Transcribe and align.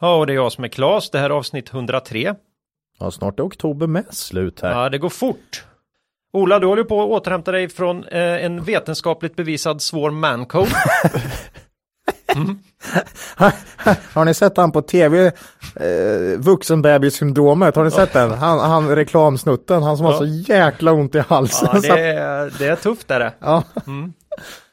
Ja, 0.00 0.16
och 0.16 0.26
det 0.26 0.32
är 0.32 0.34
jag 0.34 0.52
som 0.52 0.64
är 0.64 0.68
Klas. 0.68 1.10
Det 1.10 1.18
här 1.18 1.30
är 1.30 1.34
avsnitt 1.34 1.74
103. 1.74 2.34
Ja, 2.98 3.10
snart 3.10 3.38
är 3.38 3.46
oktober 3.46 3.86
med 3.86 4.14
slut 4.14 4.60
här. 4.60 4.82
Ja, 4.82 4.88
det 4.88 4.98
går 4.98 5.08
fort. 5.08 5.64
Ola, 6.32 6.58
du 6.58 6.66
håller 6.66 6.84
på 6.84 7.02
att 7.02 7.08
återhämta 7.08 7.52
dig 7.52 7.68
från 7.68 8.04
eh, 8.04 8.44
en 8.44 8.64
vetenskapligt 8.64 9.36
bevisad 9.36 9.82
svår 9.82 10.10
mancold. 10.10 10.70
Har 14.12 14.24
ni 14.24 14.34
sett 14.34 14.56
han 14.56 14.72
på 14.72 14.82
tv, 14.82 15.26
eh, 15.26 16.38
vuxenbebissyndromet? 16.38 17.76
Har 17.76 17.84
ni 17.84 17.90
sett 17.90 18.12
den? 18.12 18.30
Han, 18.30 18.58
han 18.58 18.88
reklamsnutten, 18.96 19.82
han 19.82 19.96
som 19.96 20.06
har 20.06 20.12
så 20.12 20.26
jäkla 20.26 20.92
ont 20.92 21.14
i 21.14 21.18
halsen. 21.18 21.68
Ja, 21.72 21.80
det 21.80 22.00
är, 22.00 22.52
det 22.58 22.66
är 22.66 22.76
tufft 22.76 23.10
är 23.10 23.20
det. 23.20 23.32
Ja. 23.40 23.62
Mm. 23.86 24.12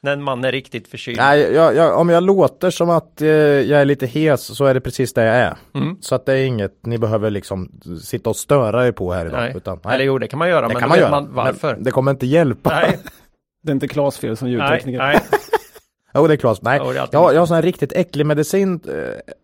När 0.01 0.13
en 0.13 0.23
man 0.23 0.45
är 0.45 0.51
riktigt 0.51 0.87
förkyld. 0.87 1.17
Nej, 1.17 1.53
jag, 1.53 1.75
jag, 1.75 1.99
om 1.99 2.09
jag 2.09 2.23
låter 2.23 2.69
som 2.69 2.89
att 2.89 3.21
eh, 3.21 3.27
jag 3.29 3.81
är 3.81 3.85
lite 3.85 4.05
hes 4.05 4.55
så 4.57 4.65
är 4.65 4.73
det 4.73 4.81
precis 4.81 5.13
det 5.13 5.25
jag 5.25 5.35
är. 5.35 5.55
Mm. 5.75 5.97
Så 6.01 6.15
att 6.15 6.25
det 6.25 6.33
är 6.33 6.45
inget 6.45 6.85
ni 6.85 6.97
behöver 6.97 7.29
liksom 7.29 7.71
sitta 8.03 8.29
och 8.29 8.35
störa 8.35 8.87
er 8.87 8.91
på 8.91 9.13
här 9.13 9.25
idag. 9.25 9.39
Nej. 9.39 9.53
Utan, 9.55 9.79
Eller 9.89 10.05
jo, 10.05 10.17
det 10.17 10.27
kan 10.27 10.39
man 10.39 10.49
göra, 10.49 10.61
det 10.67 10.73
men 10.73 10.79
kan 10.79 10.89
man 10.89 10.99
göra. 10.99 11.09
man 11.09 11.33
varför. 11.33 11.73
Men 11.73 11.83
det 11.83 11.91
kommer 11.91 12.11
inte 12.11 12.25
hjälpa. 12.25 12.69
Nej, 12.69 12.99
Det 13.63 13.71
är 13.71 13.73
inte 13.73 13.87
Klas 13.87 14.17
fel 14.17 14.37
som 14.37 14.47
nej, 14.47 14.53
ljudtekniker. 14.57 14.99
nej. 14.99 15.21
Jo, 16.17 16.27
det 16.27 16.33
är 16.33 16.37
klart. 16.37 16.61
Nej, 16.61 16.79
Jo, 16.83 16.91
det 16.91 16.97
är 16.97 17.01
alltid 17.01 17.13
jag, 17.13 17.19
har- 17.19 17.33
jag 17.33 17.41
har 17.41 17.45
sån 17.45 17.55
här 17.55 17.61
riktigt 17.61 17.93
äcklig 17.93 18.25
medicin 18.25 18.79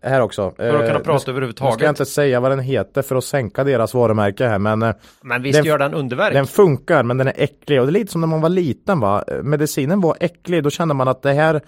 eh, 0.02 0.09
här 0.09 0.21
också. 0.21 0.53
För 0.57 0.69
att 0.69 0.71
kunna 0.71 0.83
Eh, 0.83 0.89
prata 0.93 1.07
nu- 1.11 1.13
Nu 1.13 1.19
ska 1.19 1.30
jag 1.30 1.33
överhuvudtaget. 1.35 1.89
inte 1.89 2.05
säga 2.05 2.39
vad 2.39 2.52
den 2.52 2.59
heter 2.59 3.02
för 3.02 3.15
att 3.15 3.23
sänka 3.23 3.63
deras 3.63 3.93
varumärke 3.93 4.47
här, 4.47 4.59
men 4.59 4.81
eh, 4.81 4.93
Men 5.21 5.41
visst 5.41 5.57
Den- 5.59 5.65
gör 5.65 5.77
den 5.77 5.93
underverk. 5.93 6.33
den 6.33 6.47
funkar, 6.47 7.03
men 7.03 7.17
den 7.17 7.27
är 7.27 7.33
äcklig. 7.38 7.80
Och 7.81 7.85
det 7.88 7.89
är 7.89 7.93
lite 7.93 8.11
som 8.11 8.21
när 8.21 8.27
man 8.27 8.41
var 8.41 8.49
liten 8.49 8.99
va. 8.99 9.23
Eh, 9.27 9.43
Medicinen 9.43 10.02
var 10.02 10.17
äcklig, 10.19 10.63
då 10.63 10.69
kände 10.69 10.93
man 10.93 11.07
att 11.07 11.21
det 11.21 11.33
här 11.33 11.61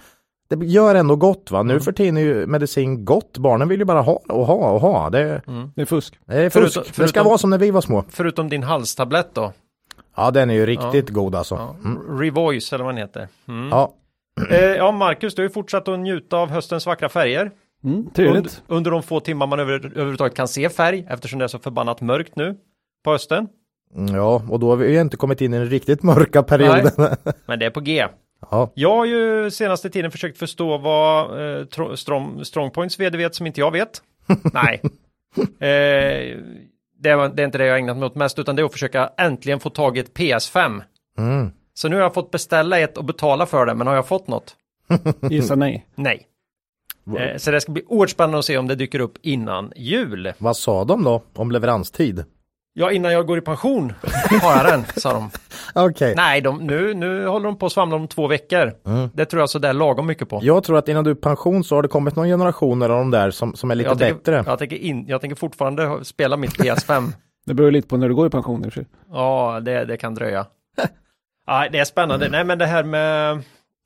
det 0.49 0.65
gör 0.65 0.95
ändå 0.95 1.15
gott 1.15 1.51
va. 1.51 1.59
Mm. 1.59 1.73
Nu 1.75 1.79
för 1.81 1.91
tiden 1.91 2.17
är 2.17 2.21
ju 2.21 2.47
medicin 2.47 3.05
gott. 3.05 3.37
Barnen 3.37 3.67
vill 3.67 3.79
ju 3.79 3.85
bara 3.85 4.01
ha 4.01 4.13
och 4.29 4.45
ha 4.45 4.71
och 4.71 4.81
ha. 4.81 5.09
Det, 5.09 5.41
Det 5.75 5.81
är 5.81 5.85
fusk. 5.85 6.19
det 6.25 6.33
är 6.35 6.49
fusk. 6.49 6.53
Förutom- 6.53 6.83
Det 6.83 6.87
ska 6.93 6.93
förutom- 7.03 7.25
vara 7.25 7.37
som 7.37 7.49
när 7.49 7.57
vi 7.57 7.71
var 7.71 7.81
små. 7.81 8.03
Förutom 8.09 8.49
din 8.49 8.63
halstablett 8.63 9.29
då. 9.33 9.53
Ja, 10.17 10.31
den 10.31 10.49
är 10.49 10.53
ju 10.53 10.65
riktigt 10.65 11.09
god 11.09 11.35
alltså. 11.35 11.55
Ja. 11.55 11.75
Mm. 11.89 12.19
Revoice 12.19 12.73
eller 12.73 12.83
vad 12.85 12.93
den 12.93 13.01
heter. 13.01 13.27
Mm. 13.47 13.69
Ja. 13.69 13.93
Eh, 14.49 14.59
ja, 14.65 14.91
Marcus, 14.91 15.35
du 15.35 15.41
har 15.41 15.47
ju 15.47 15.53
fortsatt 15.53 15.87
att 15.87 15.99
njuta 15.99 16.37
av 16.37 16.49
höstens 16.49 16.85
vackra 16.85 17.09
färger. 17.09 17.51
Mm, 17.83 18.07
Under, 18.17 18.51
under 18.67 18.91
de 18.91 19.03
få 19.03 19.19
timmar 19.19 19.47
man 19.47 19.59
över, 19.59 19.73
överhuvudtaget 19.85 20.35
kan 20.35 20.47
se 20.47 20.69
färg 20.69 21.05
eftersom 21.09 21.39
det 21.39 21.45
är 21.45 21.47
så 21.47 21.59
förbannat 21.59 22.01
mörkt 22.01 22.35
nu 22.35 22.55
på 23.03 23.11
hösten. 23.11 23.47
Mm, 23.95 24.15
ja, 24.15 24.43
och 24.49 24.59
då 24.59 24.69
har 24.69 24.75
vi 24.75 24.93
ju 24.93 25.01
inte 25.01 25.17
kommit 25.17 25.41
in 25.41 25.53
i 25.53 25.57
den 25.57 25.69
riktigt 25.69 26.03
mörka 26.03 26.43
perioden. 26.43 26.91
Men 27.45 27.59
det 27.59 27.65
är 27.65 27.69
på 27.69 27.79
G. 27.79 28.05
ja. 28.51 28.71
Jag 28.75 28.95
har 28.95 29.05
ju 29.05 29.51
senaste 29.51 29.89
tiden 29.89 30.11
försökt 30.11 30.37
förstå 30.37 30.77
vad 30.77 31.23
eh, 31.59 31.65
Tro- 31.65 31.95
Strong, 31.97 32.45
Strongpoints 32.45 32.99
vd 32.99 33.17
vet 33.17 33.35
som 33.35 33.47
inte 33.47 33.59
jag 33.59 33.71
vet. 33.71 34.01
Nej. 34.53 34.81
Eh, 35.59 36.37
det, 36.99 37.15
var, 37.15 37.29
det 37.29 37.41
är 37.41 37.45
inte 37.45 37.57
det 37.57 37.65
jag 37.65 37.77
ägnat 37.79 37.97
mig 37.97 38.05
åt 38.05 38.15
mest 38.15 38.39
utan 38.39 38.55
det 38.55 38.61
är 38.61 38.65
att 38.65 38.71
försöka 38.71 39.09
äntligen 39.17 39.59
få 39.59 39.69
tag 39.69 39.97
i 39.97 39.99
ett 39.99 40.13
PS5. 40.17 40.81
Mm. 41.17 41.51
Så 41.77 41.89
nu 41.89 41.95
har 41.95 42.03
jag 42.03 42.13
fått 42.13 42.31
beställa 42.31 42.79
ett 42.79 42.97
och 42.97 43.05
betala 43.05 43.45
för 43.45 43.65
det 43.65 43.73
men 43.73 43.87
har 43.87 43.95
jag 43.95 44.07
fått 44.07 44.27
något? 44.27 44.55
Gissa 45.29 45.55
nej. 45.55 45.85
Nej. 45.95 46.27
Eh, 47.19 47.37
så 47.37 47.51
det 47.51 47.61
ska 47.61 47.71
bli 47.71 47.83
oerhört 47.87 48.09
spännande 48.09 48.39
att 48.39 48.45
se 48.45 48.57
om 48.57 48.67
det 48.67 48.75
dyker 48.75 48.99
upp 48.99 49.17
innan 49.21 49.71
jul. 49.75 50.33
Vad 50.37 50.57
sa 50.57 50.83
de 50.83 51.03
då 51.03 51.23
om 51.33 51.51
leveranstid? 51.51 52.25
Ja, 52.77 52.91
innan 52.91 53.13
jag 53.13 53.27
går 53.27 53.37
i 53.37 53.41
pension 53.41 53.93
har 54.41 54.55
jag 54.55 54.65
den, 54.65 54.85
sa 54.95 55.13
de. 55.13 55.29
Okej. 55.75 56.13
Nej, 56.15 56.41
de, 56.41 56.57
nu, 56.57 56.93
nu 56.93 57.27
håller 57.27 57.45
de 57.45 57.57
på 57.57 57.65
att 57.65 57.71
svamla 57.71 57.95
om 57.95 58.07
två 58.07 58.27
veckor. 58.27 58.73
Mm. 58.85 59.09
Det 59.13 59.25
tror 59.25 59.39
jag 59.39 59.49
så 59.49 59.59
där 59.59 59.73
lagom 59.73 60.07
mycket 60.07 60.29
på. 60.29 60.39
Jag 60.43 60.63
tror 60.63 60.77
att 60.77 60.87
innan 60.87 61.03
du 61.03 61.11
är 61.11 61.15
pension 61.15 61.63
så 61.63 61.75
har 61.75 61.81
det 61.81 61.87
kommit 61.87 62.15
någon 62.15 62.27
generation 62.27 62.81
av 62.81 62.89
de 62.89 63.11
där 63.11 63.31
som, 63.31 63.55
som 63.55 63.71
är 63.71 63.75
lite 63.75 63.89
jag, 63.89 63.97
bättre. 63.97 64.15
tänker, 64.15 64.51
jag, 64.51 64.59
tänker 64.59 64.75
in, 64.75 65.05
jag 65.07 65.21
tänker 65.21 65.35
fortfarande 65.35 66.05
spela 66.05 66.37
mitt 66.37 66.57
PS5. 66.59 67.11
Det 67.45 67.53
beror 67.53 67.71
lite 67.71 67.87
på 67.87 67.97
när 67.97 68.09
du 68.09 68.15
går 68.15 68.27
i 68.27 68.29
pension 68.29 68.65
i 68.65 68.67
och 68.67 68.73
för 68.73 68.81
sig. 68.81 68.89
ja, 69.11 69.59
det, 69.59 69.85
det 69.85 69.97
kan 69.97 70.15
dröja. 70.15 70.45
ja, 71.45 71.67
det 71.71 71.79
är 71.79 71.85
spännande. 71.85 72.29
Nej, 72.29 72.43
men 72.43 72.57
det 72.57 72.65
här 72.65 72.83
med, 72.83 73.43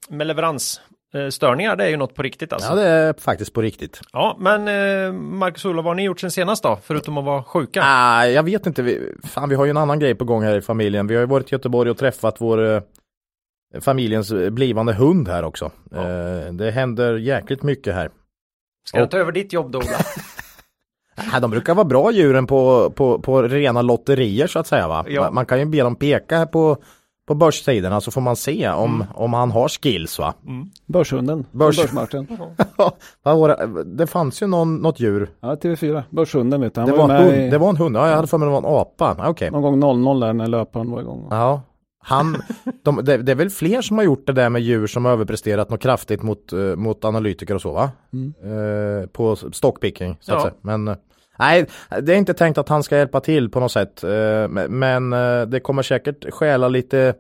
med 0.09 0.27
leveransstörningar, 0.27 1.75
det 1.75 1.83
är 1.83 1.89
ju 1.89 1.97
något 1.97 2.15
på 2.15 2.23
riktigt 2.23 2.53
alltså. 2.53 2.69
Ja, 2.69 2.75
det 2.75 2.87
är 2.87 3.13
faktiskt 3.13 3.53
på 3.53 3.61
riktigt. 3.61 4.01
Ja, 4.13 4.37
men 4.39 4.67
eh, 4.67 5.13
Marcus 5.13 5.65
Olof, 5.65 5.83
vad 5.83 5.91
har 5.91 5.95
ni 5.95 6.03
gjort 6.03 6.19
sen 6.19 6.31
senast 6.31 6.63
då? 6.63 6.79
Förutom 6.83 7.17
att 7.17 7.25
vara 7.25 7.43
sjuka? 7.43 7.81
Ah, 7.85 8.25
jag 8.25 8.43
vet 8.43 8.65
inte, 8.65 8.81
vi, 8.81 9.13
fan 9.23 9.49
vi 9.49 9.55
har 9.55 9.65
ju 9.65 9.69
en 9.69 9.77
annan 9.77 9.99
grej 9.99 10.15
på 10.15 10.25
gång 10.25 10.43
här 10.43 10.57
i 10.57 10.61
familjen. 10.61 11.07
Vi 11.07 11.15
har 11.15 11.21
ju 11.21 11.27
varit 11.27 11.51
i 11.51 11.55
Göteborg 11.55 11.91
och 11.91 11.97
träffat 11.97 12.35
vår 12.41 12.75
eh, 12.75 12.81
familjens 13.81 14.31
eh, 14.31 14.49
blivande 14.49 14.93
hund 14.93 15.27
här 15.27 15.43
också. 15.43 15.71
Ja. 15.91 16.03
Det 16.51 16.71
händer 16.71 17.17
jäkligt 17.17 17.63
mycket 17.63 17.95
här. 17.95 18.09
Ska 18.87 18.99
jag 18.99 19.11
ta 19.11 19.17
över 19.17 19.31
ditt 19.31 19.53
jobb 19.53 19.71
då, 19.71 19.79
Ola? 19.79 19.97
De 21.41 21.51
brukar 21.51 21.75
vara 21.75 21.85
bra 21.85 22.11
djuren 22.11 22.47
på, 22.47 22.91
på, 22.95 23.19
på 23.19 23.41
rena 23.41 23.81
lotterier 23.81 24.47
så 24.47 24.59
att 24.59 24.67
säga 24.67 24.87
va. 24.87 25.05
Ja. 25.07 25.31
Man, 25.31 25.45
kan 25.45 25.59
ju 25.59 25.65
be 25.65 25.77
dem 25.77 25.95
peka 25.95 26.37
här 26.37 26.45
på, 26.45 26.77
på 27.29 27.35
börssidorna 27.35 28.01
så 28.01 28.11
får 28.11 28.21
man 28.21 28.35
se 28.35 28.69
om, 28.69 29.03
om 29.15 29.33
han 29.33 29.51
har 29.51 29.67
skills 29.67 30.19
va. 30.19 30.33
Börshunden. 30.85 31.39
Börs- 31.51 31.57
Börs. 31.59 31.77
Börsmarknaden. 31.77 32.37
Vad 33.23 33.37
var 33.39 33.83
det? 33.85 34.07
fanns 34.07 34.41
ju 34.41 34.47
någon, 34.47 34.75
något 34.75 34.99
djur. 34.99 35.29
Ja, 35.41 35.55
TV4. 35.55 36.03
Börshunden 36.09 36.61
vet 36.61 36.75
du. 36.75 36.81
Han 36.81 36.89
Det 36.89 36.95
var, 36.95 37.07
var, 37.07 37.17
hund. 37.19 37.35
i, 37.37 37.49
det 37.49 37.57
var 37.57 37.69
en 37.69 37.77
hund, 37.77 37.95
ja 37.95 38.07
jag 38.09 38.15
hade 38.15 38.27
för 38.27 38.37
mig 38.37 38.45
det 38.45 38.51
var 38.51 38.57
en 38.59 38.65
apa. 38.81 39.29
Okej. 39.29 39.51
någon 39.51 39.79
gång 39.79 40.03
00 40.03 40.19
där 40.19 40.33
när 40.33 40.47
löparen 40.47 40.91
var 40.91 41.01
igång. 41.01 41.27
Ja, 41.31 41.61
han, 42.03 42.37
de, 42.83 42.95
det, 43.03 43.17
det 43.17 43.31
är 43.31 43.35
väl 43.35 43.49
fler 43.49 43.81
som 43.81 43.97
har 43.97 44.05
gjort 44.05 44.27
det 44.27 44.33
där 44.33 44.49
med 44.49 44.61
djur 44.61 44.87
som 44.87 45.05
har 45.05 45.11
överpresterat 45.11 45.69
något 45.69 45.81
kraftigt 45.81 46.23
mot, 46.23 46.53
eh, 46.53 46.59
mot 46.59 47.05
analytiker 47.05 47.55
och 47.55 47.61
så 47.61 47.71
va? 47.71 47.91
Eh, 48.43 49.07
på 49.09 49.35
stockpicking 49.35 50.17
så 50.21 50.31
att 50.31 50.37
Ja. 50.37 50.41
säga. 50.41 50.53
Men 50.61 50.87
eh, 50.87 50.95
nej, 51.39 51.65
det 52.01 52.13
är 52.13 52.17
inte 52.17 52.33
tänkt 52.33 52.57
att 52.57 52.69
han 52.69 52.83
ska 52.83 52.97
hjälpa 52.97 53.19
till 53.19 53.49
på 53.49 53.59
något 53.59 53.71
sätt. 53.71 54.03
Eh, 54.03 54.47
men 54.69 55.13
eh, 55.13 55.41
det 55.41 55.59
kommer 55.59 55.83
säkert 55.83 56.33
stjäla 56.33 56.67
lite, 56.67 57.13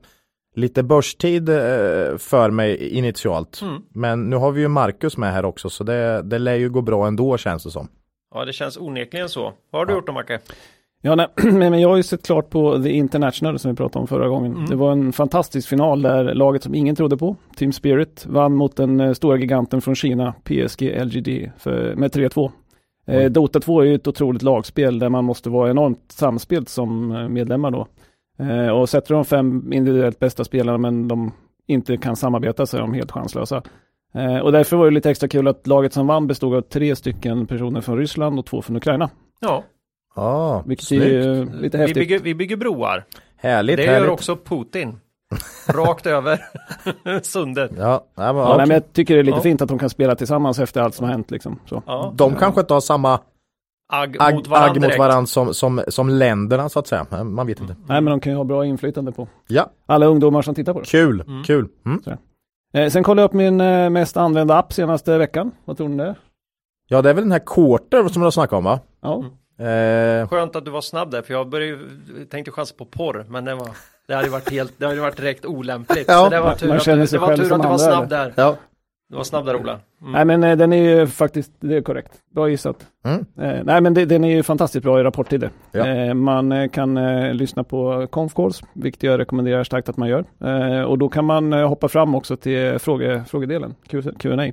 lite 0.55 0.83
börstid 0.83 1.49
eh, 1.49 2.17
för 2.17 2.49
mig 2.49 2.89
initialt. 2.89 3.61
Mm. 3.61 3.81
Men 3.93 4.29
nu 4.29 4.35
har 4.35 4.51
vi 4.51 4.61
ju 4.61 4.67
Marcus 4.67 5.17
med 5.17 5.33
här 5.33 5.45
också 5.45 5.69
så 5.69 5.83
det, 5.83 6.21
det 6.21 6.39
lär 6.39 6.55
ju 6.55 6.69
gå 6.69 6.81
bra 6.81 7.07
ändå 7.07 7.37
känns 7.37 7.63
det 7.63 7.71
som. 7.71 7.87
Ja, 8.33 8.45
det 8.45 8.53
känns 8.53 8.77
onekligen 8.77 9.29
så. 9.29 9.53
Vad 9.71 9.81
har 9.81 9.85
du 9.85 9.93
gjort 9.93 10.07
då, 10.07 10.13
Macke? 10.13 10.39
Ja, 11.01 11.15
nej, 11.15 11.27
men 11.53 11.79
jag 11.79 11.89
har 11.89 11.97
ju 11.97 12.03
sett 12.03 12.25
klart 12.25 12.49
på 12.49 12.83
The 12.83 12.89
International 12.89 13.59
som 13.59 13.71
vi 13.71 13.77
pratade 13.77 14.01
om 14.01 14.07
förra 14.07 14.27
gången. 14.27 14.65
Det 14.69 14.75
var 14.75 14.91
en 14.91 15.13
fantastisk 15.13 15.69
final 15.69 16.01
där 16.01 16.33
laget 16.33 16.63
som 16.63 16.75
ingen 16.75 16.95
trodde 16.95 17.17
på, 17.17 17.35
Team 17.55 17.73
Spirit, 17.73 18.25
vann 18.25 18.55
mot 18.55 18.75
den 18.75 19.15
stora 19.15 19.37
giganten 19.37 19.81
från 19.81 19.95
Kina, 19.95 20.33
PSG 20.43 20.81
LGD, 20.81 21.51
för, 21.57 21.95
med 21.95 22.11
3-2. 22.11 22.51
Eh, 23.09 23.31
Dota 23.31 23.59
2 23.59 23.81
är 23.81 23.85
ju 23.85 23.95
ett 23.95 24.07
otroligt 24.07 24.41
lagspel 24.41 24.99
där 24.99 25.09
man 25.09 25.25
måste 25.25 25.49
vara 25.49 25.69
enormt 25.69 26.11
samspelt 26.11 26.69
som 26.69 27.11
eh, 27.11 27.27
medlemmar 27.29 27.71
då. 27.71 27.87
Eh, 28.39 28.69
och 28.69 28.89
sätter 28.89 29.13
de 29.15 29.25
fem 29.25 29.73
individuellt 29.73 30.19
bästa 30.19 30.43
spelarna 30.43 30.77
men 30.77 31.07
de 31.07 31.31
inte 31.67 31.97
kan 31.97 32.15
samarbeta 32.15 32.65
så 32.65 32.77
är 32.77 32.81
de 32.81 32.93
helt 32.93 33.11
chanslösa. 33.11 33.63
Eh, 34.13 34.37
och 34.37 34.51
därför 34.51 34.77
var 34.77 34.85
det 34.85 34.91
lite 34.91 35.09
extra 35.09 35.27
kul 35.29 35.47
att 35.47 35.67
laget 35.67 35.93
som 35.93 36.07
vann 36.07 36.27
bestod 36.27 36.55
av 36.55 36.61
tre 36.61 36.95
stycken 36.95 37.47
personer 37.47 37.81
från 37.81 37.97
Ryssland 37.97 38.39
och 38.39 38.45
två 38.45 38.61
från 38.61 38.75
Ukraina. 38.75 39.09
Ja, 39.39 39.63
Ja, 40.15 40.63
Vilket 40.65 40.85
snyggt. 40.87 41.03
är 41.03 41.07
ju 41.09 41.45
lite 41.61 41.77
vi 41.77 41.81
häftigt. 41.81 41.97
bygger, 41.97 42.19
vi 42.19 42.35
bygger 42.35 42.57
broar. 42.57 43.05
Härligt, 43.37 43.77
det 43.77 43.83
härligt. 43.83 44.01
gör 44.07 44.13
också 44.13 44.35
Putin. 44.35 44.99
Rakt 45.67 46.05
över 46.05 46.39
sundet. 47.21 47.71
Ja, 47.77 48.03
ja, 48.15 48.33
men, 48.33 48.35
Ja, 48.41 48.57
nej, 48.57 48.67
men 48.67 48.69
jag 48.75 48.93
tycker 48.93 49.13
det 49.13 49.19
är 49.19 49.23
lite 49.23 49.37
Ja. 49.37 49.41
fint 49.41 49.61
att 49.61 49.67
de 49.69 49.79
kan 49.79 49.89
spela 49.89 50.15
tillsammans 50.15 50.59
efter 50.59 50.81
allt 50.81 50.95
som 50.95 51.03
har 51.05 51.11
hänt 51.11 51.31
liksom. 51.31 51.59
Så. 51.65 51.83
Ja. 51.85 52.13
De 52.15 52.35
kanske 52.35 52.61
inte 52.61 52.73
har 52.73 52.81
samma 52.81 53.19
Agg 53.91 54.09
mot 54.35 54.47
varandra 54.47 54.69
agg 54.71 54.81
mot 54.81 54.97
varandra 54.97 55.25
som, 55.25 55.53
som, 55.53 55.83
som 55.87 56.09
länderna 56.09 56.69
så 56.69 56.79
att 56.79 56.87
säga. 56.87 57.05
Man 57.23 57.47
vet 57.47 57.59
inte. 57.61 57.75
Nej, 57.87 58.01
men 58.01 58.05
de 58.11 58.19
kan 58.19 58.31
ju 58.31 58.37
ha 58.37 58.43
bra 58.43 58.65
inflytande 58.65 59.11
på 59.11 59.27
Ja, 59.47 59.69
alla 59.85 60.05
ungdomar 60.05 60.41
som 60.41 60.55
tittar 60.55 60.73
på 60.73 60.79
det. 60.79 60.85
kul, 60.85 61.21
Mm. 61.27 61.43
kul. 61.43 61.67
Mm. 61.85 62.01
Eh, 62.73 62.89
sen 62.89 63.03
kollade 63.03 63.21
jag 63.23 63.27
upp 63.29 63.33
min 63.33 63.61
eh, 63.61 63.89
mest 63.89 64.17
använda 64.17 64.57
app 64.57 64.73
senaste 64.73 65.17
veckan. 65.17 65.51
Vad 65.65 65.77
tror 65.77 65.89
ni 65.89 65.97
det 65.97 66.03
är? 66.09 66.15
Ja, 66.87 67.01
det 67.01 67.09
är 67.09 67.13
väl 67.13 67.23
den 67.23 67.31
här 67.31 67.41
Quarter 67.45 68.07
som 68.07 68.21
du 68.21 68.25
har 68.25 68.31
snackat 68.31 68.57
om 68.57 68.63
va? 68.63 68.79
Ja, 69.01 69.23
Eh, 69.65 70.27
Skönt 70.27 70.55
att 70.55 70.65
du 70.65 70.71
var 70.71 70.81
snabb 70.81 71.11
där, 71.11 71.21
för 71.21 71.33
jag 71.33 71.49
började, 71.49 71.79
tänkte 72.31 72.51
chansa 72.51 72.75
på 72.77 72.85
porr, 72.85 73.25
men 73.29 73.45
det 73.45 73.55
var 73.55 73.69
det 74.09 74.15
hade 74.15 74.27
ju 74.27 74.31
varit 74.31 74.51
helt, 74.51 74.73
det 74.77 74.85
hade 74.85 75.01
varit 75.01 75.17
direkt 75.17 75.45
olämpligt. 75.45 76.05
Ja, 76.07 76.23
så 76.23 76.29
det 76.29 76.39
var 76.41 76.55
tur, 76.55 76.67
man 76.67 76.77
att, 76.77 76.85
du- 76.85 77.05
det 77.05 77.17
var 77.17 77.35
tur 77.37 77.43
som 77.43 77.53
att 77.61 77.63
du 77.63 77.69
var 77.69 77.77
snabb 77.77 78.09
där. 78.09 78.33
ja. 78.35 78.55
Det 79.09 79.15
var 79.15 79.23
snabb 79.23 79.45
där 79.45 79.55
Ola. 79.55 79.79
Mm. 80.01 80.11
Nej 80.11 80.25
men 80.25 80.43
eh, 80.43 80.57
den 80.57 80.73
är 80.73 80.83
ju 80.99 81.07
faktiskt, 81.07 81.51
det 81.59 81.75
är 81.77 81.81
korrekt. 81.81 82.11
Bra 82.35 82.49
gissat. 82.49 82.87
Mm. 83.05 83.25
Eh, 83.39 83.63
nej 83.63 83.81
men 83.81 83.93
det, 83.93 84.05
den 84.05 84.23
är 84.23 84.35
ju 84.35 84.43
fantastiskt 84.43 84.83
bra 84.83 84.99
i 84.99 85.03
rapporttider. 85.03 85.49
Ja. 85.71 85.87
Eh, 85.87 86.13
man 86.13 86.51
eh, 86.51 86.69
kan 86.69 86.97
eh, 86.97 87.33
lyssna 87.33 87.63
på 87.63 88.07
conf 88.09 88.33
calls, 88.33 88.61
vilket 88.73 89.03
jag 89.03 89.19
rekommenderar 89.19 89.63
starkt 89.63 89.89
att 89.89 89.97
man 89.97 90.09
gör. 90.09 90.25
Eh, 90.43 90.81
och 90.83 90.97
då 90.97 91.09
kan 91.09 91.25
man 91.25 91.53
eh, 91.53 91.67
hoppa 91.67 91.87
fram 91.87 92.15
också 92.15 92.37
till 92.37 92.79
fråge, 92.79 93.23
frågedelen, 93.27 93.75
Q&A. 94.19 94.51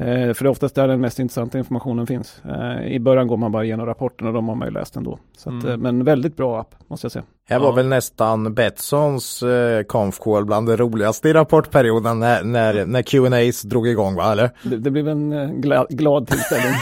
Eh, 0.00 0.04
för 0.34 0.44
det 0.44 0.48
är 0.48 0.48
oftast 0.48 0.74
där 0.74 0.88
den 0.88 1.00
mest 1.00 1.18
intressanta 1.18 1.58
informationen 1.58 2.06
finns. 2.06 2.40
Eh, 2.44 2.86
I 2.92 3.00
början 3.00 3.26
går 3.26 3.36
man 3.36 3.52
bara 3.52 3.64
igenom 3.64 3.86
rapporten 3.86 4.26
och 4.26 4.32
de 4.32 4.48
har 4.48 4.54
man 4.54 4.68
ju 4.68 4.74
läst 4.74 4.96
ändå. 4.96 5.18
Så 5.36 5.48
att, 5.48 5.62
Mm. 5.64 5.70
eh, 5.70 5.76
men 5.76 6.04
väldigt 6.04 6.36
bra 6.36 6.60
app, 6.60 6.74
måste 6.88 7.04
jag 7.04 7.12
säga. 7.12 7.24
Här 7.48 7.58
var 7.58 7.66
Ja. 7.66 7.72
väl 7.72 7.86
nästan 7.88 8.54
Betssons 8.54 9.42
eh, 9.42 9.82
conf 9.82 10.18
call 10.18 10.44
bland 10.44 10.68
det 10.68 10.76
roligaste 10.76 11.28
i 11.28 11.32
rapportperioden 11.32 12.18
när, 12.20 12.42
när, 12.44 12.86
när 12.86 13.02
Q&As 13.02 13.62
drog 13.62 13.88
igång 13.88 14.14
va, 14.14 14.32
eller? 14.32 14.50
Det, 14.62 14.76
det 14.76 14.90
blev 14.90 15.08
en 15.08 15.32
eh, 15.32 15.48
glad, 15.50 15.86
glad 15.88 16.26
tillställning. 16.28 16.72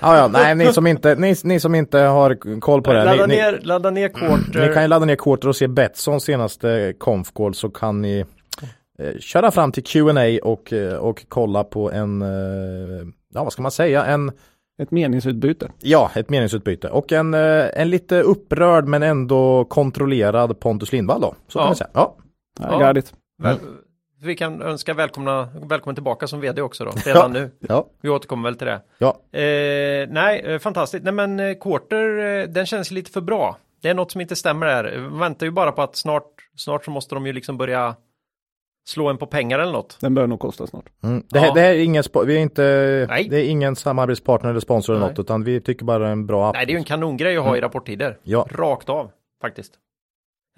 Ja, 0.00 0.16
ja, 0.16 0.28
nej, 0.28 0.54
ni 0.54 0.72
som 0.72 0.86
inte, 0.86 1.14
ni, 1.14 1.34
ni 1.44 1.60
som 1.60 1.74
inte 1.74 1.98
har 1.98 2.60
koll 2.60 2.82
på 2.82 2.92
det. 2.92 3.04
Ladda 3.04 3.26
Ni, 3.26 3.34
ni, 3.36 3.40
ner, 3.42 3.60
ladda 3.62 3.90
ner 3.90 4.08
Quarter. 4.08 4.68
ni 4.68 4.74
kan 4.74 4.82
ju 4.82 4.88
ladda 4.88 5.06
ner 5.06 5.16
Quarter 5.16 5.48
och 5.48 5.56
se 5.56 5.68
Betssons 5.68 6.24
senaste 6.24 6.94
conf 6.98 7.32
call 7.32 7.54
så 7.54 7.68
kan 7.70 8.02
ni 8.02 8.18
eh, 8.18 8.26
köra 9.20 9.50
fram 9.50 9.72
till 9.72 9.82
Q&A 9.84 10.38
och, 10.42 10.72
eh, 10.72 10.94
och 10.96 11.24
kolla 11.28 11.64
på 11.64 11.90
en, 11.92 12.22
eh, 12.22 13.06
ja 13.34 13.44
vad 13.44 13.52
ska 13.52 13.62
man 13.62 13.70
säga, 13.70 14.04
en, 14.04 14.32
Ett 14.82 14.90
meningsutbyte. 14.90 15.70
ja, 15.80 16.10
ett 16.14 16.30
meningsutbyte 16.30 16.88
och 16.88 17.12
en, 17.12 17.34
eh, 17.34 17.66
en 17.80 17.90
lite 17.90 18.20
upprörd 18.22 18.86
men 18.86 19.02
ändå 19.02 19.64
kontrollerad 19.64 20.60
Pontus 20.60 20.92
Lindvall 20.92 21.20
då. 21.20 21.34
Så 21.48 21.58
kan 21.58 21.66
Ja. 21.66 21.70
vi 21.70 21.76
säga. 21.76 21.90
Ja. 21.94 22.16
Ja. 22.60 22.68
Ja. 22.72 22.78
Gardigt. 22.78 23.12
Väl, 23.42 23.56
vi 24.22 24.36
kan 24.36 24.62
önska 24.62 24.94
välkomna, 24.94 25.48
välkommen 25.68 25.94
tillbaka 25.96 26.26
som 26.26 26.40
vd 26.40 26.62
också 26.62 26.84
då, 26.84 26.90
redan 27.06 27.32
nu. 27.32 27.50
Ja. 27.68 27.86
Vi 28.00 28.08
återkommer 28.08 28.48
väl 28.48 28.56
till 28.58 28.66
det. 28.66 28.80
Ja. 28.98 29.08
Eh, 29.38 30.08
nej, 30.10 30.40
eh, 30.44 30.58
fantastiskt. 30.58 31.04
Nej 31.04 31.12
men 31.12 31.40
eh, 31.40 31.54
Quarter, 31.54 32.18
eh, 32.40 32.48
den 32.48 32.66
känns 32.66 32.90
lite 32.90 33.10
för 33.10 33.20
bra. 33.20 33.56
Det 33.82 33.88
är 33.88 33.94
något 33.94 34.12
som 34.12 34.20
inte 34.20 34.36
stämmer 34.36 34.66
där. 34.66 34.98
Man 35.10 35.18
väntar 35.18 35.46
ju 35.46 35.52
bara 35.52 35.72
på 35.72 35.82
att 35.82 35.96
snart, 35.96 36.26
snart 36.56 36.84
så 36.84 36.90
måste 36.90 37.14
de 37.14 37.26
ju 37.26 37.32
liksom 37.32 37.56
börja 37.58 37.94
slå 38.86 39.08
en 39.08 39.16
på 39.18 39.26
pengar 39.26 39.58
eller 39.58 39.72
något. 39.72 39.96
Den 40.00 40.14
bör 40.14 40.26
nog 40.26 40.40
kosta 40.40 40.66
snart. 40.66 40.84
Mm. 41.02 41.22
Det, 41.28 41.38
här, 41.38 41.46
Ja. 41.46 41.54
det 41.54 41.60
här 41.60 41.68
är 41.68 41.78
ingen, 41.78 42.04
vi 42.26 42.34
är 42.36 42.40
inte, 42.40 42.62
Nej. 43.10 43.28
det 43.30 43.36
är 43.40 43.48
ingen 43.48 43.76
samarbetspartner 43.76 44.50
eller 44.50 44.60
sponsor 44.60 44.92
eller 44.92 45.00
Nej. 45.00 45.10
något 45.10 45.18
utan 45.18 45.44
vi 45.44 45.60
tycker 45.60 45.84
bara 45.84 45.98
det 45.98 46.06
är 46.06 46.12
en 46.12 46.26
bra 46.26 46.48
app. 46.48 46.54
Nej, 46.54 46.66
det 46.66 46.70
är 46.70 46.74
ju 46.74 46.78
en 46.78 46.84
kanongrej 46.84 47.36
att 47.36 47.44
ha 47.44 47.56
i 47.56 47.60
rapporttider. 47.60 48.18
Ja. 48.22 48.46
Rakt 48.50 48.88
av, 48.88 49.10
faktiskt. 49.42 49.72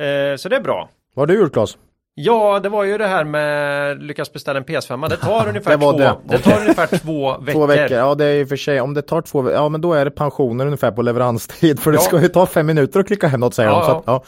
Eh, 0.00 0.36
så 0.36 0.48
det 0.48 0.56
är 0.56 0.60
bra. 0.60 0.88
Vad 1.14 1.22
har 1.30 1.34
du 1.36 1.40
gjort 1.42 1.52
Claes? 1.52 1.78
Ja, 2.18 2.60
det 2.60 2.68
var 2.68 2.84
ju 2.84 2.98
det 2.98 3.06
här 3.06 3.24
med 3.24 4.02
lyckas 4.02 4.32
beställa 4.32 4.58
en 4.58 4.64
PS5. 4.64 5.08
Det 5.08 5.16
tar 5.16 5.48
ungefär 5.48 5.70
Det 5.70 5.76
var 5.76 5.92
två, 5.92 5.98
det. 5.98 6.14
det. 6.24 6.38
tar 6.38 6.60
ungefär 6.60 6.86
två 6.98 7.38
veckor. 7.38 7.52
Två 7.52 7.66
veckor, 7.66 7.96
ja 7.96 8.14
det 8.14 8.24
är 8.24 8.34
i 8.40 8.46
för 8.46 8.56
sig, 8.56 8.80
om 8.80 8.94
det 8.94 9.02
tar 9.02 9.20
två 9.22 9.42
veckor, 9.42 9.56
ja 9.58 9.68
men 9.68 9.80
då 9.80 9.92
är 9.94 10.04
det 10.04 10.10
pensioner 10.10 10.64
ungefär 10.66 10.90
på 10.90 11.02
leveranstid 11.02 11.80
för 11.80 11.90
det 11.92 11.96
Ja. 11.96 12.00
ska 12.02 12.20
ju 12.20 12.28
ta 12.28 12.46
fem 12.46 12.66
minuter 12.66 13.00
att 13.00 13.06
klicka 13.06 13.28
hem 13.28 13.40
något 13.40 13.54
säger 13.54 13.70
Ja, 13.70 13.78
de. 13.78 13.84
Så 13.86 13.96
att, 13.96 14.04
ja. 14.06 14.24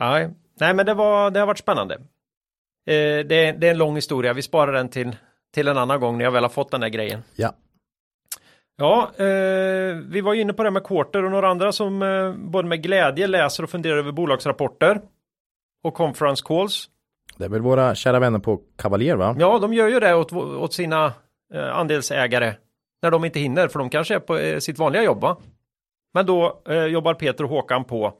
Nej, 0.00 0.30
nej 0.60 0.74
men 0.74 0.86
det, 0.86 0.94
var, 0.94 1.30
det 1.30 1.40
har 1.40 1.46
varit 1.46 1.58
spännande. 1.58 1.98
Eh, 2.86 3.26
det, 3.26 3.46
är, 3.46 3.52
det 3.52 3.66
är 3.66 3.70
en 3.70 3.78
lång 3.78 3.94
historia, 3.94 4.32
vi 4.32 4.42
sparar 4.42 4.72
den 4.72 4.88
till, 4.88 5.16
till 5.54 5.68
en 5.68 5.78
annan 5.78 6.00
gång 6.00 6.18
när 6.18 6.24
jag 6.24 6.32
väl 6.32 6.44
har 6.44 6.50
fått 6.50 6.70
den 6.70 6.82
här 6.82 6.88
grejen. 6.88 7.22
Ja. 7.36 7.54
Ja, 8.76 9.10
eh, 9.16 9.96
vi 10.08 10.20
var 10.20 10.34
ju 10.34 10.40
inne 10.40 10.52
på 10.52 10.62
det 10.62 10.70
med 10.70 10.84
Quarter 10.84 11.24
och 11.24 11.30
några 11.30 11.48
andra 11.48 11.72
som 11.72 12.02
eh, 12.02 12.32
både 12.34 12.68
med 12.68 12.82
glädje 12.82 13.26
läser 13.26 13.62
och 13.62 13.70
funderar 13.70 13.96
över 13.96 14.12
bolagsrapporter 14.12 15.00
och 15.84 15.94
conference 15.94 16.44
calls. 16.46 16.88
Det 17.36 17.44
är 17.44 17.48
väl 17.48 17.60
våra 17.60 17.94
kära 17.94 18.18
vänner 18.18 18.38
på 18.38 18.60
Cavalier 18.78 19.16
va? 19.16 19.36
Ja, 19.38 19.58
de 19.58 19.74
gör 19.74 19.88
ju 19.88 20.00
det 20.00 20.14
åt, 20.14 20.32
åt 20.32 20.72
sina 20.72 21.12
eh, 21.54 21.76
andelsägare 21.76 22.54
när 23.02 23.10
de 23.10 23.24
inte 23.24 23.40
hinner, 23.40 23.68
för 23.68 23.78
de 23.78 23.90
kanske 23.90 24.14
är 24.14 24.20
på 24.20 24.38
eh, 24.38 24.58
sitt 24.58 24.78
vanliga 24.78 25.02
jobb. 25.02 25.20
Va? 25.20 25.36
Men 26.14 26.26
då 26.26 26.62
eh, 26.68 26.84
jobbar 26.84 27.14
Peter 27.14 27.44
och 27.44 27.50
Håkan 27.50 27.84
på 27.84 28.14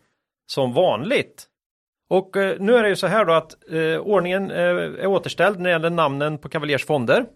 som 0.47 0.73
vanligt. 0.73 1.47
Och 2.11 2.37
eh, 2.37 2.57
nu 2.61 2.75
är 2.77 2.83
det 2.83 2.89
ju 2.89 2.97
så 2.97 3.07
här 3.07 3.25
då 3.25 3.33
att 3.33 3.71
eh, 3.73 3.99
ordningen 4.01 4.51
eh, 4.51 4.59
är 4.59 5.07
återställd 5.07 5.59
när 5.59 5.65
det 5.65 5.71
gäller 5.71 5.91
namnen 5.91 6.39
på 6.39 6.49
Cavaliers 6.49 6.87
fonder. 6.87 7.27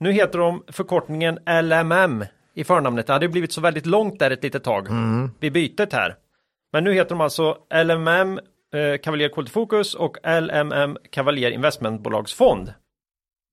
Nu 0.00 0.12
heter 0.12 0.38
de 0.38 0.62
förkortningen 0.68 1.38
LMM 1.62 2.24
i 2.54 2.64
förnamnet. 2.64 3.06
Det 3.06 3.12
hade 3.12 3.24
ju 3.26 3.32
blivit 3.32 3.52
så 3.52 3.60
väldigt 3.60 3.86
långt 3.86 4.18
där 4.18 4.30
ett 4.30 4.42
litet 4.42 4.64
tag 4.64 4.88
Mm. 4.88 5.30
vid 5.40 5.52
bytet 5.52 5.92
här. 5.92 6.16
Men 6.72 6.84
nu 6.84 6.92
heter 6.92 7.10
de 7.10 7.20
alltså 7.20 7.56
LMM 7.84 8.38
eh, 8.74 8.98
Cavalier 9.02 9.28
Quality 9.28 9.52
Focus 9.52 9.94
och 9.94 10.16
LMM 10.40 10.98
Cavalier 11.10 11.50
Investmentbolagsfond. 11.50 12.72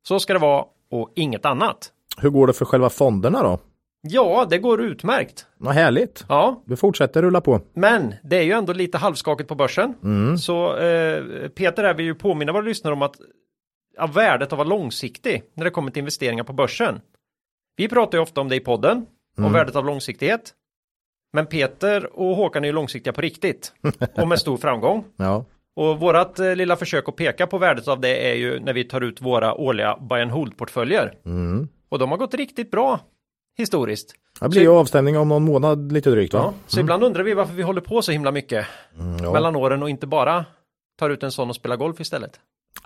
Så 0.07 0.19
ska 0.19 0.33
det 0.33 0.39
vara 0.39 0.65
och 0.91 1.11
inget 1.15 1.45
annat. 1.45 1.91
Hur 2.17 2.29
går 2.29 2.47
det 2.47 2.53
för 2.53 2.65
själva 2.65 2.89
fonderna 2.89 3.43
då? 3.43 3.59
Ja, 4.07 4.47
det 4.49 4.57
går 4.57 4.81
utmärkt. 4.81 5.45
Vad 5.57 5.73
härligt. 5.73 6.25
Ja, 6.29 6.63
Vi 6.65 6.75
fortsätter 6.75 7.21
rulla 7.21 7.41
på. 7.41 7.61
men 7.73 8.13
det 8.23 8.35
är 8.37 8.41
ju 8.43 8.51
ändå 8.51 8.73
lite 8.73 8.97
halvskakigt 8.97 9.49
på 9.49 9.55
börsen. 9.55 9.93
Mm. 10.03 10.37
Så 10.37 10.77
eh, 10.77 11.23
Peter 11.49 11.83
här 11.83 11.93
vill 11.93 12.05
ju 12.05 12.15
påminna 12.15 12.51
våra 12.51 12.61
lyssnare 12.63 12.93
om 12.93 13.01
att 13.01 13.15
av 13.99 14.13
värdet 14.13 14.53
av 14.53 14.59
att 14.61 14.67
vara 14.67 14.77
långsiktig 14.77 15.43
när 15.53 15.63
det 15.65 15.69
kommer 15.71 15.91
till 15.91 15.99
investeringar 15.99 16.43
på 16.43 16.53
börsen. 16.53 17.01
Vi 17.75 17.87
pratar 17.89 18.17
ju 18.17 18.21
ofta 18.21 18.41
om 18.41 18.49
det 18.49 18.55
i 18.55 18.59
podden, 18.59 18.97
om 19.37 19.43
Mm. 19.43 19.53
värdet 19.53 19.75
av 19.75 19.85
långsiktighet. 19.85 20.53
Men 21.33 21.45
Peter 21.45 22.19
och 22.19 22.35
Håkan 22.35 22.63
är 22.63 22.67
ju 22.67 22.73
långsiktiga 22.73 23.13
på 23.13 23.21
riktigt 23.21 23.73
och 24.15 24.27
med 24.27 24.39
stor 24.39 24.57
framgång. 24.57 25.03
Ja. 25.17 25.45
Och 25.75 25.99
vårat 25.99 26.39
eh, 26.39 26.55
lilla 26.55 26.75
försök 26.75 27.09
att 27.09 27.15
peka 27.15 27.47
på 27.47 27.57
värdet 27.57 27.87
av 27.87 27.99
det 28.01 28.31
är 28.31 28.35
ju 28.35 28.59
när 28.59 28.73
vi 28.73 28.83
tar 28.83 29.01
ut 29.01 29.21
våra 29.21 29.53
årliga 29.55 29.97
buy 30.09 30.21
and 30.21 30.31
hold 30.31 30.57
portföljer. 30.57 31.13
Mm. 31.25 31.67
Och 31.89 31.99
de 31.99 32.11
har 32.11 32.17
gått 32.17 32.33
riktigt 32.33 32.71
bra 32.71 32.99
historiskt. 33.57 34.15
Det 34.39 34.49
blir 34.49 34.61
ju 34.61 34.69
avstämning 34.69 35.17
om 35.17 35.29
någon 35.29 35.43
månad 35.43 35.91
lite 35.91 36.09
drygt 36.09 36.33
va? 36.33 36.39
Ja, 36.39 36.53
så 36.67 36.79
ibland 36.79 37.03
undrar 37.03 37.23
vi 37.23 37.33
varför 37.33 37.53
vi 37.53 37.63
håller 37.63 37.81
på 37.81 38.01
så 38.01 38.11
himla 38.11 38.31
mycket 38.31 38.65
Mm, 38.99 39.23
ja. 39.23 39.33
mellan 39.33 39.55
åren 39.55 39.83
och 39.83 39.89
inte 39.89 40.07
bara 40.07 40.45
tar 40.99 41.09
ut 41.09 41.23
en 41.23 41.31
sån 41.31 41.49
och 41.49 41.55
spelar 41.55 41.75
golf 41.75 41.99
istället. 41.99 42.39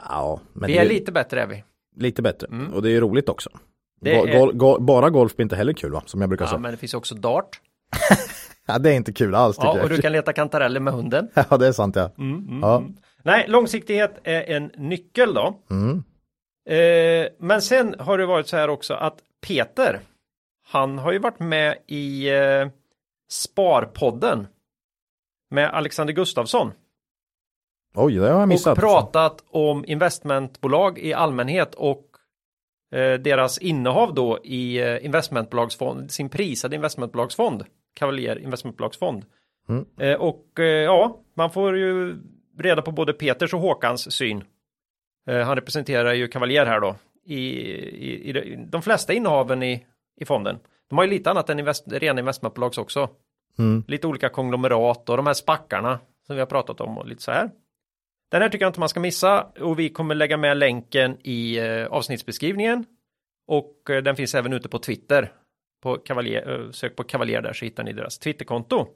ja, 0.10 0.40
men 0.54 0.68
vi 0.68 0.74
det 0.74 0.80
är 0.80 0.90
lite 0.90 1.12
bättre 1.12 1.42
är 1.42 1.48
vi. 1.48 1.64
lite 1.96 2.22
bättre. 2.22 2.48
Mm. 2.48 2.74
Och 2.74 2.82
det 2.82 2.92
är 2.92 3.02
roligt 3.02 3.30
också. 3.30 3.50
Go- 4.02 4.10
är- 4.10 4.52
go- 4.52 4.80
bara 4.80 5.10
golf 5.10 5.36
blir 5.36 5.44
inte 5.44 5.56
heller 5.56 5.74
kul 5.74 5.92
va? 5.92 6.04
Som 6.06 6.22
jag 6.22 6.30
brukar 6.30 6.46
Ja, 6.46 6.50
säga. 6.50 6.60
men 6.60 6.72
det 6.72 6.78
finns 6.78 6.94
också 6.94 7.16
dart. 7.16 7.60
Ja, 8.70 8.80
det 8.80 8.90
är 8.90 8.94
inte 8.94 9.14
kul 9.14 9.36
alls 9.36 9.56
tycker 9.58 9.68
Ja, 9.68 9.84
och 9.84 9.90
du 9.90 9.96
jag. 9.96 10.02
kan 10.02 10.12
leta 10.12 10.34
kantareller 10.34 10.80
med 10.80 10.94
hunden. 10.94 11.30
Ja, 11.50 11.58
det 11.58 11.68
är 11.68 11.72
sant 11.72 11.96
ja. 11.96 12.12
Mm, 12.18 12.60
Ja. 12.62 12.84
Nej, 13.24 13.46
långsiktighet 13.48 14.20
är 14.24 14.56
en 14.56 14.72
nyckel 14.78 15.34
då. 15.34 15.60
Mm. 15.72 16.04
Eh, 16.70 17.28
men 17.40 17.62
sen 17.62 17.96
har 18.00 18.18
det 18.18 18.26
varit 18.26 18.48
så 18.48 18.58
här 18.58 18.70
också 18.70 18.94
att 18.94 19.18
Peter, 19.48 20.00
han 20.68 20.98
har 20.98 21.12
ju 21.12 21.20
varit 21.20 21.40
med 21.40 21.78
i 21.88 22.30
eh, 22.30 22.68
Sparpodden 23.30 24.48
med 25.50 25.70
Alexander 25.70 26.14
Gustafsson 26.14 26.72
Oj, 27.96 28.14
det 28.16 28.22
har 28.22 28.28
jag 28.28 28.42
och 28.42 28.48
missat. 28.48 28.78
pratat 28.78 29.44
om 29.50 29.86
investmentbolag 29.88 31.00
i 31.00 31.14
allmänhet 31.14 31.76
och 31.76 32.04
eh, 32.92 33.14
deras 33.14 33.58
innehav 33.58 34.14
då 34.14 34.40
i 34.44 34.78
eh, 34.80 35.06
investmentbolagsfond, 35.06 36.12
sin 36.12 36.30
prisade 36.30 36.76
investmentbolagsfond, 36.76 37.66
Cavalier 37.94 38.40
investmentbolagsfond. 38.40 39.26
Mm. 39.70 39.86
Eh, 40.00 40.14
och 40.22 40.60
eh, 40.60 40.66
ja, 40.66 41.20
man 41.34 41.52
får 41.52 41.78
ju 41.78 42.18
reda 42.60 42.82
på 42.82 42.92
både 42.92 43.14
Peters 43.14 43.54
och 43.54 43.60
Håkans 43.60 44.12
syn. 44.16 44.44
Eh, 45.30 45.40
han 45.42 45.56
representerar 45.56 46.14
ju 46.14 46.28
Cavalier 46.28 46.66
här 46.66 46.80
då 46.80 46.96
i, 47.26 47.36
i, 47.36 48.30
i 48.30 48.32
de- 48.34 48.66
de 48.70 48.82
flesta 48.82 49.14
innehaven 49.14 49.64
i, 49.64 49.86
i 50.18 50.26
fonden. 50.26 50.60
De 50.90 50.98
har 50.98 51.06
ju 51.06 51.12
lite 51.12 51.32
annat 51.32 51.50
än 51.50 51.60
invest, 51.60 51.84
rena 51.88 52.20
investmentbolags 52.20 52.78
också. 52.78 53.10
Mm. 53.60 53.84
Lite 53.88 54.08
olika 54.08 54.30
konglomerat 54.30 55.10
och 55.10 55.18
de 55.18 55.28
här 55.28 55.34
spackarna 55.34 56.00
som 56.28 56.36
vi 56.36 56.40
har 56.40 56.48
pratat 56.48 56.82
om 56.82 56.98
och 56.98 57.08
lite 57.08 57.22
så 57.24 57.32
här. 57.32 57.50
Den 58.32 58.42
här 58.42 58.50
tycker 58.50 58.66
jag 58.66 58.70
inte 58.70 58.80
man 58.80 58.90
ska 58.90 59.00
missa 59.00 59.44
och 59.44 59.80
vi 59.80 59.90
kommer 59.90 60.16
lägga 60.16 60.38
med 60.38 60.58
länken 60.58 61.18
i 61.24 61.58
eh, 61.58 61.86
avsnittsbeskrivningen. 61.86 62.86
Och 63.48 63.90
eh, 63.90 64.04
den 64.04 64.16
finns 64.16 64.36
även 64.36 64.54
ute 64.54 64.70
på 64.70 64.80
Twitter. 64.80 65.32
På 65.84 65.98
Cavalier, 65.98 66.66
eh, 66.66 66.72
sök 66.72 66.96
på 66.96 67.04
Cavalier 67.04 67.42
där 67.42 67.54
så 67.54 67.66
hittar 67.66 67.84
ni 67.84 67.94
deras 67.94 68.20
Twitterkonto. 68.20 68.88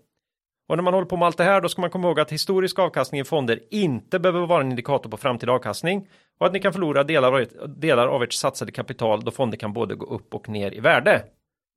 Och 0.71 0.77
när 0.77 0.83
man 0.83 0.93
håller 0.93 1.07
på 1.07 1.17
med 1.17 1.25
allt 1.25 1.37
det 1.37 1.43
här 1.43 1.61
då 1.61 1.69
ska 1.69 1.81
man 1.81 1.89
komma 1.89 2.07
ihåg 2.07 2.19
att 2.19 2.31
historisk 2.31 2.79
avkastning 2.79 3.21
i 3.21 3.23
fonder 3.23 3.59
inte 3.69 4.19
behöver 4.19 4.45
vara 4.45 4.61
en 4.61 4.69
indikator 4.69 5.09
på 5.09 5.17
framtida 5.17 5.51
avkastning 5.51 6.09
och 6.39 6.45
att 6.45 6.53
ni 6.53 6.59
kan 6.59 6.73
förlora 6.73 7.03
delar 7.03 7.27
av, 7.27 7.39
ert, 7.39 7.53
delar 7.67 8.07
av 8.07 8.23
ert 8.23 8.33
satsade 8.33 8.71
kapital 8.71 9.23
då 9.23 9.31
fonder 9.31 9.57
kan 9.57 9.73
både 9.73 9.95
gå 9.95 10.05
upp 10.05 10.35
och 10.35 10.49
ner 10.49 10.73
i 10.73 10.79
värde. 10.79 11.25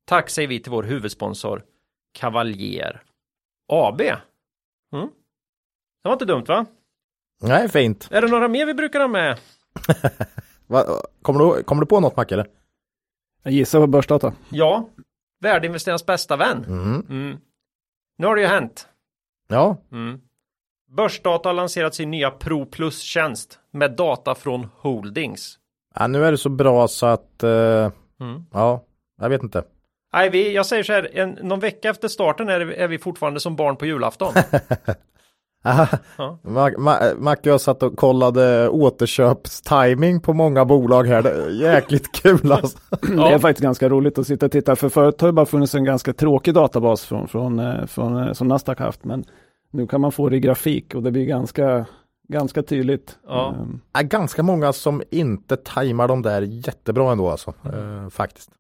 Tack 0.06 0.30
säger 0.30 0.48
vi 0.48 0.60
till 0.60 0.72
vår 0.72 0.82
huvudsponsor 0.82 1.62
Cavalier 2.12 3.02
AB. 3.72 4.00
Mm. 4.00 4.16
Det 6.02 6.08
var 6.08 6.12
inte 6.12 6.24
dumt 6.24 6.44
va? 6.48 6.66
Nej, 7.42 7.68
fint. 7.68 8.08
Är 8.10 8.22
det 8.22 8.28
några 8.28 8.48
mer 8.48 8.66
vi 8.66 8.74
brukar 8.74 9.00
ha 9.00 9.08
med? 9.08 9.38
Kommer, 11.22 11.40
du, 11.40 11.62
kommer 11.62 11.80
du 11.80 11.86
på 11.86 12.00
något 12.00 12.16
Macke 12.16 12.34
eller? 12.34 12.46
Jag 13.42 13.52
gissar 13.52 13.80
på 13.80 13.86
börsdata. 13.86 14.32
Ja, 14.48 14.88
värdeinvesterarens 15.40 16.06
bästa 16.06 16.36
vän. 16.36 16.64
Mm. 16.68 17.06
Mm. 17.08 17.38
Nu 18.16 18.26
har 18.26 18.37
det 18.37 18.42
ju 18.42 18.49
hänt. 18.49 18.88
Ja, 19.49 19.76
Mm. 19.92 20.21
Börsdata 20.90 21.49
har 21.49 21.54
lanserat 21.54 21.94
sin 21.94 22.11
nya 22.11 22.30
Pro 22.30 22.66
Plus-tjänst 22.66 23.59
med 23.71 23.97
data 23.97 24.35
från 24.35 24.68
Holdings. 24.76 25.59
Ja, 25.94 26.06
nu 26.06 26.25
är 26.25 26.30
det 26.33 26.38
så 26.38 26.49
bra 26.49 26.88
så 26.88 27.06
att, 27.06 27.42
eh, 27.42 27.90
Mm. 28.21 28.47
ja, 28.52 28.85
jag 29.21 29.28
vet 29.28 29.42
inte. 29.42 29.64
Nej, 30.12 30.30
vi, 30.30 30.54
jag 30.54 30.66
säger 30.66 30.83
så 30.83 30.92
här, 30.92 31.11
en, 31.18 31.30
någon 31.30 31.61
vecka 31.61 31.90
efter 31.90 32.09
starten 32.09 32.49
är, 32.49 32.61
är 32.61 32.88
vi 32.88 32.99
fortfarande 32.99 33.40
som 33.40 33.56
barn 33.56 33.76
på 33.76 33.87
julafton. 33.87 34.33
Ja. 35.64 35.87
Ma- 36.42 36.76
Ma- 36.76 37.18
Macke 37.18 37.49
jag 37.49 37.61
satt 37.61 37.83
och 37.83 37.97
kollade 37.97 38.68
återköpstiming 38.68 40.21
på 40.21 40.33
många 40.33 40.64
bolag 40.64 41.04
här. 41.04 41.23
Det 41.23 41.30
är 41.30 41.50
jäkligt 41.50 42.12
kul 42.12 42.52
alltså. 42.52 42.78
Det 43.00 43.35
är 43.35 43.38
faktiskt 43.38 43.62
ganska 43.62 43.88
roligt 43.88 44.18
att 44.18 44.26
sitta 44.26 44.47
och 44.47 44.52
titta, 44.52 44.76
för 44.76 44.88
förut 44.88 45.21
har 45.21 45.28
det 45.28 45.33
bara 45.33 45.47
funnits 45.47 45.75
en 45.75 45.85
ganska 45.85 46.12
tråkig 46.12 46.54
databas 46.54 47.04
från, 47.04 47.28
från, 47.28 47.59
eh, 47.59 47.87
från, 47.87 48.16
eh, 48.16 48.33
som 48.33 48.49
Nasdaq 48.49 48.78
haft, 48.78 49.04
men 49.04 49.25
nu 49.71 49.87
kan 49.87 50.00
man 50.00 50.12
få 50.12 50.28
det 50.28 50.37
i 50.37 50.40
grafik 50.40 50.94
och 50.94 51.02
det 51.02 51.11
blir 51.11 51.25
ganska, 51.26 51.87
ganska 52.28 52.62
tydligt. 52.62 53.18
Ja. 53.26 53.54
Är 53.92 54.02
ganska 54.02 54.42
många 54.42 54.73
som 54.73 55.02
inte 55.11 55.56
tajmar 55.56 56.09
de 56.09 56.23
där 56.23 56.42
jättebra 56.42 57.12
ändå 57.12 57.30
alltså. 57.30 57.54
Eh, 57.64 58.09
faktiskt. 58.11 58.50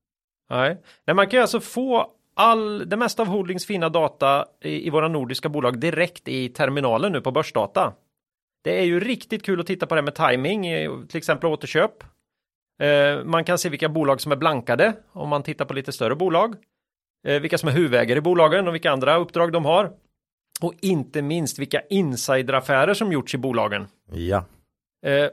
Nej. 0.50 0.80
Nej, 1.06 1.14
man 1.14 1.26
kan 1.26 1.38
ju 1.38 1.42
alltså 1.42 1.60
få 1.60 2.06
all, 2.34 2.88
det 2.88 2.96
mesta 2.96 3.22
av 3.22 3.28
Holdings 3.28 3.66
fina 3.66 3.88
data 3.88 4.46
i, 4.60 4.86
i 4.86 4.90
våra 4.90 5.08
nordiska 5.08 5.48
bolag 5.48 5.78
direkt 5.78 6.28
i 6.28 6.48
terminalen 6.48 7.12
nu 7.12 7.20
på 7.20 7.30
Börsdata. 7.30 7.92
Det 8.64 8.78
är 8.80 8.84
ju 8.84 9.00
riktigt 9.00 9.42
kul 9.42 9.60
att 9.60 9.66
titta 9.66 9.86
på 9.86 9.94
det 9.94 10.02
med 10.02 10.14
timing, 10.14 10.66
eh, 10.66 10.90
till 11.08 11.18
exempel 11.18 11.50
återköp. 11.50 12.02
Eh, 12.82 13.24
man 13.24 13.44
kan 13.44 13.58
se 13.58 13.68
vilka 13.68 13.88
bolag 13.88 14.20
som 14.20 14.32
är 14.32 14.36
blankade 14.36 14.96
om 15.12 15.28
man 15.28 15.42
tittar 15.42 15.64
på 15.64 15.74
lite 15.74 15.92
större 15.92 16.14
bolag. 16.14 16.56
Eh, 17.26 17.40
vilka 17.40 17.58
som 17.58 17.68
är 17.68 17.72
huvudägare 17.72 18.18
i 18.18 18.22
bolagen 18.22 18.68
och 18.68 18.74
vilka 18.74 18.90
andra 18.90 19.16
uppdrag 19.16 19.52
de 19.52 19.64
har. 19.64 19.92
Och 20.60 20.74
inte 20.80 21.22
minst 21.22 21.58
vilka 21.58 21.80
insideraffärer 21.90 22.94
som 22.94 23.12
gjorts 23.12 23.34
i 23.34 23.38
bolagen. 23.38 23.86
Ja. 24.12 24.44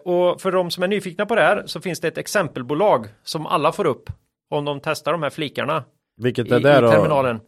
Och 0.03 0.41
för 0.41 0.51
de 0.51 0.71
som 0.71 0.83
är 0.83 0.87
nyfikna 0.87 1.25
på 1.25 1.35
det 1.35 1.41
här 1.41 1.63
så 1.65 1.81
finns 1.81 1.99
det 1.99 2.07
ett 2.07 2.17
exempelbolag 2.17 3.07
som 3.23 3.45
alla 3.45 3.71
får 3.71 3.85
upp 3.85 4.09
om 4.49 4.65
de 4.65 4.79
testar 4.79 5.11
de 5.11 5.23
här 5.23 5.29
flikarna 5.29 5.83
Vilket 6.21 6.47
i, 6.47 6.51
är 6.53 6.59
i 6.59 6.63
det 6.63 6.81
då? 6.81 6.91
terminalen. 6.91 7.39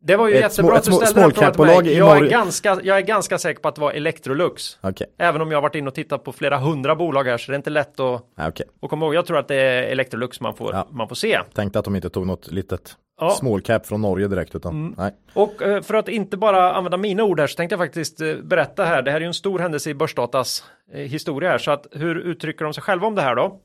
Det 0.00 0.16
var 0.16 0.28
ju 0.28 0.34
Ett 0.34 0.40
jättebra 0.40 0.76
att 0.76 0.84
du 0.84 0.92
ställde 0.92 1.20
den 1.20 1.30
frågan 1.30 1.52
till 1.52 1.62
mig. 1.64 1.88
i 1.92 1.98
Jag 1.98 2.16
är, 2.26 2.30
ganska, 2.30 2.80
jag 2.82 2.96
är 2.96 3.00
ganska 3.02 3.38
säker 3.38 3.60
på 3.60 3.68
att 3.68 3.74
det 3.74 3.80
var 3.80 3.92
Electrolux. 3.92 4.78
Okej, 4.80 5.06
Även 5.18 5.40
om 5.40 5.50
jag 5.50 5.56
har 5.56 5.62
varit 5.62 5.74
inne 5.74 5.88
och 5.88 5.94
tittat 5.94 6.24
på 6.24 6.32
flera 6.32 6.58
hundra 6.58 6.96
bolag 6.96 7.24
här 7.24 7.38
så 7.38 7.50
det 7.50 7.54
är 7.54 7.56
inte 7.56 7.70
lätt 7.70 8.00
att, 8.00 8.22
ja, 8.36 8.48
okej. 8.48 8.66
att 8.82 8.90
komma 8.90 9.06
ihåg. 9.06 9.14
Jag 9.14 9.26
tror 9.26 9.38
att 9.38 9.48
det 9.48 9.54
är 9.54 9.82
Electrolux 9.82 10.40
man 10.40 10.54
får, 10.54 10.74
Ja. 10.74 10.88
man 10.90 11.08
får 11.08 11.14
se. 11.16 11.40
Tänkte 11.54 11.78
att 11.78 11.84
de 11.84 11.96
inte 11.96 12.10
tog 12.10 12.26
något 12.26 12.50
litet 12.50 12.96
Ja. 13.20 13.30
small 13.30 13.60
cap 13.60 13.86
från 13.86 14.02
Norge 14.02 14.28
direkt 14.28 14.54
utan 14.54 14.94
nej. 14.98 15.14
Och 15.34 15.62
eh, 15.62 15.82
för 15.82 15.94
att 15.94 16.08
inte 16.08 16.36
bara 16.36 16.72
använda 16.72 16.96
mina 16.96 17.24
ord 17.24 17.40
här 17.40 17.46
så 17.46 17.56
tänkte 17.56 17.72
jag 17.72 17.80
faktiskt 17.80 18.20
eh, 18.20 18.34
berätta 18.34 18.84
här. 18.84 19.02
Det 19.02 19.10
här 19.10 19.16
är 19.16 19.20
ju 19.20 19.26
en 19.26 19.34
stor 19.34 19.58
händelse 19.58 19.90
i 19.90 19.94
Börsdatas 19.94 20.64
eh, 20.92 21.00
historia 21.00 21.50
här. 21.50 21.58
Så 21.58 21.70
att 21.70 21.86
hur 21.92 22.14
uttrycker 22.18 22.64
de 22.64 22.74
sig 22.74 22.82
själva 22.82 23.06
om 23.06 23.14
det 23.14 23.22
här 23.22 23.36
då? 23.36 23.60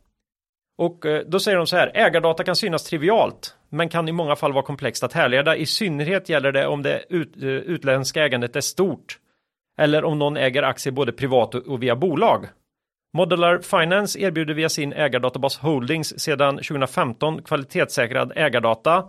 Och 0.78 1.06
då 1.28 1.40
säger 1.40 1.58
de 1.58 1.68
så 1.68 1.76
här. 1.76 1.92
Ägardata 1.96 2.44
kan 2.44 2.56
synas 2.56 2.84
trivialt 2.84 3.56
men 3.74 3.90
kan 3.90 4.10
i 4.10 4.12
många 4.12 4.36
fall 4.36 4.54
vara 4.54 4.66
komplext 4.66 5.04
att 5.04 5.14
härleda. 5.14 5.56
I 5.56 5.66
synnerhet 5.66 6.30
gäller 6.30 6.52
det 6.52 6.68
om 6.68 6.84
det 6.84 7.04
ut, 7.10 7.38
eh, 7.38 7.50
utländska 7.50 8.26
ägandet 8.26 8.56
är 8.56 8.62
stort. 8.62 9.20
Eller 9.78 10.04
om 10.04 10.20
någon 10.20 10.38
äger 10.38 10.64
aktier 10.64 10.94
både 10.94 11.12
privat 11.12 11.56
och, 11.56 11.84
via 11.84 11.96
bolag. 11.96 12.46
Modular 13.14 13.60
Finance 13.60 14.20
erbjuder 14.20 14.54
via 14.54 14.70
sin 14.70 14.94
ägardatabas 14.94 15.58
Holdings 15.58 16.20
sedan 16.20 16.56
2015 16.56 17.42
kvalitetssäkrad 17.42 18.32
ägardata 18.36 19.08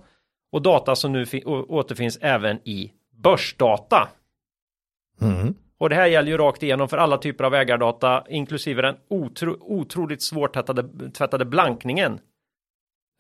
och 0.53 0.63
data 0.63 0.97
som 0.97 1.13
nu 1.13 1.27
återfinns 1.45 2.19
även 2.21 2.69
i 2.69 2.93
börsdata. 3.23 4.09
Mm. 5.21 5.55
Och 5.79 5.89
det 5.89 5.95
här 5.95 6.07
gäller 6.07 6.31
ju 6.31 6.37
rakt 6.37 6.63
igenom 6.63 6.89
för 6.89 6.99
alla 6.99 7.19
typer 7.19 7.45
av 7.45 7.55
ägardata, 7.55 8.25
inklusive 8.29 8.83
den 8.83 8.97
otro, 9.09 9.57
otroligt 9.61 10.23
svårtvättade 10.23 11.11
tvättade 11.11 11.45
blankningen. 11.45 12.19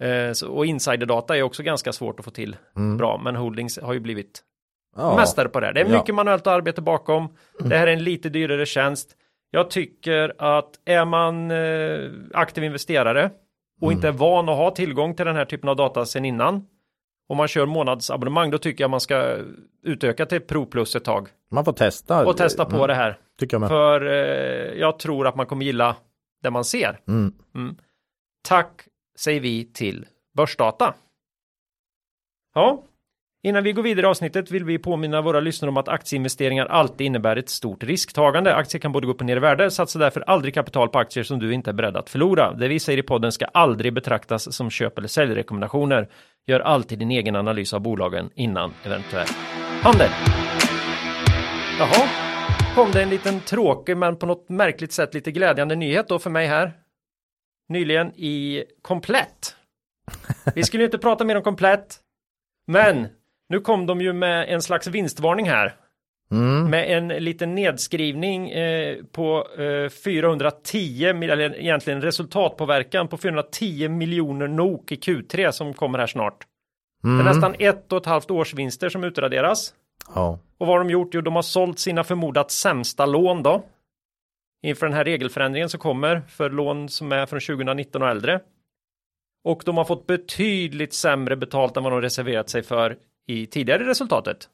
Eh, 0.05 0.49
och 0.51 0.67
insiderdata 0.67 1.37
är 1.37 1.43
också 1.43 1.63
ganska 1.63 1.93
svårt 1.93 2.19
att 2.19 2.25
få 2.25 2.31
till 2.31 2.57
Mm. 2.77 2.97
bra, 2.97 3.21
men 3.25 3.37
Holdings 3.37 3.79
har 3.83 3.93
ju 3.93 4.01
blivit 4.01 4.43
Ja. 4.97 5.17
mästare 5.17 5.49
på 5.49 5.61
det. 5.61 5.67
här. 5.67 5.73
Det 5.73 5.81
är 5.81 5.91
Ja. 5.91 5.99
mycket 5.99 6.15
manuellt 6.15 6.47
arbete 6.47 6.83
bakom. 6.83 7.37
Det 7.61 7.77
här 7.77 7.87
är 7.87 7.93
en 7.93 8.05
lite 8.05 8.29
dyrare 8.29 8.67
tjänst. 8.67 9.17
Jag 9.51 9.71
tycker 9.71 10.35
att 10.39 10.71
är 10.85 11.05
man 11.05 11.51
eh, 11.51 12.11
aktiv 12.35 12.65
investerare 12.65 13.31
och 13.81 13.93
inte 13.93 14.09
är 14.09 14.13
van 14.13 14.49
att 14.49 14.57
ha 14.57 14.71
tillgång 14.71 15.15
till 15.15 15.27
den 15.27 15.37
här 15.37 15.45
typen 15.45 15.69
av 15.69 15.77
data 15.77 16.05
sedan 16.07 16.25
innan 16.25 16.67
om 17.29 17.37
man 17.37 17.49
kör 17.49 17.67
månadsabonnemang 17.67 18.51
då 18.51 18.59
tycker 18.59 18.85
jag 18.85 18.91
man 18.91 19.01
ska 19.01 19.37
utöka 19.83 20.27
till 20.27 20.41
Pro 20.41 20.67
Plus 20.67 20.97
ett 20.97 21.05
tag 21.05 21.29
Man 21.51 21.65
får 21.65 21.73
testa. 21.73 22.27
och 22.27 22.37
testa 22.37 22.65
på 22.65 22.77
Mm, 22.77 22.89
det 22.89 22.95
här. 22.95 23.19
Tycker 23.39 23.55
jag 23.55 23.61
med. 23.61 23.69
För 23.69 24.07
eh, 24.07 24.79
jag 24.81 24.99
tror 24.99 25.27
att 25.27 25.37
man 25.37 25.47
kommer 25.47 25.65
gilla 25.65 25.97
det 26.43 26.51
man 26.51 26.65
ser. 26.65 27.01
Mm. 27.09 27.33
Tack 28.49 28.83
säger 29.19 29.41
vi 29.41 29.65
till 29.65 30.07
Börsdata. 30.37 30.95
Ja, 32.55 32.83
innan 33.43 33.65
vi 33.65 33.73
går 33.73 33.83
vidare 33.83 34.07
i 34.07 34.09
avsnittet 34.09 34.51
vill 34.51 34.65
vi 34.65 34.79
påminna 34.79 35.23
våra 35.23 35.41
lyssnare 35.41 35.69
om 35.69 35.77
att 35.77 35.89
aktieinvesteringar 35.89 36.67
alltid 36.67 37.07
innebär 37.07 37.37
ett 37.37 37.49
stort 37.49 37.85
risktagande. 37.85 38.55
Aktier 38.55 38.81
kan 38.81 38.93
både 38.93 39.07
gå 39.07 39.13
upp 39.13 39.21
och 39.21 39.27
ner 39.27 39.37
i 39.37 39.41
värde. 39.41 39.71
Satsa 39.71 39.99
därför 39.99 40.21
aldrig 40.21 40.55
kapital 40.55 40.89
på 40.89 40.99
aktier 40.99 41.25
som 41.25 41.39
du 41.39 41.55
inte 41.55 41.71
är 41.71 41.75
beredd 41.75 41.97
att 41.97 42.11
förlora. 42.11 42.53
Det 42.53 42.69
vi 42.69 42.81
säger 42.81 42.99
i 42.99 43.03
podden 43.03 43.33
ska 43.33 43.45
aldrig 43.45 43.95
betraktas 43.95 44.57
som 44.57 44.71
köp 44.71 44.99
eller 44.99 45.09
säljrekommendationer. 45.09 46.09
Gör 46.47 46.61
alltid 46.61 46.99
din 46.99 47.11
egen 47.11 47.37
analys 47.37 47.75
av 47.75 47.81
bolagen 47.81 48.31
innan 48.35 48.73
eventuell 48.85 49.29
handel. 49.83 50.11
Jaha, 51.79 52.09
kom 52.75 52.91
det 52.93 53.03
en 53.03 53.11
liten 53.11 53.41
tråkig 53.41 53.97
men 53.97 54.17
på 54.17 54.27
något 54.27 54.49
märkligt 54.49 54.93
sätt 54.93 55.15
lite 55.15 55.33
glädjande 55.33 55.75
nyhet 55.75 56.09
då 56.09 56.19
för 56.19 56.31
mig 56.31 56.47
här. 56.47 56.84
Nyligen 57.69 58.13
i 58.17 58.65
Komplett. 58.83 59.57
Vi 60.55 60.63
skulle 60.65 60.83
ju 60.83 60.85
inte 60.87 60.99
prata 60.99 61.25
mer 61.25 61.37
om 61.37 61.43
Komplett. 61.43 61.97
Men 62.67 63.07
nu 63.49 63.61
kom 63.61 63.87
de 63.87 64.01
ju 64.01 64.13
med 64.13 64.49
en 64.55 64.63
slags 64.63 64.87
vinstvarning 64.87 65.49
här. 65.49 65.75
Mm. 66.31 66.71
Med 66.71 66.91
en 66.99 67.09
liten 67.09 67.55
nedskrivning 67.55 68.51
eh, 68.51 68.97
på 69.13 69.47
eh, 69.59 69.91
410, 69.91 71.13
mil- 71.15 71.31
eller 71.31 71.61
egentligen 71.61 72.01
resultatpåverkan 72.03 73.09
på 73.09 73.17
410 73.17 73.89
miljoner 73.89 74.49
NOK 74.49 74.93
i 74.93 74.95
Q3 74.97 75.51
som 75.51 75.75
kommer 75.75 75.99
här 75.99 76.07
snart. 76.07 76.37
Det 77.03 77.09
är 77.09 77.13
Mm. 77.13 77.27
nästan 77.27 77.55
ett 77.59 77.93
och 77.93 77.99
ett 77.99 78.07
halvt 78.07 78.31
års 78.31 78.55
vinster 78.55 78.89
som 78.89 79.05
utraderas. 79.05 79.75
Ja. 80.15 80.39
Och 80.59 80.67
vad 80.67 80.69
har 80.69 80.79
de 80.85 80.91
gjort? 80.91 81.09
Jo, 81.15 81.21
de 81.21 81.35
har 81.35 81.43
sålt 81.43 81.79
sina 81.79 82.05
förmodat 82.05 82.51
sämsta 82.51 83.07
lån 83.07 83.43
då. 83.43 83.65
Inför 84.65 84.87
den 84.87 84.95
här 84.97 85.05
regelförändringen 85.05 85.69
som 85.69 85.81
kommer 85.81 86.21
för 86.29 86.51
lån 86.51 86.89
som 86.89 87.13
är 87.13 87.27
från 87.27 87.41
2019 87.41 88.03
och 88.03 88.09
äldre. 88.09 88.41
Och 89.45 89.63
de 89.67 89.77
har 89.77 89.85
fått 89.85 90.07
betydligt 90.07 90.95
sämre 90.95 91.37
betalt 91.37 91.77
än 91.77 91.83
vad 91.83 91.93
de 91.93 92.03
reserverat 92.03 92.49
sig 92.49 92.63
för 92.63 92.97
i 93.27 93.47
tidigare 93.47 93.89
resultatet. 93.89 94.49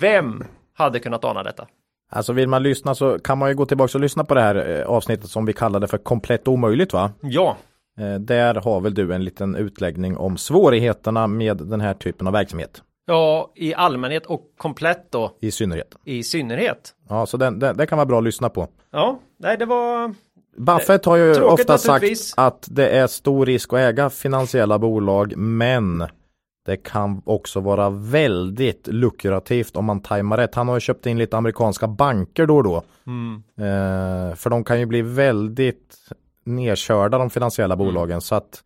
Vem 0.00 0.44
hade 0.74 1.00
kunnat 1.00 1.24
ana 1.24 1.42
detta? 1.42 1.66
Alltså 2.10 2.32
vill 2.32 2.48
man 2.48 2.62
lyssna 2.62 2.94
så 2.94 3.18
kan 3.18 3.38
man 3.38 3.48
ju 3.48 3.54
gå 3.54 3.66
tillbaka 3.66 3.98
och 3.98 4.02
lyssna 4.02 4.24
på 4.24 4.34
det 4.34 4.40
här 4.40 4.80
eh, 4.80 4.86
avsnittet 4.86 5.30
som 5.30 5.46
vi 5.46 5.52
kallade 5.52 5.88
för 5.88 5.98
komplett 5.98 6.48
omöjligt 6.48 6.92
va? 6.92 7.12
Ja, 7.20 7.56
Eh, 7.98 8.14
Där 8.14 8.54
har 8.54 8.80
väl 8.80 8.94
du 8.94 9.14
en 9.14 9.24
liten 9.24 9.56
utläggning 9.56 10.16
om 10.16 10.36
svårigheterna 10.36 11.26
med 11.26 11.56
den 11.56 11.80
här 11.80 11.94
typen 11.94 12.26
av 12.26 12.32
verksamhet 12.32 12.82
ja, 13.12 13.52
i 13.54 13.74
allmänhet 13.74 14.26
och 14.26 14.42
komplett 14.56 15.12
då 15.12 15.36
i 15.40 15.50
synnerhet. 15.50 15.94
i 16.04 16.22
synnerhet. 16.22 16.94
Ja, 17.08 17.26
så 17.26 17.36
den, 17.36 17.58
den, 17.58 17.76
den 17.76 17.86
kan 17.86 17.98
vara 17.98 18.06
bra 18.06 18.18
att 18.18 18.24
lyssna 18.24 18.48
på. 18.48 18.68
Ja, 18.90 19.18
nej, 19.38 19.56
det 19.58 19.64
var 19.64 20.14
Buffett 20.56 21.04
har 21.04 21.16
ju 21.16 21.34
Tråkigt 21.34 21.70
ofta 21.70 21.78
sagt 21.78 22.34
att 22.36 22.68
det 22.70 22.88
är 22.88 23.06
stor 23.06 23.46
risk 23.46 23.72
att 23.72 23.78
äga 23.78 24.10
finansiella 24.10 24.78
bolag, 24.78 25.36
men 25.36 26.06
det 26.66 26.76
kan 26.76 27.22
också 27.24 27.60
vara 27.60 27.90
väldigt 27.90 28.86
lukrativt 28.86 29.76
om 29.76 29.84
man 29.84 30.00
tajmar 30.00 30.36
rätt. 30.36 30.54
Han 30.54 30.68
har 30.68 30.76
ju 30.76 30.80
köpt 30.80 31.06
in 31.06 31.18
lite 31.18 31.36
amerikanska 31.36 31.88
banker 31.88 32.46
då 32.46 32.56
och 32.56 32.64
då. 32.64 32.76
Eh, 33.64 34.34
för 34.34 34.50
de 34.50 34.64
kan 34.64 34.80
ju 34.80 34.86
bli 34.86 35.02
väldigt 35.02 35.96
nedkörda 36.44 37.18
de 37.18 37.30
finansiella 37.30 37.76
bolagen 37.76 38.20
så 38.20 38.34
att 38.34 38.62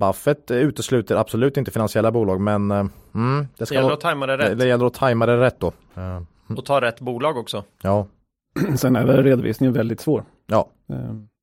Buffett 0.00 0.50
utesluter 0.50 1.16
absolut 1.16 1.56
inte 1.56 1.70
finansiella 1.70 2.12
bolag 2.12 2.40
men 2.40 2.70
eh, 2.70 2.76
mm, 3.14 3.40
det, 3.40 3.48
det 3.56 3.66
ska 3.66 3.74
gäller 3.74 3.84
vara, 3.84 3.94
att 3.94 4.00
tajma 4.00 4.26
det 4.26 4.36
det, 4.36 4.48
rätt 4.50 4.58
det 4.58 4.66
gäller 4.66 4.86
att 4.86 4.94
tajma 4.94 5.26
det 5.26 5.36
rätt 5.40 5.60
då. 5.60 5.72
Eh, 5.94 6.22
och 6.58 6.64
ta 6.64 6.80
rätt 6.80 7.00
bolag 7.00 7.36
också. 7.36 7.64
ja, 7.82 8.06
Sen 8.76 8.96
är 8.96 9.04
väl 9.06 9.22
redovisningen 9.22 9.72
väldigt 9.72 10.00
svår. 10.00 10.24
ja. 10.46 10.68
Eh, 10.90 10.96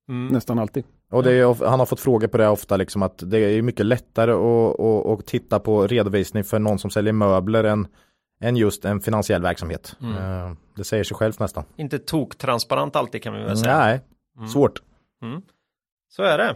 Mm. 0.09 0.27
Nästan 0.27 0.59
alltid. 0.59 0.83
Och 1.11 1.23
det 1.23 1.33
är, 1.33 1.65
han 1.69 1.79
har 1.79 1.85
fått 1.85 1.99
frågor 1.99 2.27
på 2.27 2.37
det 2.37 2.47
ofta, 2.47 2.77
liksom 2.77 3.03
att 3.03 3.23
det 3.25 3.39
är 3.39 3.61
mycket 3.61 3.85
lättare 3.85 4.31
att, 4.31 4.79
att, 4.79 5.05
att 5.19 5.25
titta 5.25 5.59
på 5.59 5.87
redovisning 5.87 6.43
för 6.43 6.59
någon 6.59 6.79
som 6.79 6.89
säljer 6.89 7.13
möbler 7.13 7.63
än, 7.63 7.87
än 8.41 8.55
just 8.57 8.85
en 8.85 9.01
finansiell 9.01 9.41
verksamhet. 9.41 9.95
Eh, 10.01 10.53
Det 10.75 10.83
säger 10.83 11.03
sig 11.03 11.17
självt 11.17 11.39
nästan. 11.39 11.63
Inte 11.75 11.97
tok-transparent 11.99 12.95
alltid 12.95 13.23
kan 13.23 13.33
vi 13.33 13.43
väl 13.43 13.57
säga. 13.57 13.77
Nej, 13.77 14.01
svårt. 14.49 14.81
Så 16.09 16.23
är 16.23 16.37
det. 16.37 16.55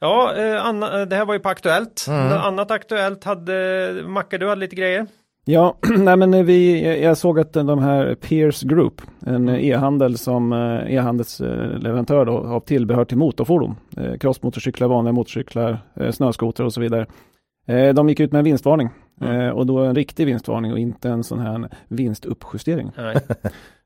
Ja, 0.00 0.34
eh, 0.36 0.66
Anna, 0.66 1.00
eh, 1.00 1.06
det 1.06 1.16
här 1.16 1.24
var 1.24 1.34
ju 1.34 1.40
på 1.40 1.48
Aktuellt. 1.48 2.06
Mm. 2.08 2.28
Något 2.28 2.44
annat 2.44 2.70
Aktuellt 2.70 3.24
hade, 3.24 4.02
Macke 4.06 4.38
du 4.38 4.48
hade 4.48 4.60
lite 4.60 4.76
grejer. 4.76 5.06
Ja, 5.44 5.76
nej 5.98 6.16
men 6.16 6.46
vi, 6.46 7.02
jag 7.02 7.16
såg 7.16 7.40
att 7.40 7.52
de 7.52 7.78
här 7.78 8.14
Peers 8.14 8.62
Group, 8.62 9.02
en 9.26 9.48
e-handel 9.48 10.18
som 10.18 10.52
eh, 10.52 10.94
e-handelsleverantör 10.94 12.24
då, 12.24 12.38
av 12.38 12.60
tillbehör 12.60 13.04
till 13.04 13.18
motorfordon, 13.18 13.76
eh, 13.96 14.16
crossmotorcyklar, 14.16 14.88
vanliga 14.88 15.12
motorcyklar, 15.12 15.78
eh, 15.94 16.10
snöskotrar 16.10 16.66
och 16.66 16.72
så 16.72 16.80
vidare. 16.80 17.06
De 17.94 18.08
gick 18.08 18.20
ut 18.20 18.32
med 18.32 18.38
en 18.38 18.44
vinstvarning 18.44 18.88
mm. 19.20 19.54
och 19.54 19.66
då 19.66 19.78
en 19.78 19.94
riktig 19.94 20.26
vinstvarning 20.26 20.72
och 20.72 20.78
inte 20.78 21.08
en 21.08 21.24
sån 21.24 21.38
här 21.38 21.68
vinstuppjustering. 21.88 22.92
Nej. 22.96 23.16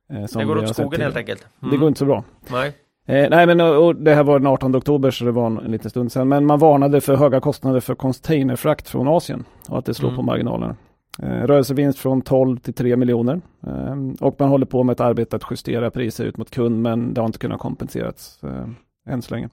det 0.34 0.44
går 0.44 0.58
åt 0.58 0.68
skogen 0.74 1.00
helt 1.00 1.16
enkelt. 1.16 1.46
Mm. 1.62 1.72
Det 1.72 1.76
går 1.76 1.88
inte 1.88 1.98
så 1.98 2.04
bra. 2.04 2.24
Nej. 2.50 2.72
Eh, 3.06 3.30
nej 3.30 3.46
men 3.46 3.60
och 3.60 3.96
det 3.96 4.14
här 4.14 4.24
var 4.24 4.38
den 4.38 4.46
18 4.46 4.76
oktober 4.76 5.10
så 5.10 5.24
det 5.24 5.30
var 5.30 5.46
en, 5.46 5.58
en 5.58 5.70
liten 5.70 5.90
stund 5.90 6.12
sedan. 6.12 6.28
Men 6.28 6.46
man 6.46 6.58
varnade 6.58 7.00
för 7.00 7.16
höga 7.16 7.40
kostnader 7.40 7.80
för 7.80 7.94
containerfrakt 7.94 8.88
från 8.88 9.08
Asien 9.08 9.44
och 9.68 9.78
att 9.78 9.84
det 9.84 9.94
slår 9.94 10.08
mm. 10.08 10.16
på 10.16 10.22
marginalerna. 10.22 10.76
Eh, 11.22 11.26
rörelsevinst 11.28 11.98
från 11.98 12.22
12 12.22 12.58
till 12.58 12.74
3 12.74 12.96
miljoner. 12.96 13.40
Eh, 13.66 13.96
och 14.20 14.36
man 14.38 14.48
håller 14.48 14.66
på 14.66 14.82
med 14.82 14.92
ett 14.92 15.00
arbete 15.00 15.36
att 15.36 15.44
justera 15.50 15.90
priser 15.90 16.24
ut 16.24 16.36
mot 16.36 16.50
kund 16.50 16.82
men 16.82 17.14
det 17.14 17.20
har 17.20 17.26
inte 17.26 17.38
kunnat 17.38 17.60
kompenseras 17.60 18.40
eh, 18.42 19.12
än 19.12 19.22
så 19.22 19.34
länge. 19.34 19.48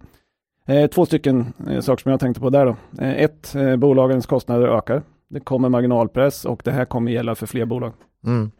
Eh, 0.65 0.87
två 0.87 1.05
stycken 1.05 1.53
eh, 1.69 1.81
saker 1.81 2.01
som 2.01 2.11
jag 2.11 2.19
tänkte 2.19 2.41
på 2.41 2.49
där 2.49 2.65
då. 2.65 2.75
Eh, 3.03 3.23
ett, 3.23 3.55
bolagens 3.77 4.25
kostnader 4.25 4.67
ökar. 4.67 5.03
Det 5.29 5.39
kommer 5.39 5.69
marginalpress 5.69 6.45
och 6.45 6.61
det 6.63 6.71
här 6.71 6.85
kommer 6.85 7.11
gälla 7.11 7.35
för 7.35 7.45
fler 7.45 7.65
bolag. 7.65 7.93
Mm. 8.25 8.51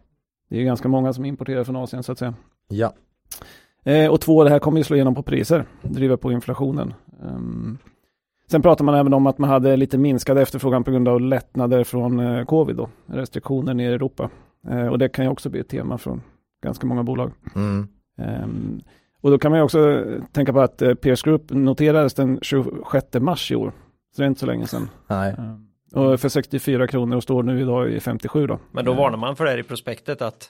Det 0.50 0.60
är 0.60 0.64
ganska 0.64 0.88
många 0.88 1.14
som 1.14 1.26
importerar 1.26 1.64
från 1.64 1.76
Asien 1.76 2.04
så 2.04 2.12
att 2.12 2.20
säga. 2.20 2.34
Ja. 2.68 2.94
Och 4.12 4.22
två, 4.22 4.44
det 4.44 4.50
här 4.50 4.60
kommer 4.60 4.78
ju 4.78 4.84
slå 4.84 4.96
igenom 4.96 5.16
på 5.16 5.24
priser, 5.24 5.66
driva 5.82 6.18
på 6.18 6.32
inflationen. 6.32 6.94
Um, 7.22 7.78
Sen 8.52 8.62
pratar 8.62 8.86
man 8.86 8.96
även 8.96 9.14
om 9.14 9.28
att 9.28 9.38
man 9.38 9.50
hade 9.50 9.78
lite 9.78 9.98
minskad 9.98 10.38
efterfrågan 10.38 10.84
på 10.84 10.92
grund 10.92 11.08
av 11.08 11.22
lättnader 11.22 11.84
från 11.84 12.20
eh, 12.20 12.46
covid 12.46 12.76
då, 12.76 12.90
restriktioner 13.06 13.74
nere 13.74 13.92
i 13.92 13.96
Europa. 13.96 14.30
Eh, 14.70 14.88
och 14.88 15.00
det 15.00 15.10
kan 15.10 15.26
ju 15.26 15.32
också 15.32 15.50
bli 15.50 15.60
ett 15.60 15.70
tema 15.70 15.98
från 15.98 16.22
ganska 16.64 16.88
många 16.88 17.04
bolag. 17.04 17.32
Mm. 17.56 17.88
Um, 18.18 18.82
och 19.22 19.32
då 19.32 19.38
kan 19.38 19.52
man 19.52 19.60
ju 19.60 19.64
också 19.64 20.04
tänka 20.32 20.54
på 20.54 20.60
att 20.60 20.82
eh, 20.82 20.94
Peers 20.94 21.22
Group 21.22 21.44
noterades 21.50 22.14
den 22.14 22.40
26 22.42 23.08
mars 23.14 23.52
i 23.52 23.56
år. 23.56 23.72
Så 24.16 24.22
det 24.22 24.26
är 24.26 24.28
inte 24.28 24.40
så 24.40 24.46
länge 24.46 24.68
sedan. 24.68 24.90
Nej. 25.08 25.36
Um, 25.38 25.68
och 25.94 26.20
för 26.20 26.30
64 26.30 26.88
kronor 26.88 27.18
och 27.18 27.24
står 27.24 27.44
nu 27.44 27.62
idag 27.62 27.92
i 27.92 28.00
57 28.00 28.48
då. 28.48 28.60
Men 28.72 28.86
då 28.86 28.94
varnar 28.94 29.18
man 29.18 29.36
för 29.36 29.44
det 29.44 29.52
här 29.52 29.58
i 29.58 29.64
prospektet 29.64 30.22
att 30.22 30.50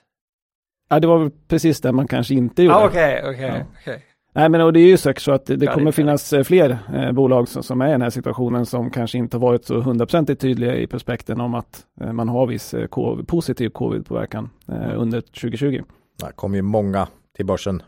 Ja, 0.92 1.00
det 1.00 1.08
var 1.08 1.32
precis 1.48 1.82
det 1.82 1.92
man 1.92 2.08
kanske 2.08 2.34
inte 2.34 2.64
gjorde. 2.64 2.86
Okej, 2.86 3.24
okej, 3.26 3.66
okej. 3.82 4.06
Nej 4.34 4.50
men 4.50 4.62
och 4.62 4.74
det 4.74 4.80
är 4.80 4.88
ju 4.88 4.98
säkert 4.98 5.24
så 5.24 5.32
att 5.32 5.46
det 5.46 5.64
ja, 5.64 5.74
kommer 5.74 5.86
det 5.86 5.92
finnas 5.92 6.34
eh, 6.34 6.44
fler 6.44 6.78
eh, 6.94 7.12
bolag 7.12 7.48
som, 7.48 7.64
som, 7.64 7.82
är 7.82 7.88
i 7.88 7.92
den 7.92 8.02
här 8.02 8.10
situationen 8.10 8.66
som 8.66 8.90
kanske 8.90 9.18
inte 9.18 9.38
har 9.38 9.42
varit 9.42 9.66
så 9.66 9.82
hundraprocentigt 9.82 10.42
tydliga 10.42 10.76
i 10.76 10.88
prospekten 10.88 11.42
om 11.42 11.54
att 11.54 11.86
eh, 12.02 12.14
man 12.14 12.30
har 12.30 12.48
viss 12.48 12.74
eh, 12.74 12.88
COVID, 12.88 13.28
positiv 13.28 13.70
covid-påverkan 13.70 14.50
eh, 14.68 15.02
under 15.02 15.22
2020. 15.22 15.82
Det 16.20 16.32
kommer 16.36 16.56
ju 16.56 16.62
många 16.62 17.08
till 17.36 17.46
börsen 17.46 17.84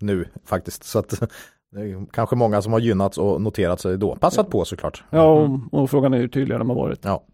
nu 0.00 0.24
faktiskt 0.44 0.84
så 0.84 0.98
att 0.98 1.10
det 1.72 1.80
är 1.80 2.06
kanske 2.12 2.36
många 2.36 2.62
som 2.62 2.72
har 2.72 2.80
gynnats 2.80 3.18
och 3.18 3.40
noterat 3.40 3.80
sig 3.80 3.98
då. 3.98 4.16
Passat 4.16 4.50
på 4.50 4.64
såklart. 4.64 5.04
Ja 5.10 5.24
och, 5.24 5.46
mm. 5.46 5.68
och 5.68 5.90
frågan 5.90 6.14
är 6.14 6.18
hur 6.18 6.28
tydliga 6.28 6.58
de 6.58 6.68
har 6.68 6.76
varit. 6.76 7.04
Ja. 7.04 7.24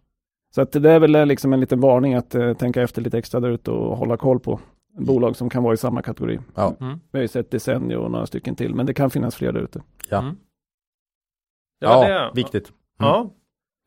Så 0.55 0.61
att 0.61 0.73
det 0.73 0.91
är 0.91 0.99
väl 0.99 1.29
liksom 1.29 1.53
en 1.53 1.61
liten 1.61 1.81
varning 1.81 2.15
att 2.15 2.35
eh, 2.35 2.55
tänka 2.55 2.83
efter 2.83 3.03
lite 3.03 3.19
extra 3.19 3.41
där 3.41 3.51
ute 3.51 3.71
och 3.71 3.97
hålla 3.97 4.17
koll 4.17 4.41
på 4.41 4.61
bolag 4.99 5.37
som 5.37 5.51
kan 5.51 5.63
vara 5.63 5.75
i 5.75 5.77
samma 5.77 6.03
kategori. 6.03 6.39
Ja. 6.55 6.75
Mm. 6.81 7.01
Vi 7.13 7.19
har 7.19 7.23
ju 7.23 7.29
sett 7.29 7.51
Desenio 7.51 7.97
och 7.97 8.11
några 8.11 8.27
stycken 8.27 8.57
till, 8.57 8.75
men 8.75 8.87
det 8.87 8.95
kan 8.95 9.11
finnas 9.11 9.37
fler 9.37 9.53
där 9.53 9.61
ute. 9.61 9.83
Ja, 10.09 10.19
mm. 10.19 10.37
ja, 11.81 12.09
ja 12.09 12.33
viktigt. 12.35 12.73
Mm. 13.01 13.11
Ja. 13.11 13.31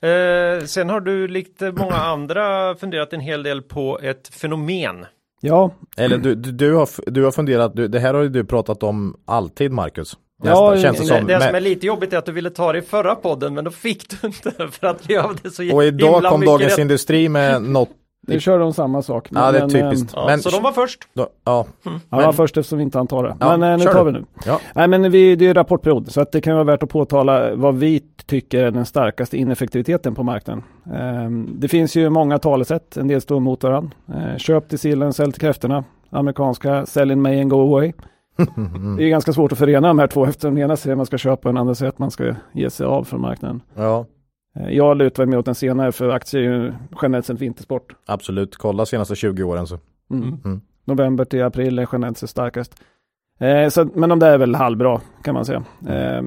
Eh, 0.08 0.63
sen 0.63 0.89
har 0.89 1.01
du 1.01 1.27
likt 1.27 1.62
många 1.62 1.96
andra 1.96 2.75
funderat 2.75 3.13
en 3.13 3.20
hel 3.20 3.44
del 3.44 3.62
på 3.62 4.00
ett 4.00 4.27
fenomen. 4.27 5.06
Ja. 5.41 5.72
Eller 5.98 6.18
du, 6.18 6.36
du, 6.36 6.51
du, 6.51 6.74
har, 6.75 7.12
du 7.12 7.24
har 7.24 7.32
funderat, 7.32 7.75
du, 7.75 7.88
det 7.88 8.00
här 8.00 8.13
har 8.13 8.22
ju 8.22 8.30
du 8.30 8.46
pratat 8.46 8.84
om 8.84 9.15
alltid 9.25 9.72
Marcus. 9.72 10.18
Nästa, 10.44 10.76
ja, 10.76 10.78
känns 10.78 10.98
det, 10.98 11.06
som. 11.06 11.28
det 11.28 11.42
som 11.42 11.56
är 11.56 11.60
lite 11.60 11.86
jobbigt 11.86 12.14
är 12.14 12.18
att 12.18 12.26
du 12.26 12.32
ville 12.32 12.50
ta 12.50 12.72
det 12.72 12.80
i 12.80 12.82
förra 12.82 13.16
podden 13.16 13.54
men 13.54 13.64
då 13.64 13.72
fick 13.72 14.10
du 14.10 14.28
inte 14.28 14.52
för 14.72 14.88
att 14.88 15.10
vi 15.10 15.22
det 15.44 15.52
så 15.52 15.76
Och 15.76 15.84
idag 15.84 16.24
kom 16.24 16.46
Dagens 16.46 16.80
Industri 16.80 17.30
med 17.30 17.62
något 17.62 17.90
nu 18.28 18.40
kör 18.40 18.60
de 18.60 18.74
samma 18.74 19.02
sak. 19.02 19.32
Men, 19.32 19.44
ja, 19.44 19.52
det 19.52 19.58
är 19.58 19.68
typiskt. 19.68 20.16
Men, 20.16 20.27
ja, 20.27 20.38
så 20.38 20.50
de 20.50 20.64
var 20.64 20.72
först. 20.72 21.08
Då, 21.14 21.27
ja. 21.44 21.66
Mm. 21.86 22.00
Han 22.10 22.24
var 22.24 22.34
först 22.34 22.58
eftersom 22.58 22.77
vi 22.77 22.84
inte 22.84 22.98
han 22.98 23.08
tar 23.08 23.24
det. 23.24 23.38
Ja, 23.40 23.58
men 23.58 23.80
nu 23.80 23.86
tar 23.86 24.04
vi 24.04 24.12
nu. 24.12 24.25
Ja. 24.46 24.60
Nej, 24.75 24.88
men 24.88 25.12
vi, 25.12 25.36
det 25.36 25.48
är 25.48 25.54
rapportperiod, 25.54 26.12
så 26.12 26.22
att 26.22 26.32
det 26.32 26.42
kan 26.42 26.54
vara 26.54 26.64
värt 26.64 26.84
att 26.84 26.90
påtala 26.90 27.56
vad 27.56 27.75
vi 27.75 28.04
tycker 28.25 28.64
är 28.64 28.72
den 28.72 28.86
starkaste 28.86 29.38
ineffektiviteten 29.38 30.16
på 30.16 30.24
marknaden. 30.24 30.64
Um, 30.94 31.60
det 31.60 31.68
finns 31.68 31.96
ju 31.96 32.10
många 32.10 32.40
talesätt, 32.40 32.98
en 32.98 33.08
del 33.08 33.22
står 33.22 33.40
mot 33.40 33.64
varandra. 33.64 33.92
Uh, 34.10 34.38
köp 34.38 34.70
till 34.70 34.80
sillen, 34.80 35.14
sälj 35.14 35.32
till 35.32 35.42
kräftorna. 35.42 35.84
Amerikanska, 36.10 36.86
sell 36.86 37.12
in 37.12 37.22
May 37.22 37.42
and 37.42 37.50
go 37.50 37.62
away. 37.62 37.94
det 38.98 39.04
är 39.04 39.10
ganska 39.10 39.34
svårt 39.34 39.51
att 39.51 39.58
förena 39.58 39.88
de 39.88 40.00
här 40.00 40.08
två 40.08 40.25
eftersom 40.25 40.56
den 40.56 40.64
ena 40.64 40.77
säger 40.77 40.94
att 40.94 40.98
man 40.98 41.06
ska 41.06 41.18
köpa 41.18 41.50
och 41.50 41.54
den 41.54 41.62
andra 41.62 41.75
säger 41.75 41.90
att 41.90 42.00
man 42.00 42.12
ska 42.12 42.36
ge 42.51 42.70
sig 42.70 42.86
av 42.86 43.04
från 43.04 43.22
marknaden. 43.22 43.62
Ja. 43.75 44.06
Eh, 44.56 44.70
jag 44.70 44.98
lutar 44.98 45.25
mig 45.25 45.40
åt 45.40 45.46
den 45.46 45.56
senare 45.56 45.92
för 45.92 46.10
aktier 46.10 46.42
är 46.42 46.46
ju 46.46 46.74
generellt 47.01 47.25
sett 47.25 47.42
vintersport. 47.42 47.96
Absolut, 48.06 48.58
kolla 48.58 48.86
senaste 48.86 49.16
20 49.16 49.44
åren 49.44 49.68
så. 49.68 49.80
Mm. 50.12 50.38
Mm. 50.46 50.62
November 50.86 51.25
till 51.25 51.44
april 51.44 51.80
är 51.80 51.88
generellt 51.92 52.18
sett 52.18 52.30
starkast. 52.30 52.75
Eh, 53.40 53.70
så, 53.70 53.90
men 53.96 54.10
de 54.10 54.20
där 54.20 54.32
är 54.32 54.38
väl 54.38 54.56
halvbra 54.56 55.01
kan 55.24 55.34
man 55.34 55.46
säga. 55.46 55.64
Eh, 55.88 56.22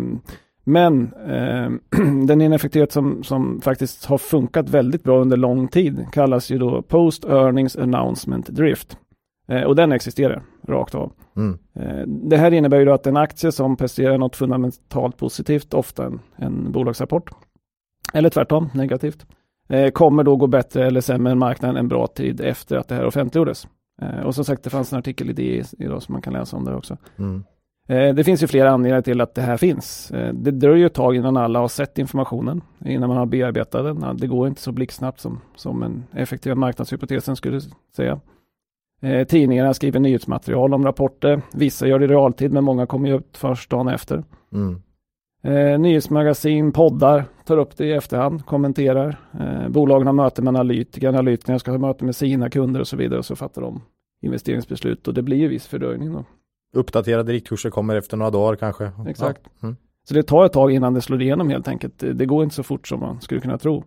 men 0.65 1.13
eh, 1.15 1.71
den 2.27 2.41
ineffektivitet 2.41 2.93
som, 2.93 3.23
som 3.23 3.61
faktiskt 3.61 4.05
har 4.05 4.19
funkat 4.19 4.69
väldigt 4.69 5.03
bra 5.03 5.21
under 5.21 5.37
lång 5.37 5.69
tid 5.69 6.07
kallas 6.13 6.51
ju 6.51 6.59
då 6.59 6.83
Post 6.83 7.25
Earnings 7.25 7.77
Announcement 7.77 8.47
Drift. 8.47 8.99
Eh, 9.47 9.63
och 9.63 9.77
den 9.77 9.93
existerar 9.93 10.43
rakt 10.69 10.95
av. 10.95 11.13
Mm. 11.37 11.59
Eh, 11.75 12.07
det 12.07 12.37
här 12.37 12.53
innebär 12.53 12.79
ju 12.79 12.85
då 12.85 12.93
att 12.93 13.07
en 13.07 13.17
aktie 13.17 13.53
som 13.53 13.77
presterar 13.77 14.19
något 14.19 14.37
fundamentalt 14.37 15.17
positivt, 15.17 15.75
ofta 15.75 16.07
en, 16.07 16.21
en 16.37 16.73
bolagsrapport, 16.73 17.31
eller 18.13 18.31
tvärtom, 18.31 18.71
negativt, 18.75 19.27
eh, 19.69 19.91
kommer 19.91 20.23
då 20.23 20.37
gå 20.37 20.47
bättre 20.47 20.87
eller 20.87 21.01
sämre 21.01 21.33
än 21.33 21.39
marknaden 21.39 21.77
en 21.77 21.89
bra 21.89 22.07
tid 22.07 22.41
efter 22.41 22.77
att 22.77 22.89
det 22.89 22.95
här 22.95 23.07
offentliggjordes. 23.07 23.69
Och 24.25 24.35
som 24.35 24.45
sagt, 24.45 24.65
det 24.65 24.71
fanns 24.71 24.93
en 24.93 24.99
artikel 24.99 25.31
i 25.31 25.33
DI 25.33 25.63
idag 25.79 26.03
som 26.03 26.13
man 26.13 26.23
kan 26.23 26.33
läsa 26.33 26.57
om 26.57 26.65
det 26.65 26.75
också. 26.75 26.97
Mm. 27.19 27.45
Det 28.17 28.25
finns 28.25 28.43
ju 28.43 28.47
flera 28.47 28.71
anledningar 28.71 29.03
till 29.03 29.21
att 29.21 29.35
det 29.35 29.43
här 29.43 29.57
finns. 29.57 30.13
Det 30.33 30.51
dröjer 30.51 30.77
ju 30.77 30.87
ett 30.87 30.95
tag 30.95 31.17
innan 31.17 31.37
alla 31.37 31.59
har 31.59 31.69
sett 31.69 31.99
informationen, 31.99 32.61
innan 32.85 33.09
man 33.09 33.19
har 33.19 33.27
bearbetat 33.27 33.85
den. 33.85 34.17
Det 34.17 34.27
går 34.27 34.49
inte 34.49 34.61
så 34.61 34.73
blixtsnabbt 34.73 35.21
som, 35.21 35.41
som 35.57 35.83
en 35.83 36.05
effektiv 36.13 36.57
marknadshypotesen 36.57 37.37
skulle 37.37 37.61
säga. 37.97 38.21
Tidningarna 39.29 39.75
skriver 39.75 40.01
nyhetsmaterial 40.01 40.75
om 40.75 40.85
rapporter. 40.85 41.43
Vissa 41.53 41.87
gör 41.87 41.99
det 41.99 42.05
i 42.05 42.09
realtid, 42.09 42.53
men 42.53 42.65
många 42.65 42.87
kommer 42.87 43.09
ju 43.09 43.17
ut 43.17 43.37
först 43.37 43.71
dagen 43.71 43.89
efter. 43.89 44.25
Mm. 44.53 44.83
Eh, 45.45 45.79
nyhetsmagasin, 45.79 46.73
poddar 46.73 47.25
tar 47.47 47.59
upp 47.59 47.77
det 47.77 47.87
i 47.87 47.93
efterhand, 47.93 48.47
kommenterar. 48.47 49.17
Eh, 49.41 49.69
bolagen 49.69 50.07
har 50.07 50.15
möte 50.15 50.43
med 50.43 50.49
analytiker, 50.49 51.09
analytikerna 51.09 51.59
ska 51.59 51.71
ha 51.71 51.79
möte 51.79 52.05
med 52.05 52.17
sina 52.17 52.51
kunder 52.51 52.81
och 52.81 52.89
så 52.89 52.97
vidare 52.97 53.19
och 53.19 53.27
så 53.27 53.37
fattar 53.37 53.63
de 53.63 53.83
investeringsbeslut 54.23 55.09
och 55.09 55.15
det 55.15 55.23
blir 55.23 55.37
ju 55.37 55.49
viss 55.49 55.67
fördröjning 55.67 56.13
då. 56.13 56.25
Uppdaterade 56.75 57.33
riktkurser 57.33 57.71
kommer 57.71 57.97
efter 57.97 58.17
några 58.17 58.31
dagar 58.31 58.57
kanske. 58.57 58.91
Exakt. 59.07 59.41
Ja. 59.45 59.69
Mm. 59.69 59.77
Så 60.09 60.15
det 60.15 60.23
tar 60.23 60.45
ett 60.47 60.53
tag 60.53 60.73
innan 60.73 60.95
det 60.95 61.01
slår 61.01 61.23
igenom 61.23 61.51
helt 61.51 61.69
enkelt. 61.69 62.05
Det 62.15 62.27
går 62.27 62.45
inte 62.45 62.55
så 62.55 62.63
fort 62.63 62.89
som 62.89 63.01
man 63.01 63.21
skulle 63.21 63.41
kunna 63.41 63.59
tro. 63.59 63.85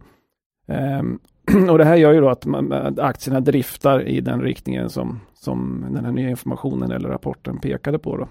Um, 1.00 1.20
och 1.72 1.78
det 1.78 1.86
här 1.86 1.96
gör 1.96 2.14
ju 2.14 2.22
då 2.22 2.30
att 2.30 2.46
man, 2.46 2.74
aktierna 3.00 3.40
driftar 3.40 4.08
i 4.08 4.22
den 4.22 4.42
riktningen 4.42 4.90
som, 4.90 5.20
som 5.34 5.86
den 5.92 6.06
här 6.06 6.12
nya 6.12 6.30
informationen 6.30 6.92
eller 6.92 7.10
rapporten 7.10 7.58
pekade 7.58 8.00
på. 8.00 8.18
Då. 8.18 8.28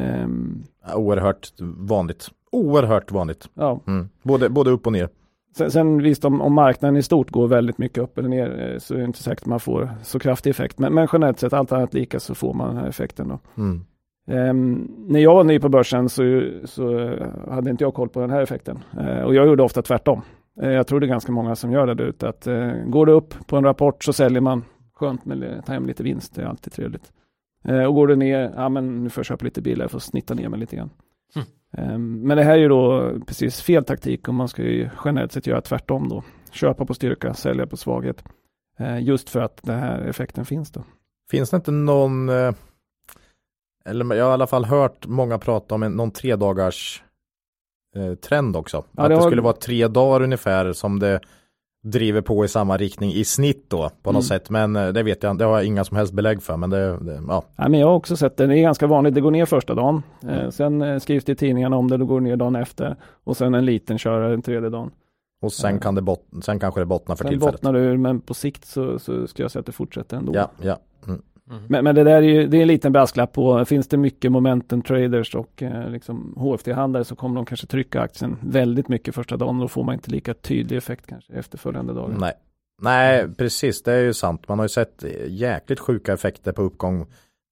Um, 0.00 0.64
Oerhört 0.94 1.52
vanligt. 1.78 2.28
Oerhört 2.52 3.12
vanligt. 3.12 3.48
Ja. 3.54 3.80
Mm. 3.86 4.08
Både, 4.22 4.48
både 4.48 4.70
upp 4.70 4.86
och 4.86 4.92
ner. 4.92 5.08
Sen, 5.56 5.70
sen 5.70 6.02
visst 6.02 6.24
om, 6.24 6.40
om, 6.40 6.54
marknaden 6.54 6.96
i 6.96 7.02
stort 7.02 7.30
går 7.30 7.48
väldigt 7.48 7.78
mycket 7.78 7.98
upp 7.98 8.18
eller 8.18 8.28
ner 8.28 8.72
eh, 8.72 8.78
så 8.78 8.94
är 8.94 8.98
det 8.98 9.04
inte 9.04 9.22
säkert 9.22 9.42
att 9.42 9.46
man 9.46 9.60
får 9.60 9.90
så 10.02 10.18
kraftig 10.18 10.50
effekt. 10.50 10.78
Men, 10.78 10.94
men 10.94 11.08
generellt 11.12 11.38
sett, 11.38 11.52
allt 11.52 11.72
annat 11.72 11.94
lika 11.94 12.20
så 12.20 12.34
får 12.34 12.54
man 12.54 12.68
den 12.68 12.76
här 12.76 12.88
effekten. 12.88 13.28
Då. 13.28 13.38
Mm. 13.62 13.84
Um, 14.26 14.94
när 15.08 15.20
jag 15.20 15.34
var 15.34 15.44
ny 15.44 15.60
på 15.60 15.68
börsen 15.68 16.08
så, 16.08 16.42
så 16.64 17.14
hade 17.50 17.70
inte 17.70 17.84
jag 17.84 17.94
koll 17.94 18.08
på 18.08 18.20
den 18.20 18.30
här 18.30 18.42
effekten. 18.42 18.78
Uh, 19.00 19.20
och 19.20 19.34
jag 19.34 19.46
gjorde 19.46 19.62
ofta 19.62 19.82
tvärtom. 19.82 20.22
Uh, 20.62 20.70
jag 20.70 20.86
tror 20.86 21.00
det 21.00 21.06
är 21.06 21.08
ganska 21.08 21.32
många 21.32 21.56
som 21.56 21.72
gör 21.72 21.94
det 21.94 22.04
ute. 22.04 22.28
Att 22.28 22.46
uh, 22.46 22.72
går 22.84 23.06
det 23.06 23.12
upp 23.12 23.46
på 23.46 23.56
en 23.56 23.64
rapport 23.64 24.04
så 24.04 24.12
säljer 24.12 24.40
man. 24.40 24.64
Skönt 24.94 25.24
med 25.24 25.62
ta 25.66 25.72
hem 25.72 25.86
lite 25.86 26.02
vinst, 26.02 26.34
det 26.34 26.42
är 26.42 26.46
alltid 26.46 26.72
trevligt. 26.72 27.12
Eh, 27.64 27.84
och 27.84 27.94
går 27.94 28.08
det 28.08 28.16
ner, 28.16 28.52
ja 28.56 28.68
men 28.68 29.02
nu 29.02 29.10
får 29.10 29.20
jag 29.20 29.26
köpa 29.26 29.44
lite 29.44 29.62
bilar, 29.62 29.84
jag 29.84 29.90
får 29.90 29.98
snitta 29.98 30.34
ner 30.34 30.48
mig 30.48 30.60
lite 30.60 30.76
grann. 30.76 30.90
Mm. 31.36 31.48
Eh, 31.76 31.98
men 31.98 32.36
det 32.36 32.44
här 32.44 32.52
är 32.52 32.56
ju 32.56 32.68
då 32.68 33.12
precis 33.26 33.60
fel 33.60 33.84
taktik 33.84 34.28
och 34.28 34.34
man 34.34 34.48
ska 34.48 34.62
ju 34.62 34.90
generellt 35.04 35.32
sett 35.32 35.46
göra 35.46 35.60
tvärtom 35.60 36.08
då. 36.08 36.24
Köpa 36.50 36.86
på 36.86 36.94
styrka, 36.94 37.34
sälja 37.34 37.66
på 37.66 37.76
svaghet. 37.76 38.24
Eh, 38.78 39.02
just 39.02 39.30
för 39.30 39.40
att 39.40 39.60
den 39.62 39.78
här 39.78 40.00
effekten 40.00 40.44
finns 40.44 40.70
då. 40.70 40.84
Finns 41.30 41.50
det 41.50 41.56
inte 41.56 41.70
någon, 41.70 42.28
eh, 42.28 42.52
eller 43.84 44.14
jag 44.14 44.24
har 44.24 44.30
i 44.30 44.34
alla 44.34 44.46
fall 44.46 44.64
hört 44.64 45.06
många 45.06 45.38
prata 45.38 45.74
om 45.74 45.82
en, 45.82 45.92
någon 45.92 46.10
tre 46.10 46.36
dagars 46.36 47.02
eh, 47.96 48.14
trend 48.14 48.56
också. 48.56 48.76
Ja, 48.76 49.02
att 49.02 49.08
det, 49.08 49.14
har... 49.14 49.20
det 49.22 49.26
skulle 49.26 49.42
vara 49.42 49.52
tre 49.52 49.88
dagar 49.88 50.22
ungefär 50.22 50.72
som 50.72 50.98
det 50.98 51.20
driver 51.82 52.20
på 52.20 52.44
i 52.44 52.48
samma 52.48 52.76
riktning 52.76 53.12
i 53.12 53.24
snitt 53.24 53.64
då 53.70 53.90
på 54.02 54.12
något 54.12 54.22
Mm. 54.22 54.22
sätt. 54.22 54.50
Men 54.50 54.76
eh, 54.76 54.88
det 54.88 55.02
vet 55.02 55.22
jag 55.22 55.38
det 55.38 55.44
har 55.44 55.52
jag 55.56 55.64
inga 55.64 55.84
som 55.84 55.96
helst 55.96 56.12
belägg 56.12 56.42
för. 56.42 56.56
Men 56.56 56.70
det, 56.70 56.98
det 56.98 57.22
ja. 57.28 57.42
Nej, 57.56 57.68
men 57.70 57.80
jag 57.80 57.86
har 57.86 57.94
också 57.94 58.16
sett 58.16 58.36
det. 58.36 58.46
Det 58.46 58.58
är 58.58 58.62
ganska 58.62 58.86
vanligt. 58.86 59.14
Det 59.14 59.20
går 59.20 59.30
ner 59.30 59.46
första 59.46 59.74
dagen. 59.74 60.02
Eh, 60.28 60.50
sen 60.50 60.82
eh, 60.82 60.98
skrivs 60.98 61.24
det 61.24 61.32
i 61.32 61.36
tidningarna 61.36 61.76
om 61.76 61.90
det. 61.90 61.96
Då 61.96 62.04
går 62.06 62.20
ner 62.20 62.36
dagen 62.36 62.56
efter. 62.56 62.96
Och 63.24 63.36
sen 63.36 63.54
en 63.54 63.64
liten 63.64 63.98
körare 63.98 64.30
den 64.30 64.42
tredje 64.42 64.68
dagen. 64.70 64.90
Och 65.42 65.52
sen, 65.52 65.74
Ja. 65.74 65.80
kan 65.80 65.94
det 65.94 66.00
bot- 66.02 66.42
sen 66.44 66.58
kanske 66.60 66.80
det 66.80 66.86
bottnar 66.86 67.16
för 67.16 67.24
Sen 67.24 67.30
tillfället. 67.32 67.54
bottnar 67.54 67.72
det 67.72 67.78
ur. 67.80 67.96
Men 67.96 68.20
på 68.20 68.34
sikt 68.34 68.64
så, 68.64 68.98
så 68.98 69.26
ska 69.26 69.42
jag 69.42 69.50
säga 69.50 69.60
att 69.60 69.66
det 69.66 69.72
fortsätter 69.72 70.16
ändå. 70.16 70.32
Ja, 70.34 70.50
ja. 70.62 70.78
Mm. 71.50 71.62
Men, 71.68 71.84
men 71.84 71.94
det 71.94 72.04
där 72.04 72.14
är 72.16 72.22
ju, 72.22 72.46
det 72.46 72.56
är 72.56 72.62
en 72.62 72.68
liten 72.68 72.92
brasklapp 72.92 73.32
på, 73.32 73.64
finns 73.64 73.88
det 73.88 73.96
mycket 73.96 74.32
momentum 74.32 74.82
traders 74.82 75.34
och 75.34 75.62
eh, 75.62 75.90
liksom 75.90 76.34
HFT-handlare 76.36 77.04
så 77.04 77.16
kommer 77.16 77.36
de 77.36 77.46
kanske 77.46 77.66
trycka 77.66 78.00
aktien 78.00 78.36
väldigt 78.42 78.88
mycket 78.88 79.14
första 79.14 79.36
dagen. 79.36 79.58
Då 79.58 79.68
får 79.68 79.84
man 79.84 79.94
inte 79.94 80.10
lika 80.10 80.34
tydlig 80.34 80.76
effekt 80.76 81.06
kanske 81.06 81.32
efterföljande 81.32 81.92
dagar. 81.92 82.16
Nej. 82.18 82.32
Nej, 82.82 83.28
precis. 83.38 83.82
Det 83.82 83.92
är 83.92 84.00
ju 84.02 84.12
sant. 84.12 84.48
Man 84.48 84.58
har 84.58 84.64
ju 84.64 84.68
sett 84.68 85.04
jäkligt 85.28 85.80
sjuka 85.80 86.12
effekter 86.12 86.52
på 86.52 86.62
uppgång 86.62 87.06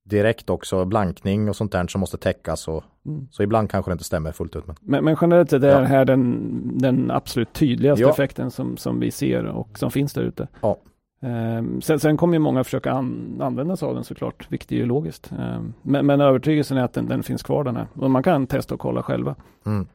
direkt 0.04 0.50
också. 0.50 0.84
Blankning 0.84 1.48
och 1.48 1.56
sånt 1.56 1.72
där 1.72 1.87
som 1.87 2.00
måste 2.00 2.16
täckas. 2.16 2.68
Och, 2.68 2.84
Mm. 3.06 3.28
så 3.30 3.42
ibland 3.42 3.70
kanske 3.70 3.90
det 3.90 3.92
inte 3.92 4.04
stämmer 4.04 4.32
fullt 4.32 4.56
ut. 4.56 4.66
Men, 4.66 4.76
Men, 4.80 5.04
men 5.04 5.16
generellt 5.20 5.50
sett 5.50 5.62
är 5.62 5.68
Ja. 5.68 5.80
det 5.80 5.87
här 5.87 6.04
den, 6.04 6.78
den 6.78 7.11
absolut 7.11 7.52
tydligaste 7.52 8.02
Ja. 8.02 8.11
effekten 8.11 8.50
som, 8.50 8.76
som 8.76 9.00
vi 9.00 9.11
ser 9.11 9.44
och 9.44 9.78
som 9.78 9.90
finns 9.90 10.12
där 10.12 10.22
ute. 10.22 10.48
Ja. 10.61 10.76
Ehm, 11.20 11.81
sen, 11.81 11.98
sen 12.00 12.16
kommer 12.16 12.35
ju 12.35 12.38
många 12.38 12.64
försöka 12.64 12.92
an, 12.92 13.38
använda 13.42 13.76
sig 13.76 13.88
av 13.88 13.94
den 13.94 14.04
såklart, 14.04 14.46
vilket 14.52 14.72
är 14.72 14.76
ju 14.76 14.87
logiskt. 14.87 15.33
Ehm, 15.38 15.74
men, 15.83 16.07
men 16.07 16.20
övertygelsen 16.20 16.76
är 16.78 16.83
att 16.85 16.92
den, 16.92 17.07
den 17.07 17.22
finns 17.22 17.42
kvar 17.42 17.64
den 17.64 17.76
här. 17.76 17.87
Och 17.94 18.11
man 18.11 18.22
kan 18.22 18.46
testa 18.46 18.74
och 18.74 18.81
kolla 18.81 19.02
själva. 19.02 19.35
mm. 19.66 19.87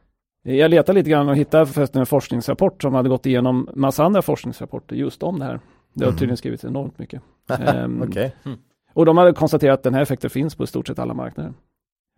Jag 0.46 0.70
letade 0.70 0.98
lite 0.98 1.10
grann 1.10 1.28
och 1.28 1.36
hittade 1.36 1.66
förresten 1.66 2.00
en 2.00 2.06
forskningsrapport 2.06 2.82
som 2.82 2.94
hade 2.94 3.08
gått 3.08 3.26
igenom 3.26 3.68
massa 3.74 4.04
andra 4.04 4.22
forskningsrapporter 4.22 4.96
just 4.96 5.22
om 5.22 5.38
det 5.38 5.44
här. 5.44 5.60
Det 5.94 6.04
har 6.04 6.10
Mhm. 6.12 6.18
tydligen 6.18 6.36
skrivits 6.36 6.64
enormt 6.64 6.98
mycket. 6.98 7.22
Ehm, 7.66 8.02
Okej. 8.08 8.34
och 8.94 9.06
de 9.06 9.18
hade 9.18 9.32
konstaterat 9.32 9.78
att 9.78 9.82
den 9.82 9.94
här 9.94 10.02
effekten 10.02 10.30
finns 10.30 10.54
på 10.54 10.64
i 10.64 10.66
stort 10.66 10.86
sett 10.86 10.98
alla 10.98 11.14
marknader. 11.14 11.52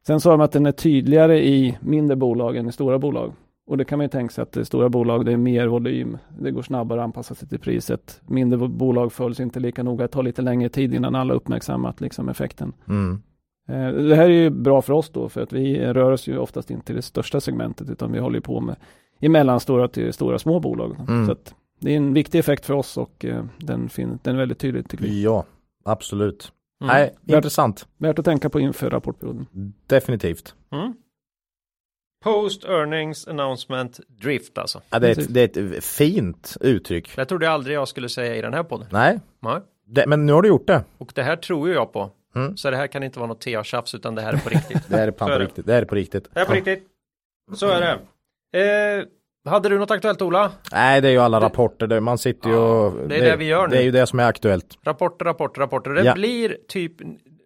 Sen 0.07 0.21
sa 0.21 0.31
de 0.31 0.41
att 0.41 0.53
den 0.53 0.67
är 0.67 0.73
tydligare 0.73 1.47
i 1.47 1.79
mindre 1.81 2.17
bolag 2.17 2.57
än 2.57 2.69
i 2.69 2.73
stora 2.73 2.99
bolag. 2.99 3.33
Och 3.67 3.77
det 3.77 3.85
kan 3.85 3.99
man 3.99 4.05
ju 4.05 4.09
tänka 4.09 4.33
sig 4.33 4.43
att 4.43 4.53
det 4.53 4.61
är 4.61 4.65
stora 4.65 4.89
bolag, 4.89 5.25
det 5.25 5.33
är 5.33 5.37
mer 5.37 5.67
volym, 5.67 6.19
det 6.39 6.51
går 6.51 6.63
snabbare 6.63 7.01
att 7.01 7.05
anpassa 7.05 7.35
sig 7.35 7.49
till 7.49 7.59
priset. 7.59 8.21
Mindre 8.27 8.69
bolag 8.69 9.13
följs 9.13 9.41
inte 9.41 9.61
lika 9.61 9.83
noga, 9.83 10.03
det 10.05 10.09
tar 10.09 10.23
lite 10.23 10.43
längre 10.43 10.69
tid 10.69 10.95
innan 10.95 11.15
alla 11.15 11.35
uppmärksammat 11.35 12.01
liksom 12.01 12.29
effekten. 12.29 12.73
Mm. 12.89 13.23
Eh, 13.69 14.03
Det 14.09 14.17
här 14.17 14.25
är 14.25 14.29
ju 14.43 14.51
bra 14.51 14.83
för 14.83 14.93
oss 14.93 15.11
då, 15.11 15.29
för 15.29 15.41
att 15.41 15.53
vi 15.53 15.81
rör 15.93 16.13
oss 16.13 16.27
ju 16.29 16.39
oftast 16.39 16.71
inte 16.71 16.93
i 16.93 16.97
det 16.97 17.03
största 17.03 17.41
segmentet, 17.41 17.91
utan 17.91 18.13
vi 18.13 18.19
håller 18.19 18.37
ju 18.37 18.41
på 18.43 18.61
med 18.61 18.77
i 19.21 19.29
mellanstora 19.29 19.89
till 19.89 20.13
stora 20.13 20.39
små 20.39 20.61
bolag. 20.61 20.97
Mm. 21.09 21.27
Så 21.27 21.33
att 21.33 21.55
det 21.81 21.93
är 21.93 21.97
en 21.97 22.15
viktig 22.15 22.39
effekt 22.39 22.67
för 22.67 22.75
oss 22.75 22.97
och 22.97 23.25
eh, 23.25 23.45
den, 23.59 23.89
fin- 23.89 24.19
den 24.23 24.35
är 24.35 24.39
väldigt 24.39 24.59
tydlig 24.59 24.89
tycker 24.89 25.05
vi. 25.05 25.23
Ja, 25.23 25.45
absolut. 25.85 26.53
Mm. 26.81 26.95
Nej, 26.95 27.15
Värt- 27.25 27.37
intressant. 27.37 27.87
Värt 27.99 28.19
att 28.19 28.25
tänka 28.25 28.51
på 28.51 28.61
inför 28.61 28.91
rapportperioden. 28.91 29.47
Definitivt. 29.87 30.55
Mm. 30.73 30.93
Post 32.25 32.65
earnings 32.65 33.29
announcement 33.29 34.01
drift 34.09 34.59
alltså. 34.59 34.81
Ja, 34.91 34.99
det, 34.99 35.09
är 35.09 35.13
ett, 35.13 35.35
det 35.35 35.57
är 35.57 35.73
ett 35.75 35.85
fint 35.85 36.57
uttryck. 36.61 37.17
Det 37.17 37.25
trodde 37.25 37.45
jag 37.47 37.53
aldrig 37.55 37.77
jag 37.77 37.89
skulle 37.89 38.09
säga 38.09 38.37
i 38.37 38.41
den 38.41 38.55
här 38.55 38.63
podden. 38.63 38.89
Nej, 38.91 39.21
Nej. 39.43 39.61
det, 39.87 40.07
men 40.07 40.27
nu 40.27 40.33
har 40.33 40.43
du 40.43 40.49
gjort 40.49 40.67
det. 40.67 40.85
Och 40.99 41.13
det 41.15 41.23
här 41.23 41.37
tror 41.37 41.69
ju 41.69 41.75
jag 41.75 41.93
på. 41.93 42.11
Mm. 42.35 42.57
Så 42.57 42.71
det 42.71 42.77
här 42.77 42.87
kan 42.87 43.03
inte 43.03 43.19
vara 43.19 43.29
något 43.29 43.41
TA-tjafs 43.41 43.95
utan 43.95 44.15
det 44.15 44.23
här 44.23 44.33
är 44.33 44.39
på 44.39 44.49
riktigt. 44.49 44.83
Det 44.89 44.97
är 45.01 45.11
på 45.11 45.25
Så 45.27 45.31
är 45.33 45.39
det. 45.39 45.45
riktigt. 45.45 45.67
Det 45.67 45.75
är 45.75 45.85
på 45.85 45.95
riktigt. 45.95 46.29
Det 46.35 46.41
är 46.41 46.45
på 46.45 46.53
riktigt. 46.53 46.83
Så 47.55 47.67
är 47.69 47.81
det. 47.81 48.99
Eh, 48.99 49.05
hade 49.53 49.69
du 49.69 49.79
något 49.79 49.91
aktuellt 49.91 50.23
Ola? 50.23 50.53
Nej, 50.73 51.01
det 51.01 51.09
är 51.09 51.13
ju 51.13 51.19
alla 51.19 51.41
rapporter. 51.41 51.87
Det- 51.87 52.01
Man 52.01 52.19
sitter 52.19 52.49
ju 52.49 52.55
Ja, 52.55 52.61
och... 52.87 53.09
det 53.09 53.17
är 53.19 53.23
det 53.31 53.37
vi 53.37 53.45
gör 53.45 53.69
nu. 53.69 53.75
Det 53.77 53.81
är 53.81 53.85
ju 53.85 53.91
det 53.91 54.07
som 54.07 54.21
är 54.21 54.25
aktuellt. 54.25 54.79
Rapporter, 54.85 55.25
rapporter, 55.25 55.61
rapporter. 55.61 55.91
Det 55.91 56.03
Ja. 56.05 56.15
blir 56.15 56.57
typ 56.69 56.93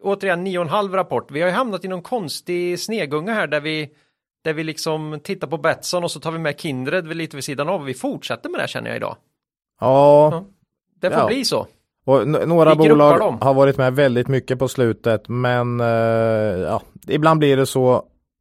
återigen 0.02 0.44
nio 0.44 0.58
och 0.58 0.64
en 0.64 0.68
halv 0.70 0.94
rapport. 0.94 1.30
Vi 1.30 1.40
har 1.40 1.48
ju 1.48 1.54
hamnat 1.54 1.84
i 1.84 1.88
någon 1.88 2.02
konstig 2.02 2.80
snegunga 2.80 3.32
här 3.34 3.46
där 3.46 3.60
vi 3.60 3.90
där 4.44 4.52
vi 4.52 4.64
liksom 4.64 5.20
tittar 5.24 5.46
på 5.48 5.58
Betsson 5.58 6.04
och 6.04 6.10
så 6.10 6.20
tar 6.20 6.30
vi 6.32 6.38
med 6.38 6.60
Kindred 6.60 7.16
lite 7.16 7.36
vid 7.36 7.44
sidan 7.44 7.68
av. 7.68 7.84
Vi 7.84 7.94
fortsätter 7.94 8.48
med 8.50 8.58
det 8.58 8.62
här 8.62 8.68
känner 8.68 8.90
jag 8.90 8.96
idag. 8.96 9.16
Ja, 9.80 10.30
Ja. 10.32 10.44
Det 11.00 11.10
får 11.10 11.18
Ja. 11.20 11.26
bli 11.26 11.44
så. 11.44 11.66
och 12.04 12.28
några 12.28 12.74
bolag 12.74 13.18
dem. 13.18 13.38
har 13.40 13.54
varit 13.54 13.76
med 13.78 13.94
väldigt 13.94 14.28
mycket 14.28 14.58
på 14.58 14.68
slutet. 14.68 15.28
Men 15.28 15.80
eh, 15.80 15.86
ja, 16.66 16.82
ibland 17.08 17.38
blir 17.38 17.56
det 17.56 17.66
så. 17.66 17.92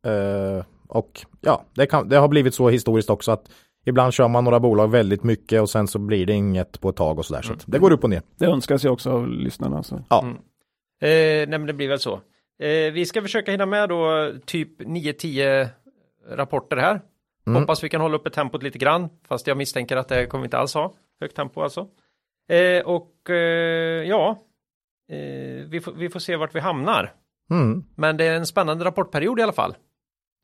eh, 0.06 0.66
och 0.88 1.22
ja, 1.42 1.64
det, 1.76 1.86
kan, 1.86 2.10
det 2.10 2.18
har 2.18 2.28
blivit 2.28 2.54
så 2.54 2.70
historiskt 2.70 3.10
också 3.10 3.32
att 3.32 3.50
ibland 3.86 4.14
kör 4.14 4.28
man 4.28 4.44
några 4.44 4.60
bolag 4.60 4.88
väldigt 4.92 5.24
mycket 5.24 5.62
och 5.62 5.70
sen 5.70 5.88
så 5.88 6.00
blir 6.00 6.26
det 6.26 6.34
inget 6.34 6.82
på 6.82 6.90
ett 6.90 6.96
tag 6.96 7.20
och 7.20 7.26
sådär. 7.26 7.42
Så 7.42 7.48
Mm. 7.50 7.58
att 7.60 7.64
det 7.72 7.80
går 7.80 7.92
upp 7.92 8.04
och 8.04 8.10
ner. 8.10 8.22
Det 8.40 8.46
önskas 8.46 8.86
ju 8.86 8.90
också 8.90 9.12
av 9.12 9.28
lyssnarna. 9.28 9.84
Så. 9.84 10.02
Ja. 10.10 10.22
Mm. 10.22 10.36
Eh, 11.02 11.50
nej 11.50 11.60
men 11.60 11.66
det 11.66 11.74
blir 11.74 11.88
väl 11.88 12.00
så. 12.00 12.14
Eh, 12.62 12.92
vi 12.94 13.06
ska 13.06 13.22
försöka 13.22 13.52
hinna 13.52 13.66
med 13.66 13.90
då 13.90 14.32
typ 14.46 14.82
9-10 14.82 15.68
rapporter 16.28 16.78
här. 16.78 17.02
Mm. 17.48 17.62
Hoppas 17.62 17.84
vi 17.84 17.90
kan 17.90 18.02
hålla 18.02 18.16
uppe 18.18 18.30
tempot 18.30 18.64
lite 18.64 18.78
grann. 18.78 19.10
Fast 19.28 19.48
jag 19.48 19.58
misstänker 19.58 19.98
att 19.98 20.08
det 20.08 20.26
kommer 20.26 20.42
vi 20.42 20.46
inte 20.46 20.58
alls 20.58 20.74
ha. 20.74 20.94
Högt 21.22 21.36
tempo 21.36 21.62
alltså. 21.62 21.88
Eh, 22.50 22.86
och 22.86 23.30
eh, 23.30 24.04
ja, 24.08 24.38
eh, 25.12 25.66
vi, 25.70 25.82
får, 25.84 25.92
vi 25.92 26.10
får 26.10 26.20
se 26.20 26.36
vart 26.36 26.56
vi 26.56 26.60
hamnar. 26.60 27.14
Mm. 27.52 27.84
Men 27.96 28.18
det 28.18 28.26
är 28.26 28.36
en 28.36 28.46
spännande 28.46 28.86
rapportperiod 28.86 29.40
i 29.40 29.44
alla 29.44 29.54
fall. 29.54 29.76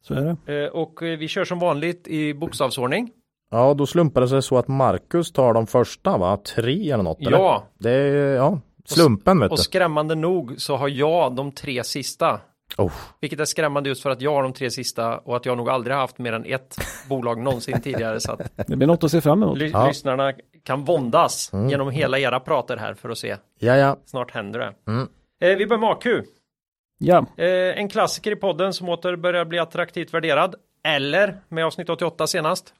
så 0.03 0.13
är 0.13 0.37
det. 0.45 0.63
Eh, 0.63 0.69
och 0.69 1.03
eh, 1.03 1.17
vi 1.17 1.27
kör 1.27 1.45
som 1.45 1.59
vanligt 1.59 2.07
i 2.07 2.33
bokstavsordning. 2.33 3.11
Ja, 3.51 3.73
då 3.73 3.85
slumpar 3.85 4.21
det 4.21 4.27
sig 4.27 4.41
så 4.41 4.57
att 4.57 4.67
Marcus 4.67 5.31
tar 5.31 5.53
de 5.53 5.67
första 5.67 6.17
va? 6.17 6.37
Tre 6.55 6.91
eller 6.91 7.03
något? 7.03 7.19
Eller? 7.21 7.31
Ja, 7.31 7.63
Det 7.79 7.91
är, 7.91 8.35
ja, 8.35 8.59
slumpen 8.85 9.39
vet 9.39 9.51
och 9.51 9.57
du. 9.57 9.63
skrämmande 9.63 10.15
nog 10.15 10.53
så 10.61 10.75
har 10.75 10.87
jag 10.89 11.35
de 11.35 11.51
tre 11.51 11.83
sista. 11.83 12.41
Oh. 12.77 12.91
Vilket 13.21 13.39
är 13.39 13.45
skrämmande 13.45 13.89
just 13.89 14.01
för 14.03 14.09
att 14.09 14.21
jag 14.21 14.33
har 14.33 14.43
de 14.43 14.53
tre 14.53 14.71
sista 14.71 15.17
och 15.17 15.35
att 15.35 15.45
jag 15.45 15.57
nog 15.57 15.69
aldrig 15.69 15.93
har 15.95 16.01
haft 16.01 16.17
mer 16.17 16.33
än 16.33 16.45
ett 16.45 16.77
bolag 17.09 17.41
någonsin 17.41 17.81
tidigare. 17.81 18.19
Så 18.19 18.31
att 18.31 18.67
Det 18.67 18.75
blir 18.75 18.87
något 18.87 19.03
att 19.03 19.11
se 19.11 19.21
fram 19.21 19.43
emot. 19.43 19.57
ly- 19.57 19.69
Ja. 19.73 19.87
lyssnarna 19.87 20.33
kan 20.63 20.83
våndas 20.83 21.53
Mm. 21.53 21.69
genom 21.69 21.89
hela 21.89 22.19
era 22.19 22.39
prater 22.39 22.77
här 22.77 22.93
för 22.93 23.09
att 23.09 23.17
se. 23.17 23.35
Ja, 23.59 23.75
ja. 23.77 23.97
Snart 24.05 24.31
händer 24.31 24.59
det. 24.59 24.73
Mm. 24.91 25.07
Eh, 25.41 25.57
vi 25.57 25.67
börjar 25.67 25.81
med 25.81 25.89
AQ. 25.89 26.05
Ja, 26.97 27.25
Eh, 27.37 27.47
en 27.79 27.89
klassiker 27.89 28.31
i 28.31 28.35
podden 28.35 28.73
som 28.73 28.89
åter 28.89 29.15
börjar 29.15 29.45
bli 29.45 29.59
attraktivt 29.59 30.13
värderad. 30.13 30.55
Eller 30.87 31.37
med 31.49 31.65
avsnitt 31.65 31.89
88 31.89 32.27
senast. 32.27 32.73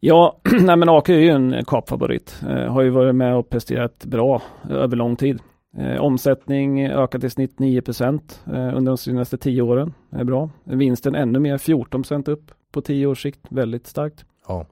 ja 0.00 0.36
nej, 0.60 0.76
men 0.76 0.88
AK 0.88 1.08
är 1.08 1.18
ju 1.18 1.30
en 1.30 1.64
kapfavorit. 1.64 2.40
Eh, 2.48 2.72
har 2.72 2.82
ju 2.82 2.90
varit 2.90 3.14
med 3.14 3.36
och 3.36 3.50
presterat 3.50 4.04
bra 4.04 4.42
över 4.70 4.96
lång 4.96 5.16
tid. 5.16 5.40
Eh, 5.76 6.00
omsättning 6.00 6.86
ökat 6.86 7.24
i 7.24 7.30
snitt 7.30 7.58
9 7.58 7.82
procent 7.82 8.42
eh, 8.46 8.76
under 8.76 8.90
de 8.92 8.96
senaste 8.98 9.38
10 9.38 9.62
åren. 9.62 9.94
Det 10.10 10.20
är 10.20 10.24
bra. 10.24 10.50
Vinsten 10.64 11.14
ännu 11.14 11.38
mer, 11.38 11.58
14 11.58 12.02
procent 12.02 12.28
upp 12.28 12.50
på 12.72 12.80
10 12.80 13.06
års 13.06 13.22
sikt. 13.22 13.40
Väldigt 13.50 13.86
starkt. 13.86 14.24
Ja. 14.48 14.66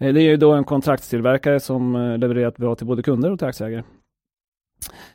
Eh, 0.00 0.12
Det 0.14 0.20
är 0.20 0.30
ju 0.30 0.36
då 0.36 0.52
en 0.52 0.64
kontraktstillverkare 0.64 1.60
som 1.60 1.96
eh, 1.96 2.18
levererat 2.18 2.56
bra 2.56 2.74
till 2.74 2.86
både 2.86 3.02
kunder 3.02 3.30
och 3.32 3.38
till 3.38 3.48
aktieägare. 3.48 3.82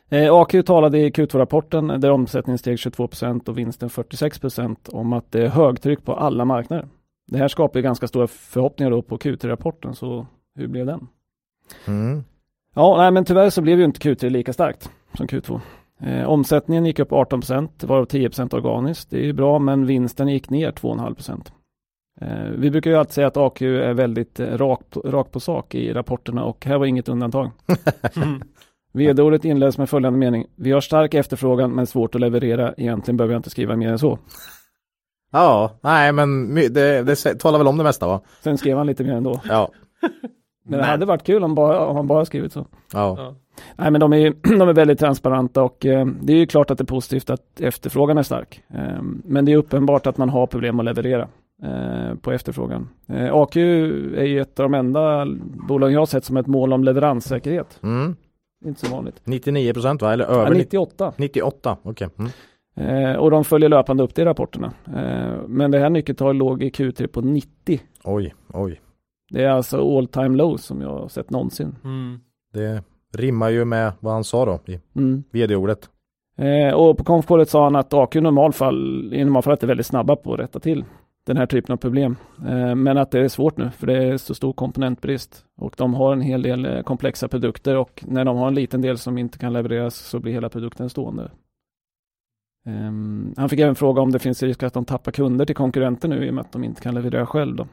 Eh, 0.08 0.34
AQ 0.34 0.66
talade 0.66 0.98
i 0.98 1.10
Q2-rapporten 1.10 1.86
där 2.00 2.10
omsättningen 2.10 2.58
steg 2.58 2.76
22% 2.76 3.48
och 3.48 3.58
vinsten 3.58 3.88
46% 3.88 4.76
om 4.92 5.12
att 5.12 5.32
det 5.32 5.42
är 5.42 5.48
högtryck 5.48 6.04
på 6.04 6.14
alla 6.14 6.44
marknader. 6.44 6.88
Det 7.26 7.38
här 7.38 7.48
skapar 7.48 7.78
ju 7.78 7.82
ganska 7.82 8.08
stora 8.08 8.26
förhoppningar 8.26 8.90
då 8.90 9.02
på 9.02 9.18
Q3-rapporten, 9.18 9.94
så 9.94 10.26
hur 10.54 10.66
blev 10.68 10.86
den? 10.86 11.08
Mm. 11.86 12.24
Ja, 12.74 12.96
nej, 12.96 13.10
men 13.10 13.24
tyvärr 13.24 13.50
så 13.50 13.62
blev 13.62 13.78
ju 13.78 13.84
inte 13.84 14.00
Q3 14.00 14.30
lika 14.30 14.52
starkt 14.52 14.90
som 15.16 15.26
Q2. 15.26 15.60
Eh, 16.00 16.24
omsättningen 16.24 16.86
gick 16.86 16.98
upp 16.98 17.10
18% 17.10 17.86
varav 17.86 18.06
10% 18.06 18.54
organiskt. 18.54 19.10
Det 19.10 19.18
är 19.18 19.24
ju 19.24 19.32
bra, 19.32 19.58
men 19.58 19.86
vinsten 19.86 20.28
gick 20.28 20.50
ner 20.50 20.72
2,5 20.72 21.50
eh, 22.20 22.50
Vi 22.58 22.70
brukar 22.70 22.90
ju 22.90 22.96
alltid 22.96 23.14
säga 23.14 23.26
att 23.26 23.36
AQ 23.36 23.62
är 23.62 23.94
väldigt 23.94 24.40
eh, 24.40 24.58
rakt 24.58 24.96
rak 25.04 25.32
på 25.32 25.40
sak 25.40 25.74
i 25.74 25.92
rapporterna 25.92 26.44
och 26.44 26.64
här 26.64 26.78
var 26.78 26.86
inget 26.86 27.08
undantag. 27.08 27.50
Vd-ordet 28.92 29.44
inleds 29.44 29.78
med 29.78 29.90
följande 29.90 30.18
mening. 30.18 30.46
Vi 30.56 30.72
har 30.72 30.80
stark 30.80 31.14
efterfrågan 31.14 31.70
men 31.70 31.86
svårt 31.86 32.14
att 32.14 32.20
leverera. 32.20 32.74
Egentligen 32.76 33.16
behöver 33.16 33.34
jag 33.34 33.38
inte 33.38 33.50
skriva 33.50 33.76
mer 33.76 33.88
än 33.88 33.98
så. 33.98 34.18
Ja, 35.32 35.78
nej 35.80 36.12
men 36.12 36.54
det, 36.54 37.02
det 37.02 37.16
talar 37.16 37.58
väl 37.58 37.66
om 37.66 37.76
det 37.76 37.84
mesta 37.84 38.06
va? 38.06 38.20
Sen 38.42 38.58
skrev 38.58 38.76
han 38.76 38.86
lite 38.86 39.04
mer 39.04 39.12
ändå. 39.12 39.40
Ja. 39.48 39.70
Men 40.66 40.78
det 40.78 40.84
hade 40.84 41.06
varit 41.06 41.22
kul 41.22 41.44
om, 41.44 41.54
bara, 41.54 41.86
om 41.86 41.96
han 41.96 42.06
bara 42.06 42.24
skrivit 42.24 42.52
så. 42.52 42.66
Ja. 42.92 43.14
Ja. 43.18 43.34
Nej 43.76 43.90
men 43.90 44.00
de 44.00 44.12
är, 44.12 44.32
de 44.58 44.68
är 44.68 44.72
väldigt 44.72 44.98
transparenta 44.98 45.62
och 45.62 45.86
eh, 45.86 46.06
det 46.06 46.32
är 46.32 46.36
ju 46.36 46.46
klart 46.46 46.70
att 46.70 46.78
det 46.78 46.84
är 46.84 46.86
positivt 46.86 47.30
att 47.30 47.60
efterfrågan 47.60 48.18
är 48.18 48.22
stark. 48.22 48.62
Eh, 48.68 49.02
men 49.24 49.44
det 49.44 49.52
är 49.52 49.56
uppenbart 49.56 50.06
att 50.06 50.16
man 50.18 50.28
har 50.28 50.46
problem 50.46 50.78
att 50.78 50.84
leverera 50.84 51.28
eh, 51.62 52.14
på 52.20 52.32
efterfrågan. 52.32 52.88
Eh, 53.08 53.34
AQ 53.34 53.56
är 53.56 54.24
ju 54.24 54.40
ett 54.40 54.60
av 54.60 54.64
de 54.64 54.74
enda 54.74 55.26
bolagen 55.68 55.92
jag 55.92 56.00
har 56.00 56.06
sett 56.06 56.24
som 56.24 56.36
ett 56.36 56.46
mål 56.46 56.72
om 56.72 56.84
leveranssäkerhet. 56.84 57.78
Mm. 57.82 58.16
Inte 58.64 58.86
så 58.86 58.92
vanligt. 58.92 59.20
99 59.24 59.72
procent 59.72 60.02
va? 60.02 60.12
Eller 60.12 60.24
Ja, 60.24 60.30
över 60.30 60.54
98. 60.54 61.12
98, 61.16 61.76
okej. 61.82 62.08
Mm. 62.18 62.30
Eh, 62.76 63.16
och 63.16 63.30
de 63.30 63.44
följer 63.44 63.68
löpande 63.68 64.02
upp 64.02 64.14
det 64.14 64.22
i 64.22 64.24
rapporterna. 64.24 64.72
Eh, 64.86 65.38
men 65.46 65.70
det 65.70 65.78
här 65.78 65.90
nyckeltalet 65.90 66.36
låg 66.36 66.62
i 66.62 66.70
Q3 66.70 67.06
på 67.06 67.20
90. 67.20 67.80
Oj, 68.04 68.34
oj. 68.52 68.80
Det 69.30 69.42
är 69.44 69.48
alltså 69.48 69.98
all 69.98 70.06
time 70.06 70.36
low 70.36 70.56
som 70.56 70.80
jag 70.80 70.88
har 70.88 71.08
sett 71.08 71.30
någonsin. 71.30 71.76
Mm. 71.84 72.20
Det 72.52 72.82
rimmar 73.16 73.50
ju 73.50 73.64
med 73.64 73.92
vad 74.00 74.12
han 74.12 74.24
sa 74.24 74.44
då 74.44 74.72
i 74.72 74.80
Mm. 74.96 75.24
vd-ordet. 75.30 75.90
Eh, 76.38 76.74
och 76.74 76.98
på 76.98 77.04
konfkålet 77.04 77.48
sa 77.48 77.64
han 77.64 77.76
att 77.76 77.94
AQ 77.94 78.16
i 78.16 78.20
normalfall, 78.20 79.14
i 79.14 79.24
normalfallet 79.24 79.62
är 79.62 79.66
väldigt 79.66 79.86
snabba 79.86 80.16
på 80.16 80.34
att 80.34 80.40
rätta 80.40 80.60
till 80.60 80.84
den 81.26 81.36
här 81.36 81.46
typen 81.46 81.72
av 81.72 81.76
problem. 81.76 82.16
Eh, 82.46 82.74
men 82.74 82.98
att 82.98 83.10
det 83.10 83.20
är 83.20 83.28
svårt 83.28 83.56
nu 83.56 83.70
för 83.70 83.86
det 83.86 84.04
är 84.04 84.16
så 84.16 84.34
stor 84.34 84.52
komponentbrist 84.52 85.44
och 85.56 85.74
de 85.78 85.94
har 85.94 86.12
en 86.12 86.20
hel 86.20 86.42
del 86.42 86.64
eh, 86.66 86.82
komplexa 86.82 87.28
produkter 87.28 87.76
och 87.76 88.04
när 88.06 88.24
de 88.24 88.36
har 88.36 88.48
en 88.48 88.54
liten 88.54 88.80
del 88.80 88.98
som 88.98 89.18
inte 89.18 89.38
kan 89.38 89.52
levereras 89.52 89.94
så 89.94 90.20
blir 90.20 90.32
hela 90.32 90.48
produkten 90.48 90.90
stående. 90.90 91.30
Ehm, 92.66 93.34
han 93.36 93.48
fick 93.48 93.60
även 93.60 93.74
fråga 93.74 94.02
om 94.02 94.12
det 94.12 94.18
finns 94.18 94.42
risk 94.42 94.62
att 94.62 94.74
de 94.74 94.84
tappar 94.84 95.12
kunder 95.12 95.44
till 95.44 95.56
konkurrenter 95.56 96.08
nu 96.08 96.26
i 96.26 96.30
och 96.30 96.34
med 96.34 96.40
att 96.42 96.52
de 96.52 96.64
inte 96.64 96.82
kan 96.82 96.94
leverera 96.94 97.26
själv. 97.26 97.56
Då. 97.56 97.66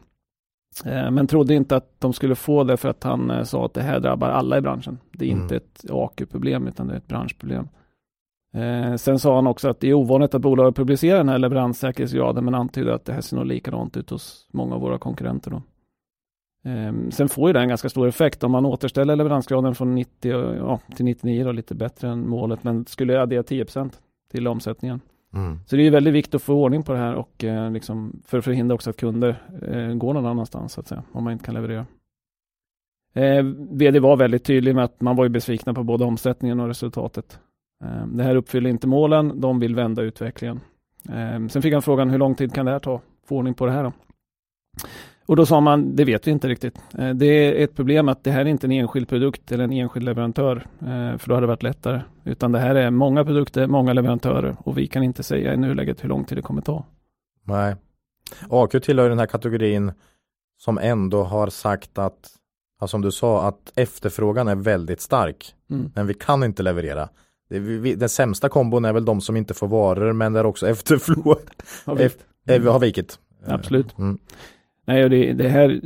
Eh, 0.85 1.11
Men 1.11 1.27
trodde 1.27 1.53
inte 1.53 1.75
att 1.75 1.99
de 1.99 2.13
skulle 2.13 2.35
få 2.35 2.63
det 2.63 2.77
för 2.77 2.89
att 2.89 3.03
han 3.03 3.31
eh, 3.31 3.43
sa 3.43 3.65
att 3.65 3.73
det 3.73 3.81
här 3.81 3.99
drabbar 3.99 4.29
alla 4.29 4.57
i 4.57 4.61
branschen. 4.61 4.97
Det 5.11 5.25
är 5.25 5.29
Mm. 5.31 5.43
inte 5.43 5.55
ett 5.55 5.85
AQ-problem 5.89 6.67
utan 6.67 6.87
det 6.87 6.93
är 6.93 6.97
ett 6.97 7.07
branschproblem. 7.07 7.67
Eh, 8.55 8.95
sen 8.95 9.19
sa 9.19 9.35
han 9.35 9.47
också 9.47 9.69
att 9.69 9.79
det 9.79 9.89
är 9.89 9.93
ovanligt 9.93 10.35
att 10.35 10.41
bolag 10.41 10.75
publicerar 10.75 11.17
den 11.17 11.29
här 11.29 11.37
leveranssäkerhetsgraden 11.39 12.45
men 12.45 12.55
antydde 12.55 12.93
att 12.95 13.05
det 13.05 13.13
här 13.13 13.21
ser 13.21 13.35
nog 13.37 13.45
likadant 13.45 13.97
ut 13.97 14.09
hos 14.09 14.47
många 14.51 14.75
av 14.75 14.81
våra 14.81 14.97
konkurrenter. 14.97 15.51
Då. 15.51 15.61
Eh, 16.69 16.93
sen 17.09 17.29
får 17.29 17.49
ju 17.49 17.53
det 17.53 17.59
en 17.59 17.67
ganska 17.69 17.89
stor 17.89 18.07
effekt 18.07 18.43
om 18.43 18.51
man 18.51 18.65
återställer 18.65 19.15
leveransgraden 19.15 19.75
från 19.75 19.95
90 19.95 20.33
och, 20.35 20.55
ja, 20.55 20.79
till 20.95 21.05
99 21.05 21.43
då, 21.43 21.51
lite 21.51 21.75
bättre 21.75 22.09
än 22.09 22.29
målet 22.29 22.63
men 22.63 22.85
skulle 22.85 23.21
addera 23.21 23.43
10% 23.43 23.99
till 24.31 24.47
omsättningen. 24.47 25.01
Mm. 25.33 25.59
Så 25.65 25.75
det 25.75 25.81
är 25.81 25.83
ju 25.83 25.89
väldigt 25.89 26.13
viktigt 26.13 26.35
att 26.35 26.43
få 26.43 26.53
ordning 26.53 26.83
på 26.83 26.93
det 26.93 26.99
här 26.99 27.15
och 27.15 27.43
eh, 27.43 27.71
liksom 27.71 28.21
för 28.25 28.37
att 28.37 28.45
förhindra 28.45 28.75
också 28.75 28.89
att 28.89 28.97
kunder 28.97 29.41
eh, 29.61 29.93
går 29.93 30.13
någon 30.13 30.25
annanstans 30.25 30.73
så 30.73 30.79
att 30.79 30.87
säga, 30.87 31.03
om 31.11 31.23
man 31.23 31.33
inte 31.33 31.45
kan 31.45 31.53
leverera. 31.53 31.85
Eh, 33.13 33.43
VD 33.69 33.99
var 33.99 34.17
väldigt 34.17 34.43
tydlig 34.43 34.75
med 34.75 34.83
att 34.83 35.01
man 35.01 35.15
var 35.15 35.25
ju 35.25 35.29
besvikna 35.29 35.73
på 35.73 35.83
både 35.83 36.05
omsättningen 36.05 36.59
och 36.59 36.67
resultatet. 36.67 37.39
Eh, 37.83 38.07
det 38.07 38.23
här 38.23 38.35
uppfyller 38.35 38.69
inte 38.69 38.87
målen, 38.87 39.41
de 39.41 39.59
vill 39.59 39.75
vända 39.75 40.01
utvecklingen. 40.01 40.59
Eh, 41.09 41.47
sen 41.47 41.61
fick 41.61 41.73
han 41.73 41.81
frågan 41.81 42.09
hur 42.09 42.17
lång 42.17 42.35
tid 42.35 42.53
kan 42.53 42.65
det 42.65 42.71
här 42.71 42.79
ta, 42.79 43.01
få 43.27 43.37
ordning 43.37 43.53
på 43.53 43.65
det 43.65 43.71
här 43.71 43.83
då? 43.83 43.93
Och 45.25 45.35
då 45.35 45.45
sa 45.45 45.59
man, 45.61 45.95
det 45.95 46.05
vet 46.05 46.27
vi 46.27 46.31
inte 46.31 46.47
riktigt. 46.47 46.79
Eh, 46.97 47.09
det 47.09 47.25
är 47.25 47.63
ett 47.63 47.75
problem 47.75 48.09
att 48.09 48.23
det 48.23 48.31
här 48.31 48.41
är 48.41 48.45
inte 48.45 48.67
en 48.67 48.71
enskild 48.71 49.07
produkt 49.07 49.51
eller 49.51 49.63
en 49.63 49.71
enskild 49.73 50.05
leverantör, 50.05 50.67
eh, 50.81 51.17
för 51.17 51.27
då 51.27 51.33
hade 51.33 51.43
det 51.43 51.47
varit 51.47 51.63
lättare. 51.63 52.01
Utan 52.23 52.51
det 52.51 52.59
här 52.59 52.75
är 52.75 52.89
många 52.91 53.25
produkter, 53.25 53.67
många 53.67 53.93
leverantörer 53.93 54.55
och 54.59 54.77
vi 54.77 54.87
kan 54.87 55.03
inte 55.03 55.23
säga 55.23 55.53
i 55.53 55.57
nuläget 55.57 56.03
hur 56.03 56.09
lång 56.09 56.25
tid 56.25 56.37
det 56.37 56.41
kommer 56.41 56.61
ta. 56.61 56.85
Nej. 57.43 57.75
AQ 58.49 58.71
tillhör 58.83 59.09
den 59.09 59.19
här 59.19 59.25
kategorin 59.25 59.91
som 60.57 60.77
ändå 60.77 61.23
har 61.23 61.47
sagt 61.47 61.97
att, 61.97 62.29
ja, 62.79 62.87
som 62.87 63.01
du 63.01 63.11
sa, 63.11 63.47
att 63.47 63.71
efterfrågan 63.75 64.47
är 64.47 64.55
väldigt 64.55 65.01
stark. 65.01 65.55
Mm. 65.69 65.91
Men 65.95 66.07
vi 66.07 66.13
kan 66.13 66.43
inte 66.43 66.63
leverera. 66.63 67.09
Den 67.97 68.09
sämsta 68.09 68.49
kombon 68.49 68.85
är 68.85 68.93
väl 68.93 69.05
de 69.05 69.21
som 69.21 69.37
inte 69.37 69.53
får 69.53 69.67
varor 69.67 70.13
men 70.13 70.33
där 70.33 70.45
också 70.45 70.67
efterfrågan 70.69 71.37
Har 71.85 71.95
vi- 71.95 72.09
eh, 72.55 72.71
har 72.71 72.79
vikit. 72.79 73.19
Absolut. 73.45 73.97
Mm. 73.97 74.17
Nej, 74.85 75.09
det, 75.09 75.33
det 75.33 75.49
här, 75.49 75.81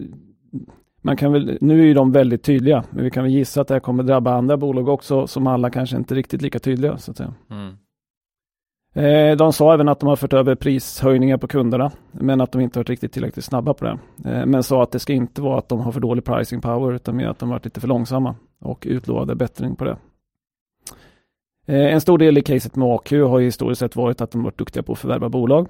man 1.02 1.18
kan 1.18 1.32
väl, 1.32 1.58
nu 1.62 1.82
är 1.82 1.86
ju 1.86 1.94
de 1.94 2.12
väldigt 2.12 2.44
tydliga, 2.44 2.84
men 2.90 3.04
vi 3.04 3.12
kan 3.12 3.24
väl 3.24 3.34
gissa 3.34 3.62
att 3.62 3.68
det 3.68 3.74
här 3.74 3.80
kommer 3.80 4.04
drabba 4.04 4.34
andra 4.34 4.58
bolag 4.58 4.90
också, 4.90 5.28
som 5.28 5.48
alla 5.48 5.70
kanske 5.70 5.98
inte 5.98 6.16
riktigt 6.16 6.42
lika 6.42 6.60
tydliga, 6.60 6.98
så 6.98 7.12
att 7.12 7.18
säga. 7.18 7.34
Mm. 7.50 7.74
Eh, 8.98 9.38
de 9.38 9.54
sa 9.54 9.74
även 9.74 9.90
att 9.90 10.00
de 10.00 10.10
har 10.10 10.16
fört 10.16 10.34
över 10.34 10.56
prishöjningar 10.56 11.38
på 11.38 11.48
kunderna, 11.48 11.92
men 12.12 12.42
att 12.42 12.52
de 12.52 12.62
inte 12.62 12.80
varit 12.80 12.90
riktigt 12.90 13.12
tillräckligt 13.12 13.46
snabba 13.46 13.74
på 13.74 13.86
det. 13.86 14.00
Eh, 14.32 14.46
men 14.46 14.64
sa 14.64 14.84
att 14.84 14.92
det 14.92 15.00
ska 15.00 15.14
inte 15.14 15.42
vara 15.42 15.58
att 15.58 15.70
de 15.70 15.80
har 15.80 15.92
för 15.92 16.00
dålig 16.00 16.24
pricing 16.24 16.62
power, 16.62 16.94
utan 16.94 17.16
mer 17.16 17.28
att 17.28 17.40
de 17.40 17.50
varit 17.50 17.66
lite 17.66 17.80
för 17.80 17.88
långsamma 17.88 18.36
och 18.60 18.88
utlovade 18.90 19.36
bättring 19.36 19.76
på 19.76 19.86
det. 19.86 19.98
Eh, 21.66 21.94
en 21.94 22.02
stor 22.02 22.18
del 22.18 22.38
i 22.38 22.42
caset 22.42 22.76
med 22.76 22.88
AQ 22.88 23.12
har 23.12 23.40
historiskt 23.40 23.80
sett 23.80 23.96
varit 23.96 24.22
att 24.22 24.32
de 24.32 24.44
varit 24.44 24.58
duktiga 24.58 24.84
på 24.84 24.92
att 24.92 25.00
förvärva 25.00 25.30
bolag. 25.30 25.68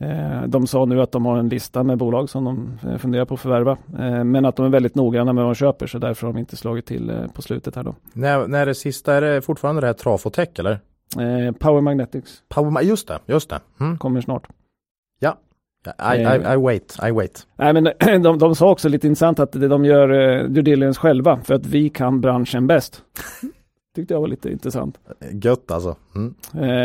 Eh, 0.00 0.42
De 0.46 0.66
sa 0.66 0.84
nu 0.84 1.00
att 1.02 1.12
de 1.12 1.26
har 1.26 1.36
en 1.38 1.48
lista 1.48 1.82
med 1.82 1.98
bolag 1.98 2.30
som 2.30 2.44
de 2.44 2.78
eh, 2.90 2.98
funderar 2.98 3.24
på 3.24 3.34
att 3.34 3.40
förvärva, 3.40 3.72
eh, 3.98 4.24
men 4.24 4.44
att 4.44 4.56
de 4.56 4.66
är 4.66 4.70
väldigt 4.70 4.94
noggranna 4.94 5.32
med 5.32 5.44
vad 5.44 5.50
de 5.50 5.54
köper, 5.54 5.86
så 5.86 5.98
därför 5.98 6.26
har 6.26 6.34
de 6.34 6.40
inte 6.40 6.56
slagit 6.56 6.86
till 6.86 7.28
på 7.34 7.42
slutet 7.42 7.76
här 7.76 7.82
då. 7.82 7.94
När, 8.12 8.46
när 8.48 8.66
det 8.66 8.74
sista, 8.74 9.14
är 9.14 9.20
det 9.20 9.42
fortfarande 9.42 9.80
det 9.80 9.86
här 9.86 9.94
Trafotech 9.94 10.48
eller? 10.58 10.80
Eh, 11.18 11.52
Power 11.52 11.80
Magnetics 11.80 12.42
Power, 12.48 12.82
just 12.82 13.08
det, 13.08 13.18
just 13.26 13.50
det. 13.50 13.60
Mm. 13.80 13.98
kommer 13.98 14.20
snart. 14.20 14.48
Ja, 15.20 15.36
I, 16.14 16.18
I, 16.18 16.52
I 16.52 16.56
wait, 16.56 16.98
I 17.08 17.10
wait. 17.10 17.46
Nej, 17.56 17.72
men 17.72 17.84
de, 18.22 18.38
de 18.38 18.54
sa 18.54 18.70
också 18.70 18.88
lite 18.88 19.06
intressant 19.06 19.40
att 19.40 19.52
de 19.52 19.84
gör 19.84 20.10
eh, 20.10 20.44
due 20.44 20.62
diligence 20.62 21.00
själva 21.00 21.40
för 21.44 21.54
att 21.54 21.66
vi 21.66 21.88
kan 21.88 22.20
branschen 22.20 22.66
bäst. 22.66 23.02
Tyckte 23.94 24.14
jag 24.14 24.20
var 24.20 24.28
lite 24.28 24.50
intressant. 24.52 24.98
Gött 25.32 25.70
alltså. 25.70 25.96
Mm. 26.14 26.34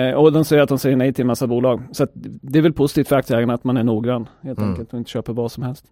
Eh, 0.09 0.15
och 0.15 0.31
de 0.31 0.45
säger 0.45 0.63
att 0.63 0.69
de 0.69 0.79
säger 0.79 0.95
nej 0.95 1.13
till 1.13 1.21
en 1.23 1.27
massa 1.27 1.47
bolag. 1.47 1.81
Så 1.91 2.07
det 2.41 2.59
är 2.59 2.63
väl 2.63 2.73
positivt 2.73 3.07
för 3.07 3.15
aktieägarna 3.15 3.53
att 3.53 3.63
man 3.63 3.77
är 3.77 3.83
noggrann 3.83 4.27
helt 4.41 4.59
Mm. 4.59 4.69
enkelt 4.71 4.93
och 4.93 4.99
inte 4.99 5.11
köper 5.11 5.33
vad 5.33 5.51
som 5.51 5.63
helst. 5.63 5.85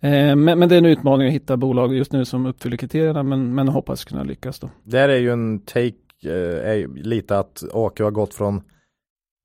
Eh, 0.00 0.36
men, 0.36 0.58
men 0.58 0.68
det 0.68 0.74
är 0.74 0.78
en 0.78 0.84
utmaning 0.86 1.28
att 1.28 1.34
hitta 1.34 1.56
bolag 1.56 1.94
just 1.94 2.12
nu 2.12 2.24
som 2.24 2.46
uppfyller 2.46 2.76
kriterierna 2.76 3.22
men, 3.22 3.54
men 3.54 3.68
hoppas 3.68 4.04
kunna 4.04 4.22
lyckas 4.22 4.58
då. 4.60 4.70
Där 4.84 5.08
är 5.08 5.16
ju 5.18 5.32
en 5.32 5.58
take, 5.58 5.94
eh, 6.72 6.88
lite 6.88 7.38
att 7.38 7.62
AQ 7.72 8.00
har 8.00 8.10
gått 8.10 8.34
från 8.34 8.62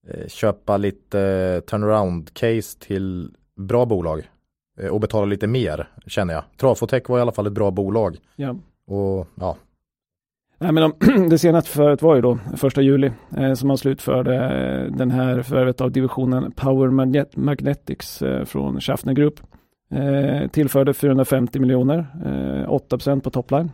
eh, 0.08 0.28
köpa 0.28 0.78
lite 0.78 1.20
eh, 1.22 1.60
turnaround 1.70 2.34
case 2.34 2.80
till 2.80 3.36
bra 3.68 3.86
bolag 3.86 4.30
eh, 4.80 4.88
och 4.90 5.00
betala 5.00 5.26
lite 5.26 5.48
mer 5.48 5.90
känner 6.08 6.34
jag. 6.34 6.44
Trafotech 6.58 7.10
var 7.10 7.18
i 7.18 7.22
alla 7.22 7.32
fall 7.32 7.48
ett 7.48 7.54
bra 7.54 7.72
bolag 7.72 8.18
Ja. 8.36 8.56
och 8.88 9.28
ja, 9.36 9.58
Nej, 10.60 10.72
men 10.72 10.92
de, 11.00 11.28
det 11.30 11.38
senaste 11.38 11.70
förvärvet 11.70 12.02
var 12.02 12.16
ju 12.16 12.22
då 12.22 12.38
första 12.56 12.82
juli 12.82 13.12
eh, 13.38 13.54
som 13.54 13.68
man 13.68 13.78
slutförde 13.78 14.36
eh, 14.36 14.92
den 14.98 15.12
här 15.12 15.42
förvärvet 15.42 15.82
av 15.82 15.92
divisionen 15.92 16.52
Power 16.52 16.90
Magnet 16.90 17.38
Magnetics 17.38 18.22
eh, 18.22 18.46
från 18.46 18.82
Schaffner 18.82 19.14
Group. 19.14 19.40
Eh, 19.92 20.48
tillförde 20.48 20.94
450 20.94 21.60
miljoner, 21.60 21.98
eh, 22.26 22.70
8% 22.70 23.22
på 23.22 23.30
topline. 23.30 23.72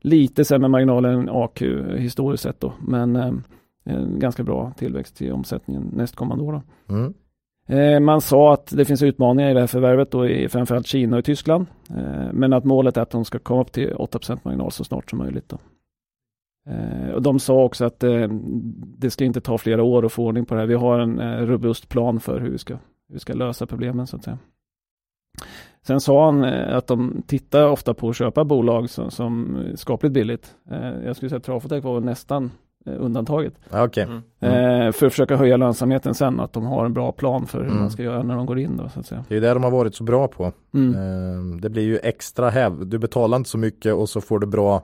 Lite 0.00 0.44
sämre 0.44 0.68
marginal 0.68 1.04
än 1.04 1.28
AQ 1.30 1.62
historiskt 1.96 2.42
sett 2.42 2.60
då, 2.60 2.72
men 2.80 3.16
eh, 3.16 3.32
en 3.84 4.18
ganska 4.18 4.42
bra 4.42 4.72
tillväxt 4.78 5.22
i 5.22 5.30
omsättningen 5.30 5.90
nästkommande 5.96 6.44
år. 6.44 6.52
Då. 6.52 6.94
mm. 6.94 7.14
Eh, 7.66 8.00
Man 8.00 8.20
sa 8.20 8.52
att 8.54 8.66
det 8.76 8.84
finns 8.84 9.02
utmaningar 9.02 9.50
i 9.50 9.54
det 9.54 9.60
här 9.60 9.66
förvärvet 9.66 10.10
då 10.10 10.28
i 10.28 10.48
framförallt 10.48 10.86
Kina 10.86 11.16
och 11.16 11.24
Tyskland. 11.24 11.66
Eh, 11.96 12.32
Men 12.32 12.52
att 12.52 12.64
målet 12.64 12.96
är 12.96 13.00
att 13.02 13.10
de 13.10 13.24
ska 13.24 13.38
komma 13.38 13.60
upp 13.60 13.72
till 13.72 13.94
8% 13.94 14.38
marginal 14.42 14.72
så 14.72 14.84
snart 14.84 15.10
som 15.10 15.18
möjligt. 15.18 15.48
Då. 15.48 15.58
Eh, 16.70 17.14
Och 17.14 17.22
de 17.22 17.38
sa 17.38 17.62
också 17.64 17.84
att 17.84 18.04
eh, 18.04 18.28
det 18.98 19.10
ska 19.10 19.24
inte 19.24 19.40
ta 19.40 19.58
flera 19.58 19.82
år 19.82 20.06
att 20.06 20.12
få 20.12 20.24
ordning 20.26 20.46
på 20.46 20.54
det 20.54 20.60
här. 20.60 20.66
Vi 20.66 20.74
har 20.74 20.98
en 20.98 21.18
eh, 21.20 21.46
robust 21.46 21.88
plan 21.88 22.20
för 22.20 22.40
hur 22.40 22.50
vi 22.50 22.58
ska, 22.58 22.74
hur 22.74 23.14
vi 23.14 23.18
ska 23.18 23.32
lösa 23.34 23.66
problemen 23.66 24.06
så 24.06 24.16
att 24.16 24.24
säga. 24.24 24.38
Sen 25.86 26.00
sa 26.00 26.24
han 26.24 26.44
att 26.44 26.86
de 26.86 27.22
tittar 27.26 27.66
ofta 27.68 27.94
på 27.94 28.08
att 28.08 28.16
köpa 28.16 28.44
bolag 28.44 28.90
som, 28.90 29.10
som 29.10 29.56
är 29.56 29.76
skapligt 29.76 30.12
billigt. 30.12 30.54
Jag 31.04 31.16
skulle 31.16 31.28
säga 31.30 31.36
att 31.36 31.44
Trafotech 31.44 31.84
var 31.84 32.00
nästan 32.00 32.50
undantaget. 32.86 33.54
Okej. 33.72 34.02
Mm. 34.04 34.22
Mm. 34.40 34.92
För 34.92 35.06
att 35.06 35.12
försöka 35.12 35.36
höja 35.36 35.56
lönsamheten 35.56 36.14
sen, 36.14 36.40
att 36.40 36.52
de 36.52 36.64
har 36.66 36.84
en 36.84 36.92
bra 36.92 37.12
plan 37.12 37.46
för 37.46 37.58
hur 37.58 37.66
Mm. 37.66 37.78
man 37.80 37.90
ska 37.90 38.02
göra 38.02 38.22
när 38.22 38.36
de 38.36 38.46
går 38.46 38.58
in 38.58 38.76
då 38.76 38.88
så 38.88 39.00
att 39.00 39.06
säga. 39.06 39.24
Det 39.28 39.36
är 39.36 39.40
det 39.40 39.54
de 39.54 39.64
har 39.64 39.70
varit 39.70 39.94
så 39.94 40.04
bra 40.04 40.28
på. 40.28 40.52
Mm. 40.74 40.94
Eh, 40.94 41.60
det 41.60 41.70
blir 41.70 41.82
ju 41.82 41.98
extra 41.98 42.50
häv. 42.50 42.86
Du 42.86 42.98
betalar 42.98 43.36
inte 43.36 43.50
så 43.50 43.58
mycket 43.58 43.94
och 43.94 44.08
så 44.08 44.20
får 44.20 44.38
du 44.38 44.46
bra 44.46 44.82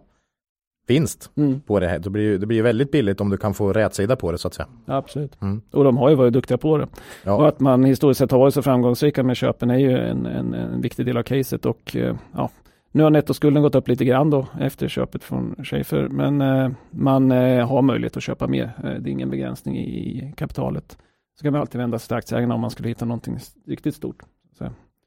vinst 0.87 1.31
Mm. 1.37 1.61
på 1.61 1.81
det 1.81 1.89
här. 1.89 1.99
Det 1.99 2.11
blir 2.11 2.23
ju 2.23 2.39
det 2.39 2.47
blir 2.47 2.63
väldigt 2.63 2.91
billigt 2.91 3.21
om 3.21 3.31
du 3.31 3.37
kan 3.37 3.55
få 3.55 3.73
rätsida 3.73 4.17
på 4.17 4.33
det 4.33 4.39
så 4.39 4.49
att 4.49 4.55
säga. 4.55 4.69
Absolut. 4.87 5.43
Mm. 5.43 5.61
Och 5.73 5.85
de 5.85 5.97
har 5.97 6.09
ju 6.11 6.15
varit 6.15 6.33
duktiga 6.33 6.59
på 6.59 6.79
det. 6.79 6.89
Ja. 7.25 7.33
Och 7.37 7.49
att 7.49 7.61
man 7.61 7.85
historiskt 7.85 8.19
sett 8.19 8.31
har 8.31 8.39
varit 8.39 8.55
så 8.55 8.63
framgångsrika 8.63 9.23
med 9.23 9.37
köpen 9.37 9.71
är 9.71 9.79
ju 9.79 9.99
en, 9.99 10.27
en, 10.27 10.55
en 10.55 10.81
viktig 10.81 11.07
del 11.07 11.17
av 11.17 11.23
caset 11.23 11.67
och 11.67 11.97
eh, 11.97 12.17
ja, 12.35 12.51
nu 12.93 13.03
har 13.03 13.11
nettoskulden 13.11 13.63
gått 13.63 13.75
upp 13.75 13.89
lite 13.89 14.05
grann 14.05 14.31
då 14.31 14.47
efter 14.61 14.89
köpet 14.89 15.25
från 15.25 15.55
Schaefer, 15.65 16.09
men 16.09 16.41
eh, 16.41 16.71
man 16.91 17.33
eh, 17.33 17.69
har 17.69 17.83
möjlighet 17.83 18.17
att 18.17 18.23
köpa 18.23 18.47
mer. 18.47 18.73
Eh, 18.85 18.91
det 19.01 19.11
är 19.11 19.13
ingen 19.13 19.31
begränsning 19.31 19.77
i, 19.79 20.33
kapitalet. 20.37 20.99
Så 21.39 21.43
kan 21.43 21.53
man 21.53 21.61
alltid 21.61 21.81
vända 21.81 21.99
sig 21.99 22.09
till 22.09 22.17
aktieägarna 22.17 22.55
om 22.55 22.61
man 22.61 22.71
skulle 22.71 22.89
hitta 22.89 23.05
någonting 23.05 23.39
riktigt 23.67 23.95
stort. 23.95 24.23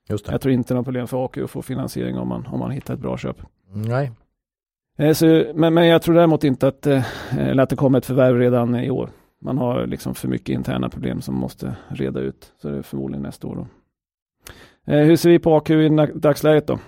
Just 0.09 0.25
det. 0.25 0.31
Jag 0.31 0.41
tror 0.41 0.53
inte 0.53 0.73
det 0.73 0.75
är 0.75 0.77
något 0.77 0.85
problem 0.85 1.07
för 1.07 1.25
AQ 1.25 1.37
att 1.37 1.49
få 1.49 1.61
finansiering 1.61 2.17
om 2.17 2.27
man, 2.27 2.47
om 2.51 2.59
man 2.59 2.71
hittar 2.71 2.93
ett 2.93 2.99
bra 2.99 3.17
köp. 3.17 3.41
Nej. 3.73 4.11
Eh, 4.99 5.13
så, 5.13 5.45
men, 5.55 5.73
men 5.73 5.87
jag 5.87 6.01
tror 6.01 6.15
däremot 6.15 6.43
inte 6.43 6.67
att, 6.67 6.87
eh, 6.87 7.03
eller 7.37 7.63
att 7.63 7.69
det 7.69 7.75
kommer 7.75 7.97
ett 7.97 8.05
förvärv 8.05 8.37
redan 8.39 8.75
i 8.75 8.89
år. 8.89 9.09
Man 9.41 9.57
har 9.57 9.87
liksom 9.87 10.15
för 10.15 10.27
mycket 10.27 10.49
interna 10.49 10.89
problem 10.89 11.21
som 11.21 11.35
måste 11.35 11.75
reda 11.87 12.19
ut. 12.19 12.53
Så 12.61 12.69
det 12.69 12.77
är 12.77 12.81
förmodligen 12.81 13.23
nästa 13.23 13.47
år. 13.47 13.55
Då. 13.55 13.67
Eh, 14.93 15.05
hur 15.05 15.15
ser 15.15 15.29
vi 15.29 15.39
på 15.39 15.55
AQ 15.55 15.69
i 15.69 15.89
dagsläget 16.15 16.67
då? 16.67 16.79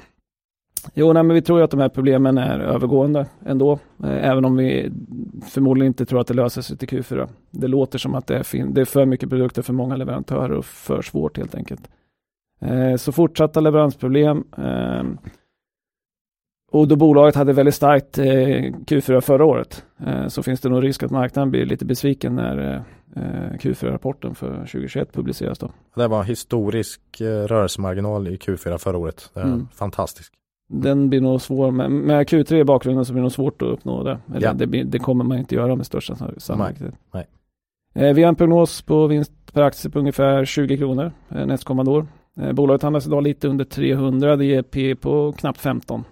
Jo, 0.93 1.13
nej, 1.13 1.23
men 1.23 1.33
vi 1.33 1.41
tror 1.41 1.59
ju 1.59 1.63
att 1.63 1.71
de 1.71 1.79
här 1.79 1.89
problemen 1.89 2.37
är 2.37 2.59
övergående 2.59 3.25
ändå. 3.45 3.79
Även 4.03 4.45
om 4.45 4.55
vi 4.55 4.91
förmodligen 5.49 5.87
inte 5.87 6.05
tror 6.05 6.19
att 6.21 6.27
det 6.27 6.33
löser 6.33 6.61
sig 6.61 6.77
till 6.77 6.87
Q4. 6.87 7.29
Det 7.51 7.67
låter 7.67 7.99
som 7.99 8.15
att 8.15 8.27
det 8.27 8.37
är, 8.37 8.43
fin- 8.43 8.73
det 8.73 8.81
är 8.81 8.85
för 8.85 9.05
mycket 9.05 9.29
produkter 9.29 9.61
för 9.61 9.73
många 9.73 9.95
leverantörer 9.95 10.51
och 10.51 10.65
för 10.65 11.01
svårt 11.01 11.37
helt 11.37 11.55
enkelt. 11.55 11.89
Så 12.97 13.11
fortsatta 13.11 13.59
leveransproblem. 13.59 14.43
Ehm, 14.57 15.17
och 16.71 16.87
då 16.87 16.95
bolaget 16.95 17.35
hade 17.35 17.53
väldigt 17.53 17.75
starkt 17.75 18.17
eh, 18.17 18.23
Q4 18.25 19.21
förra 19.21 19.45
året 19.45 19.85
eh, 20.05 20.27
så 20.27 20.43
finns 20.43 20.61
det 20.61 20.69
nog 20.69 20.83
risk 20.83 21.03
att 21.03 21.11
marknaden 21.11 21.51
blir 21.51 21.65
lite 21.65 21.85
besviken 21.85 22.35
när 22.35 22.75
eh, 23.15 23.21
Q4-rapporten 23.59 24.35
för 24.35 24.55
2021 24.57 25.13
publiceras. 25.13 25.59
Då. 25.59 25.71
Det 25.95 26.07
var 26.07 26.23
historisk 26.23 27.01
rörelsemarginal 27.21 28.27
i 28.27 28.35
Q4 28.37 28.77
förra 28.77 28.97
året. 28.97 29.29
Det 29.33 29.39
är 29.39 29.43
Mm. 29.45 29.67
fantastisk. 29.73 30.33
Den 30.73 31.09
blir 31.09 31.21
nog 31.21 31.41
svår, 31.41 31.71
med, 31.71 31.91
med 31.91 32.27
Q3 32.29 32.53
i 32.55 32.63
bakgrunden 32.63 33.05
så 33.05 33.13
blir 33.13 33.19
det 33.21 33.23
nog 33.23 33.31
svårt 33.31 33.61
att 33.61 33.67
uppnå 33.67 34.03
det. 34.03 34.19
Eller 34.35 34.47
Ja. 34.47 34.53
det, 34.53 34.67
blir, 34.67 34.83
det 34.83 34.99
kommer 34.99 35.23
man 35.23 35.37
inte 35.37 35.55
göra 35.55 35.75
med 35.75 35.85
största 35.85 36.15
sann- 36.15 36.35
sannolikhet. 36.39 36.93
Nej. 37.13 37.27
Eh, 37.95 38.13
vi 38.15 38.21
har 38.23 38.29
en 38.29 38.35
prognos 38.35 38.81
på 38.81 39.07
vinst 39.07 39.53
per 39.53 39.61
aktie 39.61 39.91
på 39.91 39.99
ungefär 39.99 40.45
20 40.45 40.77
kronor 40.77 41.11
nästkommande 41.27 41.91
år. 41.91 42.07
Bolaget 42.53 42.81
handlas 42.83 43.07
idag 43.07 43.23
lite 43.23 43.47
under 43.47 43.65
300, 43.65 44.35
det 44.35 44.45
ger 44.45 44.61
P 44.61 44.95
på 44.95 45.31
knappt 45.31 45.59
15. 45.59 46.03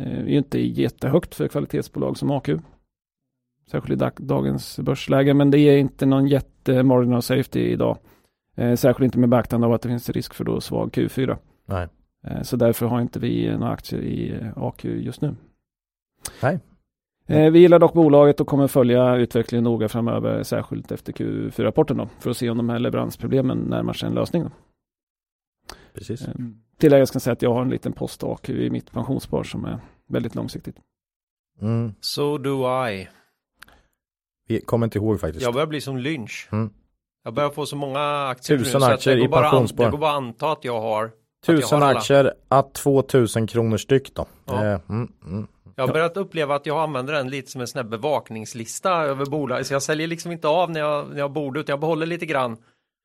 Eh, 0.00 0.18
är 0.18 0.26
ju 0.28 0.38
inte 0.38 0.58
jättehögt 0.60 1.34
för 1.34 1.48
kvalitetsbolag 1.48 2.16
som 2.16 2.30
AQ. 2.30 2.48
Särskilt 3.70 3.92
i 3.92 4.04
dag, 4.04 4.12
dagens 4.16 4.78
börsläge, 4.78 5.34
men 5.34 5.50
det 5.50 5.58
ger 5.58 5.76
inte 5.76 6.06
någon 6.06 6.26
jätte 6.26 6.82
margin 6.82 7.14
of 7.14 7.24
safety 7.24 7.60
idag. 7.60 7.98
Eh, 8.56 8.74
särskilt 8.74 9.04
inte 9.04 9.18
med 9.18 9.28
beaktande 9.28 9.66
av 9.66 9.72
att 9.72 9.82
det 9.82 9.88
finns 9.88 10.10
risk 10.10 10.34
för 10.34 10.44
då 10.44 10.60
svag 10.60 10.90
Q4. 10.90 11.36
Nej. 11.66 11.88
Eh, 12.26 12.42
Så 12.42 12.56
därför 12.56 12.86
har 12.86 13.00
inte 13.00 13.18
vi 13.18 13.56
några 13.56 13.72
aktier 13.72 14.00
i 14.02 14.40
AQ 14.56 14.84
just 14.84 15.20
nu. 15.20 15.34
Nej. 16.42 16.58
Vi 17.26 17.58
gillar 17.58 17.78
dock 17.78 17.92
bolaget 17.92 18.40
och 18.40 18.46
kommer 18.46 18.66
följa 18.66 19.16
utvecklingen 19.16 19.64
noga 19.64 19.88
framöver, 19.88 20.42
särskilt 20.42 20.92
efter 20.92 21.12
Q4-rapporten 21.12 21.96
då, 21.96 22.08
för 22.18 22.30
att 22.30 22.36
se 22.36 22.50
om 22.50 22.56
de 22.56 22.68
här 22.68 22.78
leveransproblemen 22.78 23.58
närmar 23.58 23.92
sig 23.92 24.08
en 24.08 24.14
lösning. 24.14 24.42
Då. 24.42 24.50
Precis. 25.94 26.22
Eh, 26.22 26.34
Tilläggas 26.78 27.10
kan 27.10 27.20
säga 27.20 27.32
att 27.32 27.42
jag 27.42 27.54
har 27.54 27.62
en 27.62 27.70
liten 27.70 27.92
post 27.92 28.22
AQ 28.24 28.50
i 28.50 28.70
mitt 28.70 28.92
pensionsspar 28.92 29.42
som 29.42 29.64
är 29.64 29.80
väldigt 30.08 30.34
långsiktigt. 30.34 30.76
Mm. 31.60 31.94
So 32.00 32.38
do 32.38 32.88
I. 32.88 33.08
Vi 34.48 34.60
kommer 34.60 34.86
inte 34.86 34.98
ihåg 34.98 35.20
faktiskt. 35.20 35.42
Jag 35.42 35.54
börjar 35.54 35.66
bli 35.66 35.80
som 35.80 35.98
Lynch. 35.98 36.48
Mm. 36.52 36.70
Jag 37.24 37.34
börjar 37.34 37.50
få 37.50 37.66
så 37.66 37.76
många 37.76 38.28
aktier 38.28 38.58
nu, 38.58 38.64
Tusen 38.64 38.80
så 38.80 38.86
att 38.86 38.92
aktier 38.92 39.24
i 39.24 39.28
pensionsspar. 39.28 39.84
Det 39.84 39.90
går 39.90 39.98
bara 39.98 40.10
att 40.10 40.16
anta 40.16 40.52
att 40.52 40.64
jag 40.64 40.80
har. 40.80 41.04
att 41.04 41.12
jag 41.46 41.56
Tusen 41.56 41.82
har 41.82 41.88
alla. 41.88 41.98
aktier 41.98 42.34
att 42.48 42.74
2000 42.74 43.46
kronor 43.46 43.76
styck 43.76 44.14
då. 44.14 44.26
Ja. 44.44 44.64
Eh, 44.64 44.80
mm, 44.88 45.12
mm. 45.24 45.46
Jag 45.76 45.86
har 45.86 45.92
börjat 45.92 46.16
uppleva 46.16 46.54
att 46.54 46.66
jag 46.66 46.82
använder 46.82 47.12
den 47.12 47.30
lite 47.30 47.50
som 47.50 47.60
en 47.60 47.66
sån 47.66 47.78
här 47.82 47.90
bevakningslista 47.90 48.90
över 48.92 49.26
bolag. 49.26 49.66
Så 49.66 49.74
jag 49.74 49.82
säljer 49.82 50.06
liksom 50.06 50.32
inte 50.32 50.48
av 50.48 50.70
när 50.70 50.80
jag, 50.80 51.10
när 51.10 51.18
jag 51.18 51.32
borde, 51.32 51.60
utan 51.60 51.72
jag 51.72 51.80
behåller 51.80 52.06
lite 52.06 52.26
grann. 52.26 52.56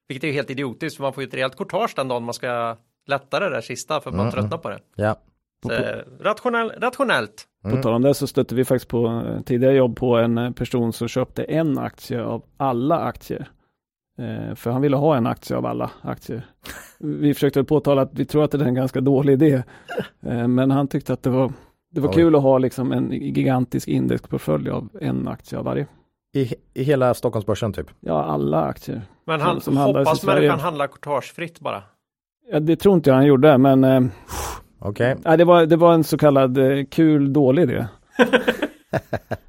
Vilket 0.07 0.27
är 0.29 0.31
helt 0.33 0.49
idiotiskt, 0.49 0.97
för 0.97 1.03
man 1.03 1.13
får 1.13 1.23
ju 1.23 1.27
ett 1.27 1.33
rejält 1.33 1.55
courtage 1.57 1.93
den 1.95 2.07
dagen 2.07 2.23
man 2.23 2.33
ska 2.33 2.77
lätta 3.07 3.39
det 3.39 3.49
där 3.49 3.61
sista, 3.61 4.01
för 4.01 4.11
man 4.11 4.19
Mm, 4.19 4.31
tröttnar 4.31 4.57
på 4.57 4.69
det. 4.69 4.79
Ja. 4.95 5.15
Så, 5.65 5.71
eh, 5.73 5.97
rationell, 6.19 6.69
rationellt. 6.77 7.47
På 7.63 7.69
Mm. 7.69 7.81
tal 7.81 7.93
om 7.93 8.01
det 8.01 8.13
så 8.13 8.27
stötte 8.27 8.55
vi 8.55 8.65
faktiskt 8.65 8.89
på 8.91 9.23
eh, 9.27 9.41
tidigare 9.41 9.73
jobb 9.75 9.95
på 9.97 10.15
en 10.17 10.37
eh, 10.37 10.51
person 10.51 10.93
som 10.93 11.07
köpte 11.07 11.43
en 11.43 11.77
aktie 11.77 12.23
av 12.23 12.43
alla 12.57 12.99
aktier. 12.99 13.47
Eh, 14.19 14.55
för 14.55 14.71
han 14.71 14.81
ville 14.81 14.95
ha 14.97 15.15
en 15.17 15.27
aktie 15.27 15.57
av 15.57 15.65
alla 15.65 15.91
aktier. 16.01 16.45
Vi 16.99 17.33
försökte 17.33 17.63
påtala 17.63 18.01
att 18.01 18.11
vi 18.13 18.25
tror 18.25 18.43
att 18.43 18.51
det 18.51 18.57
är 18.57 18.65
en 18.65 18.73
ganska 18.75 19.01
dålig 19.01 19.33
idé. 19.33 19.63
Eh, 20.25 20.47
men 20.47 20.71
han 20.71 20.87
tyckte 20.87 21.13
att 21.13 21.23
det 21.23 21.29
var, 21.29 21.53
det 21.91 22.01
var 22.01 22.09
Oj. 22.09 22.13
kul 22.15 22.35
att 22.35 22.41
ha 22.41 22.57
liksom 22.57 22.91
en 22.91 23.11
gigantisk 23.11 23.87
indexportfölj 23.87 24.69
av 24.69 24.89
en 25.01 25.27
aktie 25.27 25.57
av 25.59 25.65
varje. 25.65 25.87
I, 26.35 26.53
I 26.73 26.83
hela 26.83 27.13
Stockholmsbörsen 27.13 27.73
typ. 27.73 27.87
Ja, 27.99 28.23
alla 28.23 28.63
aktier. 28.63 29.01
Men 29.25 29.39
Som- 29.39 29.47
han 29.47 29.61
som 29.61 29.73
i 29.73 29.77
hoppas 29.77 30.23
människan 30.23 30.59
handlar 30.59 30.87
courtagefritt 30.87 31.59
bara. 31.59 31.83
Ja, 32.51 32.59
det 32.59 32.75
tror 32.75 32.95
inte 32.95 33.09
jag 33.09 33.15
han 33.15 33.25
gjorde, 33.25 33.57
men 33.57 33.83
eh, 33.83 34.01
Okej. 34.79 35.15
nej, 35.25 35.37
det, 35.37 35.43
var, 35.45 35.65
det 35.65 35.75
var 35.75 35.93
en 35.93 36.03
så 36.03 36.17
kallad 36.17 36.57
eh, 36.57 36.85
kul 36.85 37.33
dålig 37.33 37.63
idé. 37.63 37.87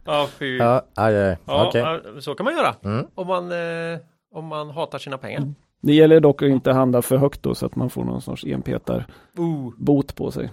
Ja, 0.05 0.29
fy. 0.38 0.57
Ja, 0.57 0.83
aj, 0.94 1.16
aj. 1.16 1.37
Ja, 1.44 1.68
Okej. 1.68 1.81
ja, 1.81 2.20
så 2.20 2.35
kan 2.35 2.44
man 2.44 2.57
göra. 2.57 2.75
Mm. 2.85 3.07
Om 3.14 3.27
man, 3.27 3.53
eh, 3.53 3.99
om 4.35 4.46
man 4.46 4.70
hatar 4.70 4.99
sina 4.99 5.18
pengar. 5.18 5.42
Det 5.83 5.94
gäller 5.94 6.20
dock 6.20 6.42
att 6.42 6.49
inte 6.49 6.72
handla 6.72 7.03
för 7.03 7.16
högt 7.16 7.42
då 7.42 7.55
så 7.55 7.66
att 7.66 7.77
man 7.77 7.90
får 7.90 8.05
någon 8.05 8.20
sorts 8.22 8.44
enpetar 8.44 9.07
Uh, 9.38 9.70
bot 9.79 10.14
på 10.16 10.31
sig. 10.31 10.51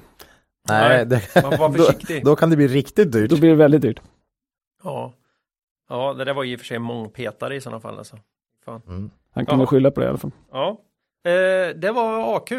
Nej, 0.69 0.89
Nej, 0.89 1.05
det, 1.05 1.43
man 1.43 1.51
får 1.51 1.57
vara 1.57 1.71
då, 1.77 1.83
försiktig. 1.83 2.25
då 2.25 2.35
kan 2.35 2.49
det 2.49 2.55
bli 2.55 2.67
riktigt 2.67 3.11
dyrt. 3.11 3.29
Då 3.29 3.37
blir 3.37 3.49
det 3.49 3.55
väldigt 3.55 3.81
dyrt. 3.81 4.01
Ja. 4.83 5.13
Ja, 5.89 6.13
det 6.13 6.23
där 6.25 6.33
var 6.33 6.43
i 6.43 6.55
och 6.55 6.59
för 6.59 6.65
sig 6.65 6.79
mångpetare 6.79 7.55
i 7.55 7.61
sådana 7.61 7.79
fall. 7.79 7.97
Alltså. 7.97 8.19
Mm. 8.87 9.11
Han 9.31 9.45
kommer 9.45 9.63
Ja. 9.63 9.67
skylla 9.67 9.91
på 9.91 9.99
det 9.99 10.05
i 10.05 10.09
alla 10.09 10.17
fall. 10.17 10.31
Ja, 10.51 10.69
eh, 11.25 11.75
det 11.75 11.91
var 11.91 12.35
AQ. 12.37 12.51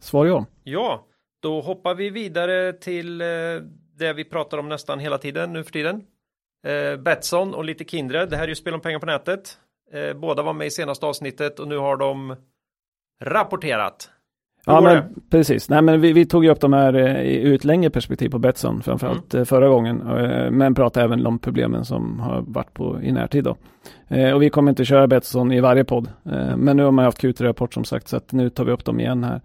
Svar 0.00 0.26
ja. 0.26 0.46
Ja, 0.62 1.06
då 1.42 1.60
hoppar 1.60 1.94
vi 1.94 2.10
vidare 2.10 2.72
till 2.72 3.20
eh, 3.20 3.26
det 3.96 4.12
vi 4.12 4.24
pratar 4.24 4.58
om 4.58 4.68
nästan 4.68 4.98
hela 4.98 5.18
tiden 5.18 5.52
nu 5.52 5.64
för 5.64 5.72
tiden. 5.72 6.06
Eh, 6.66 6.96
Betsson 6.96 7.54
och 7.54 7.64
lite 7.64 7.84
Kindred. 7.84 8.30
Det 8.30 8.36
här 8.36 8.44
är 8.44 8.48
ju 8.48 8.54
spel 8.54 8.74
om 8.74 8.80
pengar 8.80 8.98
på 8.98 9.06
nätet. 9.06 9.58
Eh, 9.92 10.14
båda 10.14 10.42
var 10.42 10.52
med 10.52 10.66
i 10.66 10.70
senaste 10.70 11.06
avsnittet 11.06 11.58
och 11.60 11.68
nu 11.68 11.76
har 11.76 11.96
de 11.96 12.36
rapporterat. 13.22 14.10
Ja 14.66 14.80
men 14.80 15.02
precis. 15.30 15.68
Nej 15.68 15.82
men 15.82 16.00
vi, 16.00 16.12
vi 16.12 16.26
tog 16.26 16.44
ju 16.44 16.50
upp 16.50 16.60
de 16.60 16.72
här 16.72 16.94
eh, 16.94 17.22
i 17.22 17.40
ut 17.40 17.64
längre 17.64 17.90
perspektiv 17.90 18.28
på 18.28 18.38
Betsson 18.38 18.82
framförallt 18.82 19.34
eh, 19.34 19.44
förra 19.44 19.68
gången. 19.68 20.00
Eh, 20.00 20.50
men 20.50 20.74
pratade 20.74 21.04
även 21.04 21.26
om 21.26 21.38
problemen 21.38 21.84
som 21.84 22.20
har 22.20 22.44
varit 22.46 22.74
på 22.74 23.02
i 23.02 23.12
närtid 23.12 23.44
då. 23.44 23.56
Och 24.34 24.42
vi 24.42 24.50
kommer 24.50 24.72
inte 24.72 24.84
köra 24.84 25.06
Betsson 25.06 25.52
i 25.52 25.60
varje 25.60 25.84
podd. 25.84 26.08
Men 26.56 26.76
nu 26.76 26.82
har 26.82 26.90
man 26.90 27.04
haft 27.04 27.22
Q3-rapport 27.22 27.74
som 27.74 27.84
sagt 27.84 28.08
så 28.08 28.16
att 28.16 28.32
nu 28.32 28.50
tar 28.50 28.64
vi 28.64 28.72
upp 28.72 28.84
dem 28.84 29.00
igen 29.00 29.24
här. 29.24 29.40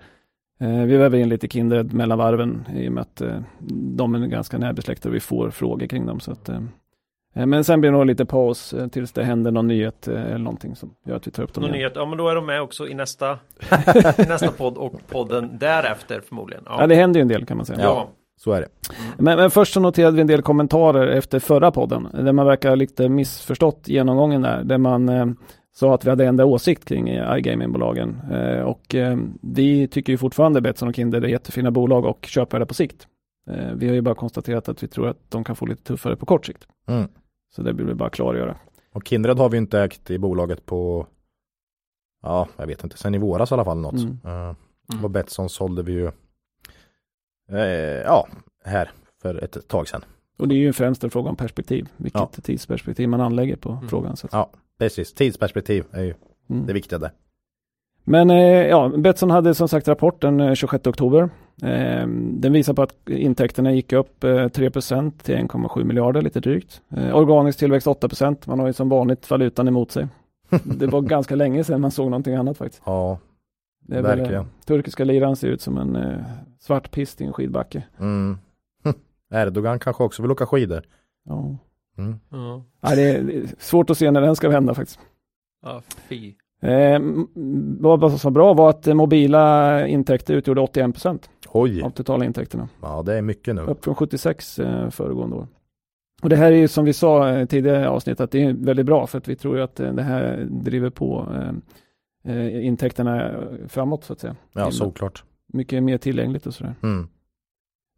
Vi 0.86 0.98
väver 0.98 1.18
in 1.18 1.30
lite 1.30 1.48
Kindred 1.48 1.94
mellan 1.94 2.18
varven 2.18 2.66
i 2.76 2.90
och 2.90 2.94
med 2.94 3.02
att 3.02 3.22
de 3.96 4.16
är 4.16 4.28
ganska 4.28 4.58
närbesläktade 4.58 5.10
och 5.10 5.16
vi 5.16 5.20
får 5.20 5.50
frågor 5.50 5.88
kring 5.88 6.06
dem. 6.06 6.20
Så 6.20 6.32
att, 6.32 6.50
men 7.46 7.64
sen 7.64 7.82
blir 7.82 7.92
det 7.92 7.98
nog 7.98 8.06
lite 8.06 8.26
paus 8.26 8.74
eh, 8.74 8.88
tills 8.88 9.12
det 9.12 9.24
händer 9.24 9.52
någon 9.52 9.68
nyhet 9.68 10.08
eh, 10.08 10.26
eller 10.26 10.38
någonting 10.38 10.76
som 10.76 10.94
gör 11.06 11.16
att 11.16 11.28
vi 11.28 11.32
tar 11.32 11.44
upp 11.44 11.54
dem 11.54 11.62
Någon 11.62 11.70
igen. 11.70 11.80
nyhet? 11.80 11.94
Ja, 11.96 12.06
men 12.06 12.18
då 12.18 12.30
är 12.30 12.36
de 12.36 12.46
med 12.46 12.62
också 12.62 12.88
i 12.88 12.94
nästa, 12.94 13.32
i 14.18 14.24
nästa 14.28 14.52
podd 14.52 14.78
och 14.78 14.94
podden 15.08 15.58
därefter 15.60 16.22
förmodligen. 16.22 16.64
Ja 16.68 16.88
det 16.88 16.96
händer 16.96 17.20
ju 17.20 17.22
en 17.22 17.28
del 17.28 17.46
kan 17.46 17.58
man 17.58 17.66
säga. 17.66 17.80
ja. 17.82 18.10
Så 18.38 18.52
är 18.52 18.62
det. 18.62 18.68
Men, 19.18 19.38
men 19.38 19.52
först 19.52 19.74
så 19.74 19.80
noterade 19.80 20.16
vi 20.16 20.22
en 20.22 20.28
del 20.28 20.42
kommentarer 20.42 21.08
efter 21.08 21.40
förra 21.40 21.72
podden, 21.72 22.08
där 22.14 22.32
man 22.34 22.46
verkar 22.46 22.70
ha 22.70 22.76
lite 22.76 23.10
missförstått 23.10 23.88
genomgången 23.88 24.42
där, 24.42 24.64
där 24.64 24.78
man 24.78 25.10
eh, 25.10 25.26
sa 25.76 25.94
att 25.96 26.06
vi 26.06 26.10
hade 26.10 26.26
ändrat 26.26 26.48
åsikt 26.48 26.86
kring 26.86 27.10
eh, 27.10 27.38
iGaming-bolagen. 27.38 28.22
Eh, 28.32 28.62
och 28.62 28.96
eh, 28.96 29.18
vi 29.42 29.88
tycker 29.88 30.14
ju 30.14 30.18
fortfarande 30.18 30.62
Betsson 30.62 30.90
och 30.90 30.96
Kinder 30.96 31.22
är 31.22 31.28
jättefina 31.28 31.72
bolag 31.72 32.06
och 32.06 32.26
köpvärda 32.26 32.66
på 32.66 32.74
sikt. 32.74 33.08
Eh, 33.50 33.74
vi 33.76 33.88
har 33.88 33.96
ju 33.96 34.02
bara 34.02 34.16
konstaterat 34.16 34.70
att 34.70 34.84
vi 34.84 34.88
tror 34.88 35.08
att 35.08 35.18
de 35.30 35.44
kan 35.44 35.56
få 35.56 35.66
lite 35.66 35.84
tuffare 35.84 36.16
på 36.16 36.26
kort 36.26 36.46
sikt. 36.46 36.64
Mm. 36.90 37.08
Så 37.50 37.62
det 37.62 37.74
vill 37.74 37.86
vi 37.86 37.94
bara 37.94 38.10
klargöra. 38.10 38.58
Och 38.94 39.08
Kindred 39.08 39.38
har 39.38 39.50
vi 39.50 39.58
inte 39.58 39.80
ägt 39.82 40.10
i 40.12 40.18
bolaget 40.20 40.66
på 40.66 41.08
Ja, 42.22 42.48
jag 42.58 42.68
vet 42.68 42.84
inte, 42.84 42.98
sen 42.98 43.16
i 43.16 43.18
våras 43.18 43.52
i 43.52 43.54
alla 43.54 43.66
fall 43.66 43.78
något. 43.78 43.94
Mm. 43.94 44.20
Eh, 44.26 45.04
och 45.04 45.10
Betsson 45.10 45.50
sålde 45.50 45.84
vi 45.84 45.92
ju 45.92 46.08
eh, 47.52 48.02
Ja, 48.06 48.28
här 48.66 48.92
för 49.22 49.44
ett 49.44 49.68
tag 49.68 49.88
sedan. 49.88 50.02
Och 50.38 50.48
det 50.48 50.56
är 50.56 50.60
ju 50.60 50.74
främst 50.74 51.04
en 51.04 51.10
fråga 51.10 51.30
om 51.30 51.36
perspektiv, 51.36 51.90
vilket 51.98 52.20
Ja. 52.22 52.30
tidsperspektiv 52.44 53.10
man 53.10 53.22
anlägger 53.22 53.56
på 53.56 53.70
Mm. 53.72 53.88
frågan. 53.90 54.18
Så 54.18 54.28
att, 54.28 54.34
Ja, 54.34 54.50
precis. 54.78 55.14
Tidsperspektiv 55.14 55.86
är 55.92 56.04
ju 56.04 56.14
mm. 56.50 56.66
det 56.66 56.74
viktiga 56.74 57.00
där. 57.00 57.12
Men 58.04 58.30
eh, 58.30 58.38
ja, 58.68 58.92
Betsson 58.98 59.30
hade 59.32 59.56
som 59.56 59.68
sagt 59.68 59.88
rapport 59.88 60.22
den 60.22 60.40
eh, 60.40 60.54
26 60.54 60.88
oktober. 60.88 61.30
Eh, 61.64 62.08
den 62.34 62.54
visar 62.54 62.74
på 62.74 62.82
att 62.82 63.10
intäkterna 63.10 63.72
gick 63.74 63.94
upp 63.94 64.24
eh, 64.24 64.28
3% 64.30 65.12
till 65.24 65.36
1,7 65.36 65.84
miljarder 65.84 66.22
lite 66.22 66.40
drygt. 66.40 66.82
Eh, 66.90 67.16
organisk 67.16 67.60
tillväxt 67.60 67.88
8% 67.88 68.38
Man 68.46 68.60
har 68.60 68.68
ju 68.68 68.74
som 68.74 68.90
vanligt 68.90 69.30
valutan 69.30 69.68
emot 69.68 69.92
sig. 69.92 70.08
Det 70.64 70.88
var 70.88 71.02
ganska 71.16 71.36
länge 71.36 71.64
sedan 71.64 71.82
man 71.82 71.92
såg 71.92 72.10
någonting 72.10 72.36
annat 72.36 72.58
faktiskt. 72.58 72.82
Ja, 72.86 73.20
Det 73.82 74.02
Verkligen. 74.02 74.34
eh, 74.42 74.46
turkiska 74.66 75.04
liran 75.04 75.36
ser 75.36 75.48
ut 75.48 75.62
som 75.62 75.78
en 75.78 75.96
eh, 75.96 76.20
svart 76.60 76.92
pist 76.92 77.22
i 77.22 77.26
en 77.26 77.34
skidbacke. 77.34 77.84
mm. 78.00 78.38
Erdogan 79.34 79.80
kanske 79.80 80.04
också 80.04 80.22
vill 80.22 80.32
åka 80.32 80.46
skidor. 80.46 80.84
Ja. 81.26 81.58
Mm. 81.98 82.20
Ja. 82.30 82.64
Ja, 82.82 82.96
det, 82.96 83.02
är, 83.02 83.24
det 83.24 83.38
är 83.38 83.44
svårt 83.60 83.90
att 83.90 83.98
se 83.98 84.12
när 84.12 84.22
den 84.22 84.36
ska 84.36 84.50
vända 84.50 84.74
faktiskt. 84.74 85.00
ja, 85.64 85.82
fy. 86.10 86.34
Eh, 86.62 87.00
vad 87.80 88.20
som 88.20 88.20
var 88.24 88.32
bra 88.32 88.54
var 88.54 88.70
att 88.70 88.86
mobila 88.86 89.88
intäkter 89.88 90.34
utgjorde 90.34 90.62
81 90.62 91.30
Oj, 91.52 91.82
av 91.82 91.90
totala 91.90 92.26
intäkterna. 92.26 92.70
ja 92.82 93.04
det 93.06 93.14
är 93.14 93.22
mycket 93.22 93.56
nu. 93.56 93.62
Upp 93.62 93.84
från 93.84 93.96
76 93.96 94.60
eh, 94.60 94.90
föregående 94.90 95.36
år. 95.36 95.48
Och 96.22 96.30
det 96.30 96.36
här 96.36 96.52
är 96.52 96.56
ju 96.56 96.68
som 96.68 96.86
vi 96.86 96.94
sa 96.94 97.30
eh, 97.30 97.46
tidigare 97.46 97.84
i 97.84 97.86
avsnittet 97.86 98.22
att 98.22 98.32
det 98.32 98.44
är 98.44 98.54
väldigt 98.54 98.86
bra 98.86 99.08
för 99.08 99.18
att 99.18 99.28
vi 99.28 99.36
tror 99.36 99.60
att 99.60 99.80
eh, 99.80 99.94
det 99.94 100.04
här 100.04 100.48
driver 100.50 100.90
på 100.90 101.28
eh, 101.36 102.34
eh, 102.36 102.66
intäkterna 102.66 103.32
framåt 103.68 104.04
så 104.04 104.14
att 104.14 104.20
säga. 104.20 104.36
Ja, 104.54 104.72
såklart. 104.72 105.24
Mycket 105.48 105.84
mer 105.84 105.98
tillgängligt 105.98 106.48
och 106.48 106.54
sådär. 106.54 106.76
Mm. 106.84 107.08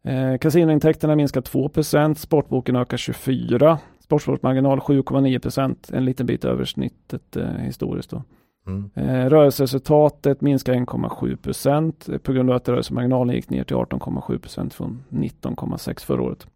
Eh, 0.04 0.38
kasinointäkterna 0.38 1.16
minskar 1.16 1.40
2% 1.40 2.14
sportboken 2.14 2.76
ökar 2.76 2.96
24 2.96 3.78
Sportsportmarginal 4.00 4.78
7,9% 4.78 5.94
en 5.94 6.04
liten 6.04 6.26
bit 6.26 6.44
över 6.44 6.64
snittet 6.64 7.36
eh, 7.36 7.46
historiskt 7.46 8.10
då. 8.10 8.22
Mm. 8.66 8.90
Eh, 8.94 9.28
rörelseresultatet 9.30 10.40
minskar 10.40 10.72
1,7 10.74 11.36
procent 11.36 12.08
på 12.22 12.32
grund 12.32 12.50
av 12.50 12.56
att 12.56 12.68
rörelsemarginalen 12.68 13.34
gick 13.34 13.50
ner 13.50 13.64
till 13.64 13.76
18,7 13.76 14.38
procent 14.38 14.74
från 14.74 15.04
19,6 15.08 16.04
förra 16.06 16.22
året. 16.22 16.46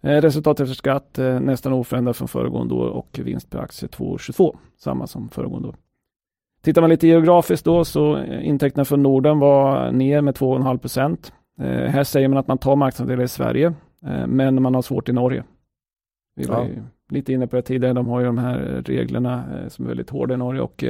Eh, 0.00 0.20
resultatet 0.20 0.64
efter 0.64 0.74
skatt 0.74 1.18
eh, 1.18 1.40
nästan 1.40 1.72
oförändrat 1.72 2.16
från 2.16 2.28
föregående 2.28 2.74
år 2.74 2.88
och 2.88 3.20
vinst 3.24 3.50
per 3.50 3.58
aktie 3.58 3.88
2,22. 3.88 4.56
Samma 4.78 5.06
som 5.06 5.28
föregående 5.28 5.68
år. 5.68 5.76
Tittar 6.62 6.80
man 6.80 6.90
lite 6.90 7.06
geografiskt 7.06 7.64
då 7.64 7.84
så 7.84 8.22
intäkterna 8.24 8.84
från 8.84 9.02
Norden 9.02 9.38
var 9.38 9.92
ner 9.92 10.20
med 10.20 10.34
2,5 10.34 10.78
procent. 10.78 11.32
Här 11.58 12.04
säger 12.04 12.28
man 12.28 12.38
att 12.38 12.48
man 12.48 12.58
tar 12.58 12.76
marknadsandelar 12.76 13.24
i 13.24 13.28
Sverige 13.28 13.74
men 14.26 14.62
man 14.62 14.74
har 14.74 14.82
svårt 14.82 15.08
i 15.08 15.12
Norge. 15.12 15.44
Vi 16.36 16.44
var 16.44 16.64
Ja. 16.64 16.82
lite 17.10 17.32
inne 17.32 17.46
på 17.46 17.56
det 17.56 17.62
tidigare. 17.62 17.94
De 17.94 18.06
har 18.06 18.20
ju 18.20 18.26
de 18.26 18.38
här 18.38 18.82
reglerna 18.86 19.44
som 19.68 19.84
är 19.84 19.88
väldigt 19.88 20.10
hårda 20.10 20.34
i 20.34 20.36
Norge 20.36 20.60
och 20.60 20.84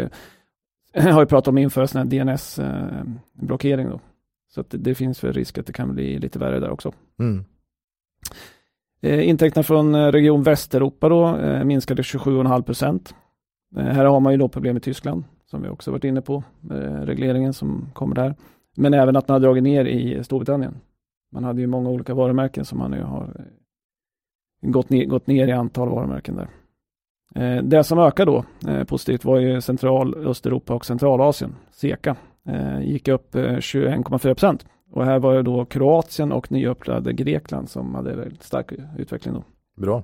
har 1.12 1.20
ju 1.20 1.26
pratat 1.26 1.49
om 1.49 1.59
införa 1.59 1.86
sån 1.86 1.99
här 1.99 2.09
DNS-blockering 2.09 3.88
då. 3.91 4.01
Så 4.49 4.61
att 4.61 4.70
det, 4.70 4.78
det 4.78 4.95
finns 4.95 5.24
väl 5.24 5.32
risk 5.32 5.59
att 5.59 5.66
det 5.66 5.72
kan 5.72 5.95
bli 5.95 6.18
lite 6.18 6.38
värre 6.38 6.61
där 6.61 6.70
också. 6.70 6.93
Mm. 7.18 7.45
Eh, 9.03 9.28
intäkterna 9.28 9.62
från 9.62 9.95
eh, 9.95 10.12
region 10.12 10.43
Västeuropa 10.43 11.09
då 11.09 11.36
eh, 11.36 11.64
minskade 11.64 12.03
27,5 12.03 12.62
procent. 12.62 13.14
Eh, 13.76 13.84
här 13.84 14.05
har 14.05 14.20
man 14.20 14.32
ju 14.32 14.38
då 14.38 14.49
problem 14.49 14.76
i 14.76 14.80
Tyskland 14.80 15.24
som 15.51 15.62
vi 15.62 15.68
också 15.68 15.91
varit 15.91 16.05
inne 16.05 16.20
på, 16.20 16.45
eh, 16.70 17.01
regleringen 17.03 17.53
som 17.53 17.91
kommer 17.93 18.14
där. 18.14 18.34
Men 18.76 18.95
även 18.95 19.16
att 19.16 19.28
man 19.28 19.34
har 19.34 19.41
dragit 19.41 19.62
ner 19.62 19.84
i 19.84 20.24
Storbritannien. 20.24 20.74
Man 21.32 21.45
hade 21.45 21.61
ju 21.61 21.66
många 21.66 21.91
olika 21.91 22.14
varumärken 22.14 22.64
som 22.64 22.78
man 22.78 22.91
nu 22.91 23.03
har 23.03 23.22
eh, 24.62 24.70
gått 24.70 24.91
ner, 24.91 25.05
gått 25.05 25.26
ner 25.26 25.49
i 25.49 25.53
antal 25.53 25.88
varumärken 25.88 26.36
där. 26.36 26.49
Eh, 27.35 27.62
det 27.62 27.85
som 27.85 27.99
ökar 27.99 28.26
då 28.26 28.45
eh, 28.68 28.85
positivt 28.85 29.24
var 29.24 29.39
ju 29.39 29.61
Central, 29.61 30.14
Östeuropa 30.26 30.74
och 30.74 30.85
Centralasien, 30.87 31.55
SEKA, 31.72 32.16
eh, 32.49 32.81
gick 32.81 33.09
upp 33.09 33.35
eh, 33.35 33.41
21,4 33.41 34.18
procent. 34.18 34.66
Och 34.93 35.05
här 35.05 35.18
var 35.18 35.35
det 35.35 35.43
då 35.43 35.64
Kroatien 35.64 36.33
och 36.33 36.53
nyöppnade 36.53 37.12
Grekland 37.12 37.70
som 37.70 37.95
hade 37.95 38.16
väldigt 38.16 38.43
stark 38.43 38.72
utveckling 38.99 39.35
då. 39.35 39.45
Bra. 39.83 40.03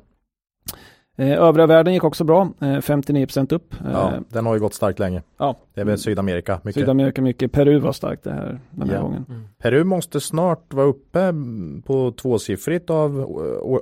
Övriga 1.19 1.67
världen 1.67 1.95
gick 1.95 2.05
också 2.05 2.25
bra, 2.25 2.49
eh, 2.61 2.81
59 2.81 3.27
procent 3.27 3.53
upp. 3.53 3.75
Ja, 3.93 4.13
den 4.29 4.47
har 4.47 4.55
ju 4.55 4.61
gått 4.61 4.75
starkt 4.75 4.99
länge. 4.99 5.23
ja. 5.39 5.57
Det 5.75 5.81
är 5.81 5.85
väl 5.85 5.99
Sydamerika 5.99 6.61
mycket. 6.63 6.81
Sydamerika 6.81 7.23
mycket, 7.23 7.53
Peru 7.53 7.79
var 7.79 7.93
starkt 7.93 8.25
det 8.25 8.33
här, 8.33 8.61
den 8.71 8.89
här 8.89 8.97
Ja. 8.97 9.03
gången. 9.03 9.25
Peru 9.59 9.85
måste 9.85 10.21
snart 10.21 10.75
vara 10.75 10.87
uppe 10.87 11.21
mm, 11.21 11.83
på 11.83 12.13
tvåsiffrigt 12.13 12.91
av 12.91 13.21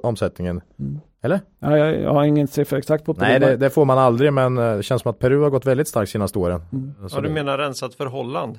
omsättningen. 0.03 0.61
Mm. 0.79 1.01
Eller? 1.25 1.41
Ja, 1.61 1.79
jag, 1.79 2.01
jag 2.01 2.13
har 2.15 2.25
ingen 2.25 2.49
siffra 2.49 2.79
exakt 2.79 3.05
på 3.05 3.15
Peru. 3.15 3.29
Nej, 3.29 3.41
det, 3.41 3.57
det 3.57 3.71
får 3.71 3.85
man 3.85 3.99
aldrig, 3.99 4.33
men 4.33 4.59
eh, 4.59 4.77
det 4.77 4.83
känns 4.83 5.03
som 5.03 5.11
att 5.11 5.19
Peru 5.19 5.43
har 5.43 5.51
gått 5.51 5.67
väldigt 5.67 5.89
starkt 5.89 6.11
senaste 6.11 6.39
åren. 6.39 6.61
Mm. 6.73 7.09
Så 7.09 7.17
Ja, 7.17 7.21
du 7.21 7.29
menar 7.29 7.59
rensat 7.59 7.95
för 7.95 8.07
Holland? 8.07 8.59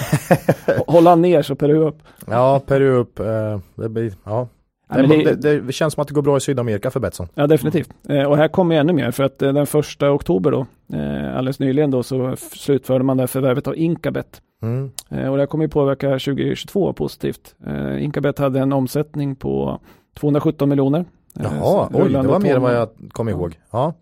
Holland 0.86 1.22
ner 1.22 1.42
så 1.42 1.54
Peru 1.54 1.76
upp. 1.76 1.98
Ja, 2.26 2.60
Peru 2.66 2.90
upp. 2.90 3.18
eh, 3.20 3.58
Det, 3.74 3.88
blir, 3.88 4.12
ja. 4.24 4.48
Ja, 4.88 4.96
det, 4.96 5.08
men 5.08 5.18
det, 5.18 5.34
det, 5.34 5.60
det, 5.60 5.72
känns 5.72 5.94
som 5.94 6.02
att 6.02 6.08
det 6.08 6.14
går 6.14 6.22
bra 6.22 6.36
i 6.36 6.40
Sydamerika 6.40 6.90
för 6.90 7.00
Betsson. 7.00 7.28
ja 7.34 7.46
definitivt. 7.46 7.90
Eh, 8.08 8.22
och 8.24 8.36
här 8.36 8.48
kommer 8.48 8.76
ännu 8.76 8.92
mer 8.92 9.10
för 9.10 9.24
att 9.24 9.42
eh, 9.42 9.52
den 9.52 9.66
första 9.66 10.10
oktober 10.10 10.50
då, 10.50 10.66
eh, 10.92 11.36
alldeles 11.36 11.58
nyligen 11.58 11.90
då, 11.90 12.02
så 12.02 12.36
slutförde 12.36 13.04
man 13.04 13.16
det 13.16 13.26
förvärvet 13.26 13.66
av 13.66 13.76
Incabet. 13.76 14.40
Mm. 14.62 14.90
Eh, 15.10 15.28
och 15.28 15.36
det 15.36 15.42
här 15.42 15.46
kommer 15.46 15.64
ju 15.64 15.68
påverka 15.68 16.06
2022 16.08 16.92
positivt. 16.92 17.54
Eh, 17.66 18.04
Incabet 18.04 18.38
hade 18.38 18.60
en 18.60 18.72
omsättning 18.72 19.36
på 19.36 19.80
217 20.18 20.68
miljoner. 20.68 21.04
Eh, 21.40 21.42
Jaha, 21.42 21.88
så 21.92 22.02
oj, 22.02 22.12
det 22.12 22.22
var 22.22 22.40
mer 22.40 22.56
än 22.56 22.62
vad 22.62 22.74
jag 22.74 22.88
kom 23.12 23.28
ihåg. 23.28 23.58
Ja. 23.70 23.94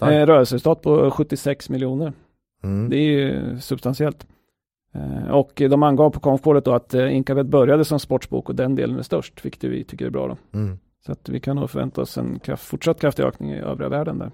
Eh, 0.00 0.06
rörelseresultat 0.06 0.82
på 0.82 1.10
76 1.10 1.68
miljoner. 1.68 2.12
Mm. 2.62 2.90
Det 2.90 2.96
är 2.96 3.10
ju 3.10 3.60
substantiellt. 3.60 4.26
Eh, 4.94 5.30
och 5.30 5.52
de 5.54 5.82
angav 5.82 6.10
på 6.10 6.20
konfkålet 6.20 6.64
då 6.64 6.74
att 6.74 6.94
eh, 6.94 7.16
Incabet 7.16 7.46
började 7.46 7.84
som 7.84 8.00
sportsbok 8.00 8.48
och 8.48 8.54
den 8.54 8.74
delen 8.74 8.98
är 8.98 9.02
störst, 9.02 9.44
vilket 9.44 9.64
vi 9.64 9.84
tycker 9.84 10.06
är 10.06 10.10
bra 10.10 10.26
då. 10.26 10.58
Mm. 10.58 10.78
Så 11.06 11.12
att 11.12 11.28
vi 11.28 11.40
kan 11.40 11.56
nog 11.56 11.70
förvänta 11.70 12.00
oss 12.00 12.18
en 12.18 12.38
kraft, 12.38 12.64
fortsatt 12.64 13.00
kraftig 13.00 13.22
ökning 13.22 13.52
i 13.52 13.58
övriga 13.58 13.88
världen 13.88 14.18
där. 14.18 14.30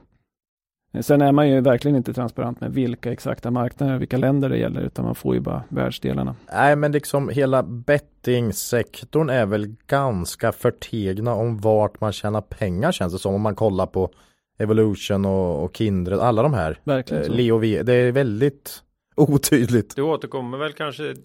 Sen 1.03 1.23
är 1.23 1.33
man 1.33 1.49
ju 1.49 1.61
verkligen 1.61 1.97
inte 1.97 2.13
transparent 2.15 2.61
med 2.61 2.73
vilka 2.73 3.13
exakta 3.13 3.51
marknader, 3.51 3.99
vilka 3.99 4.17
länder 4.17 4.49
det 4.49 4.57
gäller, 4.59 4.81
utan 4.81 5.05
man 5.05 5.15
får 5.15 5.35
ju 5.35 5.41
bara 5.41 5.63
världsdelarna. 5.69 6.35
Nej, 6.53 6.77
men 6.77 6.93
liksom 6.93 7.29
hela 7.29 7.63
bettingsektorn 7.63 9.31
är 9.31 9.47
väl 9.47 9.75
ganska 9.87 10.53
förtegna 10.53 11.35
om 11.35 11.59
vart 11.59 12.01
man 12.01 12.13
tjänar 12.13 12.41
pengar 12.41 12.93
känns 12.93 13.13
det 13.13 13.19
som. 13.19 13.35
Om 13.35 13.41
man 13.43 13.55
kollar 13.55 13.87
på 13.87 14.11
Evolution 14.59 15.25
och, 15.25 15.65
och 15.65 15.77
Kindred, 15.77 16.19
alla 16.19 16.43
de 16.43 16.55
här. 16.55 16.79
Verkligen 16.85 17.23
Eh, 17.23 17.27
så. 17.29 17.33
Leo 17.33 17.59
V, 17.59 17.83
det 17.83 17.93
är 17.95 18.13
väldigt 18.13 18.83
otydligt. 19.17 19.97
Du 19.97 20.03
återkommer 20.03 20.59
väl 20.59 20.73
kanske 20.73 21.15
till 21.15 21.23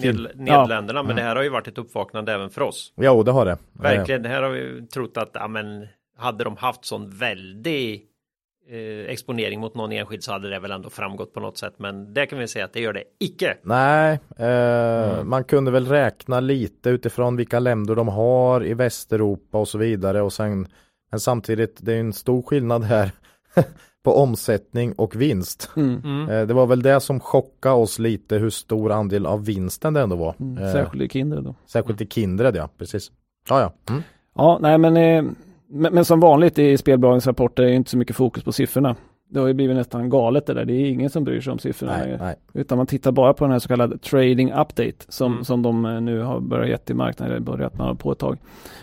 Till- 0.00 0.26
Ned- 0.26 0.36
Nederländerna, 0.36 1.02
men 1.02 1.10
Mm. 1.10 1.16
det 1.16 1.22
här 1.22 1.36
har 1.36 1.42
ju 1.42 1.48
varit 1.48 1.68
ett 1.68 1.78
uppvaknande 1.78 2.32
även 2.34 2.50
för 2.50 2.60
oss. 2.60 2.92
Jo, 2.96 3.22
det 3.22 3.30
har 3.30 3.44
det. 3.46 3.58
Verkligen, 3.72 4.22
det 4.22 4.28
här 4.28 4.42
har 4.42 4.50
vi 4.50 4.86
trott 4.86 5.16
att, 5.16 5.30
ja 5.34 5.48
men, 5.48 5.86
hade 6.18 6.44
de 6.44 6.56
haft 6.56 6.84
sån 6.84 7.10
väldig 7.10 8.02
exponering 9.08 9.60
mot 9.60 9.74
någon 9.74 9.92
enskild 9.92 10.22
så 10.22 10.32
hade 10.32 10.50
det 10.50 10.58
väl 10.60 10.70
ändå 10.70 10.90
framgått 10.90 11.34
på 11.34 11.40
något 11.40 11.58
sätt, 11.58 11.74
men 11.76 12.14
det 12.14 12.26
kan 12.26 12.38
vi 12.38 12.48
säga 12.48 12.64
att 12.64 12.72
det 12.72 12.80
gör 12.80 12.92
det 12.92 13.04
icke. 13.20 13.56
Nej, 13.62 14.18
eh, 14.36 14.46
Mm. 15.14 15.28
man 15.28 15.44
kunde 15.44 15.70
väl 15.70 15.86
räkna 15.86 16.40
lite 16.40 16.90
utifrån 16.90 17.36
vilka 17.36 17.58
länder 17.58 17.94
de 17.96 18.08
har 18.08 18.64
i 18.66 18.74
Västeuropa 18.74 19.58
och 19.58 19.68
så 19.68 19.78
vidare 19.78 20.22
och 20.22 20.32
sen 20.32 20.66
men 21.10 21.20
samtidigt 21.20 21.76
det 21.80 21.92
är 21.94 22.00
en 22.00 22.12
stor 22.12 22.42
skillnad 22.42 22.84
här 22.84 23.10
på 24.04 24.16
omsättning 24.16 24.92
och 24.92 25.16
vinst. 25.22 25.70
Mm. 25.76 26.00
Mm. 26.04 26.28
Eh, 26.30 26.46
det 26.46 26.54
var 26.54 26.66
väl 26.66 26.82
det 26.82 27.00
som 27.00 27.20
chockade 27.20 27.74
oss 27.74 27.98
lite 27.98 28.36
hur 28.38 28.50
stor 28.50 28.92
andel 28.92 29.26
av 29.26 29.44
vinsten 29.44 29.94
det 29.94 30.00
ändå 30.00 30.16
var. 30.16 30.34
Mm. 30.40 30.62
Eh, 30.64 30.72
Särskilt 30.72 31.02
i 31.04 31.08
Kindred 31.08 31.44
då. 31.44 31.54
särskilt 31.66 32.00
i 32.00 32.06
Kindred 32.06 32.56
ja, 32.56 32.68
precis. 32.78 33.10
Ja, 33.48 33.60
ja. 33.60 33.92
Mm. 33.92 34.02
Ja, 34.34 34.58
nej 34.62 34.78
men, 34.78 34.96
eh, 34.96 35.24
men, 35.70 35.94
men 35.94 36.04
som 36.04 36.20
vanligt 36.20 36.58
i 36.58 36.76
spelbolagens 36.76 37.26
rapporter 37.26 37.62
är 37.62 37.66
det 37.66 37.74
inte 37.74 37.90
så 37.90 37.98
mycket 37.98 38.16
fokus 38.16 38.44
på 38.44 38.52
siffrorna. 38.52 38.96
Det 39.32 39.40
har 39.40 39.46
ju 39.46 39.54
blivit 39.54 39.76
nästan 39.76 40.10
galet 40.10 40.46
det 40.46 40.54
där. 40.54 40.64
Det 40.64 40.72
är 40.72 40.90
ingen 40.90 41.10
som 41.10 41.24
bryr 41.24 41.40
sig 41.40 41.52
om 41.52 41.58
siffrorna 41.58 41.96
Nej, 41.96 42.16
nej. 42.20 42.34
Utan 42.54 42.78
man 42.78 42.86
tittar 42.86 43.12
bara 43.12 43.32
på 43.34 43.44
den 43.44 43.52
här 43.52 43.58
så 43.58 43.68
kallade 43.68 43.98
trading 43.98 44.52
update 44.52 44.92
som, 45.08 45.32
Mm. 45.32 45.44
som 45.44 45.62
de 45.62 45.84
eh, 45.86 46.00
nu 46.00 46.20
har 46.20 46.40
börjat 46.40 46.68
ge 46.68 46.76
till 46.76 46.96
marknaden, 46.96 47.34
eller 47.36 47.44
börjat 47.44 47.78
man 47.78 47.86
har 47.86 47.94
på 47.94 48.12
ett 48.12 48.18
tag. 48.18 48.38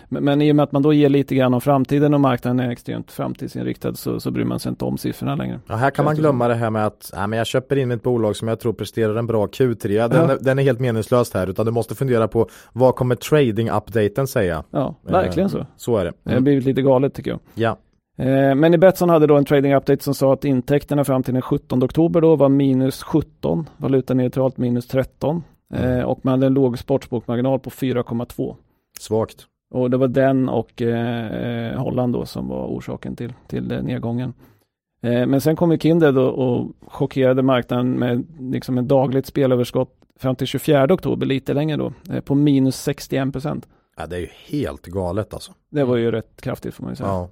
Men, 0.08 0.24
men 0.24 0.42
i 0.42 0.52
och 0.52 0.56
med 0.56 0.62
att 0.62 0.72
man 0.72 0.82
då 0.82 0.92
ger 0.92 1.08
lite 1.08 1.34
grann 1.34 1.54
om 1.54 1.60
framtiden 1.60 2.14
och 2.14 2.20
marknaden 2.20 2.60
är 2.60 2.70
extremt 2.70 3.10
framtidsinriktad 3.12 3.94
så, 3.94 4.20
så 4.20 4.30
bryr 4.30 4.44
man 4.44 4.58
sig 4.60 4.70
inte 4.70 4.84
om 4.84 4.98
siffrorna 4.98 5.34
längre. 5.34 5.60
Ja, 5.66 5.74
här 5.76 5.90
kan 5.90 6.04
man 6.04 6.14
glömma 6.16 6.48
det 6.48 6.54
här 6.54 6.70
med 6.70 6.86
att 6.86 7.10
nej, 7.16 7.26
men 7.26 7.36
jag 7.38 7.46
köper 7.46 7.76
in 7.76 7.90
ett 7.90 8.02
bolag 8.02 8.36
som 8.36 8.48
jag 8.48 8.60
tror 8.60 8.72
presterar 8.72 9.14
en 9.16 9.26
bra 9.26 9.46
Q3. 9.46 9.88
Den, 10.08 10.12
Ja. 10.28 10.32
är, 10.32 10.38
den 10.40 10.58
är 10.58 10.62
helt 10.62 10.80
meningslös 10.80 11.34
här 11.34 11.46
utan 11.50 11.66
du 11.66 11.72
måste 11.72 11.94
fundera 11.94 12.28
på 12.28 12.48
vad 12.72 12.94
kommer 12.96 13.14
trading-updaten 13.14 14.26
säga? 14.26 14.64
Ja, 14.70 14.94
verkligen 15.02 15.46
Eh, 15.46 15.52
så. 15.52 15.66
Så 15.76 15.96
är 15.96 16.04
det. 16.04 16.10
Det 16.22 16.30
har 16.30 16.32
Mm. 16.32 16.44
blivit 16.44 16.64
lite 16.64 16.82
galet 16.82 17.14
tycker 17.14 17.30
jag. 17.30 17.40
Ja. 17.54 17.76
Eh, 18.18 18.54
Men 18.54 18.74
i 18.74 18.78
Betsson 18.78 19.08
hade 19.08 19.26
då 19.26 19.36
en 19.36 19.44
trading 19.44 19.74
update 19.74 20.04
som 20.04 20.14
sa 20.14 20.32
att 20.32 20.44
intäkterna 20.44 21.04
fram 21.04 21.22
till 21.22 21.34
den 21.34 21.42
17 21.42 21.84
oktober 21.84 22.20
då 22.20 22.36
var 22.36 22.48
minus 22.48 23.02
17, 23.02 23.68
valutaneutralt 23.76 24.56
minus 24.58 24.86
13 24.88 25.42
Mm. 25.74 25.98
eh, 25.98 26.04
och 26.04 26.18
man 26.22 26.32
hade 26.32 26.46
en 26.46 26.54
låg 26.54 26.78
sportsbokmarginal 26.78 27.58
på 27.60 27.70
4,2. 27.70 28.56
Svagt. 29.00 29.46
Och 29.74 29.90
det 29.90 29.96
var 29.96 30.08
den 30.08 30.48
och 30.48 30.82
eh, 30.82 31.80
Holland 31.80 32.12
då 32.12 32.26
som 32.26 32.48
var 32.48 32.66
orsaken 32.66 33.16
till, 33.16 33.32
till 33.48 33.82
nedgången. 33.82 34.32
Eh, 35.02 35.26
men 35.26 35.40
sen 35.40 35.56
kom 35.56 35.72
ju 35.72 35.78
Kindred 35.78 36.14
då 36.14 36.26
och 36.28 36.66
chockerade 36.86 37.42
marknaden 37.42 37.90
med 37.92 38.26
liksom 38.40 38.78
ett 38.78 38.88
dagligt 38.88 39.26
spelöverskott 39.26 39.90
fram 40.18 40.36
till 40.36 40.46
24 40.46 40.94
oktober, 40.94 41.26
lite 41.26 41.54
längre 41.54 41.76
då, 41.76 41.92
eh, 42.12 42.20
på 42.20 42.34
minus 42.34 42.76
61 42.82 43.32
procent. 43.32 43.68
Ja, 43.96 44.06
det 44.06 44.16
är 44.16 44.20
ju 44.20 44.28
helt 44.46 44.86
galet 44.86 45.34
alltså. 45.34 45.52
Det 45.70 45.84
var 45.84 45.96
ju 45.96 46.10
rätt 46.10 46.40
kraftigt 46.40 46.74
får 46.74 46.82
man 46.84 46.92
ju 46.92 46.96
säga. 46.96 47.08
Ja. 47.08 47.28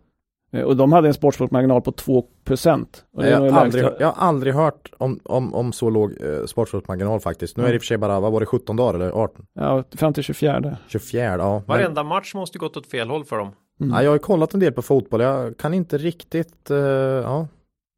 Eh, 0.57 0.65
Och 0.65 0.77
de 0.77 0.93
hade 0.93 1.09
en 1.09 1.15
sportsbokmarginal 1.15 1.83
på 1.83 1.93
2 1.93 2.25
procent. 2.45 3.05
Jag, 3.17 3.41
har 3.41 3.61
aldrig, 3.61 3.85
hört- 3.85 3.97
jag 4.01 4.07
har 4.07 4.27
aldrig 4.29 4.55
hört 4.55 4.91
om, 4.99 5.21
om, 5.25 5.55
om 5.55 5.73
så 5.73 5.91
låg 5.91 6.13
eh, 6.23 6.45
sportsportmarginal 6.47 7.21
faktiskt. 7.21 7.57
Nu 7.57 7.63
är 7.65 7.69
det 7.69 7.75
i 7.75 7.79
och 7.79 7.83
för 7.83 7.87
sig 7.87 7.99
bara, 7.99 8.21
vad 8.21 8.33
var 8.33 8.41
det, 8.41 8.47
17 8.47 8.77
dagar 8.77 8.95
eller 8.95 9.11
18? 9.11 9.47
Ja, 9.55 9.85
fram 9.97 10.13
till 10.13 10.23
24. 10.23 10.77
24, 10.89 11.25
ja. 11.25 11.53
Men, 11.55 11.63
Varenda 11.67 12.03
match 12.03 12.35
måste 12.35 12.59
gått 12.59 12.77
åt 12.77 12.87
fel 12.87 13.09
håll 13.11 13.25
för 13.25 13.37
dem. 13.39 13.49
Mm. 13.81 13.95
ja. 13.95 14.03
Jag 14.03 14.11
har 14.11 14.15
ju 14.17 14.19
kollat 14.21 14.55
en 14.55 14.61
del 14.61 14.73
på 14.73 14.83
fotboll, 14.83 15.21
jag 15.21 15.57
kan 15.59 15.75
inte 15.75 15.99
riktigt, 15.99 16.71
eh, 16.71 16.77
ja. 16.77 17.49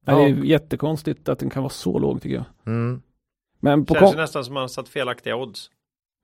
Ja, 0.07 0.15
det 0.17 0.23
är 0.25 0.29
jättekonstigt 0.45 1.29
att 1.29 1.39
den 1.39 1.51
kan 1.51 1.63
vara 1.63 1.71
så 1.71 1.99
låg 1.99 2.23
tycker 2.23 2.37
jag. 2.37 2.45
Mm. 2.67 3.03
Men 3.61 3.85
på 3.85 3.95
Känns 3.95 4.13
ju 4.13 4.17
nästan 4.17 4.45
som 4.45 4.55
man 4.55 4.61
har 4.61 4.69
satt 4.69 4.89
felaktiga 4.89 5.37
odds. 5.37 5.71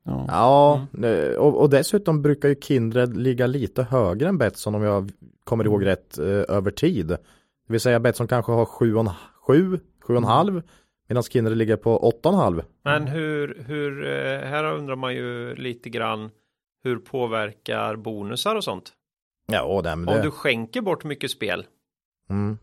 ja. 0.05 0.24
Ja, 0.28 0.87
eh, 1.09 1.35
och, 1.37 1.61
och 1.61 1.70
dessutom 1.70 2.22
brukar 2.22 2.49
ju 2.49 2.55
Kindred 2.61 3.16
ligga 3.16 3.47
lite 3.47 3.82
högre 3.82 4.28
än 4.28 4.39
Betsson 4.39 4.74
om 4.74 4.82
jag 4.82 5.11
kommer 5.45 5.65
ihåg 5.65 5.87
rätt 5.87 6.19
eh, 6.19 6.27
över 6.27 6.71
tid. 6.71 7.07
Det 7.07 7.19
vill 7.73 7.81
säga 7.81 8.01
Betsson 8.01 8.29
kanske 8.29 8.53
har 8.53 8.65
7,5 8.65 9.81
7,5 10.07 10.63
medan 11.09 11.23
Kindred 11.23 11.57
ligger 11.59 11.77
på 11.77 12.13
8,5. 12.25 12.65
Men 12.83 13.07
hur, 13.07 13.65
hur, 13.67 14.05
eh, 14.05 14.41
här 14.49 14.65
undrar 14.65 14.97
man 14.97 15.15
ju 15.15 15.55
lite 15.55 15.91
grann 15.91 16.31
hur 16.83 16.97
påverkar 16.99 17.97
bonusar 17.97 18.57
och 18.57 18.65
sånt? 18.65 18.93
Ja, 19.47 19.81
det, 19.85 19.97
men 19.97 20.09
Om 20.09 20.15
det. 20.15 20.23
du 20.23 20.31
skänker 20.31 20.81
bort 20.81 21.05
mycket 21.05 21.31
spel, 21.31 21.67
Mm. 22.31 22.59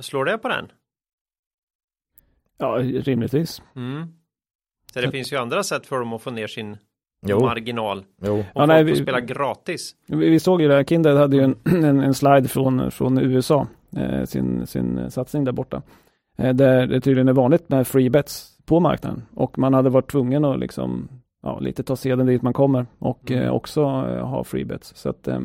slår 0.00 0.24
det 0.24 0.38
på 0.38 0.48
den? 0.48 0.72
Ja, 2.58 2.76
rimligtvis. 2.82 3.62
Mm. 3.76 4.06
Så 4.92 5.00
det 5.00 5.10
finns 5.10 5.32
ju 5.32 5.36
andra 5.36 5.62
sätt 5.62 5.86
för 5.86 5.98
dem 5.98 6.12
att 6.12 6.22
få 6.22 6.30
ner 6.30 6.46
sin 6.46 6.76
Jo, 7.26 7.40
marginal. 7.40 8.04
jo. 8.22 8.44
Ja, 8.54 8.66
nej, 8.66 8.84
vi- 8.84 8.96
spela 8.96 9.20
gratis. 9.20 9.94
Vi, 10.08 10.30
vi 10.30 10.40
såg 10.40 10.62
ju 10.62 10.68
det, 10.68 10.84
Kindred 10.88 11.16
hade 11.16 11.36
ju 11.36 11.42
en, 11.42 11.56
en, 11.84 12.00
en 12.00 12.14
slide 12.14 12.48
från, 12.48 12.90
från 12.90 13.18
USA, 13.18 13.66
eh, 13.96 14.24
sin, 14.24 14.66
sin 14.66 15.10
satsning 15.10 15.44
där 15.44 15.52
borta. 15.52 15.82
Eh, 16.38 16.54
där 16.54 16.86
det 16.86 17.00
tydligen 17.00 17.28
är 17.28 17.32
vanligt 17.32 17.68
med 17.68 17.86
free 17.86 18.10
bets 18.10 18.58
på 18.66 18.80
marknaden. 18.80 19.22
Och 19.34 19.58
man 19.58 19.74
hade 19.74 19.90
varit 19.90 20.10
tvungen 20.10 20.44
att 20.44 20.58
liksom, 20.58 21.08
ja, 21.42 21.58
lite 21.58 21.82
ta 21.82 21.96
seden 21.96 22.26
dit 22.26 22.42
man 22.42 22.52
kommer 22.52 22.86
och 22.98 23.30
Mm. 23.30 23.44
eh, 23.44 23.50
också 23.52 23.80
eh, 23.82 24.26
ha 24.28 24.44
free 24.44 24.64
bets. 24.64 24.96
Så 24.96 25.08
att 25.08 25.28
eh, 25.28 25.40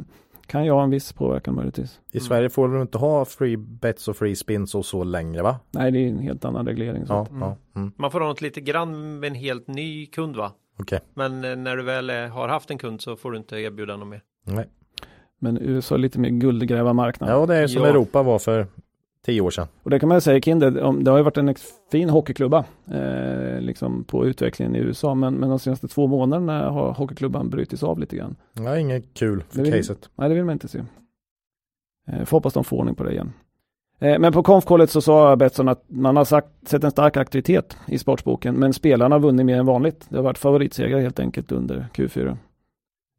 kan 0.48 0.66
ju 0.66 0.72
ha 0.72 0.84
en 0.84 0.90
viss 0.90 1.14
påverkan 1.14 1.56
möjligtvis. 1.56 2.00
I 2.12 2.20
Sverige 2.20 2.50
får 2.50 2.68
du 2.68 2.82
inte 2.82 2.98
ha 2.98 3.26
free 3.26 3.58
bets 3.58 4.08
och 4.08 4.18
free 4.18 4.36
spins 4.36 4.76
och 4.76 4.86
så 4.86 5.04
längre 5.04 5.42
va? 5.42 5.60
Nej, 5.72 5.92
det 5.92 6.00
är 6.00 6.10
en 6.10 6.20
helt 6.20 6.46
annan 6.46 6.68
reglering. 6.68 7.06
Så. 7.06 7.14
Ja, 7.14 7.22
att- 7.22 7.30
ja. 7.40 7.56
Mm. 7.76 7.92
Man 7.98 8.12
får 8.12 8.20
ha 8.20 8.28
något 8.28 8.42
lite 8.42 8.62
grann 8.62 9.20
med 9.20 9.28
en 9.28 9.36
helt 9.36 9.68
ny 9.68 10.06
kund 10.06 10.36
va? 10.36 10.52
Okej. 10.80 11.00
Men 11.14 11.44
eh, 11.44 11.56
när 11.56 11.78
du 11.78 11.84
väl 11.84 12.10
eh, 12.10 12.16
har 12.28 12.48
haft 12.48 12.72
en 12.72 12.78
kund 12.78 13.02
så 13.02 13.16
får 13.16 13.32
du 13.32 13.38
inte 13.38 13.56
erbjuda 13.58 13.98
något 13.98 14.08
mer. 14.08 14.22
Nej. 14.46 14.66
Men 15.40 15.58
USA 15.62 15.96
är 15.96 16.00
lite 16.00 16.20
mer 16.20 16.30
guldgrävarmarknad. 16.30 17.30
Ja, 17.30 17.46
det 17.46 17.56
är 17.56 17.68
som 17.68 17.82
Ja. 17.84 17.88
Europa 17.90 18.24
var 18.24 18.40
för 18.40 18.68
tio 19.26 19.42
år 19.42 19.52
sedan. 19.52 19.68
Och 19.84 19.90
det 19.90 20.00
kan 20.00 20.10
man 20.10 20.22
säga, 20.22 20.42
Kindred, 20.42 20.78
om- 20.80 21.04
det 21.04 21.12
har 21.12 21.18
ju 21.18 21.24
varit 21.24 21.38
en 21.38 21.56
fin 21.92 22.10
hockeyklubba 22.10 22.66
eh, 22.92 23.60
liksom 23.62 24.04
på 24.04 24.26
utvecklingen 24.26 24.76
i 24.76 24.80
USA, 24.80 25.16
men, 25.16 25.34
men 25.34 25.50
de 25.50 25.60
senaste 25.60 25.88
två 25.88 26.08
månaderna 26.08 26.70
har 26.70 26.92
hockeyklubban 26.94 27.50
brutits 27.50 27.84
av 27.84 28.00
lite 28.00 28.16
grann. 28.16 28.36
Ja, 28.54 28.78
inget 28.78 29.14
kul 29.14 29.44
för 29.50 29.58
Det 29.58 29.64
vill- 29.64 29.74
caset. 29.74 30.10
Nej, 30.16 30.30
det 30.30 30.36
vill 30.36 30.46
man 30.46 30.54
inte 30.54 30.68
se. 30.68 30.80
Eh, 32.08 32.26
får 32.26 32.38
hoppas 32.38 32.54
de 32.54 32.64
får 32.64 32.78
ordning 32.78 32.96
på 32.96 33.04
det 33.04 33.12
igen. 33.12 33.34
Eh, 34.04 34.20
men 34.20 34.34
på 34.34 34.44
konfkollet 34.44 34.90
så 34.90 35.02
sa 35.02 35.36
Betsson 35.36 35.68
att 35.70 35.84
man 35.88 36.16
har 36.18 36.26
sagt, 36.26 36.48
sett 36.68 36.84
en 36.84 36.92
stark 36.92 37.18
aktivitet 37.18 37.78
i 37.88 37.98
sportsboken, 37.98 38.56
men 38.56 38.74
spelarna 38.74 39.16
har 39.16 39.20
vunnit 39.20 39.46
mer 39.46 39.58
än 39.58 39.66
vanligt. 39.66 40.06
Det 40.10 40.16
har 40.16 40.24
varit 40.24 40.38
favoritsegrar 40.38 41.00
helt 41.00 41.20
enkelt 41.20 41.52
under 41.52 41.88
Q4. 41.94 42.38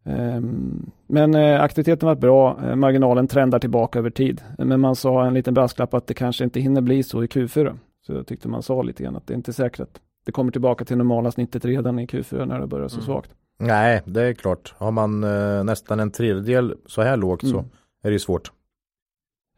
Ehm, 0.07 0.91
Men 1.07 1.35
eh, 1.35 1.63
aktiviteten 1.63 2.09
har 2.09 2.15
varit 2.15 2.21
bra, 2.21 2.59
Eh, 2.65 2.77
marginalen 2.77 3.29
trendar 3.29 3.59
tillbaka 3.59 3.99
över 3.99 4.11
tid. 4.11 4.43
Men 4.59 4.81
man 4.81 4.97
sa 4.97 5.27
en 5.27 5.35
liten 5.35 5.55
brasklapp 5.55 5.95
att 5.95 6.07
det 6.07 6.15
kanske 6.15 6.45
inte 6.45 6.61
hinner 6.61 6.81
bli 6.81 7.03
så 7.03 7.25
i 7.25 7.27
Q4. 7.27 7.79
Så 8.07 8.13
jag 8.13 8.27
tyckte 8.27 8.49
man 8.49 8.63
sa 8.63 8.83
lite 8.83 9.03
grann 9.03 9.17
att 9.17 9.27
det 9.27 9.35
är 9.35 9.37
inte 9.37 9.53
säkert 9.53 9.81
att 9.81 10.01
det 10.27 10.33
kommer 10.33 10.53
tillbaka 10.53 10.85
till 10.85 10.97
normala 10.97 11.31
snittet 11.31 11.65
redan 11.65 11.99
i 11.99 12.07
Q4 12.07 12.47
när 12.47 12.61
det 12.61 12.67
börjar 12.67 12.89
så 12.89 12.97
Mm. 12.97 13.07
svagt. 13.07 13.31
Nej, 13.59 14.03
det 14.05 14.23
är 14.23 14.33
klart. 14.35 14.75
Har 14.79 14.91
man 14.91 15.21
nästan 15.67 16.01
en 16.01 16.11
tredjedel 16.11 16.75
så 16.87 17.03
här 17.03 17.17
lågt 17.17 17.41
så 17.41 17.47
Mm. 17.59 17.65
är 18.03 18.09
det 18.09 18.13
ju 18.13 18.19
svårt. 18.19 18.53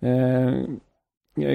Eh, 0.00 0.52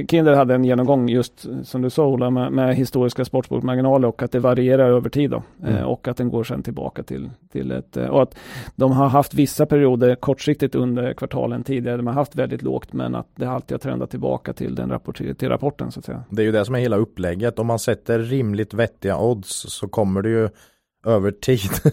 Kinder 0.07 0.33
hade 0.33 0.55
en 0.55 0.63
genomgång 0.63 1.09
just 1.09 1.45
som 1.63 1.81
du 1.81 1.89
sa 1.89 2.05
Ola 2.07 2.29
med, 2.29 2.51
med 2.51 2.75
historiska 2.75 3.25
sportsbokmarginaler 3.25 4.07
och 4.07 4.21
att 4.23 4.31
det 4.31 4.39
varierar 4.39 4.89
över 4.89 5.09
tid 5.09 5.29
då. 5.29 5.43
Eh, 5.63 5.69
Mm. 5.75 5.85
och 5.85 6.07
att 6.07 6.17
den 6.17 6.29
går 6.29 6.43
sen 6.43 6.63
tillbaka 6.63 7.03
till, 7.03 7.29
till 7.51 7.71
ett 7.71 7.97
eh, 7.97 8.05
och 8.05 8.21
att 8.21 8.35
de 8.75 8.91
har 8.91 9.07
haft 9.09 9.33
vissa 9.33 9.65
perioder 9.65 10.15
kortsiktigt 10.15 10.75
under 10.75 11.13
kvartalen 11.13 11.63
tidigare. 11.63 11.97
De 11.97 12.07
har 12.07 12.13
haft 12.13 12.35
väldigt 12.35 12.61
lågt 12.61 12.93
men 12.93 13.15
att 13.15 13.27
det 13.35 13.45
alltid 13.45 13.75
har 13.75 13.79
trendat 13.79 14.09
tillbaka 14.09 14.53
till 14.53 14.75
den 14.75 14.89
rapport, 14.89 15.17
till 15.37 15.49
rapporten 15.49 15.91
så 15.91 15.99
att 15.99 16.05
säga. 16.05 16.23
Det 16.29 16.41
är 16.41 16.45
ju 16.45 16.51
det 16.51 16.65
som 16.65 16.75
är 16.75 16.79
hela 16.79 16.97
upplägget. 16.97 17.59
Om 17.59 17.67
man 17.67 17.79
sätter 17.79 18.19
rimligt 18.19 18.73
vettiga 18.73 19.17
odds 19.17 19.65
så 19.69 19.87
kommer 19.87 20.21
det 20.21 20.29
ju 20.29 20.49
över 21.05 21.31
tid 21.31 21.69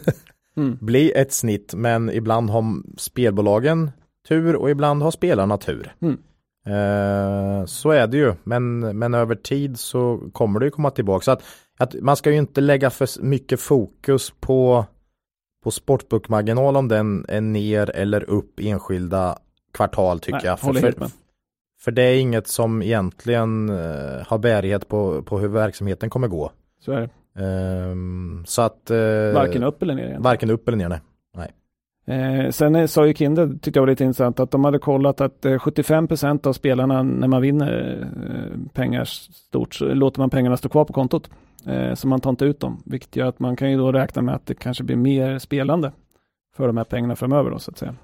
Mm. 0.56 0.78
bli 0.80 1.10
ett 1.12 1.32
snitt. 1.32 1.74
Men 1.76 2.10
ibland 2.10 2.50
har 2.50 2.64
spelbolagen 2.96 3.90
tur 4.28 4.56
och 4.56 4.70
ibland 4.70 5.02
har 5.02 5.10
spelarna 5.10 5.56
tur. 5.56 5.92
Mm. 6.00 6.18
Eh, 6.68 7.64
så 7.64 7.90
är 7.90 8.06
det 8.06 8.16
ju. 8.16 8.34
Men, 8.44 8.78
men 8.98 9.14
över 9.14 9.34
tid 9.34 9.78
så 9.78 10.20
kommer 10.32 10.60
det 10.60 10.66
ju 10.66 10.70
komma 10.70 10.90
tillbaka. 10.90 11.24
Så 11.24 11.30
att, 11.30 11.42
att 11.78 11.94
man 12.00 12.16
ska 12.16 12.30
ju 12.30 12.36
inte 12.36 12.60
lägga 12.60 12.90
för 12.90 13.22
mycket 13.22 13.60
fokus 13.60 14.32
på, 14.40 14.84
på 15.64 15.70
sportbookmarginal 15.70 16.76
om 16.76 16.88
den 16.88 17.24
är 17.28 17.40
ner 17.40 17.90
eller 17.90 18.30
upp 18.30 18.60
enskilda 18.60 19.38
kvartal 19.74 20.20
tycker 20.20 20.32
Nej, 20.36 20.46
jag. 20.46 20.60
För, 20.60 20.72
för, 20.72 20.94
för 21.80 21.90
det 21.90 22.02
är 22.02 22.20
inget 22.20 22.46
som 22.46 22.82
egentligen 22.82 23.68
eh, 23.68 24.26
har 24.26 24.38
bärighet 24.38 24.88
på, 24.88 25.22
på 25.22 25.38
hur 25.38 25.48
verksamheten 25.48 26.10
kommer 26.10 26.28
gå. 26.28 26.52
Så 26.80 26.92
är 26.92 27.00
det. 27.00 27.10
Ehm, 27.44 28.44
så 28.46 28.62
att 28.62 28.90
eh, 28.90 28.96
Varken 29.34 29.62
upp 29.62 29.82
eller 29.82 29.94
ner 29.94 30.02
egentligen. 30.02 30.22
varken 30.22 30.50
upp 30.50 30.68
eller 30.68 30.78
ner. 30.78 31.00
Nej. 31.36 31.52
Eh, 32.08 32.50
sen 32.50 32.88
sa 32.88 33.06
ju 33.06 33.14
Kinder, 33.14 33.46
tyckte 33.48 33.78
jag 33.78 33.82
var 33.82 33.90
lite 33.90 34.04
intressant, 34.04 34.40
att 34.40 34.50
de 34.50 34.64
hade 34.64 34.78
kollat 34.78 35.20
att 35.20 35.44
eh, 35.44 35.52
75% 35.52 36.46
av 36.46 36.52
spelarna 36.52 37.02
när 37.02 37.28
man 37.28 37.42
vinner 37.42 38.06
eh, 38.30 38.72
pengar 38.72 39.04
stort 39.04 39.74
så 39.74 39.94
låter 39.94 40.20
man 40.20 40.30
pengarna 40.30 40.56
stå 40.56 40.68
kvar 40.68 40.84
på 40.84 40.92
kontot. 40.92 41.30
Eh, 41.66 41.94
så 41.94 42.08
man 42.08 42.20
tar 42.20 42.30
inte 42.30 42.44
ut 42.44 42.60
dem, 42.60 42.82
vilket 42.86 43.16
gör 43.16 43.26
att 43.26 43.38
man 43.38 43.56
kan 43.56 43.70
ju 43.70 43.76
då 43.76 43.92
räkna 43.92 44.22
med 44.22 44.34
att 44.34 44.46
det 44.46 44.54
kanske 44.54 44.84
blir 44.84 44.96
mer 44.96 45.38
spelande 45.38 45.92
för 46.56 46.66
de 46.66 46.76
här 46.76 46.84
pengarna 46.84 47.16
framöver 47.16 47.50
då 47.50 47.58
så 47.58 47.70
att 47.70 47.78
säga. 47.78 47.94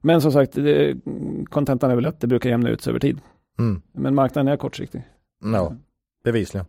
Men 0.00 0.20
som 0.20 0.32
sagt, 0.32 0.58
kontentan 1.44 1.90
är 1.90 1.94
väl 1.94 2.06
att 2.06 2.20
det 2.20 2.26
brukar 2.26 2.50
jämna 2.50 2.68
ut 2.68 2.80
sig 2.80 2.90
över 2.90 3.00
tid. 3.00 3.20
Mm. 3.58 3.82
Men 3.92 4.14
marknaden 4.14 4.52
är 4.52 4.56
kortsiktig. 4.56 5.02
Ja, 5.44 5.72
bevisligen. 6.24 6.66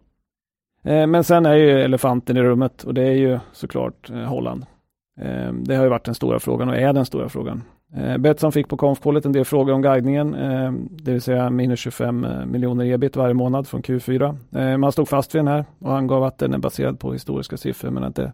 Eh, 0.84 1.08
Men 1.08 1.24
sen 1.24 1.46
är 1.46 1.56
ju 1.56 1.82
elefanten 1.82 2.38
i 2.38 2.44
rummet 2.44 2.84
och 2.84 2.94
det 2.94 3.04
är 3.04 3.14
ju 3.14 3.40
såklart 3.52 4.10
Holland. 4.10 4.66
Eh, 5.22 5.54
Det 5.54 5.76
har 5.76 5.84
ju 5.84 5.90
varit 5.90 6.06
den 6.06 6.16
stora 6.16 6.40
frågan 6.40 6.70
och 6.70 6.76
är 6.76 6.94
den 6.94 7.06
stora 7.06 7.30
frågan. 7.30 7.64
Eh, 7.96 8.18
Betsson 8.18 8.52
fick 8.52 8.68
på 8.68 8.78
konfkollet 8.78 9.26
en 9.26 9.32
del 9.32 9.46
frågor 9.46 9.74
om 9.74 9.82
guidningen, 9.82 10.36
eh, 10.36 10.72
det 10.90 11.12
vill 11.12 11.22
säga 11.22 11.50
minus 11.50 11.80
25 11.80 12.26
eh, 12.26 12.46
miljoner 12.46 12.86
ebit 12.86 13.16
varje 13.16 13.34
månad 13.34 13.68
från 13.68 13.82
Q4. 13.82 14.38
Eh, 14.56 14.78
Man 14.78 14.92
stod 14.92 15.08
fast 15.08 15.36
vid 15.36 15.40
den 15.40 15.48
här 15.48 15.66
och 15.80 15.98
angav 15.98 16.24
att 16.24 16.38
den 16.38 16.54
är 16.54 16.58
baserad 16.58 17.00
på 17.00 17.14
historiska 17.14 17.58
siffror 17.58 17.90
men 17.90 18.04
att 18.04 18.16
det, 18.16 18.32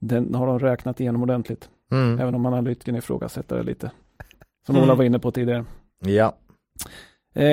den 0.00 0.34
har 0.34 0.46
de 0.46 0.58
räknat 0.58 1.00
igenom 1.00 1.22
ordentligt. 1.22 1.68
Mm. 1.92 2.18
Även 2.20 2.34
om 2.34 2.46
analytiken 2.46 2.96
ifrågasätter 2.96 3.56
det 3.56 3.62
lite. 3.62 3.90
Som 4.66 4.76
Mm. 4.76 4.84
Ola 4.88 4.94
var 4.94 5.04
inne 5.04 5.18
på 5.18 5.30
tidigare. 5.30 5.64
Ja, 6.04 6.32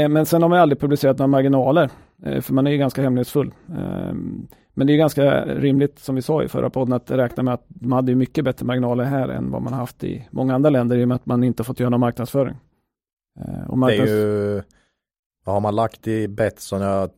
men 0.10 0.26
sen 0.26 0.42
har 0.42 0.50
man 0.50 0.60
aldrig 0.60 0.80
publicerat 0.80 1.18
några 1.18 1.28
marginaler, 1.28 1.90
för 2.42 2.54
man 2.54 2.68
är 2.68 2.72
ju 2.72 2.78
ganska 2.78 3.02
hemlighetsfull. 3.02 3.54
Eh, 3.70 4.14
men 4.78 4.88
det 4.88 4.94
är 4.94 4.98
ganska 4.98 5.46
rimligt, 5.46 6.00
som 6.00 6.16
vi 6.16 6.22
sa 6.22 6.44
i 6.44 6.48
förra 6.48 6.70
podden, 6.70 6.94
att 6.94 7.12
räkna 7.12 7.44
med 7.44 7.54
att 7.54 7.66
man 7.82 7.92
hade 7.92 8.16
mycket 8.16 8.44
bättre 8.46 8.66
marginaler 8.66 9.04
här 9.04 9.30
än 9.30 9.52
vad 9.52 9.62
man 9.62 9.74
har 9.74 9.80
haft 9.80 10.04
i 10.04 10.28
många 10.32 10.56
andra 10.56 10.70
länder 10.70 10.98
i 10.98 11.04
och 11.04 11.08
med 11.08 11.16
att 11.16 11.26
man 11.26 11.44
inte 11.44 11.64
fått 11.64 11.80
göra 11.80 11.90
någon 11.90 12.00
marknadsföring. 12.00 12.56
Eh, 13.40 13.64
och 13.64 13.72
det 13.72 13.78
marknads... 13.78 14.12
är 14.12 14.16
ju 14.16 14.62
vad 15.46 15.56
har 15.56 15.60
man 15.60 15.76
lagt 15.76 16.08
i 16.08 16.28
Betsson? 16.28 16.82
Ja, 16.82 17.10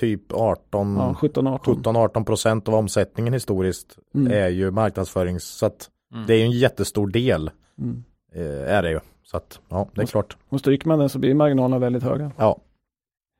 typ 0.00 0.32
18, 0.32 0.96
ja, 0.96 1.16
17-18. 1.20 1.58
17-18 1.58 2.24
procent 2.24 2.68
av 2.68 2.74
omsättningen 2.74 3.32
historiskt 3.32 3.98
Mm. 4.14 4.32
är 4.32 4.48
ju 4.48 4.70
marknadsförings 4.70 5.44
så 5.44 5.66
att 5.66 5.88
Mm. 6.14 6.26
det 6.26 6.34
är 6.34 6.38
ju 6.38 6.44
en 6.44 6.50
jättestor 6.50 7.06
del 7.06 7.50
Mm. 7.78 8.04
eh, 8.34 8.74
är 8.76 8.82
det 8.82 8.90
ju. 8.90 9.00
Så 9.22 9.36
att 9.36 9.60
ja, 9.68 9.88
det 9.94 10.02
är 10.02 10.06
klart. 10.06 10.36
Och 10.48 10.60
stryker 10.60 10.88
man 10.88 10.98
den 10.98 11.08
så 11.08 11.18
blir 11.18 11.34
marginalerna 11.34 11.78
väldigt 11.78 12.02
höga. 12.02 12.30
Ja, 12.36 12.58
Eh, 12.58 12.71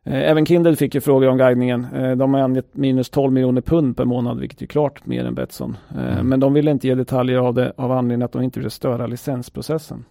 Även 0.05 0.47
Kindle 0.47 0.77
fick 0.77 0.95
ju 0.95 1.01
frågor 1.01 1.29
om 1.29 1.39
guidningen. 1.39 1.85
Eh, 1.95 2.17
De 2.17 2.35
har 2.35 2.41
angett 2.41 2.77
minus 2.77 3.11
12 3.11 3.33
miljoner 3.33 3.61
pund 3.61 3.97
per 3.97 4.05
månad, 4.05 4.39
vilket 4.41 4.63
är 4.63 4.67
klart 4.67 5.07
mer 5.07 5.25
än 5.25 5.35
Betsson. 5.35 5.77
Eh, 5.91 6.13
Mm. 6.13 6.29
Men 6.29 6.41
de 6.41 6.53
ville 6.53 6.71
inte 6.71 6.89
ge 6.89 6.95
detaljer 6.95 7.39
av 7.39 7.55
det 7.55 7.73
av 7.77 7.93
anledning 7.93 8.25
att 8.25 8.33
de 8.33 8.43
inte 8.43 8.61
ville 8.61 8.71
störa 8.71 9.07
licensprocessen. 9.07 10.05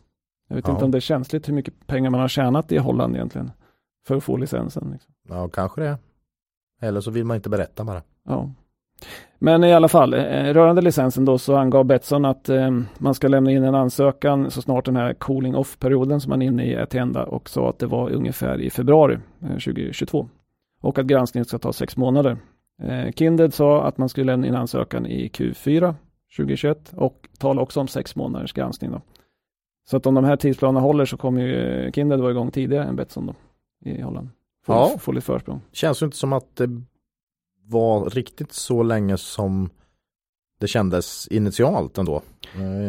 Jag 0.50 0.56
vet 0.56 0.68
Ja. 0.68 0.74
inte 0.74 0.86
om 0.86 0.92
det 0.92 0.98
är 0.98 1.00
känsligt 1.00 1.48
hur 1.50 1.54
mycket 1.54 1.88
pengar 1.88 2.10
man 2.10 2.20
har 2.22 2.28
tjänat 2.28 2.72
i 2.72 2.78
Holland 2.78 3.16
egentligen 3.16 3.52
för 4.08 4.16
att 4.16 4.24
få 4.24 4.38
licensen. 4.38 4.89
Liksom. 4.92 5.14
ja 5.30 5.48
kanske 5.50 5.82
det. 5.82 5.98
Eller 6.82 7.02
så 7.02 7.12
vill 7.12 7.26
man 7.26 7.36
inte 7.36 7.50
berätta 7.50 7.84
bara. 7.84 8.02
Ja. 8.28 8.50
Men 9.39 9.64
i 9.64 9.74
alla 9.74 9.88
fall, 9.88 10.14
eh, 10.14 10.20
rörande 10.54 10.82
licensen 10.82 11.26
då 11.26 11.38
så 11.38 11.56
angav 11.56 11.86
Betsson 11.86 12.26
att 12.26 12.49
eh, 12.49 12.72
man 12.97 13.14
ska 13.14 13.28
lämna 13.28 13.52
in 13.52 13.64
en 13.64 13.76
ansökan 13.76 14.52
så 14.52 14.62
snart 14.62 14.86
den 14.86 14.95
här 14.95 15.14
cooling 15.14 15.56
off-perioden 15.56 16.22
som 16.22 16.30
man 16.30 16.41
är 16.41 16.45
inne 16.45 16.66
i 16.66 16.74
är 16.74 16.86
till 16.86 16.99
ända 16.99 17.24
och 17.24 17.49
sa 17.49 17.70
att 17.70 17.80
det 17.80 17.86
var 17.88 18.10
ungefär 18.10 18.62
i 18.62 18.70
februari 18.70 19.18
eh, 19.41 19.47
2022. 19.49 20.30
Och 20.82 20.99
att 20.99 21.06
granskningen 21.06 21.45
ska 21.45 21.58
ta 21.60 21.74
sex 21.74 21.97
månader. 21.97 22.38
Eh, 22.84 23.12
Kindred 23.12 23.54
sa 23.54 23.84
att 23.84 23.97
man 23.97 24.10
skulle 24.10 24.26
lämna 24.32 24.47
in 24.47 24.56
ansökan 24.56 25.06
i 25.06 25.28
Q4 25.28 25.95
2021 26.38 26.93
och 26.95 27.28
tala 27.39 27.62
också 27.62 27.80
om 27.80 27.88
sex 27.88 28.16
månaders 28.16 28.54
granskning. 28.54 28.91
Då. 28.91 29.02
Så 29.89 29.97
att 29.97 30.06
om 30.06 30.16
de 30.16 30.24
här 30.26 30.36
tidsplanerna 30.36 30.80
håller 30.80 31.06
så 31.06 31.18
kommer 31.18 31.41
ju 31.41 31.86
eh, 31.86 31.91
Kindred 31.91 32.20
vara 32.20 32.32
igång 32.32 32.52
tidigare 32.52 32.86
än 32.86 32.95
Betsson 32.95 33.26
då 33.26 33.36
i 33.89 34.02
Holland. 34.02 34.30
Få, 34.66 34.74
Ja. 34.74 34.91
få 34.99 35.12
lite 35.12 35.26
försprång. 35.26 35.62
Känns 35.72 36.02
ju 36.02 36.06
inte 36.06 36.18
som 36.18 36.34
att 36.34 36.62
var 37.68 38.09
riktigt 38.09 38.53
så 38.53 38.84
länge 38.84 39.18
som 39.18 39.70
det 40.59 40.68
kändes 40.68 41.28
initialt 41.28 41.97
ändå. 41.97 42.22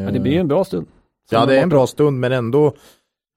Ja, 0.04 0.10
det 0.10 0.20
blir 0.20 0.32
ju 0.32 0.38
en 0.38 0.48
bra 0.48 0.64
stund. 0.64 0.86
Ja, 1.30 1.46
det 1.46 1.58
är 1.58 1.62
en 1.62 1.68
bra 1.68 1.86
stund 1.86 2.20
men 2.20 2.32
ändå. 2.32 2.72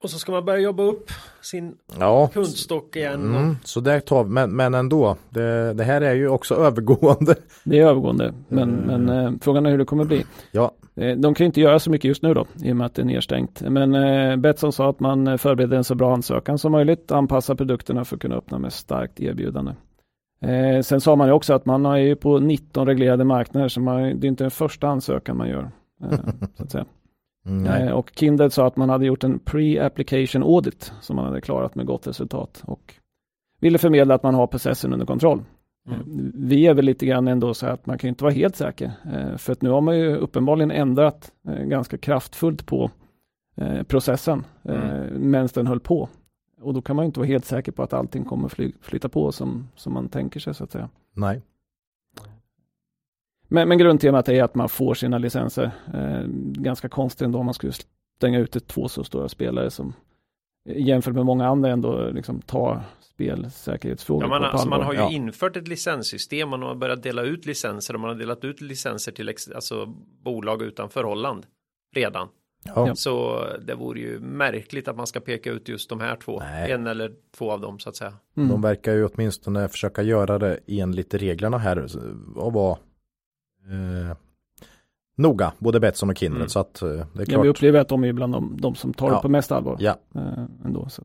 Och 0.04 0.10
så 0.10 0.20
ska 0.20 0.32
man 0.32 0.46
börja 0.46 0.60
jobba 0.60 0.84
upp 0.84 1.12
sin 1.42 1.76
Ja, 2.00 2.28
kundstock 2.34 2.96
igen. 2.96 3.36
Mm, 3.36 3.58
så 3.64 3.80
där 3.80 4.00
tar 4.00 4.24
men, 4.24 4.52
men 4.52 4.74
ändå. 4.74 5.18
Det, 5.30 5.74
det 5.74 5.84
här 5.84 6.02
är 6.02 6.14
ju 6.14 6.28
också 6.30 6.56
övergående. 6.66 7.36
Det 7.64 7.80
är 7.80 7.86
övergående, 7.88 8.34
men, 8.48 8.70
Mm. 8.70 9.04
men 9.04 9.26
eh, 9.26 9.32
frågan 9.42 9.66
är 9.66 9.70
hur 9.72 9.78
det 9.78 9.86
kommer 9.86 10.06
bli. 10.06 10.26
Ja, 10.52 10.72
Eh, 10.98 11.18
de 11.18 11.34
kan 11.36 11.44
ju 11.44 11.46
inte 11.46 11.62
göra 11.62 11.80
så 11.80 11.92
mycket 11.92 12.08
just 12.10 12.22
nu 12.22 12.34
då, 12.34 12.46
i 12.64 12.72
och 12.72 12.76
med 12.76 12.86
att 12.86 12.96
det 12.96 13.02
är 13.02 13.06
nedstängt. 13.06 13.62
Men 13.62 13.96
eh, 13.96 14.36
Betsson 14.36 14.74
sa 14.74 14.90
att 14.90 15.00
man 15.00 15.38
förbereder 15.38 15.78
en 15.78 15.84
så 15.84 15.96
bra 15.96 16.14
ansökan 16.14 16.58
som 16.58 16.72
möjligt, 16.72 17.12
anpassar 17.12 17.56
produkterna 17.56 18.06
för 18.06 18.16
att 18.16 18.22
kunna 18.22 18.36
öppna 18.36 18.60
med 18.60 18.74
starkt 18.74 19.20
erbjudande. 19.20 19.72
Eh, 20.42 20.82
sen 20.82 21.02
sa 21.02 21.16
man 21.16 21.28
ju 21.28 21.34
också 21.34 21.54
att 21.54 21.66
man 21.66 21.86
är 21.86 21.98
ju 21.98 22.16
på 22.16 22.40
19 22.40 22.88
reglerade 22.88 23.24
marknader, 23.24 23.68
så 23.68 23.82
man, 23.82 24.20
det 24.20 24.28
är 24.28 24.30
inte 24.30 24.44
den 24.44 24.52
första 24.52 24.88
ansökan 24.88 25.38
man 25.38 25.50
gör. 25.50 25.72
Eh, 26.04 26.20
så 26.58 26.64
att 26.64 26.72
säga. 26.72 26.86
Mm, 27.48 27.66
eh, 27.66 27.92
och 27.92 28.12
Kindred 28.16 28.54
sa 28.54 28.68
att 28.68 28.76
man 28.76 28.90
hade 28.90 29.06
gjort 29.06 29.24
en 29.24 29.40
pre-application 29.40 30.44
audit 30.44 30.94
som 31.02 31.16
man 31.16 31.26
hade 31.26 31.42
klarat 31.42 31.76
med 31.76 31.86
gott 31.86 32.08
resultat 32.08 32.64
och 32.66 32.94
ville 33.60 33.78
förmedla 33.78 34.16
att 34.16 34.24
man 34.24 34.36
har 34.36 34.48
processen 34.48 34.94
under 34.94 35.06
kontroll. 35.06 35.44
Mm. 35.88 36.00
Eh, 36.00 36.06
vi 36.34 36.68
är 36.68 36.74
väl 36.74 36.86
lite 36.86 37.06
grann 37.06 37.28
ändå 37.28 37.54
så 37.54 37.68
att 37.68 37.86
man 37.86 37.98
kan 37.98 38.08
inte 38.08 38.24
vara 38.24 38.34
helt 38.34 38.56
säker. 38.56 38.92
Eh, 39.14 39.38
för 39.38 39.52
att 39.52 39.62
nu 39.62 39.70
har 39.70 39.82
man 39.82 39.98
ju 39.98 40.16
uppenbarligen 40.16 40.72
ändrat 40.72 41.32
eh, 41.48 41.64
ganska 41.64 41.98
kraftfullt 41.98 42.66
på 42.66 42.92
processen 43.88 44.46
mm. 44.64 45.32
medan 45.32 45.50
den 45.54 45.68
höll 45.68 45.80
på. 45.80 46.10
Och 46.62 46.74
då 46.74 46.82
kan 46.82 46.96
man 46.96 47.06
inte 47.06 47.20
vara 47.20 47.28
helt 47.28 47.46
säker 47.46 47.72
på 47.72 47.84
att 47.84 47.94
allting 47.94 48.26
kommer 48.26 48.50
fly, 48.50 48.72
flytta 48.82 49.10
på 49.10 49.32
som, 49.32 49.68
som 49.76 49.94
man 49.94 50.10
tänker 50.10 50.40
sig 50.40 50.54
så 50.54 50.64
att 50.64 50.72
säga. 50.72 50.90
Nej. 51.14 51.42
Men, 53.48 53.70
men 53.70 53.78
grundtemat 53.78 54.30
är 54.30 54.44
att 54.44 54.56
man 54.56 54.70
får 54.70 54.94
sina 54.94 55.18
licenser. 55.18 55.72
ganska 56.54 56.90
konstigt 56.90 57.22
ändå 57.22 57.40
om 57.40 57.46
man 57.46 57.54
skulle 57.54 57.74
stänga 58.18 58.40
ute 58.40 58.60
två 58.60 58.88
så 58.88 59.04
stora 59.04 59.30
spelare 59.30 59.72
som 59.72 59.94
jämfört 60.70 61.14
med 61.14 61.26
många 61.26 61.48
andra 61.48 61.70
ändå 61.70 62.10
liksom 62.10 62.42
tar 62.42 62.84
spelsäkerhetsfrågor 63.02 64.24
ja, 64.24 64.30
man, 64.30 64.42
på, 64.42 64.48
alltså, 64.48 64.70
Man 64.70 64.82
har 64.82 64.94
ju 64.94 65.00
ja. 65.00 65.12
infört 65.12 65.58
ett 65.58 65.68
licenssystem, 65.68 66.50
man 66.50 66.62
har 66.62 66.76
börjat 66.76 67.04
dela 67.04 67.22
ut 67.22 67.46
licenser 67.46 67.94
och 67.94 68.00
man 68.00 68.10
har 68.10 68.18
delat 68.18 68.44
ut 68.44 68.62
licenser 68.62 69.12
till 69.12 69.30
alltså, 69.30 69.86
bolag 70.24 70.62
utanför 70.62 71.04
Holland 71.04 71.46
redan. 71.96 72.28
Ja. 72.66 72.96
Så 72.96 73.46
det 73.66 73.76
vore 73.76 74.00
ju 74.00 74.20
märkligt 74.20 74.88
att 74.88 74.98
man 74.98 75.08
ska 75.08 75.20
peka 75.20 75.52
ut 75.52 75.70
just 75.70 75.90
de 75.90 76.00
här 76.00 76.16
två, 76.16 76.40
Nej. 76.40 76.72
en 76.72 76.88
eller 76.88 77.12
två 77.38 77.52
av 77.52 77.62
dem 77.62 77.80
så 77.80 77.90
att 77.90 77.96
säga. 77.96 78.14
Mm. 78.38 78.50
De 78.50 78.62
verkar 78.62 78.94
ju 78.94 79.06
åtminstone 79.06 79.68
försöka 79.68 80.02
göra 80.02 80.40
det 80.40 80.60
enligt 80.68 81.14
reglerna 81.14 81.58
här 81.58 81.88
och 82.36 82.54
vara 82.54 82.78
eh, 83.70 84.18
noga, 85.18 85.54
både 85.60 85.80
Betsson 85.80 86.10
och 86.10 86.18
Kindred. 86.18 86.42
Mm. 86.42 86.50
Så 86.50 86.60
att 86.60 86.82
eh, 86.82 86.90
det 86.90 86.96
är 86.96 87.06
klart. 87.06 87.28
Ja, 87.28 87.42
vi 87.42 87.50
upplever 87.50 87.80
att 87.80 87.88
de 87.88 88.04
är 88.04 88.14
bland 88.14 88.34
de, 88.34 88.58
de 88.60 88.76
som 88.76 88.94
tar 88.94 89.10
ja. 89.10 89.16
det 89.16 89.22
på 89.22 89.30
mest 89.30 89.52
allvar. 89.52 89.78
Ja. 89.80 89.96
Eh, 90.16 90.66
ändå, 90.66 90.90
så. 90.90 91.04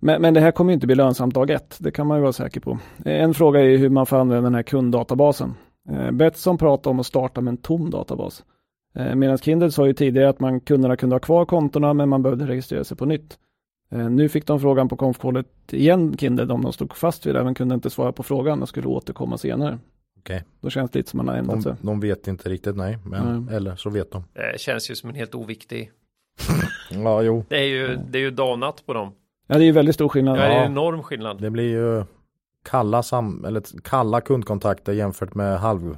Men, 0.00 0.22
men 0.22 0.34
det 0.34 0.40
här 0.40 0.50
kommer 0.50 0.72
inte 0.72 0.86
bli 0.86 0.96
lönsamt 0.96 1.34
dag 1.34 1.50
ett, 1.50 1.76
det 1.80 1.90
kan 1.90 2.06
man 2.06 2.18
ju 2.18 2.22
vara 2.22 2.32
säker 2.32 2.60
på. 2.60 2.78
En 3.04 3.34
fråga 3.34 3.60
är 3.60 3.76
hur 3.76 3.88
man 3.88 4.06
får 4.06 4.16
använda 4.16 4.42
den 4.42 4.54
här 4.54 4.62
kunddatabasen. 4.62 5.54
Eh, 5.90 6.10
Betsson 6.10 6.58
pratar 6.58 6.90
om 6.90 7.00
att 7.00 7.06
starta 7.06 7.40
med 7.40 7.52
en 7.52 7.56
tom 7.56 7.90
databas. 7.90 8.44
Eh, 8.94 9.14
Medan 9.14 9.38
Kindred 9.38 9.74
sa 9.74 9.86
ju 9.86 9.92
tidigare 9.92 10.28
att 10.28 10.40
man 10.40 10.60
kunderna 10.60 10.96
kunde 10.96 11.14
ha 11.14 11.20
kvar 11.20 11.44
kontona 11.44 11.94
men 11.94 12.08
man 12.08 12.22
behövde 12.22 12.46
registrera 12.46 12.84
sig 12.84 12.96
på 12.96 13.04
nytt. 13.04 13.38
Eh, 13.90 14.10
nu 14.10 14.28
fick 14.28 14.46
de 14.46 14.60
frågan 14.60 14.88
på 14.88 14.96
konfkålet 14.96 15.46
igen, 15.70 16.16
Kindred, 16.16 16.52
om 16.52 16.62
de 16.62 16.72
stod 16.72 16.96
fast 16.96 17.26
vid 17.26 17.34
det 17.34 17.44
men 17.44 17.54
kunde 17.54 17.74
inte 17.74 17.90
svara 17.90 18.12
på 18.12 18.22
frågan 18.22 18.62
och 18.62 18.68
skulle 18.68 18.86
återkomma 18.86 19.38
senare. 19.38 19.78
Okay. 20.18 20.40
Då 20.60 20.70
känns 20.70 20.90
det 20.90 20.98
lite 20.98 21.10
som 21.10 21.16
man 21.16 21.28
har 21.28 21.34
ändrat 21.34 21.62
sig. 21.62 21.74
De 21.82 22.00
vet 22.00 22.28
inte 22.28 22.48
riktigt, 22.48 22.76
nej. 22.76 22.98
Men, 23.04 23.28
mm. 23.28 23.48
Eller 23.48 23.76
så 23.76 23.90
vet 23.90 24.10
de. 24.10 24.24
Det 24.32 24.60
känns 24.60 24.90
ju 24.90 24.94
som 24.94 25.10
en 25.10 25.16
helt 25.16 25.34
oviktig. 25.34 25.90
ja, 26.90 27.22
jo. 27.22 27.44
Det 27.48 27.56
är 27.56 27.64
ju, 27.64 27.98
det 28.10 28.18
är 28.18 28.22
ju 28.22 28.30
danat 28.30 28.86
på 28.86 28.92
dem. 28.92 29.12
Ja, 29.46 29.54
det 29.54 29.64
är 29.64 29.66
ju 29.66 29.72
väldigt 29.72 29.94
stor 29.94 30.08
skillnad. 30.08 30.38
Ja, 30.38 30.40
det 30.40 30.54
är 30.54 30.64
en 30.64 30.72
enorm 30.72 31.02
skillnad. 31.02 31.42
Det 31.42 31.50
blir 31.50 31.70
ju 31.70 32.04
kalla, 32.62 33.02
sam 33.02 33.44
eller 33.44 33.62
kalla 33.82 34.20
kundkontakter 34.20 34.92
jämfört 34.92 35.34
med 35.34 35.58
halv 35.58 35.96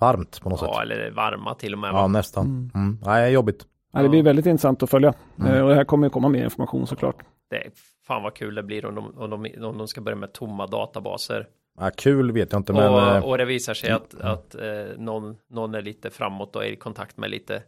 varmt 0.00 0.40
på 0.40 0.48
något 0.48 0.60
ja, 0.62 0.66
sätt. 0.66 0.74
Ja, 0.76 0.82
eller 0.82 1.10
varma 1.10 1.54
till 1.54 1.72
och 1.72 1.78
med. 1.78 1.90
Ja, 1.90 2.06
nästan. 2.06 2.46
Mm. 2.46 2.70
Mm. 2.74 2.98
Nej, 3.04 3.32
jobbigt. 3.32 3.66
Ja, 3.92 4.02
det 4.02 4.08
blir 4.08 4.22
väldigt 4.22 4.46
intressant 4.46 4.82
att 4.82 4.90
följa. 4.90 5.14
Mm. 5.38 5.54
Eh, 5.54 5.62
och 5.62 5.68
det 5.68 5.74
här 5.74 5.84
kommer 5.84 6.08
komma 6.08 6.28
mer 6.28 6.44
information 6.44 6.86
såklart. 6.86 7.16
Det 7.50 7.56
är, 7.56 7.70
fan 8.06 8.22
vad 8.22 8.34
kul 8.34 8.54
det 8.54 8.62
blir 8.62 8.86
om 8.86 8.94
de, 8.94 9.18
om 9.18 9.30
de, 9.30 9.64
om 9.64 9.78
de 9.78 9.88
ska 9.88 10.00
börja 10.00 10.16
med 10.16 10.32
tomma 10.32 10.66
databaser. 10.66 11.46
Ja, 11.78 11.90
kul 11.96 12.32
vet 12.32 12.52
jag 12.52 12.58
inte 12.58 12.72
men. 12.72 12.92
Och, 12.92 13.02
eh, 13.02 13.24
och 13.24 13.38
det 13.38 13.44
visar 13.44 13.74
sig 13.74 13.90
att, 13.90 14.14
mm. 14.14 14.26
att 14.26 14.54
eh, 14.54 14.98
någon, 14.98 15.36
någon 15.50 15.74
är 15.74 15.82
lite 15.82 16.10
framåt 16.10 16.56
och 16.56 16.64
är 16.64 16.68
i 16.68 16.76
kontakt 16.76 17.16
med 17.16 17.30
lite 17.30 17.62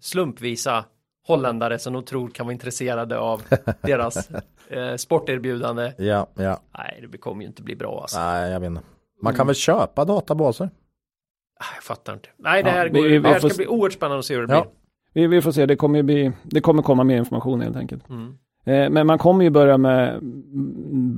slumpvisa 0.00 0.84
holländare 1.26 1.78
som 1.78 1.92
de 1.92 2.04
tror 2.04 2.28
kan 2.28 2.46
vara 2.46 2.52
intresserade 2.52 3.18
av 3.18 3.42
deras 3.82 4.30
eh, 4.68 4.96
sporterbjudande. 4.96 5.92
Ja, 5.98 6.26
ja. 6.34 6.60
Nej, 6.78 7.06
det 7.12 7.18
kommer 7.18 7.42
ju 7.42 7.48
inte 7.48 7.62
bli 7.62 7.76
bra 7.76 8.00
alltså. 8.00 8.18
Nej, 8.18 8.50
jag 8.50 8.60
vet 8.60 8.66
inte. 8.66 8.82
Man 9.22 9.32
kan 9.32 9.40
mm. 9.40 9.46
väl 9.46 9.56
köpa 9.56 10.04
databaser? 10.04 10.70
Ah, 11.58 11.74
jag 11.74 11.82
fattar 11.82 12.12
inte. 12.12 12.28
Nej, 12.36 12.62
det 12.62 12.70
här, 12.70 12.86
ja, 12.86 12.92
går, 12.92 13.08
vi, 13.08 13.18
det 13.18 13.28
här 13.28 13.38
ska 13.38 13.56
bli 13.56 13.66
oerhört 13.66 13.92
spännande 13.92 14.18
att 14.18 14.24
se 14.24 14.34
hur 14.34 14.46
det 14.46 14.54
ja. 14.54 14.60
blir. 14.62 14.72
Vi, 15.12 15.26
vi, 15.26 15.42
får 15.42 15.52
se, 15.52 15.66
det 15.66 15.76
kommer, 15.76 16.02
bli, 16.02 16.32
det 16.42 16.60
kommer 16.60 16.82
komma 16.82 17.04
mer 17.04 17.18
information 17.18 17.60
helt 17.60 17.76
enkelt. 17.76 18.08
Mm. 18.08 18.38
Eh, 18.64 18.90
men 18.90 19.06
man 19.06 19.18
kommer 19.18 19.44
ju 19.44 19.50
börja 19.50 19.78
med 19.78 20.18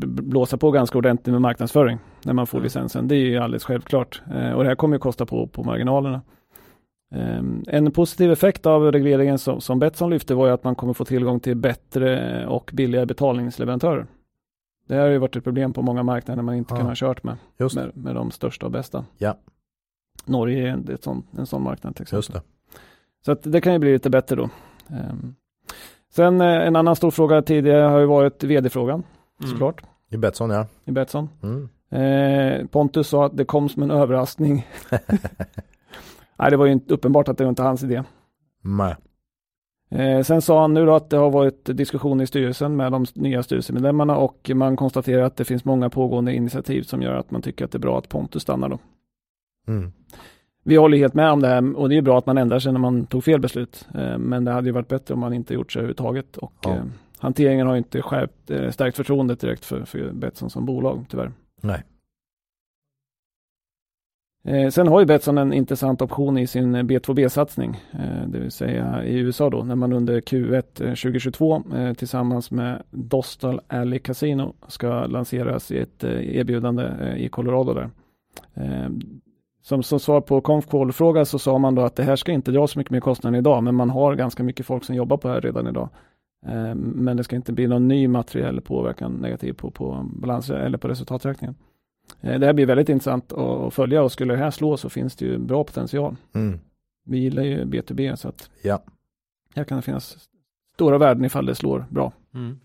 blåsa 0.05 0.57
på 0.57 0.71
ganska 0.71 0.99
ordentligt 0.99 1.33
med 1.33 1.41
marknadsföring 1.41 1.99
när 2.23 2.33
man 2.33 2.47
får 2.47 2.59
mm. 2.59 2.65
licensen. 2.65 3.09
Det 3.09 3.15
är 3.15 3.19
ju 3.19 3.39
alldeles 3.39 3.65
självklart. 3.65 4.23
Eh, 4.35 4.53
och 4.53 4.63
det 4.63 4.69
här 4.69 4.75
kommer 4.75 4.95
ju 4.97 5.01
kosta 5.01 5.27
på, 5.27 5.47
på 5.47 5.63
marginalerna. 5.63 6.23
Ehm, 7.15 7.65
en 7.67 7.93
positiv 7.93 8.33
effekt 8.33 8.67
av 8.67 8.93
regleringen 8.93 9.39
som, 9.39 9.61
som 9.61 9.79
Betsson 9.79 10.11
lyfte 10.11 10.35
var 10.35 10.47
ju 10.47 10.53
att 10.53 10.65
man 10.65 10.75
kommer 10.75 10.93
få 10.93 11.05
tillgång 11.05 11.41
till 11.41 11.57
bättre 11.57 12.47
och 12.47 12.71
billigare 12.75 13.07
betalningsleverantörer. 13.07 14.07
Det 14.89 14.97
har 14.97 15.07
ju 15.07 15.19
varit 15.19 15.37
ett 15.37 15.45
problem 15.45 15.73
på 15.73 15.83
många 15.83 16.03
marknader 16.03 16.37
när 16.37 16.43
man 16.43 16.55
inte 16.55 16.75
ja. 16.75 16.79
kan 16.79 16.87
ha 16.87 16.95
kört 16.95 17.23
med, 17.23 17.37
med, 17.59 17.97
med, 17.97 18.15
de 18.15 18.31
största 18.31 18.67
och 18.67 18.73
bästa. 18.73 19.05
Ja. 19.19 19.37
Norge 20.27 20.69
är 20.69 20.73
en, 20.73 20.99
sån, 21.01 21.23
en 21.39 21.47
sån 21.47 21.63
marknad 21.63 21.97
till 21.97 22.03
exempel. 22.03 22.19
Just 22.19 22.33
det. 22.33 22.43
Så 23.25 23.33
att 23.33 23.43
det 23.43 23.61
kan 23.61 23.73
ju 23.73 23.79
bli 23.79 23.93
lite 23.93 24.11
bättre 24.11 24.37
då. 24.37 24.51
Um, 24.89 25.35
sen 26.15 26.41
eh, 26.41 26.67
en 26.67 26.77
annan 26.77 26.97
stor 26.97 27.11
fråga 27.11 27.43
tidigare 27.43 27.83
har 27.83 27.99
ju 27.99 28.07
varit 28.07 28.45
vd-frågan 28.45 29.03
mm. 29.41 29.51
såklart. 29.51 29.83
I 30.11 30.17
Betsson 30.17 30.51
ja. 30.51 30.67
I 30.85 30.91
Betsson. 30.91 31.29
Mm. 31.43 31.69
Eh, 31.91 32.67
Pontus 32.67 33.09
sa 33.09 33.27
att 33.27 33.37
det 33.37 33.45
kom 33.45 33.69
som 33.69 33.83
en 33.83 33.91
överraskning. 33.91 34.67
Nej, 36.39 36.51
det 36.51 36.57
var 36.57 36.67
ju 36.67 36.73
inte 36.73 36.95
uppenbart 36.95 37.29
att 37.29 37.39
det 37.39 37.45
var 37.45 37.49
inte 37.49 37.63
hans 37.63 37.83
idé. 37.83 38.03
Nej. 38.63 38.97
Eh, 39.91 40.23
sen 40.23 40.43
sa 40.43 40.61
han 40.61 40.75
nu 40.75 40.87
då 40.87 40.95
att 40.95 41.11
det 41.11 41.17
har 41.17 41.31
varit 41.31 41.65
diskussion 41.65 42.21
i 42.21 42.27
styrelsen 42.27 42.77
med 42.77 42.93
de 42.93 43.07
nya 43.15 43.43
styrelsemedlemmarna 43.43 44.17
och 44.17 44.51
man 44.55 44.77
konstaterar 44.77 45.23
att 45.23 45.37
det 45.37 45.45
finns 45.45 45.65
många 45.65 45.91
pågående 45.91 46.35
initiativ 46.35 46.83
som 46.83 47.03
gör 47.03 47.15
att 47.15 47.31
man 47.31 47.43
tycker 47.43 47.65
att 47.65 47.73
det 47.73 47.79
är 47.79 47.81
bra 47.81 47.99
att 47.99 48.09
Pontus 48.09 48.43
stannar 48.43 48.69
då. 48.69 48.79
Mm. 49.71 49.93
Vi 50.65 50.77
håller 50.77 50.99
helt 50.99 51.15
med 51.15 51.31
om 51.31 51.41
det 51.41 51.49
här 51.49 51.77
och 51.77 51.89
det 51.89 51.97
är 51.97 52.03
bra 52.03 52.19
att 52.19 52.27
man 52.27 52.39
ändrar 52.39 52.59
sig 52.59 52.73
när 52.73 52.81
man 52.81 53.07
tog 53.07 53.25
fel 53.25 53.41
beslut. 53.41 53.89
Eh, 53.95 54.19
men 54.19 54.45
det 54.45 54.51
hade 54.51 54.69
ju 54.69 54.73
varit 54.73 54.89
bättre 54.89 55.15
om 55.15 55.21
man 55.21 55.33
inte 55.33 55.55
gjort 55.55 55.73
så 55.73 55.79
överhuvudtaget 55.79 56.37
och 56.37 56.55
ja. 56.63 56.71
eh, 56.71 56.83
hanteringen 57.19 57.67
har 57.67 57.77
inte 57.77 58.03
skärpt, 58.03 58.51
eh, 58.51 58.71
stärkt 58.71 58.97
förtroendet 58.97 59.41
direkt 59.41 59.65
för, 59.65 59.85
för 59.85 60.13
Betsson 60.13 60.51
som 60.51 60.67
bolag 60.67 61.07
tyvärr. 61.11 61.33
Nej. 61.61 61.83
Sen 64.73 64.89
har 64.89 65.01
ju 65.01 65.07
Betsson 65.07 65.39
en 65.39 65.53
intressant 65.53 66.03
option 66.03 66.39
i 66.39 66.47
sin 66.47 66.77
B2B-satsning, 66.77 67.81
eh, 67.93 68.29
det 68.29 68.39
vill 68.39 68.51
säga 68.51 69.05
i 69.05 69.19
USA 69.19 69.51
då, 69.51 69.65
när 69.65 69.75
man 69.75 69.93
under 69.93 70.21
Q1 70.21 70.63
2022 70.77 71.63
eh, 71.77 71.93
tillsammans 71.93 72.51
med 72.51 72.83
Dostal 72.91 73.61
Alley 73.69 73.99
Casino 73.99 74.55
ska 74.69 75.07
lanseras 75.07 75.71
i 75.71 75.79
ett 75.79 76.05
erbjudande 76.05 77.15
i 77.17 77.29
Colorado 77.29 77.75
där. 77.75 77.91
Eh, 79.61 79.63
som, 79.63 79.83
som 79.83 80.01
svar 80.01 80.21
på 80.21 80.41
Confcall-fråga 80.41 81.25
så 81.25 81.39
sa 81.39 81.59
man 81.59 81.75
då 81.75 81.83
att 81.83 81.97
det 81.97 82.03
här 82.03 82.17
ska 82.17 82.33
inte 82.33 82.51
dra 82.51 82.67
så 82.67 82.79
mycket 82.79 82.91
mer 82.91 83.01
kostnader 83.01 83.39
idag, 83.39 83.63
men 83.63 83.75
man 83.75 83.91
har 83.91 84.15
ganska 84.15 84.43
mycket 84.43 84.67
folk 84.67 84.85
som 84.85 84.95
jobbar 84.95 85.17
på 85.17 85.29
det 85.29 85.35
här 85.35 85.41
redan 85.41 85.67
idag. 85.67 85.89
Men 86.75 87.17
det 87.17 87.25
ska 87.25 87.37
inte 87.37 87.53
bli 87.53 87.67
någon 87.67 87.89
ny 87.89 88.09
materiell 88.09 88.61
påverkan 88.61 89.13
negativ 89.13 89.53
på, 89.53 89.71
på 89.71 90.07
balans 90.13 90.51
eller 90.51 90.79
på 90.79 90.89
resultaträkningen. 90.89 91.55
Eh, 92.21 92.39
det 92.39 92.47
här 92.47 92.53
blir 92.53 92.67
väldigt 92.67 92.89
intressant 92.89 93.33
att 93.33 93.75
följa 93.75 94.03
och 94.03 94.13
skulle 94.13 94.35
det 94.35 94.39
här 94.39 94.51
slå 94.51 94.77
så 94.77 94.89
finns 94.89 95.17
det 95.17 95.25
ju 95.25 95.39
bra 95.39 95.65
potential. 95.65 96.17
Mm. 96.33 96.61
Vi 97.05 97.19
gillar 97.19 97.43
ju 97.43 97.65
B2B 97.65 98.17
så 98.17 98.29
att 98.29 98.51
ja. 98.63 98.83
här 99.55 99.65
kan 99.65 99.77
det 99.77 99.83
finnas 99.83 100.29
stora 100.75 100.99
värden 100.99 101.25
ifall 101.25 101.47
det 101.47 101.55
slår 101.55 101.85
bra. 101.91 102.13
Mm. 102.35 102.61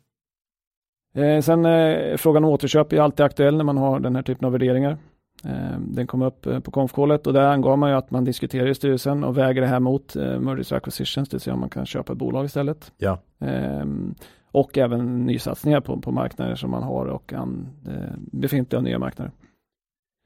Eh, 1.16 1.42
sen 1.42 1.66
eh, 1.66 2.18
frågan 2.18 2.44
om 2.44 2.50
återköp 2.50 2.94
är 2.94 3.02
alltid 3.02 3.26
aktuell 3.26 3.58
när 3.58 3.64
man 3.64 3.78
har 3.78 4.00
den 4.00 4.16
här 4.16 4.24
typen 4.24 4.46
av 4.46 4.52
värderingar. 4.52 4.98
Eh, 5.46 5.80
den 5.80 6.08
kom 6.08 6.22
upp 6.22 6.46
eh, 6.46 6.60
på 6.60 6.72
konfkålet 6.72 7.28
och 7.28 7.34
där 7.34 7.48
angav 7.48 7.78
man 7.78 7.90
ju 7.90 7.96
att 7.96 8.12
man 8.12 8.24
diskuterar 8.24 8.68
i 8.68 8.76
styrelsen 8.76 9.24
och 9.24 9.38
väger 9.38 9.62
det 9.62 9.68
här 9.68 9.80
mot 9.80 10.16
eh, 10.16 10.40
mergers 10.40 10.72
acquisitions, 10.72 11.30
det 11.30 11.36
vill 11.36 11.42
säga 11.42 11.54
om 11.54 11.60
man 11.60 11.70
kan 11.70 11.86
köpa 11.86 12.14
ett 12.14 12.20
bolag 12.20 12.46
istället. 12.46 12.92
Ja. 12.98 13.20
Ehm, 13.40 14.16
och 14.52 14.78
även 14.78 15.26
nysatsningar 15.26 15.82
på, 15.82 16.02
på 16.02 16.12
marknader 16.12 16.56
som 16.56 16.72
man 16.72 16.84
har 16.84 17.06
och 17.06 17.34
an, 17.34 17.68
befintliga 18.16 18.78
och 18.78 18.84
nya 18.84 19.00
marknader. 19.00 19.32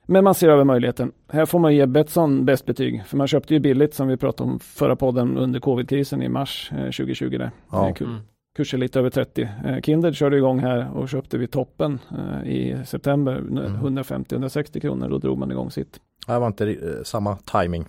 Men 0.05 0.24
man 0.24 0.36
ser 0.36 0.49
över 0.49 0.63
möjligheten. 0.63 1.11
Här 1.28 1.45
får 1.45 1.59
man 1.59 1.76
ge 1.76 1.86
Betsson 1.86 2.45
bäst 2.45 2.65
betyg, 2.65 3.05
för 3.05 3.17
man 3.17 3.28
köpte 3.28 3.53
ju 3.53 3.59
billigt 3.59 3.93
som 3.93 4.07
vi 4.07 4.17
pratade 4.17 4.49
om 4.49 4.59
förra 4.59 4.95
podden 4.95 5.38
under 5.38 5.59
covid-krisen 5.59 6.22
i 6.22 6.30
mars 6.30 6.72
eh, 6.72 6.78
2020. 6.78 7.30
Där. 7.30 7.51
Ja. 7.72 7.93
Mm. 7.99 8.17
Kurser 8.60 8.78
lite 8.78 8.99
över 8.99 9.10
30. 9.10 9.49
Eh, 9.66 9.82
Kindred 9.82 10.16
körde 10.16 10.38
igång 10.38 10.60
här 10.60 10.97
och 10.97 11.10
köpte 11.10 11.38
vid 11.38 11.51
toppen 11.51 11.99
eh, 12.12 12.51
i 12.51 12.86
september 12.86 13.36
mm. 13.36 13.97
150-160 13.97 14.80
kronor. 14.80 15.10
Då 15.10 15.18
drog 15.18 15.38
man 15.38 15.51
igång 15.51 15.72
sitt. 15.72 15.99
Det 16.28 16.39
var 16.39 16.47
inte 16.47 16.70
eh, 16.72 17.03
samma 17.03 17.36
timing. 17.36 17.86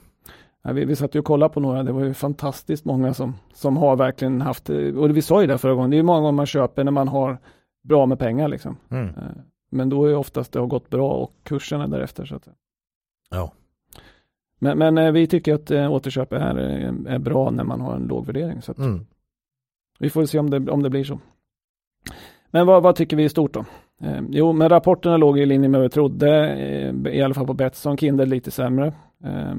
Ja, 0.62 0.72
vi, 0.72 0.84
vi 0.84 0.96
satt 0.96 1.14
ju 1.14 1.18
och 1.18 1.24
kollade 1.24 1.54
på 1.54 1.60
några, 1.60 1.82
det 1.82 1.92
var 1.92 2.04
ju 2.04 2.14
fantastiskt 2.14 2.84
många 2.84 3.14
som, 3.14 3.34
som 3.54 3.76
har 3.76 3.96
verkligen 3.96 4.40
haft, 4.40 4.68
och 4.68 5.16
vi 5.16 5.22
sa 5.22 5.40
ju 5.40 5.46
det 5.46 5.58
förra 5.58 5.74
gången, 5.74 5.90
det 5.90 5.94
är 5.96 5.98
ju 5.98 6.02
många 6.02 6.20
gånger 6.20 6.32
man 6.32 6.46
köper 6.46 6.84
när 6.84 6.92
man 6.92 7.08
har 7.08 7.38
bra 7.82 8.06
med 8.06 8.18
pengar 8.18 8.48
liksom. 8.48 8.76
Mm. 8.90 9.08
Eh, 9.08 9.14
Men 9.70 9.88
då 9.88 10.04
är 10.04 10.14
oftast 10.14 10.52
det 10.52 10.60
har 10.60 10.66
gått 10.66 10.90
bra 10.90 11.12
och 11.12 11.32
kursen 11.42 11.80
är 11.80 11.88
därefter. 11.88 12.24
Så 12.24 12.34
att. 12.34 12.48
Ja. 13.30 13.52
men, 14.58 14.78
men 14.78 15.14
vi 15.14 15.26
tycker 15.26 15.54
att 15.54 15.70
återköp 15.70 16.32
är, 16.32 16.56
är 17.06 17.18
bra 17.18 17.50
när 17.50 17.64
man 17.64 17.80
har 17.80 17.94
en 17.94 18.06
låg 18.06 18.26
värdering. 18.26 18.62
Så 18.62 18.72
att 18.72 18.78
Mm. 18.78 19.06
Vi 20.00 20.10
får 20.10 20.24
se 20.26 20.38
om 20.38 20.50
det, 20.50 20.70
om 20.70 20.82
det 20.82 20.90
blir 20.90 21.04
så. 21.04 21.18
Men 22.50 22.66
vad, 22.66 22.82
vad 22.82 22.96
tycker 22.96 23.16
vi 23.16 23.24
i 23.24 23.28
stort 23.28 23.54
då? 23.54 23.64
Eh, 24.02 24.20
jo, 24.30 24.52
men 24.52 24.68
rapporterna 24.68 25.16
låg 25.16 25.38
i 25.38 25.46
linje 25.46 25.68
med 25.68 25.80
vad 25.80 25.86
vi 25.88 25.90
trodde, 25.92 26.48
eh, 26.50 27.14
i 27.14 27.22
alla 27.22 27.34
fall 27.34 27.46
på 27.46 27.54
Betsson, 27.54 27.96
Kindle 27.96 28.26
lite 28.26 28.50
sämre. 28.50 28.86
Eh, 29.24 29.54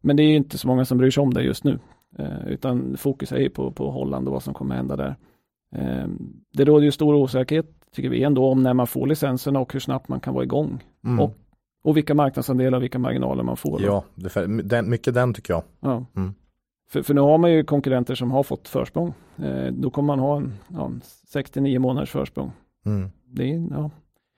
men 0.00 0.16
det 0.16 0.22
är 0.22 0.28
ju 0.28 0.36
inte 0.36 0.58
så 0.58 0.66
många 0.68 0.84
som 0.84 0.98
bryr 0.98 1.10
sig 1.10 1.22
om 1.22 1.34
det 1.34 1.42
just 1.42 1.64
nu, 1.64 1.78
eh, 2.18 2.46
utan 2.46 2.96
fokus 2.96 3.32
är 3.32 3.38
ju 3.38 3.50
på, 3.50 3.70
på 3.70 3.90
Holland 3.90 4.26
och 4.28 4.32
vad 4.34 4.42
som 4.42 4.54
kommer 4.54 4.74
hända 4.76 4.96
där. 4.96 5.16
Eh, 5.76 6.06
det 6.52 6.64
råder 6.64 6.84
ju 6.84 6.90
stor 6.90 7.14
osäkerhet, 7.14 7.66
tycker 7.94 8.08
vi 8.08 8.22
ändå, 8.22 8.46
om 8.48 8.62
när 8.62 8.74
man 8.74 8.86
får 8.86 9.06
licenserna 9.06 9.60
och 9.60 9.72
hur 9.72 9.80
snabbt 9.80 10.08
man 10.08 10.20
kan 10.20 10.34
vara 10.34 10.44
igång. 10.44 10.84
Mm. 11.04 11.20
Och- 11.20 11.36
Och 11.84 11.96
vilka 11.96 12.14
marknadsandelar 12.14 12.80
vilka 12.80 12.98
marginaler 12.98 13.42
man 13.42 13.56
får. 13.56 13.82
Ja, 13.82 14.04
det, 14.14 14.62
den, 14.62 14.90
mycket 14.90 15.14
den 15.14 15.34
tycker 15.34 15.54
jag. 15.54 15.62
Ja. 15.80 16.04
Mm. 16.16 16.34
För, 16.92 17.02
för 17.02 17.14
nu 17.14 17.20
har 17.20 17.38
man 17.38 17.52
ju 17.52 17.64
konkurrenter 17.64 18.14
som 18.14 18.30
har 18.30 18.42
fått 18.42 18.68
försprång. 18.68 19.14
Eh, 19.42 19.66
då 19.72 19.90
kommer 19.90 20.06
man 20.06 20.18
ha 20.18 20.36
en, 20.36 20.52
ja, 20.68 20.86
en 20.86 21.00
69 21.28 21.78
månaders 21.78 22.10
försprång. 22.10 22.52
Mm. 22.86 23.10
Det 23.26 23.46
ja. 23.70 23.90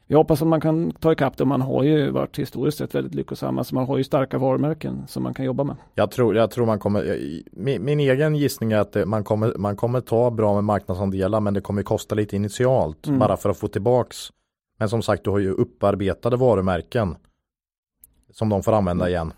Vi 0.06 0.14
hoppas 0.14 0.42
att 0.42 0.48
man 0.48 0.60
kan 0.60 0.90
ta 0.92 1.12
ikapp 1.12 1.36
det. 1.36 1.44
Man 1.44 1.60
har 1.60 1.82
ju 1.82 2.10
varit 2.10 2.38
historiskt 2.38 2.78
sett 2.78 2.94
väldigt 2.94 3.14
lyckosamma. 3.14 3.64
Så 3.64 3.74
man 3.74 3.86
har 3.86 3.96
ju 3.98 4.04
starka 4.04 4.38
varumärken 4.38 5.02
som 5.08 5.22
man 5.22 5.34
kan 5.34 5.44
jobba 5.44 5.64
med. 5.64 5.76
Jag 5.94 6.10
tror, 6.10 6.36
jag 6.36 6.50
tror 6.50 6.66
man 6.66 6.78
kommer, 6.78 7.04
jag- 7.04 7.42
min, 7.52 7.84
min 7.84 8.00
egen 8.00 8.34
gissning 8.36 8.72
är 8.72 8.78
att 8.78 8.92
det, 8.92 9.06
man, 9.06 9.24
kommer, 9.24 9.54
man 9.58 9.76
kommer 9.76 10.00
ta 10.00 10.30
bra 10.30 10.54
med 10.54 10.64
marknadsandelar 10.64 11.40
men 11.40 11.54
det 11.54 11.60
kommer 11.60 11.82
kosta 11.82 12.14
lite 12.14 12.36
initialt 12.36 13.06
Mm. 13.06 13.18
bara 13.18 13.36
för 13.36 13.50
att 13.50 13.58
få 13.58 13.68
tillbaks. 13.68 14.16
Men 14.78 14.88
som 14.88 15.02
sagt 15.02 15.24
du 15.24 15.30
har 15.30 15.38
ju 15.38 15.50
upparbetade 15.50 16.36
varumärken 16.36 17.16
som 18.32 18.48
de 18.48 18.62
får 18.62 18.72
använda 18.72 19.08
igen. 19.08 19.32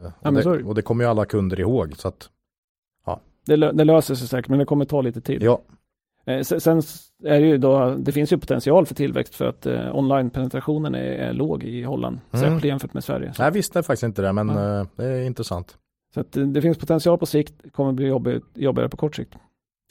Mm. 0.00 0.12
men 0.22 0.36
och, 0.36 0.42
så 0.42 0.50
är 0.50 0.56
det, 0.56 0.62
det. 0.62 0.68
och 0.68 0.74
det 0.74 0.82
kommer 0.82 1.04
ju 1.04 1.10
alla 1.10 1.24
kunder 1.24 1.60
ihåg. 1.60 1.96
Så 1.96 2.08
att, 2.08 2.28
Det, 3.46 3.56
det 3.72 3.84
löser 3.84 4.14
sig 4.14 4.28
säkert 4.28 4.48
men 4.48 4.58
det 4.58 4.64
kommer 4.64 4.84
ta 4.84 5.00
lite 5.00 5.20
tid. 5.20 5.42
ja, 5.42 5.60
Eh, 6.26 6.40
sen, 6.40 6.60
sen 6.60 6.82
är 7.24 7.40
det 7.40 7.46
ju 7.46 7.58
då, 7.58 7.94
det 7.98 8.12
finns 8.12 8.32
ju 8.32 8.38
potential 8.38 8.86
för 8.86 8.94
tillväxt 8.94 9.34
för 9.34 9.46
att 9.46 9.66
eh, 9.66 9.96
online-penetrationen 9.96 10.94
är, 10.94 11.00
är 11.00 11.32
låg 11.32 11.64
i 11.64 11.82
Holland. 11.82 12.20
Mm. 12.32 12.44
Särskilt 12.44 12.64
jämfört 12.64 12.94
med 12.94 13.04
Sverige. 13.04 13.32
Så, 13.32 13.42
jag 13.42 13.50
visste 13.50 13.82
faktiskt 13.82 14.02
inte 14.02 14.22
det 14.22 14.32
men 14.32 14.48
Ja. 14.48 14.80
eh, 14.80 14.86
det 14.96 15.04
är 15.04 15.22
intressant. 15.24 15.78
så 16.14 16.20
att, 16.20 16.36
eh, 16.36 16.44
det 16.46 16.62
finns 16.62 16.78
potential 16.78 17.18
på 17.18 17.26
sikt, 17.26 17.72
kommer 17.72 17.92
bli 17.92 18.06
jobbigt, 18.06 18.44
jobbigare 18.54 18.88
på 18.88 18.96
kort 18.96 19.16
sikt. 19.16 19.34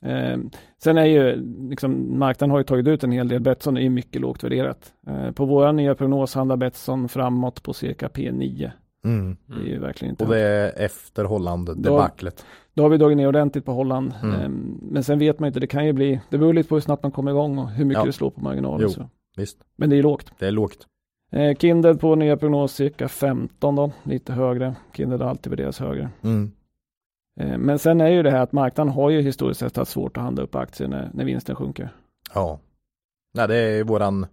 Eh, 0.06 0.38
sen 0.84 0.98
är 0.98 1.06
ju, 1.06 1.36
liksom, 1.70 2.20
marknaden 2.20 2.52
har 2.52 2.58
ju 2.58 2.64
tagit 2.64 2.88
ut 2.88 3.04
en 3.04 3.12
hel 3.12 3.28
del. 3.28 3.40
Betsson 3.42 3.78
är 3.78 3.82
ju 3.82 3.90
mycket 3.90 4.22
lågt 4.22 4.44
värderat. 4.44 4.94
Eh, 5.08 5.32
på 5.32 5.46
våra 5.46 5.72
nya 5.72 5.96
prognos 5.96 6.36
handlar 6.36 6.58
Betsson 6.58 7.10
framåt 7.10 7.64
på 7.64 7.74
cirka 7.74 8.08
P9. 8.08 8.72
Mm. 9.04 9.38
Det 9.46 9.54
är 9.54 9.66
ju 9.74 9.80
verkligen 9.80 10.14
inte 10.14 10.24
Och 10.24 10.30
det 10.30 10.40
är 10.40 10.74
efter 10.86 11.26
Holland 11.26 11.84
debaclet. 11.84 12.46
Då 12.74 12.84
har 12.84 12.90
vi 12.90 12.98
dragit 12.98 13.18
ner 13.18 13.28
ordentligt 13.28 13.66
på 13.66 13.72
Holland. 13.72 14.14
Mm. 14.24 14.42
Ehm, 14.42 14.80
Men 14.82 15.04
sen 15.04 15.20
vet 15.20 15.40
man 15.40 15.48
inte, 15.48 15.60
det 15.60 15.68
kan 15.68 15.86
ju 15.86 15.94
bli, 15.94 16.22
det 16.30 16.38
beror 16.38 16.54
lite 16.54 16.70
på 16.70 16.76
hur 16.76 16.82
snabbt 16.82 17.04
man 17.04 17.12
kommer 17.12 17.32
igång 17.32 17.58
och 17.58 17.70
hur 17.70 17.86
mycket 17.86 18.00
Ja. 18.02 18.06
det 18.06 18.14
slår 18.14 18.30
på 18.30 18.42
marginalen. 18.42 18.82
Jo. 18.82 18.90
Så. 18.90 19.10
Visst, 19.38 19.58
Men 19.76 19.90
det 19.90 19.96
är 19.96 20.04
lågt. 20.04 20.32
det 20.40 20.48
är 20.48 20.52
lågt. 20.52 20.88
Eh, 21.32 21.56
Kindle 21.58 21.96
på 21.96 22.16
nya 22.16 22.38
prognos 22.38 22.74
cirka 22.74 23.08
15 23.08 23.76
då, 23.76 23.92
lite 24.04 24.34
högre. 24.34 24.76
Kindle 24.94 25.18
har 25.24 25.30
alltid 25.30 25.50
värderats 25.50 25.80
högre. 25.80 26.10
Mm. 26.22 26.52
Eh, 27.40 27.58
men 27.58 27.80
sen 27.80 28.02
är 28.02 28.08
ju 28.10 28.24
det 28.24 28.32
här 28.32 28.42
att 28.42 28.52
marknaden 28.52 28.94
har 28.94 29.10
ju 29.10 29.22
historiskt 29.22 29.60
sett 29.60 29.78
haft 29.78 29.92
svårt 29.92 30.18
att 30.18 30.24
handla 30.24 30.44
upp 30.44 30.56
aktier 30.56 30.88
när, 30.88 31.10
när 31.14 31.26
vinsten 31.26 31.56
sjunker. 31.56 31.90
Ja. 32.36 32.60
Nej, 33.34 33.48
det 33.48 33.56
är 33.56 33.84
våran 33.84 34.26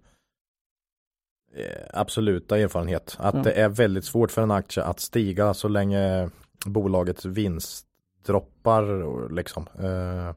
absoluta 1.92 2.58
erfarenhet. 2.58 3.16
Att 3.18 3.34
Ja. 3.34 3.42
det 3.42 3.52
är 3.52 3.68
väldigt 3.68 4.04
svårt 4.04 4.30
för 4.30 4.42
en 4.42 4.50
aktie 4.50 4.82
att 4.84 5.00
stiga 5.00 5.54
så 5.54 5.68
länge 5.68 6.28
bolagets 6.66 7.24
vinst 7.24 7.86
droppar. 8.26 9.34
Liksom. 9.34 9.66
Eh, 9.78 10.34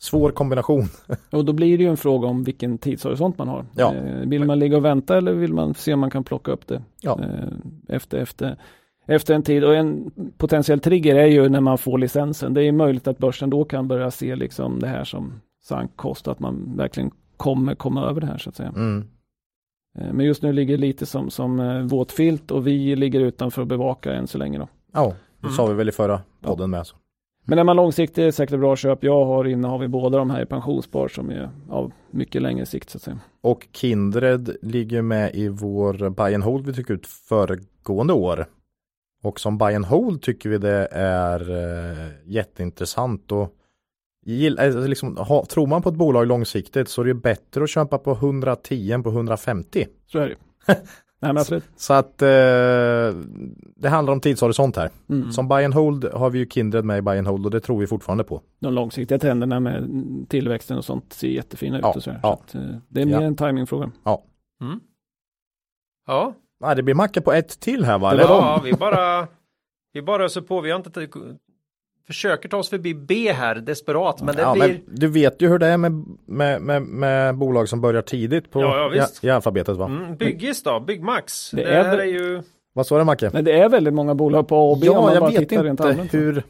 svår 0.00 0.30
kombination. 0.30 0.84
Och 1.30 1.44
då 1.44 1.52
blir 1.52 1.78
det 1.78 1.84
ju 1.84 1.90
en 1.90 1.96
fråga 1.96 2.28
om 2.28 2.44
vilken 2.44 2.78
tidshorisont 2.78 3.38
man 3.38 3.48
har. 3.48 3.66
Ja. 3.76 3.94
Eh, 3.94 4.28
vill 4.28 4.44
man 4.44 4.58
ligga 4.58 4.76
och 4.76 4.84
vänta 4.84 5.16
eller 5.16 5.32
vill 5.32 5.52
man 5.54 5.74
se 5.74 5.94
om 5.94 6.00
man 6.00 6.10
kan 6.10 6.24
plocka 6.24 6.52
upp 6.52 6.66
det 6.66 6.82
Ja. 7.00 7.20
eh, 7.22 7.48
efter, 7.96 8.18
efter, 8.18 8.56
efter 9.06 9.34
en 9.34 9.42
tid. 9.42 9.64
Och 9.64 9.74
en 9.76 10.10
potentiell 10.36 10.80
trigger 10.80 11.14
är 11.16 11.26
ju 11.26 11.48
när 11.48 11.60
man 11.60 11.78
får 11.78 11.98
licensen. 11.98 12.54
Det 12.54 12.62
är 12.64 12.72
möjligt 12.72 13.08
att 13.08 13.18
börsen 13.18 13.50
då 13.50 13.64
kan 13.64 13.88
börja 13.88 14.10
se 14.10 14.36
liksom 14.36 14.78
det 14.80 14.86
här 14.88 15.04
som 15.04 15.40
sank 15.62 15.96
kost, 15.96 16.28
att 16.28 16.40
man 16.40 16.76
verkligen 16.76 17.10
kommer 17.36 17.74
komma 17.74 18.06
över 18.10 18.20
det 18.20 18.26
här 18.26 18.38
så 18.38 18.48
att 18.50 18.56
säga. 18.56 18.68
Mm. 18.76 19.04
Eh, 19.98 20.12
Men 20.12 20.26
just 20.26 20.42
nu 20.42 20.52
ligger 20.52 20.76
det 20.76 20.80
lite 20.80 21.06
som, 21.06 21.30
som 21.30 21.60
eh, 21.60 21.78
våt 21.82 22.12
filt 22.12 22.50
och 22.50 22.66
vi 22.66 22.96
ligger 22.96 23.20
utanför 23.20 23.62
att 23.62 23.68
bevaka 23.68 24.12
än 24.14 24.26
så 24.26 24.38
länge 24.38 24.58
då. 24.58 24.68
Ja, 24.92 25.14
det 25.40 25.46
Mm. 25.46 25.56
sa 25.56 25.66
vi 25.66 25.74
väl 25.74 25.88
i 25.88 25.92
förra 25.92 26.20
podden 26.40 26.70
med. 26.70 26.86
Så. 26.86 26.96
Men 27.44 27.56
när 27.56 27.64
man 27.64 27.76
långsiktigt 27.76 28.18
är 28.18 28.24
det 28.24 28.32
säkert 28.32 28.58
bra 28.60 28.76
köp. 28.76 29.04
Jag 29.04 29.24
har 29.24 29.44
innehav 29.44 29.84
i 29.84 29.88
båda 29.88 30.18
de 30.18 30.30
här 30.30 30.42
i 30.42 30.46
pensionsspar 30.46 31.08
som 31.08 31.30
är 31.30 31.50
av 31.68 31.92
mycket 32.10 32.42
längre 32.42 32.66
sikt 32.66 32.90
så 32.90 32.98
att 32.98 33.02
säga. 33.02 33.18
Och 33.40 33.66
Kindred 33.72 34.56
ligger 34.62 35.02
med 35.02 35.34
i 35.34 35.48
vår 35.48 36.10
buy 36.10 36.34
and 36.34 36.44
hold 36.44 36.66
vi 36.66 36.72
tog 36.72 36.90
ut 36.90 37.06
föregående 37.06 38.12
år. 38.12 38.46
Och 39.22 39.40
som 39.40 39.58
buy 39.58 39.74
and 39.74 39.84
hold 39.84 40.22
tycker 40.22 40.48
vi 40.50 40.58
det 40.58 40.88
är 40.92 41.50
eh, 41.50 42.08
jätteintressant. 42.26 43.32
Och 43.32 43.54
gill, 44.36 44.58
alltså 44.58 44.80
liksom, 44.80 45.16
ha, 45.16 45.44
tror 45.46 45.66
man 45.66 45.82
på 45.82 45.88
ett 45.88 45.94
bolag 45.94 46.26
långsiktigt 46.26 46.88
så 46.88 47.00
är 47.02 47.06
det 47.06 47.14
bättre 47.14 47.62
att 47.64 47.70
köpa 47.70 47.98
på 47.98 48.12
110 48.12 48.92
än 48.92 49.02
på 49.02 49.08
150. 49.10 49.86
Så 50.06 50.18
är 50.18 50.28
det. 50.28 50.36
Nej 51.22 51.32
men 51.32 51.38
absolut. 51.38 51.64
Så 51.76 51.92
att 51.92 52.22
eh, 52.22 52.28
det 53.76 53.88
handlar 53.88 54.12
om 54.12 54.20
tidshorisont 54.20 54.76
här. 54.76 54.90
Mm. 55.08 55.32
Som 55.32 55.48
buy 55.48 55.64
and 55.64 55.74
hold 55.74 56.04
har 56.04 56.30
vi 56.30 56.38
ju 56.38 56.46
Kindred 56.50 56.84
med 56.84 56.98
i 56.98 57.02
buy 57.02 57.18
and 57.18 57.26
hold 57.26 57.44
och 57.46 57.50
det 57.50 57.60
tror 57.60 57.80
vi 57.80 57.86
fortfarande 57.86 58.24
på. 58.24 58.42
De 58.60 58.74
långsiktiga 58.74 59.18
trenderna 59.18 59.60
med 59.60 59.88
tillväxten 60.28 60.78
och 60.78 60.84
sånt 60.84 61.12
ser 61.12 61.28
jättefina 61.28 61.80
Ja, 61.82 61.90
ut 61.90 61.96
och 61.96 62.02
så, 62.02 62.10
här. 62.10 62.20
ja. 62.22 62.40
så 62.46 62.58
att, 62.58 62.64
eh, 62.64 62.76
Det 62.88 63.00
är 63.02 63.06
mer 63.06 63.12
Ja. 63.12 63.22
en 63.22 63.36
timingfråga. 63.36 63.90
Mm. 64.62 64.80
Ja, 66.06 66.34
Nej, 66.60 66.76
det 66.76 66.82
blir 66.82 66.94
macka 66.94 67.20
på 67.20 67.32
ett 67.32 67.60
till 67.60 67.84
här 67.84 67.98
va? 67.98 68.08
Det 68.14 68.14
Eller? 68.14 68.34
ja 68.34 68.60
vi 68.64 68.72
bara 68.72 69.28
vi 69.92 70.02
bara 70.02 70.24
öser 70.24 70.40
på. 70.40 70.60
Vi 70.60 70.70
har 70.70 70.76
inte 70.78 70.90
försöker 72.10 72.48
ta 72.48 72.56
oss 72.56 72.70
förbi 72.70 72.94
B 72.94 73.32
här 73.32 73.54
desperat, 73.54 74.22
men 74.22 74.36
det 74.36 74.42
ja, 74.42 74.52
blir 74.52 74.62
men 74.86 74.96
du 74.96 75.06
vet 75.08 75.42
ju 75.42 75.48
hur 75.48 75.58
det 75.58 75.66
är 75.66 75.76
med, 75.76 75.92
med, 76.26 76.62
med, 76.62 76.82
med 76.82 77.36
bolag 77.36 77.68
som 77.68 77.80
börjar 77.80 78.02
tidigt 78.02 78.50
på 78.50 78.60
Ja, 78.60 78.90
ja, 78.94 79.06
i, 79.22 79.26
i 79.26 79.30
alfabetet 79.30 79.76
va? 79.76 79.84
mm, 79.86 80.16
Byggis 80.16 80.62
då, 80.62 80.80
Byggmax. 80.80 81.50
Det 81.50 81.56
Det, 81.64 81.70
är 81.70 81.98
är 81.98 82.04
ju 82.04 82.42
Vad 82.72 82.86
sa 82.86 82.98
du 82.98 83.04
Macke? 83.04 83.30
Men 83.32 83.44
det 83.44 83.52
är 83.60 83.68
väldigt 83.68 83.94
många 83.94 84.14
bolag 84.14 84.48
på 84.48 84.56
A 84.56 84.70
och 84.70 84.78
B 84.80 84.86
Ja, 84.86 85.14
jag 85.14 85.30
vet 85.30 85.52
inte 85.52 86.06
hur, 86.12 86.42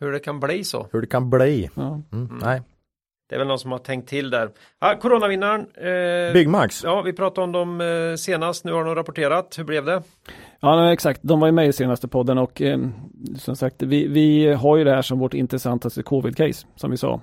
hur 0.00 0.12
det 0.12 0.18
kan 0.18 0.40
bli 0.40 0.64
så. 0.64 0.86
hur 0.92 1.00
det 1.00 1.06
kan 1.06 1.30
bli. 1.30 1.70
Ja. 1.74 1.82
Mm, 1.82 2.02
Mm. 2.12 2.38
Nej. 2.42 2.62
Det 3.28 3.34
är 3.34 3.38
väl 3.38 3.48
någon 3.48 3.58
som 3.58 3.72
har 3.72 3.78
tänkt 3.78 4.08
till 4.08 4.30
där. 4.30 4.50
Ja, 4.80 4.96
coronavinnaren. 5.00 5.60
Eh, 5.60 6.32
Byggmax. 6.32 6.84
Ja, 6.84 7.02
vi 7.02 7.12
pratade 7.12 7.44
om 7.44 7.52
dem 7.52 7.80
eh, 7.80 8.16
senast. 8.16 8.64
Nu 8.64 8.72
har 8.72 8.84
de 8.84 8.94
rapporterat. 8.94 9.54
Hur 9.58 9.64
blev 9.64 9.84
det? 9.84 10.02
Ja, 10.60 10.76
nej, 10.76 10.92
exakt. 10.92 11.20
De 11.22 11.40
var 11.40 11.48
ju 11.48 11.52
med 11.52 11.68
i 11.68 11.72
senaste 11.72 12.08
podden 12.08 12.38
och 12.38 12.62
eh, 12.62 12.78
som 13.38 13.56
sagt, 13.56 13.82
vi, 13.82 14.08
vi 14.08 14.52
har 14.52 14.76
ju 14.76 14.84
det 14.84 14.90
här 14.94 15.02
som 15.02 15.18
vårt 15.18 15.34
intressantaste 15.34 16.02
covid-case, 16.02 16.66
som 16.76 16.90
vi 16.90 16.96
sa. 16.96 17.14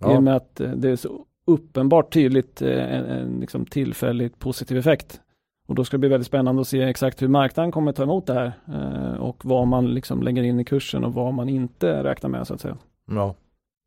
I 0.00 0.04
och 0.04 0.12
Ja. 0.12 0.20
med 0.20 0.36
att 0.36 0.60
eh, 0.60 0.70
det 0.70 0.90
är 0.90 0.96
så 0.96 1.24
uppenbart 1.46 2.12
tydligt 2.12 2.62
eh, 2.62 2.94
en, 2.94 3.04
en 3.04 3.40
liksom 3.40 3.66
tillfälligt 3.66 4.38
positiv 4.38 4.78
effekt. 4.78 5.20
Och 5.68 5.74
då 5.74 5.84
ska 5.84 5.96
det 5.96 5.98
bli 5.98 6.08
väldigt 6.08 6.26
spännande 6.26 6.60
att 6.60 6.68
se 6.68 6.82
exakt 6.82 7.22
hur 7.22 7.28
marknaden 7.28 7.72
kommer 7.72 7.92
ta 7.92 8.02
emot 8.02 8.26
det 8.26 8.34
här 8.34 8.52
eh, 8.68 9.20
och 9.20 9.44
vad 9.44 9.66
man 9.66 9.94
liksom 9.94 10.22
lägger 10.22 10.42
in 10.42 10.60
i 10.60 10.64
kursen 10.64 11.04
och 11.04 11.14
vad 11.14 11.34
man 11.34 11.48
inte 11.48 12.02
räknar 12.04 12.30
med 12.30 12.46
så 12.46 12.54
att 12.54 12.60
säga. 12.60 12.76
ja. 13.10 13.34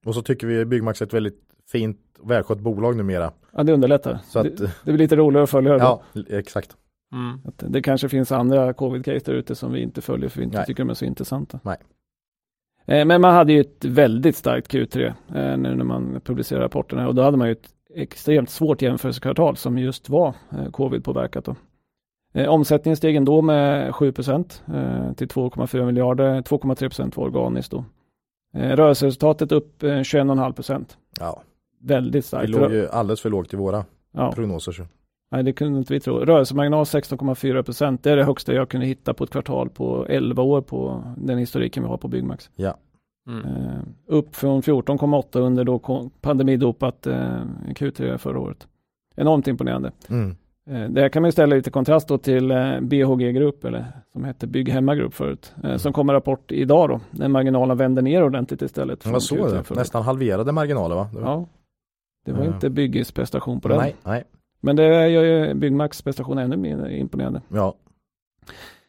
Och 0.05 0.15
så 0.15 0.21
tycker 0.21 0.47
vi 0.47 0.65
Byggmax 0.65 1.01
är 1.01 1.05
ett 1.05 1.13
väldigt 1.13 1.39
fint 1.71 1.99
och 2.19 2.31
välskött 2.31 2.59
bolag 2.59 2.95
numera. 2.95 3.31
Ja, 3.51 3.63
det 3.63 3.73
underlättar. 3.73 4.19
Så 4.23 4.39
att, 4.39 4.57
det, 4.57 4.65
det 4.65 4.91
blir 4.91 4.97
lite 4.97 5.15
roligare 5.15 5.43
att 5.43 5.49
följa 5.49 5.73
det. 5.73 5.79
ja, 5.79 6.01
exakt. 6.29 6.77
Mm. 7.13 7.39
Att 7.45 7.63
det 7.67 7.81
kanske 7.81 8.09
finns 8.09 8.31
andra 8.31 8.73
covid-case 8.73 9.25
där 9.25 9.33
ute 9.33 9.55
som 9.55 9.71
vi 9.71 9.81
inte 9.81 10.01
följer 10.01 10.29
för 10.29 10.37
vi 10.39 10.43
inte 10.43 10.57
Nej. 10.57 10.65
tycker 10.65 10.83
de 10.83 10.89
är 10.89 10.93
så 10.93 11.05
intressanta. 11.05 11.59
Nej. 11.63 11.77
Eh, 12.85 13.05
Men 13.05 13.21
man 13.21 13.33
hade 13.33 13.53
ju 13.53 13.61
ett 13.61 13.85
väldigt 13.85 14.35
starkt 14.35 14.73
Q3 14.73 15.05
eh, 15.07 15.13
nu 15.57 15.75
när 15.75 15.83
man 15.83 16.21
publicerade 16.23 16.65
rapporterna 16.65 17.07
och 17.07 17.15
då 17.15 17.21
hade 17.21 17.37
man 17.37 17.47
ju 17.47 17.51
ett 17.51 17.69
extremt 17.95 18.49
svårt 18.49 18.81
jämförelsekvartal 18.81 19.57
som 19.57 19.77
just 19.77 20.09
var 20.09 20.33
eh, 20.51 20.65
covid-påverkat. 20.71 21.45
Då. 21.45 21.55
Eh, 22.33 22.49
Omsättningen 22.49 22.97
steg 22.97 23.15
ändå 23.15 23.41
med 23.41 23.95
7 23.95 24.11
procent 24.11 24.63
till 25.15 25.27
2,4 25.27 25.85
miljarder, 25.85 26.41
2,3 26.41 26.75
procent 26.75 27.17
var 27.17 27.23
organiskt 27.23 27.71
då. 27.71 27.85
Rörelseresultatet 28.53 29.51
upp 29.51 29.83
eh, 29.83 29.87
21,5 29.87 30.53
procent. 30.53 30.97
Ja. 31.19 31.41
Väldigt 31.83 32.15
Vi 32.15 32.21
starkt. 32.21 32.49
låg 32.49 32.71
ju 32.71 32.87
alldeles 32.89 33.21
för 33.21 33.29
lågt 33.29 33.53
i 33.53 33.57
våra 33.57 33.85
Ja. 34.13 34.31
prognoser. 34.31 34.71
Så. 34.71 34.83
Nej, 35.31 35.43
det 35.43 35.53
kunde 35.53 35.79
inte 35.79 35.93
vi 35.93 35.99
tro. 35.99 36.19
Rörelsemarginal 36.19 36.85
16,4 36.85 37.63
procent. 37.63 38.03
Det 38.03 38.11
är 38.11 38.15
det 38.17 38.23
högsta 38.23 38.53
jag 38.53 38.69
kunde 38.69 38.85
hitta 38.85 39.13
på 39.13 39.23
ett 39.23 39.29
kvartal 39.29 39.69
på 39.69 40.05
11 40.09 40.43
år 40.43 40.61
på 40.61 41.03
den 41.17 41.37
historiken 41.37 41.83
vi 41.83 41.89
har 41.89 41.97
på 41.97 42.07
Byggmax. 42.07 42.49
Ja. 42.55 42.77
Mm. 43.27 43.45
Eh, 43.45 43.79
upp 44.07 44.35
från 44.35 44.61
14,8 44.61 45.39
under 45.39 45.63
då 45.63 46.09
pandemidopat 46.21 47.07
eh, 47.07 47.41
Q3 47.75 48.17
förra 48.17 48.39
året. 48.39 48.67
Enormt 49.15 49.47
imponerande. 49.47 49.91
Mm. 50.09 50.35
Eh, 50.69 50.89
det 50.89 51.01
här 51.01 51.09
kan 51.09 51.21
man 51.21 51.27
ju 51.27 51.31
ställa 51.31 51.55
lite 51.55 51.69
kontrast 51.71 52.07
då 52.07 52.17
till 52.17 52.51
eh, 52.51 52.79
BHG 52.81 53.31
Grupp, 53.33 53.65
eller 53.65 53.85
som 54.13 54.23
hette 54.23 54.47
Bygghemma 54.47 54.95
Grupp 54.95 55.13
förut, 55.13 55.53
eh, 55.63 55.77
som 55.77 55.93
kommer 55.93 56.13
rapport 56.13 56.51
idag 56.51 56.89
då, 56.89 56.99
när 57.11 57.27
marginalen 57.27 57.77
vänder 57.77 58.01
ner 58.01 58.23
ordentligt 58.23 58.61
istället. 58.61 59.05
Jag 59.05 59.21
såg 59.21 59.37
Q3 59.39 59.63
det. 59.69 59.75
Nästan 59.75 60.03
halverade 60.03 60.51
marginaler 60.51 60.95
va? 60.95 61.09
Det 61.13 61.19
var- 61.19 61.31
Ja, 61.31 61.45
det 62.25 62.31
var 62.31 62.43
Ja. 62.45 62.53
inte 62.53 62.69
Bygges 62.69 63.11
prestation 63.11 63.61
på 63.61 63.67
den. 63.67 63.77
Nej, 63.77 63.95
nej. 64.03 64.23
Men 64.61 64.75
det 64.75 65.07
gör 65.09 65.23
ju 65.23 65.53
Byggmax 65.53 66.01
prestation 66.01 66.37
ännu 66.37 66.57
mer 66.57 66.89
imponerande. 66.89 67.41
Ja. 67.49 67.75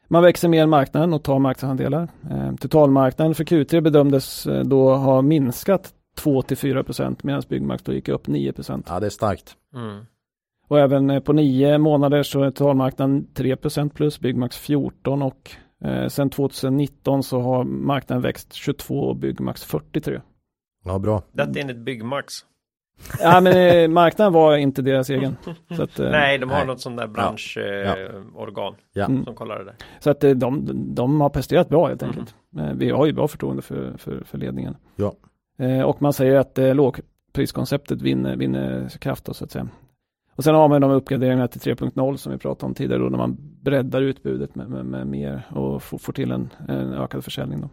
Man 0.09 0.22
växer 0.22 0.49
mer 0.49 0.62
än 0.62 0.70
marknaden 0.70 1.12
och 1.12 1.22
tar 1.22 1.39
marknadsandelar. 1.39 2.09
Eh, 2.30 2.55
totalmarknaden 2.55 3.35
för 3.35 3.45
Q3 3.45 3.80
bedömdes 3.80 4.47
eh, 4.47 4.64
då 4.64 4.95
ha 4.95 5.22
minskat 5.22 5.95
2-4 6.18 6.83
procent 6.83 7.24
medan 7.24 7.43
Byggmax 7.49 7.83
då 7.83 7.93
gick 7.93 8.09
upp 8.09 8.26
9 8.26 8.53
procent. 8.53 8.87
ja, 8.89 9.01
det 9.01 9.07
är 9.07 9.11
starkt. 9.11 9.57
Mm. 9.74 10.05
Och 10.68 10.78
även 10.78 11.11
eh, 11.11 11.20
på 11.20 11.33
nio 11.33 11.78
månader 11.78 12.22
så 12.22 12.43
är 12.43 12.51
totalmarknaden 12.51 13.26
3 13.35 13.57
procent 13.57 13.95
plus, 13.95 14.20
Byggmax 14.20 14.57
14 14.57 15.22
och 15.22 15.51
eh, 15.85 16.09
sen 16.09 16.30
2019 16.30 17.22
så 17.22 17.41
har 17.41 17.64
marknaden 17.64 18.22
växt 18.22 18.53
22 18.53 18.95
och 19.01 19.16
Byggmax 19.16 19.64
43. 19.64 20.20
Ja, 20.85 20.99
bra. 20.99 21.22
Detta 21.33 21.61
enligt 21.61 21.76
Byggmax. 21.78 22.33
Ja 23.20 23.40
men 23.40 23.82
eh, 23.82 23.88
marknaden 23.88 24.32
var 24.32 24.57
inte 24.57 24.82
deras 24.82 25.11
egen. 25.11 25.36
Så 25.76 25.82
att, 25.82 25.98
eh, 25.98 26.11
Nej, 26.11 26.38
de 26.38 26.50
har 26.50 26.57
nej. 26.59 26.66
något 26.66 26.80
sånt 26.80 26.96
där 26.96 27.05
Ja. 27.05 27.09
branschorgan 27.09 28.74
Ja. 28.92 29.05
Mm. 29.05 29.24
som 29.24 29.34
kollar 29.34 29.59
det 29.59 29.64
där. 29.64 29.74
Så 30.00 30.11
att 30.11 30.24
eh, 30.24 30.30
de, 30.30 30.68
de 30.94 31.20
har 31.20 31.28
presterat 31.28 31.68
bra 31.68 31.88
helt 31.88 32.03
enkelt. 32.03 32.34
Eh, 32.59 32.72
Vi 32.74 32.90
har 32.90 33.07
ju 33.07 33.12
bra 33.12 33.28
förtroende 33.28 33.62
för, 33.62 33.92
för, 33.98 34.24
för 34.24 34.38
ledningen. 34.38 34.76
Ja. 34.96 35.12
Och 35.84 36.03
man 36.03 36.12
säger 36.12 36.36
att 36.36 36.59
lågpriskonceptet 36.76 38.03
vinner, 38.03 38.36
vinner 38.36 38.88
kraft 38.88 39.24
då, 39.24 39.34
så 39.34 39.44
att 39.44 39.50
säga. 39.50 39.68
Och 40.36 40.44
sen 40.44 40.55
har 40.55 40.68
man 40.68 40.80
de 40.80 40.90
uppgraderingarna 40.90 41.48
till 41.48 41.61
3.0 41.61 42.16
som 42.16 42.32
vi 42.32 42.38
pratade 42.38 42.66
om 42.66 42.74
tidigare 42.74 43.03
då 43.03 43.09
när 43.09 43.18
man 43.18 43.36
breddar 43.62 44.00
utbudet 44.03 44.55
med, 44.55 44.68
med, 44.70 44.86
med 44.86 45.07
mer 45.07 45.42
och 45.50 45.82
får, 45.82 45.98
får 45.98 46.12
till 46.12 46.30
en, 46.30 46.48
en 46.68 46.92
ökad 46.92 47.24
försäljning. 47.24 47.61
Då. 47.61 47.68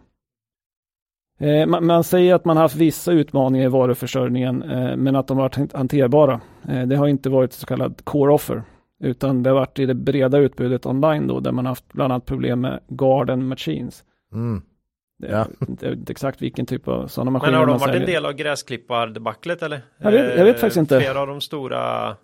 Eh, 1.40 1.66
man, 1.66 2.04
säger 2.04 2.36
att 2.36 2.46
man 2.46 2.58
har 2.58 2.62
haft 2.64 2.76
vissa 2.76 3.12
utmaningar 3.12 3.66
i 3.66 3.70
varuförsörjningen 3.70 4.64
eh, 4.64 4.96
men 4.96 5.16
att 5.16 5.28
de 5.28 5.38
har 5.38 5.44
varit 5.50 5.74
hanterbara. 5.74 6.42
Eh, 6.70 6.82
det 6.88 6.96
har 6.96 7.08
inte 7.08 7.30
varit 7.30 7.54
så 7.54 7.66
kallad 7.66 8.06
core 8.06 8.34
offer 8.34 8.64
utan 9.04 9.44
det 9.44 9.50
har 9.50 9.56
varit 9.56 9.80
i 9.80 9.86
det 9.86 9.94
breda 9.96 10.38
utbudet 10.38 10.86
online 10.86 11.28
då 11.28 11.40
där 11.40 11.52
man 11.52 11.66
har 11.66 11.72
haft 11.72 11.94
bland 11.94 12.14
annat 12.14 12.26
problem 12.26 12.62
med 12.62 12.80
garden 12.88 13.48
machines. 13.48 14.04
Mm. 14.34 14.62
Det 15.20 15.28
Ja. 15.28 15.46
jag 15.82 15.90
vet 15.90 16.00
inte 16.00 16.12
exakt 16.12 16.42
vilken 16.42 16.66
typ 16.66 16.88
av 16.88 17.08
sådana 17.08 17.32
Men 17.32 17.34
maskiner 17.34 17.58
har 17.58 17.66
de 17.66 17.72
varit 17.80 17.88
en 17.88 17.94
säljer. 17.94 18.08
del 18.08 18.26
av 18.26 18.34
gräsklippardebaclet 18.34 19.64
eller? 19.64 19.82
Jag 19.98 20.12
vet- 20.12 20.38
jag 20.38 20.46
vet 20.46 20.60
faktiskt 20.60 20.78
inte. 20.78 21.00
Flera 21.00 21.22
av 21.22 21.28
de 21.28 21.42
stora 21.42 22.16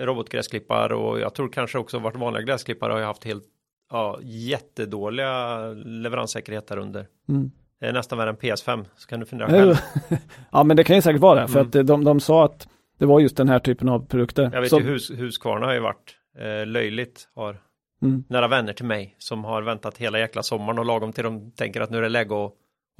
robotgräsklippar 0.00 0.92
och 0.92 1.20
jag 1.20 1.34
tror 1.34 1.48
kanske 1.48 1.78
också 1.78 1.98
varit 1.98 2.16
vanliga 2.16 2.42
gräsklippare 2.42 2.92
har 2.92 2.98
ju 2.98 3.04
haft 3.04 3.24
helt 3.24 3.44
ja, 3.90 4.18
jättedåliga 4.22 5.58
leveranssäkerhet 5.84 6.66
där 6.68 6.78
under. 6.78 7.06
Mm. 7.28 7.50
Det 7.80 7.86
är 7.86 7.92
nästan 7.92 8.18
värre 8.18 8.30
än 8.30 8.36
PS5 8.36 8.84
så 8.96 9.08
kan 9.08 9.20
du 9.20 9.26
fundera 9.26 9.48
själv. 9.50 9.74
ja 10.52 10.64
men 10.64 10.76
det 10.76 10.84
kan 10.84 10.96
ju 10.96 11.02
säkert 11.02 11.20
vara 11.20 11.40
det 11.40 11.48
för 11.48 11.58
Mm. 11.58 11.68
att 11.68 11.74
eh, 11.74 11.82
de, 11.82 12.04
de 12.04 12.20
sa 12.20 12.44
att 12.44 12.68
det 12.98 13.06
var 13.06 13.20
just 13.20 13.36
den 13.36 13.48
här 13.48 13.58
typen 13.58 13.88
av 13.88 14.06
produkter. 14.06 14.50
Jag 14.52 14.60
vet 14.60 14.70
som- 14.70 14.82
ju 14.82 14.88
hus, 14.88 15.10
Husqvarna 15.10 15.66
har 15.66 15.74
ju 15.74 15.80
varit 15.80 16.16
eh, 16.38 16.66
löjligt 16.66 17.28
har 17.34 17.60
Mm. 18.02 18.24
nära 18.28 18.48
vänner 18.48 18.72
till 18.72 18.84
mig 18.84 19.14
som 19.18 19.44
har 19.44 19.62
väntat 19.62 19.98
hela 19.98 20.18
jäkla 20.18 20.42
sommaren 20.42 20.78
och 20.78 20.84
lagom 20.84 21.12
till 21.12 21.24
de 21.24 21.50
tänker 21.52 21.80
att 21.80 21.90
nu 21.90 21.98
är 21.98 22.02
det 22.02 22.08
läge 22.08 22.44
att, 22.44 22.52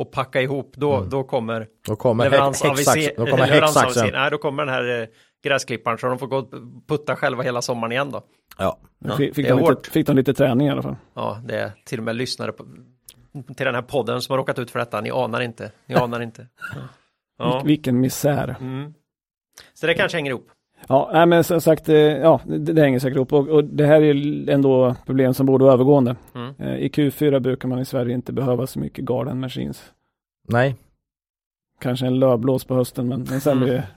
att 0.02 0.10
packa 0.10 0.40
ihop 0.42 0.72
då, 0.76 0.96
Mm. 0.96 1.10
då 1.10 1.24
kommer 1.24 1.66
Då 1.86 1.96
kommer 1.96 2.24
häx- 2.24 2.36
leveransaviser- 2.36 2.96
häxsax- 2.96 3.14
då 3.16 3.26
kommer 3.26 3.46
leveransaviser-. 3.46 4.12
Nej, 4.12 4.30
då 4.30 4.38
kommer 4.38 4.64
den 4.66 4.74
här 4.74 5.00
eh, 5.02 5.06
gräsklipparen 5.44 5.98
så 5.98 6.06
de 6.06 6.18
får 6.18 6.26
gå 6.26 6.36
och 6.36 6.50
putta 6.88 7.16
själva 7.16 7.42
hela 7.42 7.62
sommaren 7.62 7.92
igen 7.92 8.10
då. 8.10 8.22
Ja. 8.58 8.78
Ja, 8.98 9.16
fick, 9.16 9.34
fick, 9.34 9.48
de 9.48 9.58
lite, 9.58 9.90
fick 9.90 10.06
de 10.06 10.16
lite 10.16 10.34
träning 10.34 10.66
i 10.66 10.70
alla 10.70 10.82
fall. 10.82 10.96
Ja, 11.14 11.40
det 11.44 11.58
är 11.60 11.72
till 11.84 11.98
och 11.98 12.04
med 12.04 12.16
lyssnare 12.16 12.52
på, 12.52 12.64
till 13.42 13.66
den 13.66 13.74
här 13.74 13.82
podden 13.82 14.20
som 14.22 14.32
har 14.32 14.38
råkat 14.38 14.58
ut 14.58 14.70
för 14.70 14.78
detta. 14.78 15.00
Ni 15.00 15.10
anar 15.10 15.40
inte. 15.40 15.72
Ni 15.86 15.94
anar 15.94 16.20
inte. 16.22 16.46
Ja. 17.38 17.60
Vil- 17.60 17.66
Vilken 17.66 18.00
misär. 18.00 18.56
Mm. 18.60 18.94
Så 19.74 19.86
det 19.86 19.94
kanske 19.94 20.18
hänger 20.18 20.30
ihop. 20.30 20.46
Ja, 20.88 21.10
nej, 21.12 21.26
men 21.26 21.44
som 21.44 21.60
sagt, 21.60 21.88
eh, 21.88 21.96
ja, 21.96 22.40
det, 22.46 22.58
det 22.58 22.80
hänger 22.82 22.98
säkert 22.98 23.16
ihop 23.16 23.32
och, 23.32 23.48
och 23.48 23.64
det 23.64 23.86
här 23.86 24.02
är 24.02 24.50
ändå 24.50 24.96
problem 25.06 25.34
som 25.34 25.46
borde 25.46 25.64
vara 25.64 25.74
övergående. 25.74 26.16
Mm. 26.34 26.54
Eh, 26.58 26.76
I 26.76 26.88
Q4 26.88 27.38
brukar 27.40 27.68
man 27.68 27.78
i 27.78 27.84
Sverige 27.84 28.14
inte 28.14 28.32
behöva 28.32 28.66
så 28.66 28.78
mycket 28.78 29.04
garden 29.04 29.40
machines. 29.40 29.92
Nej. 30.48 30.76
Kanske 31.80 32.06
en 32.06 32.18
lövblås 32.18 32.64
på 32.64 32.74
hösten, 32.74 33.08
men, 33.08 33.26
men 33.30 33.40
sen 33.40 33.58
blir 33.58 33.72
det 33.72 33.88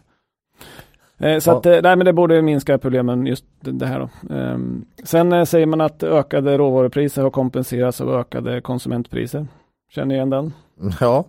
Eh, 1.19 1.39
Så 1.39 1.49
Ja. 1.51 1.57
att, 1.57 1.65
eh, 1.65 1.71
nej 1.83 1.95
men 1.95 2.05
det 2.05 2.13
borde 2.13 2.41
minska 2.41 2.77
problemen 2.77 3.25
just 3.25 3.45
det 3.59 3.85
här 3.85 3.99
då. 3.99 4.33
Ehm, 4.35 4.85
Sen 5.03 5.33
eh, 5.33 5.43
säger 5.43 5.65
man 5.65 5.81
att 5.81 6.03
ökade 6.03 6.57
råvarupriser 6.57 7.21
har 7.23 7.29
kompenserats 7.29 8.01
av 8.01 8.09
ökade 8.15 8.61
konsumentpriser. 8.61 9.47
Känner 9.91 10.15
igen 10.15 10.29
den? 10.29 10.53
Ja. 10.99 11.23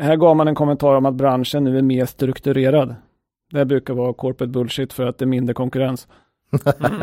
Här 0.00 0.16
gav 0.16 0.36
man 0.36 0.48
en 0.48 0.54
kommentar 0.54 0.94
om 0.94 1.06
att 1.06 1.14
branschen 1.14 1.64
nu 1.64 1.78
är 1.78 1.82
mer 1.82 2.06
strukturerad. 2.06 2.94
Det 3.52 3.64
brukar 3.64 3.94
vara 3.94 4.12
corporate 4.12 4.46
bullshit 4.52 4.92
för 4.92 5.06
att 5.06 5.18
det 5.18 5.24
är 5.24 5.26
mindre 5.26 5.54
konkurrens. 5.54 6.08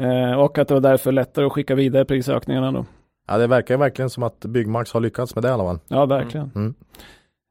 Eh, 0.00 0.32
och 0.40 0.58
att 0.58 0.68
det 0.68 0.74
var 0.74 0.80
därför 0.80 1.12
lättare 1.12 1.46
att 1.46 1.52
skicka 1.52 1.74
vidare 1.74 2.04
prisökningarna 2.04 2.72
då. 2.72 2.86
ja, 3.28 3.38
det 3.38 3.46
verkar 3.46 3.76
verkligen 3.76 4.10
som 4.10 4.22
att 4.22 4.40
Byggmax 4.40 4.92
har 4.92 5.00
lyckats 5.00 5.34
med 5.34 5.44
det 5.44 5.48
i 5.48 5.52
alla 5.52 5.64
fall. 5.64 5.78
Ja, 5.88 6.06
verkligen. 6.06 6.50
Mm. 6.54 6.74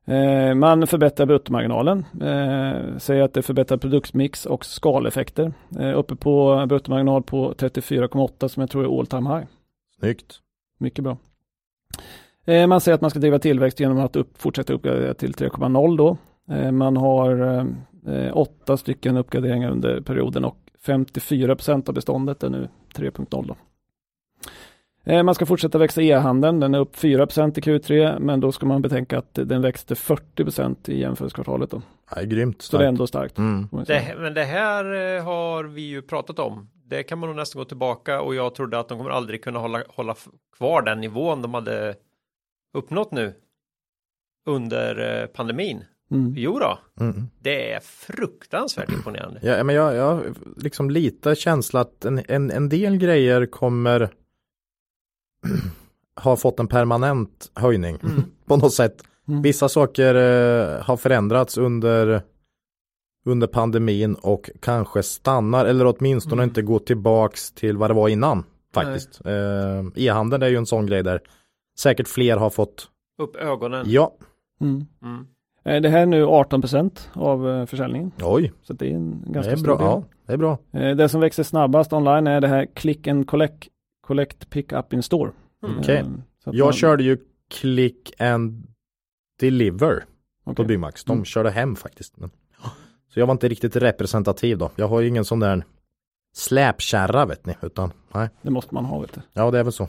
Eh, 0.07 0.55
man 0.55 0.87
förbättrar 0.87 1.25
bruttomarginalen, 1.25 2.05
eh, 2.21 2.97
säger 2.97 3.23
att 3.23 3.33
det 3.33 3.41
förbättrar 3.41 3.77
produktmix 3.77 4.45
och 4.45 4.65
skaleffekter. 4.65 5.53
Eh, 5.79 5.99
uppe 5.99 6.15
på 6.15 6.65
bruttomarginal 6.69 7.23
på 7.23 7.53
34,8 7.53 8.47
som 8.47 8.61
jag 8.61 8.69
tror 8.69 8.83
är 8.83 8.99
all 8.99 9.07
time 9.07 9.29
high. 9.29 9.47
Snyggt. 9.99 10.39
Mycket 10.79 11.03
bra. 11.03 11.17
Man 12.67 12.81
säger 12.81 12.95
att 12.95 13.01
man 13.01 13.09
ska 13.09 13.19
driva 13.19 13.39
tillväxt 13.39 13.79
genom 13.79 13.99
att 13.99 14.15
upp, 14.15 14.37
fortsätta 14.37 14.73
uppgradera 14.73 15.13
till 15.13 15.33
3,0 15.33 15.97
då. 15.97 16.17
Man 16.71 16.97
har 16.97 17.65
åtta 18.33 18.77
stycken 18.77 19.17
uppgraderingar 19.17 19.71
under 19.71 20.01
perioden 20.01 20.45
och 20.45 20.57
54 20.85 21.55
procent 21.55 21.89
av 21.89 21.95
beståndet 21.95 22.43
är 22.43 22.49
nu 22.49 22.67
3.0 22.95 23.47
då. 23.47 23.55
Eh, 25.07 25.23
Man 25.23 25.35
ska 25.35 25.45
fortsätta 25.45 25.77
växa 25.77 26.01
e-handeln, 26.01 26.59
den 26.59 26.75
är 26.75 26.79
upp 26.79 26.95
4 26.95 27.25
procent 27.25 27.57
i 27.57 27.61
Q3, 27.61 28.19
men 28.19 28.39
då 28.39 28.51
ska 28.51 28.65
man 28.65 28.81
betänka 28.81 29.17
att 29.17 29.33
den 29.33 29.61
växte 29.61 29.95
40 29.95 30.43
procent 30.43 30.89
i 30.89 30.99
jämförelsekvartalet 30.99 31.69
då. 31.71 31.81
Ja, 32.15 32.21
grymt 32.21 32.61
Så 32.61 32.77
det 32.77 32.83
är 32.83 32.87
starkt. 32.87 32.93
ändå 32.93 33.07
starkt. 33.07 33.37
Mm. 33.37 33.67
Det, 33.87 34.15
men 34.17 34.33
det 34.33 34.43
här 34.43 35.15
eh, 35.17 35.23
har 35.23 35.63
vi 35.63 35.81
ju 35.81 36.01
pratat 36.01 36.39
om. 36.39 36.69
Det 36.85 37.03
kan 37.03 37.19
man 37.19 37.29
nog 37.29 37.35
nästan 37.35 37.59
gå 37.59 37.65
tillbaka 37.65 38.21
och 38.21 38.35
jag 38.35 38.55
trodde 38.55 38.79
att 38.79 38.89
de 38.89 38.97
kommer 38.97 39.11
aldrig 39.11 39.43
kunna 39.43 39.59
hålla, 39.59 39.83
hålla 39.89 40.15
kvar 40.57 40.81
den 40.81 41.01
nivån 41.01 41.41
de 41.41 41.53
hade 41.53 41.95
uppnått 42.73 43.11
nu 43.11 43.33
under 44.45 45.21
eh, 45.21 45.27
pandemin. 45.27 45.83
Mm. 46.11 46.33
Jo 46.37 46.59
då, 46.59 46.79
Mm. 47.03 47.29
det 47.41 47.71
är 47.71 47.79
fruktansvärt 47.79 48.91
imponerande. 48.91 49.39
Ja, 49.43 49.63
men 49.63 49.75
jag, 49.75 49.95
jag 49.95 50.03
har 50.15 50.23
liksom 50.57 50.89
lite 50.89 51.35
känsla 51.35 51.79
att 51.81 52.05
en, 52.05 52.21
en, 52.27 52.51
en 52.51 52.69
del 52.69 52.97
grejer 52.97 53.45
kommer 53.45 54.09
ha 56.23 56.35
fått 56.35 56.59
en 56.59 56.67
permanent 56.67 57.51
höjning 57.55 57.97
Mm. 58.03 58.23
på 58.45 58.57
något 58.57 58.73
sätt. 58.73 59.03
Mm. 59.27 59.41
Vissa 59.41 59.69
saker 59.69 60.15
eh, 60.15 60.81
har 60.83 60.97
förändrats 60.97 61.57
under 61.57 62.21
under 63.25 63.47
pandemin 63.47 64.15
och 64.15 64.49
kanske 64.59 65.03
stannar 65.03 65.65
eller 65.65 65.85
åtminstone 65.97 66.41
Mm. 66.43 66.49
inte 66.49 66.61
går 66.61 66.79
tillbaks 66.79 67.51
till 67.51 67.77
vad 67.77 67.89
det 67.89 67.93
var 67.93 68.09
innan 68.09 68.43
faktiskt. 68.73 69.21
Eh, 69.25 69.85
E-handeln 69.95 70.43
är 70.43 70.47
ju 70.47 70.55
en 70.57 70.65
sån 70.65 70.85
grej 70.85 71.03
där 71.03 71.21
säkert 71.79 72.07
fler 72.07 72.37
har 72.37 72.49
fått 72.49 72.87
Upp 73.21 73.35
ögonen. 73.35 73.83
ja, 73.89 74.13
Mm. 74.61 74.85
Mm. 75.03 75.27
Eh, 75.65 75.81
Det 75.81 75.89
här 75.89 76.01
är 76.01 76.05
nu 76.05 76.25
18 76.25 76.61
procent 76.61 77.09
av 77.13 77.49
eh, 77.49 77.65
försäljningen, 77.65 78.11
oj, 78.23 78.53
så 78.63 78.73
det 78.73 78.85
är 78.91 78.95
en 78.95 79.21
det 79.25 79.31
ganska 79.33 79.51
är 79.51 79.55
stor 79.55 79.65
bra. 79.65 79.77
del. 79.77 79.85
Ja, 79.87 80.03
det 80.27 80.33
är 80.33 80.37
bra. 80.37 80.57
Eh, 80.71 80.95
Det 80.95 81.09
som 81.09 81.21
växer 81.21 81.43
snabbast 81.43 81.93
online 81.93 82.27
är 82.27 82.41
det 82.41 82.47
här 82.47 82.65
click 82.73 83.07
and 83.07 83.27
collect, 83.27 83.67
collect 84.07 84.49
pick 84.49 84.71
up 84.71 84.93
in 84.93 85.03
store. 85.03 85.31
Mm. 85.63 85.79
Okej. 85.79 85.97
Eh, 85.97 86.05
att 86.45 86.53
Jag 86.55 86.65
man- 86.65 86.73
körde 86.73 87.03
ju 87.03 87.17
click 87.49 88.21
and 88.21 88.67
deliver 89.39 90.05
på 90.43 90.51
okej. 90.51 90.65
Byggmax. 90.65 91.03
De 91.03 91.11
Mm. 91.11 91.25
körde 91.25 91.49
hem 91.51 91.75
faktiskt. 91.75 92.17
Men, 92.17 92.29
så 93.13 93.19
jag 93.19 93.25
var 93.27 93.31
inte 93.31 93.47
riktigt 93.47 93.75
representativ 93.75 94.57
då. 94.57 94.71
Jag 94.75 94.87
har 94.87 95.01
ju 95.01 95.07
ingen 95.07 95.25
sån 95.25 95.39
där 95.39 95.63
släpkärra 96.35 97.25
vet 97.25 97.45
ni, 97.45 97.55
utan 97.61 97.91
nej. 98.13 98.29
Det 98.41 98.49
måste 98.51 98.73
man 98.73 98.85
ha 98.85 98.99
vet 98.99 99.13
du. 99.13 99.21
Ja, 99.33 99.51
det 99.51 99.59
är 99.59 99.63
väl 99.63 99.73
så. 99.73 99.87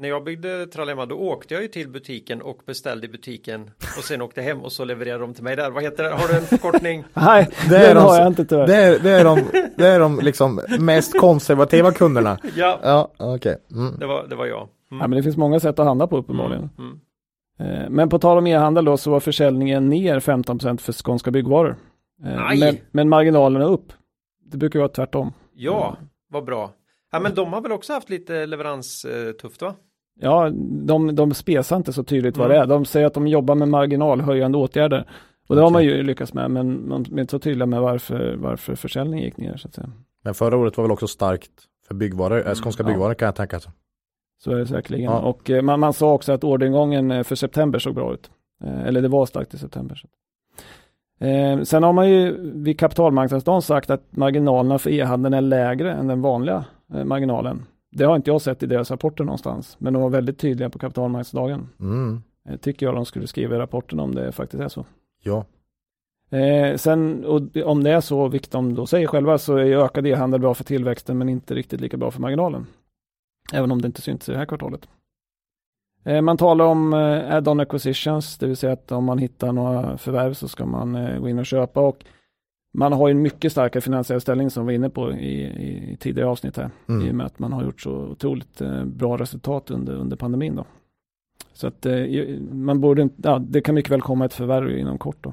När 0.00 0.08
jag 0.08 0.24
byggde 0.24 0.66
Tralema 0.66 1.06
då 1.06 1.14
åkte 1.16 1.54
jag 1.54 1.62
ju 1.62 1.68
till 1.68 1.88
butiken 1.88 2.42
och 2.42 2.58
beställde 2.66 3.06
i 3.06 3.10
butiken 3.10 3.70
och 3.98 4.04
sen 4.04 4.22
åkte 4.22 4.42
hem 4.42 4.60
och 4.60 4.72
så 4.72 4.84
levererade 4.84 5.20
de 5.24 5.34
till 5.34 5.44
mig 5.44 5.56
där. 5.56 5.70
Vad 5.70 5.82
heter 5.82 6.02
det? 6.04 6.10
Har 6.10 6.28
du 6.28 6.34
en 6.36 6.42
förkortning? 6.42 7.04
Nej, 7.14 7.48
Det 7.68 7.78
det 7.78 7.86
är 7.86 7.94
de 7.94 8.00
har 8.00 8.16
jag 8.16 8.26
inte 8.26 8.44
tyvärr. 8.44 8.66
Det 8.66 8.76
är, 8.76 8.98
det 8.98 9.10
är 9.10 9.24
de, 9.24 9.40
det 9.76 9.86
är 9.86 10.00
de 10.00 10.20
liksom 10.22 10.60
mest 10.80 11.20
konservativa 11.20 11.92
kunderna. 11.92 12.38
ja, 12.56 12.78
Ja, 12.82 13.10
okej. 13.18 13.56
Mm. 13.72 13.98
det 13.98 14.06
var, 14.06 14.26
det 14.28 14.34
var 14.36 14.46
jag. 14.46 14.58
Ja, 14.58 14.68
Mm. 14.96 15.10
men 15.10 15.16
det 15.16 15.22
finns 15.22 15.36
många 15.36 15.60
sätt 15.60 15.78
att 15.78 15.86
handla 15.86 16.06
på 16.06 16.16
uppenbarligen. 16.16 16.70
Mm. 16.78 17.00
Eh, 17.84 17.90
Men 17.90 18.08
på 18.08 18.18
tal 18.18 18.38
om 18.38 18.46
e-handel 18.46 18.84
då 18.84 18.96
så 18.96 19.10
var 19.10 19.20
försäljningen 19.20 19.88
ner 19.88 20.20
15% 20.20 20.78
för 20.80 20.92
skånska 20.92 21.30
byggvaror. 21.30 21.76
Eh, 22.24 22.46
Aj. 22.46 22.58
Men, 22.60 22.76
men 22.90 23.08
marginalerna 23.08 23.64
upp. 23.64 23.92
Det 24.50 24.56
brukar 24.56 24.78
vara 24.78 24.88
tvärtom. 24.88 25.32
Ja, 25.54 25.96
vad 26.30 26.44
bra. 26.44 26.70
Ja, 27.12 27.20
men 27.20 27.34
de 27.34 27.52
har 27.52 27.60
väl 27.60 27.72
också 27.72 27.92
haft 27.92 28.10
lite 28.10 28.46
leverans 28.46 29.04
eh, 29.04 29.50
va? 29.60 29.74
Ja, 30.22 30.50
de, 30.86 31.14
de 31.14 31.34
spesar 31.34 31.76
inte 31.76 31.92
så 31.92 32.04
tydligt 32.04 32.36
vad 32.36 32.46
Mm. 32.46 32.58
det 32.58 32.62
är. 32.62 32.66
De 32.66 32.84
säger 32.84 33.06
att 33.06 33.14
de 33.14 33.26
jobbar 33.26 33.54
med 33.54 33.68
marginalhöjande 33.68 34.58
åtgärder. 34.58 35.08
Och 35.48 35.54
det 35.56 35.62
har 35.62 35.66
Okej. 35.68 35.72
man 35.72 35.84
ju 35.84 36.02
lyckats 36.02 36.34
med, 36.34 36.50
men 36.50 36.88
de 36.88 37.16
är 37.16 37.20
inte 37.20 37.30
så 37.30 37.38
tydliga 37.38 37.66
med 37.66 37.80
varför, 37.80 38.36
varför 38.38 38.74
försäljningen 38.74 39.24
gick 39.24 39.36
ner. 39.36 39.56
Så, 39.56 39.68
att 39.68 39.74
säga. 39.74 39.90
Men 40.24 40.34
förra 40.34 40.56
året 40.56 40.76
var 40.76 40.84
väl 40.84 40.92
också 40.92 41.06
starkt 41.06 41.50
för 41.88 41.94
byggvaror, 41.94 42.48
äh, 42.48 42.54
skånska 42.54 42.82
Ja. 42.82 42.86
byggvaror 42.86 43.14
kan 43.14 43.26
jag 43.26 43.34
tänka. 43.34 43.60
sig. 43.60 43.72
så 44.44 44.50
är 44.52 44.56
det 44.56 44.66
säkerligen. 44.66 45.04
Ja. 45.12 45.18
Och 45.20 45.50
eh, 45.50 45.62
man, 45.62 45.80
man 45.80 45.92
sa 45.92 46.12
också 46.12 46.32
att 46.32 46.44
orderingången 46.44 47.10
eh, 47.10 47.22
för 47.22 47.34
september 47.34 47.78
såg 47.78 47.94
bra 47.94 48.14
ut. 48.14 48.30
Eh, 48.64 48.86
Eller 48.86 49.02
det 49.02 49.08
var 49.08 49.26
starkt 49.26 49.54
i 49.54 49.58
september. 49.58 49.94
Så. 49.96 50.08
Eh, 51.26 51.62
sen 51.62 51.82
har 51.82 51.92
man 51.92 52.10
ju 52.10 52.36
vid 52.54 52.78
kapitalmarknadsdagen 52.78 53.62
sagt 53.62 53.90
att 53.90 54.16
marginalerna 54.16 54.78
för 54.78 54.90
e-handeln 54.90 55.34
är 55.34 55.40
lägre 55.40 55.92
än 55.92 56.06
den 56.06 56.20
vanliga 56.22 56.64
eh, 56.94 57.04
marginalen. 57.04 57.66
Det 57.92 58.04
har 58.04 58.16
inte 58.16 58.30
jag 58.30 58.40
sett 58.42 58.62
i 58.62 58.66
deras 58.66 58.90
rapporter 58.90 59.24
någonstans, 59.24 59.76
men 59.80 59.92
de 59.92 60.02
var 60.02 60.10
väldigt 60.10 60.38
tydliga 60.38 60.70
på 60.70 60.78
kapitalmarknadsdagen. 60.78 61.68
Mm. 61.80 62.22
Eh, 62.48 62.56
tycker 62.56 62.86
jag 62.86 62.94
de 62.94 63.04
skulle 63.06 63.26
skriva 63.26 63.56
i 63.56 63.58
rapporten 63.58 64.00
om 64.00 64.14
det 64.14 64.32
faktiskt 64.32 64.62
är 64.62 64.68
så. 64.68 64.84
Ja, 65.22 65.44
Eh, 66.32 66.76
sen 66.76 67.24
och 67.24 67.42
det- 67.42 67.64
om 67.64 67.84
det 67.84 67.90
är 67.90 68.00
så, 68.00 68.28
vilket 68.28 68.50
de 68.50 68.74
då 68.74 68.86
säger 68.86 69.06
själva, 69.06 69.38
så 69.38 69.56
är 69.56 69.76
ökad 69.76 70.06
e-handel 70.06 70.40
bra 70.40 70.54
för 70.54 70.64
tillväxten 70.64 71.18
men 71.18 71.28
inte 71.28 71.54
riktigt 71.54 71.80
lika 71.80 71.96
bra 71.96 72.10
för 72.10 72.20
marginalen. 72.20 72.66
Även 73.52 73.72
om 73.72 73.82
det 73.82 73.86
inte 73.86 74.02
syns 74.02 74.28
i 74.28 74.32
det 74.32 74.38
här 74.38 74.44
kvartalet. 74.46 74.88
Eh, 76.04 76.20
man 76.22 76.36
talar 76.36 76.64
om 76.64 76.92
eh, 76.92 77.34
add-on 77.34 77.60
acquisitions, 77.60 78.38
det 78.38 78.46
vill 78.46 78.56
säga 78.56 78.72
att 78.72 78.92
om 78.92 79.04
man 79.04 79.18
hittar 79.18 79.52
några 79.52 79.98
förvärv 79.98 80.34
så 80.34 80.48
ska 80.48 80.66
man 80.66 80.94
eh, 80.94 81.18
gå 81.20 81.28
in 81.28 81.38
och 81.38 81.46
köpa 81.46 81.80
och 81.80 82.04
man 82.72 82.92
har 82.92 83.08
ju 83.08 83.12
en 83.12 83.22
mycket 83.22 83.52
starkare 83.52 83.80
finansiell 83.80 84.20
ställning 84.20 84.50
som 84.50 84.66
vi 84.66 84.72
var 84.72 84.74
inne 84.74 84.90
på 84.90 85.12
i, 85.12 85.42
i, 85.42 85.96
tidigare 86.00 86.28
avsnitt 86.28 86.56
här. 86.56 86.70
Mm. 86.88 87.06
I 87.06 87.10
och 87.10 87.14
med 87.14 87.26
att 87.26 87.38
man 87.38 87.52
har 87.52 87.64
gjort 87.64 87.80
så 87.80 87.92
otroligt 87.92 88.60
eh, 88.60 88.84
bra 88.84 89.16
resultat 89.16 89.70
under, 89.70 89.92
under 89.94 90.16
pandemin 90.16 90.56
då. 90.56 90.64
Så 91.52 91.66
att 91.66 91.86
eh, 91.86 91.94
man 92.52 92.80
borde 92.80 93.02
inte, 93.02 93.14
ja, 93.24 93.38
det 93.38 93.60
kan 93.60 93.74
mycket 93.74 93.90
väl 93.92 94.00
komma 94.02 94.24
ett 94.24 94.34
förvärv 94.34 94.78
inom 94.78 94.98
kort 94.98 95.16
då. 95.20 95.32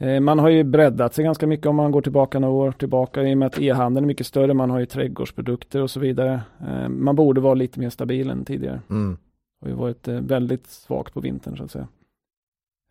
Eh, 0.00 0.20
Man 0.20 0.38
har 0.38 0.48
ju 0.48 0.64
breddat 0.64 1.14
sig 1.14 1.24
ganska 1.24 1.46
mycket 1.46 1.66
om 1.66 1.76
man 1.76 1.90
går 1.90 2.02
tillbaka 2.02 2.38
några 2.38 2.54
år 2.54 2.72
tillbaka 2.72 3.22
i 3.22 3.34
och 3.34 3.38
med 3.38 3.46
att 3.46 3.58
e-handeln 3.58 4.04
är 4.04 4.06
mycket 4.06 4.26
större. 4.26 4.54
Man 4.54 4.70
har 4.70 4.78
ju 4.78 4.86
trädgårdsprodukter 4.86 5.82
och 5.82 5.90
så 5.90 6.00
vidare. 6.00 6.40
Man 6.88 7.16
borde 7.16 7.40
vara 7.40 7.54
lite 7.54 7.80
mer 7.80 7.90
stabil 7.90 8.30
än 8.30 8.44
tidigare. 8.44 8.80
mm. 8.90 9.16
Har 9.62 9.68
ju 9.68 9.74
varit 9.74 10.08
väldigt 10.08 10.66
svagt 10.66 11.14
på 11.14 11.20
vintern 11.20 11.56
så 11.56 11.64
att 11.64 11.70
säga. 11.70 11.88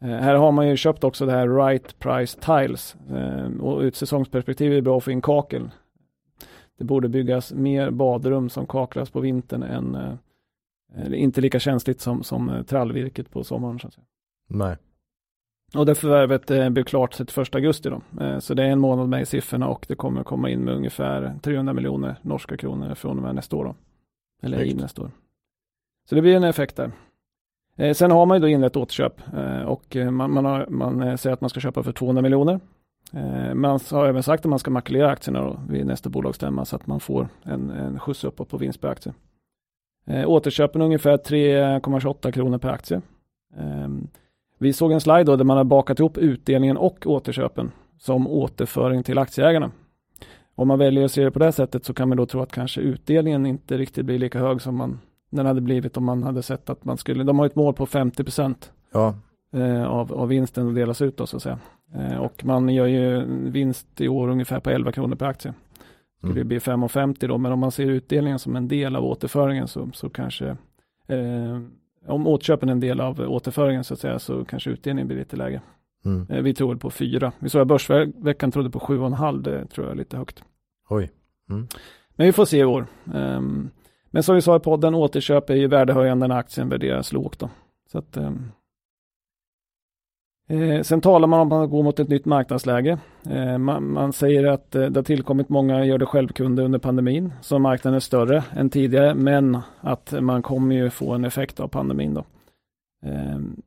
Eh, 0.02 0.10
Här 0.10 0.36
har 0.36 0.52
man 0.52 0.68
ju 0.68 0.78
köpt 0.78 1.04
också 1.04 1.26
det 1.26 1.32
här 1.32 1.48
right 1.48 2.00
price 2.00 2.40
tiles 2.40 2.96
eh, 3.10 3.62
och 3.62 3.82
ur 3.82 3.88
ett 3.88 3.96
säsongsperspektiv 3.96 4.72
är 4.72 4.76
det 4.76 4.82
bra 4.82 4.98
att 4.98 5.04
få 5.04 5.12
in 5.12 5.22
kakel. 5.22 5.72
Det 6.78 6.84
borde 6.84 7.10
byggas 7.10 7.54
mer 7.54 7.92
badrum 7.92 8.50
som 8.50 8.68
kaklas 8.68 9.10
på 9.10 9.20
vintern 9.20 9.64
än 9.64 9.96
eh, 9.96 11.22
inte 11.22 11.42
lika 11.42 11.60
känsligt 11.60 12.02
som, 12.02 12.24
som 12.24 12.64
trallvirket 12.68 13.32
på 13.32 13.44
sommaren. 13.44 13.80
Så 13.80 13.88
att 13.88 13.94
säga. 13.94 14.06
nej. 14.48 14.78
Och 15.76 15.86
det 15.86 15.96
förvärvet 15.96 16.46
blir 16.74 16.84
klart 16.84 17.12
31 17.14 17.56
augusti 17.56 17.90
då. 17.90 18.02
Så 18.40 18.54
det 18.54 18.64
är 18.64 18.68
en 18.68 18.80
månad 18.80 19.10
med 19.10 19.22
i 19.22 19.26
siffrorna 19.26 19.68
och 19.68 19.86
det 19.88 19.96
kommer 19.96 20.24
komma 20.24 20.50
in 20.50 20.60
med 20.60 20.74
ungefär 20.76 21.40
300 21.42 21.74
miljoner 21.74 22.16
norska 22.22 22.58
kronor 22.58 22.96
från 22.96 23.18
och 23.18 23.24
med 23.24 23.36
nästa 23.36 23.56
år 23.56 23.66
då. 23.66 23.76
Eller 24.42 24.64
i 24.64 24.74
nästa 24.74 25.02
år. 25.02 25.12
Så 26.10 26.16
det 26.16 26.22
blir 26.22 26.36
en 26.36 26.44
effekt 26.44 26.76
där. 26.76 26.92
Eh, 27.80 27.94
sen 27.94 28.12
har 28.12 28.26
man 28.26 28.38
ju 28.38 28.42
då 28.42 28.48
inlett 28.48 28.78
återköp 28.78 29.22
eh, 29.38 29.62
och 29.62 29.96
eh, 29.96 30.12
man, 30.12 30.32
man, 30.32 30.46
har, 30.46 30.66
man 30.70 31.18
säger 31.18 31.34
att 31.34 31.42
man 31.42 31.50
ska 31.50 31.60
köpa 31.60 31.84
för 31.84 31.92
200 31.92 32.22
miljoner. 32.22 32.60
Man 33.54 33.80
har 33.92 34.08
även 34.08 34.24
sagt 34.24 34.46
att 34.46 34.50
man 34.50 34.60
ska 34.60 34.72
makulera 34.72 35.10
aktierna 35.10 35.42
då 35.42 35.60
vid 35.70 35.86
nästa 35.86 36.10
bolagsstämma 36.10 36.66
så 36.66 36.76
att 36.76 36.88
man 36.88 37.00
får 37.00 37.28
en, 37.44 37.70
en 37.70 38.00
skjuts 38.00 38.24
uppåt 38.24 38.50
på 38.50 38.58
vinst 38.58 38.82
per 38.82 38.88
aktie. 38.88 39.14
Återköpen 40.26 40.82
ungefär 40.82 41.18
3,28 41.18 42.32
kronor 42.32 42.58
per 42.58 42.70
aktie. 42.70 43.02
Ehm, 43.58 44.08
vi 44.58 44.74
såg 44.74 44.92
en 44.92 45.02
slide 45.02 45.24
då 45.24 45.36
där 45.36 45.46
man 45.46 45.58
har 45.58 45.64
bakat 45.64 46.00
ihop 46.00 46.18
utdelningen 46.18 46.78
och 46.78 47.08
återköpen 47.08 47.72
som 48.00 48.28
återföring 48.28 49.04
till 49.04 49.18
aktieägarna. 49.18 49.72
Om 50.56 50.68
man 50.68 50.80
väljer 50.80 51.06
att 51.06 51.12
se 51.12 51.24
det 51.24 51.32
på 51.32 51.40
det 51.40 51.52
sättet 51.52 51.86
så 51.86 51.94
kan 51.94 52.10
man 52.10 52.18
då 52.18 52.26
tro 52.26 52.42
att 52.42 52.52
kanske 52.52 52.82
utdelningen 52.82 53.46
inte 53.46 53.78
riktigt 53.78 54.06
blir 54.06 54.20
lika 54.20 54.40
hög 54.40 54.62
som 54.62 54.76
man, 54.76 55.00
den 55.30 55.46
hade 55.46 55.62
blivit 55.62 55.98
om 55.98 56.06
man 56.06 56.24
hade 56.24 56.44
sett 56.44 56.70
att 56.70 56.86
man 56.86 56.98
skulle, 56.98 57.24
de 57.24 57.40
har 57.40 57.46
ett 57.46 57.56
mål 57.56 57.74
på 57.74 57.86
50 57.86 58.24
procent 58.24 58.72
Ja, 58.92 59.16
eh, 59.54 59.86
av, 59.86 60.14
av 60.14 60.28
vinsten 60.28 60.68
att 60.68 60.76
delas 60.76 61.02
ut 61.02 61.18
då 61.18 61.26
så 61.26 61.38
att 61.38 61.44
säga. 61.44 61.60
Eh, 61.96 62.18
och 62.18 62.46
man 62.46 62.70
gör 62.70 62.86
ju 62.86 63.26
vinst 63.50 64.02
i 64.02 64.08
år 64.08 64.30
ungefär 64.30 64.60
på 64.60 64.70
11 64.70 64.92
kronor 64.92 65.16
per 65.16 65.26
aktie. 65.26 65.54
Skulle 66.18 66.34
det 66.34 66.40
mm. 66.40 66.48
bli 66.48 66.60
5,50 66.60 67.28
då, 67.28 67.38
men 67.38 67.52
om 67.52 67.60
man 67.60 67.72
ser 67.72 67.86
utdelningen 67.86 68.40
som 68.40 68.56
en 68.56 68.68
del 68.68 68.96
av 68.96 69.06
återföringen 69.06 69.68
så, 69.68 69.90
så 69.94 70.10
kanske 70.10 70.58
eh, 71.08 71.62
om 72.08 72.28
återköpen 72.28 72.70
är 72.70 72.74
en 72.74 72.80
del 72.80 73.02
av 73.02 73.20
återföringen 73.20 73.84
så 73.84 73.94
att 73.94 74.00
säga 74.00 74.20
så 74.20 74.46
kanske 74.46 74.70
utdelningen 74.70 75.08
blir 75.08 75.18
lite 75.18 75.36
lägre. 75.36 75.62
Mm. 76.06 76.28
Eh, 76.30 76.42
vi 76.42 76.54
tror 76.54 76.76
på 76.76 76.90
4. 76.90 77.32
Vi 77.40 77.50
såg 77.50 77.62
att 77.62 77.68
Börsveckan 77.68 78.52
trodde 78.52 78.70
på 78.70 78.80
7,5. 78.80 79.42
Det 79.42 79.66
tror 79.66 79.88
jag 79.88 79.94
är 79.94 79.98
lite 79.98 80.18
högt. 80.18 80.44
Oj. 80.90 81.12
Men 82.16 82.26
vi 82.26 82.32
får 82.32 82.46
se 82.46 82.58
i 82.58 82.66
år. 82.66 82.88
Ehm, 83.14 83.70
men 84.12 84.24
som 84.24 84.36
vi 84.36 84.42
sa 84.42 84.56
i 84.56 84.60
podden, 84.60 84.96
återköp 84.96 85.50
är 85.50 85.56
ju 85.56 85.68
värdehöjande 85.68 86.28
när 86.28 86.36
aktien 86.36 86.70
värderas 86.70 87.14
lågt. 87.14 87.40
Då. 87.40 87.50
Så 87.92 87.98
att, 87.98 88.18
ehm, 88.18 88.52
eh, 90.50 90.82
sen 90.82 91.02
talar 91.02 91.28
man 91.28 91.40
om 91.40 91.52
att 91.52 91.70
går 91.70 91.84
mot 91.84 92.00
ett 92.00 92.10
nytt 92.10 92.26
marknadsläge. 92.26 93.00
Eh, 93.30 93.58
man, 93.58 93.92
man 93.94 94.14
säger 94.14 94.44
att 94.44 94.76
eh, 94.76 94.86
det 94.86 94.98
har 95.00 95.04
tillkommit 95.04 95.50
många 95.50 95.86
gör 95.86 95.98
det 95.98 96.06
självkunder 96.06 96.64
under 96.64 96.80
pandemin. 96.80 97.34
Så 97.42 97.60
marknaden 97.60 97.96
är 97.96 98.00
större 98.00 98.44
än 98.52 98.70
tidigare. 98.70 99.16
Men 99.16 99.58
att 99.80 100.14
man 100.22 100.42
kommer 100.42 100.76
ju 100.76 100.90
få 100.90 101.14
en 101.14 101.26
effekt 101.26 101.60
av 101.60 101.68
pandemin. 101.68 102.14
Då. 102.14 102.26
Ehm, 103.06 103.62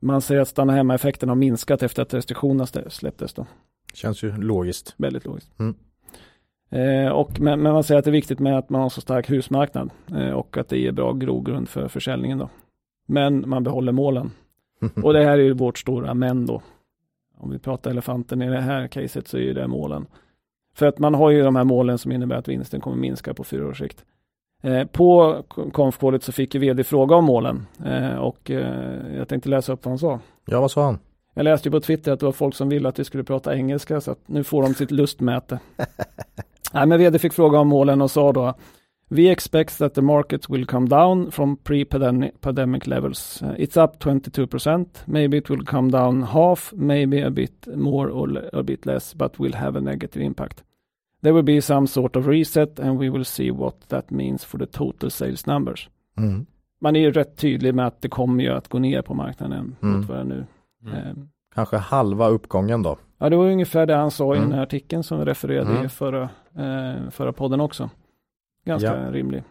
man 0.00 0.20
säger 0.20 0.40
att 0.40 0.48
stanna 0.48 0.72
hemma-effekten 0.72 1.28
har 1.28 1.36
minskat 1.36 1.82
efter 1.82 2.02
att 2.02 2.14
restriktionerna 2.14 2.66
släpptes. 2.66 3.34
Då. 3.34 3.46
Känns 3.94 4.22
ju 4.22 4.36
logiskt. 4.36 4.94
Väldigt 4.96 5.24
logiskt. 5.24 5.60
Mm. 5.60 5.74
Eh, 6.72 7.08
och, 7.08 7.40
men, 7.40 7.60
men 7.60 7.72
man 7.72 7.84
säger 7.84 7.98
att 7.98 8.04
det 8.04 8.10
är 8.10 8.12
viktigt 8.12 8.38
med 8.38 8.58
att 8.58 8.70
man 8.70 8.80
har 8.80 8.88
så 8.88 9.00
stark 9.00 9.30
husmarknad 9.30 9.90
eh, 10.16 10.30
och 10.30 10.56
att 10.56 10.68
det 10.68 10.78
ger 10.78 10.92
bra 10.92 11.12
grogrund 11.12 11.68
för 11.68 11.88
försäljningen. 11.88 12.38
Då. 12.38 12.48
Men 13.06 13.48
man 13.48 13.64
behåller 13.64 13.92
målen. 13.92 14.30
Och 15.02 15.12
det 15.12 15.24
här 15.24 15.38
är 15.38 15.42
ju 15.42 15.52
vårt 15.52 15.78
stora 15.78 16.14
men 16.14 16.46
då. 16.46 16.62
Om 17.38 17.50
vi 17.50 17.58
pratar 17.58 17.90
elefanten 17.90 18.42
i 18.42 18.50
det 18.50 18.60
här 18.60 18.86
caset 18.86 19.28
så 19.28 19.36
är 19.36 19.40
ju 19.40 19.52
det 19.52 19.68
målen. 19.68 20.06
För 20.74 20.86
att 20.86 20.98
man 20.98 21.14
har 21.14 21.30
ju 21.30 21.42
de 21.42 21.56
här 21.56 21.64
målen 21.64 21.98
som 21.98 22.12
innebär 22.12 22.36
att 22.36 22.48
vinsten 22.48 22.80
kommer 22.80 22.96
minska 22.96 23.34
på 23.34 23.44
fyra 23.44 23.68
års 23.68 23.78
sikt. 23.78 24.04
Eh, 24.62 24.86
på 24.86 25.42
konfkålet 25.72 26.22
så 26.22 26.32
fick 26.32 26.54
ju 26.54 26.60
vd 26.60 26.84
fråga 26.84 27.16
om 27.16 27.24
målen 27.24 27.66
eh, 27.84 28.14
och 28.14 28.50
eh, 28.50 29.16
jag 29.16 29.28
tänkte 29.28 29.48
läsa 29.48 29.72
upp 29.72 29.84
vad 29.84 29.92
han 29.92 29.98
sa. 29.98 30.20
Ja, 30.44 30.60
vad 30.60 30.70
sa 30.70 30.84
han? 30.84 30.98
Jag 31.34 31.44
läste 31.44 31.68
ju 31.68 31.72
på 31.72 31.80
Twitter 31.80 32.12
att 32.12 32.20
det 32.20 32.26
var 32.26 32.32
folk 32.32 32.54
som 32.54 32.68
ville 32.68 32.88
att 32.88 32.98
vi 32.98 33.04
skulle 33.04 33.24
prata 33.24 33.56
engelska 33.56 34.00
så 34.00 34.10
att 34.10 34.28
nu 34.28 34.44
får 34.44 34.62
de 34.62 34.74
sitt 34.74 34.90
lustmäte. 34.90 35.58
Nej, 36.72 36.86
men 36.86 36.98
vd 36.98 37.18
fick 37.18 37.32
fråga 37.32 37.58
om 37.58 37.68
målen 37.68 38.00
och 38.02 38.10
sa 38.10 38.32
då 38.32 38.54
We 39.08 39.30
expect 39.30 39.78
that 39.78 39.94
the 39.94 40.02
markets 40.02 40.50
will 40.50 40.66
come 40.66 40.86
down 40.88 41.30
from 41.30 41.56
pre-pandemic 41.56 42.86
levels. 42.86 43.42
Uh, 43.42 43.48
It's 43.48 43.84
up 43.84 44.02
22%. 44.04 44.86
Maybe 45.04 45.36
it 45.36 45.50
will 45.50 45.66
come 45.66 45.90
down 45.90 46.22
half, 46.22 46.72
maybe 46.76 47.26
a 47.26 47.30
bit 47.30 47.66
more 47.76 48.10
or 48.10 48.48
a 48.52 48.62
bit 48.62 48.86
less, 48.86 49.14
but 49.14 49.40
will 49.40 49.54
have 49.54 49.78
a 49.78 49.80
negative 49.80 50.24
impact. 50.24 50.64
There 51.22 51.32
will 51.32 51.42
be 51.44 51.60
some 51.62 51.86
sort 51.86 52.16
of 52.16 52.26
reset 52.26 52.80
and 52.80 52.98
we 53.00 53.10
will 53.10 53.24
see 53.24 53.50
what 53.50 53.88
that 53.88 54.10
means 54.10 54.44
for 54.44 54.58
the 54.58 54.66
total 54.66 55.10
sales 55.10 55.46
numbers. 55.46 55.88
Mm. 56.18 56.46
Man 56.80 56.96
är 56.96 57.00
ju 57.00 57.12
rätt 57.12 57.36
tydlig 57.36 57.74
med 57.74 57.86
att 57.86 58.02
det 58.02 58.08
kommer 58.08 58.44
ju 58.44 58.50
att 58.50 58.68
gå 58.68 58.78
ner 58.78 59.02
på 59.02 59.14
marknaden 59.14 59.76
Mm. 59.82 59.96
mot 59.98 60.08
vad 60.08 60.16
det 60.16 60.20
är 60.20 60.24
nu. 60.24 60.46
Mm. 60.86 60.94
Eh, 60.98 61.14
Kanske 61.54 61.76
halva 61.76 62.28
uppgången 62.28 62.82
då. 62.82 62.98
Ja, 63.22 63.28
det 63.30 63.36
var 63.36 63.50
ungefär 63.50 63.86
det 63.86 63.94
han 63.94 64.10
sa 64.10 64.34
i 64.34 64.36
Mm. 64.36 64.48
den 64.48 64.56
här 64.58 64.62
artikeln 64.62 65.02
som 65.02 65.18
vi 65.18 65.24
refererade 65.24 65.70
Mm. 65.70 65.84
i 65.84 65.88
förra, 65.88 66.22
eh, 66.58 67.10
förra 67.10 67.32
podden 67.32 67.60
också. 67.60 67.90
Ganska 68.64 69.00
Ja. 69.04 69.10
rimlig. 69.12 69.42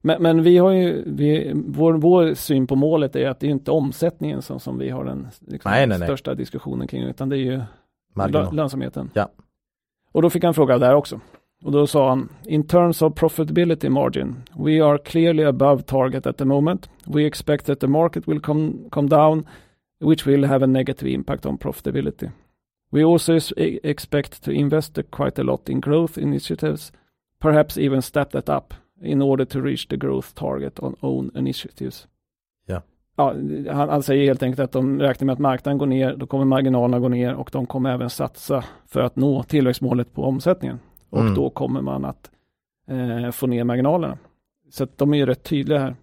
Men, 0.00 0.22
men 0.22 0.42
vi 0.42 0.58
har 0.58 0.70
ju, 0.70 1.02
vi, 1.06 1.52
vår, 1.54 1.92
vår 1.94 2.34
syn 2.34 2.66
på 2.66 2.76
målet 2.76 3.16
är 3.16 3.28
att 3.28 3.40
det 3.40 3.46
är 3.46 3.50
inte 3.50 3.70
omsättningen 3.70 4.42
som, 4.42 4.60
som 4.60 4.78
vi 4.78 4.90
har 4.90 5.04
den 5.04 5.28
liksom, 5.46 5.70
Nej, 5.70 5.86
nej, 5.86 5.98
nej. 5.98 6.06
största 6.08 6.34
diskussionen 6.34 6.88
kring, 6.88 7.02
utan 7.02 7.28
det 7.28 7.36
är 7.36 7.38
ju 7.52 7.60
Marginal. 8.14 8.54
lönsamheten. 8.54 9.10
Ja. 9.14 9.28
Och 10.12 10.22
då 10.22 10.30
fick 10.30 10.44
han 10.44 10.54
fråga 10.54 10.78
där 10.78 10.94
också. 10.94 11.20
Och 11.64 11.72
då 11.72 11.86
sa 11.86 12.08
han, 12.08 12.28
in 12.44 12.66
terms 12.66 13.02
of 13.02 13.14
profitability 13.14 13.88
margin, 13.88 14.36
we 14.58 14.84
are 14.84 14.98
clearly 14.98 15.44
above 15.44 15.82
target 15.82 16.26
at 16.26 16.36
the 16.36 16.44
moment. 16.44 16.90
We 17.04 17.26
expect 17.26 17.66
that 17.66 17.80
the 17.80 17.86
market 17.86 18.28
will 18.28 18.40
come, 18.40 18.72
come 18.90 19.08
down, 19.08 19.46
which 20.00 20.26
will 20.26 20.44
have 20.44 20.64
a 20.64 20.66
negative 20.66 21.10
impact 21.10 21.46
on 21.46 21.58
profitability. 21.58 22.28
We 22.90 23.04
also 23.04 23.38
e, 23.56 23.78
expect 23.82 24.44
to 24.44 24.50
invest 24.50 24.98
quite 25.10 25.40
a 25.40 25.44
lot 25.44 25.68
in 25.68 25.80
growth 25.80 26.18
initiatives, 26.18 26.92
perhaps 27.40 27.78
even 27.78 28.02
step 28.02 28.30
that 28.30 28.48
up 28.48 28.74
in 29.02 29.22
order 29.22 29.44
to 29.44 29.60
reach 29.60 29.88
the 29.88 29.96
growth 29.96 30.34
target 30.34 30.80
on 30.80 30.96
own 31.00 31.30
initiatives. 31.36 32.08
Ja. 32.66 32.82
Ja, 33.16 33.34
han, 33.72 33.88
han 33.88 34.02
säger 34.02 34.24
helt 34.24 34.42
enkelt 34.42 34.60
att 34.60 34.72
de 34.72 35.00
räknar 35.00 35.26
med 35.26 35.32
att 35.32 35.38
marknaden 35.38 35.78
går 35.78 35.86
ner, 35.86 36.16
då 36.16 36.26
kommer 36.26 36.44
marginalerna 36.44 36.98
gå 37.00 37.08
ner 37.08 37.34
och 37.34 37.50
de 37.52 37.66
kommer 37.66 37.90
även 37.94 38.10
satsa 38.10 38.64
för 38.86 39.00
att 39.00 39.16
nå 39.16 39.42
tillväxtmålet 39.42 40.12
på 40.14 40.24
omsättningen. 40.24 40.78
Och 41.10 41.20
Mm. 41.20 41.34
då 41.34 41.50
kommer 41.50 41.80
man 41.80 42.04
att 42.04 42.30
eh, 42.88 43.30
få 43.30 43.46
ner 43.46 43.64
marginalerna. 43.64 44.18
Så 44.70 44.86
de 44.96 45.14
är 45.14 45.18
ju 45.18 45.26
rätt 45.26 45.42
tydliga 45.42 45.78
här. 45.78 45.96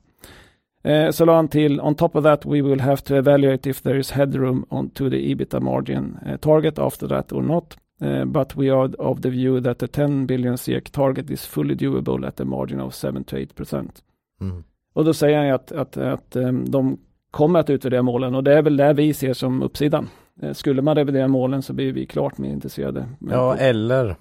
Eh, 0.83 1.09
så 1.11 1.25
la 1.25 1.35
han 1.35 1.47
till, 1.47 1.81
on 1.81 1.95
top 1.95 2.15
of 2.15 2.23
that 2.23 2.45
we 2.45 2.61
will 2.61 2.79
have 2.79 2.97
to 2.97 3.15
evaluate 3.15 3.69
if 3.69 3.81
there 3.81 3.99
is 3.99 4.11
headroom 4.11 4.65
on 4.69 4.89
to 4.89 5.09
the 5.09 5.31
ebitda 5.31 5.59
margin 5.59 6.17
eh, 6.25 6.37
target 6.37 6.79
after 6.79 7.07
that 7.07 7.31
or 7.33 7.41
not. 7.41 7.77
Eh, 8.01 8.25
but 8.25 8.55
we 8.55 8.69
are 8.73 8.93
of 8.97 9.21
the 9.21 9.29
view 9.29 9.61
that 9.61 9.79
the 9.79 9.87
10 9.87 10.25
billion 10.27 10.57
SEK 10.57 10.91
target 10.91 11.29
is 11.29 11.45
fully 11.45 11.75
doable 11.75 12.27
at 12.27 12.39
a 12.39 12.45
margin 12.45 12.79
of 12.79 12.93
7 12.93 13.23
to 13.23 13.37
8 13.37 13.53
percent. 13.55 14.03
Mm. 14.41 14.63
Och 14.93 15.05
då 15.05 15.13
säger 15.13 15.37
han 15.37 15.51
att, 15.51 15.71
att, 15.71 15.97
att 15.97 16.35
eh, 16.35 16.51
de 16.51 16.97
kommer 17.31 17.59
att 17.59 17.69
utvärdera 17.69 18.01
målen 18.01 18.35
och 18.35 18.43
det 18.43 18.53
är 18.53 18.61
väl 18.61 18.77
det 18.77 18.93
vi 18.93 19.13
ser 19.13 19.33
som 19.33 19.61
uppsidan. 19.63 20.09
Eh, 20.41 20.53
Skulle 20.53 20.81
man 20.81 20.95
revidera 20.95 21.27
målen 21.27 21.61
så 21.61 21.73
blir 21.73 21.91
vi 21.93 22.05
klart 22.05 22.37
mer 22.37 22.49
intresserade. 22.49 23.05
Ja, 23.19 23.55
eller 23.55 24.15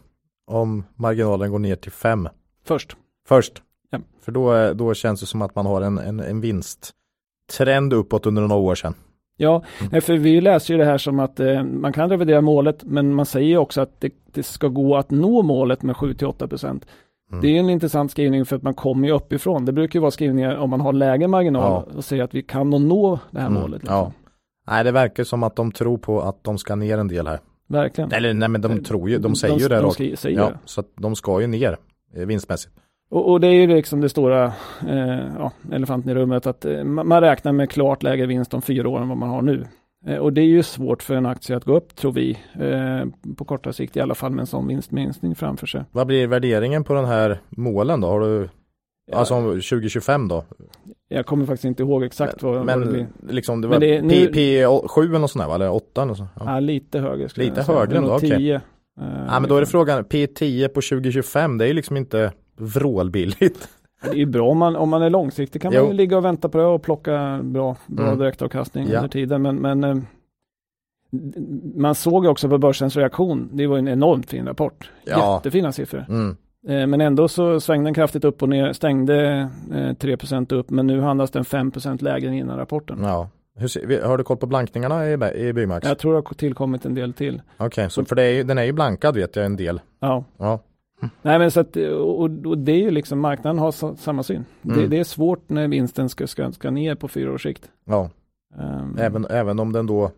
om 0.47 0.85
marginalen 0.97 1.51
går 1.51 1.59
ner 1.59 1.77
till 1.77 1.93
5 1.93 2.29
Först. 2.65 2.97
först. 3.29 3.63
Ja. 4.23 4.25
För 4.25 4.33
då, 4.33 4.73
då 4.75 4.95
känns 4.95 5.21
det 5.21 5.27
som 5.27 5.43
att 5.43 5.55
man 5.55 5.67
har 5.67 5.81
en, 5.83 5.99
en, 5.99 6.21
en 6.21 6.41
vinsttrend 6.41 7.93
uppåt 7.93 8.27
under 8.27 8.43
några 8.43 8.55
år 8.63 8.75
sedan. 8.75 8.95
Ja, 9.37 9.63
nej, 9.91 10.01
för 10.01 10.17
vi 10.17 10.41
läser 10.41 10.75
ju 10.75 10.79
det 10.79 10.85
här 10.85 10.99
som 10.99 11.21
att 11.21 11.41
eh, 11.41 11.63
man 11.65 11.93
kan 11.93 12.11
revidera 12.11 12.41
målet, 12.41 12.85
men 12.85 13.15
man 13.15 13.27
säger 13.27 13.49
ju 13.49 13.57
också 13.57 13.81
att 13.81 14.01
det, 14.01 14.13
det 14.33 14.43
ska 14.43 14.69
gå 14.69 14.97
att 14.97 15.11
nå 15.11 15.43
målet 15.43 15.83
med 15.83 15.97
7-8 15.97 16.47
procent. 16.47 16.87
Mm. 17.31 17.43
Det 17.43 17.49
är 17.49 17.61
en 17.61 17.71
intressant 17.71 18.11
skrivning 18.11 18.45
för 18.47 18.57
att 18.57 18.63
man 18.63 18.75
kommer 18.75 19.09
ju 19.09 19.15
uppifrån. 19.15 19.65
Det 19.65 19.73
brukar 19.73 19.99
ju 19.99 20.01
vara 20.01 20.11
skrivningar 20.11 20.57
om 20.57 20.71
man 20.71 20.81
har 20.81 20.93
lägre 20.93 21.29
marginal 21.29 21.85
och 21.97 22.05
säger 22.05 22.23
att 22.23 22.35
vi 22.35 22.43
kan 22.43 22.71
nog 22.71 22.81
nå 22.81 23.19
det 23.31 23.41
här 23.41 23.47
Mm, 23.47 23.61
målet. 23.63 23.83
Liksom. 23.83 23.97
ja. 23.97 24.13
Nej, 24.67 24.85
det 24.85 24.93
verkar 24.93 25.25
som 25.25 25.43
att 25.43 25.57
de 25.57 25.73
tror 25.73 25.99
på 25.99 26.21
att 26.21 26.45
de 26.45 26.59
ska 26.59 26.75
ner 26.75 26.99
en 26.99 27.09
del 27.09 27.27
här. 27.27 27.41
Verkligen. 27.69 28.13
Eller 28.13 28.35
nej, 28.35 28.49
men 28.49 28.61
de 28.61 28.85
tror 28.85 29.11
ju, 29.11 29.19
de 29.19 29.37
säger 29.37 29.59
ju 29.59 29.69
det 29.69 29.77
de 29.77 29.85
rakt. 29.85 30.19
säger 30.19 30.39
Ja, 30.39 30.45
det. 30.49 30.59
så 30.65 30.81
att 30.81 30.89
de 30.97 31.17
ska 31.17 31.41
ju 31.41 31.47
ner 31.47 31.77
eh, 32.17 32.27
vinstmässigt. 32.27 32.75
Och, 33.13 33.31
och 33.31 33.41
det 33.41 33.47
är 33.47 33.53
ju 33.53 33.67
liksom 33.67 34.01
det 34.01 34.09
stora 34.09 34.45
eh, 34.89 35.19
ja, 35.39 35.53
elefanten 35.73 36.11
i 36.11 36.15
rummet 36.15 36.47
att 36.47 36.65
eh, 36.65 36.85
man 36.85 37.21
räknar 37.21 37.53
med 37.53 37.71
klart 37.71 38.03
lägre 38.03 38.27
vinst 38.27 38.55
om 38.55 38.63
fyra 38.63 38.89
år 38.89 39.01
än 39.01 39.09
vad 39.09 39.17
man 39.19 39.29
har 39.29 39.43
nu. 39.43 39.67
Eh, 40.07 40.17
och 40.17 40.33
det 40.33 40.41
är 40.41 40.47
ju 40.47 40.63
svårt 40.63 41.03
för 41.03 41.15
en 41.15 41.27
aktie 41.27 41.57
att 41.57 41.65
gå 41.65 41.77
upp 41.77 41.97
tror 41.97 42.13
vi, 42.13 42.39
eh, 42.61 43.33
på 43.37 43.45
korta 43.45 43.73
sikt 43.73 43.97
i 43.97 44.01
alla 44.01 44.15
fall 44.15 44.31
med 44.33 44.41
en 44.41 44.47
sån 44.47 44.67
vinstminskning 44.67 45.35
framför 45.35 45.67
sig. 45.67 45.85
Vad 45.93 46.07
blir 46.07 46.27
värderingen 46.27 46.85
på 46.85 46.95
den 46.95 47.05
här 47.05 47.41
målen 47.51 48.01
då? 48.01 48.09
Har 48.09 48.21
du, 48.21 48.49
alltså 49.13 49.35
om 49.35 49.45
2025 49.45 50.29
då? 50.29 50.45
Jag 51.09 51.27
kommer 51.27 51.47
faktiskt 51.47 51.65
inte 51.65 51.83
ihåg 51.83 52.05
exakt 52.05 52.43
vad, 52.43 52.65
men 52.67 52.79
vad 52.81 52.89
det 52.89 52.93
blir. 52.93 53.07
liksom 53.29 53.61
det 53.61 53.69
Men 53.69 53.75
var 53.75 53.81
det 53.81 53.97
är 53.97 54.03
nu- 54.03 54.27
P 54.27 54.67
7 54.89 55.03
eller 55.09 55.19
något 55.19 55.31
sånt 55.31 55.45
där? 55.49 55.55
Eller 55.55 55.71
8 55.71 56.03
eller 56.03 56.15
så. 56.15 56.27
Ja. 56.39 56.43
Ja, 56.47 56.61
lite 56.61 56.99
högre. 57.01 57.29
Lite 57.37 57.63
högre 57.63 57.97
ändå, 57.97 58.09
Nog 58.09 58.17
okej. 58.17 58.31
10. 58.37 58.55
eh, 58.55 58.61
ja 59.29 59.41
men 59.41 59.49
då 59.49 59.57
är 59.57 59.61
det 59.61 59.67
frågan, 59.67 60.05
P10 60.05 60.69
på 60.69 60.81
2025 60.81 61.59
det 61.59 61.65
är 61.65 61.69
ju 61.69 61.75
liksom 61.75 61.97
inte 61.97 62.33
vrålbilligt. 62.63 63.69
Det 64.03 64.09
är 64.11 64.15
ju 64.15 64.27
bra 64.27 64.49
om 64.51 64.59
man, 64.59 64.77
om 64.77 64.89
man 64.89 65.03
är 65.03 65.11
långsiktig 65.11 65.63
kan 65.63 65.73
man 65.75 65.83
Jo. 65.83 65.89
ju 65.89 65.93
ligga 65.93 66.17
och 66.17 66.25
vänta 66.25 66.49
på 66.49 66.59
det 66.59 66.65
och 66.65 66.83
plocka 66.83 67.41
bra, 67.43 67.77
bra 67.87 68.07
Mm. 68.07 68.19
direktavkastning 68.19 68.89
Ja. 68.89 68.97
under 68.97 69.09
tiden. 69.09 69.43
Men, 69.43 69.57
men 69.57 69.85
eh, 69.85 69.97
man 71.75 71.95
såg 71.95 72.25
ju 72.25 72.31
också 72.31 72.49
på 72.49 72.59
börsens 72.59 72.97
reaktion. 72.97 73.51
Det 73.53 73.67
var 73.67 73.79
en 73.79 73.89
enormt 73.89 74.31
fin 74.31 74.47
rapport. 74.47 74.91
Ja. 75.05 75.35
Jättefina 75.37 75.73
siffror. 75.73 76.05
Mm. 76.09 76.37
Eh, 76.69 76.87
Men 76.87 77.01
ändå 77.01 77.29
så 77.29 77.61
svängde 77.61 77.87
den 77.87 77.95
kraftigt 77.95 78.25
upp 78.25 78.43
och 78.43 78.49
ner, 78.49 78.73
stängde 78.73 79.49
eh, 79.73 79.77
3% 79.95 80.53
upp, 80.53 80.71
men 80.71 80.87
nu 80.87 81.01
handlas 81.01 81.31
den 81.31 81.45
5% 81.45 82.03
lägre 82.03 82.29
än 82.29 82.35
innan 82.35 82.57
rapporten. 82.59 82.99
Ja. 83.03 83.29
Hur, 83.55 84.03
har 84.03 84.19
du 84.19 84.25
koll 84.25 84.37
på 84.37 84.47
blankningarna 84.47 85.09
i, 85.09 85.13
i 85.49 85.53
Byggmax? 85.53 85.89
Jag 85.89 85.99
tror 85.99 86.13
det 86.13 86.19
har 86.29 86.35
tillkommit 86.35 86.85
en 86.85 86.95
del 86.95 87.13
till. 87.13 87.43
Okej, 87.57 87.91
så 87.91 88.05
för 88.05 88.19
är, 88.19 88.31
ju- 88.31 88.43
den 88.43 88.59
är 88.59 88.63
ju 88.65 88.73
blankad 88.73 89.17
vet 89.17 89.37
jag 89.37 89.45
en 89.47 89.57
del. 89.57 89.81
Ja, 90.01 90.25
Ja. 90.39 90.59
Nej 91.23 91.39
men 91.39 91.51
så 91.51 91.61
att, 91.61 91.77
och, 91.77 92.25
och 92.47 92.59
det 92.59 92.73
är 92.73 92.77
ju 92.81 92.91
liksom, 92.91 93.21
marknaden 93.21 93.59
har 93.59 93.73
sa, 93.73 93.97
samma 93.97 94.23
syn. 94.23 94.45
Det, 94.63 94.73
Mm. 94.73 94.91
det 94.91 94.99
är 94.99 95.05
svårt 95.05 95.49
när 95.49 95.69
vinsten 95.69 96.09
ska, 96.09 96.27
ska, 96.27 96.53
ska 96.53 96.71
ner 96.71 96.95
på 96.95 97.09
fyra 97.09 97.33
års 97.33 97.43
sikt. 97.43 97.71
ja. 97.85 98.11
Ehm, 98.59 98.97
Även, 98.99 99.27
även 99.31 99.59
om 99.61 99.73
den 99.73 99.87
då, 99.87 100.11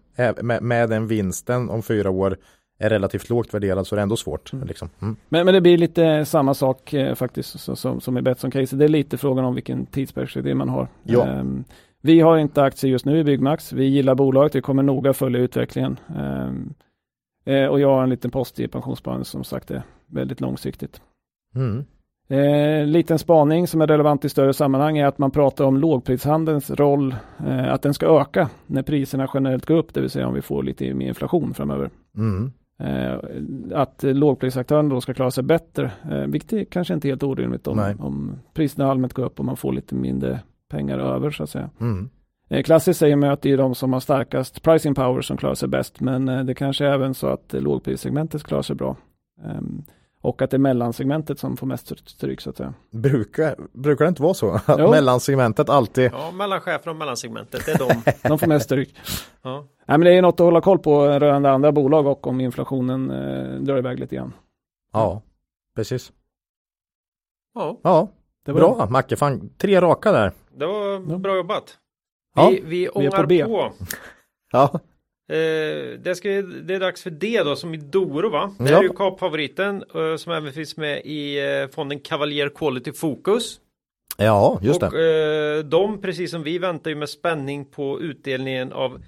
med, 0.42 0.62
med 0.62 0.90
den 0.90 1.06
vinsten 1.06 1.70
om 1.70 1.82
fyra 1.82 2.10
år 2.10 2.36
är 2.78 2.90
relativt 2.90 3.30
lågt 3.30 3.54
värderad 3.54 3.86
så 3.86 3.94
är 3.94 3.96
det 3.96 4.02
ändå 4.02 4.16
svårt. 4.16 4.52
Mm. 4.52 4.68
Liksom. 4.68 4.88
Mm. 5.02 5.16
Men, 5.28 5.44
men 5.44 5.54
det 5.54 5.60
blir 5.60 5.78
lite 5.78 6.24
samma 6.24 6.54
sak 6.54 6.92
eh, 6.92 7.14
faktiskt 7.14 7.60
så, 7.60 7.76
som, 7.76 8.00
som 8.00 8.18
i 8.18 8.22
Betsson-caset. 8.22 8.78
Det 8.78 8.84
är 8.84 8.88
lite 8.88 9.16
frågan 9.18 9.44
om 9.44 9.54
vilken 9.54 9.86
tidsperspektiv 9.86 10.56
man 10.56 10.68
har. 10.68 10.88
Ja. 11.02 11.26
Ehm, 11.26 11.64
vi 12.00 12.20
har 12.20 12.38
inte 12.38 12.62
aktier 12.62 12.90
just 12.90 13.04
nu 13.04 13.18
i 13.18 13.24
Byggmax. 13.24 13.72
Vi 13.72 13.84
gillar 13.84 14.14
bolaget. 14.14 14.54
Vi 14.54 14.60
kommer 14.60 14.82
noga 14.82 15.12
följa 15.12 15.40
utvecklingen. 15.40 15.96
Ehm, 16.16 16.74
eh, 17.44 17.66
och 17.66 17.80
jag 17.80 17.88
har 17.88 18.02
en 18.02 18.10
liten 18.10 18.30
post 18.30 18.60
i 18.60 18.68
pensionssparandet 18.68 19.26
som 19.26 19.44
sagt 19.44 19.70
är 19.70 19.82
väldigt 20.14 20.40
långsiktigt. 20.40 21.00
Mm. 21.54 21.84
Eh, 22.28 22.86
liten 22.86 23.18
spaning 23.18 23.66
som 23.66 23.80
är 23.80 23.86
relevant 23.86 24.24
i 24.24 24.28
större 24.28 24.52
sammanhang 24.52 24.98
är 24.98 25.06
att 25.06 25.18
man 25.18 25.30
pratar 25.30 25.64
om 25.64 25.76
lågprishandelns 25.76 26.70
roll, 26.70 27.16
eh, 27.46 27.72
att 27.72 27.82
den 27.82 27.94
ska 27.94 28.20
öka 28.20 28.50
när 28.66 28.82
priserna 28.82 29.28
generellt 29.34 29.66
går 29.66 29.76
upp, 29.76 29.94
det 29.94 30.00
vill 30.00 30.10
säga 30.10 30.28
om 30.28 30.34
vi 30.34 30.42
får 30.42 30.62
lite 30.62 30.94
mer 30.94 31.08
inflation 31.08 31.54
framöver. 31.54 31.90
Mm. 32.16 32.52
Eh, 32.78 33.18
att 33.74 34.02
lågprisaktörerna 34.02 34.88
då 34.88 35.00
ska 35.00 35.14
klara 35.14 35.30
sig 35.30 35.44
bättre, 35.44 35.92
eh, 36.10 36.26
vilket 36.26 36.52
är 36.52 36.64
kanske 36.64 36.94
inte 36.94 37.08
helt 37.08 37.22
orimligt 37.22 37.66
om, 37.66 37.76
Nej. 37.76 37.96
om 37.98 38.40
priserna 38.54 38.90
allmänt 38.90 39.12
går 39.12 39.24
upp 39.24 39.38
och 39.38 39.44
man 39.44 39.56
får 39.56 39.72
lite 39.72 39.94
mindre 39.94 40.40
pengar 40.70 40.98
över 40.98 41.30
så 41.30 41.42
att 41.42 41.50
säga. 41.50 41.70
Mm. 41.80 42.08
Eh, 42.48 42.62
klassiskt 42.62 43.00
säger 43.00 43.16
man 43.16 43.30
att 43.30 43.42
det 43.42 43.52
är 43.52 43.56
de 43.56 43.74
som 43.74 43.92
har 43.92 44.00
starkast 44.00 44.62
pricing 44.62 44.94
power 44.94 45.20
som 45.20 45.36
klarar 45.36 45.54
sig 45.54 45.68
bäst, 45.68 46.00
men 46.00 46.28
eh, 46.28 46.44
det 46.44 46.54
kanske 46.54 46.86
är 46.86 46.92
även 46.92 47.14
så 47.14 47.26
att 47.26 47.52
lågprissegmentet 47.52 48.44
klarar 48.44 48.62
sig 48.62 48.76
bra. 48.76 48.96
Och 50.24 50.42
att 50.42 50.50
det 50.50 50.56
är 50.56 50.58
mellansegmentet 50.58 51.38
som 51.38 51.56
får 51.56 51.66
mest 51.66 52.08
stryk 52.10 52.40
så 52.40 52.50
att 52.50 52.56
säga. 52.56 52.74
Brukar, 52.90 53.56
brukar 53.72 54.04
det 54.04 54.08
inte 54.08 54.22
vara 54.22 54.34
så? 54.34 54.50
Att 54.50 54.62
Jo. 54.78 54.90
mellansegmentet 54.90 55.68
alltid 55.68 56.10
Ja, 56.12 56.30
mellanchefen 56.30 56.90
och 56.90 56.96
mellansegmentet, 56.96 57.66
det 57.66 57.72
är 57.72 57.78
de. 57.78 58.02
De 58.28 58.38
får 58.38 58.46
mest 58.46 58.64
stryk. 58.64 58.94
Ja. 59.42 59.64
Nej, 59.86 59.98
men 59.98 60.00
det 60.00 60.12
är 60.14 60.22
något 60.22 60.34
att 60.34 60.44
hålla 60.44 60.60
koll 60.60 60.78
på 60.78 61.06
rörande 61.06 61.50
andra 61.50 61.72
bolag 61.72 62.06
och 62.06 62.26
om 62.26 62.40
inflationen 62.40 63.10
eh, 63.10 63.60
drar 63.60 63.78
iväg 63.78 63.98
lite 64.00 64.16
grann. 64.16 64.32
Ja, 64.92 65.22
precis. 65.76 66.12
ja, 67.54 67.80
Ja, 67.82 68.08
Det 68.46 68.52
var 68.52 68.60
bra 68.60 68.86
Macke. 68.90 69.16
Fan, 69.16 69.50
tre 69.58 69.80
raka 69.80 70.12
där. 70.12 70.32
det 70.56 70.66
var 70.66 71.18
bra 71.18 71.36
jobbat. 71.36 71.78
Ja, 72.36 72.48
Vi, 72.48 72.60
vi 72.64 72.84
är 72.86 72.90
på 72.90 72.98
ångar 72.98 73.26
B. 73.26 73.44
på. 73.44 73.72
Ja, 74.52 74.80
Eh, 75.32 75.98
det, 75.98 76.14
ska, 76.16 76.28
det 76.42 76.74
är 76.74 76.80
dags 76.80 77.02
för 77.02 77.10
det 77.10 77.42
då 77.42 77.56
som 77.56 77.74
i 77.74 77.76
Doro 77.76 78.28
va? 78.30 78.54
Det 78.58 78.70
Ja. 78.70 78.78
är 78.78 78.82
ju 78.82 78.88
kapfavoriten 78.88 79.84
eh, 79.94 80.16
som 80.16 80.32
även 80.32 80.52
finns 80.52 80.76
med 80.76 81.00
i 81.04 81.38
eh, 81.62 81.68
fonden 81.74 82.00
Cavalier 82.00 82.48
Quality 82.48 82.92
Focus. 82.92 83.60
ja 84.18 84.58
just 84.62 84.82
och 84.82 84.90
det. 84.92 85.56
eh, 85.58 85.64
de 85.64 86.00
precis 86.02 86.30
som 86.30 86.42
vi 86.42 86.58
väntar 86.58 86.90
ju 86.90 86.96
med 86.96 87.08
spänning 87.08 87.64
på 87.64 88.00
utdelningen 88.00 88.72
av 88.72 89.02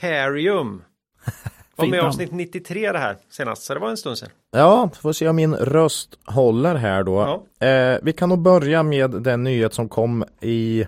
Carium. 0.00 0.82
Var 1.76 1.86
med 1.86 1.96
i 1.98 2.00
avsnitt 2.00 2.32
93 2.32 2.92
det 2.92 2.98
här 2.98 3.16
senast, 3.30 3.62
så 3.62 3.74
det 3.74 3.80
var 3.80 3.90
en 3.90 3.96
stund 3.96 4.18
sedan. 4.18 4.28
Ja, 4.50 4.90
får 5.00 5.12
se 5.12 5.28
om 5.28 5.36
min 5.36 5.54
röst 5.54 6.18
håller 6.26 6.74
här 6.74 7.02
då. 7.02 7.42
Ja. 7.60 7.66
Eh, 7.66 7.98
vi 8.02 8.12
kan 8.12 8.28
nog 8.28 8.38
börja 8.38 8.82
med 8.82 9.10
den 9.10 9.44
nyhet 9.44 9.74
som 9.74 9.88
kom 9.88 10.24
i 10.40 10.86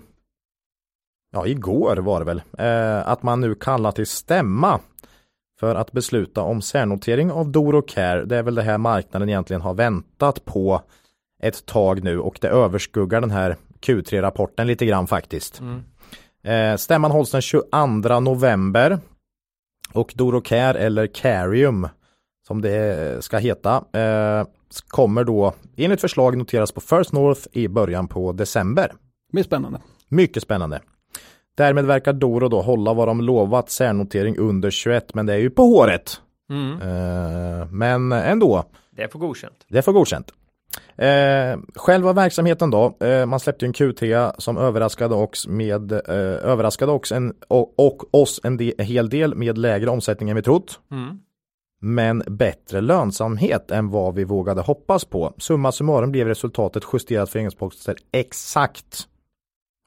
Ja, 1.35 1.47
igår 1.47 1.97
var 1.97 2.19
det 2.19 2.25
väl. 2.25 2.41
Eh, 2.57 3.07
att 3.07 3.23
man 3.23 3.41
nu 3.41 3.55
kallar 3.55 3.91
till 3.91 4.07
stämma 4.07 4.79
för 5.59 5.75
att 5.75 5.91
besluta 5.91 6.41
om 6.41 6.61
särnotering 6.61 7.31
av 7.31 7.51
Doro 7.51 7.81
Care. 7.81 8.25
Det 8.25 8.37
är 8.37 8.43
väl 8.43 8.55
det 8.55 8.61
här 8.61 8.77
marknaden 8.77 9.29
egentligen 9.29 9.61
har 9.61 9.73
väntat 9.73 10.45
på 10.45 10.81
ett 11.41 11.65
tag 11.65 12.03
nu 12.03 12.19
och 12.19 12.37
det 12.41 12.47
överskuggar 12.47 13.21
den 13.21 13.31
här 13.31 13.55
Q3-rapporten 13.81 14.67
lite 14.67 14.85
grann 14.85 15.07
faktiskt. 15.07 15.61
Eh, 16.43 16.75
stämman 16.75 17.11
hålls 17.11 17.31
den 17.31 17.41
22 17.41 18.19
november 18.19 18.99
och 19.93 20.13
Doro 20.15 20.41
Care 20.41 20.79
eller 20.79 21.07
Carium 21.07 21.87
som 22.47 22.61
det 22.61 23.23
ska 23.23 23.37
heta 23.37 23.83
eh, 23.93 24.47
kommer 24.87 25.23
då 25.23 25.53
enligt 25.77 26.01
förslag 26.01 26.37
noteras 26.37 26.71
på 26.71 26.81
First 26.81 27.13
North 27.13 27.41
i 27.51 27.67
början 27.67 28.07
på 28.07 28.31
december. 28.31 28.87
Det 28.87 29.33
blir 29.33 29.43
spännande. 29.43 29.81
Mycket 30.09 30.43
spännande. 30.43 30.81
Därmed 31.55 31.85
verkar 31.85 32.13
Doro 32.13 32.47
då 32.49 32.61
hålla 32.61 32.93
vad 32.93 33.07
de 33.07 33.21
lovat 33.21 33.69
särnotering 33.69 34.37
under 34.37 34.69
21 34.71 35.13
men 35.13 35.25
det 35.25 35.33
är 35.33 35.37
ju 35.37 35.49
på 35.49 35.63
håret. 35.63 36.21
Mm. 36.49 36.81
Eh, 36.81 37.67
men 37.71 38.11
ändå, 38.11 38.63
Det 38.91 39.03
är 39.03 39.07
för 39.07 39.19
godkänt. 39.19 39.65
det 39.67 39.81
får 39.81 39.93
godkänt. 39.93 40.31
Eh, 40.97 41.59
själva 41.75 42.13
verksamheten 42.13 42.71
då, 42.71 42.97
eh, 42.99 43.25
man 43.25 43.39
släppte 43.39 43.65
en 43.65 43.73
Q3 43.73 44.31
som 44.37 44.57
överraskade 44.57 45.15
oss, 45.15 45.47
med, 45.47 45.91
eh, 45.91 45.99
överraskade 46.51 46.91
oss 46.91 47.11
en, 47.11 47.33
och, 47.47 47.79
och 47.79 48.13
oss 48.21 48.41
en 48.43 48.59
hel 48.77 49.09
del 49.09 49.35
med 49.35 49.57
lägre 49.57 49.89
omsättning 49.89 50.29
än 50.29 50.35
vi 50.35 50.41
trott. 50.41 50.79
Mm. 50.91 51.19
Men 51.81 52.23
bättre 52.27 52.81
lönsamhet 52.81 53.71
än 53.71 53.89
vad 53.89 54.15
vi 54.15 54.23
vågade 54.23 54.61
hoppas 54.61 55.05
på. 55.05 55.33
Summa 55.37 55.71
summarum 55.71 56.11
blev 56.11 56.27
resultatet 56.27 56.83
justerat 56.93 57.29
för 57.29 57.39
engångsposter 57.39 57.95
exakt. 58.11 59.07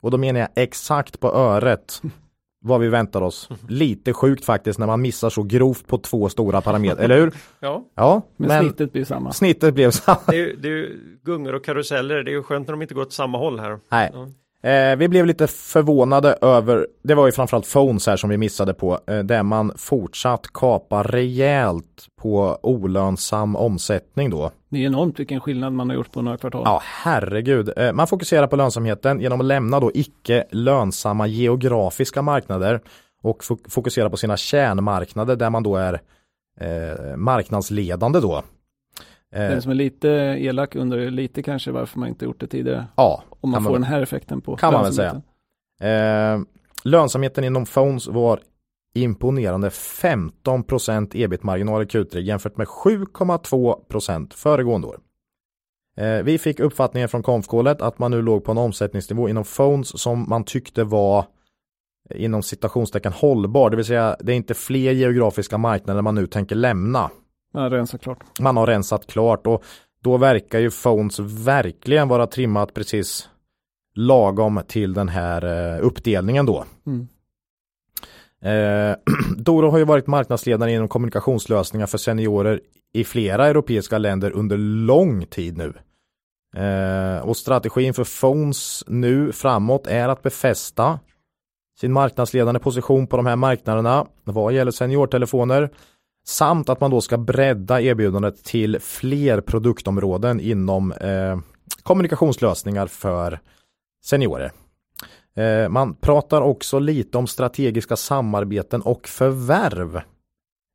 Och 0.01 0.11
då 0.11 0.19
menar 0.19 0.41
jag 0.41 0.49
exakt 0.55 1.21
på 1.21 1.33
öret 1.33 2.03
vad 2.65 2.81
vi 2.81 2.89
väntar 2.89 3.23
oss. 3.23 3.49
Lite 3.69 4.13
sjukt 4.13 4.45
faktiskt 4.45 4.79
när 4.79 4.87
man 4.87 5.01
missar 5.03 5.31
så 5.31 5.43
grovt 5.43 5.87
på 5.87 5.99
två 5.99 6.29
stora 6.29 6.61
parametrar, 6.61 7.05
eller 7.05 7.21
hur? 7.21 7.33
Ja, 7.61 7.85
Ja, 7.95 8.23
Men, 8.37 8.49
men 8.49 8.63
snittet 8.65 8.93
blir 8.93 9.05
samma. 9.05 9.33
snittet 9.33 9.75
blev 9.75 9.91
samma. 9.91 10.19
det 10.27 10.37
är, 10.37 10.41
ju- 10.47 10.57
det 10.57 10.69
är 10.69 10.73
ju 10.73 11.01
gungor 11.25 11.55
och 11.55 11.65
karuseller. 11.65 12.23
Det 12.23 12.31
är 12.31 12.33
ju 12.33 12.43
skönt 12.43 12.67
när 12.69 12.73
de 12.73 12.83
inte 12.83 12.95
går 12.95 13.03
åt 13.03 13.13
samma 13.13 13.39
håll 13.39 13.61
här. 13.61 13.79
Nej. 13.89 14.11
Ja. 14.15 14.29
Eh, 14.63 14.97
vi 14.97 15.09
blev 15.09 15.27
lite 15.27 15.47
förvånade 15.47 16.39
över, 16.43 16.87
det 17.03 17.15
var 17.15 17.27
ju 17.27 17.33
framförallt 17.33 17.73
phones 17.73 18.07
här 18.07 18.17
som 18.17 18.31
vi 18.31 18.37
missade 18.37 18.75
på, 18.75 18.99
eh, 19.07 19.19
där 19.19 19.43
man 19.43 19.73
fortsatt 19.77 20.47
kapar 20.55 21.05
rejält 21.05 22.07
på 22.21 22.59
olönsam 22.63 23.57
omsättning 23.57 24.31
då. 24.31 24.51
Det 24.69 24.79
är 24.79 24.87
enormt 24.87 25.19
vilken 25.21 25.41
skillnad 25.41 25.73
man 25.73 25.89
har 25.89 25.97
gjort 25.97 26.13
på 26.13 26.23
några 26.23 26.39
kvartal. 26.39 26.63
Ja, 26.65 26.81
herregud. 26.85 27.73
Eh, 27.77 27.93
man 27.93 28.07
fokuserar 28.07 28.47
på 28.47 28.57
lönsamheten 28.57 29.21
genom 29.21 29.41
att 29.41 29.47
lämna 29.47 29.81
då 29.81 29.91
icke 29.95 30.45
lönsamma 30.51 31.27
geografiska 31.27 32.23
marknader 32.23 32.81
och 33.23 33.41
fok- 33.43 33.71
fokusera 33.71 34.11
på 34.11 34.17
sina 34.17 34.37
kärnmarknader 34.37 35.37
där 35.37 35.51
man 35.51 35.63
då 35.63 35.77
är 35.77 36.01
eh, 36.61 37.17
marknadsledande 37.17 38.21
då. 38.21 38.43
Eh, 39.35 39.41
Den 39.41 39.63
som 39.63 39.71
är 39.71 39.75
lite 39.75 40.09
elak 40.39 40.77
undrar 40.77 41.11
lite 41.11 41.43
kanske 41.43 41.71
varför 41.71 41.99
man 41.99 42.09
inte 42.09 42.25
gjort 42.25 42.41
det 42.41 42.47
tidigare. 42.47 42.87
ja, 42.97 43.23
Om 43.41 43.51
man 43.51 43.59
kan 43.59 43.65
får 43.65 43.71
man- 43.71 43.81
den 43.81 43.91
här 43.91 44.03
effekten 44.03 44.41
på 44.41 44.57
kan 44.57 44.73
man 44.73 44.83
väl 44.85 44.95
lönsamheten. 44.97 45.23
Eh, 45.81 46.41
lönsamheten 46.85 47.45
inom 47.45 47.65
phones 47.65 48.07
var 48.07 48.41
imponerande 48.95 49.71
15% 49.71 51.15
ebit-marginal 51.15 51.83
i 51.83 51.87
Q3 51.87 52.19
jämfört 52.21 52.57
med 52.57 52.67
7,2% 52.69 54.35
föregående 54.35 54.87
år. 54.87 54.99
Eh, 55.97 56.23
vi 56.23 56.39
fick 56.39 56.61
uppfattningen 56.61 57.09
från 57.09 57.23
konfkålet 57.23 57.83
att 57.83 57.99
man 57.99 58.11
nu 58.11 58.23
låg 58.23 58.45
på 58.45 58.51
en 58.53 58.59
omsättningsnivå 58.59 59.29
inom 59.29 59.45
phones 59.45 60.01
som 60.03 60.29
man 60.29 60.45
tyckte 60.45 60.85
var 60.85 61.19
eh, 62.11 62.25
inom 62.25 62.43
citationstecken 62.43 63.13
hållbar, 63.13 63.71
det 63.71 63.77
vill 63.77 63.85
säga 63.85 64.17
det 64.21 64.33
är 64.33 64.37
inte 64.37 64.55
fler 64.55 64.93
geografiska 64.93 65.59
marknader 65.59 66.03
man 66.03 66.15
nu 66.15 66.27
tänker 66.27 66.57
lämna. 66.57 67.11
Ja, 67.53 67.61
rensat 67.71 68.01
klart. 68.01 68.19
Man 68.41 68.57
har 68.57 68.67
rensat 68.67 69.07
klart 69.07 69.47
och 69.47 69.65
då 70.03 70.17
verkar 70.17 70.59
ju 70.59 70.71
phones 70.71 71.19
verkligen 71.19 72.09
vara 72.09 72.27
trimmat 72.27 72.75
precis 72.75 73.29
lagom 73.95 74.61
till 74.69 74.95
den 74.95 75.09
här 75.09 75.45
eh, 75.45 75.87
uppdelningen 75.87 76.47
då. 76.47 76.65
Mm. 76.87 77.09
Eh, 78.43 78.97
Doro 79.37 79.71
har 79.71 79.79
ju 79.79 79.85
varit 79.85 80.07
marknadsledare 80.07 80.73
inom 80.73 80.89
kommunikationslösningar 80.89 81.87
för 81.87 81.99
seniorer 81.99 82.61
i 82.93 83.05
flera 83.05 83.47
europeiska 83.47 83.99
länder 83.99 84.31
under 84.31 84.57
lång 84.57 85.27
tid 85.27 85.57
nu. 85.57 85.73
Eh, 86.57 87.19
och 87.29 87.37
strategin 87.37 87.95
för 87.95 88.21
phones 88.21 88.85
nu 88.87 89.33
framåt 89.33 89.87
är 89.87 90.09
att 90.09 90.23
befästa 90.23 90.99
sin 91.81 91.93
marknadsledande 91.93 92.61
position 92.61 93.07
på 93.07 93.17
de 93.17 93.27
här 93.27 93.37
marknaderna 93.37 94.07
vad 94.25 94.53
gäller 94.53 94.71
seniortelefoner 94.71 95.71
samt 96.29 96.69
att 96.69 96.81
man 96.81 96.91
då 96.91 97.01
ska 97.01 97.19
bredda 97.19 97.81
erbjudandet 97.81 98.45
till 98.45 98.81
fler 98.81 99.41
produktområden 99.41 100.41
inom 100.41 100.93
eh, 100.93 101.39
kommunikationslösningar 101.83 102.87
för 102.87 103.41
seniorer. 104.05 104.53
Eh, 105.37 105.69
man 105.69 105.95
pratar 105.95 106.43
också 106.43 106.79
lite 106.79 107.19
om 107.19 107.27
strategiska 107.27 107.97
samarbeten 107.97 108.83
och 108.83 109.09
förvärv. 109.09 110.01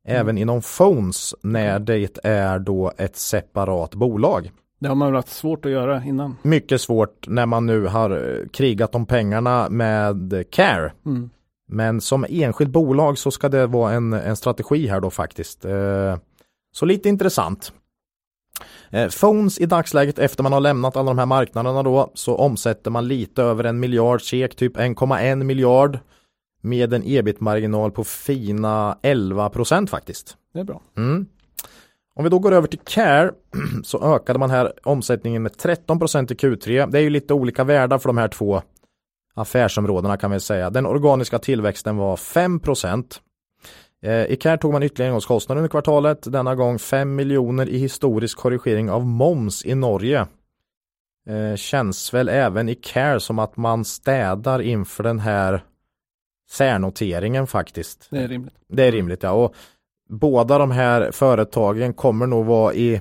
Även 0.08 0.38
inom 0.38 0.60
phones 0.60 1.34
när 1.42 1.78
det 1.78 2.18
är 2.24 2.58
då 2.58 2.92
ett 2.98 3.16
separat 3.16 3.94
bolag. 3.94 4.50
Det 4.78 4.88
har 4.88 4.94
man 4.94 5.14
haft 5.14 5.28
svårt 5.28 5.64
att 5.64 5.72
göra 5.72 6.04
innan. 6.04 6.36
Mycket 6.42 6.80
svårt 6.80 7.28
när 7.28 7.46
man 7.46 7.66
nu 7.66 7.86
har 7.86 8.10
eh, 8.10 8.48
krigat 8.48 8.94
om 8.94 9.06
pengarna 9.06 9.68
med 9.70 10.44
Care. 10.50 10.92
Mm. 11.06 11.30
Men 11.68 12.00
som 12.00 12.26
enskilt 12.28 12.70
bolag 12.70 13.18
så 13.18 13.30
ska 13.30 13.48
det 13.48 13.66
vara 13.66 13.92
en, 13.92 14.12
en 14.12 14.36
strategi 14.36 14.86
här 14.86 15.00
då 15.00 15.10
faktiskt. 15.10 15.64
Eh, 15.64 16.16
så 16.72 16.84
lite 16.84 17.08
intressant. 17.08 17.72
Eh, 18.90 19.08
phones 19.08 19.58
i 19.58 19.66
dagsläget 19.66 20.18
efter 20.18 20.42
man 20.42 20.52
har 20.52 20.60
lämnat 20.60 20.96
alla 20.96 21.10
de 21.10 21.18
här 21.18 21.26
marknaderna 21.26 21.82
då 21.82 22.10
så 22.14 22.36
omsätter 22.36 22.90
man 22.90 23.08
lite 23.08 23.42
över 23.42 23.64
en 23.64 23.80
miljard 23.80 24.22
SEK, 24.22 24.56
typ 24.56 24.76
1,1 24.76 25.44
miljard 25.44 25.98
med 26.60 26.94
en 26.94 27.02
ebit-marginal 27.06 27.90
på 27.90 28.04
fina 28.04 28.98
11 29.02 29.50
procent 29.50 29.90
faktiskt. 29.90 30.36
Det 30.54 30.60
är 30.60 30.64
bra. 30.64 30.82
Mm. 30.96 31.26
Om 32.16 32.24
vi 32.24 32.30
då 32.30 32.38
går 32.38 32.52
över 32.52 32.68
till 32.68 32.80
Care 32.84 33.32
så 33.84 34.14
ökade 34.14 34.38
man 34.38 34.50
här 34.50 34.72
omsättningen 34.82 35.42
med 35.42 35.58
13 35.58 35.98
procent 35.98 36.30
i 36.30 36.34
Q3. 36.34 36.90
Det 36.90 36.98
är 36.98 37.02
ju 37.02 37.10
lite 37.10 37.34
olika 37.34 37.64
världar 37.64 37.98
för 37.98 38.08
de 38.08 38.18
här 38.18 38.28
två 38.28 38.62
affärsområdena 39.34 40.16
kan 40.16 40.30
vi 40.30 40.40
säga. 40.40 40.70
Den 40.70 40.86
organiska 40.86 41.38
tillväxten 41.38 41.96
var 41.96 42.16
5 42.16 42.60
procent. 42.60 43.20
Eh, 44.02 44.24
I 44.24 44.36
Care 44.36 44.58
tog 44.58 44.72
man 44.72 44.82
ytterligare 44.82 45.10
engångskostnader 45.10 45.58
under 45.58 45.68
kvartalet. 45.68 46.32
Denna 46.32 46.54
gång 46.54 46.78
5 46.78 47.14
miljoner 47.14 47.68
i 47.68 47.78
historisk 47.78 48.38
korrigering 48.38 48.90
av 48.90 49.06
moms 49.06 49.64
i 49.64 49.74
Norge. 49.74 50.26
Eh, 51.28 51.56
Känns 51.56 52.14
väl 52.14 52.28
även 52.28 52.68
i 52.68 52.74
Care 52.74 53.20
som 53.20 53.38
att 53.38 53.56
man 53.56 53.84
städar 53.84 54.62
inför 54.62 55.02
den 55.02 55.18
här 55.18 55.64
särnoteringen 56.50 57.46
faktiskt. 57.46 58.06
Det 58.10 58.18
är 58.18 58.28
rimligt. 58.28 58.54
Det 58.68 58.82
är 58.82 58.92
rimligt 58.92 59.22
ja. 59.22 59.30
Och 59.30 59.54
båda 60.08 60.58
de 60.58 60.70
här 60.70 61.10
företagen 61.10 61.94
kommer 61.94 62.26
nog 62.26 62.46
vara 62.46 62.74
i 62.74 63.00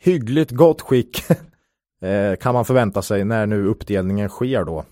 hyggligt 0.00 0.50
gott 0.50 0.80
skick 0.80 1.22
eh, 2.02 2.36
kan 2.36 2.54
man 2.54 2.64
förvänta 2.64 3.02
sig 3.02 3.24
när 3.24 3.46
nu 3.46 3.66
uppdelningen 3.66 4.28
sker 4.28 4.64
då. 4.64 4.84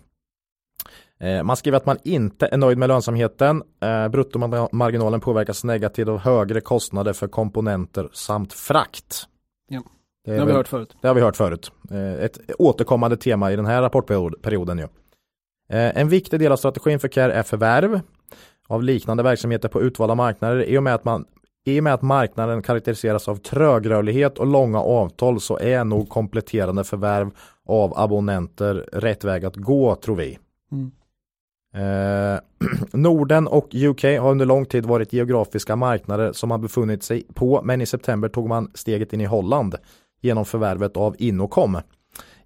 Eh, 1.20 1.42
Man 1.42 1.56
skriver 1.56 1.76
att 1.76 1.86
man 1.86 1.98
inte 2.04 2.46
är 2.46 2.56
nöjd 2.56 2.78
med 2.78 2.88
lönsamheten. 2.88 3.62
Eh, 3.82 4.08
Bruttomarginalen 4.08 5.20
påverkas 5.20 5.64
negativt 5.64 6.08
av 6.08 6.18
högre 6.18 6.60
kostnader 6.60 7.12
för 7.12 7.28
komponenter 7.28 8.08
samt 8.12 8.52
frakt. 8.52 9.22
Ja. 9.68 9.82
Det, 10.24 10.32
Det 10.32 10.38
har 10.38 10.46
vi 10.46 10.52
hört 10.52 10.68
förut. 10.68 10.96
det 11.02 11.08
har 11.08 11.14
vi 11.14 11.20
hört 11.20 11.36
förut. 11.36 11.72
Eh, 11.90 12.24
Ett 12.24 12.38
återkommande 12.58 13.16
tema 13.16 13.52
i 13.52 13.56
den 13.56 13.66
här 13.66 13.82
rapportperioden. 13.82 14.78
Ju. 14.78 14.86
En 15.68 16.08
viktig 16.08 16.40
del 16.40 16.52
av 16.52 16.56
strategin 16.56 17.00
för 17.00 17.08
Care 17.08 17.32
är 17.32 17.42
förvärv 17.42 18.00
av 18.68 18.82
liknande 18.82 19.22
verksamheter 19.22 19.68
på 19.68 19.82
utvalda 19.82 20.14
marknader. 20.14 20.62
I 20.64 20.78
och 20.78 20.82
med 20.82 20.94
att, 20.94 21.04
man, 21.04 21.24
i 21.64 21.80
och 21.80 21.84
med 21.84 21.94
att 21.94 22.02
marknaden 22.02 22.62
karaktäriseras 22.62 23.28
av 23.28 23.36
trögrörlighet 23.36 24.38
och 24.38 24.46
långa 24.46 24.80
avtal 24.80 25.40
så 25.40 25.58
är 25.58 25.84
nog 25.84 26.08
kompletterande 26.08 26.84
förvärv 26.84 27.30
av 27.68 27.98
abonnenter 27.98 28.74
rätt 28.92 29.24
väg 29.24 29.44
att 29.44 29.56
gå 29.56 29.94
tror 29.94 30.16
vi. 30.16 30.38
Mm. 30.72 30.90
Eh, 31.76 32.38
Norden 32.92 33.46
och 33.46 33.74
UK 33.74 34.02
har 34.02 34.30
under 34.30 34.46
lång 34.46 34.66
tid 34.66 34.86
varit 34.86 35.12
geografiska 35.12 35.76
marknader 35.76 36.32
som 36.32 36.48
man 36.48 36.60
befunnit 36.60 37.02
sig 37.02 37.26
på 37.34 37.62
men 37.62 37.80
i 37.80 37.86
september 37.86 38.28
tog 38.28 38.48
man 38.48 38.70
steget 38.74 39.12
in 39.12 39.20
i 39.20 39.24
Holland 39.24 39.74
genom 40.20 40.44
förvärvet 40.44 40.96
av 40.96 41.16
Innocom. 41.18 41.78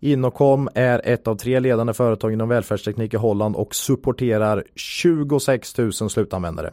Innocom 0.00 0.68
är 0.74 1.00
ett 1.04 1.28
av 1.28 1.34
tre 1.34 1.60
ledande 1.60 1.92
företag 1.92 2.32
inom 2.32 2.48
välfärdsteknik 2.48 3.14
i 3.14 3.16
Holland 3.16 3.56
och 3.56 3.74
supporterar 3.74 4.64
26 4.74 5.78
000 5.78 5.92
slutanvändare. 5.92 6.72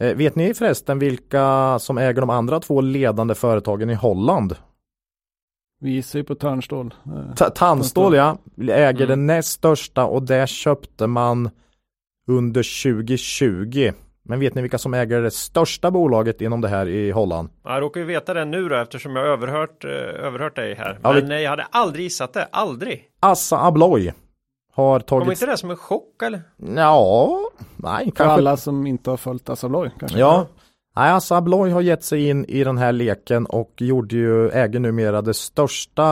Eh, 0.00 0.16
vet 0.16 0.36
ni 0.36 0.54
förresten 0.54 0.98
vilka 0.98 1.78
som 1.78 1.98
äger 1.98 2.20
de 2.20 2.30
andra 2.30 2.60
två 2.60 2.80
ledande 2.80 3.34
företagen 3.34 3.90
i 3.90 3.94
Holland? 3.94 4.56
Vi 5.82 5.90
gissar 5.90 6.18
ju 6.18 6.24
på 6.24 6.34
Törnstål. 6.34 6.94
Eh, 7.06 7.34
Ta- 7.34 7.50
Tandstål 7.50 8.14
ja, 8.14 8.38
äger 8.68 9.04
Mm. 9.04 9.08
den 9.08 9.26
näst 9.26 9.48
största 9.48 10.04
och 10.04 10.22
det 10.22 10.48
köpte 10.48 11.06
man 11.06 11.50
under 12.28 12.62
2020. 13.06 13.92
Men 14.24 14.40
vet 14.40 14.54
ni 14.54 14.62
vilka 14.62 14.78
som 14.78 14.94
äger 14.94 15.22
det 15.22 15.30
största 15.30 15.90
bolaget 15.90 16.40
inom 16.40 16.60
det 16.60 16.68
här 16.68 16.88
i 16.88 17.10
Holland? 17.10 17.48
Jag 17.64 17.82
råkar 17.82 18.00
ju 18.00 18.06
veta 18.06 18.34
det 18.34 18.44
nu 18.44 18.68
då 18.68 18.76
eftersom 18.76 19.16
jag 19.16 19.22
har 19.22 19.28
överhört, 19.28 19.84
eh, 19.84 19.90
överhört 20.26 20.56
dig 20.56 20.74
här. 20.74 20.98
Ja, 21.02 21.12
vi- 21.12 21.22
Men 21.22 21.42
jag 21.42 21.50
hade 21.50 21.66
aldrig 21.70 22.04
gissat 22.04 22.32
det, 22.32 22.48
aldrig. 22.52 23.04
Assa 23.20 23.64
Abloy 23.66 24.12
har 24.74 25.00
Kommer 25.00 25.24
tagit... 25.24 25.40
inte 25.40 25.52
det 25.52 25.56
som 25.58 25.70
en 25.70 25.76
chock 25.76 26.22
eller? 26.22 26.42
Ja, 26.76 27.38
nej, 27.76 28.04
För 28.04 28.10
kanske... 28.10 28.24
alla 28.24 28.56
som 28.56 28.86
inte 28.86 29.10
har 29.10 29.16
följt 29.16 29.48
Assa 29.48 29.66
Abloy 29.66 29.90
kanske. 29.98 30.18
Ja, 30.18 30.46
nej, 30.96 31.10
Assa 31.12 31.36
Abloy 31.36 31.70
har 31.70 31.80
gett 31.80 32.04
sig 32.04 32.28
in 32.28 32.44
i 32.44 32.64
den 32.64 32.78
här 32.78 32.92
leken 32.92 33.46
och 33.46 33.72
gjorde 33.78 34.16
ju, 34.16 34.48
äger 34.50 34.80
numera 34.80 35.22
det 35.22 35.34
största, 35.34 36.04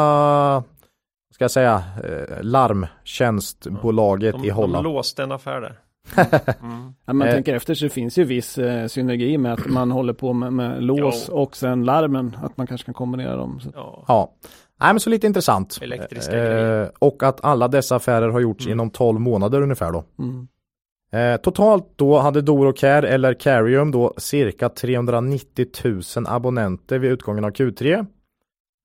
ska 1.34 1.44
jag 1.44 1.50
säga, 1.50 1.82
eh, 2.04 2.42
larmtjänstbolaget 2.42 4.32
De, 4.34 4.44
i 4.44 4.50
Holland. 4.50 4.84
de 4.84 4.92
låste 4.92 5.22
en 5.22 5.32
affär 5.32 5.60
där. 5.60 5.78
Mm. 6.62 6.94
Ja, 7.06 7.12
man 7.12 7.28
Eh. 7.28 7.34
tänker 7.34 7.54
efter 7.54 7.74
så 7.74 7.88
finns 7.88 8.18
ju 8.18 8.24
viss 8.24 8.58
eh, 8.58 8.86
synergi 8.86 9.38
med 9.38 9.52
att 9.52 9.66
man 9.66 9.90
håller 9.90 10.12
på 10.12 10.32
med, 10.32 10.52
med 10.52 10.82
lås 10.82 11.26
Jo. 11.28 11.34
och 11.36 11.56
sen 11.56 11.84
larmen. 11.84 12.36
Att 12.42 12.56
man 12.56 12.66
kanske 12.66 12.84
kan 12.84 12.94
kombinera 12.94 13.36
dem. 13.36 13.60
Så. 13.60 13.70
Ja. 13.74 14.04
Ja, 14.08 14.32
Nej 14.80 14.92
men 14.92 15.00
så 15.00 15.10
lite 15.10 15.26
intressant. 15.26 15.78
Elektriska 15.82 16.32
grejer. 16.32 16.90
och 16.98 17.22
att 17.22 17.44
alla 17.44 17.68
dessa 17.68 17.96
affärer 17.96 18.28
har 18.28 18.40
gjorts 18.40 18.66
Mm. 18.66 18.72
inom 18.76 18.90
12 18.90 19.20
månader 19.20 19.62
ungefär 19.62 19.92
då. 19.92 20.04
Mm. 20.18 20.48
Eh, 21.12 21.36
totalt 21.36 21.92
då 21.96 22.18
hade 22.18 22.42
Dorocare 22.42 23.08
eller 23.08 23.34
Carium 23.34 23.90
då 23.90 24.14
cirka 24.16 24.68
390 24.68 25.66
000 25.84 26.02
abonnenter 26.26 26.98
vid 26.98 27.10
utgången 27.10 27.44
av 27.44 27.50
Q3. 27.50 28.06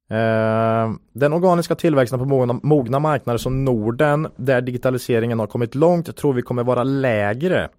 Eh, 0.10 0.96
den 1.14 1.34
organiska 1.34 1.76
tillväxten 1.76 2.20
på 2.20 2.26
mogna, 2.26 2.60
mogna 2.64 3.00
marknader 3.00 3.38
som 3.38 3.66
Norden 3.66 4.28
där 4.36 4.62
digitaliseringen 4.62 5.40
har 5.40 5.48
kommit 5.48 5.76
långt 5.76 6.18
tror 6.18 6.34
vi 6.34 6.42
kommer 6.42 6.64
vara 6.64 6.84
lägre 6.84 7.70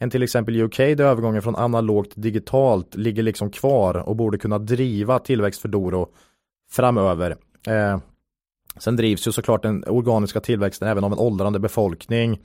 än 0.00 0.10
till 0.10 0.22
exempel 0.22 0.62
UK 0.62 0.76
där 0.76 1.00
övergången 1.00 1.42
från 1.42 1.56
analogt 1.56 2.12
till 2.12 2.22
digitalt 2.22 2.94
ligger 2.94 3.22
liksom 3.22 3.50
kvar 3.50 4.08
och 4.08 4.16
borde 4.16 4.38
kunna 4.38 4.58
driva 4.58 5.18
tillväxt 5.18 5.60
för 5.60 5.68
Doro 5.68 6.08
framöver. 6.70 7.36
Eh, 7.66 7.98
sen 8.78 8.96
drivs 8.96 9.28
ju 9.28 9.32
såklart 9.32 9.62
den 9.62 9.84
organiska 9.86 10.40
tillväxten 10.40 10.88
även 10.88 11.04
av 11.04 11.12
en 11.12 11.18
åldrande 11.18 11.58
befolkning 11.58 12.40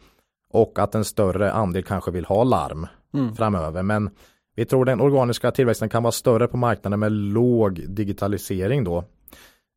och 0.54 0.80
att 0.80 0.96
en 0.96 1.06
större 1.06 1.52
andel 1.52 1.84
kanske 1.84 2.12
vill 2.12 2.26
ha 2.26 2.44
larm 2.44 2.88
Mm. 3.14 3.36
framöver. 3.36 3.84
Men 3.84 4.10
vi 4.56 4.66
tror 4.66 4.86
den 4.86 5.02
organiska 5.02 5.52
tillväxten 5.52 5.90
kan 5.90 6.04
vara 6.04 6.12
större 6.12 6.48
på 6.48 6.58
marknaden 6.58 7.00
med 7.00 7.12
låg 7.12 7.82
digitalisering 7.90 8.84
då. 8.84 8.98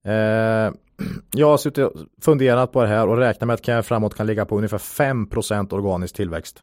Eh, 0.07 0.73
jag 1.35 1.51
har 1.51 1.57
suttit 1.57 1.85
och 1.85 1.93
funderat 2.23 2.73
på 2.73 2.83
det 2.83 2.89
här 2.89 3.09
och 3.09 3.17
räknar 3.17 3.47
med 3.47 3.55
att 3.55 3.63
kan 3.63 3.83
framåt 3.83 4.15
kan 4.15 4.27
ligga 4.27 4.45
på 4.45 4.57
ungefär 4.57 4.79
5% 4.79 5.75
organisk 5.75 6.17
tillväxt. 6.17 6.63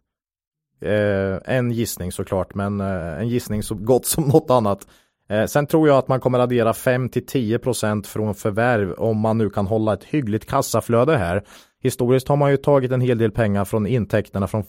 Eh, 0.82 1.56
en 1.56 1.72
gissning 1.72 2.12
såklart, 2.12 2.56
men 2.56 2.82
eh, 2.82 3.20
en 3.20 3.28
gissning 3.28 3.64
så 3.64 3.76
gott 3.76 4.06
som 4.06 4.24
något 4.28 4.50
annat. 4.50 4.88
Eh, 5.30 5.46
sen 5.46 5.68
tror 5.68 5.88
jag 5.88 5.98
att 5.98 6.08
man 6.08 6.20
kommer 6.20 6.40
addera 6.40 6.72
5-10% 6.72 8.06
från 8.08 8.36
förvärv 8.36 8.94
om 8.94 9.18
man 9.18 9.38
nu 9.38 9.50
kan 9.50 9.68
hålla 9.68 9.94
ett 9.94 10.04
hyggligt 10.04 10.46
kassaflöde 10.50 11.18
här. 11.18 11.44
Historiskt 11.82 12.28
har 12.28 12.36
man 12.36 12.52
ju 12.52 12.58
tagit 12.58 12.92
en 12.92 13.02
hel 13.02 13.18
del 13.18 13.32
pengar 13.32 13.66
från 13.66 13.88
intäkterna 13.88 14.48
från 14.48 14.64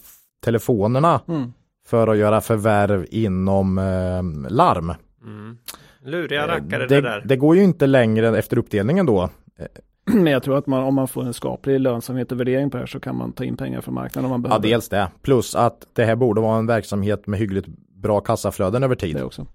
telefonerna 0.45 1.21
Mm. 1.29 1.53
för 1.87 2.09
att 2.09 2.17
göra 2.17 2.41
förvärv 2.41 3.07
inom 3.11 3.79
eh, 3.79 4.51
larm. 4.53 4.93
Mm. 5.25 5.57
Luriga 6.05 6.49
rackare 6.49 6.87
det, 6.87 6.95
det, 6.95 7.01
där. 7.01 7.23
det 7.25 7.37
går 7.37 7.57
ju 7.57 7.63
inte 7.63 7.87
längre 7.87 8.39
efter 8.39 8.59
uppdelningen 8.59 9.07
då. 9.07 9.29
Men 10.05 10.27
jag 10.27 10.43
tror 10.43 10.59
att 10.59 10.67
man, 10.67 10.83
om 10.85 10.95
man 10.95 11.09
får 11.09 11.23
en 11.25 11.35
skaplig 11.35 11.81
lönsamhet 11.81 12.33
och 12.33 12.41
värdering 12.41 12.71
på 12.71 12.77
det 12.77 12.83
här 12.83 12.87
så 12.87 13.01
kan 13.01 13.17
man 13.17 13.33
ta 13.33 13.45
in 13.45 13.57
pengar 13.57 13.81
från 13.81 13.95
marknaden 13.95 14.25
om 14.25 14.31
man 14.31 14.41
Ja, 14.41 14.59
behöver. 14.59 14.69
dels 14.69 14.89
det. 14.89 15.09
Plus 15.23 15.55
att 15.55 15.87
det 15.93 16.05
här 16.05 16.17
borde 16.17 16.41
vara 16.41 16.59
en 16.59 16.67
verksamhet 16.67 17.27
med 17.27 17.39
hyggligt 17.41 17.67
bra 17.97 18.21
kassaflöden 18.21 18.83
över 18.83 18.95
tid. 18.95 19.17
det 19.17 19.25
också. 19.25 19.47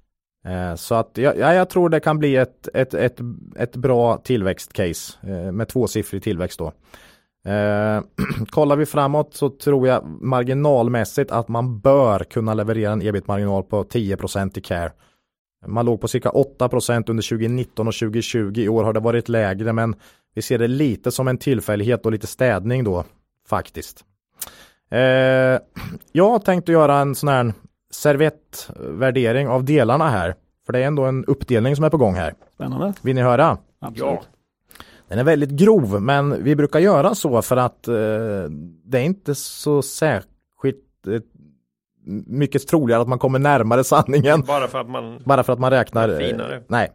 Eh, 0.48 0.76
Så 0.76 0.96
att 0.96 1.12
jag, 1.14 1.38
ja, 1.38 1.54
jag 1.54 1.70
tror 1.70 1.90
det 1.90 2.00
kan 2.00 2.20
bli 2.20 2.36
ett, 2.36 2.68
ett, 2.74 2.94
ett, 2.94 3.20
ett 3.56 3.76
bra 3.76 4.18
tillväxtcase 4.18 5.14
eh, 5.24 5.52
med 5.52 5.68
tvåsiffrig 5.68 6.24
tillväxt 6.24 6.60
då. 6.60 6.72
Eh, 7.48 8.02
kollar 8.50 8.76
vi 8.76 8.86
framåt 8.86 9.34
så 9.34 9.50
tror 9.50 9.88
jag 9.88 10.06
marginalmässigt 10.22 11.32
att 11.32 11.48
man 11.48 11.80
bör 11.80 12.20
kunna 12.20 12.54
leverera 12.54 12.92
en 12.92 13.02
ebit-marginal 13.02 13.64
på 13.64 13.84
10% 13.84 14.58
i 14.58 14.62
care. 14.62 14.92
Man 15.68 15.86
låg 15.86 16.02
på 16.02 16.08
cirka 16.08 16.30
8% 16.30 17.10
under 17.10 17.30
2019 17.30 17.88
och 17.88 17.94
2020. 17.94 18.54
I 18.56 18.70
år 18.70 18.84
har 18.84 18.94
det 18.94 19.00
varit 19.00 19.30
lägre 19.30 19.74
men 19.74 19.96
vi 20.36 20.42
ser 20.42 20.58
det 20.58 20.68
lite 20.68 21.12
som 21.12 21.28
en 21.28 21.38
tillfällighet 21.38 22.06
och 22.06 22.12
lite 22.12 22.28
städning 22.28 22.84
då 22.84 23.04
faktiskt. 23.48 24.06
Eh, 24.92 25.00
jag 26.12 26.30
har 26.30 26.40
tänkt 26.40 26.70
att 26.70 26.74
göra 26.74 26.98
en 26.98 27.16
sån 27.16 27.30
här 27.30 27.54
servettvärdering 27.92 29.48
av 29.48 29.64
delarna 29.64 30.10
här. 30.10 30.36
För 30.66 30.74
det 30.74 30.80
är 30.80 30.88
ändå 30.88 31.04
en 31.04 31.26
uppdelning 31.26 31.76
som 31.76 31.86
är 31.86 31.90
på 31.90 31.98
gång 31.98 32.16
här. 32.16 32.34
Spännande. 32.54 32.94
Vill 33.02 33.16
ni 33.16 33.22
höra? 33.22 33.58
Absolut. 33.80 34.20
Ja. 34.22 34.37
Den 35.10 35.20
är 35.20 35.24
väldigt 35.24 35.50
grov 35.50 36.02
men 36.02 36.44
vi 36.44 36.56
brukar 36.56 36.80
göra 36.80 37.16
så 37.16 37.42
för 37.42 37.58
att 37.58 37.88
eh, 37.88 37.94
det 38.86 38.98
är 38.98 39.04
inte 39.04 39.36
så 39.36 39.82
särskilt 39.82 40.28
eh, 41.08 41.22
mycket 42.26 42.68
troligare 42.68 43.02
att 43.02 43.08
man 43.08 43.20
kommer 43.20 43.40
närmare 43.40 43.84
sanningen. 43.84 44.42
Bara 44.42 44.68
för 44.68 44.80
att 44.80 44.90
man 44.90 45.20
Bara 45.26 45.44
för 45.44 45.54
att 45.54 45.60
man 45.60 45.72
räknar. 45.72 46.10
eh, 46.10 46.18
finare. 46.18 46.64
nej. 46.68 46.92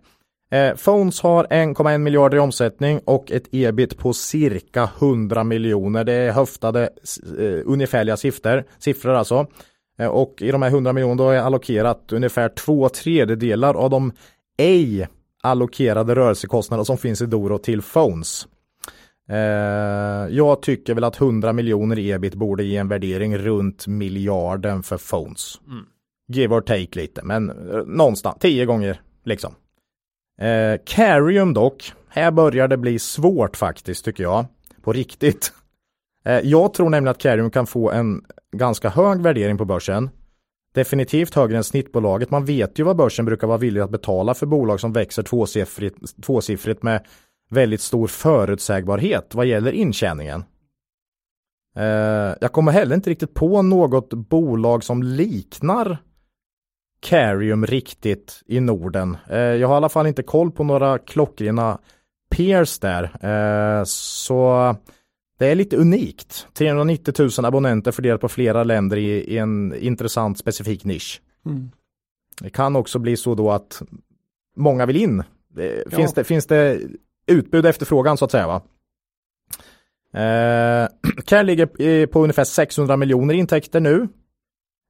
Eh, 0.50 0.74
Phones 0.76 1.20
har 1.20 1.44
1,1 1.44 1.98
miljarder 1.98 2.36
i 2.36 2.40
omsättning 2.40 3.00
och 3.04 3.32
ett 3.32 3.44
ebit 3.52 3.98
på 3.98 4.12
cirka 4.12 4.90
100 4.98 5.44
miljoner. 5.44 6.04
Det 6.04 6.12
är 6.12 6.32
höftade 6.32 6.82
eh, 7.38 7.60
ungefärliga 7.64 8.16
siffror, 8.16 8.64
siffror 8.78 9.12
alltså. 9.14 9.46
Eh, 9.98 10.06
och 10.08 10.34
i 10.42 10.50
de 10.50 10.62
här 10.62 10.68
100 10.70 10.92
miljonerna 10.92 11.22
då 11.24 11.30
är 11.30 11.38
allokerat 11.40 12.12
ungefär 12.12 12.48
två 12.48 12.88
tredjedelar 12.88 13.74
av 13.74 13.90
de 13.90 14.12
ej 14.58 15.08
allokerade 15.42 16.14
rörelsekostnader 16.14 16.84
som 16.84 16.98
finns 16.98 17.22
i 17.22 17.26
Doro 17.26 17.58
till 17.58 17.82
Phones. 17.82 18.46
Eh, 19.28 19.36
jag 20.30 20.62
tycker 20.62 20.94
väl 20.94 21.04
att 21.04 21.20
100 21.20 21.52
miljoner 21.52 21.98
ebit 21.98 22.34
borde 22.34 22.64
ge 22.64 22.76
en 22.76 22.88
värdering 22.88 23.38
runt 23.38 23.86
miljarden 23.86 24.82
för 24.82 24.98
Phones. 24.98 25.60
Mm. 25.66 25.84
Give 26.28 26.54
or 26.54 26.60
take 26.60 27.00
lite, 27.00 27.22
men 27.24 27.50
eh, 27.50 27.76
någonstans, 27.86 28.36
tio 28.40 28.64
gånger 28.64 29.00
liksom. 29.24 29.54
Eh, 30.40 30.80
Carium 30.86 31.54
dock, 31.54 31.92
här 32.08 32.30
börjar 32.30 32.68
det 32.68 32.76
bli 32.76 32.98
svårt 32.98 33.56
faktiskt 33.56 34.04
tycker 34.04 34.22
jag. 34.22 34.46
På 34.82 34.92
riktigt. 34.92 35.52
Eh, 36.24 36.40
jag 36.40 36.74
tror 36.74 36.90
nämligen 36.90 37.10
att 37.10 37.22
Carium 37.22 37.50
kan 37.50 37.66
få 37.66 37.90
en 37.90 38.24
ganska 38.56 38.88
hög 38.88 39.22
värdering 39.22 39.58
på 39.58 39.64
börsen. 39.64 40.10
Definitivt 40.72 41.34
högre 41.34 41.56
än 41.56 41.64
snittbolaget. 41.64 42.30
Man 42.30 42.44
vet 42.44 42.78
ju 42.78 42.82
vad 42.82 42.96
börsen 42.96 43.24
brukar 43.24 43.46
vara 43.46 43.58
villig 43.58 43.80
att 43.80 43.90
betala 43.90 44.34
för 44.34 44.46
bolag 44.46 44.80
som 44.80 44.92
växer 44.92 45.22
tvåsiffrigt, 45.22 46.22
tvåsiffrigt 46.22 46.82
med 46.82 47.06
väldigt 47.50 47.80
stor 47.80 48.06
förutsägbarhet 48.06 49.34
vad 49.34 49.46
gäller 49.46 49.72
intjäningen. 49.72 50.44
Eh, 51.76 52.34
jag 52.40 52.52
kommer 52.52 52.72
heller 52.72 52.94
inte 52.94 53.10
riktigt 53.10 53.34
på 53.34 53.62
något 53.62 54.12
bolag 54.12 54.84
som 54.84 55.02
liknar 55.02 55.98
Carium 57.00 57.66
riktigt 57.66 58.42
i 58.46 58.60
Norden. 58.60 59.16
Eh, 59.28 59.38
jag 59.38 59.68
har 59.68 59.74
i 59.74 59.76
alla 59.76 59.88
fall 59.88 60.06
inte 60.06 60.22
koll 60.22 60.50
på 60.50 60.64
några 60.64 60.98
klockrena 60.98 61.78
peers 62.30 62.78
där. 62.78 63.02
Eh, 63.20 63.84
så 63.84 64.74
det 65.38 65.46
är 65.46 65.54
lite 65.54 65.76
unikt. 65.76 66.46
390 66.54 67.14
000 67.38 67.44
abonnenter 67.44 67.92
fördelat 67.92 68.20
på 68.20 68.28
flera 68.28 68.64
länder 68.64 68.96
i, 68.96 69.10
i 69.10 69.38
en 69.38 69.74
intressant 69.74 70.38
specifik 70.38 70.84
nisch. 70.84 71.22
Mm. 71.46 71.70
Det 72.40 72.50
kan 72.50 72.76
också 72.76 72.98
bli 72.98 73.16
så 73.16 73.34
då 73.34 73.50
att 73.50 73.82
många 74.56 74.86
vill 74.86 74.96
in. 74.96 75.20
Eh, 75.58 75.64
Ja. 75.64 75.96
Finns, 75.96 76.14
det, 76.14 76.24
finns 76.24 76.46
det 76.46 76.80
utbud 77.26 77.64
och 77.64 77.70
efterfrågan 77.70 78.16
så 78.16 78.24
att 78.24 78.30
säga 78.30 78.46
va? 78.46 78.62
Eh, 80.14 80.88
Care 81.24 81.42
ligger 81.42 81.82
eh, 81.82 82.06
på 82.06 82.22
ungefär 82.22 82.44
600 82.44 82.96
miljoner 82.96 83.34
intäkter 83.34 83.80
nu. 83.80 84.08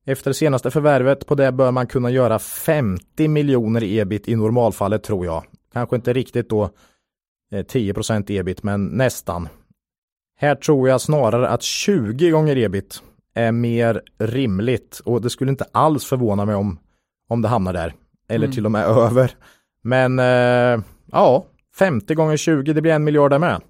Efter 0.07 0.31
det 0.31 0.35
senaste 0.35 0.71
förvärvet 0.71 1.27
på 1.27 1.35
det 1.35 1.53
bör 1.53 1.71
man 1.71 1.87
kunna 1.87 2.11
göra 2.11 2.39
50 2.39 3.29
miljoner 3.29 3.83
ebit 3.85 4.29
i 4.29 4.37
normalfallet 4.37 5.03
tror 5.03 5.27
jag. 5.27 5.45
Kanske 5.73 5.97
inte 5.97 6.13
riktigt 6.13 6.49
då 6.49 6.65
eh, 7.53 7.65
10% 7.65 8.33
ebit 8.33 8.63
men 8.63 8.85
nästan. 8.87 9.49
Här 10.43 10.55
tror 10.55 10.89
jag 10.89 11.01
snarare 11.01 11.49
att 11.49 11.63
20 11.63 12.31
gånger 12.31 12.57
ebit 12.59 13.03
är 13.35 13.53
mer 13.53 14.03
rimligt 14.19 15.01
och 15.05 15.23
det 15.23 15.31
skulle 15.31 15.51
inte 15.51 15.65
alls 15.73 16.05
förvåna 16.07 16.45
mig 16.45 16.55
om, 16.55 16.79
om 17.29 17.43
det 17.43 17.49
hamnar 17.49 17.73
där. 17.73 17.95
Eller 18.29 18.45
Mm. 18.47 18.55
till 18.55 18.65
och 18.65 18.73
med 18.73 18.85
över. 18.87 19.31
Men 19.83 20.19
eh, 20.19 20.85
ja, 21.13 21.47
50 21.79 22.15
gånger 22.15 22.37
20 22.37 22.73
det 22.73 22.81
blir 22.83 22.93
en 22.93 23.05
miljard 23.05 23.31
där 23.31 23.39
med. 23.39 23.61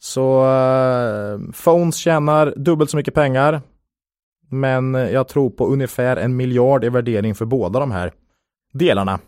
Så 0.00 0.44
eh, 0.46 1.38
Phones 1.64 1.96
tjänar 1.96 2.54
dubbelt 2.56 2.90
så 2.90 2.96
mycket 2.96 3.14
pengar. 3.14 3.60
Men 4.50 4.94
jag 4.94 5.28
tror 5.28 5.50
på 5.50 5.66
ungefär 5.66 6.16
en 6.16 6.36
miljard 6.36 6.84
i 6.84 6.88
värdering 6.88 7.34
för 7.34 7.44
båda 7.44 7.80
de 7.80 7.90
här 7.90 8.12
delarna. 8.72 9.18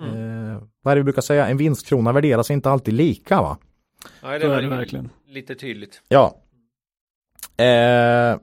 Mm. 0.00 0.50
Eh, 0.50 0.62
vad 0.82 0.92
är 0.92 0.96
det 0.96 1.00
vi 1.00 1.04
brukar 1.04 1.22
säga? 1.22 1.46
En 1.46 1.56
vinstkrona 1.56 2.12
värderas 2.12 2.50
inte 2.50 2.70
alltid 2.70 2.94
lika 2.94 3.42
va? 3.42 3.58
Nej, 4.22 4.38
det 4.38 4.46
är 4.46 4.62
det 4.62 4.68
verkligen. 4.68 5.10
Lite 5.34 5.54
tydligt. 5.54 6.02
Ja. 6.08 6.36
Eh, 7.56 8.38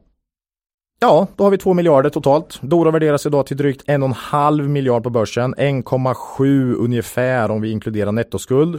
ja, 1.00 1.28
då 1.36 1.44
har 1.44 1.50
vi 1.52 1.58
2 1.58 1.74
miljarder 1.74 2.10
totalt. 2.10 2.60
Doro 2.62 2.92
värderas 2.92 3.26
idag 3.26 3.46
till 3.46 3.58
drygt 3.58 3.88
1,5 3.88 4.68
miljard 4.68 5.04
på 5.04 5.10
börsen. 5.10 5.56
1,7 5.56 6.74
ungefär 6.76 7.52
om 7.52 7.62
vi 7.62 7.72
inkluderar 7.72 8.12
nettoskuld. 8.12 8.76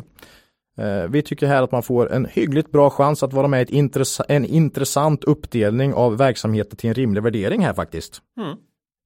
Eh, 0.78 1.10
vi 1.10 1.22
tycker 1.22 1.46
här 1.46 1.62
att 1.62 1.72
man 1.72 1.82
får 1.82 2.12
en 2.12 2.26
hyggligt 2.26 2.70
bra 2.70 2.90
chans 2.90 3.22
att 3.22 3.32
vara 3.32 3.48
med 3.48 3.60
i 3.60 3.62
ett 3.62 3.70
intress- 3.70 4.24
en 4.28 4.44
intressant 4.44 5.24
uppdelning 5.24 5.94
av 5.94 6.16
verksamheter 6.16 6.76
till 6.76 6.88
en 6.88 6.94
rimlig 6.94 7.22
värdering 7.22 7.64
här 7.64 7.74
faktiskt. 7.74 8.22
Mm. 8.36 8.56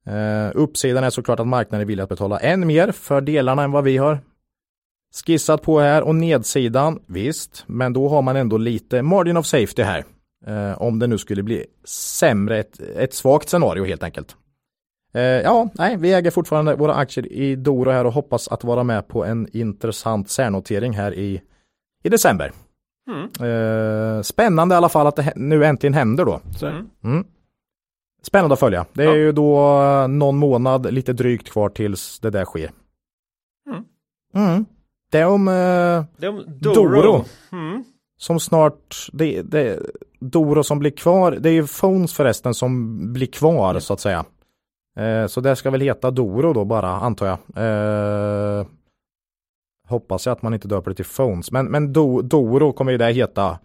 Eh, 0.08 0.50
uppsidan 0.54 1.04
är 1.04 1.10
såklart 1.10 1.40
att 1.40 1.46
marknaden 1.46 1.80
är 1.80 1.84
villig 1.86 2.02
att 2.02 2.08
betala 2.08 2.38
än 2.38 2.66
mer 2.66 2.92
för 2.92 3.20
delarna 3.20 3.62
än 3.62 3.72
vad 3.72 3.84
vi 3.84 3.96
har 3.96 4.18
skissat 5.24 5.62
på 5.62 5.80
här 5.80 6.02
och 6.02 6.14
nedsidan, 6.14 7.00
visst, 7.06 7.64
men 7.66 7.92
då 7.92 8.08
har 8.08 8.22
man 8.22 8.36
ändå 8.36 8.56
lite 8.56 9.02
margin 9.02 9.36
of 9.36 9.46
safety 9.46 9.82
här. 9.82 10.04
Eh, 10.46 10.82
om 10.82 10.98
det 10.98 11.06
nu 11.06 11.18
skulle 11.18 11.42
bli 11.42 11.66
sämre, 11.84 12.58
ett, 12.58 12.80
ett 12.80 13.14
svagt 13.14 13.48
scenario 13.48 13.84
helt 13.84 14.02
enkelt. 14.02 14.36
Eh, 15.14 15.22
ja, 15.22 15.68
nej, 15.74 15.96
vi 15.96 16.12
äger 16.12 16.30
fortfarande 16.30 16.74
våra 16.74 16.94
aktier 16.94 17.32
i 17.32 17.56
Doro 17.56 17.90
här 17.90 18.04
och 18.04 18.12
hoppas 18.12 18.48
att 18.48 18.64
vara 18.64 18.82
med 18.82 19.08
på 19.08 19.24
en 19.24 19.48
intressant 19.56 20.30
särnotering 20.30 20.92
här 20.92 21.14
i 21.14 21.42
i 22.04 22.08
december. 22.08 22.52
Mm. 23.10 23.22
Eh, 23.50 24.22
spännande 24.22 24.74
i 24.74 24.76
alla 24.76 24.88
fall 24.88 25.06
att 25.06 25.16
det 25.16 25.32
nu 25.36 25.64
äntligen 25.64 25.94
händer 25.94 26.24
då. 26.24 26.40
Mm. 26.62 26.90
Mm. 27.04 27.24
Spännande 28.22 28.52
att 28.52 28.60
följa. 28.60 28.86
Det 28.92 29.02
är 29.02 29.06
Ja. 29.06 29.16
ju 29.16 29.32
då 29.32 29.82
eh, 29.82 30.08
någon 30.08 30.36
månad 30.36 30.92
lite 30.94 31.12
drygt 31.12 31.50
kvar 31.50 31.68
tills 31.68 32.20
det 32.20 32.30
där 32.30 32.44
sker. 32.44 32.70
Mm. 34.34 34.64
Mm. 35.12 35.12
Det 35.12 35.18
är 35.18 35.26
om 35.26 35.48
eh, 35.48 36.04
Det 36.16 36.26
är 36.26 36.28
om 36.28 36.44
Doro. 36.60 37.02
Doro. 37.02 37.24
Mm. 37.52 37.84
som 38.18 38.40
snart, 38.40 39.08
det, 39.12 39.42
det, 39.42 39.78
Doro 40.20 40.62
som 40.62 40.78
blir 40.78 40.90
kvar, 40.90 41.32
det 41.32 41.48
är 41.48 41.52
ju 41.52 41.66
Phones 41.66 42.14
förresten 42.14 42.54
som 42.54 42.96
blir 43.12 43.26
kvar 43.26 43.78
så 43.78 43.92
att 43.94 44.00
säga. 44.00 44.24
Eh, 44.98 45.26
så 45.26 45.40
det 45.40 45.56
ska 45.56 45.70
väl 45.70 45.80
heta 45.80 46.10
Doro 46.10 46.52
då 46.52 46.64
bara 46.64 46.90
antar 46.90 47.26
jag. 47.26 47.38
Eh, 47.64 48.66
hoppas 49.88 50.26
jag 50.26 50.32
att 50.32 50.42
man 50.42 50.54
inte 50.54 50.68
döper 50.68 50.90
det 50.90 50.94
till 50.96 51.04
Phones, 51.04 51.50
men, 51.52 51.66
men 51.66 51.92
Do, 51.92 52.22
Doro 52.22 52.72
kommer 52.72 52.92
ju 52.92 52.98
det 52.98 53.12
heta. 53.12 53.58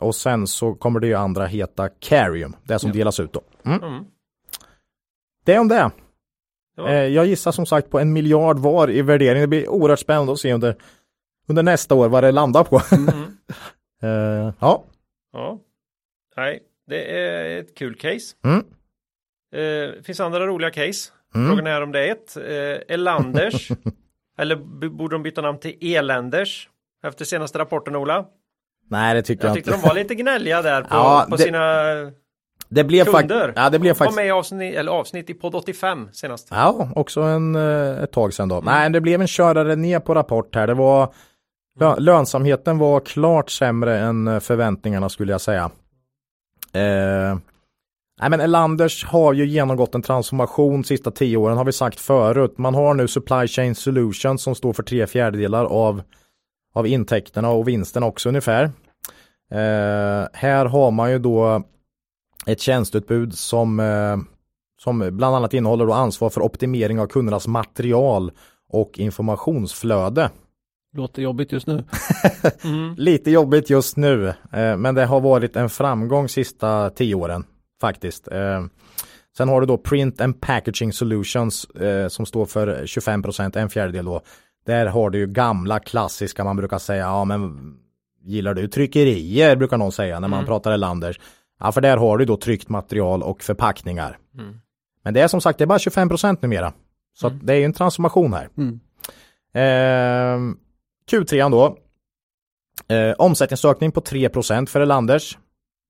Och 0.00 0.14
sen 0.14 0.46
så 0.46 0.74
kommer 0.74 1.00
det 1.00 1.06
ju 1.06 1.14
andra 1.14 1.46
heta 1.46 1.88
Carium, 1.88 2.56
det 2.64 2.78
som 2.78 2.90
Ja. 2.90 2.94
delas 2.94 3.20
ut 3.20 3.32
då. 3.32 3.40
Mm. 3.64 3.82
Mm. 3.82 4.04
Det 5.44 5.54
är 5.54 5.58
om 5.60 5.68
det. 5.68 5.90
Ja. 6.76 6.88
Eh, 6.88 7.06
jag 7.06 7.26
gissar 7.26 7.52
som 7.52 7.66
sagt 7.66 7.90
på 7.90 7.98
en 8.00 8.12
miljard 8.12 8.58
var 8.58 8.90
i 8.90 9.02
värdering. 9.02 9.40
Det 9.40 9.46
blir 9.46 9.68
oerhört 9.68 9.98
spännande 9.98 10.32
att 10.32 10.38
se 10.38 10.52
under, 10.52 10.76
under 11.48 11.62
nästa 11.62 11.94
år 11.94 12.08
vad 12.08 12.24
det 12.24 12.32
landar 12.32 12.64
på. 12.64 12.80
Mm. 12.92 13.08
Eh, 14.04 14.52
ja. 14.60 14.84
Ja. 15.32 15.58
Nej, 16.36 16.62
det 16.86 17.18
är 17.20 17.60
ett 17.60 17.74
kul 17.76 17.94
case. 17.94 18.36
Mm. 18.44 18.64
Det 19.50 20.06
finns 20.06 20.20
andra 20.20 20.46
roliga 20.46 20.70
case. 20.70 21.12
Mm. 21.34 21.48
Frågan 21.48 21.66
är 21.66 21.82
om 21.82 21.92
det 21.92 22.08
är 22.08 22.12
ett. 22.12 22.36
Eh, 22.36 22.94
Elanders. 22.94 23.68
eller 24.38 24.56
borde 24.88 25.14
de 25.14 25.22
byta 25.22 25.40
namn 25.42 25.58
till 25.58 25.94
Eländers? 25.96 26.68
Efter 27.04 27.24
senaste 27.24 27.58
rapporten 27.58 27.96
Ola. 27.96 28.26
Nej 28.90 29.14
det 29.14 29.22
tycker 29.22 29.44
jag, 29.44 29.48
Jag 29.50 29.54
tyckte 29.56 29.70
inte. 29.70 29.82
de 29.82 29.88
var 29.88 29.94
lite 29.94 30.14
gnälliga 30.14 30.62
där 30.62 30.82
på, 30.82 30.88
Ja, 30.90 31.26
på 31.30 31.36
det- 31.36 31.42
sina 31.42 31.60
Det 32.74 32.84
blev 32.84 33.04
kunder. 33.04 33.52
ja 33.56 33.70
det 33.70 33.78
blev 33.78 33.90
Var 33.90 33.94
faktiskt, 33.94 34.16
med 34.16 34.26
i 34.26 34.30
avsnitt, 34.30 34.74
eller 34.74 34.92
avsnitt 34.92 35.30
i 35.30 35.34
podd 35.34 35.54
85 35.54 36.08
senast. 36.12 36.48
ja 36.50 36.88
också 36.94 37.20
en, 37.20 37.54
eh, 37.54 38.02
ett 38.02 38.12
tag 38.12 38.34
sedan 38.34 38.48
då. 38.48 38.54
Mm. 38.54 38.64
Nej 38.64 38.90
det 38.90 39.00
blev 39.00 39.20
en 39.20 39.26
körare 39.26 39.76
ner 39.76 40.00
på 40.00 40.14
rapport 40.14 40.54
här. 40.54 40.66
Det 40.66 40.74
var, 40.74 41.12
lö, 41.80 41.94
lönsamheten 41.98 42.78
var 42.78 43.00
klart 43.00 43.50
sämre 43.50 43.98
än 43.98 44.28
eh, 44.28 44.40
förväntningarna 44.40 45.08
skulle 45.08 45.32
jag 45.32 45.40
säga. 45.40 45.70
Eh, 46.72 47.38
nej 48.20 48.30
men 48.30 48.40
Elanders 48.40 49.04
har 49.04 49.32
ju 49.32 49.46
genomgått 49.46 49.94
en 49.94 50.02
transformation 50.02 50.84
sista 50.84 51.10
tio 51.10 51.36
åren 51.36 51.56
har 51.56 51.64
vi 51.64 51.72
sagt 51.72 52.00
förut. 52.00 52.58
Man 52.58 52.74
har 52.74 52.94
nu 52.94 53.08
Supply 53.08 53.48
Chain 53.48 53.74
Solutions 53.74 54.42
som 54.42 54.54
står 54.54 54.72
för 54.72 54.82
tre 54.82 55.06
fjärdedelar 55.06 55.64
av, 55.64 56.02
av 56.74 56.86
intäkterna 56.86 57.50
och 57.50 57.68
vinsten 57.68 58.02
också 58.02 58.28
ungefär. 58.28 58.64
Eh, 59.50 60.28
här 60.32 60.64
har 60.66 60.90
man 60.90 61.10
ju 61.10 61.18
då 61.18 61.62
ett 62.46 62.60
tjänsteutbud 62.60 63.34
som, 63.34 63.80
eh, 63.80 64.16
som 64.82 65.08
bland 65.16 65.36
annat 65.36 65.54
innehåller 65.54 65.86
då 65.86 65.92
ansvar 65.92 66.30
för 66.30 66.40
optimering 66.40 67.00
av 67.00 67.06
kundernas 67.06 67.46
material 67.48 68.30
och 68.68 68.98
informationsflöde. 68.98 70.30
låter 70.96 71.22
jobbigt 71.22 71.52
just 71.52 71.66
nu. 71.66 71.84
Mm. 72.64 72.94
Lite 72.98 73.30
jobbigt 73.30 73.70
just 73.70 73.96
nu, 73.96 74.28
eh, 74.52 74.76
men 74.76 74.94
det 74.94 75.04
har 75.04 75.20
varit 75.20 75.56
en 75.56 75.68
framgång 75.70 76.28
sista 76.28 76.90
tio 76.90 77.14
åren 77.14 77.44
faktiskt. 77.80 78.28
Eh, 78.28 78.64
sen 79.36 79.48
har 79.48 79.60
du 79.60 79.66
då 79.66 79.78
Print 79.78 80.20
and 80.20 80.40
Packaging 80.40 80.92
Solutions 80.92 81.66
som 82.08 82.26
står 82.26 82.46
för 82.46 82.86
25% 82.86 83.56
en 83.56 83.70
fjärdedel 83.70 84.04
då. 84.04 84.20
Där 84.66 84.86
har 84.86 85.10
du 85.10 85.18
ju 85.18 85.26
gamla 85.26 85.78
klassiska, 85.80 86.44
man 86.44 86.56
brukar 86.56 86.78
säga, 86.78 87.02
ja 87.02 87.24
men 87.24 87.74
gillar 88.24 88.54
du 88.54 88.68
tryckerier 88.68 89.56
brukar 89.56 89.76
någon 89.76 89.92
säga 89.92 90.20
när 90.20 90.28
man 90.28 90.38
Mm. 90.38 90.46
pratar 90.46 90.72
Elanders. 90.72 91.20
Ja, 91.62 91.72
för 91.72 91.80
där 91.80 91.96
har 91.96 92.18
du 92.18 92.24
då 92.24 92.36
tryckt 92.36 92.68
material 92.68 93.22
och 93.22 93.42
förpackningar. 93.42 94.18
Mm. 94.38 94.60
Men 95.04 95.14
det 95.14 95.20
är 95.20 95.28
som 95.28 95.40
sagt, 95.40 95.58
det 95.58 95.64
är 95.64 95.66
bara 95.66 95.78
25% 95.78 96.38
numera. 96.42 96.72
Så 97.14 97.26
att 97.26 97.46
det 97.46 97.52
är 97.52 97.56
ju 97.56 97.64
en 97.64 97.72
transformation 97.72 98.32
här. 98.32 98.48
Mm. 98.56 98.80
Eh, 99.54 100.54
Q3 101.10 101.50
då. 101.50 101.76
Eh, 102.94 103.12
omsättningsökning 103.18 103.92
på 103.92 104.00
3% 104.00 104.66
för 104.66 104.80
Elanders. 104.80 105.38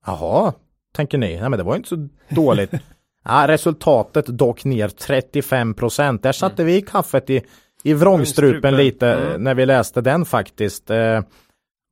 Jaha, 0.06 0.52
tänker 0.94 1.18
ni. 1.18 1.40
Nej 1.40 1.48
men 1.50 1.58
det 1.58 1.62
var 1.62 1.72
ju 1.72 1.76
inte 1.76 1.88
så 1.88 2.08
dåligt. 2.28 2.70
ja, 3.24 3.48
resultatet 3.48 4.26
dock 4.26 4.64
ner 4.64 4.88
35 4.88 5.74
Där 6.22 6.32
satte 6.32 6.64
vi 6.64 6.82
kaffet 6.82 7.30
i, 7.30 7.42
i 7.82 7.94
vrångstrupen 7.94 8.60
Vrångstrupen. 8.60 8.76
lite 8.76 9.12
Mm. 9.12 9.44
när 9.44 9.54
vi 9.54 9.66
läste 9.66 10.00
den 10.00 10.24
faktiskt. 10.24 10.90
Eh, 10.90 11.20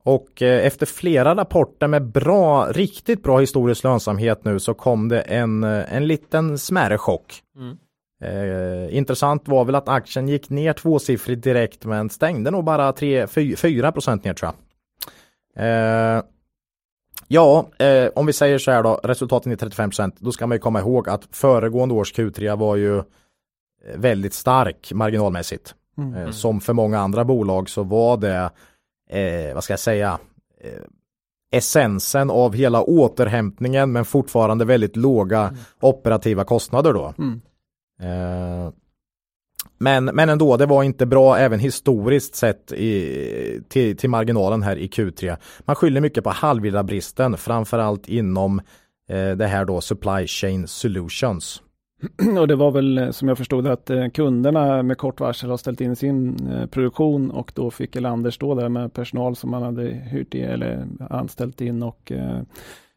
och 0.03 0.41
eh, 0.41 0.65
efter 0.65 0.85
flera 0.85 1.35
rapporter 1.35 1.87
med 1.87 2.11
bra, 2.11 2.65
riktigt 2.71 3.23
bra 3.23 3.39
historisk 3.39 3.83
lönsamhet 3.83 4.45
nu 4.45 4.59
så 4.59 4.73
kom 4.73 5.07
det 5.09 5.21
en, 5.21 5.63
eh, 5.63 5.93
en 5.95 6.07
liten 6.07 6.57
smärre 6.57 6.97
chock. 6.97 7.41
Mm. 7.55 7.77
Eh, 8.23 8.97
intressant 8.97 9.47
var 9.47 9.65
väl 9.65 9.75
att 9.75 9.89
aktien 9.89 10.27
gick 10.27 10.49
ner 10.49 10.73
tvåsiffrigt 10.73 11.43
direkt 11.43 11.85
men 11.85 12.09
stängde 12.09 12.51
nog 12.51 12.63
bara 12.63 12.93
4 13.57 13.91
procent 13.91 14.23
ner 14.23 14.33
tror 14.33 14.51
jag. 14.51 14.55
Eh, 15.55 16.23
ja, 17.27 17.69
eh, 17.77 18.09
om 18.15 18.25
vi 18.25 18.33
säger 18.33 18.57
så 18.57 18.71
här 18.71 18.83
då, 18.83 18.99
resultaten 19.03 19.51
är 19.51 19.55
35 19.55 19.89
procent, 19.89 20.15
då 20.19 20.31
ska 20.31 20.47
man 20.47 20.55
ju 20.55 20.59
komma 20.59 20.79
ihåg 20.79 21.09
att 21.09 21.27
föregående 21.31 21.95
års 21.95 22.13
Q3 22.13 22.57
var 22.57 22.75
ju 22.75 22.97
eh, 22.97 23.03
väldigt 23.95 24.33
stark 24.33 24.91
marginalmässigt. 24.93 25.75
Mm. 25.97 26.15
Eh, 26.15 26.31
som 26.31 26.61
för 26.61 26.73
många 26.73 26.99
andra 26.99 27.25
bolag 27.25 27.69
så 27.69 27.83
var 27.83 28.17
det, 28.17 28.49
eh, 29.11 29.53
vad 29.53 29.63
ska 29.63 29.73
jag 29.73 29.79
säga, 29.79 30.19
eh, 30.61 30.83
essensen 31.51 32.29
av 32.29 32.53
hela 32.53 32.81
återhämtningen 32.81 33.91
men 33.91 34.05
fortfarande 34.05 34.65
väldigt 34.65 34.95
låga 34.95 35.55
operativa 35.81 36.43
kostnader 36.43 36.93
då. 36.93 37.13
Mm. 37.17 37.41
Eh, 38.01 38.73
men, 39.77 40.05
men 40.05 40.29
ändå, 40.29 40.57
det 40.57 40.65
var 40.65 40.83
inte 40.83 41.05
bra 41.05 41.37
även 41.37 41.59
historiskt 41.59 42.35
sett 42.35 42.71
i, 42.71 43.61
till, 43.69 43.97
till 43.97 44.09
marginalen 44.09 44.63
här 44.63 44.75
i 44.75 44.87
Q3. 44.87 45.37
Man 45.59 45.75
skyller 45.75 46.01
mycket 46.01 46.23
på 46.23 46.29
halvledarbristen, 46.29 47.37
framförallt 47.37 48.09
inom 48.09 48.59
eh, 49.09 49.31
det 49.31 49.47
här 49.47 49.65
då 49.65 49.81
Supply 49.81 50.27
Chain 50.27 50.67
Solutions. 50.67 51.61
Och 52.39 52.47
det 52.47 52.55
var 52.55 52.71
väl 52.71 52.97
eh, 52.97 53.09
som 53.11 53.27
jag 53.27 53.37
förstod 53.37 53.67
att 53.67 53.89
eh, 53.89 54.07
kunderna 54.09 54.83
med 54.83 54.97
kort 54.97 55.19
varsel 55.19 55.49
har 55.49 55.57
ställt 55.57 55.81
in 55.81 55.95
sin 55.95 56.47
eh, 56.51 56.65
produktion 56.65 57.31
och 57.31 57.51
då 57.55 57.71
fick 57.71 57.95
Elanders 57.95 58.35
stå 58.35 58.55
där 58.55 58.69
med 58.69 58.93
personal 58.93 59.35
som 59.35 59.51
man 59.51 59.63
hade 59.63 59.83
hyrt 59.83 60.35
i 60.35 60.41
eller 60.41 60.87
anställt 61.09 61.61
in 61.61 61.83
och 61.83 62.11
eh, 62.11 62.39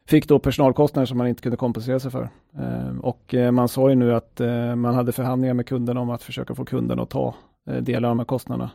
fick 0.09 0.27
då 0.27 0.39
personalkostnader 0.39 1.05
som 1.05 1.17
man 1.17 1.27
inte 1.27 1.41
kunde 1.41 1.57
kompensera 1.57 1.99
sig 1.99 2.11
för. 2.11 2.29
Och 3.01 3.35
man 3.53 3.67
sa 3.67 3.89
ju 3.89 3.95
nu 3.95 4.13
att 4.15 4.41
man 4.75 4.95
hade 4.95 5.11
förhandlingar 5.11 5.53
med 5.53 5.67
kunderna 5.67 5.99
om 6.01 6.09
att 6.09 6.23
försöka 6.23 6.55
få 6.55 6.65
kunderna 6.65 7.03
att 7.03 7.09
ta 7.09 7.35
delar 7.81 8.09
av 8.09 8.11
de 8.15 8.19
här 8.19 8.25
kostnaderna. 8.25 8.71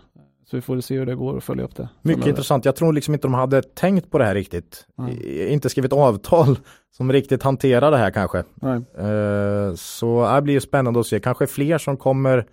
Så 0.50 0.56
vi 0.56 0.60
får 0.60 0.80
se 0.80 0.98
hur 0.98 1.06
det 1.06 1.14
går 1.14 1.34
och 1.34 1.42
följa 1.42 1.64
upp 1.64 1.76
det. 1.76 1.88
Mycket 2.02 2.26
intressant. 2.26 2.64
Jag 2.64 2.76
tror 2.76 2.92
liksom 2.92 3.14
inte 3.14 3.26
de 3.26 3.34
hade 3.34 3.62
tänkt 3.62 4.10
på 4.10 4.18
det 4.18 4.24
här 4.24 4.34
riktigt. 4.34 4.86
I- 5.22 5.48
Inte 5.52 5.68
skrivit 5.68 5.92
avtal 5.92 6.58
som 6.96 7.12
riktigt 7.12 7.42
hanterar 7.42 7.90
det 7.90 7.96
här 7.96 8.10
kanske. 8.10 8.38
Eh, 8.38 9.74
Så 9.74 10.32
det 10.34 10.42
blir 10.42 10.54
ju 10.54 10.60
spännande 10.60 11.00
att 11.00 11.06
se. 11.06 11.20
Kanske 11.20 11.46
fler 11.46 11.78
som 11.78 11.96
kommer 11.96 12.46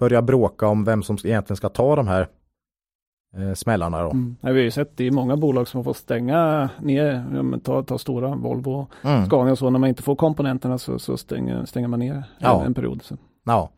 börja 0.00 0.22
bråka 0.22 0.66
om 0.66 0.84
vem 0.84 1.02
som 1.02 1.16
egentligen 1.24 1.56
ska 1.56 1.68
ta 1.68 1.96
de 1.96 2.08
här 2.08 2.28
eh, 3.36 3.54
smällarna 3.54 4.02
då. 4.02 4.10
Mm. 4.10 4.36
Nej, 4.40 4.52
Vi 4.52 4.58
har 4.60 4.64
ju 4.64 4.70
sett 4.70 4.96
det 4.96 5.06
är 5.06 5.10
många 5.10 5.36
bolag 5.36 5.68
som 5.68 5.78
har 5.78 5.84
fått 5.84 5.96
stänga 5.96 6.70
ner, 6.82 7.24
ja, 7.52 7.58
ta, 7.64 7.82
ta 7.82 7.98
stora, 7.98 8.34
Volvo, 8.34 8.86
Mm. 9.04 9.26
Scania 9.26 9.52
och 9.52 9.58
så, 9.58 9.70
när 9.70 9.78
man 9.78 9.88
inte 9.88 10.02
får 10.02 10.16
komponenterna 10.16 10.78
så, 10.78 10.98
så 10.98 11.16
stänger, 11.16 11.64
stänger 11.64 11.88
man 11.88 11.98
ner 12.00 12.24
Ja. 12.38 12.60
en, 12.60 12.66
en 12.66 12.74
period. 12.74 13.02
Så. 13.02 13.16
Ja. 13.44 13.70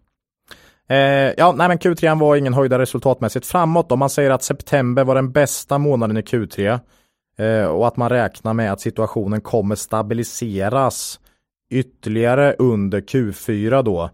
Eh, 0.89 0.97
ja, 1.37 1.55
nej 1.57 1.69
men 1.69 1.79
Q3 1.79 2.19
var 2.21 2.37
ingen 2.37 2.55
höjdare 2.55 2.83
resultatmässigt 2.83 3.47
framåt. 3.47 3.93
Om 3.93 3.99
man 3.99 4.11
säger 4.11 4.31
att 4.31 4.43
september 4.43 5.05
var 5.05 5.15
den 5.15 5.33
bästa 5.33 5.79
månaden 5.79 6.17
i 6.17 6.21
Q3 6.21 6.73
eh, 6.73 6.79
och 7.69 7.87
att 7.87 7.97
man 7.97 8.09
räknar 8.09 8.55
med 8.55 8.73
att 8.73 8.81
situationen 8.81 9.41
kommer 9.41 9.75
stabiliseras 9.75 11.21
ytterligare 11.71 12.55
under 12.59 13.01
Q4 13.01 13.83
då. 13.83 14.11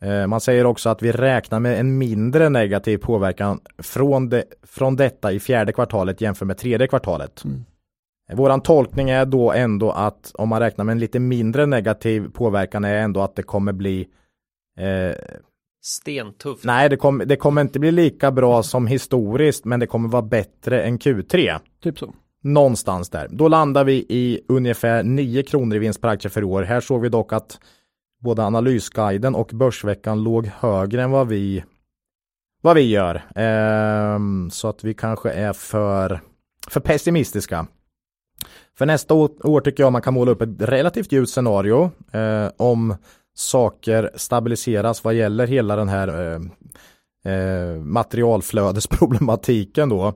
Eh, 0.00 0.26
man 0.26 0.40
säger 0.40 0.66
också 0.66 0.88
att 0.88 1.02
vi 1.02 1.12
räknar 1.12 1.60
med 1.60 1.80
en 1.80 1.98
mindre 1.98 2.48
negativ 2.48 2.98
påverkan 2.98 3.60
från, 3.78 4.28
det, 4.28 4.44
från 4.62 4.96
detta 4.96 5.32
i 5.32 5.40
fjärde 5.40 5.72
kvartalet 5.72 6.20
jämfört 6.20 6.46
med 6.46 6.58
tredje 6.58 6.86
kvartalet. 6.86 7.44
Mm. 7.44 7.64
Eh, 8.30 8.36
Våran 8.36 8.60
tolkning 8.60 9.10
är 9.10 9.26
då 9.26 9.52
ändå 9.52 9.90
att 9.90 10.32
om 10.34 10.48
man 10.48 10.60
räknar 10.60 10.84
med 10.84 10.92
en 10.92 10.98
lite 10.98 11.18
mindre 11.18 11.66
negativ 11.66 12.30
påverkan 12.32 12.84
är 12.84 12.96
ändå 12.96 13.20
att 13.20 13.36
det 13.36 13.42
kommer 13.42 13.72
bli 13.72 14.08
eh, 14.78 15.16
Stentufft. 15.84 16.64
Nej, 16.64 16.88
det, 16.88 16.96
kom, 16.96 17.22
det 17.26 17.36
kommer 17.36 17.60
inte 17.60 17.78
bli 17.78 17.90
lika 17.90 18.30
bra 18.30 18.62
som 18.62 18.86
historiskt, 18.86 19.64
men 19.64 19.80
det 19.80 19.86
kommer 19.86 20.08
vara 20.08 20.22
bättre 20.22 20.82
än 20.82 20.98
Q3. 20.98 21.58
Typ 21.82 21.98
så. 21.98 22.14
Någonstans 22.46 23.10
där. 23.10 23.28
Då 23.30 23.48
landar 23.48 23.84
vi 23.84 24.06
i 24.08 24.40
ungefär 24.48 25.02
9 25.02 25.42
kronor 25.42 25.76
i 25.76 25.78
vinst 25.78 26.00
per 26.00 26.08
aktie 26.08 26.30
för 26.30 26.44
år. 26.44 26.62
Här 26.62 26.80
såg 26.80 27.00
vi 27.00 27.08
dock 27.08 27.32
att 27.32 27.58
både 28.22 28.44
analysguiden 28.44 29.34
och 29.34 29.50
börsveckan 29.52 30.22
låg 30.22 30.46
högre 30.46 31.02
än 31.02 31.10
vad 31.10 31.28
vi 31.28 31.64
vad 32.62 32.76
vi 32.76 32.90
gör. 32.90 33.22
Ehm, 33.34 34.50
så 34.50 34.68
att 34.68 34.84
vi 34.84 34.94
kanske 34.94 35.30
är 35.30 35.52
för 35.52 36.20
för 36.68 36.80
pessimistiska. 36.80 37.66
För 38.78 38.86
nästa 38.86 39.14
år, 39.14 39.60
tycker 39.60 39.82
jag 39.82 39.92
man 39.92 40.02
kan 40.02 40.14
måla 40.14 40.30
upp 40.30 40.42
ett 40.42 40.62
relativt 40.62 41.12
ljust 41.12 41.32
scenario 41.32 41.90
eh, 42.12 42.48
om 42.56 42.96
saker 43.34 44.10
stabiliseras 44.14 45.04
vad 45.04 45.14
gäller 45.14 45.46
hela 45.46 45.76
den 45.76 45.88
här 45.88 46.08
eh, 46.08 46.40
eh, 47.32 47.76
materialflödesproblematiken 47.80 49.88
då. 49.88 50.14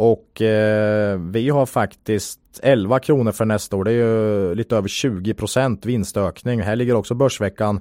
Och 0.00 0.42
eh, 0.42 1.18
vi 1.18 1.48
har 1.48 1.66
faktiskt 1.66 2.40
11 2.62 2.98
kronor 2.98 3.32
för 3.32 3.44
nästa 3.44 3.76
år. 3.76 3.84
Det 3.84 3.90
är 3.90 3.94
ju 3.94 4.54
lite 4.54 4.76
över 4.76 4.88
20 4.88 5.34
procent 5.34 5.86
vinstökning. 5.86 6.60
Här 6.60 6.76
ligger 6.76 6.94
också 6.94 7.14
Börsveckan 7.14 7.80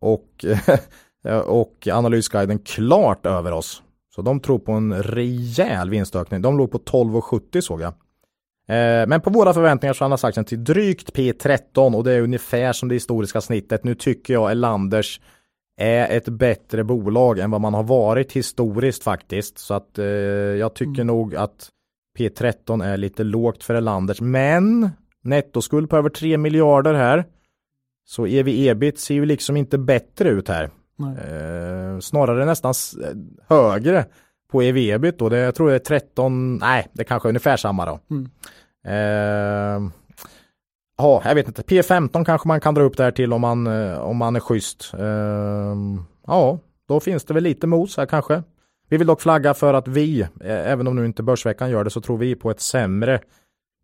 och, 0.00 0.44
och 1.44 1.88
Analysguiden 1.92 2.58
klart 2.58 3.26
över 3.26 3.52
oss. 3.52 3.82
Så 4.14 4.22
de 4.22 4.40
tror 4.40 4.58
på 4.58 4.72
en 4.72 5.02
rejäl 5.02 5.90
vinstökning. 5.90 6.42
De 6.42 6.58
låg 6.58 6.70
på 6.70 6.78
12,70 6.78 7.60
såg 7.60 7.80
jag. 7.80 7.92
Eh, 8.68 9.06
men 9.06 9.20
på 9.20 9.30
våra 9.30 9.54
förväntningar 9.54 9.94
så 9.94 10.04
har 10.04 10.08
han 10.08 10.18
sagt 10.18 10.28
aktien 10.38 10.44
till 10.44 10.64
drygt 10.64 11.16
P13 11.16 11.96
och 11.96 12.04
det 12.04 12.12
är 12.12 12.20
ungefär 12.20 12.72
som 12.72 12.88
det 12.88 12.94
historiska 12.94 13.40
snittet. 13.40 13.84
Nu 13.84 13.94
tycker 13.94 14.34
jag 14.34 14.50
Elanders 14.50 15.20
är 15.80 16.16
ett 16.16 16.28
bättre 16.28 16.84
bolag 16.84 17.38
än 17.38 17.50
vad 17.50 17.60
man 17.60 17.74
har 17.74 17.82
varit 17.82 18.32
historiskt 18.32 19.02
faktiskt. 19.02 19.58
Så 19.58 19.74
att 19.74 19.98
eh, 19.98 20.04
jag 20.04 20.74
tycker 20.74 21.02
mm. 21.02 21.06
nog 21.06 21.36
att 21.36 21.68
P13 22.18 22.84
är 22.84 22.96
lite 22.96 23.24
lågt 23.24 23.64
för 23.64 23.74
Elanders. 23.74 24.20
Men 24.20 24.90
nettoskuld 25.22 25.90
på 25.90 25.96
över 25.96 26.10
3 26.10 26.38
miljarder 26.38 26.94
här. 26.94 27.24
Så 28.04 28.26
ev 28.26 28.48
ebit 28.48 28.98
ser 28.98 29.14
ju 29.14 29.26
liksom 29.26 29.56
inte 29.56 29.78
bättre 29.78 30.28
ut 30.28 30.48
här. 30.48 30.70
Eh, 31.00 31.98
snarare 32.00 32.44
nästan 32.44 32.74
högre 33.48 34.04
på 34.50 34.62
ev 34.62 34.76
ebit 34.76 35.18
då. 35.18 35.28
Det, 35.28 35.38
jag 35.38 35.54
tror 35.54 35.68
det 35.68 35.74
är 35.74 35.78
13, 35.78 36.56
nej 36.56 36.88
det 36.92 37.04
kanske 37.04 37.26
är 37.26 37.30
ungefär 37.30 37.56
samma 37.56 37.86
då. 37.86 38.00
Mm. 38.10 38.30
Eh, 38.84 39.90
ja, 41.00 41.22
jag 41.24 41.34
vet 41.34 41.48
inte. 41.48 41.62
P15 41.62 42.24
kanske 42.24 42.48
man 42.48 42.60
kan 42.60 42.74
dra 42.74 42.82
upp 42.82 42.96
där 42.96 43.10
till 43.10 43.32
om 43.32 43.40
man, 43.40 43.66
eh, 43.66 43.98
om 43.98 44.16
man 44.16 44.36
är 44.36 44.40
schysst. 44.40 44.94
Eh, 44.98 45.76
ja, 46.26 46.58
då 46.88 47.00
finns 47.00 47.24
det 47.24 47.34
väl 47.34 47.42
lite 47.42 47.66
mos 47.66 47.96
här 47.96 48.06
kanske. 48.06 48.42
Vi 48.88 48.96
vill 48.96 49.06
dock 49.06 49.20
flagga 49.20 49.54
för 49.54 49.74
att 49.74 49.88
vi, 49.88 50.20
eh, 50.20 50.28
även 50.40 50.86
om 50.86 50.96
nu 50.96 51.06
inte 51.06 51.22
Börsveckan 51.22 51.70
gör 51.70 51.84
det, 51.84 51.90
så 51.90 52.00
tror 52.00 52.18
vi 52.18 52.34
på 52.34 52.50
ett 52.50 52.60
sämre 52.60 53.20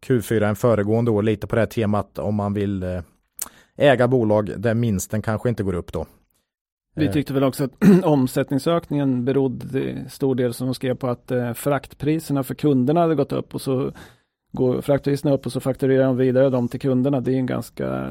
Q4 0.07 0.49
än 0.49 0.57
föregående 0.57 1.11
år. 1.11 1.23
Lite 1.23 1.47
på 1.47 1.55
det 1.55 1.61
här 1.61 1.67
temat 1.67 2.19
om 2.19 2.35
man 2.35 2.55
vill 2.55 2.83
eh, 2.83 3.01
äga 3.77 4.09
bolag 4.09 4.53
där 4.57 4.75
minsten 4.75 5.23
kanske 5.23 5.49
inte 5.49 5.63
går 5.63 5.75
upp 5.75 5.93
då. 5.93 6.07
Vi 6.99 7.13
tyckte 7.13 7.33
väl 7.33 7.45
också 7.45 7.65
att 7.65 7.73
omsättningsökningen 8.05 9.25
berodde 9.25 10.05
stor 10.11 10.35
del 10.35 10.55
som 10.55 10.67
de 10.67 10.75
skrev 10.75 10.95
på 10.95 11.09
att 11.09 11.33
fraktpriserna 11.55 12.43
för 12.43 12.55
kunderna 12.55 13.01
hade 13.01 13.15
gått 13.15 13.33
upp 13.33 13.55
och 13.55 13.61
så 13.61 13.93
går 14.57 14.81
fraktpriserna 14.81 15.35
upp 15.35 15.47
och 15.47 15.53
så 15.53 15.61
fakturerar 15.61 16.05
de 16.05 16.16
vidare 16.16 16.51
dem 16.51 16.69
till 16.69 16.81
kunderna. 16.81 17.20
Det 17.20 17.33
är 17.33 17.37
en 17.37 17.47
ganska 17.47 18.11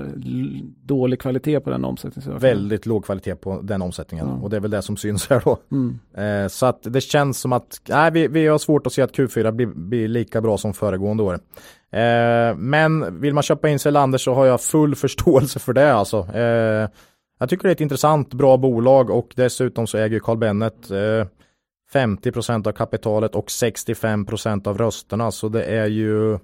dålig 0.84 1.20
kvalitet 1.20 1.60
på 1.60 1.70
den 1.70 1.86
omsättningen. 1.86 2.40
Väldigt 2.40 2.86
låg 2.86 3.06
kvalitet 3.06 3.36
på 3.36 3.62
den 3.62 3.82
omsättningen 3.82 4.28
mm. 4.28 4.44
och 4.44 4.50
det 4.50 4.56
är 4.56 4.60
väl 4.60 4.72
det 4.72 4.82
som 4.82 4.98
syns 4.98 5.30
här 5.30 5.42
då. 5.46 5.58
Mm. 5.72 6.00
Eh, 6.18 6.48
så 6.48 6.66
att 6.66 6.80
det 6.84 7.02
känns 7.02 7.40
som 7.40 7.54
att 7.54 7.82
nej, 7.90 8.12
vi, 8.12 8.28
vi 8.28 8.48
har 8.48 8.58
svårt 8.58 8.88
att 8.88 8.94
se 8.94 9.02
att 9.02 9.18
Q4 9.18 9.52
blir, 9.52 9.68
blir 9.68 10.08
lika 10.08 10.42
bra 10.42 10.58
som 10.58 10.74
föregående 10.74 11.24
år. 11.24 11.34
Eh, 11.92 12.56
men 12.58 13.22
vill 13.22 13.34
man 13.34 13.44
köpa 13.44 13.70
in 13.70 13.80
sig 13.80 13.92
Lander 13.92 14.18
så 14.18 14.34
har 14.34 14.46
jag 14.46 14.62
full 14.62 14.96
förståelse 14.96 15.60
för 15.60 15.74
det 15.74 15.94
alltså. 15.94 16.28
Eh, 16.34 16.90
jag 17.40 17.50
tycker 17.50 17.64
det 17.64 17.70
är 17.70 17.76
ett 17.76 17.82
intressant, 17.82 18.34
bra 18.34 18.58
bolag 18.58 19.10
och 19.10 19.34
dessutom 19.36 19.88
så 19.88 19.98
äger 19.98 20.20
Carl 20.20 20.38
Bennet 20.38 20.92
eh, 21.96 22.08
50% 22.08 22.68
av 22.68 22.72
kapitalet 22.72 23.36
och 23.36 23.48
65% 23.48 24.68
av 24.68 24.78
rösterna. 24.78 25.32
Så 25.32 25.50
det 25.50 25.64
är 25.64 25.86
ju 25.86 26.40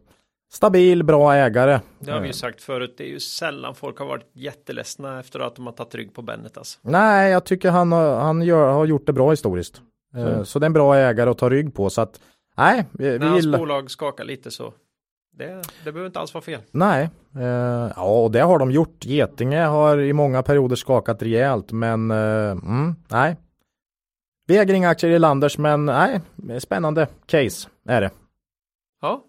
stabil, 0.51 1.03
bra 1.03 1.35
ägare. 1.35 1.79
Det 1.99 2.11
har 2.11 2.19
vi 2.21 2.27
ju 2.27 2.33
sagt 2.33 2.61
förut. 2.61 2.95
Det 2.97 3.03
är 3.03 3.07
ju 3.07 3.19
sällan 3.19 3.75
folk 3.75 3.99
har 3.99 4.05
varit 4.05 4.29
jätteledsna 4.33 5.19
efter 5.19 5.39
att 5.39 5.55
de 5.55 5.65
har 5.65 5.73
tagit 5.73 5.95
rygg 5.95 6.13
på 6.13 6.21
Bennet. 6.21 6.57
Alltså. 6.57 6.79
Nej, 6.81 7.31
jag 7.31 7.45
tycker 7.45 7.69
han, 7.71 7.91
har, 7.91 8.19
han 8.19 8.41
gör, 8.41 8.71
har 8.71 8.85
gjort 8.85 9.05
det 9.05 9.13
bra 9.13 9.29
historiskt. 9.29 9.81
Mm. 10.15 10.45
Så 10.45 10.59
det 10.59 10.63
är 10.63 10.65
en 10.65 10.73
bra 10.73 10.95
ägare 10.95 11.29
att 11.29 11.37
ta 11.37 11.49
rygg 11.49 11.75
på. 11.75 11.89
Så 11.89 12.01
att, 12.01 12.19
nej, 12.57 12.85
vi, 12.91 13.19
När 13.19 13.27
hans 13.27 13.47
bolag 13.47 13.91
skakar 13.91 14.23
lite 14.23 14.51
så 14.51 14.73
det, 15.37 15.61
det 15.83 15.91
behöver 15.91 16.05
inte 16.05 16.19
alls 16.19 16.33
vara 16.33 16.43
fel. 16.43 16.61
Nej, 16.71 17.09
eh, 17.35 17.91
ja 17.95 18.23
och 18.23 18.31
det 18.31 18.39
har 18.39 18.59
de 18.59 18.71
gjort. 18.71 19.05
Getinge 19.05 19.61
har 19.61 19.97
i 19.97 20.13
många 20.13 20.43
perioder 20.43 20.75
skakat 20.75 21.23
rejält 21.23 21.71
men 21.71 22.11
eh, 22.11 22.51
mm, 22.51 22.95
nej, 23.07 23.35
vi 24.51 24.57
äger 24.57 24.73
inga 24.73 24.89
aktier 24.89 25.11
i 25.11 25.19
Landers, 25.19 25.57
men 25.57 25.85
nej, 25.85 26.21
spännande 26.59 27.07
case 27.25 27.69
är 27.87 28.01
det. 28.01 28.09
Ja, 29.01 29.23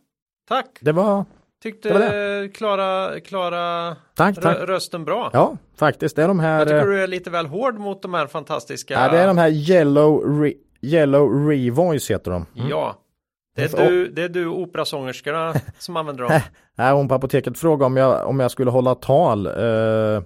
tack. 0.49 0.79
Det 0.81 0.93
var 0.93 1.25
Tyckte 1.63 1.89
det 1.89 1.99
det. 1.99 2.49
Klara, 2.49 3.21
Klara 3.21 3.97
tack, 4.15 4.41
tack. 4.41 4.59
rösten 4.61 5.05
bra. 5.05 5.31
Ja, 5.33 5.57
faktiskt. 5.77 6.17
Det 6.17 6.23
är 6.23 6.29
de 6.29 6.41
här. 6.41 6.59
Jag 6.59 6.69
tycker 6.69 6.87
du 6.87 7.03
är 7.03 7.07
lite 7.07 7.31
väl 7.31 7.47
hård 7.47 7.79
mot 7.79 8.03
de 8.03 8.15
här 8.15 8.27
fantastiska. 8.27 8.95
Ja, 8.95 9.09
det 9.09 9.19
är 9.19 9.27
de 9.27 9.39
här 9.39 9.49
Yellow, 9.49 10.41
Re, 10.43 10.53
Yellow 10.83 11.49
Revoice 11.49 12.11
heter 12.11 12.31
de. 12.31 12.47
Mm. 12.57 12.69
Ja. 12.69 12.97
Det 13.57 13.75
är, 13.75 13.89
du, 13.89 14.09
det 14.09 14.23
är 14.23 14.29
du 14.29 14.47
operasångerskorna 14.47 15.55
som 15.79 15.97
använder 15.97 16.23
dem. 16.23 16.41
Nej, 16.75 16.93
hon 16.93 17.09
på 17.09 17.15
apoteket 17.15 17.59
frågade 17.59 17.85
om 17.85 17.97
jag, 17.97 18.29
om 18.29 18.41
jag 18.41 18.51
skulle 18.51 18.71
hålla 18.71 18.95
tal. 18.95 19.47
Uh, 19.47 20.23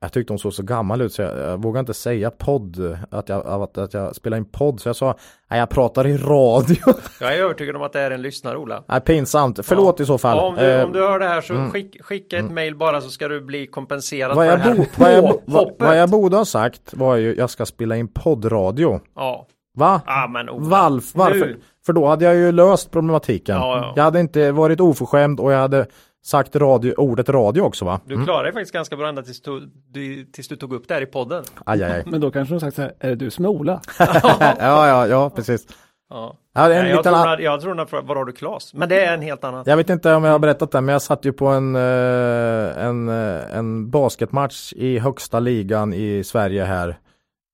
jag 0.00 0.12
tyckte 0.12 0.32
hon 0.32 0.38
såg 0.38 0.54
så 0.54 0.62
gammal 0.62 1.00
ut 1.00 1.12
så 1.12 1.22
jag, 1.22 1.38
jag 1.38 1.62
vågade 1.62 1.80
inte 1.80 1.94
säga 1.94 2.30
podd, 2.30 2.98
att 3.10 3.28
jag, 3.28 3.46
att, 3.46 3.78
att 3.78 3.94
jag 3.94 4.16
spelar 4.16 4.36
in 4.36 4.44
podd. 4.44 4.80
Så 4.80 4.88
jag 4.88 4.96
sa, 4.96 5.18
nej 5.50 5.60
jag 5.60 5.70
pratar 5.70 6.06
i 6.06 6.16
radio. 6.16 6.76
Jag 7.20 7.34
är 7.34 7.42
övertygad 7.42 7.76
om 7.76 7.82
att 7.82 7.92
det 7.92 8.00
är 8.00 8.10
en 8.10 8.22
lyssnare 8.22 8.58
Ola. 8.58 8.84
Nej, 8.88 9.00
pinsamt. 9.00 9.60
Förlåt 9.62 9.98
ja. 9.98 10.02
i 10.02 10.06
så 10.06 10.18
fall. 10.18 10.36
Ja, 10.36 10.42
om, 10.42 10.54
du, 10.54 10.70
eh, 10.70 10.84
om 10.84 10.92
du 10.92 10.98
hör 11.00 11.18
det 11.18 11.28
här 11.28 11.40
så 11.40 11.54
mm. 11.54 11.70
skick, 11.70 12.02
skicka 12.04 12.36
ett 12.36 12.42
mm. 12.42 12.54
mail 12.54 12.76
bara 12.76 13.00
så 13.00 13.10
ska 13.10 13.28
du 13.28 13.40
bli 13.40 13.66
kompenserad 13.66 14.36
vad 14.36 14.46
för 14.46 14.56
det 14.56 14.62
här 14.62 14.74
bo, 14.74 14.84
vad, 14.96 15.14
jag, 15.14 15.40
vad, 15.44 15.72
vad 15.78 15.98
jag 15.98 16.10
borde 16.10 16.36
ha 16.36 16.44
sagt 16.44 16.94
var 16.94 17.16
ju, 17.16 17.34
jag 17.34 17.50
ska 17.50 17.66
spela 17.66 17.96
in 17.96 18.08
poddradio. 18.08 19.00
Ja. 19.14 19.46
Va? 19.74 20.00
Ah, 20.06 20.28
men 20.28 20.68
Valf, 20.68 21.14
varför? 21.14 21.46
Nu. 21.46 21.60
För 21.86 21.92
då 21.92 22.06
hade 22.06 22.24
jag 22.24 22.34
ju 22.34 22.52
löst 22.52 22.90
problematiken. 22.90 23.56
Ja, 23.56 23.76
ja. 23.76 23.92
Jag 23.96 24.04
hade 24.04 24.20
inte 24.20 24.52
varit 24.52 24.80
oförskämd 24.80 25.40
och 25.40 25.52
jag 25.52 25.58
hade 25.58 25.86
sagt 26.24 26.56
radio, 26.56 26.94
ordet 26.94 27.28
radio 27.28 27.62
också 27.62 27.84
va? 27.84 28.00
Du 28.06 28.14
mm. 28.14 28.26
klarade 28.26 28.44
dig 28.44 28.52
faktiskt 28.52 28.72
ganska 28.72 28.96
bra 28.96 29.08
ända 29.08 29.22
tills 29.22 29.42
du, 29.90 30.24
tills 30.32 30.48
du 30.48 30.56
tog 30.56 30.72
upp 30.72 30.88
det 30.88 30.94
här 30.94 31.02
i 31.02 31.06
podden. 31.06 31.44
Aj, 31.66 31.82
aj, 31.82 31.92
aj. 31.92 32.02
Men 32.06 32.20
då 32.20 32.30
kanske 32.30 32.54
de 32.54 32.60
sagt 32.60 32.76
så 32.76 32.82
här, 32.82 32.94
är 32.98 33.08
det 33.08 33.16
du 33.16 33.30
som 33.30 33.44
är 33.44 33.48
Ola? 33.48 33.80
ja, 33.98 34.56
ja, 34.58 35.06
ja, 35.06 35.30
precis. 35.30 35.66
Ja. 36.10 36.36
Ja, 36.54 36.64
en 36.64 36.70
Nej, 36.70 36.90
jag, 36.90 36.96
liten... 36.96 37.12
tror, 37.12 37.40
jag 37.40 37.60
tror 37.60 37.80
att 37.80 37.92
var 37.92 38.16
har 38.16 38.24
du 38.24 38.32
Klas? 38.32 38.74
Men 38.74 38.88
det 38.88 39.04
är 39.04 39.14
en 39.14 39.22
helt 39.22 39.44
annan. 39.44 39.64
Jag 39.66 39.76
vet 39.76 39.90
inte 39.90 40.14
om 40.14 40.24
jag 40.24 40.32
har 40.32 40.38
berättat 40.38 40.70
det, 40.70 40.80
men 40.80 40.92
jag 40.92 41.02
satt 41.02 41.24
ju 41.24 41.32
på 41.32 41.46
en, 41.46 41.76
eh, 41.76 42.84
en, 42.84 43.08
eh, 43.08 43.56
en 43.56 43.90
basketmatch 43.90 44.72
i 44.72 44.98
högsta 44.98 45.40
ligan 45.40 45.94
i 45.94 46.24
Sverige 46.24 46.64
här 46.64 46.98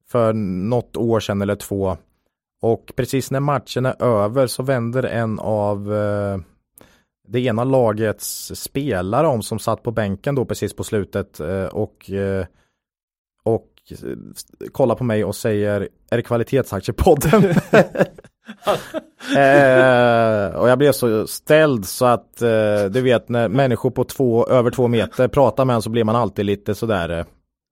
för 0.08 0.32
något 0.32 0.96
år 0.96 1.20
sedan 1.20 1.42
eller 1.42 1.56
två. 1.56 1.96
Och 2.62 2.92
precis 2.96 3.30
när 3.30 3.40
matchen 3.40 3.86
är 3.86 4.02
över 4.02 4.46
så 4.46 4.62
vänder 4.62 5.02
en 5.02 5.38
av 5.38 5.94
eh, 5.94 6.38
det 7.28 7.40
ena 7.40 7.64
lagets 7.64 8.52
spelare 8.54 9.26
om 9.26 9.42
som 9.42 9.58
satt 9.58 9.82
på 9.82 9.90
bänken 9.90 10.34
då 10.34 10.44
precis 10.44 10.76
på 10.76 10.84
slutet 10.84 11.40
eh, 11.40 11.64
och 11.64 12.10
eh, 12.10 12.46
och 13.44 13.70
kollar 14.72 14.94
på 14.94 15.04
mig 15.04 15.24
och 15.24 15.36
säger 15.36 15.88
är 16.10 16.16
det 16.16 16.22
kvalitetsaktiepodden? 16.22 17.44
eh, 19.36 20.56
och 20.56 20.68
jag 20.68 20.78
blev 20.78 20.92
så 20.92 21.26
ställd 21.26 21.86
så 21.86 22.04
att 22.04 22.42
eh, 22.42 22.84
du 22.90 23.00
vet 23.00 23.28
när 23.28 23.48
människor 23.48 23.90
på 23.90 24.04
två, 24.04 24.46
över 24.46 24.70
två 24.70 24.88
meter 24.88 25.28
pratar 25.28 25.64
med 25.64 25.74
en 25.74 25.82
så 25.82 25.90
blir 25.90 26.04
man 26.04 26.16
alltid 26.16 26.44
lite 26.44 26.74
sådär. 26.74 27.08
Eh, 27.08 27.24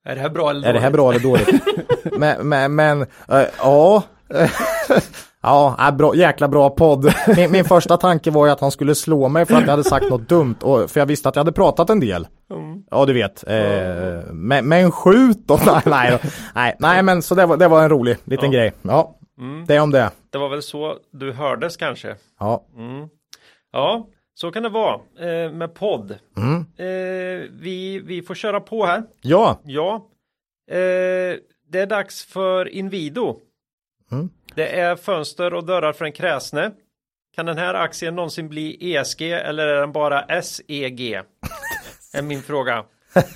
är 0.04 0.14
det 0.14 0.20
här 0.20 0.30
bra 0.30 0.50
eller 0.50 0.60
dåligt? 0.60 0.68
Är 0.68 0.72
det 0.72 0.80
här 0.80 0.90
bra 0.90 1.10
eller 1.10 1.20
dåligt? 1.20 1.62
men, 2.18 2.48
men, 2.48 2.74
men 2.74 3.02
eh, 3.02 3.44
ja. 3.58 4.02
Ja, 5.42 5.76
äh, 5.88 5.96
bra, 5.96 6.14
jäkla 6.14 6.48
bra 6.48 6.70
podd. 6.70 7.04
Min, 7.36 7.52
min, 7.52 7.64
första 7.64 7.96
tanke 7.96 8.30
var 8.30 8.46
ju 8.46 8.52
att 8.52 8.60
han 8.60 8.70
skulle 8.70 8.94
slå 8.94 9.28
mig 9.28 9.46
för 9.46 9.54
att 9.54 9.60
jag 9.60 9.70
hade 9.70 9.84
sagt 9.84 10.10
något 10.10 10.28
dumt. 10.28 10.56
Och, 10.60 10.90
för 10.90 11.00
jag 11.00 11.06
visste 11.06 11.28
att 11.28 11.36
jag 11.36 11.40
hade 11.40 11.52
pratat 11.52 11.90
en 11.90 12.00
del. 12.00 12.26
Mm. 12.50 12.82
Ja, 12.90 13.06
du 13.06 13.12
vet. 13.12 13.48
Eh, 13.48 14.32
men, 14.32 14.68
men 14.68 14.92
skjut 14.92 15.46
då. 15.46 15.60
nej, 15.86 16.18
nej, 16.54 16.76
nej, 16.78 17.02
men 17.02 17.22
så 17.22 17.34
det 17.34 17.46
var, 17.46 17.56
det 17.56 17.68
var 17.68 17.82
en 17.82 17.88
rolig 17.88 18.16
liten 18.24 18.52
ja. 18.52 18.58
grej. 18.58 18.72
Ja, 18.82 19.16
mm. 19.38 19.64
det 19.66 19.80
om 19.80 19.90
det. 19.90 20.10
Det 20.30 20.38
var 20.38 20.48
väl 20.48 20.62
så 20.62 20.96
du 21.12 21.32
hördes 21.32 21.76
kanske. 21.76 22.16
Ja. 22.38 22.64
Mm. 22.76 23.08
Ja, 23.72 24.06
så 24.34 24.50
kan 24.50 24.62
det 24.62 24.68
vara 24.68 24.94
eh, 24.94 25.52
med 25.52 25.74
podd. 25.74 26.18
Mm. 26.36 26.58
Eh, 26.76 27.48
vi, 27.50 28.02
vi 28.04 28.22
får 28.22 28.34
köra 28.34 28.60
på 28.60 28.86
här. 28.86 29.02
Ja. 29.20 29.60
Ja. 29.64 29.94
Eh, 30.70 31.36
det 31.68 31.78
är 31.78 31.86
dags 31.86 32.24
för 32.24 32.68
Invido. 32.68 33.38
Mm. 34.56 34.70
Det 34.72 34.80
är 34.80 34.96
fönster 34.96 35.54
och 35.54 35.64
dörrar 35.64 35.92
för 35.92 36.04
en 36.04 36.12
kräsne. 36.12 36.70
Kan 37.34 37.46
den 37.46 37.58
här 37.58 37.74
aktien 37.74 38.14
någonsin 38.14 38.48
bli 38.48 38.94
ESG 38.94 39.22
eller 39.22 39.66
är 39.66 39.80
den 39.80 39.92
bara 39.92 40.42
SEG? 40.42 41.12
är 42.14 42.22
min 42.22 42.42
fråga. 42.42 42.84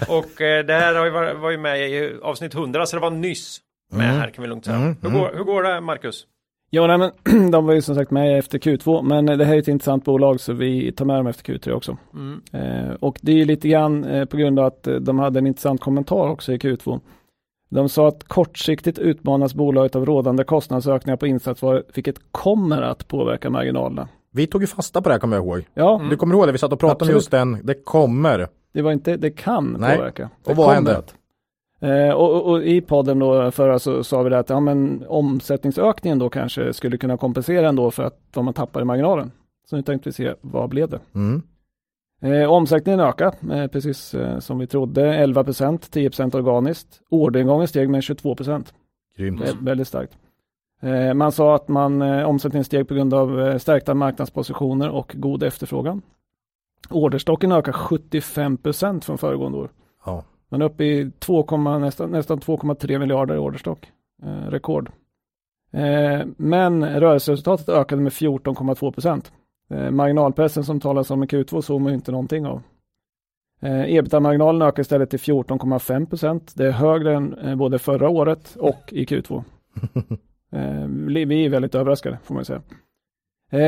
Och 0.08 0.40
eh, 0.40 0.64
det 0.64 0.74
här 0.74 0.94
har 0.94 1.04
ju 1.04 1.10
varit, 1.10 1.36
var 1.36 1.50
ju 1.50 1.58
med 1.58 1.90
i 1.90 2.18
avsnitt 2.22 2.54
100 2.54 2.86
så 2.86 2.96
det 2.96 3.02
var 3.02 3.10
nyss 3.10 3.60
med 3.92 4.08
mm. 4.08 4.20
här 4.20 4.30
kan 4.30 4.42
vi 4.42 4.48
lugnt 4.48 4.64
säga. 4.64 4.76
Mm. 4.76 4.96
Hur, 5.02 5.10
går, 5.10 5.32
hur 5.34 5.44
går 5.44 5.62
det 5.62 5.80
Marcus? 5.80 6.26
Ja, 6.70 6.86
nej, 6.86 6.98
men 6.98 7.50
de 7.50 7.66
var 7.66 7.74
ju 7.74 7.82
som 7.82 7.94
sagt 7.94 8.10
med 8.10 8.38
efter 8.38 8.58
Q2, 8.58 9.02
men 9.02 9.26
det 9.26 9.44
här 9.44 9.54
är 9.54 9.58
ett 9.58 9.68
intressant 9.68 10.04
bolag 10.04 10.40
så 10.40 10.52
vi 10.52 10.92
tar 10.92 11.04
med 11.04 11.16
dem 11.16 11.26
efter 11.26 11.52
Q3 11.52 11.70
också. 11.70 11.96
Mm. 12.14 12.42
Eh, 12.52 12.94
och 13.00 13.18
det 13.22 13.32
är 13.32 13.36
ju 13.36 13.44
lite 13.44 13.68
grann 13.68 14.04
eh, 14.04 14.24
på 14.24 14.36
grund 14.36 14.58
av 14.58 14.66
att 14.66 14.86
eh, 14.86 14.94
de 14.94 15.18
hade 15.18 15.38
en 15.38 15.46
intressant 15.46 15.80
kommentar 15.80 16.28
också 16.28 16.52
i 16.52 16.56
Q2. 16.56 17.00
De 17.68 17.88
sa 17.88 18.08
att 18.08 18.24
kortsiktigt 18.24 18.98
utmanas 18.98 19.54
bolaget 19.54 19.96
av 19.96 20.06
rådande 20.06 20.44
kostnadsökningar 20.44 21.16
på 21.16 21.26
insatsvaror, 21.26 21.82
vilket 21.94 22.16
kommer 22.32 22.82
att 22.82 23.08
påverka 23.08 23.50
marginalerna. 23.50 24.08
Vi 24.30 24.46
tog 24.46 24.60
ju 24.60 24.66
fasta 24.66 25.02
på 25.02 25.08
det 25.08 25.14
här 25.14 25.20
kommer 25.20 25.36
jag 25.36 25.44
ihåg. 25.44 25.64
Ja, 25.74 26.00
Du 26.10 26.16
kommer 26.16 26.34
ihåg 26.34 26.46
det? 26.48 26.52
Vi 26.52 26.58
satt 26.58 26.72
och 26.72 26.80
pratade 26.80 27.10
om 27.10 27.14
just 27.16 27.30
den. 27.30 27.58
Det 27.62 27.74
kommer. 27.74 28.48
det 28.72 28.82
var 28.82 28.92
inte, 28.92 29.16
det 29.16 29.30
kan 29.30 29.76
Nej. 29.80 29.96
påverka. 29.96 30.30
Det 30.44 30.50
Och 30.50 30.56
vad 30.56 30.74
hände? 30.74 31.02
Eh, 31.80 32.10
och, 32.10 32.32
och, 32.32 32.50
och 32.52 32.62
i 32.62 32.80
podden 32.80 33.18
då 33.18 33.50
förra 33.50 33.78
så 33.78 34.04
sa 34.04 34.22
vi 34.22 34.30
det 34.30 34.38
att 34.38 34.50
ja, 34.50 34.60
men 34.60 35.04
omsättningsökningen 35.08 36.18
då 36.18 36.28
kanske 36.30 36.72
skulle 36.72 36.96
kunna 36.96 37.16
kompensera 37.16 37.68
ändå 37.68 37.90
för 37.90 38.02
att 38.02 38.20
vad 38.34 38.44
man 38.44 38.54
tappar 38.54 38.80
i 38.80 38.84
marginalen. 38.84 39.32
Så 39.70 39.76
nu 39.76 39.82
tänkte 39.82 40.08
vi 40.08 40.12
se, 40.12 40.34
vad 40.40 40.68
blev 40.68 40.88
det? 40.88 41.00
Mm. 41.14 41.42
Eh, 42.22 42.50
omsättningen 42.52 43.00
ökade, 43.00 43.36
eh, 43.62 43.66
precis 43.66 44.14
eh, 44.14 44.38
som 44.38 44.58
vi 44.58 44.66
trodde, 44.66 45.14
11% 45.26 45.90
10% 45.90 46.34
organiskt. 46.36 47.00
Orderingången 47.10 47.68
steg 47.68 47.90
med 47.90 48.02
22 48.02 48.34
Grymt. 49.16 49.40
Vä- 49.40 49.64
väldigt 49.64 49.88
starkt. 49.88 50.16
Eh, 50.82 51.14
man 51.14 51.32
sa 51.32 51.54
att 51.54 51.68
man 51.68 52.02
eh, 52.02 52.28
omsättningen 52.28 52.64
steg 52.64 52.88
på 52.88 52.94
grund 52.94 53.14
av 53.14 53.40
eh, 53.40 53.58
stärkta 53.58 53.94
marknadspositioner 53.94 54.88
och 54.90 55.12
god 55.18 55.42
efterfrågan. 55.42 56.02
Orderstocken 56.90 57.52
ökar 57.52 57.72
75% 57.72 59.00
från 59.04 59.18
föregående 59.18 59.58
år. 59.58 59.70
Ja. 60.04 60.24
Man 60.48 60.62
är 60.62 60.66
uppe 60.66 60.84
i 60.84 61.10
2, 61.18 61.56
nästan, 61.78 62.10
nästan 62.10 62.38
2,3 62.38 62.98
miljarder 62.98 63.34
i 63.34 63.38
orderstock. 63.38 63.92
Eh, 64.22 64.50
rekord. 64.50 64.90
Men 66.36 66.84
rörelseresultatet 67.00 67.68
ökade 67.68 68.02
med 68.02 68.12
14,2 68.12 68.92
procent. 68.92 69.32
Eh, 69.70 69.90
marginalpressen 69.90 70.64
som 70.64 70.80
talas 70.80 71.10
om 71.10 71.22
i 71.22 71.26
Q2 71.26 71.60
såg 71.60 71.80
man 71.80 71.92
ju 71.92 71.94
inte 71.94 72.12
någonting 72.12 72.46
av. 72.46 72.62
Eh, 73.62 73.94
Ebitda-marginalen 73.94 74.68
ökar 74.68 74.80
istället 74.80 75.10
till 75.10 75.18
14,5 75.18 76.06
procent. 76.06 76.52
Det 76.56 76.66
är 76.66 76.70
högre 76.70 77.14
än 77.14 77.38
eh, 77.38 77.56
både 77.56 77.78
förra 77.78 78.08
året 78.08 78.56
och 78.56 78.92
i 78.92 79.04
Q2. 79.04 79.44
Eh, 80.52 80.86
vi 80.86 81.44
är 81.44 81.48
väldigt 81.48 81.74
överraskade 81.74 82.18
får 82.24 82.34
man 82.34 82.44
säga. 82.44 82.62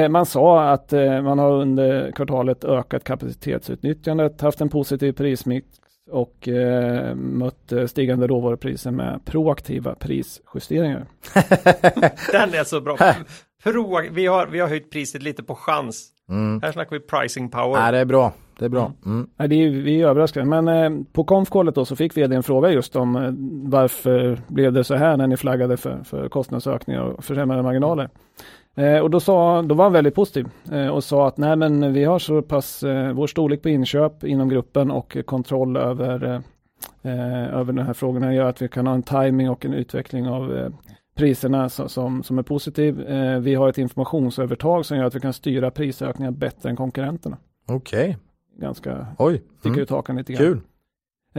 Man 0.08 0.26
sa 0.26 0.70
att 0.70 0.92
man 1.22 1.38
har 1.38 1.52
under 1.52 2.12
kvartalet 2.12 2.64
ökat 2.64 3.04
kapacitetsutnyttjandet, 3.04 4.40
haft 4.40 4.60
en 4.60 4.68
positiv 4.68 5.12
prismix 5.12 5.66
och 6.10 6.48
eh, 6.48 7.14
mött 7.14 7.72
stigande 7.86 8.26
råvarupriser 8.26 8.90
med 8.90 9.24
proaktiva 9.24 9.94
prisjusteringar. 9.94 11.06
Den 12.32 12.54
är 12.54 12.64
så 12.64 12.80
bra. 12.80 12.96
Pro, 13.62 14.01
vi, 14.10 14.26
har, 14.26 14.47
vi 14.47 14.60
har 14.60 14.68
höjt 14.68 14.90
priset 14.90 15.22
lite 15.22 15.43
på 15.43 15.55
chans. 15.55 16.09
Mm. 16.28 16.60
Här 16.62 16.72
snackar 16.72 16.97
vi 16.97 17.01
pricing 17.01 17.51
power. 17.51 17.80
Nej, 17.80 17.93
det 17.93 17.98
är 17.98 18.05
bra. 18.05 18.32
Det 18.59 18.64
är 18.64 18.68
bra. 18.68 18.93
Mm. 19.06 19.28
Nej, 19.36 19.48
det 19.48 19.55
är, 19.55 19.70
vi 19.70 20.01
är 20.01 20.06
överraskade, 20.06 20.47
men 20.47 20.68
eh, 20.68 21.05
på 21.12 21.24
konfkollet 21.24 21.74
då 21.74 21.85
så 21.85 21.97
fick 21.97 22.16
vd 22.16 22.36
en 22.36 22.43
fråga 22.43 22.70
just 22.70 22.97
om 22.97 23.16
eh, 23.16 23.30
varför 23.70 24.40
blev 24.48 24.72
det 24.72 24.85
så 24.85 24.94
här 24.94 25.16
när 25.16 25.26
ni 25.26 25.36
flaggade 25.36 25.76
för, 25.76 26.02
för 26.05 26.28
kostnadsökningar 26.28 27.02
och 27.02 27.24
försämrade 27.24 27.62
marginaler. 27.62 28.09
Eh, 28.74 28.98
och 28.98 29.10
då, 29.10 29.20
sa, 29.20 29.62
då 29.62 29.74
var 29.74 29.85
han 29.85 29.93
väldigt 29.93 30.14
positiv 30.14 30.48
eh, 30.72 30.89
och 30.89 31.05
sa 31.05 31.28
att 31.28 31.36
nej 31.36 31.56
men 31.56 31.93
vi 31.93 32.05
har 32.05 32.18
så 32.18 32.43
pass 32.43 32.82
eh, 32.82 33.12
vår 33.12 33.26
storlek 33.26 33.62
på 33.62 33.68
inköp 33.68 34.24
inom 34.24 34.48
gruppen 34.48 34.90
och 34.90 35.16
kontroll 35.24 35.76
över, 35.76 36.24
eh, 36.24 36.40
eh, 37.12 37.55
över 37.59 37.72
de 37.72 37.82
här 37.82 37.94
frågorna 37.94 38.35
gör 38.35 38.48
att 38.48 38.62
vi 38.62 38.68
kan 38.68 38.86
ha 38.86 38.94
en 38.94 39.02
timing 39.02 39.51
och 39.51 39.64
en 39.64 39.74
utveckling 39.74 40.28
av 40.28 40.56
eh, 40.56 40.68
priserna 41.19 41.69
som, 41.69 41.89
som, 41.89 42.23
som 42.23 42.39
är 42.39 42.43
positiv. 42.43 43.01
Eh, 43.01 43.39
vi 43.39 43.55
har 43.55 43.69
ett 43.69 43.78
informationsövertag 43.78 44.86
som 44.86 44.97
gör 44.97 45.05
att 45.05 45.15
vi 45.15 45.20
kan 45.20 45.32
styra 45.32 45.70
prisökningar 45.70 46.31
bättre 46.31 46.70
än 46.70 46.77
konkurrenterna. 46.77 47.36
Okej. 47.69 48.19
Ganska 48.61 49.07
Oj. 49.19 49.43
sticker 49.59 49.69
Mm. 49.69 49.81
ut 49.81 49.90
hakan 49.90 50.16
lite 50.16 50.32
grann. 50.32 50.43
Kul. 50.45 50.61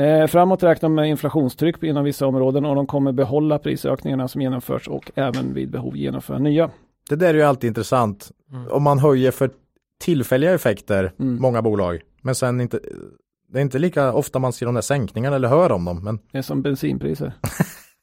Eh, 0.06 0.28
framåt 0.28 0.64
räknar 0.64 0.90
med 0.90 1.10
inflationstryck 1.10 1.84
inom 1.84 2.04
vissa 2.04 2.28
områden 2.28 2.66
och 2.66 2.76
de 2.76 2.88
kommer 2.88 3.12
behålla 3.12 3.60
prisökningarna 3.60 4.28
som 4.28 4.42
genomförs 4.42 4.88
och 4.88 5.12
även 5.16 5.54
vid 5.54 5.72
behov 5.72 5.98
genomföra 5.98 6.40
nya. 6.40 6.70
Det 7.10 7.16
där 7.16 7.30
är 7.30 7.34
ju 7.34 7.42
alltid 7.42 7.68
intressant. 7.68 8.32
Mm. 8.52 8.68
Om 8.72 8.84
man 8.84 9.00
höjer 9.00 9.32
för 9.32 9.50
tillfälliga 10.02 10.54
effekter, 10.54 11.12
Mm. 11.20 11.42
många 11.42 11.62
bolag, 11.62 12.02
men 12.22 12.36
sen 12.36 12.62
inte 12.62 12.80
det 13.52 13.60
är 13.60 13.62
inte 13.62 13.80
lika 13.80 14.14
ofta 14.14 14.40
man 14.40 14.54
ser 14.54 14.66
de 14.66 14.76
där 14.76 14.82
sänkningarna 14.82 15.36
eller 15.36 15.48
hör 15.48 15.72
om 15.72 15.86
dem. 15.86 16.04
Men 16.04 16.20
Det 16.32 16.38
är 16.38 16.42
som 16.42 16.62
bensinpriser. 16.62 17.34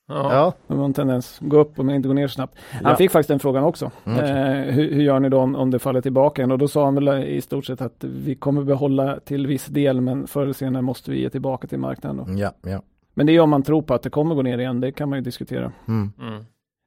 Ja. 0.08 0.32
ja, 0.34 0.52
De 0.66 0.78
har 0.78 0.84
en 0.84 0.92
tendens 0.92 1.38
att 1.42 1.48
gå 1.48 1.58
upp 1.58 1.76
men 1.76 1.90
inte 1.94 2.08
gå 2.08 2.14
ner 2.14 2.28
snabbt. 2.28 2.58
Han 2.72 2.90
Ja. 2.90 2.96
fick 2.96 3.10
faktiskt 3.10 3.28
den 3.28 3.38
frågan 3.38 3.64
också. 3.64 3.90
Mm, 4.04 4.18
okej. 4.18 4.30
eh, 4.30 4.74
hur, 4.74 4.92
hur 4.94 5.02
gör 5.02 5.20
ni 5.20 5.28
då 5.28 5.38
om, 5.40 5.54
om 5.56 5.70
det 5.70 5.78
faller 5.78 6.00
tillbaka 6.00 6.42
igen? 6.42 6.52
Och 6.52 6.58
då 6.58 6.68
sa 6.68 6.84
han 6.84 6.94
väl 6.94 7.08
i 7.24 7.40
stort 7.40 7.64
sett 7.66 7.80
att 7.80 8.04
vi 8.04 8.34
kommer 8.34 8.62
behålla 8.64 9.20
till 9.20 9.46
viss 9.46 9.66
del 9.66 10.00
men 10.00 10.26
förr 10.26 10.42
eller 10.42 10.52
senare 10.52 10.82
måste 10.82 11.10
vi 11.10 11.20
ge 11.20 11.30
tillbaka 11.30 11.66
till 11.68 11.78
marknaden. 11.78 12.16
Då. 12.16 12.38
ja, 12.40 12.52
ja. 12.62 12.82
Men 13.14 13.26
det 13.26 13.32
är 13.36 13.40
om 13.40 13.50
man 13.50 13.62
tror 13.62 13.82
på 13.82 13.94
att 13.94 14.02
det 14.02 14.10
kommer 14.10 14.34
gå 14.34 14.42
ner 14.42 14.58
igen, 14.58 14.80
det 14.80 14.92
kan 14.92 15.08
man 15.08 15.18
ju 15.18 15.22
diskutera. 15.24 15.72
Mm. 15.88 16.12
Mm. 16.20 16.44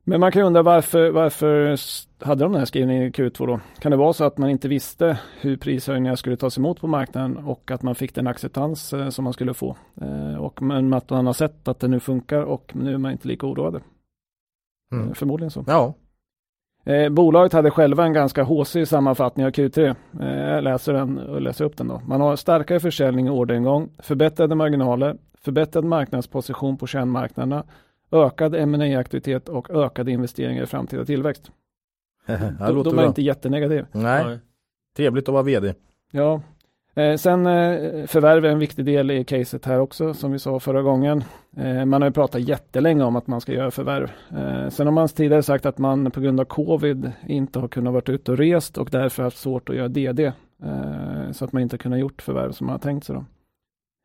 Men 0.10 0.20
man 0.20 0.32
kan 0.32 0.42
ju 0.42 0.46
undra 0.46 0.62
varför, 0.62 1.10
varför 1.10 1.76
hade 2.26 2.44
de 2.44 2.52
den 2.52 2.60
här 2.60 2.66
skrivningen 2.66 3.04
i 3.04 3.10
Q2 3.10 3.48
då? 3.48 3.60
Kan 3.80 3.92
det 3.92 3.98
vara 3.98 4.14
så 4.14 4.24
att 4.24 4.38
man 4.38 4.50
inte 4.50 4.68
visste 4.68 5.20
hur 5.42 5.58
prishöjningar 5.58 6.16
skulle 6.16 6.38
tas 6.38 6.58
emot 6.58 6.82
på 6.82 6.88
marknaden 6.88 7.38
och 7.38 7.72
att 7.72 7.82
man 7.82 7.96
fick 7.96 8.16
den 8.16 8.28
acceptans 8.28 8.94
eh, 8.94 9.10
som 9.10 9.24
man 9.24 9.34
skulle 9.34 9.54
få? 9.54 9.76
Eh, 10.02 10.36
och 10.36 10.62
men 10.62 10.94
att 10.94 11.10
man 11.10 11.26
har 11.26 11.34
sett 11.34 11.68
att 11.68 11.80
det 11.80 11.88
nu 11.88 12.00
funkar 12.00 12.42
och 12.42 12.72
nu 12.76 12.94
är 12.94 12.98
man 12.98 13.12
inte 13.12 13.28
lika 13.28 13.48
oroade. 13.48 13.82
Mm. 14.92 15.08
Eh, 15.08 15.14
förmodligen 15.14 15.52
så. 15.52 15.64
Ja, 15.68 15.94
Eh, 16.86 17.10
bolaget 17.10 17.54
hade 17.54 17.72
själva 17.72 18.06
en 18.06 18.14
ganska 18.14 18.44
håsig 18.44 18.88
sammanfattning 18.88 19.46
av 19.46 19.52
Q3. 19.52 19.96
Eh, 20.22 20.54
jag 20.54 20.64
läser 20.64 20.94
den 20.94 21.18
och 21.18 21.42
läser 21.42 21.66
upp 21.66 21.78
den 21.78 21.88
då. 21.88 22.02
Man 22.06 22.22
har 22.22 22.36
starkare 22.36 22.80
försäljning 22.80 23.30
och 23.30 23.38
orderingång, 23.38 23.90
förbättrade 24.00 24.56
marginaler, 24.56 25.18
förbättrad 25.42 25.86
marknadsposition 25.86 26.78
på 26.78 26.88
kärnmarknaderna, 26.88 27.64
ökad 28.12 28.68
ma 28.70 28.98
aktivitet 28.98 29.50
och 29.50 29.70
ökade 29.70 30.12
investeringar 30.12 30.64
i 30.64 30.66
framtida 30.66 31.06
tillväxt. 31.06 31.52
det 32.26 32.38
De, 32.58 32.66
är 32.66 32.92
bra. 32.92 33.06
inte 33.06 33.22
jättenegativa. 33.22 33.88
Nej, 33.92 34.26
Nej. 34.26 34.40
trevligt 34.98 35.28
att 35.30 35.34
vara 35.34 35.44
vd. 35.44 35.74
Ja. 36.12 36.42
Eh, 36.96 37.16
sen 37.16 37.46
eh, 37.46 38.06
förvärv 38.06 38.46
är 38.46 38.50
en 38.50 38.60
viktig 38.60 38.86
del 38.86 39.12
i 39.12 39.24
caset 39.24 39.66
här 39.66 39.80
också, 39.80 40.14
som 40.14 40.32
vi 40.32 40.40
sa 40.40 40.60
förra 40.60 40.82
gången. 40.82 41.24
Eh, 41.58 41.86
man 41.86 42.02
har 42.02 42.10
ju 42.10 42.14
pratat 42.14 42.42
jättelänge 42.42 43.04
om 43.04 43.16
att 43.16 43.28
man 43.28 43.42
ska 43.42 43.54
göra 43.54 43.72
förvärv. 43.72 44.12
Eh, 44.38 44.70
sen 44.70 44.88
har 44.88 44.92
man 44.92 45.08
tidigare 45.08 45.44
sagt 45.44 45.66
att 45.66 45.78
man 45.78 46.12
på 46.12 46.22
grund 46.22 46.40
av 46.40 46.46
covid 46.46 47.12
inte 47.28 47.60
har 47.60 47.68
kunnat 47.68 47.94
varit 47.94 48.10
ute 48.10 48.32
och 48.32 48.38
rest 48.38 48.78
och 48.78 48.90
därför 48.92 49.24
haft 49.24 49.38
svårt 49.38 49.70
att 49.70 49.76
göra 49.76 49.88
DD. 49.88 50.20
Eh, 50.64 51.32
så 51.32 51.46
att 51.46 51.54
man 51.54 51.62
inte 51.62 51.78
kunnat 51.78 52.00
gjort 52.00 52.22
förvärv 52.22 52.52
som 52.52 52.68
man 52.68 52.74
har 52.74 52.80
tänkt 52.80 53.06
sig. 53.06 53.16
Då. 53.16 53.26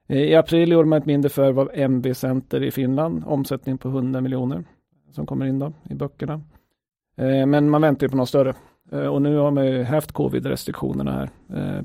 Eh, 0.09 0.18
I 0.18 0.35
april 0.35 0.72
gjorde 0.72 0.89
man 0.89 0.98
ett 0.98 1.06
mindre 1.06 1.28
förvärv 1.28 1.60
av 1.60 1.70
MB 1.74 2.14
Center 2.14 2.62
i 2.62 2.70
Finland, 2.70 3.22
omsättning 3.26 3.78
på 3.78 3.89
100 3.89 4.20
miljoner 4.20 4.64
som 5.10 5.26
kommer 5.26 5.47
in 5.47 5.59
då 5.59 5.72
i 5.90 5.94
böckerna. 5.94 6.40
Eh, 7.16 7.47
men 7.47 7.70
man 7.70 7.82
väntar 7.82 8.06
ju 8.06 8.10
på 8.10 8.16
något 8.16 8.28
större. 8.28 8.55
Eh, 8.93 9.06
Och 9.06 9.22
nu 9.22 9.36
har 9.36 9.51
man 9.51 9.66
ju 9.66 9.82
haft 9.82 10.12
covid-restriktionerna 10.12 11.12
här 11.12 11.31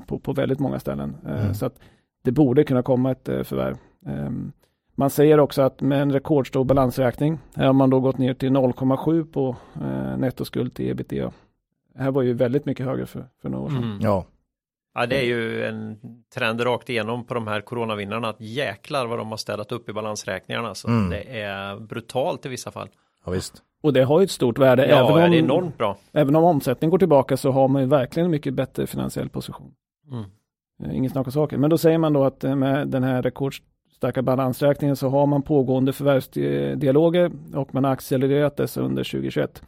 på, 0.06 0.18
på 0.18 0.32
väldigt 0.32 0.58
många 0.60 0.78
ställen. 0.78 1.16
Mm. 1.26 1.54
Så 1.54 1.66
att 1.66 1.78
det 2.22 2.32
borde 2.32 2.64
kunna 2.64 2.82
komma 2.82 3.10
ett 3.10 3.24
förvärv. 3.24 3.76
Ehm, 4.06 4.52
Man 4.94 5.10
säger 5.10 5.40
också 5.40 5.62
att 5.62 5.80
med 5.80 6.02
en 6.02 6.12
rekordstor 6.12 6.64
balansräkning, 6.64 7.38
här 7.54 7.66
har 7.66 7.72
man 7.72 7.90
då 7.90 8.00
gått 8.00 8.18
ner 8.18 8.34
till 8.34 8.50
0,7 8.50 9.24
på 9.32 9.56
nettoskuld 10.18 10.74
till 10.74 10.90
ebitda. 10.90 11.32
Det 11.94 12.02
här 12.02 12.10
var 12.10 12.22
ju 12.22 12.32
väldigt 12.32 12.66
mycket 12.66 12.86
högre 12.86 13.06
för, 13.06 13.24
för 13.42 13.48
några 13.48 13.64
år 13.64 13.68
sedan. 13.68 13.82
Mm. 13.84 13.98
Ja, 14.00 14.24
Ja, 14.94 15.06
det 15.06 15.16
är 15.16 15.24
ju 15.24 15.64
en 15.64 15.98
trend 16.34 16.64
rakt 16.66 16.90
igenom 16.90 17.24
på 17.24 17.34
de 17.34 17.46
här 17.46 17.60
coronavinnarna. 17.60 18.28
Att 18.28 18.40
jäklar 18.40 19.06
vad 19.06 19.18
de 19.18 19.30
har 19.30 19.36
ställat 19.36 19.72
upp 19.72 19.88
i 19.88 19.92
balansräkningarna. 19.92 20.74
Så 20.74 20.88
Mm. 20.88 21.10
det 21.10 21.40
är 21.40 21.76
brutalt 21.76 22.46
i 22.46 22.48
vissa 22.48 22.70
fall. 22.70 22.88
ja 23.24 23.30
visst. 23.32 23.62
Och 23.82 23.92
det 23.92 24.02
har 24.02 24.20
ju 24.20 24.24
ett 24.24 24.30
stort 24.30 24.58
värde. 24.58 24.86
Ja, 24.86 24.96
även, 24.96 25.24
om, 25.24 25.30
det 25.30 25.36
är 25.36 25.42
enormt 25.42 25.78
bra. 25.78 25.96
även 26.12 26.36
om 26.36 26.44
omsättning 26.44 26.90
går 26.90 26.98
tillbaka 26.98 27.36
så 27.36 27.50
har 27.50 27.68
man 27.68 27.82
ju 27.82 27.88
verkligen 27.88 28.24
en 28.24 28.30
mycket 28.30 28.54
bättre 28.54 28.86
finansiell 28.86 29.28
position. 29.28 29.72
Mm. 30.10 30.24
Eh, 30.84 30.96
Inget 30.96 31.12
snack 31.12 31.26
om 31.26 31.32
saken. 31.32 31.60
Men 31.60 31.70
då 31.70 31.78
säger 31.78 31.98
man 31.98 32.12
då 32.12 32.24
att 32.24 32.44
eh, 32.44 32.54
med 32.56 32.88
den 32.88 33.02
här 33.02 33.22
rekordstarka 33.22 34.22
balansräkningen 34.22 34.96
så 34.96 35.08
har 35.08 35.26
man 35.26 35.42
pågående 35.42 35.92
förvärvsdialoger 35.92 37.30
och 37.54 37.74
man 37.74 37.84
har 37.84 37.92
accelererat 37.92 38.56
dessa 38.56 38.80
under 38.80 39.04
2021. 39.04 39.62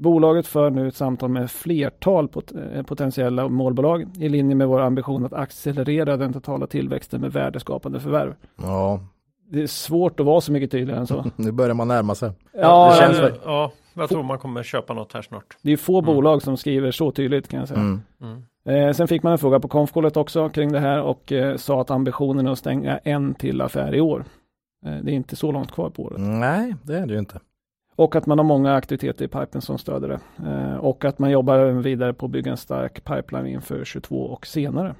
Bolaget 0.00 0.46
för 0.46 0.70
nu 0.70 0.88
ett 0.88 0.94
samtal 0.94 1.30
med 1.30 1.50
flertal 1.50 2.28
pot- 2.28 2.52
eh, 2.74 2.82
potentiella 2.82 3.48
målbolag 3.48 4.06
i 4.18 4.28
linje 4.28 4.54
med 4.54 4.68
vår 4.68 4.80
ambition 4.80 5.24
att 5.26 5.32
accelerera 5.32 6.16
den 6.16 6.32
totala 6.32 6.66
tillväxten 6.66 7.20
med 7.20 7.32
värdeskapande 7.32 8.00
förvärv. 8.00 8.34
Ja, 8.62 9.00
Det 9.50 9.62
är 9.62 9.66
svårt 9.66 10.20
att 10.20 10.26
vara 10.26 10.40
så 10.40 10.52
mycket 10.52 10.70
tydligare 10.70 11.00
än 11.00 11.06
så. 11.06 11.24
nu 11.36 11.52
börjar 11.52 11.74
man 11.74 11.88
närma 11.88 12.14
sig. 12.14 12.30
Ja, 12.52 12.90
det 12.90 12.96
känns 12.96 13.32
ja, 13.44 13.72
jag 13.94 14.08
tror 14.08 14.22
man 14.22 14.38
kommer 14.38 14.62
köpa 14.62 14.94
något 14.94 15.12
här 15.12 15.22
snart. 15.22 15.56
det 15.62 15.72
är 15.72 15.76
få 15.76 15.98
Mm. 15.98 16.14
bolag 16.14 16.42
som 16.42 16.56
skriver 16.56 16.90
så 16.90 17.10
tydligt 17.10 17.48
kan 17.48 17.58
jag 17.60 17.68
säga. 17.68 17.80
Mm. 17.80 18.00
Mm. 18.20 18.42
Eh, 18.88 18.92
sen 18.92 19.08
fick 19.08 19.22
man 19.22 19.32
en 19.32 19.38
fråga 19.38 19.60
på 19.60 19.68
konfkollet 19.68 20.16
också 20.16 20.48
kring 20.48 20.72
det 20.72 20.80
här 20.80 21.02
och 21.02 21.32
eh, 21.32 21.56
sa 21.56 21.80
att 21.80 21.90
ambitionen 21.90 22.46
är 22.46 22.50
att 22.50 22.58
stänga 22.58 22.98
en 22.98 23.34
till 23.34 23.60
affär 23.60 23.94
i 23.94 24.00
år. 24.00 24.24
Eh, 24.86 24.92
det 25.02 25.10
är 25.12 25.14
inte 25.14 25.36
så 25.36 25.52
långt 25.52 25.72
kvar 25.72 25.90
på 25.90 26.02
året. 26.02 26.20
Nej, 26.20 26.74
det 26.82 26.98
är 26.98 27.06
det 27.06 27.12
ju 27.12 27.18
inte. 27.18 27.40
Och 28.00 28.16
att 28.16 28.26
man 28.26 28.38
har 28.38 28.44
många 28.44 28.74
aktiviteter 28.74 29.24
i 29.24 29.28
pipen 29.28 29.60
som 29.60 29.78
stöder 29.78 30.08
det. 30.08 30.20
Eh, 30.50 30.76
och 30.76 31.04
att 31.04 31.18
man 31.18 31.30
jobbar 31.30 31.66
vidare 31.66 32.14
på 32.14 32.26
att 32.26 32.32
bygga 32.32 32.50
en 32.50 32.56
stark 32.56 33.04
pipeline 33.04 33.46
inför 33.46 33.84
22 33.84 34.16
och 34.22 34.46
senare. 34.46 34.94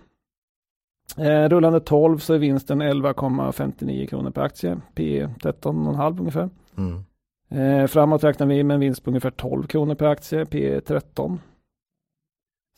Eh, 1.18 1.48
rullande 1.48 1.80
12 1.80 2.18
så 2.18 2.34
är 2.34 2.38
vinsten 2.38 2.82
11,59 2.82 4.06
kronor 4.06 4.30
per 4.30 4.42
aktie. 4.42 4.80
P 4.94 5.26
13,5 5.42 6.20
ungefär. 6.20 6.50
Mm. 6.76 7.04
Eh, 7.50 7.86
framåt 7.86 8.24
räknar 8.24 8.46
vi 8.46 8.64
med 8.64 8.74
en 8.74 8.80
vinst 8.80 9.04
på 9.04 9.10
ungefär 9.10 9.30
12 9.30 9.62
kronor 9.66 9.94
per 9.94 10.06
aktie, 10.06 10.46
P 10.46 10.80
13. 10.80 11.40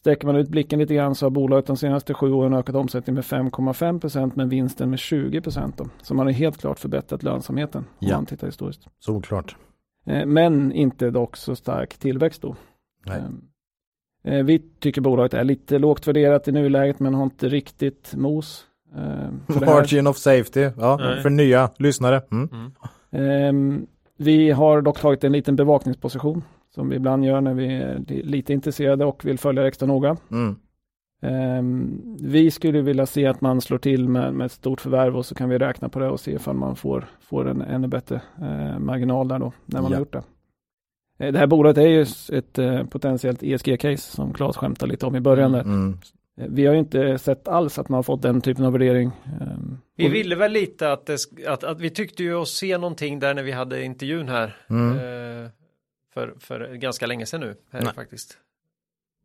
Sträcker 0.01 0.27
man 0.27 0.37
ut 0.37 0.49
blicken 0.49 0.79
lite 0.79 0.95
grann 0.95 1.15
så 1.15 1.27
har 1.27 1.31
bolaget 1.31 1.67
de 1.67 1.77
senaste 1.77 2.15
sju 2.15 2.33
åren 2.33 2.55
ökat 2.55 2.75
omsättningen 2.75 3.15
med 3.15 3.25
5,5 3.25 4.01
procent 4.01 4.37
men 4.37 4.49
vinsten 4.49 4.91
med 4.91 4.99
20 4.99 5.41
procent. 5.41 5.81
Så 6.03 6.15
man 6.15 6.27
har 6.27 6.33
helt 6.33 6.59
klart 6.59 6.79
förbättrat 6.79 7.23
lönsamheten 7.23 7.81
om 7.81 8.09
Ja. 8.09 8.17
man 8.17 8.27
tittar 8.27 8.47
historiskt. 8.47 8.87
Solklart. 8.99 9.57
Eh, 10.07 10.27
men 10.27 10.73
inte 10.73 11.11
dock 11.11 11.37
så 11.37 11.57
stark 11.57 11.99
tillväxt 11.99 12.43
då. 12.43 12.57
Nej. 13.07 13.23
Eh, 14.25 14.35
eh, 14.35 14.45
vi 14.45 14.59
tycker 14.59 15.01
bolaget 15.01 15.35
är 15.35 15.45
lite 15.45 15.79
lågt 15.79 16.07
värderat 16.07 16.49
i 16.49 16.53
nuläget 16.53 17.01
men 17.01 17.15
har 17.15 17.23
inte 17.25 17.49
riktigt 17.49 18.15
mos. 18.15 18.67
eh, 18.95 19.01
här. 19.01 19.67
Margin 19.67 20.07
of 20.07 20.17
safety, 20.17 20.71
ja, 20.79 20.97
Nej. 21.01 21.23
för 21.23 21.31
nya 21.31 21.71
lyssnare. 21.79 22.23
Mm. 22.31 22.49
Ehm, 23.11 23.87
vi 24.17 24.51
har 24.51 24.83
dock 24.83 25.01
tagit 25.01 25.25
en 25.25 25.33
liten 25.33 25.57
bevakningsposition 25.57 26.45
som 26.75 26.89
vi 26.89 26.97
ibland 26.97 27.25
gör 27.25 27.41
när 27.41 27.55
vi 27.55 27.67
är 27.77 27.99
li- 28.09 28.23
lite 28.23 28.53
intresserade 28.53 29.05
och 29.05 29.25
vill 29.25 29.39
följa 29.39 29.67
extra 29.67 29.87
noga. 29.87 30.17
Mm. 30.31 30.57
Ehm, 31.23 32.01
vi 32.21 32.51
skulle 32.51 32.83
vilja 32.83 33.07
se 33.07 33.27
att 33.27 33.41
man 33.41 33.61
slår 33.61 33.79
till 33.79 34.09
med, 34.09 34.35
med 34.35 34.45
ett 34.45 34.53
stort 34.53 34.81
förvärv 34.81 35.17
och 35.17 35.27
så 35.27 35.35
kan 35.35 35.49
vi 35.49 35.59
räkna 35.59 35.89
på 35.89 35.99
det 35.99 36.09
och 36.09 36.21
se 36.21 36.33
ifall 36.33 36.57
man 36.57 36.77
får, 36.77 37.05
får 37.21 37.49
en 37.49 37.63
ännu 37.63 37.89
bättre 37.89 38.21
eh, 38.41 38.79
marginal 38.79 39.29
där 39.29 39.39
då 39.39 39.53
när 39.67 39.83
man 39.83 39.91
Ja. 39.91 39.97
har 39.97 40.01
gjort 40.01 40.13
det. 40.13 40.23
Eh, 41.27 41.33
Det 41.33 41.39
här 41.39 41.47
bolaget 41.47 41.79
är 41.79 41.89
ju 41.89 42.03
ett 42.39 42.59
eh, 42.59 42.85
potentiellt 42.85 43.43
ESG-case 43.43 43.97
som 44.17 44.33
Claes 44.33 44.57
skämtade 44.57 44.93
lite 44.93 45.07
om 45.07 45.17
i 45.17 45.21
början 45.21 45.53
där. 45.53 45.61
Mm. 45.61 45.99
Vi 46.35 46.67
har 46.67 46.73
ju 46.75 46.79
inte 46.81 47.19
sett 47.19 47.49
alls 47.49 47.79
att 47.79 47.89
man 47.89 47.99
har 47.99 48.03
fått 48.03 48.23
den 48.23 48.41
typen 48.41 48.65
av 48.65 48.73
värdering. 48.73 49.11
Ehm, 49.41 49.79
Vi 49.97 50.09
ville 50.09 50.37
väl 50.37 50.53
lite 50.53 50.93
att, 50.93 51.07
det, 51.07 51.19
att, 51.49 51.65
att 51.65 51.81
vi 51.81 51.91
tyckte 51.91 52.23
ju 52.23 52.35
oss 52.35 52.51
se 52.57 52.79
någonting 52.79 53.19
där 53.19 53.35
när 53.35 53.43
vi 53.43 53.53
hade 53.53 53.85
intervjun 53.85 54.29
här. 54.29 54.57
Mm. 54.71 54.93
Eh, 55.45 55.51
för, 56.15 56.35
för 56.41 56.75
ganska 56.75 57.07
länge 57.07 57.27
sedan 57.27 57.41
nu 57.41 57.55
här 57.71 57.83
Nej. 57.83 57.95
faktiskt. 57.95 58.39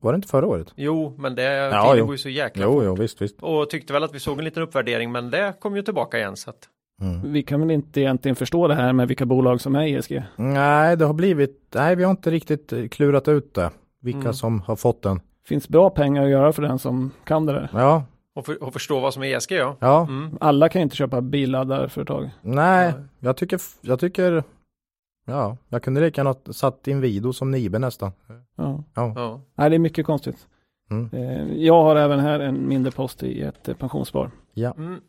Var 0.01 0.11
det 0.11 0.15
inte 0.15 0.27
förra 0.27 0.47
året? 0.47 0.67
Jo, 0.75 1.15
men 1.17 1.35
det 1.35 1.43
Ja, 1.43 1.81
tiden 1.83 1.97
jo. 1.97 2.05
går 2.05 2.13
ju 2.13 2.17
så 2.17 2.29
jäkla 2.29 2.63
Jo, 2.63 2.73
fort. 2.73 2.83
jo, 2.85 2.95
visst, 2.95 3.21
visst. 3.21 3.35
Och 3.41 3.69
tyckte 3.69 3.93
väl 3.93 4.03
att 4.03 4.15
vi 4.15 4.19
såg 4.19 4.37
en 4.39 4.45
liten 4.45 4.63
uppvärdering, 4.63 5.11
men 5.11 5.29
det 5.31 5.53
kom 5.59 5.75
ju 5.75 5.81
tillbaka 5.81 6.17
igen. 6.17 6.35
Så 6.35 6.49
att, 6.49 6.57
Mm. 7.01 7.31
Vi 7.31 7.43
kan 7.43 7.59
väl 7.59 7.71
inte 7.71 8.01
egentligen 8.01 8.35
förstå 8.35 8.67
det 8.67 8.75
här 8.75 8.93
med 8.93 9.07
vilka 9.07 9.25
bolag 9.25 9.61
som 9.61 9.75
är 9.75 9.87
ESG. 9.87 10.23
Nej, 10.35 10.97
det 10.97 11.05
har 11.05 11.13
blivit, 11.13 11.67
nej, 11.75 11.95
vi 11.95 12.03
har 12.03 12.11
inte 12.11 12.31
riktigt 12.31 12.73
eh, 12.73 12.87
klurat 12.87 13.27
ut 13.27 13.53
det. 13.53 13.71
Vilka 14.01 14.19
Mm. 14.19 14.33
som 14.33 14.61
har 14.61 14.75
fått 14.75 15.01
den. 15.01 15.19
finns 15.47 15.69
bra 15.69 15.89
pengar 15.89 16.23
att 16.23 16.29
göra 16.29 16.53
för 16.53 16.61
den 16.61 16.79
som 16.79 17.11
kan 17.23 17.45
det 17.45 17.53
där. 17.53 17.69
Ja, 17.73 18.03
och, 18.35 18.45
för, 18.45 18.63
och 18.63 18.73
förstå 18.73 18.99
vad 18.99 19.13
som 19.13 19.23
är 19.23 19.37
ESG, 19.37 19.51
ja. 19.51 19.75
ja, 19.79 20.01
Mm. 20.09 20.37
Alla 20.41 20.69
kan 20.69 20.79
ju 20.79 20.83
inte 20.83 20.95
köpa 20.95 21.21
billaddarföretag. 21.21 22.29
Nej. 22.41 22.93
jag 23.19 23.37
tycker, 23.37 23.59
jag 23.81 23.99
tycker, 23.99 24.43
ja, 25.27 25.57
jag 25.69 25.83
kunde 25.83 26.01
lika 26.01 26.21
gärna 26.21 26.35
satt 26.53 26.87
Inwido 26.87 27.33
som 27.33 27.51
Nibe 27.51 27.79
nästan. 27.79 28.11
Ja. 28.57 28.83
Ja, 28.95 29.13
ja. 29.15 29.41
Nej, 29.55 29.69
det 29.69 29.75
är 29.75 29.79
mycket 29.79 30.05
konstigt. 30.05 30.47
Mm. 30.91 31.09
Eh, 31.13 31.53
Jag 31.57 31.83
har 31.83 31.95
även 31.95 32.19
här 32.19 32.39
en 32.39 32.67
mindre 32.67 32.91
post 32.91 33.23
i 33.23 33.41
ett 33.41 33.67
eh, 33.69 33.75
pensionsspar. 33.75 34.31
ja, 34.53 34.73
Mm. 34.77 34.99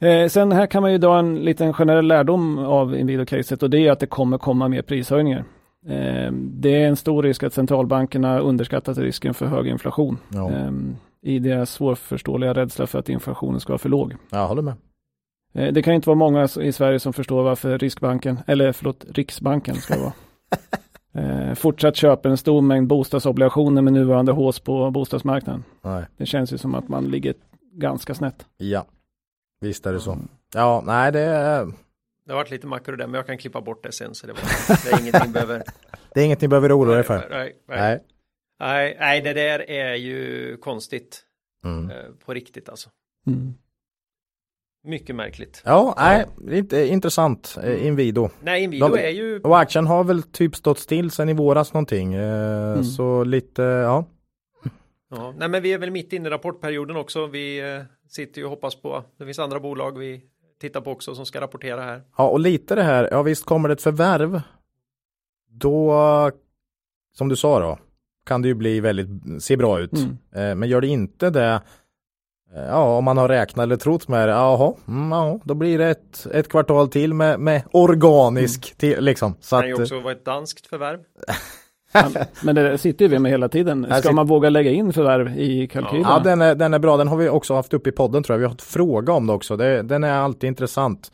Eh, 0.00 0.28
Sen 0.28 0.52
här 0.52 0.66
kan 0.66 0.82
man 0.82 0.92
ju 0.92 0.98
dra 0.98 1.18
en 1.18 1.34
liten 1.36 1.72
generell 1.72 2.06
lärdom 2.06 2.58
av 2.58 2.94
Inwido-caset 2.96 3.62
och 3.62 3.70
det 3.70 3.78
är 3.86 3.92
att 3.92 4.00
det 4.00 4.06
kommer 4.06 4.38
komma 4.38 4.68
mer 4.68 4.82
prishöjningar. 4.82 5.44
Eh, 5.86 6.32
Det 6.32 6.82
är 6.82 6.88
en 6.88 6.96
stor 6.96 7.22
risk 7.22 7.42
att 7.42 7.52
centralbankerna 7.52 8.38
underskattat 8.40 8.98
risken 8.98 9.34
för 9.34 9.46
hög 9.46 9.66
inflation 9.66 10.18
ja. 10.28 10.50
eh, 10.50 10.70
i 11.22 11.38
deras 11.38 11.70
svårförståeliga 11.70 12.54
rädsla 12.54 12.86
för 12.86 12.98
att 12.98 13.08
inflationen 13.08 13.60
ska 13.60 13.72
vara 13.72 13.78
för 13.78 13.88
låg. 13.88 14.14
jag 14.30 14.48
håller 14.48 14.62
med. 14.62 14.74
Eh, 15.52 15.72
Det 15.72 15.82
kan 15.82 15.94
inte 15.94 16.08
vara 16.08 16.16
många 16.18 16.48
i 16.60 16.72
Sverige 16.72 17.00
som 17.00 17.12
förstår 17.12 17.42
varför 17.42 17.78
Riksbanken, 17.78 18.38
eller 18.46 18.72
förlåt, 18.72 19.04
Riksbanken 19.08 19.74
ska 19.74 19.94
det 19.94 20.00
vara. 20.00 20.12
Eh, 21.14 21.54
fortsatt 21.54 21.96
köper 21.96 22.28
en 22.28 22.36
stor 22.36 22.60
mängd 22.60 22.86
bostadsobligationer 22.88 23.82
med 23.82 23.92
nuvarande 23.92 24.32
hås 24.32 24.60
på 24.60 24.90
bostadsmarknaden. 24.90 25.64
Nej, 25.82 26.04
Det 26.16 26.26
känns 26.26 26.52
ju 26.52 26.58
som 26.58 26.74
att 26.74 26.88
man 26.88 27.04
ligger 27.04 27.34
ganska 27.72 28.14
snett. 28.14 28.46
ja, 28.56 28.86
visst 29.60 29.86
är 29.86 29.92
det 29.92 30.00
så. 30.00 30.18
Ja, 30.54 30.82
nej, 30.86 31.12
det 31.12 31.18
Det 32.26 32.32
har 32.32 32.34
varit 32.34 32.50
lite 32.50 32.66
makro 32.66 32.96
där, 32.96 33.06
men 33.06 33.14
jag 33.14 33.26
kan 33.26 33.38
klippa 33.38 33.60
bort 33.60 33.82
det 33.82 33.92
sen. 33.92 34.14
Så 34.14 34.26
det, 34.26 34.32
var, 34.32 34.40
det 34.84 34.92
är 34.96 35.00
ingenting 35.00 35.32
behöver... 35.32 35.62
det 36.14 36.20
är 36.20 36.24
inget 36.24 36.40
ni 36.40 36.48
behöver 36.48 36.78
oroa 36.78 36.98
er 36.98 37.02
för. 37.02 37.26
Nej, 37.30 37.56
nej, 37.68 37.78
Nej. 37.80 38.00
nej, 38.60 38.96
nej, 39.00 39.20
det 39.20 39.32
där 39.32 39.70
är 39.70 39.94
ju 39.94 40.56
konstigt 40.56 41.22
Mm. 41.64 41.90
eh, 41.90 41.96
på 42.26 42.34
riktigt 42.34 42.68
alltså. 42.68 42.90
Mm. 43.26 43.54
Mycket 44.84 45.16
märkligt. 45.16 45.62
Ja, 45.64 45.94
nej, 45.98 46.26
det 46.38 46.54
är 46.54 46.58
inte 46.58 46.86
intressant. 46.88 47.58
eh, 47.62 47.86
Inwido. 47.86 48.28
Nej, 48.42 48.62
Inwido 48.62 48.88
De- 48.88 48.98
är 49.06 49.08
ju... 49.10 49.40
Och 49.40 49.58
aktien 49.58 49.86
har 49.86 50.04
väl 50.04 50.22
typ 50.22 50.56
stått 50.56 50.78
still 50.78 51.10
sedan 51.10 51.28
i 51.28 51.32
våras 51.32 51.72
någonting. 51.74 52.14
Eh, 52.14 52.72
Mm. 52.72 52.84
Så 52.84 53.24
lite, 53.24 53.62
ja. 53.62 54.04
Ja, 55.10 55.34
nej, 55.38 55.48
men 55.48 55.62
vi 55.62 55.72
är 55.72 55.78
väl 55.78 55.90
mitt 55.90 56.12
inne 56.12 56.28
i 56.28 56.30
rapportperioden 56.30 56.96
också. 56.96 57.26
Vi 57.26 57.74
eh, 57.74 57.82
sitter 58.08 58.38
ju 58.38 58.44
och 58.44 58.50
hoppas 58.50 58.74
på. 58.82 59.04
Det 59.18 59.24
finns 59.24 59.38
andra 59.38 59.60
bolag 59.60 59.98
vi 59.98 60.20
tittar 60.60 60.80
på 60.80 60.90
också 60.90 61.14
som 61.14 61.26
ska 61.26 61.40
rapportera 61.40 61.82
här. 61.82 62.02
Ja, 62.16 62.28
och 62.28 62.40
lite 62.40 62.74
det 62.74 62.82
här, 62.82 63.08
ja 63.10 63.22
visst 63.22 63.44
kommer 63.44 63.68
det 63.68 63.72
ett 63.72 63.82
förvärv. 63.82 64.40
Då, 65.50 65.94
som 67.16 67.28
du 67.28 67.36
sa 67.36 67.60
då, 67.60 67.78
kan 68.26 68.42
det 68.42 68.48
ju 68.48 68.54
bli 68.54 68.80
väldigt, 68.80 69.08
se 69.42 69.56
bra 69.56 69.80
ut. 69.80 69.92
Mm. 70.32 70.58
Men 70.58 70.68
gör 70.68 70.80
det 70.80 70.86
inte 70.86 71.30
det, 71.30 71.62
ja 72.54 72.96
om 72.96 73.04
man 73.04 73.18
har 73.18 73.28
räknat 73.28 73.62
eller 73.64 73.76
trott 73.76 74.08
med 74.08 74.28
det, 74.28 74.32
jaha, 74.32 74.74
mm, 74.88 75.12
ja, 75.12 75.40
då 75.44 75.54
blir 75.54 75.78
det 75.78 75.88
ett, 75.90 76.26
ett 76.32 76.48
kvartal 76.48 76.88
till 76.88 77.14
med, 77.14 77.40
med 77.40 77.62
organisk, 77.70 78.74
till, 78.78 79.04
liksom. 79.04 79.34
Så 79.40 79.56
Det 79.56 79.62
kan 79.62 79.68
ju 79.68 79.82
också 79.82 80.00
vara 80.00 80.12
ett 80.12 80.24
danskt 80.24 80.66
förvärv. 80.66 80.98
Men, 81.92 82.24
men 82.42 82.54
det 82.54 82.78
sitter 82.78 83.04
ju 83.04 83.08
vi 83.08 83.18
med 83.18 83.30
hela 83.32 83.48
tiden. 83.48 83.84
Ska 83.84 83.94
sitter- 83.94 84.12
man 84.12 84.26
våga 84.26 84.50
lägga 84.50 84.70
in 84.70 84.92
förvärv 84.92 85.38
i 85.38 85.66
kalkylen? 85.66 86.06
Ja, 86.08 86.18
den 86.18 86.42
är, 86.42 86.54
den 86.54 86.74
är 86.74 86.78
bra. 86.78 86.96
Den 86.96 87.08
har 87.08 87.16
vi 87.16 87.28
också 87.28 87.54
haft 87.54 87.74
uppe 87.74 87.88
i 87.88 87.92
podden 87.92 88.22
tror 88.22 88.34
jag. 88.34 88.38
Vi 88.38 88.44
har 88.44 88.50
haft 88.50 88.62
fråga 88.62 89.12
om 89.12 89.26
det 89.26 89.32
också. 89.32 89.56
Det, 89.56 89.82
den 89.82 90.04
är 90.04 90.12
alltid 90.12 90.48
intressant. 90.48 91.12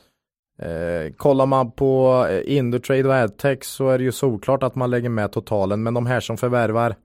Eh, 0.62 1.12
kollar 1.16 1.46
man 1.46 1.70
på 1.70 2.26
eh, 2.30 2.56
Indutrade 2.56 3.08
och 3.08 3.14
Adtech 3.14 3.64
så 3.64 3.88
är 3.88 3.98
det 3.98 4.04
ju 4.04 4.12
solklart 4.12 4.62
att 4.62 4.74
man 4.74 4.90
lägger 4.90 5.08
med 5.08 5.32
totalen. 5.32 5.82
Men 5.82 5.94
de 5.94 6.06
här 6.06 6.20
som 6.20 6.36
förvärvar 6.36 6.96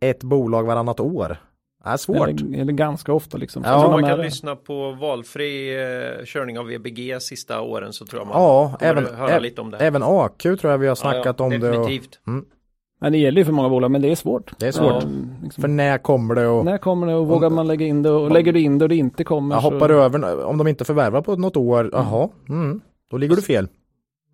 ett 0.00 0.22
bolag 0.22 0.64
varannat 0.64 1.00
år 1.00 1.36
är 1.86 1.96
svårt. 1.96 2.28
Eller, 2.28 2.58
eller 2.60 2.72
ganska 2.72 3.12
ofta 3.12 3.38
liksom. 3.38 3.62
Ja, 3.66 3.70
Så 3.70 3.76
Om 3.76 3.82
de 3.82 3.90
man 3.90 4.04
är 4.04 4.08
kan 4.08 4.18
det. 4.18 4.24
lyssna 4.24 4.56
på 4.56 4.92
valfri 4.92 5.74
eh, 6.18 6.24
körning 6.24 6.58
av 6.58 6.66
VBG 6.66 7.22
sista 7.22 7.60
åren 7.60 7.92
så 7.92 8.06
tror 8.06 8.20
jag 8.20 8.26
man 8.28 8.36
Ja, 8.42 8.76
även, 8.80 9.06
höra 9.14 9.38
lite 9.38 9.60
om 9.60 9.70
det. 9.70 9.76
även 9.76 10.02
AQ 10.02 10.42
tror 10.42 10.64
jag 10.64 10.78
vi 10.78 10.86
har 10.88 10.94
snackat 10.94 11.40
om 11.40 11.50
det. 11.50 11.56
Och, 11.56 11.62
definitivt. 11.62 12.18
Men 13.00 13.12
det 13.12 13.18
gäller 13.18 13.38
ju 13.40 13.44
för 13.44 13.52
många 13.52 13.68
bolag, 13.68 13.90
men 13.90 14.02
det 14.02 14.10
är 14.10 14.14
svårt. 14.14 14.52
det 14.58 14.66
är 14.66 14.72
svårt. 14.72 15.02
Ja, 15.02 15.08
liksom. 15.42 15.60
För 15.60 15.68
när 15.68 15.98
kommer 15.98 16.34
det 16.34 16.46
och 16.46 16.64
När 16.64 16.78
kommer 16.78 17.06
det 17.06 17.14
och 17.14 17.26
vågar 17.26 17.50
man 17.50 17.66
lägga 17.66 17.86
in 17.86 18.02
det 18.02 18.10
och 18.10 18.30
lägger 18.30 18.52
du 18.52 18.60
in 18.60 18.78
det 18.78 18.84
och 18.84 18.88
det 18.88 18.96
inte 18.96 19.24
kommer 19.24 19.60
så... 19.60 19.70
hoppar 19.70 19.90
över 19.90 20.44
om 20.44 20.58
de 20.58 20.68
inte 20.68 20.84
förvärvar 20.84 21.20
på 21.22 21.36
något 21.36 21.56
år. 21.56 21.90
Jaha, 21.92 22.28
mm, 22.48 22.80
då 23.10 23.16
ligger 23.16 23.36
du 23.36 23.42
fel. 23.42 23.68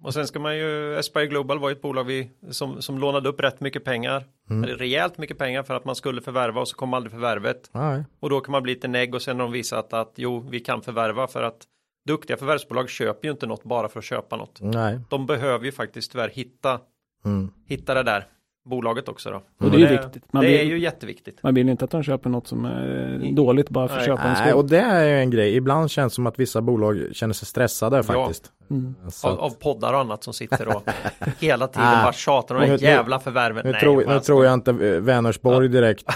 Och 0.05 0.15
sen 0.15 0.27
ska 0.27 0.39
man 0.39 0.57
ju, 0.57 0.99
Aspire 0.99 1.27
Global 1.27 1.59
var 1.59 1.69
ju 1.69 1.73
ett 1.73 1.83
bolag 1.83 2.05
vi, 2.05 2.31
som, 2.51 2.83
som 2.83 2.99
lånade 2.99 3.29
upp 3.29 3.41
rätt 3.41 3.61
mycket 3.61 3.85
pengar, 3.85 4.25
Mm. 4.51 4.65
eller 4.65 4.77
rejält 4.77 5.19
mycket 5.19 5.39
pengar 5.39 5.63
för 5.63 5.75
att 5.75 5.85
man 5.85 5.95
skulle 5.97 6.21
förvärva 6.21 6.61
och 6.61 6.69
så 6.69 6.77
kom 6.77 6.95
aldrig 6.95 7.13
förvärvet. 7.13 7.71
Nej. 7.73 8.05
Och 8.21 8.31
då 8.31 8.41
kan 8.41 8.53
man 8.53 8.63
bli 8.63 8.75
lite 8.75 8.89
negg 8.89 9.15
och 9.15 9.23
sen 9.23 9.37
har 9.41 9.47
de 9.47 9.53
visat 9.53 9.93
att 9.93 10.13
jo, 10.17 10.47
vi 10.51 10.61
kan 10.61 10.83
förvärva 10.83 11.27
för 11.27 11.43
att 11.43 11.63
duktiga 12.07 12.37
förvärvsbolag 12.37 12.89
köper 12.91 13.29
ju 13.29 13.33
inte 13.33 13.47
något 13.47 13.65
bara 13.65 13.89
för 13.89 13.99
att 13.99 14.05
köpa 14.05 14.37
något. 14.37 14.59
Nej. 14.61 15.01
De 15.09 15.27
behöver 15.27 15.65
ju 15.65 15.73
faktiskt 15.73 16.13
tyvärr 16.13 16.29
hitta, 16.29 16.81
Mm. 17.25 17.51
hitta 17.67 17.95
det 17.95 18.03
där 18.03 18.27
bolaget 18.65 19.09
också 19.09 19.31
då. 19.31 19.37
Och 19.67 19.71
det 19.71 19.77
är 19.77 19.81
ju 19.81 19.87
viktigt. 19.89 20.33
Man 20.33 20.43
det 20.43 20.49
vill- 20.51 20.61
är 20.61 20.65
ju 20.65 20.79
jätteviktigt. 20.79 21.43
Man 21.43 21.55
vill 21.55 21.69
inte 21.69 21.85
att 21.85 21.91
de 21.91 22.03
köper 22.03 22.31
något 22.31 22.47
som 22.47 22.65
är 22.65 23.33
dåligt 23.37 23.71
bara 23.71 23.89
för 23.89 23.99
att 23.99 24.05
köpa 24.07 24.23
en 24.23 24.33
Nej, 24.33 24.49
skog. 24.49 24.59
och 24.59 24.69
det 24.69 24.79
är 24.81 25.05
ju 25.05 25.19
en 25.19 25.31
grej. 25.31 25.57
Ibland 25.57 25.91
känns 25.91 26.13
det 26.13 26.15
som 26.15 26.27
att 26.27 26.39
vissa 26.39 26.61
bolag 26.61 27.03
känner 27.13 27.35
sig 27.35 27.47
stressade 27.47 28.03
faktiskt. 28.03 28.53
Mm. 28.71 28.95
Så 29.11 29.29
Av, 29.29 29.41
av 29.41 29.51
poddar 29.51 29.93
och 29.93 30.01
annat 30.01 30.25
som 30.25 30.33
sitter 30.35 30.77
och 30.77 30.83
hela 31.41 31.67
tiden 31.67 31.89
Ah. 31.89 32.03
bara 32.03 32.13
tjatar 32.13 32.55
om 32.55 32.61
de 32.61 32.67
Nu- 32.67 32.73
här 32.73 32.79
nu- 32.79 32.87
jävla 32.87 33.21
förvärven. 33.21 33.63
nu, 33.65 33.73
Nej, 33.73 33.81
tror, 33.81 34.05
nu 34.07 34.21
tror 34.21 34.45
jag 34.45 34.55
inte 34.55 34.71
eh, 34.71 34.77
Vänersborg 35.01 35.69
direkt 35.69 36.09
eh, 36.09 36.15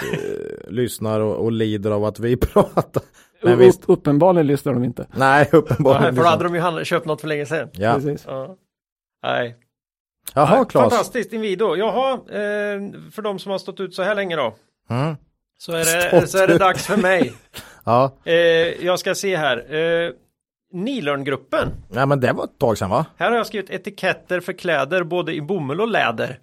lyssnar 0.73 1.20
och, 1.20 1.36
och 1.44 1.52
lider 1.52 1.90
av 1.90 2.05
att 2.05 2.20
vi 2.20 2.36
pratar. 2.52 3.02
Men 3.43 3.59
visst, 3.59 3.81
upp, 3.82 3.90
uppenbarligen 3.98 4.47
lyssnar 4.47 4.73
de 4.73 4.85
inte. 4.85 5.06
nej 5.16 5.48
Ja, 5.52 5.59
uppenbarligen. 5.59 6.14
för 6.16 6.23
då 6.23 6.28
hade 6.28 6.44
de 6.44 6.55
ju 6.55 6.60
handlat, 6.60 6.86
köpt 6.86 7.06
något 7.06 7.20
för 7.20 7.28
länge 7.28 7.47
sedan. 7.47 7.68
ja. 7.73 7.94
Precis. 7.94 8.24
Ja. 8.28 8.56
Nej. 9.23 9.56
Jaha, 10.34 10.64
Claes. 10.64 10.90
Fantastiskt, 10.90 11.32
Inwido. 11.32 11.76
Jaha, 11.76 12.12
eh, 12.12 12.80
för 13.12 13.22
de 13.22 13.38
som 13.38 13.52
har 13.52 13.58
stått 13.58 13.80
ut 13.80 13.94
så 13.94 14.02
här 14.02 14.14
länge 14.14 14.36
då. 14.36 14.54
Mm. 14.90 15.16
Så 15.58 15.72
är 15.72 15.78
det, 15.78 16.08
Stått 16.18 16.30
så 16.30 16.38
är 16.38 16.46
det 16.46 16.54
ut. 16.54 16.60
dags 16.60 16.86
för 16.86 16.96
mig. 16.96 17.32
Ja, 17.88 18.16
Eh, 18.24 18.34
jag 18.86 18.98
ska 18.98 19.14
se 19.14 19.36
här. 19.36 19.74
Eh, 19.74 20.10
Nilörngruppen. 20.72 21.68
Ja 21.94 22.06
men 22.06 22.20
det 22.20 22.32
var 22.32 22.44
ett 22.44 22.58
tag 22.58 22.78
sedan 22.78 22.90
va? 22.90 23.06
Här 23.16 23.30
har 23.30 23.36
jag 23.36 23.46
skrivit 23.46 23.70
etiketter 23.70 24.40
för 24.40 24.52
kläder 24.52 25.02
både 25.04 25.34
i 25.34 25.40
bomull 25.40 25.80
och 25.80 25.88
läder. 25.88 26.38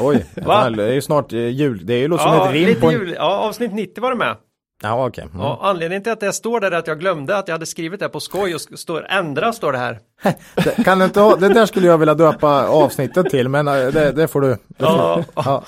Oj, 0.00 0.26
Va? 0.36 0.70
det 0.70 0.84
är 0.84 0.92
ju 0.92 1.02
snart 1.02 1.32
eh, 1.32 1.48
jul. 1.48 1.86
Det 1.86 1.94
är 1.94 1.98
ju 1.98 2.08
som 2.08 2.16
Ja, 2.18 2.46
ett 2.48 2.54
rim 2.54 2.66
lite 2.68 2.80
på 2.80 2.86
en... 2.86 2.92
jul. 2.92 3.14
ja, 3.18 3.36
avsnitt 3.38 3.72
90 3.72 4.00
var 4.02 4.10
det 4.10 4.16
med. 4.16 4.36
Ja 4.82 5.06
okej. 5.06 5.24
Mm. 5.24 5.40
Ja, 5.40 5.58
anledningen 5.62 6.02
till 6.02 6.12
att 6.12 6.20
det 6.20 6.32
står 6.32 6.60
där 6.60 6.70
är 6.70 6.76
att 6.78 6.86
jag 6.86 7.00
glömde 7.00 7.36
att 7.36 7.48
jag 7.48 7.54
hade 7.54 7.66
skrivit 7.66 8.00
det 8.00 8.08
på 8.08 8.20
skoj 8.20 8.54
och 8.54 8.60
står 8.60 9.06
ändra 9.08 9.52
står 9.52 9.72
det 9.72 9.78
här. 9.78 9.98
Det, 10.54 10.84
kan 10.84 10.98
du 10.98 11.04
inte 11.04 11.20
ha, 11.20 11.36
det 11.36 11.48
där 11.48 11.66
skulle 11.66 11.86
jag 11.86 11.98
vilja 11.98 12.14
döpa 12.14 12.68
avsnittet 12.68 13.30
till 13.30 13.48
men 13.48 13.68
eh, 13.68 13.74
det, 13.74 14.12
det 14.12 14.28
får 14.28 14.40
du. 14.40 14.48
Det 14.48 14.84
får, 14.84 14.86
Ja, 14.86 15.24
ja. 15.34 15.64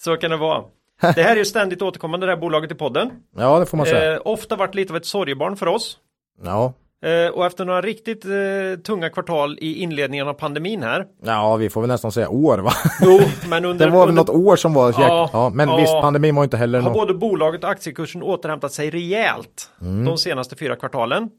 så 0.00 0.16
kan 0.16 0.30
det 0.30 0.36
vara. 0.36 0.62
Det 1.00 1.22
här 1.22 1.32
är 1.32 1.36
ju 1.36 1.44
ständigt 1.44 1.82
återkommande 1.82 2.26
det 2.26 2.32
här 2.32 2.40
bolaget 2.40 2.70
i 2.72 2.74
podden. 2.74 3.10
ja 3.36 3.58
det 3.58 3.66
får 3.66 3.76
man 3.76 3.86
säga. 3.86 4.14
Eh, 4.14 4.20
ofta 4.24 4.56
varit 4.56 4.74
lite 4.74 4.92
av 4.92 4.96
ett 4.96 5.06
sorgebarn 5.06 5.56
för 5.56 5.66
oss. 5.66 5.98
Ja. 6.44 6.72
Eh, 7.02 7.30
och 7.34 7.46
efter 7.46 7.64
några 7.64 7.80
riktigt 7.80 8.24
eh, 8.24 8.82
tunga 8.84 9.10
kvartal 9.10 9.58
i 9.60 9.74
inledningen 9.74 10.28
av 10.28 10.34
pandemin 10.34 10.82
här. 10.82 11.06
ja 11.22 11.56
vi 11.56 11.70
får 11.70 11.80
väl 11.80 11.88
nästan 11.88 12.12
säga 12.12 12.28
år 12.28 12.58
va? 12.58 12.72
Jo, 13.02 13.20
men 13.48 13.64
under, 13.64 13.86
Det 13.86 13.92
var 13.92 14.00
väl 14.00 14.08
under 14.08 14.22
något 14.32 14.46
år 14.48 14.56
som 14.56 14.74
var. 14.74 14.92
Ja, 14.98 15.30
ja, 15.32 15.50
men 15.54 15.68
ja. 15.68 15.76
visst 15.76 15.92
pandemin 15.92 16.34
var 16.34 16.44
inte 16.44 16.56
heller 16.56 16.80
har 16.80 16.88
något. 16.90 16.98
både 16.98 17.14
bolaget 17.14 17.64
och 17.64 17.70
aktiekursen 17.70 18.22
återhämtat 18.22 18.72
sig 18.72 18.90
rejält 18.90 19.70
Mm. 19.80 20.04
de 20.04 20.18
senaste 20.18 20.56
fyra 20.56 20.76
kvartalen. 20.76 21.30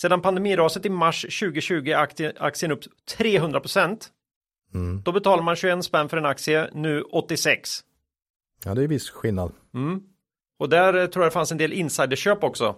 Sedan 0.00 0.22
pandemiraset 0.22 0.86
i 0.86 0.90
mars 0.90 1.22
2020 1.22 1.74
är 1.88 1.96
aktie- 1.96 2.32
aktien 2.38 2.72
upp 2.72 2.80
300 3.18 3.60
procent. 3.60 4.08
Mm. 4.74 5.02
Då 5.04 5.12
betalar 5.12 5.42
man 5.42 5.56
21 5.56 5.84
spänn 5.84 6.08
för 6.08 6.16
en 6.16 6.26
aktie, 6.26 6.68
nu 6.72 7.02
86. 7.02 7.80
Ja 8.64 8.74
det 8.74 8.82
är 8.82 8.88
viss 8.88 9.10
skillnad. 9.10 9.52
Mm. 9.74 10.00
Och 10.58 10.68
där 10.68 10.94
eh, 10.94 11.06
tror 11.06 11.24
jag 11.24 11.30
det 11.30 11.34
fanns 11.34 11.52
en 11.52 11.58
del 11.58 11.72
insiderköp 11.72 12.44
också. 12.44 12.74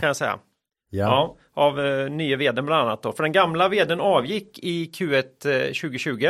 Kan 0.00 0.06
jag 0.06 0.16
säga. 0.16 0.38
Ja. 0.92 1.04
Ja, 1.06 1.36
av 1.60 1.80
eh, 1.80 2.10
nya 2.10 2.36
vdn 2.36 2.66
bland 2.66 2.82
annat 2.88 3.02
då. 3.02 3.12
För 3.12 3.22
den 3.22 3.32
gamla 3.32 3.68
vdn 3.68 4.00
avgick 4.00 4.58
i 4.58 4.90
Q1 4.94 5.16
eh, 5.18 5.66
2020 5.66 6.28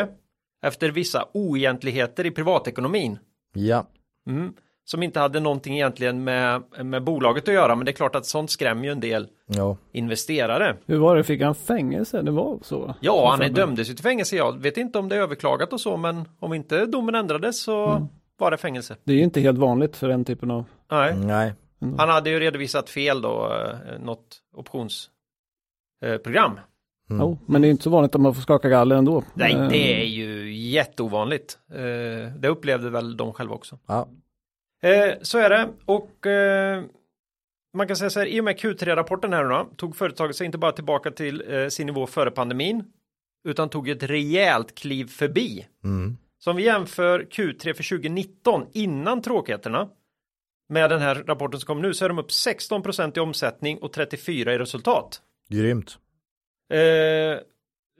efter 0.62 0.88
vissa 0.90 1.24
oegentligheter 1.32 2.26
i 2.26 2.30
privatekonomin. 2.30 3.18
Ja. 3.54 3.86
Mm. 4.28 4.52
Som 4.84 5.02
inte 5.02 5.20
hade 5.20 5.40
någonting 5.40 5.74
egentligen 5.74 6.24
med, 6.24 6.62
med 6.84 7.02
bolaget 7.02 7.48
att 7.48 7.54
göra, 7.54 7.74
men 7.76 7.84
det 7.84 7.90
är 7.90 7.94
klart 7.94 8.14
att 8.14 8.26
sånt 8.26 8.50
skrämmer 8.50 8.84
ju 8.84 8.90
en 8.92 9.00
del 9.00 9.28
Ja. 9.46 9.76
investerare. 9.92 10.76
Hur 10.86 10.98
var 10.98 11.16
det, 11.16 11.24
fick 11.24 11.42
han 11.42 11.54
fängelse? 11.54 12.22
Det 12.22 12.30
var 12.30 12.58
så? 12.62 12.94
Ja, 13.00 13.30
han 13.30 13.42
är 13.42 13.48
dömdes 13.48 13.90
ju 13.90 13.94
till 13.94 14.02
fängelse. 14.02 14.36
Jag 14.36 14.58
vet 14.62 14.76
inte 14.76 14.98
om 14.98 15.08
det 15.08 15.16
är 15.16 15.20
överklagat 15.20 15.72
och 15.72 15.80
så, 15.80 15.96
men 15.96 16.28
om 16.38 16.54
inte 16.54 16.86
domen 16.86 17.14
ändrades 17.14 17.62
så 17.62 18.08
var 18.38 18.50
det 18.50 18.56
fängelse. 18.56 18.96
Det 19.04 19.12
är 19.12 19.16
ju 19.16 19.22
inte 19.22 19.40
helt 19.40 19.58
vanligt 19.58 19.96
för 19.96 20.08
den 20.08 20.24
typen 20.24 20.50
av... 20.50 20.64
Nej, 20.90 21.14
Nej. 21.16 21.52
han 21.98 22.08
hade 22.08 22.30
ju 22.30 22.40
redovisat 22.40 22.90
fel 22.90 23.22
då, 23.22 23.52
eh, 26.02 26.08
optionsprogram. 26.14 26.52
Mm. 27.10 27.22
Jo, 27.22 27.38
men 27.46 27.62
det 27.62 27.68
är 27.68 27.70
inte 27.70 27.82
så 27.84 27.90
vanligt 27.90 28.14
att 28.14 28.20
man 28.20 28.34
får 28.34 28.42
skaka 28.42 28.68
galler 28.68 28.96
ändå. 28.96 29.24
Nej, 29.34 29.54
Eh, 29.54 29.68
det 29.68 30.00
är 30.02 30.04
ju 30.04 30.52
jätteovanligt. 30.54 31.58
Eh, 31.72 32.32
Det 32.38 32.48
upplevde 32.48 32.90
väl 32.90 33.16
de 33.16 33.32
själva 33.32 33.54
också. 33.54 33.78
Ja. 33.86 34.08
Eh, 34.82 35.14
Så 35.22 35.38
är 35.38 35.50
det 35.50 35.68
och 35.84 36.10
man 37.76 37.86
kan 37.86 37.96
säga 37.96 38.10
så 38.10 38.20
här, 38.20 38.26
i 38.26 38.40
och 38.40 38.44
med 38.44 38.56
Q3-rapporten 38.58 39.32
här 39.32 39.44
då, 39.44 39.68
tog 39.76 39.96
företaget 39.96 40.36
sig 40.36 40.46
inte 40.46 40.58
bara 40.58 40.72
tillbaka 40.72 41.10
till 41.10 41.66
sin 41.70 41.86
nivå 41.86 42.06
före 42.06 42.30
pandemin, 42.30 42.84
utan 43.48 43.68
tog 43.68 43.88
ett 43.88 44.02
rejält 44.02 44.74
kliv 44.74 45.06
förbi. 45.06 45.66
Mm. 45.84 46.16
Så 46.38 46.50
om 46.50 46.56
vi 46.56 46.64
jämför 46.64 47.20
Q3 47.20 47.74
för 47.74 47.82
2019 47.98 48.66
innan 48.72 49.22
tråkigheterna 49.22 49.88
med 50.68 50.90
den 50.90 51.00
här 51.00 51.14
rapporten 51.14 51.60
som 51.60 51.66
kommer 51.66 51.82
nu 51.82 51.94
så 51.94 52.04
är 52.04 52.08
de 52.08 52.18
upp 52.18 52.30
16% 52.30 53.16
i 53.16 53.20
omsättning 53.20 53.78
och 53.78 53.92
34 53.92 54.54
i 54.54 54.58
resultat. 54.58 55.22
Grymt. 55.50 55.98
Eh, 56.72 57.38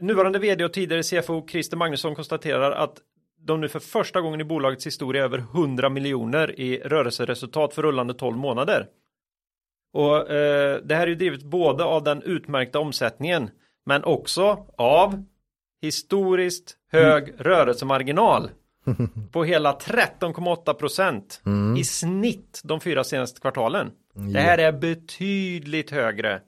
nuvarande 0.00 0.38
vd 0.38 0.64
och 0.64 0.72
tidigare 0.72 1.02
CFO 1.02 1.46
Christer 1.48 1.76
Magnusson 1.76 2.14
konstaterar 2.14 2.72
att 2.72 2.98
de 3.42 3.60
nu 3.60 3.68
för 3.68 3.78
första 3.80 4.20
gången 4.20 4.40
i 4.40 4.44
bolagets 4.44 4.86
historia 4.86 5.24
över 5.24 5.38
100 5.38 5.88
miljoner 5.88 6.60
i 6.60 6.78
rörelseresultat 6.78 7.74
för 7.74 7.82
rullande 7.82 8.14
12 8.14 8.36
månader. 8.36 8.86
Och 9.92 10.30
eh, 10.30 10.80
det 10.84 10.94
här 10.94 11.02
är 11.02 11.06
ju 11.06 11.14
drivet 11.14 11.42
både 11.42 11.84
av 11.84 12.04
den 12.04 12.22
utmärkta 12.22 12.78
omsättningen 12.78 13.50
men 13.86 14.04
också 14.04 14.66
av 14.76 15.24
historiskt 15.82 16.76
hög 16.92 17.32
rörelsemarginal 17.38 18.50
på 19.32 19.44
hela 19.44 19.72
13,8 19.72 20.74
procent 20.74 21.42
Mm. 21.46 21.76
i 21.76 21.84
snitt 21.84 22.60
de 22.64 22.80
fyra 22.80 23.04
senaste 23.04 23.40
kvartalen. 23.40 23.90
Det 24.14 24.40
här 24.40 24.58
är 24.58 24.72
betydligt 24.72 25.90
högre 25.90 26.40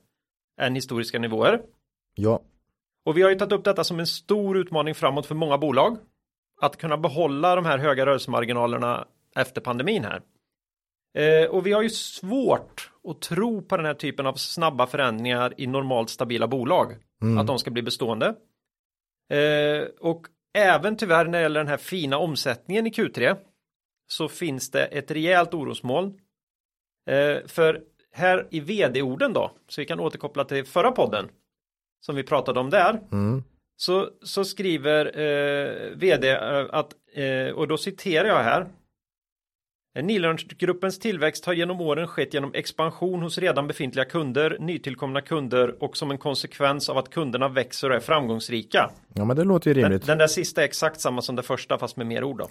än 0.61 0.75
historiska 0.75 1.19
nivåer. 1.19 1.63
Ja. 2.15 2.43
Och 3.05 3.17
vi 3.17 3.23
har 3.23 3.31
ju 3.31 3.37
tagit 3.37 3.53
upp 3.53 3.65
detta 3.65 3.85
som 3.85 4.01
en 4.01 4.07
stor 4.07 4.57
utmaning 4.57 4.95
framåt 4.95 5.27
för 5.27 5.35
många 5.35 5.59
bolag. 5.59 5.99
Att 6.61 6.77
kunna 6.77 6.97
behålla 6.97 7.57
de 7.57 7.65
här 7.65 7.79
höga 7.79 8.07
rörelsemarginalerna 8.07 9.07
efter 9.37 9.61
pandemin 9.61 10.05
här. 10.05 10.23
Eh, 11.19 11.51
och 11.51 11.67
vi 11.67 11.73
har 11.73 11.83
ju 11.83 11.91
svårt 11.91 12.93
att 13.09 13.21
tro 13.21 13.63
på 13.63 13.77
den 13.77 13.87
här 13.87 13.95
typen 13.95 14.27
av 14.27 14.35
snabba 14.35 14.87
förändringar 14.87 15.55
i 15.57 15.67
normalt 15.67 16.11
stabila 16.11 16.49
bolag. 16.49 16.97
Mm. 17.23 17.39
Att 17.39 17.47
de 17.47 17.59
ska 17.59 17.71
bli 17.71 17.83
bestående. 17.83 18.27
Eh, 19.33 19.87
och 20.01 20.27
även 20.55 20.97
tyvärr 20.97 21.25
när 21.25 21.33
det 21.33 21.43
gäller 21.43 21.61
den 21.61 21.69
här 21.69 21.77
fina 21.77 22.19
omsättningen 22.19 22.87
i 22.87 22.91
Q3 22.91 23.37
så 24.07 24.29
finns 24.29 24.71
det 24.71 24.85
ett 24.85 25.11
rejält 25.11 25.55
orosmoln. 25.55 26.21
Eh, 27.11 27.47
för 27.47 27.83
här 28.13 28.47
i 28.51 28.61
vd-orden 28.61 29.33
då, 29.33 29.51
så 29.69 29.81
vi 29.81 29.85
kan 29.85 30.01
återkoppla 30.01 30.45
till 30.45 30.65
förra 30.65 30.93
podden 30.93 31.29
som 32.01 32.17
vi 32.17 32.23
pratade 32.23 32.61
om 32.61 32.71
där, 32.71 33.01
Mm. 33.13 33.43
så, 33.77 34.09
så 34.23 34.45
skriver 34.45 35.07
eh, 35.21 35.97
vd 35.97 36.31
eh, 36.31 36.67
att, 36.71 36.93
eh, 37.15 37.55
och 37.55 37.69
då 37.69 37.77
citerar 37.77 38.29
jag 38.29 38.43
här. 38.43 38.67
Nilörnsgruppens 40.01 40.99
tillväxt 40.99 41.47
har 41.47 41.53
genom 41.53 41.81
åren 41.81 42.07
skett 42.07 42.35
genom 42.35 42.55
expansion 42.55 43.23
hos 43.23 43.39
redan 43.39 43.67
befintliga 43.67 44.05
kunder, 44.05 44.57
nytillkomna 44.61 45.21
kunder 45.21 45.83
och 45.83 45.97
som 45.97 46.11
en 46.11 46.19
konsekvens 46.19 46.89
av 46.89 46.99
att 46.99 47.11
kunderna 47.11 47.49
växer 47.49 47.91
och 47.91 47.97
är 47.97 48.01
framgångsrika. 48.01 48.91
Ja 49.15 49.25
men 49.25 49.37
det 49.37 49.45
låter 49.45 49.71
ju 49.71 49.75
Den, 49.75 49.83
rimligt. 49.83 50.07
den 50.07 50.19
där 50.19 50.27
sista 50.27 50.61
är 50.61 50.65
exakt 50.65 51.01
samma 51.01 51.23
som 51.23 51.37
det 51.37 51.43
första 51.43 51.79
fast 51.79 51.97
med 51.97 52.07
mer 52.07 52.25
ord 52.25 52.39
då. 52.39 52.49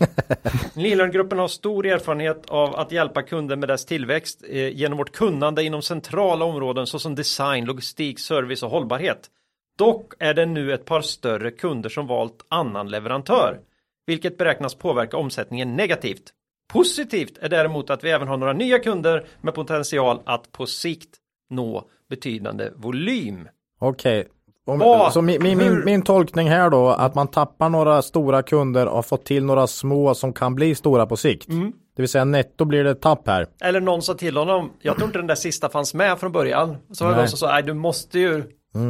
Nilörngruppen 0.82 1.40
har 1.40 1.48
stor 1.48 1.86
erfarenhet 1.86 2.50
av 2.50 2.76
att 2.76 2.92
hjälpa 2.92 3.22
kunder 3.22 3.56
med 3.56 3.70
dess 3.70 3.86
tillväxt 3.86 4.44
eh, 4.50 4.68
genom 4.68 4.98
vårt 4.98 5.12
kunnande 5.12 5.64
inom 5.64 5.82
centrala 5.82 6.46
områden 6.46 6.88
såsom 6.88 7.16
design, 7.16 7.66
logistik, 7.66 8.20
service 8.20 8.64
och 8.64 8.70
hållbarhet. 8.70 9.30
Dock 9.78 10.14
är 10.20 10.34
det 10.34 10.46
nu 10.46 10.74
ett 10.74 10.86
par 10.86 11.02
större 11.02 11.52
kunder 11.52 11.90
som 11.90 12.08
valt 12.08 12.46
annan 12.50 12.90
leverantör, 12.90 13.60
vilket 14.06 14.38
beräknas 14.38 14.76
påverka 14.76 15.18
omsättningen 15.18 15.76
negativt. 15.76 16.34
Positivt 16.72 17.38
är 17.42 17.50
däremot 17.50 17.90
att 17.90 18.04
vi 18.04 18.12
även 18.12 18.28
har 18.28 18.38
några 18.38 18.54
nya 18.54 18.80
kunder 18.80 19.26
med 19.42 19.54
potential 19.54 20.20
att 20.26 20.52
på 20.52 20.66
sikt 20.66 21.10
nå 21.50 21.84
betydande 22.10 22.70
volym. 22.76 23.48
Okej. 23.80 24.28
Om- 24.66 24.80
Vad? 24.80 25.14
Så 25.14 25.22
min, 25.22 25.44
min, 25.44 25.58
min, 25.58 25.86
min 25.86 26.02
tolkning 26.02 26.50
här 26.50 26.70
då, 26.70 26.90
att 26.90 27.16
man 27.16 27.28
tappar 27.28 27.70
några 27.70 28.02
stora 28.02 28.44
kunder 28.44 28.88
och 28.88 29.06
fått 29.06 29.26
till 29.26 29.44
några 29.46 29.68
små 29.68 30.16
som 30.16 30.34
kan 30.34 30.56
bli 30.56 30.76
stora 30.76 31.06
på 31.06 31.18
sikt. 31.18 31.50
Mm. 31.50 31.72
Det 31.96 32.02
vill 32.02 32.10
säga 32.10 32.26
netto 32.26 32.66
blir 32.66 32.84
det 32.84 32.96
tapp 32.96 33.28
här. 33.28 33.48
Eller 33.64 33.80
någon 33.82 34.02
sa 34.02 34.14
till 34.14 34.38
honom, 34.38 34.72
jag 34.82 34.96
tror 34.96 35.06
inte 35.08 35.20
den 35.20 35.28
där 35.28 35.36
sista 35.36 35.70
fanns 35.70 35.94
med 35.94 36.20
från 36.20 36.32
början. 36.32 36.78
Så 36.92 37.04
var 37.06 37.12
det 37.12 37.18
någon 37.18 37.28
som 37.28 37.38
sa, 37.38 37.48
nej 37.52 37.64
du 37.64 37.74
måste 37.74 38.20
ju 38.20 38.44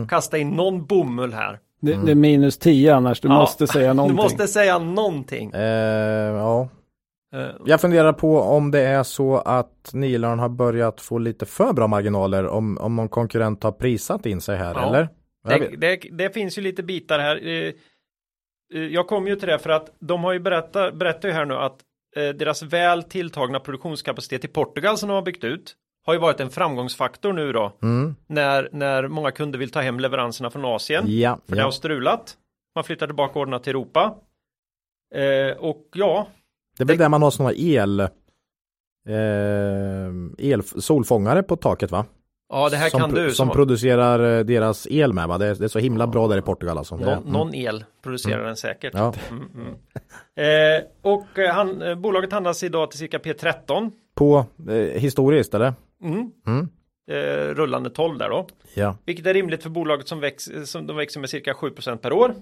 kasta 0.09 0.37
in 0.37 0.49
någon 0.49 0.85
bomull 0.85 1.33
här. 1.33 1.59
Det, 1.81 1.93
det 2.05 2.11
är 2.11 2.15
minus 2.15 2.57
10 2.57 2.95
annars, 2.95 3.21
du 3.21 3.27
Ja, 3.27 3.33
måste 3.37 3.67
säga 3.67 3.93
någonting. 3.93 4.17
Du 4.17 4.23
måste 4.23 4.47
säga 4.47 4.79
någonting. 4.79 5.51
Eh, 5.51 5.61
ja. 6.35 6.67
Eh, 7.33 7.49
Jag 7.65 7.81
funderar 7.81 8.13
på 8.13 8.41
om 8.41 8.71
det 8.71 8.79
är 8.81 9.03
så 9.03 9.37
att 9.37 9.91
Nilörn 9.93 10.39
har 10.39 10.49
börjat 10.49 11.01
få 11.01 11.17
lite 11.17 11.45
för 11.45 11.73
bra 11.73 11.87
marginaler 11.87 12.47
om, 12.47 12.77
om 12.77 12.95
någon 12.95 13.09
konkurrent 13.09 13.63
har 13.63 13.71
prisat 13.71 14.25
in 14.25 14.41
sig 14.41 14.57
här 14.57 14.73
Ja. 14.75 14.87
eller? 14.89 15.09
Det, 15.59 15.75
det, 15.77 15.95
det 16.11 16.33
finns 16.33 16.57
ju 16.57 16.61
lite 16.61 16.83
bitar 16.83 17.19
här. 17.19 17.47
Eh, 17.47 17.73
eh, 18.73 18.81
Jag 18.87 19.07
kom 19.07 19.27
ju 19.27 19.35
till 19.35 19.47
det 19.47 19.59
för 19.59 19.69
att 19.69 19.91
de 19.99 20.23
har 20.23 20.33
ju 20.33 20.39
berättat, 20.39 20.93
berättar 20.95 21.27
ju 21.29 21.33
här 21.33 21.45
nu 21.45 21.53
att 21.55 21.79
deras 22.15 22.63
väl 22.63 23.03
tilltagna 23.03 23.59
produktionskapacitet 23.59 24.45
i 24.45 24.47
Portugal 24.47 24.97
som 24.97 25.09
de 25.09 25.13
har 25.15 25.21
byggt 25.21 25.43
ut 25.43 25.75
har 26.05 26.13
ju 26.13 26.19
varit 26.19 26.39
en 26.39 26.49
framgångsfaktor 26.49 27.33
nu 27.33 27.51
då 27.53 27.71
Mm. 27.81 28.15
när, 28.27 28.69
när 28.71 29.07
många 29.07 29.31
kunder 29.31 29.59
vill 29.59 29.71
ta 29.71 29.81
hem 29.81 29.99
leveranserna 29.99 30.49
från 30.49 30.65
Asien. 30.65 31.03
Ja, 31.07 31.39
För 31.47 31.55
det 31.55 31.61
har 31.61 31.67
ja. 31.67 31.71
strulat. 31.71 32.37
Man 32.75 32.83
flyttar 32.83 33.07
tillbaka 33.07 33.39
orderna 33.39 33.59
till 33.59 33.69
Europa. 33.69 34.15
Eh, 35.15 35.57
och 35.57 35.87
ja, 35.93 36.27
Det 36.81 36.83
är 36.83 36.87
väl 36.87 36.97
det- 36.97 37.03
där 37.03 37.09
man 37.09 37.21
har 37.21 37.31
sådana 37.31 37.53
el, 37.53 37.99
eh, 37.99 38.07
el 40.37 40.63
solfångare 40.63 41.43
på 41.43 41.55
taket 41.55 41.91
va? 41.91 42.05
ja 42.51 42.69
det 42.69 42.77
här 42.77 42.89
som, 42.89 42.99
kan 42.99 43.13
du 43.13 43.27
som 43.31 43.47
som, 43.47 43.49
producerar 43.49 44.37
eh, 44.37 44.43
deras 44.43 44.87
el 44.89 45.13
med 45.13 45.27
va? 45.27 45.37
Det 45.37 45.45
är, 45.45 45.55
det 45.55 45.63
är 45.63 45.67
så 45.67 45.79
himla 45.79 46.07
bra 46.07 46.27
där 46.27 46.37
i 46.37 46.41
Portugal 46.41 46.77
alltså. 46.77 46.95
Någon, 46.95 47.07
mm. 47.07 47.23
någon 47.23 47.55
el 47.55 47.83
producerar 48.03 48.45
den 48.45 48.55
säkert. 48.55 48.93
Ja. 48.93 49.13
Mm, 49.29 49.43
mm. 49.55 49.73
Eh, 50.35 50.83
och 51.01 51.39
eh, 51.39 51.53
han, 51.53 51.81
eh, 51.81 51.95
bolaget 51.95 52.31
handlas 52.31 52.63
idag 52.63 52.91
till 52.91 52.99
cirka 52.99 53.17
P13. 53.17 53.91
På 54.15 54.45
eh, 54.69 54.75
historiskt 54.75 55.53
eller? 55.53 55.73
Mm. 56.03 56.31
Mm. 56.47 56.69
eh, 57.11 57.55
rullande 57.55 57.89
12 57.89 58.17
där 58.17 58.29
då. 58.29 58.47
Ja. 58.73 58.97
Vilket 59.05 59.25
är 59.25 59.33
rimligt 59.33 59.63
för 59.63 59.69
bolaget 59.69 60.07
som 60.07 60.19
växer, 60.19 60.63
som 60.65 60.87
de 60.87 60.97
växer 60.97 61.19
med 61.19 61.29
cirka 61.29 61.53
7% 61.53 61.97
per 61.97 62.13
år. 62.13 62.35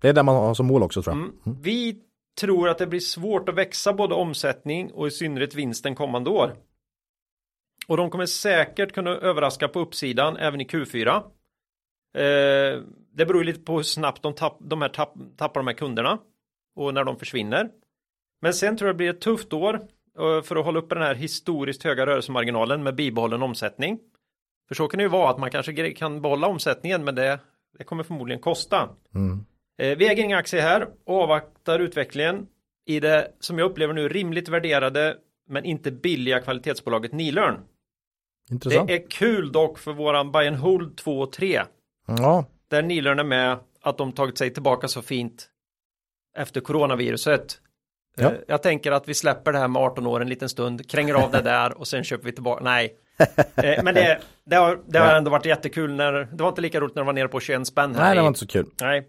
Det 0.00 0.08
är 0.08 0.12
det 0.12 0.22
man 0.22 0.34
har 0.34 0.54
som 0.54 0.66
mål 0.66 0.82
också 0.82 1.02
tror 1.02 1.16
jag. 1.16 1.22
Mm. 1.22 1.62
Vi 1.62 1.96
tror 2.40 2.68
att 2.68 2.78
det 2.78 2.86
blir 2.86 3.00
svårt 3.00 3.48
att 3.48 3.54
växa 3.54 3.92
både 3.92 4.14
omsättning 4.14 4.92
och 4.92 5.06
i 5.06 5.10
synnerhet 5.10 5.54
vinsten 5.54 5.94
kommande 5.94 6.30
år. 6.30 6.56
Och 7.86 7.96
de 7.96 8.10
kommer 8.10 8.26
säkert 8.26 8.92
kunna 8.92 9.10
överraska 9.10 9.68
på 9.68 9.80
uppsidan 9.80 10.36
även 10.36 10.60
i 10.60 10.64
Q4. 10.64 11.16
Eh, 12.16 12.82
det 13.12 13.26
beror 13.26 13.38
ju 13.38 13.44
lite 13.44 13.60
på 13.60 13.76
hur 13.76 13.82
snabbt 13.82 14.22
de, 14.22 14.34
tapp, 14.34 14.56
de 14.60 14.82
här 14.82 14.88
tapp, 14.88 15.14
tappar 15.36 15.60
de 15.60 15.66
här 15.66 15.74
kunderna 15.74 16.18
och 16.76 16.94
när 16.94 17.04
de 17.04 17.18
försvinner. 17.18 17.70
Men 18.42 18.54
sen 18.54 18.76
tror 18.76 18.88
jag 18.88 18.94
det 18.94 18.98
blir 18.98 19.10
ett 19.10 19.20
tufft 19.20 19.52
år 19.52 19.74
eh, 20.18 20.42
för 20.42 20.56
att 20.56 20.64
hålla 20.64 20.78
uppe 20.78 20.94
den 20.94 21.04
här 21.04 21.14
historiskt 21.14 21.82
höga 21.82 22.06
rörelsemarginalen 22.06 22.82
med 22.82 22.94
bibehållen 22.94 23.42
omsättning. 23.42 23.98
För 24.68 24.74
så 24.74 24.88
kan 24.88 24.98
det 24.98 25.04
ju 25.04 25.08
vara 25.08 25.30
att 25.30 25.38
man 25.38 25.50
kanske 25.50 25.92
kan 25.92 26.22
behålla 26.22 26.46
omsättningen 26.46 27.04
men 27.04 27.14
det, 27.14 27.40
det 27.78 27.84
kommer 27.84 28.02
förmodligen 28.02 28.40
kosta. 28.40 28.88
Mm. 29.14 29.44
Eh, 29.78 29.96
Vi 29.98 30.08
äger 30.08 30.24
inga 30.24 30.36
aktier 30.38 30.62
här 30.62 30.88
och 31.06 31.22
avvaktar 31.22 31.78
utvecklingen 31.78 32.46
i 32.86 33.00
det 33.00 33.28
som 33.40 33.58
jag 33.58 33.70
upplever 33.70 33.94
nu 33.94 34.08
rimligt 34.08 34.48
värderade 34.48 35.16
men 35.48 35.64
inte 35.64 35.90
billiga 35.90 36.40
kvalitetsbolaget 36.40 37.12
Nilörn. 37.12 37.60
Intressant. 38.50 38.88
Det 38.88 38.94
är 38.94 39.10
kul 39.10 39.52
dock 39.52 39.78
för 39.78 39.92
våran 39.92 40.32
buy 40.32 40.46
and 40.48 40.56
hold 40.56 40.96
2 40.96 41.20
och 41.20 41.32
3 41.32 41.62
Ja, 42.06 42.44
där 42.68 42.82
Nilörn 42.82 43.18
är 43.18 43.24
med 43.24 43.58
att 43.82 43.98
de 43.98 44.12
tagit 44.12 44.38
sig 44.38 44.50
tillbaka 44.52 44.88
så 44.88 45.02
fint 45.02 45.48
efter 46.36 46.60
coronaviruset. 46.60 47.58
Ja. 48.16 48.24
Eh, 48.24 48.32
Jag 48.48 48.62
tänker 48.62 48.92
att 48.92 49.08
vi 49.08 49.14
släpper 49.14 49.52
det 49.52 49.58
här 49.58 49.68
med 49.68 49.82
18 49.82 50.06
år 50.06 50.20
en 50.22 50.28
liten 50.28 50.48
stund, 50.48 50.90
kränger 50.90 51.14
av 51.14 51.30
det 51.30 51.42
där 51.42 51.78
och 51.78 51.88
sen 51.88 52.04
köper 52.04 52.24
vi 52.24 52.32
tillbaka. 52.32 52.64
Nej, 52.64 52.96
Eh, 53.56 53.82
men 53.84 53.94
det, 53.94 54.20
det 54.44 54.56
har, 54.56 54.80
det 54.86 54.98
har 54.98 55.14
ändå 55.14 55.30
varit 55.30 55.46
jättekul 55.46 55.92
när 55.94 56.12
det 56.12 56.42
var 56.42 56.48
inte 56.48 56.60
lika 56.60 56.80
roligt 56.80 56.94
när 56.94 57.02
det 57.02 57.06
var 57.06 57.12
nere 57.12 57.28
på 57.28 57.40
21 57.40 57.66
spänn 57.66 57.94
här. 57.94 58.02
nej 58.04 58.14
det 58.14 58.20
var 58.20 58.28
inte 58.28 58.40
så 58.40 58.46
kul. 58.46 58.66
Nej. 58.80 59.08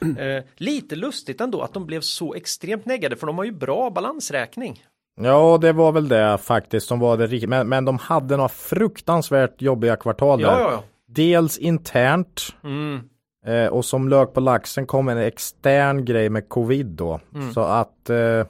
Eh, 0.00 0.44
lite 0.56 0.96
lustigt 0.96 1.40
ändå 1.40 1.60
att 1.62 1.72
de 1.72 1.86
blev 1.86 2.00
så 2.00 2.34
extremt 2.34 2.86
neggade 2.86 3.16
för 3.16 3.26
de 3.26 3.38
har 3.38 3.44
ju 3.44 3.52
bra 3.52 3.90
balansräkning. 3.90 4.84
Ja, 5.20 5.58
det 5.60 5.72
var 5.72 5.92
väl 5.92 6.08
det 6.08 6.38
faktiskt 6.38 6.86
som 6.86 6.98
var 7.00 7.16
det 7.16 7.26
riktigt. 7.26 7.48
Men, 7.50 7.68
men 7.68 7.84
de 7.84 7.98
hade 7.98 8.36
några 8.36 8.48
fruktansvärt 8.48 9.62
jobbiga 9.62 9.96
kvartal 9.96 10.40
där. 10.40 10.46
Ja, 10.46 10.60
ja, 10.60 10.70
ja. 10.72 10.82
Dels 11.08 11.58
internt 11.58 12.54
Mm. 12.64 13.00
eh, 13.46 13.66
och 13.66 13.84
som 13.84 14.08
lök 14.08 14.34
på 14.34 14.40
laxen 14.40 14.86
kom 14.86 15.08
en 15.08 15.18
extern 15.18 16.04
grej 16.04 16.28
med 16.30 16.48
covid 16.48 16.86
då. 16.86 17.20
Så 17.54 17.60
att 17.60 18.10
eh, 18.10 18.44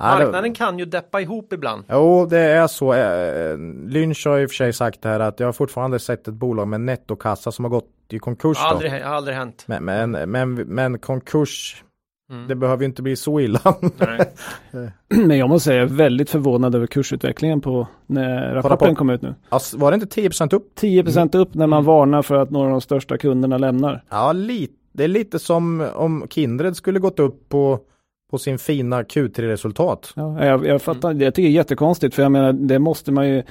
Marknaden 0.00 0.54
kan 0.54 0.78
ju 0.78 0.84
deppa 0.84 1.20
ihop 1.20 1.52
ibland. 1.52 1.84
Jo, 1.88 2.26
det 2.26 2.38
är 2.38 2.66
så. 2.66 2.94
Eh, 2.94 3.56
Lynch 3.88 4.26
har 4.26 4.38
i 4.38 4.46
och 4.46 4.50
för 4.50 4.54
sig 4.56 4.72
sagt 4.72 5.04
här 5.04 5.20
att 5.20 5.40
jag 5.40 5.46
har 5.46 5.52
fortfarande 5.52 5.98
sett 5.98 6.28
ett 6.28 6.34
bolag 6.34 6.68
med 6.68 6.80
nettokassa 6.80 7.52
som 7.52 7.64
har 7.64 7.70
gått 7.70 7.88
i 8.08 8.18
konkurs. 8.18 8.58
Då. 8.58 8.66
Aldrig, 8.66 9.02
aldrig 9.02 9.36
hänt. 9.36 9.64
Men, 9.66 9.84
men, 9.84 10.10
men, 10.30 10.54
men 10.54 10.98
konkurs, 10.98 11.84
Mm. 12.30 12.48
det 12.48 12.54
behöver 12.54 12.82
ju 12.82 12.86
inte 12.86 13.02
bli 13.02 13.16
så 13.16 13.40
illa. 13.40 13.74
Nej. 13.96 14.20
Men 15.26 15.38
jag 15.38 15.48
måste 15.48 15.64
säga, 15.64 15.80
jag 15.82 15.90
är 15.90 15.94
väldigt 15.94 16.30
förvånad 16.30 16.74
över 16.74 16.86
kursutvecklingen 16.86 17.60
på 17.60 17.86
när 18.06 18.54
rapporten 18.54 18.78
rapport- 18.88 18.96
kom 18.98 19.10
ut 19.10 19.22
nu. 19.22 19.34
alltså, 19.48 19.78
var 19.78 19.90
det 19.90 19.94
inte 19.94 20.20
10% 20.20 20.54
upp? 20.54 20.78
10% 20.80 21.36
upp 21.36 21.54
när 21.54 21.66
man 21.66 21.84
varnar 21.84 22.22
för 22.22 22.34
att 22.34 22.50
några 22.50 22.64
av 22.66 22.70
de 22.70 22.80
största 22.80 23.18
kunderna 23.18 23.58
lämnar. 23.58 24.04
Ja, 24.10 24.32
lite. 24.32 24.72
Det 24.92 25.04
är 25.04 25.08
lite 25.08 25.38
som 25.38 25.88
om 25.94 26.26
Kindred 26.30 26.76
skulle 26.76 26.98
gått 26.98 27.18
upp 27.18 27.48
på, 27.48 27.78
på 28.30 28.38
sin 28.38 28.58
fina 28.58 29.02
Q3-resultat. 29.02 30.12
Ja, 30.16 30.44
jag, 30.46 30.66
jag 30.66 30.82
fattar, 30.82 31.08
jag 31.14 31.34
tycker 31.34 31.48
det 31.48 31.52
är 31.52 31.56
jättekonstigt 31.56 32.14
för 32.14 32.22
jag 32.22 32.32
menar 32.32 32.52
det 32.52 32.78
måste 32.78 33.12
man 33.12 33.28
ju 33.28 33.42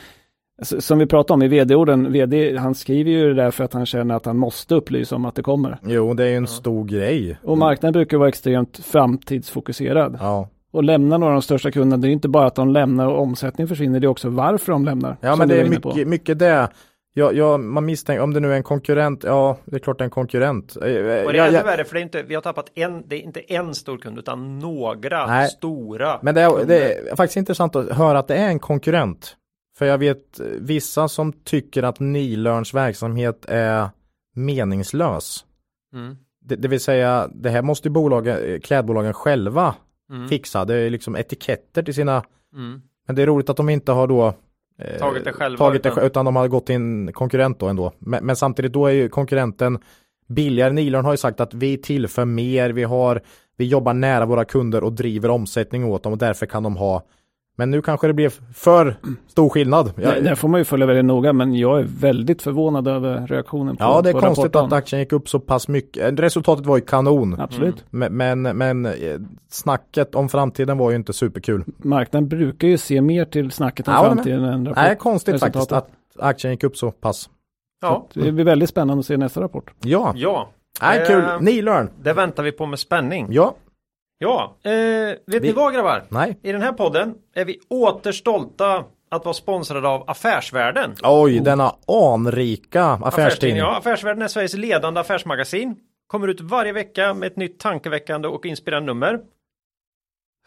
s- 0.62 0.86
som 0.86 1.00
vi 1.00 1.06
pratade 1.06 1.34
om 1.34 1.42
i 1.44 1.48
vd-orden, 1.48 2.12
vd, 2.12 2.58
han 2.58 2.76
skriver 2.76 3.12
ju 3.12 3.28
det 3.28 3.34
där 3.44 3.52
för 3.52 3.64
att 3.64 3.74
han 3.74 3.86
känner 3.86 4.16
att 4.16 4.26
han 4.26 4.38
måste 4.38 4.76
upplysa 4.76 5.16
om 5.16 5.26
att 5.26 5.36
det 5.36 5.44
kommer. 5.44 5.78
Jo, 5.84 6.14
det 6.14 6.24
är 6.24 6.28
ju 6.30 6.36
en 6.36 6.48
stor 6.48 6.86
grej. 6.86 7.38
Och 7.44 7.58
marknaden 7.58 7.94
brukar 7.94 8.18
vara 8.18 8.30
extremt 8.30 8.78
framtidsfokuserad. 8.86 10.18
Ja, 10.22 10.50
Och 10.72 10.84
lämna 10.84 11.18
några 11.18 11.34
av 11.34 11.36
de 11.36 11.42
största 11.42 11.72
kunderna, 11.72 12.02
det 12.02 12.08
är 12.08 12.12
inte 12.12 12.28
bara 12.30 12.46
att 12.48 12.56
de 12.56 12.70
lämnar 12.70 13.08
och 13.08 13.22
omsättning 13.22 13.68
försvinner, 13.68 14.00
det 14.00 14.06
är 14.08 14.10
också 14.10 14.30
varför 14.30 14.72
de 14.72 14.86
lämnar. 14.86 15.18
ja 15.22 15.36
men 15.36 15.48
det 15.48 15.62
är 15.62 15.70
mycket, 15.70 16.08
mycket 16.08 16.40
det. 16.40 16.68
Ja, 17.20 17.32
ja, 17.32 17.58
man 17.58 17.86
misstänker, 17.86 18.24
om 18.24 18.34
det 18.34 18.40
nu 18.40 18.52
är 18.52 18.56
en 18.56 18.64
konkurrent, 18.64 19.24
ja, 19.24 19.58
det 19.66 19.76
är 19.76 19.80
klart 19.80 19.98
det 19.98 20.02
är 20.02 20.06
en 20.06 20.10
konkurrent. 20.12 20.76
Eh, 20.76 20.82
Och 20.82 20.86
det 20.88 21.40
är 21.40 21.48
ännu 21.48 21.64
värre 21.64 21.84
för 21.84 21.94
det 21.94 22.00
är 22.00 22.04
inte, 22.04 22.24
vi 22.24 22.36
har 22.36 22.42
tappat 22.42 22.72
en, 22.76 23.04
det 23.08 23.16
är 23.16 23.20
inte 23.20 23.40
en 23.40 23.76
stor 23.76 23.98
kund 23.98 24.20
utan 24.20 24.60
några 24.60 25.28
Nej. 25.28 25.48
stora. 25.50 26.20
Men 26.22 26.36
det 26.36 26.42
är, 26.42 26.66
det 26.66 26.94
är 26.94 27.16
faktiskt 27.16 27.38
intressant 27.38 27.76
att 27.76 27.90
höra 27.92 28.20
att 28.20 28.28
det 28.28 28.36
är 28.36 28.48
en 28.48 28.60
konkurrent. 28.60 29.36
För 29.78 29.86
jag 29.86 29.98
vet 29.98 30.40
eh, 30.40 30.46
vissa 30.60 31.08
som 31.08 31.34
tycker 31.34 31.84
att 31.84 32.00
Nilörns 32.00 32.74
verksamhet 32.74 33.46
är 33.48 33.90
meningslös. 34.36 35.46
Mm. 35.94 36.16
Det, 36.46 36.56
det 36.56 36.68
vill 36.68 36.80
säga, 36.80 37.30
det 37.34 37.50
här 37.50 37.62
måste 37.62 37.90
bolagen, 37.90 38.38
eh, 38.54 38.60
klädbolagen 38.60 39.14
själva 39.14 39.76
Mm. 40.12 40.28
fixa. 40.28 40.66
Det 40.66 40.76
är 40.76 40.90
liksom 40.90 41.16
etiketter 41.16 41.84
till 41.84 41.94
sina, 41.94 42.24
Mm. 42.56 42.82
men 43.08 43.16
det 43.16 43.22
är 43.22 43.26
roligt 43.28 43.50
att 43.50 43.58
de 43.58 43.70
inte 43.70 43.92
har 43.92 44.08
då 44.08 44.28
eh, 44.28 44.34
Tagit 45.00 45.24
det 45.24 45.32
själva, 45.32 45.58
tagit 45.58 45.84
det, 45.84 45.90
utan- 45.90 46.04
utan... 46.04 46.26
de 46.26 46.36
har 46.36 46.48
gått 46.48 46.66
till 46.66 46.76
en 46.76 47.14
konkurrent 47.14 47.60
då 47.60 47.68
ändå. 47.68 47.92
Men, 48.00 48.26
men 48.26 48.36
samtidigt 48.36 48.74
då 48.74 48.86
är 48.86 48.92
ju 48.92 49.10
konkurrenten 49.10 49.80
billigare. 50.28 50.74
Nilörn 50.74 51.06
har 51.06 51.14
ju 51.14 51.18
sagt 51.18 51.40
att 51.40 51.54
vi 51.54 51.78
tillför 51.78 52.26
mer, 52.26 52.70
vi 52.70 52.84
har, 52.84 53.22
vi 53.58 53.66
jobbar 53.66 53.94
nära 53.94 54.26
våra 54.26 54.46
kunder 54.46 54.84
och 54.84 54.94
driver 54.94 55.30
omsättning 55.30 55.86
åt 55.86 56.04
dem 56.04 56.12
och 56.14 56.20
därför 56.20 56.46
kan 56.46 56.64
de 56.64 56.78
ha 56.78 57.04
men 57.60 57.72
nu 57.72 57.82
kanske 57.82 58.08
det 58.08 58.14
blev 58.14 58.34
för 58.54 58.96
stor 59.28 59.50
skillnad. 59.50 59.92
Det, 59.96 60.02
Jag, 60.02 60.24
där 60.24 60.36
får 60.36 60.48
man 60.48 60.60
ju 60.60 60.64
följa 60.66 60.86
väldigt 60.86 61.06
noga, 61.06 61.34
men 61.34 61.56
jag 61.56 61.80
är 61.80 61.84
väldigt 62.00 62.42
förvånad 62.42 62.88
över 62.88 63.28
reaktionen 63.28 63.78
på 63.78 63.84
ja, 63.84 64.02
det 64.02 64.10
är 64.10 64.14
på 64.14 64.20
konstigt 64.20 64.46
rapporten. 64.46 64.66
att 64.66 64.74
aktien 64.74 65.00
gick 65.00 65.12
upp 65.12 65.30
så 65.30 65.40
pass 65.40 65.68
mycket. 65.68 66.20
Resultatet 66.20 66.66
var 66.66 66.78
ju 66.78 66.82
kanon. 66.82 67.40
Absolut. 67.40 67.86
Men, 67.90 68.18
men, 68.18 68.42
men 68.42 68.86
eh, 68.86 68.92
snacket 69.50 70.16
om 70.16 70.30
framtiden 70.30 70.78
var 70.78 70.90
ju 70.90 70.96
inte 70.96 71.14
superkul. 71.14 71.64
Marknaden 71.78 72.28
brukar 72.30 72.68
ju 72.68 72.78
se 72.78 73.02
mer 73.02 73.26
till 73.26 73.52
snacket 73.52 73.88
om 73.88 73.94
Ja, 73.94 74.04
det 74.04 74.08
framtiden 74.16 74.44
än 74.44 74.66
rapport. 74.66 74.78
Nej, 74.84 74.96
konstigt 74.96 75.34
resultatet. 75.36 75.70
faktiskt 75.70 75.72
att 76.20 76.26
aktien 76.30 76.52
gick 76.54 76.64
upp 76.64 76.78
så 76.78 76.92
pass. 76.92 77.30
Ja, 77.82 78.08
Det 78.14 78.32
blir 78.32 78.46
väldigt 78.46 78.70
spännande 78.70 79.00
att 79.00 79.06
se 79.06 79.18
nästa 79.18 79.42
rapport. 79.42 79.72
Ja, 79.84 80.14
ja. 80.16 80.50
Nej, 80.82 81.00
Eh, 81.02 81.08
kul. 81.08 81.24
Nilörn. 81.42 81.90
Det 82.04 82.14
väntar 82.14 82.44
vi 82.44 82.52
på 82.52 82.66
med 82.66 82.80
spänning. 82.80 83.28
Ja, 83.30 83.56
Ja, 84.22 84.56
eh, 84.64 84.72
vet 84.72 85.18
ni 85.28 85.40
Vi- 85.40 85.52
vad 85.52 85.74
grabbar? 85.74 86.04
nej. 86.10 86.40
I 86.44 86.52
den 86.52 86.62
här 86.62 86.72
podden 86.74 87.16
är 87.36 87.46
vi 87.46 87.60
återstolta 87.70 88.84
att 89.12 89.26
vara 89.26 89.34
sponsrade 89.34 89.88
av 89.88 90.04
Affärsvärlden. 90.10 90.96
Oj, 91.04 91.40
denna 91.40 91.76
anrika 91.88 92.84
affärstidning. 92.86 93.58
Ja, 93.60 93.78
Affärsvärlden 93.78 94.22
är 94.22 94.28
Sveriges 94.28 94.54
ledande 94.54 95.00
affärsmagasin. 95.00 95.76
Kommer 96.08 96.28
ut 96.28 96.42
varje 96.42 96.74
vecka 96.74 97.14
med 97.14 97.28
ett 97.28 97.36
nytt 97.38 97.60
tankeväckande 97.60 98.28
och 98.28 98.46
inspirerande 98.46 98.86
nummer. 98.94 99.20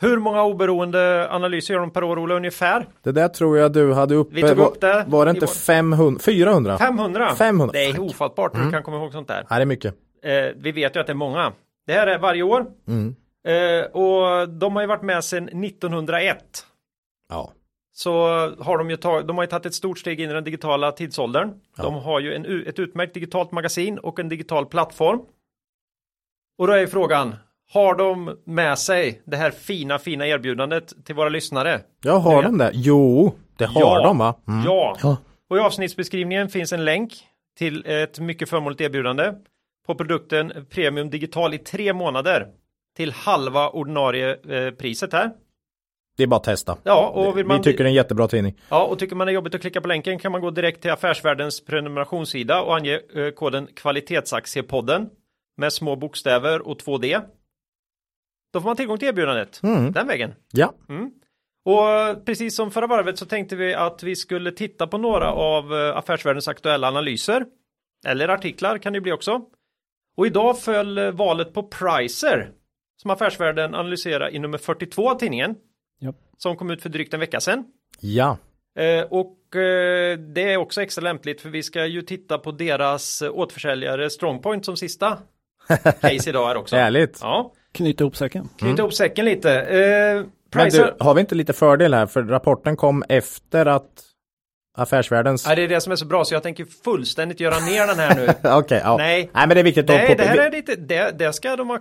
Hur 0.00 0.18
många 0.18 0.42
oberoende 0.44 1.28
analyser 1.30 1.74
gör 1.74 1.80
de 1.80 1.90
per 1.90 2.04
år, 2.04 2.18
Ola, 2.18 2.34
ungefär? 2.34 2.86
Det 3.02 3.12
där 3.12 3.28
tror 3.28 3.58
jag 3.58 3.72
du 3.72 3.92
hade 3.92 4.14
uppe. 4.14 4.34
Vi 4.34 4.42
tog 4.42 4.58
upp 4.58 4.80
det 4.80 5.04
Var 5.08 5.24
det 5.24 5.30
inte 5.30 5.46
vår- 5.46 5.52
500? 5.52 6.20
400? 6.24 6.78
500? 6.78 7.34
500. 7.34 7.72
Det 7.72 7.84
är 7.84 8.00
ofattbart 8.00 8.56
hur 8.58 8.64
du 8.64 8.70
kan 8.70 8.82
komma 8.82 8.96
ihåg 8.96 9.12
sånt 9.12 9.28
där. 9.28 9.46
Nej, 9.50 9.58
det 9.58 9.62
är 9.62 9.66
mycket. 9.66 9.94
Eh, 10.24 10.30
vi 10.56 10.72
vet 10.72 10.96
ju 10.96 11.00
att 11.00 11.06
det 11.06 11.12
är 11.12 11.14
många. 11.14 11.52
Det 11.86 11.92
här 11.92 12.06
är 12.06 12.18
varje 12.18 12.42
år. 12.42 12.66
Mm. 12.88 13.14
Eh, 13.48 13.85
och 13.85 14.48
de 14.48 14.74
har 14.77 14.82
ju 14.82 14.89
varit 14.89 15.02
med 15.02 15.24
sedan 15.24 15.64
1901. 15.64 16.66
Ja. 17.28 17.52
Så 17.94 18.12
har 18.60 18.78
de 18.78 18.90
ju 18.90 18.97
tagit, 18.97 19.27
de 19.27 19.36
har 19.36 19.44
ju 19.44 19.51
tagit 19.51 19.66
ett 19.66 19.74
stort 19.74 19.98
steg 19.98 20.20
in 20.20 20.31
i 20.31 20.32
den 20.32 20.44
digitala 20.44 20.93
tidsåldern. 20.93 21.60
De 21.77 21.94
har 21.94 22.20
ju 22.20 22.35
en, 22.35 22.66
ett 22.69 22.78
utmärkt 22.78 23.14
digitalt 23.14 23.52
magasin 23.52 23.98
och 23.98 24.19
en 24.20 24.28
digital 24.28 24.66
plattform. 24.66 25.20
Och 26.59 26.66
då 26.66 26.73
är 26.73 26.78
ju 26.81 26.86
frågan, 26.86 27.35
har 27.73 27.94
de 27.94 28.39
med 28.44 28.78
sig 28.78 29.23
det 29.24 29.36
här 29.36 29.51
fina, 29.51 29.98
fina 29.98 30.27
erbjudandet 30.27 31.05
till 31.05 31.14
våra 31.14 31.28
lyssnare? 31.28 31.81
Ja, 32.02 32.19
har 32.19 32.43
de 32.43 32.59
det? 32.59 32.70
Jo, 32.74 33.35
det 33.56 33.64
har 33.66 33.81
Ja. 33.81 34.02
de 34.06 34.19
va? 34.19 34.35
Mm. 34.48 34.64
Ja. 34.64 34.97
Ja. 35.02 35.16
Och 35.51 35.56
i 35.56 35.60
avsnittsbeskrivningen 35.60 36.48
finns 36.48 36.73
en 36.73 36.85
länk 36.85 37.12
till 37.59 37.86
ett 37.86 38.19
mycket 38.20 38.48
förmånligt 38.48 38.81
erbjudande 38.81 39.32
på 39.86 39.94
produkten 39.94 40.66
Premium 40.70 41.10
Digital 41.10 41.55
i 41.55 41.59
tre 41.59 41.93
månader 41.93 42.47
till 42.97 43.12
halva 43.12 43.69
ordinarie 43.70 44.36
eh, 44.48 44.74
priset 44.74 45.12
här. 45.12 45.31
Det 46.16 46.23
är 46.23 46.27
bara 46.27 46.36
att 46.36 46.44
testa. 46.44 46.78
Ja, 46.82 47.09
och 47.09 47.39
vill 47.39 47.47
man, 47.47 47.56
Vi 47.56 47.62
tycker 47.62 47.78
det 47.85 47.89
är 47.89 47.90
en 47.90 47.94
jättebra 47.94 48.28
tidning. 48.28 48.60
ja, 48.69 48.85
och 48.85 48.98
tycker 48.98 49.16
man 49.16 49.27
det 49.27 49.31
är 49.31 49.35
jobbigt 49.35 49.55
att 49.55 49.60
klicka 49.60 49.81
på 49.81 49.89
länken 49.89 50.19
kan 50.19 50.32
man 50.32 50.40
gå 50.40 50.51
direkt 50.51 50.82
till 50.82 50.90
Affärsvärldens 50.90 51.64
prenumerationssida 51.64 52.62
och 52.62 52.77
ange 52.77 53.01
eh, 53.14 53.31
koden 53.31 53.66
kvalitetsaktiepodden 53.74 55.09
med 55.56 55.73
små 55.73 55.97
bokstäver 55.97 56.69
och 56.69 56.78
2D. 56.81 57.20
Då 58.52 58.60
får 58.60 58.69
man 58.69 58.77
tillgång 58.77 58.98
till 58.98 59.09
erbjudandet 59.09 59.60
Mm. 59.62 59.93
den 59.93 60.06
vägen. 60.06 60.35
Ja. 60.52 60.74
Och 61.64 62.24
precis 62.24 62.56
som 62.56 62.70
förra 62.70 62.86
varvet 62.86 63.19
så 63.19 63.27
tänkte 63.27 63.56
vi 63.56 63.74
att 63.74 64.02
vi 64.02 64.16
skulle 64.16 64.52
titta 64.52 64.86
på 64.86 64.98
några 64.98 65.32
av 65.32 65.74
eh, 65.74 65.97
Affärsvärldens 65.97 66.48
aktuella 66.48 66.89
analyser. 66.89 67.47
Eller 68.06 68.28
artiklar 68.28 68.78
kan 68.78 68.93
det 68.93 69.01
bli 69.01 69.12
också. 69.12 69.40
Och 70.16 70.27
idag 70.27 70.59
föll 70.60 70.98
eh, 70.98 71.10
valet 71.10 71.55
på 71.55 71.62
Pricer. 71.62 72.51
Som 73.02 73.10
Affärsvärlden 73.10 73.74
analyserar 73.74 74.34
i 74.34 74.38
nummer 74.38 74.58
42 74.58 75.10
av 75.10 75.14
tidningen. 75.14 75.54
Ja. 75.98 76.12
Som 76.38 76.56
kom 76.56 76.70
ut 76.70 76.82
för 76.82 76.88
drygt 76.88 77.14
en 77.14 77.20
vecka 77.20 77.40
sedan. 77.40 77.64
Ja. 78.00 78.38
Eh, 78.78 79.04
och 79.10 79.56
eh, 79.56 80.18
det 80.18 80.52
är 80.52 80.56
också 80.56 80.82
extra 80.82 81.02
lämpligt 81.02 81.40
för 81.40 81.48
vi 81.48 81.62
ska 81.62 81.86
ju 81.86 82.02
titta 82.02 82.38
på 82.38 82.52
deras 82.52 83.22
återförsäljare 83.22 84.10
Strongpoint 84.10 84.64
som 84.64 84.76
sista 84.76 85.18
case 86.00 86.30
idag 86.30 86.46
här 86.46 86.56
också. 86.56 86.76
Härligt. 86.76 87.18
Ja, 87.22 87.52
Knyta 87.72 88.04
ihop 88.04 88.16
säcken. 88.16 88.48
knyta 88.58 88.82
ihop 88.82 88.94
säcken 88.94 89.24
lite. 89.24 89.60
Eh, 89.60 90.22
du, 90.70 90.94
har 91.00 91.14
vi 91.14 91.20
inte 91.20 91.34
lite 91.34 91.52
fördel 91.52 91.94
här? 91.94 92.06
För 92.06 92.22
rapporten 92.22 92.76
kom 92.76 93.04
efter 93.08 93.66
att 93.66 94.02
Affärsvärldens... 94.74 95.46
ja, 95.48 95.54
det 95.54 95.62
är 95.62 95.68
det 95.68 95.80
som 95.80 95.92
är 95.92 95.96
så 95.96 96.06
bra 96.06 96.24
så 96.24 96.34
jag 96.34 96.42
tänker 96.42 96.64
fullständigt 96.84 97.40
göra 97.40 97.58
ner 97.58 97.86
den 97.86 97.98
här 97.98 98.14
nu. 98.42 98.50
Okej, 98.58 98.80
ja. 98.84 98.96
Nej. 98.96 99.30
Nej, 99.34 99.46
men 99.46 99.48
det 99.48 99.60
är 99.60 99.64
viktigt 99.64 99.88
Nej, 99.88 100.12
att 100.12 100.18
det 100.18 100.24
här 100.24 100.38
är 100.38 100.50
lite, 100.50 100.76
det, 100.76 101.18
det 101.18 101.32
ska 101.32 101.56
de 101.56 101.68
ha 101.70 101.78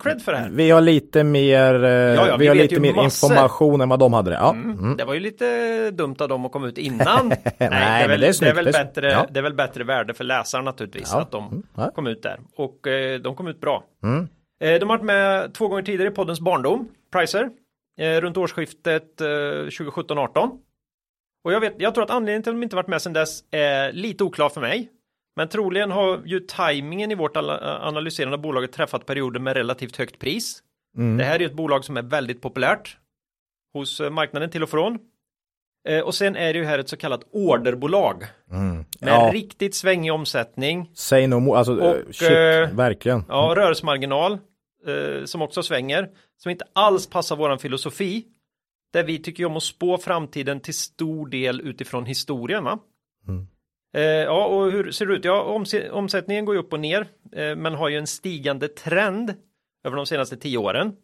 cred 0.00 0.22
för 0.22 0.32
det 0.32 0.38
här. 0.38 0.48
vi 0.52 0.70
har 0.70 0.80
lite 0.80 1.24
mer, 1.24 1.84
eh, 1.84 1.90
ja, 1.90 2.36
vi, 2.36 2.42
vi 2.44 2.46
har 2.48 2.54
lite 2.54 2.80
mer 2.80 2.94
massor. 2.94 3.30
information 3.30 3.80
än 3.80 3.88
vad 3.88 3.98
de 3.98 4.12
hade 4.12 4.30
det. 4.30 4.36
Ja. 4.36 4.50
Mm. 4.50 4.96
Det 4.96 5.04
var 5.04 5.14
ju 5.14 5.20
lite 5.20 5.90
dumt 5.90 6.16
av 6.18 6.28
dem 6.28 6.44
att 6.46 6.52
komma 6.52 6.66
ut 6.68 6.78
innan. 6.78 7.28
Nej, 7.28 7.38
det 7.58 7.64
är 7.66 8.08
väl, 8.08 8.20
det 8.20 8.26
är 8.28 8.40
det 8.40 8.48
är 8.50 8.54
väl 8.54 8.72
bättre, 8.72 9.10
ja. 9.10 9.26
det 9.30 9.38
är 9.38 9.42
väl 9.42 9.54
bättre 9.54 9.84
värde 9.84 10.14
för 10.14 10.24
läsaren 10.24 10.64
naturligtvis 10.64 11.10
Ja. 11.12 11.20
att 11.20 11.30
de 11.30 11.44
Mm, 11.48 11.62
ja. 11.76 11.90
kom 11.94 12.06
ut 12.06 12.22
där. 12.22 12.40
Och 12.56 12.86
eh, 12.86 13.20
de 13.20 13.36
kom 13.36 13.46
ut 13.48 13.60
bra. 13.60 13.84
Mm. 14.02 14.28
Eh, 14.62 14.80
de 14.80 14.90
har 14.90 14.96
varit 14.96 15.04
med 15.04 15.54
två 15.54 15.68
gånger 15.68 15.82
tidigare 15.82 16.08
i 16.08 16.14
poddens 16.14 16.40
barndom, 16.40 16.88
Pricer, 17.12 17.48
eh, 18.00 18.20
runt 18.20 18.36
årsskiftet 18.36 19.20
eh, 19.20 19.24
2017-18. 19.26 20.50
Och 21.44 21.52
jag, 21.52 21.60
vet, 21.60 21.74
jag 21.78 21.94
tror 21.94 22.04
att 22.04 22.10
anledningen 22.10 22.42
till 22.42 22.50
att 22.50 22.56
de 22.56 22.62
inte 22.62 22.76
varit 22.76 22.88
med 22.88 23.02
sedan 23.02 23.12
dess 23.12 23.44
är 23.50 23.92
lite 23.92 24.24
oklar 24.24 24.48
för 24.48 24.60
mig. 24.60 24.90
Men 25.36 25.48
troligen 25.48 25.90
har 25.90 26.22
ju 26.24 26.40
tajmingen 26.40 27.10
i 27.10 27.14
vårt 27.14 27.36
analyserande 27.36 28.34
av 28.36 28.40
bolaget 28.42 28.72
träffat 28.72 29.06
perioder 29.06 29.40
med 29.40 29.56
relativt 29.56 29.96
högt 29.96 30.18
pris. 30.18 30.62
Mm. 30.96 31.16
Det 31.16 31.24
här 31.24 31.34
är 31.34 31.38
ju 31.40 31.46
ett 31.46 31.52
bolag 31.54 31.84
som 31.84 31.96
är 31.96 32.02
väldigt 32.02 32.42
populärt 32.42 32.96
hos 33.72 34.00
eh, 34.00 34.10
marknaden 34.10 34.50
till 34.50 34.62
och 34.62 34.68
från. 34.70 34.98
Eh, 35.88 36.00
och 36.00 36.14
sen 36.14 36.36
är 36.36 36.52
det 36.52 36.58
ju 36.58 36.64
här 36.64 36.78
ett 36.78 36.88
så 36.88 36.96
kallat 36.96 37.20
orderbolag 37.32 38.24
Mm. 38.50 38.76
med 38.76 38.84
Ja, 39.00 39.30
riktigt 39.32 39.74
svängig 39.74 40.12
omsättning. 40.12 40.90
say 40.94 41.26
no 41.26 41.34
more. 41.40 41.58
Alltså, 41.58 41.76
Och, 41.76 41.96
eh, 41.96 42.04
shit, 42.10 42.30
eh, 42.30 42.76
verkligen. 42.76 43.24
Ja, 43.28 43.52
rörelsemarginal 43.56 44.32
eh, 44.86 45.24
som 45.24 45.42
också 45.42 45.62
svänger, 45.62 46.08
som 46.36 46.50
inte 46.50 46.64
alls 46.72 47.06
passar 47.06 47.36
våran 47.36 47.58
filosofi. 47.58 48.24
Där 48.94 49.04
vi 49.04 49.18
tycker 49.18 49.44
om 49.44 49.56
att 49.56 49.62
spå 49.62 49.98
framtiden 49.98 50.60
till 50.60 50.74
stor 50.74 51.28
del 51.28 51.60
utifrån 51.60 52.04
historien. 52.06 52.64
Va? 52.64 52.78
Mm. 53.28 53.46
Eh, 53.94 54.02
ja, 54.02 54.46
och 54.46 54.72
hur 54.72 54.90
ser 54.90 55.06
det 55.06 55.14
ut? 55.14 55.24
Ja, 55.24 55.58
omse- 55.58 55.90
omsättningen 55.90 56.44
går 56.44 56.54
ju 56.54 56.60
upp 56.60 56.72
och 56.72 56.80
ner, 56.80 57.00
eh, 57.32 57.56
men 57.56 57.74
har 57.74 57.88
ju 57.88 57.96
en 57.96 58.06
stigande 58.06 58.68
trend 58.68 59.34
över 59.84 59.96
de 59.96 60.06
senaste 60.06 60.36
tio 60.36 60.58
åren. 60.58 60.96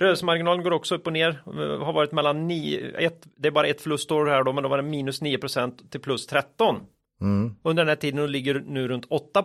Rörelsemarginalen 0.00 0.64
går 0.64 0.70
också 0.70 0.94
upp 0.94 1.06
och 1.06 1.12
ner, 1.12 1.42
eh, 1.46 1.84
har 1.84 1.92
varit 1.92 2.12
mellan 2.12 2.46
9, 2.48 2.90
ett, 2.98 3.26
det 3.36 3.48
är 3.48 3.52
bara 3.52 3.66
ett 3.66 3.80
förlustår 3.80 4.26
här 4.26 4.44
då, 4.44 4.52
men 4.52 4.62
då 4.62 4.68
var 4.68 4.76
det 4.76 4.82
minus 4.82 5.22
9% 5.22 5.90
till 5.90 6.00
plus 6.00 6.26
13. 6.26 6.76
Mm. 7.20 7.54
Under 7.62 7.82
den 7.84 7.88
här 7.88 7.96
tiden 7.96 8.32
ligger 8.32 8.60
nu 8.66 8.88
runt 8.88 9.06
8 9.08 9.42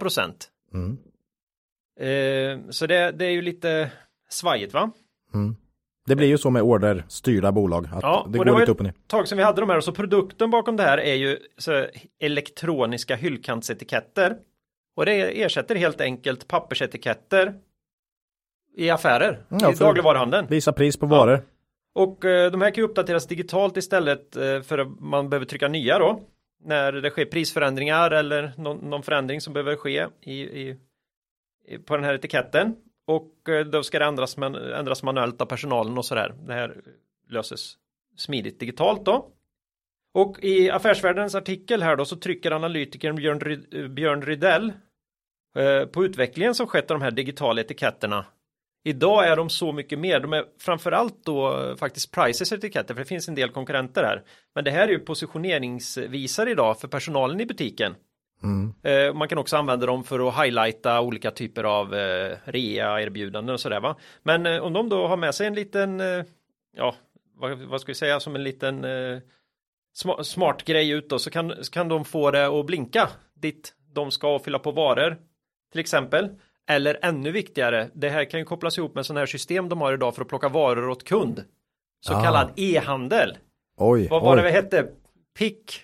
Mm. 0.73 0.97
Eh, 1.99 2.69
så 2.69 2.87
det, 2.87 3.11
det 3.11 3.25
är 3.25 3.31
ju 3.31 3.41
lite 3.41 3.91
svajigt 4.29 4.73
va? 4.73 4.91
Mm. 5.33 5.55
Det 6.09 6.15
blir 6.15 6.27
ju 6.27 6.37
så 6.37 6.49
med 6.49 6.61
orderstyrda 6.61 7.51
bolag. 7.51 7.87
Att 7.91 8.03
Ja, 8.03 8.27
det 8.29 8.37
går 8.37 8.45
det 8.45 8.51
var 8.51 8.59
lite 8.59 8.71
upp 8.71 8.79
och 8.79 8.83
ner. 8.83 8.93
Tag 9.07 9.27
som 9.27 9.37
vi 9.37 9.43
hade 9.43 9.61
de 9.61 9.69
här 9.69 9.77
och 9.77 9.83
så 9.83 9.91
produkten 9.91 10.49
bakom 10.49 10.75
det 10.75 10.83
här 10.83 10.97
är 10.97 11.13
ju 11.13 11.37
så 11.57 11.85
elektroniska 12.19 13.15
hyllkantsetiketter. 13.15 14.37
Och 14.95 15.05
det 15.05 15.43
ersätter 15.43 15.75
helt 15.75 16.01
enkelt 16.01 16.47
pappersetiketter 16.47 17.53
i 18.77 18.89
affärer, 18.89 19.39
Ja, 19.49 19.71
i 19.71 19.75
dagligvaruhandeln. 19.75 20.47
Visa 20.49 20.73
pris 20.73 20.97
på 20.97 21.05
varor. 21.05 21.41
Och 21.95 22.25
eh, 22.25 22.51
de 22.51 22.61
här 22.61 22.71
kan 22.71 22.81
ju 22.83 22.89
uppdateras 22.89 23.27
digitalt 23.27 23.77
istället 23.77 24.35
eh, 24.35 24.61
för 24.61 24.77
att 24.77 24.99
man 24.99 25.29
behöver 25.29 25.45
trycka 25.45 25.67
nya 25.67 25.99
då. 25.99 26.21
När 26.65 26.91
det 26.91 27.09
sker 27.09 27.25
prisförändringar 27.25 28.11
eller 28.11 28.51
någon, 28.57 28.77
någon 28.77 29.03
förändring 29.03 29.41
som 29.41 29.53
behöver 29.53 29.75
ske 29.75 30.07
i, 30.21 30.33
i, 30.33 30.77
i, 31.67 31.77
på 31.77 31.95
den 31.95 32.05
här 32.05 32.13
etiketten. 32.13 32.75
Och 33.09 33.49
eh, 33.49 33.65
då 33.65 33.83
ska 33.83 33.99
det 33.99 34.05
ändras, 34.05 34.37
men, 34.37 34.55
ändras 34.55 35.03
manuellt 35.03 35.41
av 35.41 35.45
personalen 35.45 35.97
och 35.97 36.05
sådär. 36.05 36.35
Det 36.47 36.53
här 36.53 36.81
löses 37.29 37.73
smidigt 38.17 38.59
digitalt 38.59 39.05
då. 39.05 39.31
Och 40.13 40.43
i 40.43 40.69
Affärsvärldens 40.69 41.35
artikel 41.35 41.83
här 41.83 41.95
då 41.95 42.05
så 42.05 42.15
trycker 42.15 42.51
analytikern 42.51 43.15
Björn, 43.15 43.39
Ryd- 43.39 43.83
eh, 43.83 43.87
Björn 43.87 44.21
Rydell 44.21 44.73
eh, 45.55 45.85
på 45.85 46.05
utvecklingen 46.05 46.55
som 46.55 46.67
skett 46.67 46.91
av 46.91 46.99
de 46.99 47.03
här 47.03 47.11
digitala 47.11 47.61
etiketterna 47.61 48.25
Idag 48.83 49.27
är 49.27 49.35
de 49.35 49.49
så 49.49 49.71
mycket 49.71 49.99
mer. 49.99 50.19
De 50.19 50.33
är 50.33 50.45
framförallt 50.59 51.25
då 51.25 51.61
eh, 51.61 51.75
faktiskt 51.75 52.11
Prices 52.11 52.51
etiketter, 52.51 52.93
för 52.93 53.01
det 53.01 53.07
finns 53.07 53.27
en 53.27 53.35
del 53.35 53.49
konkurrenter 53.49 54.03
här. 54.03 54.23
Men 54.55 54.63
det 54.63 54.71
här 54.71 54.87
är 54.87 54.91
ju 54.91 54.99
positioneringsvisare 54.99 56.51
idag 56.51 56.79
för 56.79 56.87
personalen 56.87 57.41
i 57.41 57.45
butiken. 57.45 57.95
Mm. 58.43 58.73
Eh, 58.83 59.13
man 59.13 59.27
kan 59.27 59.37
också 59.37 59.57
använda 59.57 59.85
dem 59.85 60.03
för 60.03 60.27
att 60.27 60.43
highlighta 60.45 61.01
olika 61.01 61.31
typer 61.31 61.63
av 61.63 61.95
eh, 61.95 62.37
rea, 62.45 63.01
erbjudanden 63.01 63.53
och 63.53 63.59
sådär 63.59 63.79
va. 63.79 63.95
Men 64.23 64.45
eh, 64.45 64.59
om 64.61 64.73
de 64.73 64.89
då 64.89 65.07
har 65.07 65.17
med 65.17 65.35
sig 65.35 65.47
en 65.47 65.53
liten, 65.55 65.99
ja, 66.75 66.95
vad, 67.35 67.57
vad 67.59 67.81
ska 67.81 67.89
vi 67.91 67.95
säga, 67.95 68.19
som 68.19 68.35
en 68.35 68.43
liten 68.43 68.83
eh, 68.83 69.19
sma- 70.03 70.23
smart 70.23 70.63
grej 70.63 70.89
ut 70.89 71.09
då, 71.09 71.19
så 71.19 71.29
kan, 71.29 71.63
så 71.63 71.71
kan 71.71 71.87
de 71.87 72.05
få 72.05 72.31
det 72.31 72.45
att 72.59 72.65
blinka 72.65 73.09
dit 73.35 73.73
de 73.93 74.11
ska 74.11 74.39
fylla 74.39 74.59
på 74.59 74.71
varor, 74.71 75.17
till 75.71 75.79
exempel. 75.79 76.29
Eller 76.69 76.99
ännu 77.01 77.31
viktigare, 77.31 77.89
det 77.93 78.09
här 78.09 78.25
kan 78.25 78.39
ju 78.39 78.45
kopplas 78.45 78.77
ihop 78.77 78.95
med 78.95 79.05
sådana 79.05 79.19
här 79.19 79.25
system 79.25 79.69
de 79.69 79.81
har 79.81 79.93
idag 79.93 80.15
för 80.15 80.21
att 80.21 80.27
plocka 80.27 80.49
varor 80.49 80.89
åt 80.89 81.03
kund. 81.03 81.43
Så 82.01 82.13
Ah. 82.13 82.23
kallad 82.23 82.49
e-handel. 82.55 83.37
Oj, 83.77 84.07
Vad 84.07 84.21
var 84.21 84.31
oj. 84.31 84.37
det 84.37 84.43
vi 84.43 84.51
hette? 84.51 84.87
Pick 85.37 85.81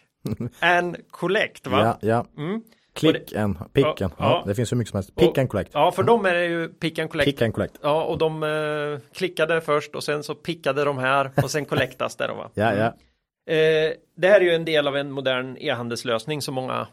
and 0.59 0.97
collect 1.11 1.67
va? 1.67 1.97
Ja, 2.01 2.07
ja. 2.07 2.43
Mm. 2.43 2.61
Click 2.93 3.33
and 3.33 3.73
pick 3.73 3.85
and. 3.85 3.97
Ja, 3.99 4.09
Ja, 4.17 4.25
ja. 4.25 4.43
det 4.47 4.55
finns 4.55 4.71
hur 4.71 4.77
mycket 4.77 4.89
som 4.91 4.97
helst. 4.97 5.15
Pick 5.15 5.29
Och- 5.29 5.37
and 5.37 5.49
collect. 5.49 5.71
Ja, 5.73 5.91
för 5.91 6.03
dem 6.03 6.25
är 6.25 6.33
det 6.33 6.45
ju 6.45 6.67
pick 6.67 6.99
and 6.99 7.09
collect. 7.09 7.25
Pick 7.25 7.41
and 7.41 7.53
collect. 7.53 7.75
Ja, 7.81 8.03
och 8.03 8.17
de 8.17 8.43
eh, 8.43 8.99
klickade 9.13 9.61
först 9.61 9.95
och 9.95 10.03
sen 10.03 10.23
så 10.23 10.35
pickade 10.35 10.83
de 10.83 10.97
här 10.97 11.31
och 11.43 11.51
sen 11.51 11.65
collectas 11.65 12.15
det 12.15 12.27
då 12.27 12.33
va? 12.33 12.49
Ja, 12.53 12.73
ja. 12.75 12.85
Eh, 13.53 13.93
det 14.17 14.27
här 14.27 14.41
är 14.41 14.45
ju 14.45 14.51
en 14.51 14.65
del 14.65 14.87
av 14.87 14.97
en 14.97 15.11
modern 15.11 15.57
e-handelslösning 15.59 16.41
som 16.41 16.55
många 16.55 16.87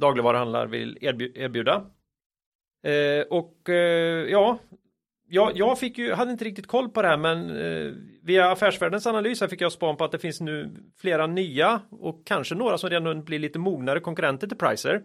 dagligvaruhandlare 0.00 0.66
vill 0.68 0.98
erbju- 1.00 1.32
erbjuda. 1.38 1.84
Eh, 2.86 3.22
och 3.30 3.68
eh, 3.68 4.24
ja, 4.30 4.58
jag, 5.28 5.56
jag 5.56 5.78
fick 5.78 5.98
ju, 5.98 6.12
hade 6.12 6.30
inte 6.32 6.44
riktigt 6.44 6.66
koll 6.66 6.88
på 6.88 7.02
det 7.02 7.08
här 7.08 7.16
men 7.16 7.50
eh, 7.50 7.92
via 8.22 8.50
Affärsvärldens 8.50 9.06
analys 9.06 9.40
här 9.40 9.48
fick 9.48 9.60
jag 9.60 9.72
span 9.72 9.96
på 9.96 10.04
att 10.04 10.12
det 10.12 10.18
finns 10.18 10.40
nu 10.40 10.70
flera 10.96 11.26
nya 11.26 11.80
och 11.90 12.26
kanske 12.26 12.54
några 12.54 12.78
som 12.78 12.90
redan 12.90 13.24
blir 13.24 13.38
lite 13.38 13.58
mognare 13.58 14.00
konkurrenter 14.00 14.46
till 14.46 14.58
Pricer. 14.58 15.02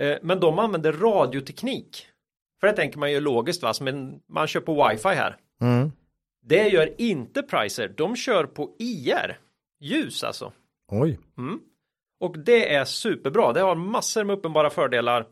Eh, 0.00 0.18
men 0.22 0.40
de 0.40 0.58
använder 0.58 0.92
radioteknik. 0.92 2.06
För 2.60 2.66
det 2.66 2.72
tänker 2.72 2.98
man 2.98 3.12
ju 3.12 3.20
logiskt 3.20 3.62
va, 3.62 3.74
som 3.74 3.88
en, 3.88 4.20
man 4.28 4.46
kör 4.46 4.60
på 4.60 4.88
wifi 4.88 5.08
här. 5.08 5.36
Mm. 5.60 5.92
Det 6.42 6.68
gör 6.68 7.00
inte 7.00 7.42
Pricer, 7.42 7.94
de 7.96 8.16
kör 8.16 8.44
på 8.44 8.76
IR. 8.78 9.38
Ljus 9.80 10.24
alltså. 10.24 10.52
Oj. 10.92 11.18
Mm. 11.38 11.60
Och 12.20 12.38
det 12.38 12.74
är 12.74 12.84
superbra. 12.84 13.52
Det 13.52 13.60
har 13.60 13.74
massor 13.74 14.24
med 14.24 14.38
uppenbara 14.38 14.70
fördelar 14.70 15.26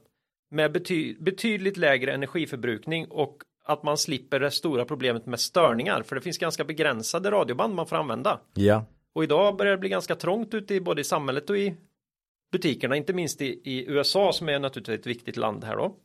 med 0.50 0.72
bety 0.72 1.16
betydligt 1.20 1.76
lägre 1.76 2.12
energiförbrukning 2.12 3.06
och 3.06 3.42
att 3.64 3.82
man 3.82 3.98
slipper 3.98 4.40
det 4.40 4.50
stora 4.50 4.84
problemet 4.84 5.26
med 5.26 5.40
störningar. 5.40 6.02
För 6.02 6.16
det 6.16 6.22
finns 6.22 6.38
ganska 6.38 6.64
begränsade 6.64 7.30
radioband 7.30 7.74
man 7.74 7.86
får 7.86 7.96
använda. 7.96 8.40
Ja. 8.54 8.84
Och 9.12 9.24
idag 9.24 9.56
börjar 9.56 9.72
det 9.72 9.78
bli 9.78 9.88
ganska 9.88 10.14
trångt 10.14 10.54
ute 10.54 10.74
i 10.74 10.80
både 10.80 11.00
i 11.00 11.04
samhället 11.04 11.50
och 11.50 11.58
i 11.58 11.76
butikerna, 12.52 12.96
inte 12.96 13.12
minst 13.12 13.42
i, 13.42 13.60
i 13.64 13.84
USA 13.88 14.32
som 14.32 14.48
är 14.48 14.58
naturligtvis 14.58 15.00
ett 15.00 15.06
viktigt 15.06 15.36
land 15.36 15.64
här 15.64 15.76
då. 15.76 15.96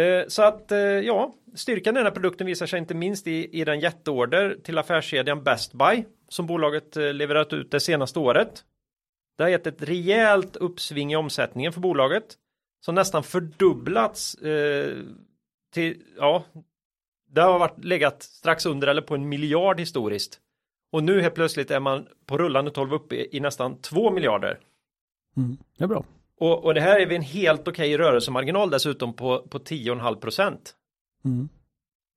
Eh, 0.00 0.24
så 0.28 0.42
att 0.42 0.72
eh, 0.72 0.78
ja, 0.78 1.34
styrkan 1.54 1.96
i 1.96 1.98
den 1.98 2.06
här 2.06 2.14
produkten 2.14 2.46
visar 2.46 2.66
sig 2.66 2.78
inte 2.78 2.94
minst 2.94 3.26
i, 3.26 3.60
i 3.60 3.64
den 3.64 3.80
jätteorder 3.80 4.56
till 4.64 4.78
affärskedjan 4.78 5.44
Best 5.44 5.72
Buy 5.72 6.04
som 6.28 6.46
bolaget 6.46 6.96
eh, 6.96 7.14
levererat 7.14 7.52
ut 7.52 7.70
det 7.70 7.80
senaste 7.80 8.18
året. 8.18 8.64
Det 9.36 9.42
har 9.42 9.50
gett 9.50 9.66
ett 9.66 9.82
rejält 9.82 10.56
uppsving 10.56 11.12
i 11.12 11.16
omsättningen 11.16 11.72
för 11.72 11.80
bolaget 11.80 12.36
som 12.84 12.94
nästan 12.94 13.22
fördubblats 13.22 14.34
eh, 14.34 14.96
till, 15.76 16.02
ja, 16.18 16.44
det 17.30 17.40
har 17.40 17.58
varit 17.58 17.84
legat 17.84 18.22
strax 18.22 18.66
under 18.66 18.88
eller 18.88 19.02
på 19.02 19.14
en 19.14 19.28
miljard 19.28 19.80
historiskt. 19.80 20.40
Och 20.92 21.04
nu 21.04 21.20
helt 21.20 21.34
plötsligt 21.34 21.70
är 21.70 21.80
man 21.80 22.08
på 22.26 22.38
rullande 22.38 22.70
12 22.70 22.92
uppe 22.92 23.14
i, 23.14 23.36
i 23.36 23.40
nästan 23.40 23.80
2 23.80 24.10
miljarder. 24.10 24.58
Mm. 25.36 25.56
Det 25.78 25.84
är 25.84 25.88
bra. 25.88 26.04
Och, 26.40 26.64
och 26.64 26.74
det 26.74 26.80
här 26.80 27.00
är 27.00 27.06
vid 27.06 27.16
en 27.16 27.22
helt 27.22 27.68
okej 27.68 27.98
rörelsemarginal 27.98 28.70
dessutom 28.70 29.14
på, 29.16 29.42
på 29.42 29.58
10,5 29.58 30.14
procent. 30.16 30.74
Mm. 31.24 31.48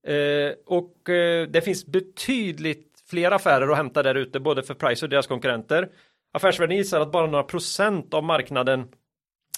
Eh, 0.08 0.54
och 0.66 1.10
eh, 1.10 1.48
det 1.48 1.62
finns 1.62 1.86
betydligt 1.86 3.04
fler 3.10 3.32
affärer 3.32 3.72
att 3.72 3.78
hämta 3.78 4.04
där 4.04 4.16
ute, 4.16 4.40
både 4.40 4.64
för 4.64 4.74
Price 4.74 5.06
och 5.06 5.10
deras 5.10 5.28
konkurrenter. 5.28 5.90
Affärsvärlden 6.34 6.78
gissar 6.78 7.02
att 7.02 7.12
bara 7.12 7.28
några 7.28 7.44
procent 7.44 8.14
av 8.14 8.24
marknaden 8.24 8.88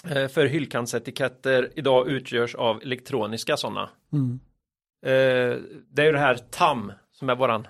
för 0.08 0.46
hyllkantsetiketter 0.46 1.70
idag 1.74 2.08
utgörs 2.08 2.54
av 2.54 2.82
elektroniska 2.82 3.56
sådana. 3.56 3.90
Mm. 4.12 4.40
Eh, 5.06 5.58
det 5.88 6.02
är 6.02 6.06
ju 6.06 6.12
det 6.12 6.18
här 6.18 6.34
TAM 6.34 6.92
som 7.12 7.30
är 7.30 7.36
våran 7.36 7.66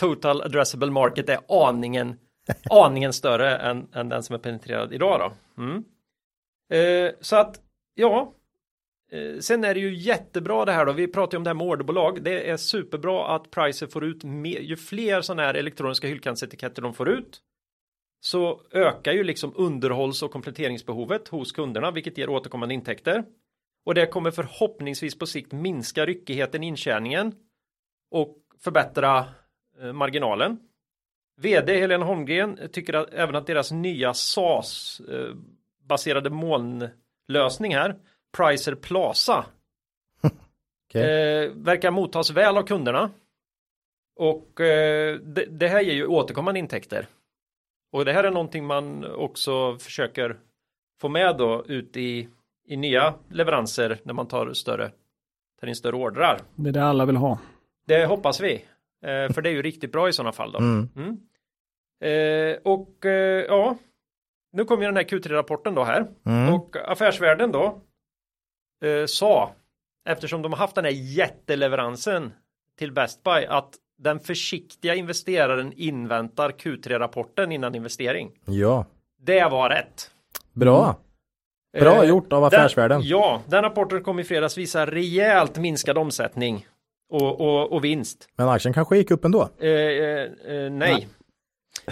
Total 0.00 0.42
Addressable 0.42 0.90
Market, 0.90 1.28
är 1.28 1.68
aningen 1.68 2.18
aningen 2.70 3.12
större 3.12 3.56
än, 3.56 3.88
än 3.92 4.08
den 4.08 4.22
som 4.22 4.34
är 4.34 4.38
penetrerad 4.38 4.92
idag 4.92 5.20
då. 5.20 5.62
Mm. 5.62 5.84
Eh, 6.72 7.12
så 7.20 7.36
att, 7.36 7.60
ja, 7.94 8.34
eh, 9.12 9.38
sen 9.40 9.64
är 9.64 9.74
det 9.74 9.80
ju 9.80 9.94
jättebra 9.94 10.64
det 10.64 10.72
här 10.72 10.86
då, 10.86 10.92
vi 10.92 11.08
pratar 11.08 11.32
ju 11.32 11.36
om 11.36 11.44
det 11.44 11.50
här 11.50 11.54
med 11.54 11.66
orderbolag, 11.66 12.22
det 12.22 12.50
är 12.50 12.56
superbra 12.56 13.34
att 13.34 13.50
Pricer 13.50 13.86
får 13.86 14.04
ut 14.04 14.24
mer, 14.24 14.60
ju 14.60 14.76
fler 14.76 15.20
sådana 15.20 15.42
här 15.42 15.54
elektroniska 15.54 16.06
hyllkantsetiketter 16.06 16.82
de 16.82 16.94
får 16.94 17.08
ut, 17.08 17.40
så 18.24 18.60
ökar 18.70 19.12
ju 19.12 19.24
liksom 19.24 19.52
underhålls 19.56 20.22
och 20.22 20.30
kompletteringsbehovet 20.30 21.28
hos 21.28 21.52
kunderna, 21.52 21.90
vilket 21.90 22.18
ger 22.18 22.28
återkommande 22.28 22.74
intäkter. 22.74 23.24
Och 23.86 23.94
det 23.94 24.06
kommer 24.06 24.30
förhoppningsvis 24.30 25.18
på 25.18 25.26
sikt 25.26 25.52
minska 25.52 26.06
ryckigheten 26.06 26.62
i 26.62 26.66
intjäningen 26.66 27.34
och 28.10 28.36
förbättra 28.60 29.26
eh, 29.80 29.92
marginalen. 29.92 30.58
VD 31.40 31.80
Helena 31.80 32.04
Holmgren 32.04 32.58
tycker 32.72 32.94
att, 32.94 33.12
även 33.12 33.34
att 33.34 33.46
deras 33.46 33.72
nya 33.72 34.14
SAS 34.14 35.00
eh, 35.00 35.34
baserade 35.82 36.30
molnlösning 36.30 37.74
här, 37.74 37.96
Pricer 38.36 38.74
Plaza, 38.74 39.44
okay. 40.88 41.02
eh, 41.02 41.50
verkar 41.50 41.90
mottas 41.90 42.30
väl 42.30 42.56
av 42.56 42.62
kunderna. 42.62 43.10
Och 44.16 44.50
det, 45.50 45.68
här 45.68 45.80
ger 45.80 45.94
ju 45.94 46.06
återkommande 46.06 46.60
intäkter. 46.60 47.08
Och 47.94 48.04
det 48.04 48.12
här 48.12 48.24
är 48.24 48.30
någonting 48.30 48.64
man 48.64 49.14
också 49.14 49.78
försöker 49.78 50.36
få 51.00 51.08
med 51.08 51.36
då 51.36 51.64
ut 51.66 51.96
i, 51.96 52.28
i 52.66 52.76
nya 52.76 53.14
leveranser 53.30 53.98
när 54.02 54.14
man 54.14 54.28
tar 54.28 54.52
större, 54.52 54.92
tar 55.60 55.66
in 55.66 55.74
större 55.74 55.96
ordrar. 55.96 56.40
Det 56.54 56.68
är 56.68 56.72
det 56.72 56.84
alla 56.84 57.04
vill 57.04 57.16
ha. 57.16 57.38
Det 57.86 58.06
hoppas 58.06 58.40
vi. 58.40 58.54
Eh, 59.02 59.32
för 59.32 59.42
det 59.42 59.48
är 59.48 59.52
ju 59.52 59.62
riktigt 59.62 59.92
bra 59.92 60.08
i 60.08 60.12
sådana 60.12 60.32
fall 60.32 60.52
då. 60.52 60.58
Mm. 60.58 60.88
Mm. 60.96 61.18
Eh, 62.00 62.58
och 62.62 63.06
eh, 63.06 63.44
ja, 63.44 63.76
nu 64.52 64.64
kommer 64.64 64.82
ju 64.82 64.88
den 64.88 64.96
här 64.96 65.04
Q3-rapporten 65.04 65.74
då 65.74 65.84
här. 65.84 66.06
Mm. 66.26 66.54
Och 66.54 66.76
affärsvärlden 66.76 67.52
då 67.52 67.82
eh, 68.84 69.06
sa, 69.06 69.54
eftersom 70.08 70.42
de 70.42 70.52
har 70.52 70.58
haft 70.58 70.74
den 70.74 70.84
här 70.84 70.92
jätteleveransen 70.92 72.32
till 72.78 72.92
Best 72.92 73.22
Buy, 73.22 73.44
att 73.44 73.74
den 73.98 74.20
försiktiga 74.20 74.94
investeraren 74.94 75.72
inväntar 75.76 76.50
Q3-rapporten 76.50 77.52
innan 77.52 77.74
investering. 77.74 78.30
Ja, 78.44 78.86
Det 79.22 79.44
var 79.44 79.70
rätt. 79.70 80.10
bra. 80.52 80.96
Bra 81.80 82.02
Eh, 82.02 82.08
gjort 82.08 82.32
av 82.32 82.44
affärsvärlden. 82.44 83.00
Den, 83.00 83.08
ja, 83.08 83.42
den 83.46 83.62
rapporten 83.62 84.02
kom 84.02 84.18
i 84.18 84.24
fredags 84.24 84.58
visa 84.58 84.86
rejält 84.86 85.58
minskad 85.58 85.98
omsättning 85.98 86.66
och, 87.10 87.40
och, 87.40 87.72
och 87.72 87.84
vinst. 87.84 88.28
Men 88.36 88.48
aktien 88.48 88.74
kanske 88.74 88.96
gick 88.96 89.10
upp 89.10 89.24
ändå. 89.24 89.48
Eh, 89.60 89.68
eh, 89.68 90.20
eh, 90.20 90.28
nej. 90.46 90.70
Nej, 90.70 91.08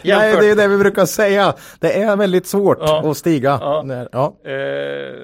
Jämfört- 0.02 0.40
det 0.40 0.50
är 0.50 0.56
det 0.56 0.68
vi 0.68 0.78
brukar 0.78 1.06
säga. 1.06 1.54
Det 1.80 2.02
är 2.02 2.16
väldigt 2.16 2.46
svårt 2.46 2.78
Ja. 2.80 3.10
att 3.10 3.16
stiga. 3.16 3.58
Ja. 3.60 3.82
När, 3.84 4.08
ja. 4.12 4.36
Eh, 4.44 5.18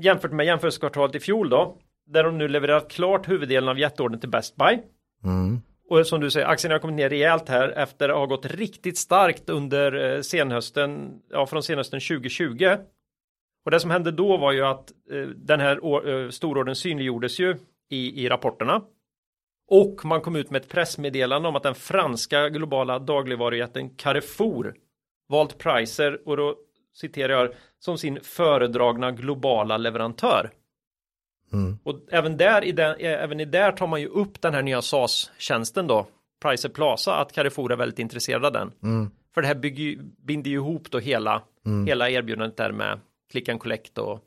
jämfört 0.00 0.32
med 0.32 0.46
jämförelsekvartalet 0.46 1.14
i 1.14 1.20
fjol 1.20 1.48
då, 1.50 1.76
där 2.06 2.24
de 2.24 2.38
nu 2.38 2.48
levererat 2.48 2.90
klart 2.90 3.28
huvuddelen 3.28 3.68
av 3.68 3.78
jätteordern 3.78 4.20
till 4.20 4.30
Best 4.30 4.56
Buy. 4.56 4.78
Mm. 5.24 5.60
Och 5.88 6.06
som 6.06 6.20
du 6.20 6.30
säger, 6.30 6.46
aktien 6.46 6.72
har 6.72 6.78
kommit 6.78 6.96
ner 6.96 7.08
rejält 7.08 7.48
här 7.48 7.68
efter 7.68 8.08
att 8.08 8.16
ha 8.16 8.26
gått 8.26 8.46
riktigt 8.46 8.98
starkt 8.98 9.50
under 9.50 10.14
eh, 10.14 10.20
senhösten, 10.20 11.20
ja 11.30 11.46
från 11.46 11.62
senhösten 11.62 12.00
2020. 12.00 12.76
Och 13.64 13.70
det 13.70 13.80
som 13.80 13.90
hände 13.90 14.10
då 14.10 14.36
var 14.36 14.52
ju 14.52 14.62
att 14.62 14.92
eh, 15.10 15.28
den 15.28 15.60
här 15.60 15.76
or- 15.76 16.24
eh, 16.24 16.30
storordern 16.30 16.74
synliggjordes 16.74 17.40
ju 17.40 17.56
i, 17.90 18.24
i 18.24 18.28
rapporterna. 18.28 18.82
Och 19.68 20.04
man 20.04 20.20
kom 20.20 20.36
ut 20.36 20.50
med 20.50 20.62
ett 20.62 20.68
pressmeddelande 20.68 21.48
om 21.48 21.56
att 21.56 21.62
den 21.62 21.74
franska 21.74 22.48
globala 22.48 22.98
dagligvarujätten 22.98 23.90
Carrefour 23.90 24.74
valt 25.28 25.58
Pricer 25.58 26.28
och 26.28 26.36
då 26.36 26.56
citerar 26.94 27.32
jag 27.32 27.54
som 27.78 27.98
sin 27.98 28.20
föredragna 28.22 29.10
globala 29.10 29.76
leverantör. 29.76 30.50
Mm. 31.52 31.78
Och 31.84 31.96
även 32.10 32.36
där, 32.36 32.64
i 32.64 32.72
den, 32.72 32.96
eh, 32.98 33.22
även 33.24 33.40
i 33.40 33.44
där 33.44 33.72
tar 33.72 33.86
man 33.86 34.00
ju 34.00 34.06
upp 34.06 34.40
den 34.40 34.54
här 34.54 34.62
nya 34.62 34.82
SAS-tjänsten 34.82 35.86
då, 35.86 36.06
Pricer 36.42 36.68
Plaza, 36.68 37.14
att 37.14 37.32
Carrefour 37.32 37.72
är 37.72 37.76
väldigt 37.76 37.98
intresserad 37.98 38.44
av 38.44 38.52
den. 38.52 38.72
Mm. 38.82 39.10
För 39.34 39.42
det 39.42 39.48
här 39.48 39.54
bygger, 39.54 39.84
ju- 39.84 40.02
binder 40.26 40.50
ju 40.50 40.56
ihop 40.56 40.90
då 40.90 40.98
hela, 40.98 41.42
hela 41.86 42.10
erbjudandet 42.10 42.56
där 42.56 42.72
med 42.72 43.00
click 43.32 43.48
and 43.48 43.60
collect 43.60 43.98
och 43.98 44.20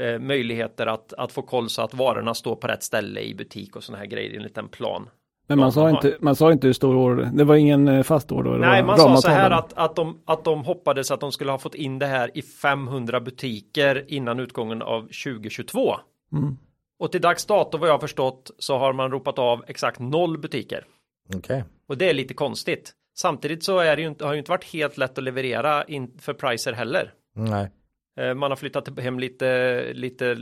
eh, 0.00 0.18
möjligheter 0.18 0.86
att, 0.86 1.12
att 1.12 1.32
få 1.32 1.42
koll 1.42 1.68
så 1.70 1.82
att 1.82 1.94
varorna 1.94 2.34
står 2.34 2.56
på 2.56 2.66
rätt 2.66 2.82
ställe 2.82 3.20
i 3.20 3.34
butik 3.34 3.76
och 3.76 3.84
sådana 3.84 3.98
här 3.98 4.06
grejer 4.06 4.36
enligt 4.36 4.58
en 4.58 4.68
plan. 4.68 5.08
Men 5.48 5.58
man 5.58 5.72
sa, 5.72 5.90
inte, 5.90 6.16
man 6.20 6.36
sa 6.36 6.52
inte 6.52 6.66
hur 6.66 6.74
stor 6.74 6.96
order, 6.96 7.30
det 7.34 7.44
var 7.44 7.56
ingen 7.56 7.88
eh, 7.88 8.02
fast 8.02 8.32
order. 8.32 8.58
Nej, 8.58 8.84
man 8.84 8.98
sa 8.98 9.16
så 9.16 9.28
här 9.28 9.50
att, 9.50 9.72
att, 9.72 9.96
de, 9.96 10.20
att 10.24 10.44
de 10.44 10.64
hoppades 10.64 11.10
att 11.10 11.20
de 11.20 11.32
skulle 11.32 11.50
ha 11.50 11.58
fått 11.58 11.74
in 11.74 11.98
det 11.98 12.06
här 12.06 12.30
i 12.38 12.42
500 12.42 13.20
butiker 13.20 14.04
innan 14.08 14.40
utgången 14.40 14.82
av 14.82 15.00
2022. 15.02 15.96
Mm. 16.32 16.56
Och 16.98 17.12
till 17.12 17.20
dags 17.20 17.46
dato 17.46 17.78
vad 17.78 17.88
jag 17.88 17.94
har 17.94 17.98
förstått 17.98 18.50
så 18.58 18.78
har 18.78 18.92
man 18.92 19.10
ropat 19.10 19.38
av 19.38 19.64
exakt 19.68 20.00
noll 20.00 20.38
butiker. 20.38 20.86
Okej. 21.34 21.64
Och 21.88 21.98
det 21.98 22.10
är 22.10 22.14
lite 22.14 22.34
konstigt. 22.34 22.92
Samtidigt 23.16 23.64
så 23.64 23.78
är 23.78 23.96
det 23.96 24.02
ju 24.02 24.08
inte, 24.08 24.24
har 24.24 24.32
det 24.32 24.38
inte 24.38 24.50
varit 24.50 24.64
helt 24.64 24.98
lätt 24.98 25.18
att 25.18 25.24
leverera 25.24 25.84
in 25.84 26.18
för 26.18 26.34
Pricer 26.34 26.72
heller. 26.72 27.12
Nej. 27.34 27.70
Eh, 28.18 28.34
Man 28.34 28.50
har 28.50 28.56
flyttat 28.56 28.98
hem 28.98 29.18
lite, 29.18 29.82
lite, 29.92 30.36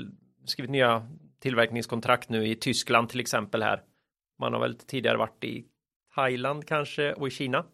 skrivit 0.47 0.71
nya 0.71 1.09
tillverkningskontrakt 1.41 2.29
nu 2.29 2.49
i 2.49 2.55
Tyskland 2.55 3.09
till 3.09 3.21
exempel 3.21 3.63
här. 3.63 3.83
Man 4.41 4.53
har 4.53 4.61
väl 4.61 4.79
tidigare 4.79 5.17
varit 5.17 5.45
i 5.45 5.65
Thailand 6.15 6.67
kanske 6.67 7.13
och 7.13 7.29
i 7.29 7.31
Kina. 7.31 7.65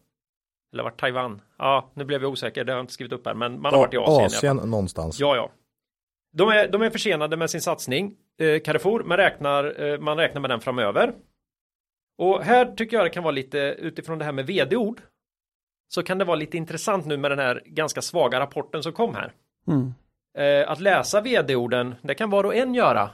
Eller 0.73 0.83
varit 0.83 0.99
Taiwan. 0.99 1.41
Ja, 1.57 1.91
nu 1.93 2.05
blev 2.05 2.21
jag 2.21 2.31
osäker, 2.31 2.63
det 2.63 2.71
har 2.71 2.77
jag 2.77 2.83
inte 2.83 2.93
skrivit 2.93 3.13
upp 3.13 3.25
här, 3.25 3.33
men 3.33 3.61
man 3.61 3.73
har 3.73 3.79
varit 3.79 3.93
i 3.93 3.97
Asien. 3.97 4.25
Asien 4.25 4.69
någonstans. 4.69 5.19
Ja, 5.19 5.35
ja. 5.35 5.51
De 6.33 6.49
är, 6.49 6.67
de 6.67 6.81
är 6.81 6.89
försenade 6.89 7.37
med 7.37 7.49
sin 7.49 7.61
satsning, 7.61 8.15
eh, 8.39 8.61
Carrefour, 8.61 9.03
men 9.03 9.17
räknar, 9.17 9.81
eh, 9.81 9.99
man 9.99 10.17
räknar 10.17 10.41
med 10.41 10.49
den 10.49 10.61
framöver. 10.61 11.13
Och 12.17 12.43
här 12.43 12.65
tycker 12.75 12.97
jag 12.97 13.05
det 13.05 13.09
kan 13.09 13.23
vara 13.23 13.31
lite 13.31 13.57
utifrån 13.57 14.17
det 14.17 14.25
här 14.25 14.31
med 14.31 14.45
vd-ord. 14.47 15.01
Så 15.87 16.03
kan 16.03 16.17
det 16.17 16.25
vara 16.25 16.35
lite 16.35 16.57
intressant 16.57 17.05
nu 17.05 17.17
med 17.17 17.31
den 17.31 17.39
här 17.39 17.61
ganska 17.65 18.01
svaga 18.01 18.39
rapporten 18.39 18.83
som 18.83 18.93
kom 18.93 19.15
här. 19.15 19.33
Mm. 19.67 19.93
Eh, 20.37 20.71
att 20.71 20.79
läsa 20.79 21.21
vd-orden, 21.21 21.95
det 22.01 22.15
kan 22.15 22.29
var 22.29 22.43
och 22.43 22.55
en 22.55 22.73
göra. 22.73 23.09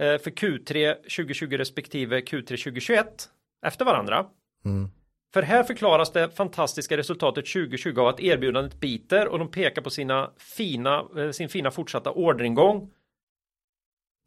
Eh, 0.00 0.18
för 0.18 0.30
Q3 0.30 0.94
2020 0.94 1.56
respektive 1.56 2.20
Q3 2.20 2.46
2021 2.46 3.30
efter 3.66 3.84
varandra. 3.84 4.26
Mm. 4.64 4.90
För 5.34 5.42
här 5.42 5.62
förklaras 5.62 6.12
det 6.12 6.36
fantastiska 6.36 6.96
resultatet 6.96 7.46
2020 7.46 8.00
av 8.00 8.06
att 8.06 8.20
erbjudandet 8.20 8.80
biter 8.80 9.28
och 9.28 9.38
de 9.38 9.50
pekar 9.50 9.82
på 9.82 9.90
sina 9.90 10.30
fina, 10.36 11.04
eh, 11.16 11.30
sin 11.30 11.48
fina 11.48 11.70
fortsatta 11.70 12.10
orderingång. 12.10 12.90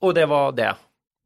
Och 0.01 0.13
det 0.13 0.25
var 0.25 0.51
det. 0.51 0.75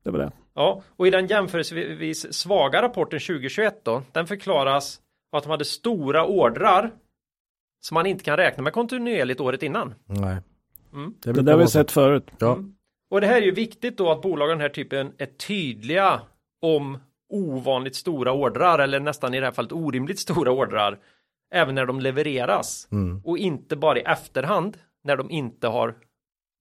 Det 0.03 0.11
var 0.11 0.19
det. 0.19 0.31
Ja, 0.53 0.83
och 0.95 1.07
i 1.07 1.09
den 1.09 1.27
jämförelsevis 1.27 2.33
svaga 2.33 2.81
rapporten 2.81 3.19
2021 3.19 3.81
då, 3.85 4.03
den 4.11 4.27
förklaras 4.27 5.01
av 5.31 5.37
att 5.37 5.43
de 5.43 5.49
hade 5.49 5.65
stora 5.65 6.25
ordrar 6.25 6.91
som 7.79 7.95
man 7.95 8.05
inte 8.05 8.23
kan 8.23 8.37
räkna 8.37 8.63
med 8.63 8.73
kontinuerligt 8.73 9.41
året 9.41 9.63
innan. 9.63 9.93
Nej. 10.05 10.37
Mm. 10.93 11.13
Det 11.19 11.33
brukar 11.33 11.41
där 11.41 11.53
har 11.53 11.59
vi 11.59 11.67
sett 11.67 11.91
förut. 11.91 12.31
Ja. 12.39 12.59
Och 13.09 13.21
det 13.21 13.27
här 13.27 13.37
är 13.37 13.45
ju 13.45 13.51
viktigt 13.51 13.97
då 13.97 14.11
att 14.11 14.21
bolag 14.21 14.49
av 14.51 14.57
den 14.57 14.61
här 14.61 14.69
typen 14.69 15.13
är 15.17 15.25
tydliga 15.25 16.21
om 16.61 16.97
ovanligt 17.35 17.95
stora 17.95 18.33
ordrar 18.33 18.79
eller 18.79 18.99
nästan 18.99 19.33
i 19.33 19.39
det 19.39 19.45
här 19.45 19.53
fallet 19.53 19.71
orimligt 19.71 20.19
stora 20.19 20.51
ordrar 20.51 20.97
även 21.53 21.75
när 21.75 21.85
de 21.85 21.99
levereras 21.99 22.87
Mm. 22.91 23.21
och 23.25 23.37
inte 23.37 23.75
bara 23.75 23.97
i 23.99 24.01
efterhand 24.01 24.77
när 25.03 25.17
de 25.17 25.31
inte 25.31 25.67
har 25.67 25.93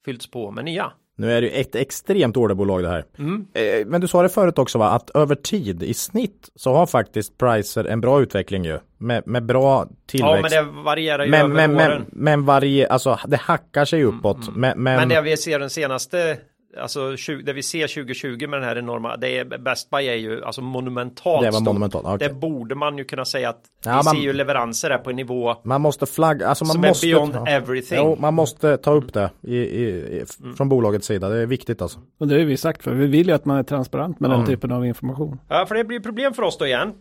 fyllts 0.05 0.31
på 0.31 0.51
med 0.51 0.65
nya. 0.65 0.93
Nu 1.17 1.33
är 1.33 1.41
det 1.41 1.47
ju 1.47 1.53
ett 1.61 1.75
extremt 1.75 2.37
orderbolag 2.37 2.83
det 2.83 2.89
här. 2.89 3.05
Mm. 3.19 3.47
Eh, 3.55 3.87
Men 3.87 4.01
du 4.01 4.09
sa 4.09 4.23
det 4.23 4.29
förut 4.29 4.59
också 4.59 4.79
va, 4.79 4.89
att 4.91 5.11
över 5.11 5.35
tid 5.35 5.83
i 5.83 5.95
snitt 5.95 6.49
så 6.55 6.73
har 6.75 6.87
faktiskt 6.87 7.39
Pricer 7.39 7.85
en 7.85 8.01
bra 8.01 8.23
utveckling 8.23 8.65
ju. 8.65 8.79
Med, 8.99 9.27
med 9.27 9.45
bra 9.47 9.79
Ja, 9.81 9.87
men 9.89 9.97
tillväxt. 10.07 10.51
det 10.57 10.63
varierar 10.85 11.25
ju 11.25 11.31
men, 11.31 11.41
över 11.41 11.55
men, 11.55 11.77
åren. 11.77 12.05
men, 12.13 12.25
men 12.25 12.45
varje, 12.45 12.87
alltså 12.89 13.19
det 13.27 13.37
hackar 13.37 13.85
sig 13.85 14.05
uppåt. 14.05 14.39
Men, 14.57 14.83
men, 14.83 14.97
Men 14.97 15.09
det 15.09 15.21
vi 15.21 15.37
ser 15.37 15.59
den 15.59 15.71
senaste, 15.71 16.39
alltså 16.81 17.17
20, 17.17 17.43
det 17.43 17.53
vi 17.53 17.63
ser 17.63 17.87
2020 17.89 18.47
med 18.49 18.61
den 18.61 18.69
här 18.69 18.79
enorma, 18.79 19.17
det 19.17 19.39
är 19.39 19.45
Best 19.59 19.91
Buy 19.91 20.07
är 20.07 20.15
ju 20.15 20.45
alltså 20.45 20.61
monumentalt 20.63 21.43
det 21.45 21.51
var 21.51 21.61
monumentalt. 21.61 22.07
Okej. 22.07 22.29
Det 22.29 22.35
borde 22.35 22.75
man 22.75 22.99
ju 22.99 23.05
kunna 23.05 23.25
säga 23.25 23.49
att 23.49 23.61
Ja, 23.85 23.91
vi 23.91 23.95
man- 23.95 24.05
ser 24.17 24.23
ju 24.23 24.33
leveranser 24.33 24.91
här 24.91 24.99
på 24.99 25.11
en 25.11 25.17
nivå 25.17 25.55
Man 25.65 25.81
måste 25.81 26.07
flagga, 26.07 26.49
alltså 26.49 26.65
man 26.65 26.73
som 26.73 26.81
måste. 26.81 27.07
är 27.07 27.09
beyond 27.11 27.35
ja. 27.35 27.47
everything. 27.49 27.99
Jo, 27.99 28.17
man 28.21 28.35
måste 28.35 28.77
ta 28.77 28.93
upp 28.93 29.13
det 29.13 29.31
i, 29.43 29.57
i, 29.57 29.85
i, 29.89 30.25
Mm. 30.43 30.55
från 30.57 30.69
bolagets 30.69 31.07
sida. 31.07 31.29
Det 31.29 31.37
är 31.43 31.47
viktigt 31.47 31.83
alltså. 31.83 31.99
Och 32.19 32.29
det 32.29 32.35
har 32.39 32.45
vi 32.45 32.57
sagt 32.57 32.83
för. 32.83 32.95
Vi 32.95 33.07
vill 33.07 33.27
ju 33.29 33.33
att 33.35 33.45
man 33.45 33.57
är 33.59 33.63
transparent 33.63 34.21
med 34.21 34.31
den 34.31 34.47
typen 34.47 34.73
av 34.73 34.87
information. 34.87 35.41
Ja, 35.49 35.67
för 35.67 35.75
det 35.75 35.85
blir 35.85 36.01
problem 36.01 36.35
för 36.35 36.43
oss 36.43 36.59
då 36.59 36.67
igen. 36.67 36.93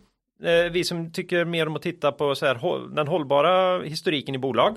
Eh, 0.44 0.72
vi 0.72 0.84
som 0.84 1.12
tycker 1.12 1.44
mer 1.44 1.66
om 1.66 1.76
att 1.76 1.82
titta 1.82 2.12
på 2.12 2.34
så 2.34 2.46
här, 2.46 2.94
den 2.94 3.08
hållbara 3.08 3.82
historiken 3.82 4.34
i 4.34 4.38
bolag. 4.38 4.76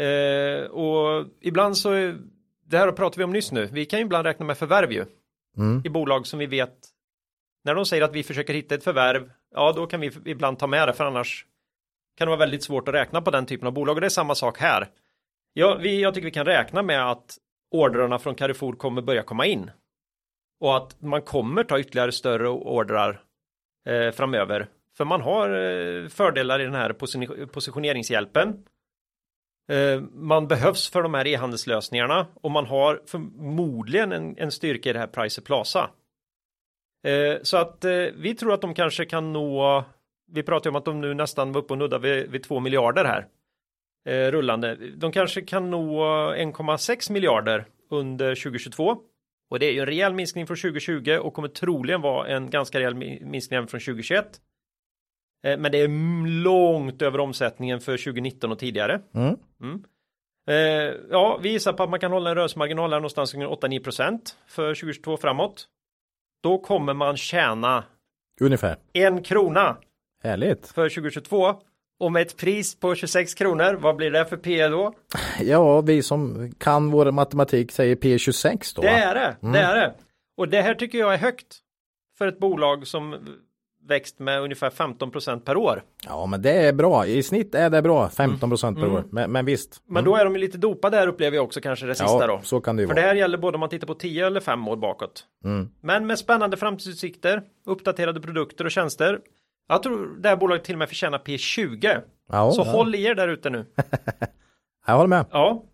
Eh, 0.00 0.64
och 0.70 1.26
ibland 1.40 1.76
så, 1.76 1.90
är- 1.92 2.16
det 2.72 2.78
här 2.78 2.92
pratar 2.92 3.18
vi 3.18 3.24
om 3.24 3.32
nyss 3.32 3.52
nu, 3.52 3.66
vi 3.66 3.86
kan 3.86 3.98
ju 3.98 4.04
ibland 4.04 4.26
räkna 4.26 4.46
med 4.46 4.58
förvärv 4.58 4.92
ju. 4.92 5.04
Mm. 5.56 5.82
I 5.84 5.88
bolag 5.88 6.26
som 6.26 6.38
vi 6.38 6.46
vet, 6.46 6.74
när 7.64 7.74
de 7.74 7.86
säger 7.86 8.02
att 8.02 8.14
vi 8.14 8.22
försöker 8.22 8.54
hitta 8.54 8.74
ett 8.74 8.84
förvärv, 8.84 9.30
ja 9.54 9.72
då 9.76 9.86
kan 9.86 10.00
vi 10.00 10.10
ibland 10.24 10.58
ta 10.58 10.66
med 10.66 10.88
det 10.88 10.92
för 10.92 11.04
annars 11.04 11.46
kan 12.16 12.26
det 12.26 12.30
vara 12.30 12.38
väldigt 12.38 12.62
svårt 12.62 12.88
att 12.88 12.94
räkna 12.94 13.22
på 13.22 13.30
den 13.30 13.46
typen 13.46 13.66
av 13.66 13.72
bolag 13.72 13.94
och 13.94 14.00
det 14.00 14.06
är 14.06 14.08
samma 14.08 14.34
sak 14.34 14.58
här. 14.58 14.88
Ja, 15.52 15.78
vi, 15.82 16.02
jag 16.02 16.14
tycker 16.14 16.24
vi 16.24 16.30
kan 16.30 16.46
räkna 16.46 16.82
med 16.82 17.10
att 17.10 17.38
ordrarna 17.70 18.18
från 18.18 18.34
Carrefour 18.34 18.72
kommer 18.72 19.02
börja 19.02 19.22
komma 19.22 19.46
in. 19.46 19.70
Och 20.60 20.76
att 20.76 21.00
man 21.00 21.22
kommer 21.22 21.64
ta 21.64 21.78
ytterligare 21.78 22.12
större 22.12 22.48
ordrar 22.48 23.22
eh, 23.86 24.10
framöver. 24.10 24.68
För 24.96 25.04
man 25.04 25.20
har 25.20 25.48
eh, 25.50 26.08
fördelar 26.08 26.60
i 26.60 26.64
den 26.64 26.74
här 26.74 26.92
posi 26.92 27.46
positioneringshjälpen. 27.46 28.64
Eh, 29.68 30.00
man 30.12 30.48
behövs 30.48 30.90
för 30.90 31.02
de 31.02 31.14
här 31.14 31.26
e-handelslösningarna 31.26 32.26
och 32.34 32.50
man 32.50 32.66
har 32.66 33.00
förmodligen 33.06 34.12
en, 34.12 34.38
en 34.38 34.50
styrka 34.50 34.90
i 34.90 34.92
det 34.92 34.98
här 34.98 35.06
Pricer 35.06 35.42
Plaza. 35.42 35.90
Eh, 37.06 37.42
så 37.42 37.56
att 37.56 37.84
eh, 37.84 38.06
vi 38.14 38.34
tror 38.34 38.54
att 38.54 38.60
de 38.60 38.74
kanske 38.74 39.04
kan 39.04 39.32
nå, 39.32 39.84
vi 40.32 40.42
pratar 40.42 40.70
om 40.70 40.76
att 40.76 40.84
de 40.84 41.00
nu 41.00 41.14
nästan 41.14 41.52
var 41.52 41.60
uppe 41.60 41.72
och 41.72 41.78
nuddar 41.78 41.98
vid, 41.98 42.30
vid 42.30 42.42
2 42.42 42.60
miljarder 42.60 43.04
här 43.04 43.28
rullande. 44.30 44.76
De 44.96 45.12
kanske 45.12 45.42
kan 45.42 45.70
nå 45.70 46.04
1,6 46.34 47.12
miljarder 47.12 47.66
under 47.90 48.34
2022. 48.34 48.96
Och 49.50 49.58
det 49.58 49.66
är 49.66 49.72
ju 49.72 49.80
en 49.80 49.86
rejäl 49.86 50.14
minskning 50.14 50.46
från 50.46 50.56
2020 50.56 51.18
och 51.22 51.34
kommer 51.34 51.48
troligen 51.48 52.00
vara 52.00 52.28
en 52.28 52.50
ganska 52.50 52.78
rejäl 52.78 52.94
minskning 52.94 53.56
även 53.56 53.68
från 53.68 53.80
2021. 53.80 54.40
Eh, 55.42 55.58
men 55.58 55.72
det 55.72 55.80
är 55.80 55.88
långt 56.42 57.02
över 57.02 57.20
omsättningen 57.20 57.80
för 57.80 57.96
2019 57.96 58.52
och 58.52 58.58
tidigare. 58.58 59.00
Mm. 59.14 59.36
Mm. 59.62 59.84
Eh, 60.48 60.94
ja, 61.10 61.38
vi 61.42 61.48
gissar 61.48 61.72
på 61.72 61.82
att 61.82 61.90
man 61.90 62.00
kan 62.00 62.12
hålla 62.12 62.30
en 62.30 62.36
rörelsemarginal 62.36 62.92
här 62.92 63.00
någonstans 63.00 63.32
kring 63.32 63.46
8-9% 63.46 64.18
för 64.46 64.74
2022 64.74 65.16
framåt. 65.16 65.66
Då 66.42 66.58
kommer 66.58 66.94
man 66.94 67.16
tjäna 67.16 67.84
Ungefär 68.40 68.76
en 68.92 69.22
krona 69.22 69.76
Härligt. 70.22 70.68
för 70.68 70.88
2022 70.88 71.54
och 72.00 72.12
med 72.12 72.22
ett 72.22 72.36
pris 72.36 72.80
på 72.80 72.94
26 72.94 73.34
kronor, 73.34 73.74
vad 73.74 73.96
blir 73.96 74.10
det 74.10 74.24
för 74.24 74.36
P 74.36 74.68
då? 74.68 74.94
Ja, 75.40 75.80
vi 75.80 76.02
som 76.02 76.52
kan 76.58 76.90
vår 76.90 77.10
matematik 77.10 77.72
säger 77.72 77.96
P26 77.96 78.76
då. 78.76 78.82
Det 78.82 78.88
är 78.88 79.14
det, 79.14 79.36
mm. 79.42 79.52
det 79.52 79.58
är 79.58 79.76
det. 79.76 79.94
Och 80.36 80.48
det 80.48 80.62
här 80.62 80.74
tycker 80.74 80.98
jag 80.98 81.14
är 81.14 81.18
högt 81.18 81.58
för 82.18 82.26
ett 82.26 82.38
bolag 82.38 82.86
som 82.86 83.28
växt 83.88 84.18
med 84.18 84.40
ungefär 84.40 84.70
15% 84.70 85.40
per 85.40 85.56
år. 85.56 85.82
Ja, 86.06 86.26
men 86.26 86.42
det 86.42 86.52
är 86.52 86.72
bra. 86.72 87.06
I 87.06 87.22
snitt 87.22 87.54
är 87.54 87.70
det 87.70 87.82
bra. 87.82 88.08
15% 88.08 88.74
per 88.74 88.82
mm. 88.82 88.94
år. 88.94 89.04
Men, 89.10 89.32
men 89.32 89.44
visst. 89.44 89.82
Men 89.86 90.04
då 90.04 90.14
mm. 90.14 90.20
är 90.20 90.24
de 90.32 90.40
lite 90.40 90.58
dopade 90.58 90.96
här 90.96 91.06
upplever 91.06 91.36
jag 91.36 91.44
också 91.44 91.60
kanske 91.60 91.86
det 91.86 91.94
sista 91.94 92.20
ja, 92.20 92.26
då. 92.26 92.40
så 92.42 92.60
kan 92.60 92.76
det 92.76 92.82
ju 92.82 92.88
För 92.88 92.94
vara. 92.94 93.02
det 93.02 93.08
här 93.08 93.16
gäller 93.16 93.38
både 93.38 93.54
om 93.56 93.60
man 93.60 93.68
tittar 93.68 93.86
på 93.86 93.94
10 93.94 94.26
eller 94.26 94.40
5 94.40 94.68
år 94.68 94.76
bakåt. 94.76 95.24
Mm. 95.44 95.68
Men 95.80 96.06
med 96.06 96.18
spännande 96.18 96.56
framtidsutsikter, 96.56 97.42
uppdaterade 97.66 98.20
produkter 98.20 98.64
och 98.64 98.70
tjänster. 98.70 99.20
Jag 99.68 99.82
tror 99.82 100.16
det 100.20 100.28
här 100.28 100.36
bolaget 100.36 100.64
till 100.64 100.74
och 100.74 100.78
med 100.78 100.88
förtjänar 100.88 101.18
P20. 101.18 102.00
Ja, 102.32 102.52
så 102.52 102.62
ja. 102.62 102.70
håll 102.70 102.94
i 102.94 103.04
er 103.04 103.14
där 103.14 103.28
ute 103.28 103.50
nu. 103.50 103.66
jag 104.86 104.94
håller 104.94 105.08
med. 105.08 105.26
Ja. 105.30 105.64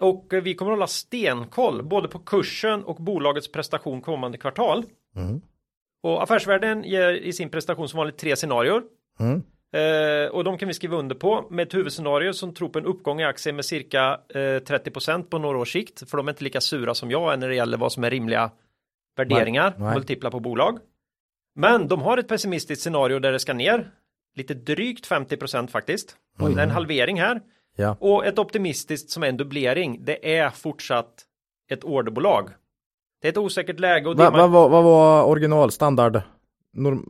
Och 0.00 0.32
vi 0.42 0.54
kommer 0.54 0.70
hålla 0.70 0.86
stenkoll 0.86 1.82
både 1.82 2.08
på 2.08 2.18
kursen 2.18 2.84
och 2.84 2.96
bolagets 2.96 3.52
prestation 3.52 4.00
kommande 4.00 4.38
kvartal. 4.38 4.84
Mm. 5.16 5.40
Och 6.02 6.22
Affärsvärlden 6.22 6.84
ger 6.84 7.12
i 7.12 7.32
sin 7.32 7.50
prestation 7.50 7.88
som 7.88 7.98
vanligt 7.98 8.18
tre 8.18 8.36
scenarier. 8.36 8.82
Mm. 9.20 9.42
Eh, 9.74 10.30
och 10.30 10.44
de 10.44 10.58
kan 10.58 10.68
vi 10.68 10.74
skriva 10.74 10.96
under 10.96 11.14
på 11.14 11.46
med 11.50 11.62
ett 11.66 11.74
huvudscenario 11.74 12.32
som 12.32 12.54
tror 12.54 12.68
på 12.68 12.78
en 12.78 12.86
uppgång 12.86 13.20
i 13.20 13.24
aktier 13.24 13.52
med 13.52 13.64
cirka 13.64 14.20
eh, 14.28 14.38
30% 14.38 15.22
på 15.22 15.38
några 15.38 15.58
års 15.58 15.72
sikt. 15.72 16.10
För 16.10 16.16
de 16.16 16.28
är 16.28 16.32
inte 16.32 16.44
lika 16.44 16.60
sura 16.60 16.94
som 16.94 17.10
jag 17.10 17.32
är 17.32 17.36
när 17.36 17.48
det 17.48 17.54
gäller 17.54 17.78
vad 17.78 17.92
som 17.92 18.04
är 18.04 18.10
rimliga 18.10 18.50
värderingar, 19.16 19.74
Nej. 19.78 19.94
multipla 19.94 20.30
på 20.30 20.40
bolag. 20.40 20.78
Men 21.54 21.88
de 21.88 22.02
har 22.02 22.18
ett 22.18 22.28
pessimistiskt 22.28 22.82
scenario 22.82 23.18
där 23.18 23.32
det 23.32 23.38
ska 23.38 23.52
ner 23.52 23.90
lite 24.34 24.54
drygt 24.54 25.08
50% 25.08 25.66
faktiskt. 25.66 26.16
Oj. 26.38 26.54
Det 26.54 26.60
är 26.60 26.64
en 26.64 26.70
halvering 26.70 27.20
här. 27.20 27.40
Ja. 27.76 27.96
Och 28.00 28.26
ett 28.26 28.38
optimistiskt 28.38 29.10
som 29.10 29.22
är 29.22 29.28
en 29.28 29.36
dubblering. 29.36 30.04
Det 30.04 30.36
är 30.36 30.50
fortsatt 30.50 31.24
ett 31.70 31.84
orderbolag. 31.84 32.50
Det 33.22 33.28
är 33.28 33.32
ett 33.32 33.38
osäkert 33.38 33.80
läge. 33.80 34.08
Och 34.08 34.16
vad, 34.16 34.32
man... 34.32 34.52
vad, 34.52 34.70
vad 34.70 34.84
var 34.84 35.24
originalstandard? 35.24 36.20
Norm, 36.72 37.08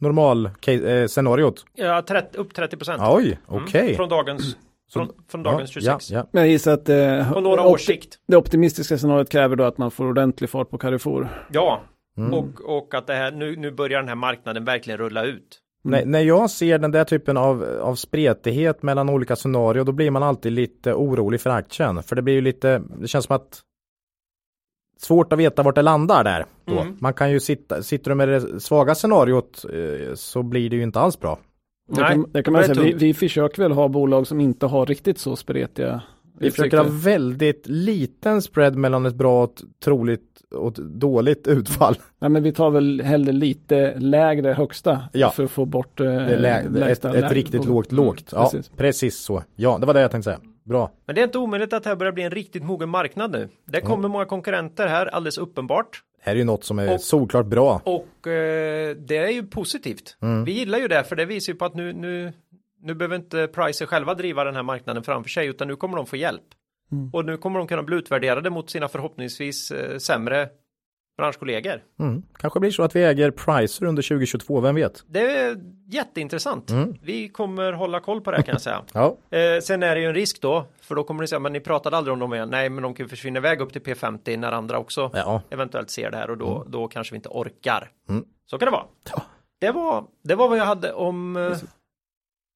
normal 0.00 0.50
eh, 0.66 1.06
scenariot? 1.06 1.64
Ja, 1.74 2.02
30, 2.02 2.38
upp 2.38 2.54
30 2.54 2.76
procent. 2.76 3.02
Oj, 3.04 3.38
okej. 3.46 3.64
Okay. 3.64 3.82
Mm, 3.82 3.96
från 3.96 4.08
dagens, 4.08 4.56
från, 4.92 5.08
från 5.28 5.42
dagens 5.42 5.76
ja, 5.76 5.80
26. 5.80 6.10
Ja, 6.10 6.18
ja. 6.18 6.26
Men 6.32 6.42
jag 6.42 6.50
gissar 6.50 6.72
att 6.72 6.88
eh, 6.88 7.32
på 7.32 7.40
några 7.40 7.62
års 7.62 7.86
sikt. 7.86 8.18
Det 8.28 8.36
optimistiska 8.36 8.98
scenariot 8.98 9.30
kräver 9.30 9.56
då 9.56 9.64
att 9.64 9.78
man 9.78 9.90
får 9.90 10.04
ordentlig 10.04 10.50
fart 10.50 10.70
på 10.70 10.78
Carrefour. 10.78 11.28
Ja, 11.52 11.80
mm. 12.16 12.34
och, 12.34 12.78
och 12.78 12.94
att 12.94 13.06
det 13.06 13.14
här, 13.14 13.30
nu, 13.30 13.56
nu 13.56 13.70
börjar 13.70 13.98
den 13.98 14.08
här 14.08 14.14
marknaden 14.14 14.64
verkligen 14.64 14.98
rulla 14.98 15.24
ut. 15.24 15.60
Mm. 15.84 16.00
När, 16.00 16.06
när 16.06 16.20
jag 16.20 16.50
ser 16.50 16.78
den 16.78 16.90
där 16.90 17.04
typen 17.04 17.36
av, 17.36 17.64
av 17.80 17.94
spretighet 17.94 18.82
mellan 18.82 19.08
olika 19.08 19.36
scenarier 19.36 19.84
då 19.84 19.92
blir 19.92 20.10
man 20.10 20.22
alltid 20.22 20.52
lite 20.52 20.94
orolig 20.94 21.40
för 21.40 21.50
aktien. 21.50 22.02
För 22.02 22.16
det 22.16 22.22
blir 22.22 22.34
ju 22.34 22.40
lite, 22.40 22.82
det 23.00 23.08
känns 23.08 23.24
som 23.24 23.36
att 23.36 23.62
svårt 24.98 25.32
att 25.32 25.38
veta 25.38 25.62
vart 25.62 25.74
det 25.74 25.82
landar 25.82 26.24
där. 26.24 26.46
Då. 26.64 26.80
Mm. 26.80 26.96
Man 27.00 27.14
kan 27.14 27.30
ju 27.30 27.40
sitta, 27.40 27.82
sitter 27.82 28.10
du 28.10 28.14
med 28.14 28.28
det 28.28 28.60
svaga 28.60 28.94
scenariot 28.94 29.64
eh, 29.72 30.14
så 30.14 30.42
blir 30.42 30.70
det 30.70 30.76
ju 30.76 30.82
inte 30.82 31.00
alls 31.00 31.20
bra. 31.20 31.38
Det 31.88 32.00
kan, 32.00 32.26
det 32.32 32.42
kan 32.42 32.52
man 32.52 32.64
säga, 32.64 32.82
vi, 32.82 32.92
vi 32.92 33.14
försöker 33.14 33.62
väl 33.62 33.72
ha 33.72 33.88
bolag 33.88 34.26
som 34.26 34.40
inte 34.40 34.66
har 34.66 34.86
riktigt 34.86 35.18
så 35.18 35.36
spretiga 35.36 36.02
vi 36.38 36.50
försöker 36.50 36.76
ha 36.76 36.86
väldigt 36.90 37.66
liten 37.66 38.42
spread 38.42 38.76
mellan 38.76 39.06
ett 39.06 39.14
bra 39.14 39.44
och 39.44 39.62
troligt 39.84 40.37
och 40.54 40.72
dåligt 40.72 41.46
utfall. 41.46 41.96
Ja, 42.18 42.28
men 42.28 42.42
vi 42.42 42.52
tar 42.52 42.70
väl 42.70 43.00
hellre 43.00 43.32
lite 43.32 43.94
lägre 43.98 44.52
högsta 44.52 45.02
ja. 45.12 45.30
för 45.30 45.44
att 45.44 45.50
få 45.50 45.64
bort 45.64 46.00
eh, 46.00 46.28
ett, 46.86 47.04
ett 47.04 47.32
riktigt 47.32 47.64
lågt 47.64 47.92
lågt. 47.92 48.32
Ja, 48.32 48.50
precis. 48.52 48.68
precis. 48.76 49.18
så. 49.18 49.42
Ja, 49.56 49.78
det 49.78 49.86
var 49.86 49.94
det 49.94 50.00
jag 50.00 50.10
tänkte 50.10 50.30
säga. 50.30 50.40
Bra. 50.64 50.90
Men 51.06 51.14
det 51.14 51.20
är 51.20 51.24
inte 51.24 51.38
omöjligt 51.38 51.72
att 51.72 51.82
det 51.82 51.88
här 51.88 51.96
börjar 51.96 52.12
bli 52.12 52.22
en 52.22 52.30
riktigt 52.30 52.62
mogen 52.62 52.88
marknad 52.88 53.30
nu. 53.30 53.48
Det 53.66 53.80
kommer 53.80 53.94
mm. 53.94 54.10
många 54.10 54.24
konkurrenter 54.24 54.86
här, 54.86 55.06
alldeles 55.06 55.38
uppenbart. 55.38 56.02
Det 56.18 56.30
här 56.30 56.32
är 56.32 56.38
ju 56.38 56.44
något 56.44 56.64
som 56.64 56.78
är 56.78 56.94
och, 56.94 57.00
solklart 57.00 57.46
bra. 57.46 57.80
Och 57.84 58.26
eh, 58.26 58.96
det 58.96 59.16
är 59.16 59.30
ju 59.30 59.46
positivt. 59.46 60.16
Mm. 60.22 60.44
Vi 60.44 60.52
gillar 60.52 60.78
ju 60.78 60.88
det, 60.88 61.04
för 61.04 61.16
det 61.16 61.24
visar 61.24 61.52
ju 61.52 61.58
på 61.58 61.64
att 61.64 61.74
nu, 61.74 61.92
nu, 61.92 62.32
nu 62.82 62.94
behöver 62.94 63.16
inte 63.16 63.46
Pricer 63.46 63.86
själva 63.86 64.14
driva 64.14 64.44
den 64.44 64.54
här 64.56 64.62
marknaden 64.62 65.02
framför 65.02 65.30
sig, 65.30 65.46
utan 65.46 65.68
nu 65.68 65.76
kommer 65.76 65.96
de 65.96 66.06
få 66.06 66.16
hjälp. 66.16 66.42
Mm. 66.92 67.10
Och 67.12 67.24
nu 67.24 67.36
kommer 67.36 67.58
de 67.58 67.68
kunna 67.68 67.82
bli 67.82 67.96
utvärderade 67.96 68.50
mot 68.50 68.70
sina 68.70 68.88
förhoppningsvis 68.88 69.70
eh, 69.70 69.98
sämre 69.98 70.48
branschkollegor. 71.18 71.82
Mm. 71.98 72.22
Kanske 72.36 72.60
blir 72.60 72.70
så 72.70 72.82
att 72.82 72.96
vi 72.96 73.04
äger 73.04 73.30
Pricer 73.30 73.86
under 73.86 74.02
2022, 74.02 74.60
vem 74.60 74.74
vet? 74.74 75.04
Det 75.06 75.36
är 75.36 75.56
jätteintressant. 75.86 76.70
Mm. 76.70 76.94
Vi 77.02 77.28
kommer 77.28 77.72
hålla 77.72 78.00
koll 78.00 78.20
på 78.20 78.30
det 78.30 78.42
kan 78.42 78.52
jag 78.52 78.62
säga. 78.62 78.84
ja. 78.92 79.16
eh, 79.30 79.60
sen 79.60 79.82
är 79.82 79.94
det 79.94 80.00
ju 80.00 80.06
en 80.06 80.14
risk 80.14 80.40
då, 80.40 80.66
för 80.80 80.94
då 80.94 81.04
kommer 81.04 81.20
ni 81.20 81.28
säga, 81.28 81.38
men 81.38 81.52
ni 81.52 81.60
pratade 81.60 81.96
aldrig 81.96 82.12
om 82.12 82.18
dem 82.18 82.34
igen. 82.34 82.48
Nej, 82.50 82.70
men 82.70 82.82
de 82.82 82.94
kan 82.94 83.08
försvinna 83.08 83.38
iväg 83.38 83.60
upp 83.60 83.72
till 83.72 83.82
P50 83.82 84.36
när 84.36 84.52
andra 84.52 84.78
också 84.78 85.10
ja. 85.14 85.42
eventuellt 85.50 85.90
ser 85.90 86.10
det 86.10 86.16
här 86.16 86.30
och 86.30 86.38
då, 86.38 86.56
mm. 86.56 86.70
då 86.70 86.88
kanske 86.88 87.12
vi 87.12 87.16
inte 87.16 87.28
orkar. 87.28 87.90
Mm. 88.08 88.24
Så 88.46 88.58
kan 88.58 88.66
det 88.66 88.72
vara. 88.72 88.86
Ja. 89.10 89.22
Det, 89.60 89.70
var 89.70 90.04
det 90.24 90.34
var 90.34 90.48
vad 90.48 90.58
jag 90.58 90.64
hade 90.64 90.92
om 90.92 91.36
eh, 91.36 91.56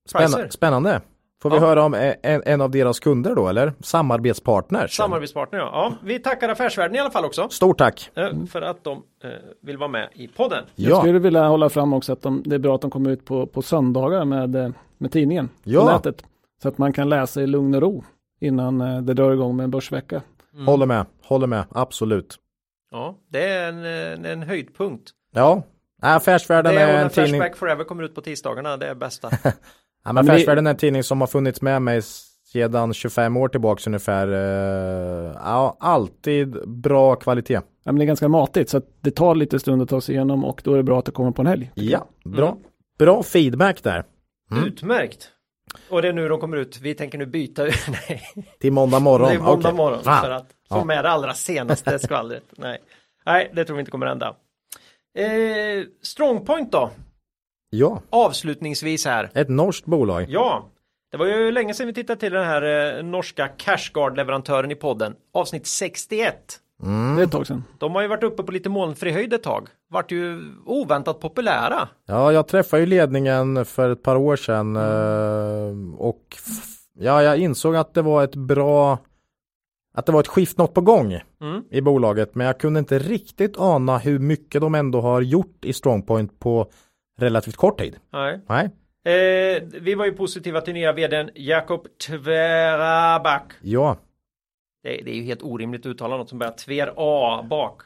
Spänna, 0.08 0.50
Spännande. 0.50 1.00
Får 1.42 1.50
vi 1.50 1.58
höra 1.58 1.84
om 1.84 1.94
en, 1.94 2.42
en, 2.44 2.60
av 2.60 2.70
deras 2.70 3.00
kunder 3.00 3.34
då 3.34 3.48
eller? 3.48 3.72
Samarbetspartners? 3.80 4.96
Samarbetspartner 4.96 5.58
ja. 5.58 5.70
ja. 5.72 5.94
Vi 6.02 6.18
tackar 6.18 6.48
Affärsvärlden 6.48 6.96
i 6.96 6.98
alla 6.98 7.10
fall 7.10 7.24
också. 7.24 7.48
Stort 7.48 7.78
tack! 7.78 8.10
Eh, 8.14 8.30
för 8.50 8.62
att 8.62 8.84
de 8.84 9.02
eh, 9.24 9.30
vill 9.62 9.76
vara 9.76 9.88
med 9.88 10.08
i 10.12 10.28
podden. 10.28 10.64
Ja. 10.74 10.88
Jag 10.88 10.98
skulle 10.98 11.18
vilja 11.18 11.44
hålla 11.44 11.68
fram 11.68 11.92
också 11.92 12.12
att 12.12 12.22
de, 12.22 12.42
det 12.46 12.54
är 12.54 12.58
bra 12.58 12.74
att 12.74 12.80
de 12.80 12.90
kommer 12.90 13.10
ut 13.10 13.24
på, 13.24 13.46
på 13.46 13.62
söndagar 13.62 14.24
med, 14.24 14.56
eh, 14.56 14.70
med 14.98 15.12
tidningen. 15.12 15.48
Ja. 15.64 15.80
På 15.80 15.86
nätet. 15.86 16.24
Så 16.62 16.68
att 16.68 16.78
man 16.78 16.92
kan 16.92 17.08
läsa 17.08 17.42
i 17.42 17.46
lugn 17.46 17.74
och 17.74 17.80
ro 17.80 18.04
innan 18.40 18.78
det 19.06 19.14
drar 19.14 19.32
igång 19.32 19.56
med 19.56 19.64
en 19.64 19.70
börsvecka. 19.70 20.22
Mm. 20.54 20.66
Håller 20.66 20.86
med, 20.86 21.06
håller 21.24 21.46
med, 21.46 21.64
absolut. 21.70 22.36
Ja, 22.90 23.16
det 23.28 23.48
är 23.48 23.68
en, 23.68 23.84
en, 23.84 24.24
en 24.24 24.42
höjdpunkt. 24.42 25.10
Ja, 25.34 25.62
Affärsvärlden 26.02 26.74
det 26.74 26.80
är, 26.80 26.88
är 26.88 27.02
en 27.02 27.10
tidning. 27.10 27.40
Flashback 27.40 27.56
Forever 27.56 27.84
kommer 27.84 28.02
ut 28.02 28.14
på 28.14 28.20
tisdagarna, 28.20 28.76
det 28.76 28.86
är 28.86 28.94
bästa. 28.94 29.30
Ja, 30.04 30.12
men 30.12 30.30
Affärsvärlden 30.30 30.66
är 30.66 30.70
en 30.70 30.76
tidning 30.76 31.02
som 31.02 31.20
har 31.20 31.28
funnits 31.28 31.62
med 31.62 31.82
mig 31.82 32.02
sedan 32.52 32.94
25 32.94 33.36
år 33.36 33.48
tillbaka 33.48 33.82
ungefär. 33.86 34.28
Uh, 34.28 35.32
ja, 35.44 35.76
alltid 35.80 36.68
bra 36.68 37.16
kvalitet. 37.16 37.54
Ja, 37.54 37.92
men 37.92 37.96
det 37.96 38.04
är 38.04 38.06
ganska 38.06 38.28
matigt 38.28 38.68
så 38.68 38.76
att 38.76 38.86
det 39.00 39.10
tar 39.10 39.34
lite 39.34 39.60
stund 39.60 39.82
att 39.82 39.88
ta 39.88 40.00
sig 40.00 40.14
igenom 40.14 40.44
och 40.44 40.60
då 40.64 40.72
är 40.72 40.76
det 40.76 40.82
bra 40.82 40.98
att 40.98 41.04
det 41.04 41.12
kommer 41.12 41.30
på 41.30 41.42
en 41.42 41.46
helg. 41.46 41.70
Ja, 41.74 42.08
bra. 42.24 42.48
Mm. 42.48 42.62
Bra 42.98 43.22
feedback 43.22 43.82
där. 43.82 44.04
Mm. 44.50 44.64
Utmärkt. 44.64 45.28
Och 45.90 46.02
det 46.02 46.08
är 46.08 46.12
nu 46.12 46.28
de 46.28 46.40
kommer 46.40 46.56
ut. 46.56 46.80
Vi 46.80 46.94
tänker 46.94 47.18
nu 47.18 47.26
byta. 47.26 47.62
Nej. 48.08 48.22
Till 48.60 48.72
måndag 48.72 48.98
morgon. 48.98 49.28
Det 49.28 49.34
är 49.34 49.38
måndag 49.38 49.68
okay. 49.68 49.72
morgon 49.72 50.02
för 50.02 50.30
att 50.30 50.46
få 50.68 50.76
ja. 50.76 50.84
med 50.84 51.04
det 51.04 51.10
allra 51.10 51.34
senaste 51.34 51.98
skvallret. 51.98 52.44
Nej. 52.56 52.78
Nej, 53.26 53.50
det 53.54 53.64
tror 53.64 53.76
vi 53.76 53.80
inte 53.80 53.90
kommer 53.90 54.06
hända. 54.06 54.36
Eh, 55.18 55.84
Strongpoint 56.02 56.72
då? 56.72 56.90
Ja. 57.74 58.02
Avslutningsvis 58.10 59.04
här. 59.04 59.30
Ett 59.34 59.48
norskt 59.48 59.86
bolag. 59.86 60.26
Ja. 60.28 60.68
Det 61.10 61.16
var 61.16 61.26
ju 61.26 61.52
länge 61.52 61.74
sedan 61.74 61.86
vi 61.86 61.92
tittade 61.92 62.20
till 62.20 62.32
den 62.32 62.44
här 62.44 62.96
eh, 62.98 63.02
norska 63.04 63.48
Cashguard-leverantören 63.58 64.70
i 64.72 64.74
podden. 64.74 65.14
Avsnitt 65.34 65.66
61. 65.66 66.34
Mm. 66.82 67.16
Det 67.16 67.22
är 67.22 67.26
ett 67.26 67.32
tag 67.32 67.46
sedan. 67.46 67.64
De 67.78 67.94
har 67.94 68.02
ju 68.02 68.08
varit 68.08 68.22
uppe 68.22 68.42
på 68.42 68.52
lite 68.52 68.68
molnfri 68.68 69.10
höjd 69.10 69.32
ett 69.32 69.42
tag. 69.42 69.68
Vart 69.90 70.10
ju 70.12 70.40
oväntat 70.66 71.20
populära. 71.20 71.88
Ja, 72.06 72.32
jag 72.32 72.48
träffade 72.48 72.80
ju 72.82 72.86
ledningen 72.86 73.64
för 73.64 73.90
ett 73.90 74.02
par 74.02 74.16
år 74.16 74.36
sedan 74.36 74.76
eh, 74.76 75.94
och 75.98 76.36
ja, 76.98 77.22
jag 77.22 77.38
insåg 77.38 77.76
att 77.76 77.94
det 77.94 78.02
var 78.02 78.24
ett 78.24 78.34
bra 78.36 78.98
att 79.94 80.06
det 80.06 80.12
var 80.12 80.20
ett 80.20 80.28
skift 80.28 80.58
något 80.58 80.74
på 80.74 80.80
gång 80.80 81.18
Mm. 81.40 81.62
i 81.70 81.80
bolaget, 81.80 82.34
men 82.34 82.46
jag 82.46 82.58
kunde 82.60 82.78
inte 82.80 82.98
riktigt 82.98 83.56
ana 83.58 83.98
hur 83.98 84.18
mycket 84.18 84.60
de 84.60 84.74
ändå 84.74 85.00
har 85.00 85.20
gjort 85.20 85.64
i 85.64 85.72
Strongpoint 85.72 86.38
på 86.38 86.66
relativt 87.22 87.56
kort 87.56 87.78
tid. 87.80 87.96
Nej. 88.12 88.40
Nej, 88.48 88.70
Eh, 89.04 89.62
vi 89.80 89.94
var 89.94 90.04
ju 90.04 90.12
positiva 90.12 90.60
till 90.60 90.74
nya 90.74 90.92
vdn 90.92 91.30
Jakob 91.34 91.86
Tverabak. 92.06 93.52
ja, 93.60 93.96
Det, 94.82 94.88
det 95.04 95.10
är 95.10 95.14
ju 95.14 95.22
helt 95.22 95.42
orimligt 95.42 95.80
att 95.80 95.86
uttala 95.86 96.16
något 96.16 96.28
som 96.28 96.38
börjar 96.38 96.52
Tver 96.52 96.92
A 96.96 97.42
bak. 97.50 97.82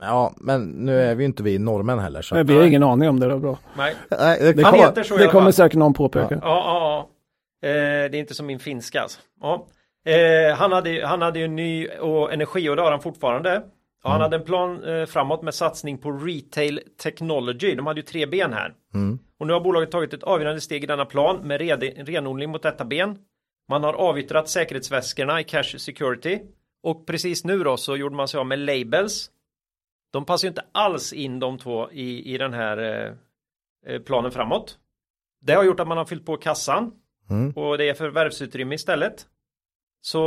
ja, 0.00 0.32
men 0.36 0.62
nu 0.64 1.00
är 1.00 1.14
vi 1.14 1.22
ju 1.22 1.26
inte 1.26 1.42
vi 1.42 1.58
norrmän 1.58 1.98
heller. 1.98 2.22
Så. 2.22 2.42
Vi 2.42 2.56
har 2.56 2.64
ingen 2.64 2.82
aning 2.82 3.08
om 3.08 3.20
det 3.20 3.26
är 3.26 3.36
bra. 3.38 3.58
Nej. 3.76 3.94
Nej, 4.10 4.38
det 4.40 4.52
Det, 4.52 4.62
Han 4.62 4.72
kommer- 4.72 4.84
heter 4.86 5.02
så 5.02 5.16
det 5.16 5.26
kommer 5.26 5.50
säkert 5.50 5.78
någon 5.78 5.94
påpeka. 5.94 6.34
Ja, 6.34 6.38
ja, 6.42 7.08
ja. 7.62 7.68
Eh, 7.68 8.10
det 8.10 8.16
är 8.16 8.20
inte 8.20 8.34
som 8.34 8.46
min 8.46 8.58
finska 8.58 9.00
alltså. 9.00 9.20
Ja. 9.40 9.66
Eh, 10.06 10.56
han, 10.56 10.72
hade, 10.72 11.06
han 11.06 11.22
hade 11.22 11.38
ju 11.38 11.48
ny 11.48 11.88
och 11.88 12.32
energi 12.32 12.68
och 12.68 12.76
det 12.76 12.82
har 12.82 12.90
han 12.90 13.00
fortfarande. 13.00 13.62
Och 14.04 14.10
han 14.10 14.20
hade 14.20 14.36
en 14.36 14.44
plan 14.44 14.84
eh, 14.84 15.06
framåt 15.06 15.42
med 15.42 15.54
satsning 15.54 15.98
på 15.98 16.12
retail 16.12 16.80
technology. 17.02 17.74
De 17.74 17.86
hade 17.86 18.00
ju 18.00 18.06
tre 18.06 18.26
ben 18.26 18.52
här. 18.52 18.74
Mm. 18.94 19.18
Och 19.38 19.46
nu 19.46 19.52
har 19.52 19.60
bolaget 19.60 19.90
tagit 19.90 20.12
ett 20.12 20.22
avgörande 20.22 20.60
steg 20.60 20.84
i 20.84 20.86
denna 20.86 21.04
plan 21.04 21.36
med 21.36 21.60
red, 21.60 22.08
renodling 22.08 22.50
mot 22.50 22.62
detta 22.62 22.84
ben. 22.84 23.18
Man 23.68 23.84
har 23.84 23.92
avyttrat 23.94 24.48
säkerhetsväskorna 24.48 25.40
i 25.40 25.44
Cash 25.44 25.78
Security. 25.78 26.40
Och 26.82 27.06
precis 27.06 27.44
nu 27.44 27.64
då 27.64 27.76
så 27.76 27.96
gjorde 27.96 28.16
man 28.16 28.28
sig 28.28 28.40
av 28.40 28.46
med 28.46 28.58
labels. 28.58 29.30
De 30.12 30.24
passar 30.24 30.46
ju 30.46 30.48
inte 30.48 30.64
alls 30.72 31.12
in 31.12 31.40
de 31.40 31.58
två 31.58 31.90
i, 31.90 32.34
i 32.34 32.38
den 32.38 32.52
här 32.52 32.78
eh, 32.78 33.12
eh, 33.94 34.00
planen 34.00 34.30
framåt. 34.30 34.78
Det 35.40 35.52
har 35.52 35.64
gjort 35.64 35.80
att 35.80 35.88
man 35.88 35.98
har 35.98 36.04
fyllt 36.04 36.26
på 36.26 36.36
kassan. 36.36 36.92
Mm. 37.30 37.52
Och 37.52 37.78
det 37.78 37.88
är 37.88 37.94
förvärvsutrymme 37.94 38.74
istället. 38.74 39.26
Så, 40.00 40.24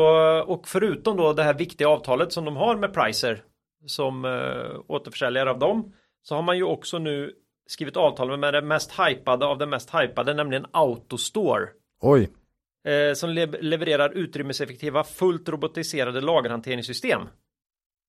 och 0.47 0.67
förutom 0.67 1.17
då 1.17 1.33
det 1.33 1.43
här 1.43 1.53
viktiga 1.53 1.89
avtalet 1.89 2.33
som 2.33 2.45
de 2.45 2.55
har 2.55 2.75
med 2.75 2.93
Pricer 2.93 3.43
som 3.85 4.25
eh, 4.25 4.79
återförsäljare 4.87 5.49
av 5.49 5.59
dem 5.59 5.93
så 6.21 6.35
har 6.35 6.41
man 6.41 6.57
ju 6.57 6.63
också 6.63 6.97
nu 6.97 7.33
skrivit 7.67 7.97
avtal 7.97 8.37
med 8.37 8.53
det 8.53 8.61
mest 8.61 8.99
hypade 8.99 9.45
av 9.45 9.57
det 9.57 9.65
mest 9.65 9.95
hypade, 9.95 10.33
nämligen 10.33 10.65
Autostore. 10.71 11.69
Oj, 12.01 12.29
Eh, 12.87 13.13
som 13.13 13.29
le 13.29 13.45
levererar 13.45 14.09
utrymmeseffektiva 14.09 15.03
fullt 15.03 15.49
robotiserade 15.49 16.21
lagerhanteringssystem. 16.21 17.21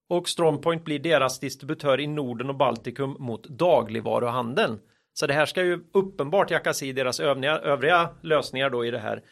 Och 0.08 0.28
Strongpoint 0.28 0.84
blir 0.84 0.98
deras 0.98 1.40
distributör 1.40 2.00
i 2.00 2.06
Norden 2.06 2.48
och 2.48 2.56
Baltikum 2.56 3.16
mot 3.18 3.48
dagligvaruhandeln. 3.48 4.78
Så 5.12 5.26
det 5.26 5.34
här 5.34 5.46
ska 5.46 5.64
ju 5.64 5.80
uppenbart 5.92 6.50
jackas 6.50 6.82
i 6.82 6.92
deras 6.92 7.20
övriga, 7.20 7.58
övriga 7.58 8.10
lösningar 8.22 8.70
då 8.70 8.84
i 8.84 8.90
det 8.90 8.98
här. 8.98 9.22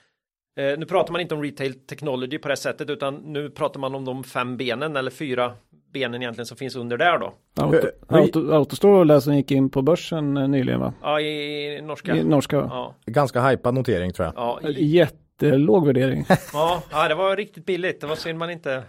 Eh, 0.57 0.79
nu 0.79 0.87
pratar 0.87 1.13
man 1.13 1.21
inte 1.21 1.35
om 1.35 1.43
retail 1.43 1.75
technology 1.75 2.39
på 2.39 2.49
det 2.49 2.57
sättet 2.57 2.91
utan 2.91 3.15
nu 3.15 3.51
pratar 3.51 3.81
man 3.81 3.95
om 3.95 4.05
de 4.05 4.25
fem 4.25 4.57
benen 4.57 4.97
eller 4.97 5.11
fyra 5.11 5.55
benen 5.99 6.23
egentligen 6.23 6.47
som 6.47 6.57
finns 6.57 6.77
under 6.77 6.97
där 6.97 7.19
då. 7.19 7.35
Auto, 7.61 7.77
Eh, 7.77 8.19
auto, 8.19 8.53
Autostore 8.53 9.15
och 9.15 9.23
som 9.23 9.37
gick 9.37 9.51
in 9.51 9.71
på 9.71 9.83
börsen 9.83 10.37
eh, 10.37 10.49
nyligen 10.49 10.81
va? 10.81 10.93
Ja, 11.03 11.21
i 11.21 11.81
norska. 11.83 12.17
I 12.17 12.25
norska. 12.25 12.57
Ja, 12.57 12.95
ganska 13.07 13.49
hypad 13.49 13.75
notering 13.75 14.13
tror 14.13 14.27
jag. 14.27 14.35
ja, 14.37 14.69
i, 14.69 14.87
Jättelåg 14.87 15.87
värdering. 15.87 16.25
ja, 16.53 16.83
ja, 16.91 17.09
det 17.09 17.15
var 17.15 17.37
riktigt 17.37 17.67
billigt. 17.67 18.01
Det 18.01 18.07
var 18.07 18.17
synd 18.17 18.39
man 18.39 18.51
inte... 18.51 18.83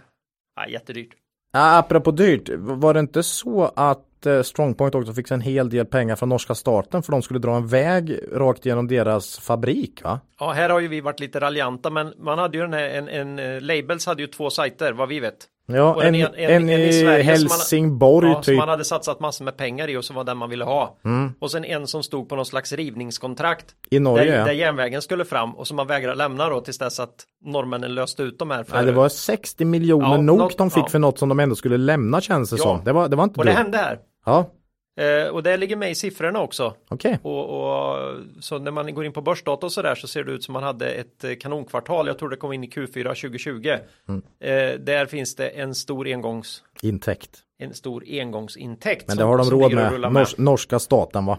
Ja, 0.56 0.68
jättedyrt. 0.68 1.10
Ja, 1.52 1.78
apropå 1.78 2.10
dyrt, 2.10 2.48
var 2.58 2.94
det 2.94 3.00
inte 3.00 3.22
så 3.22 3.72
att 3.76 4.26
eh, 4.26 4.42
Strongpoint 4.42 4.94
också 4.94 5.12
fick 5.12 5.30
en 5.30 5.40
hel 5.40 5.70
del 5.70 5.86
pengar 5.86 6.16
från 6.16 6.28
norska 6.28 6.54
staten 6.54 7.02
för 7.02 7.12
de 7.12 7.22
skulle 7.22 7.40
dra 7.40 7.56
en 7.56 7.66
väg 7.66 8.18
rakt 8.32 8.66
genom 8.66 8.88
deras 8.88 9.38
fabrik 9.38 10.02
va? 10.04 10.20
Ja, 10.40 10.50
här 10.50 10.70
har 10.70 10.80
ju 10.80 10.88
vi 10.88 11.00
varit 11.00 11.20
lite 11.20 11.40
raljanta, 11.40 11.90
men 11.90 12.12
man 12.18 12.38
hade 12.38 12.58
ju 12.58 12.62
den 12.62 12.72
här, 12.72 12.88
en, 12.88 13.08
en, 13.08 13.58
Labels 13.66 14.06
hade 14.06 14.22
ju 14.22 14.28
två 14.28 14.50
sajter, 14.50 14.92
vad 14.92 15.08
vi 15.08 15.20
vet. 15.20 15.46
Ja, 15.72 16.02
en, 16.02 16.14
en- 16.14 16.34
en, 16.34 16.68
en- 16.68 16.80
i 16.80 16.92
Sverige 16.92 17.02
som 17.02 17.04
man- 17.04 17.24
Helsingborg 17.24 18.28
Ja, 18.28 18.34
som 18.34 18.42
typ. 18.42 18.58
man 18.58 18.68
hade 18.68 18.84
satsat 18.84 19.20
massor 19.20 19.44
med 19.44 19.56
pengar 19.56 19.88
i 19.88 19.96
och 19.96 20.04
som 20.04 20.16
var 20.16 20.24
den 20.24 20.36
man 20.38 20.50
ville 20.50 20.64
ha. 20.64 20.98
Mm. 21.04 21.32
Och 21.40 21.50
sen 21.50 21.64
en 21.64 21.86
som 21.86 22.02
stod 22.02 22.28
på 22.28 22.36
någon 22.36 22.46
slags 22.46 22.72
rivningskontrakt. 22.72 23.66
I 23.90 23.98
Norge 23.98 24.30
där, 24.30 24.38
ja. 24.38 24.44
där 24.44 24.52
järnvägen 24.52 25.02
skulle 25.02 25.24
fram 25.24 25.54
och 25.56 25.66
som 25.66 25.76
man 25.76 25.86
vägrade 25.86 26.14
lämna 26.16 26.48
då 26.48 26.60
tills 26.60 26.78
dess 26.78 27.00
att 27.00 27.14
norrmännen 27.44 27.94
löste 27.94 28.22
ut 28.22 28.38
de 28.38 28.50
här. 28.50 28.64
För, 28.64 28.76
Nej, 28.76 28.84
det 28.86 28.92
var 28.92 29.08
60 29.08 29.64
miljoner 29.64 30.08
Ja, 30.08 30.20
något- 30.20 30.58
de 30.58 30.70
fick 30.70 30.84
ja. 30.84 30.88
för 30.88 30.98
något 30.98 31.18
som 31.18 31.28
de 31.28 31.40
ändå 31.40 31.54
skulle 31.54 31.76
lämna 31.76 32.20
känns 32.20 32.50
det 32.50 32.56
Ja. 32.56 32.62
som. 32.62 32.84
Det 32.84 32.92
var, 32.92 33.08
det 33.08 33.16
var 33.16 33.24
inte 33.24 33.40
och 33.40 33.44
det 33.46 33.50
dumt. 33.52 33.58
hände 33.62 33.78
här. 33.78 33.98
Ja, 34.26 34.50
Eh, 34.98 35.28
och 35.28 35.42
det 35.42 35.56
ligger 35.56 35.76
med 35.76 35.90
i 35.90 35.94
siffrorna 35.94 36.40
också. 36.40 36.74
okej. 36.88 37.18
Och, 37.22 37.44
och, 37.44 38.16
så 38.40 38.58
när 38.58 38.70
man 38.70 38.94
går 38.94 39.04
in 39.04 39.12
på 39.12 39.22
börsdata 39.22 39.66
och 39.66 39.72
sådär 39.72 39.94
så 39.94 40.08
ser 40.08 40.24
det 40.24 40.32
ut 40.32 40.44
som 40.44 40.52
man 40.52 40.62
hade 40.62 40.90
ett 40.90 41.24
eh, 41.24 41.34
kanonkvartal. 41.34 42.06
Jag 42.06 42.18
tror 42.18 42.28
det 42.28 42.36
kom 42.36 42.52
in 42.52 42.64
i 42.64 42.68
Q4 42.68 43.02
2020. 43.02 43.76
Mm. 44.08 44.22
Eh, 44.40 44.80
där 44.80 45.06
finns 45.06 45.34
det 45.34 45.48
en 45.48 45.74
stor 45.74 46.06
engångs 46.08 46.62
Intäkt. 46.82 47.30
en 47.58 47.74
stor 47.74 48.04
engångsintäkt. 48.08 49.08
Men 49.08 49.16
det 49.16 49.24
har 49.24 49.38
de 49.38 49.50
råd 49.50 49.72
med. 49.74 50.12
Nors, 50.12 50.38
norska 50.38 50.78
staten 50.78 51.26
va? 51.26 51.38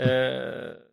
Eh, 0.00 0.08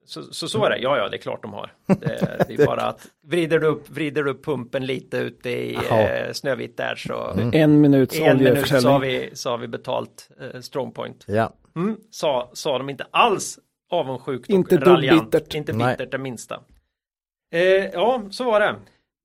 så, 0.05 0.23
så 0.23 0.47
så 0.47 0.65
är 0.65 0.69
det. 0.69 0.77
Ja, 0.77 0.97
ja, 0.97 1.09
det 1.09 1.17
är 1.17 1.21
klart 1.21 1.41
de 1.41 1.53
har. 1.53 1.73
Det, 1.85 2.45
det 2.47 2.53
är 2.53 2.65
bara 2.65 2.81
att 2.81 3.07
vrider 3.27 3.59
du 3.59 3.67
upp, 3.67 3.89
vrider 3.89 4.23
du 4.23 4.31
upp 4.31 4.45
pumpen 4.45 4.85
lite 4.85 5.17
ute 5.17 5.49
i 5.49 5.75
eh, 5.75 6.33
Snövit 6.33 6.77
där 6.77 6.95
så 6.95 7.39
En 7.53 7.81
minuts 7.81 8.15
i 8.15 8.23
en 8.23 8.37
minut 8.37 8.67
så 8.67 8.89
har 8.89 8.99
vi, 8.99 9.29
så 9.33 9.49
har 9.49 9.57
vi 9.57 9.67
betalt 9.67 10.29
eh, 10.41 10.59
Strongpoint. 10.61 11.23
Ja. 11.27 11.53
Mm, 11.75 11.97
sa, 12.11 12.49
sa 12.53 12.77
de 12.77 12.89
inte 12.89 13.05
alls 13.11 13.59
avundsjukt 13.89 14.49
Inte 14.49 14.75
och 14.75 14.81
raljant. 14.81 15.31
bittert. 15.31 15.55
Inte 15.55 15.73
Nej. 15.73 15.93
bittert 15.93 16.11
det 16.11 16.17
minsta. 16.17 16.59
Eh, 17.53 17.61
ja, 17.93 18.21
så 18.31 18.43
var 18.43 18.59
det. 18.59 18.75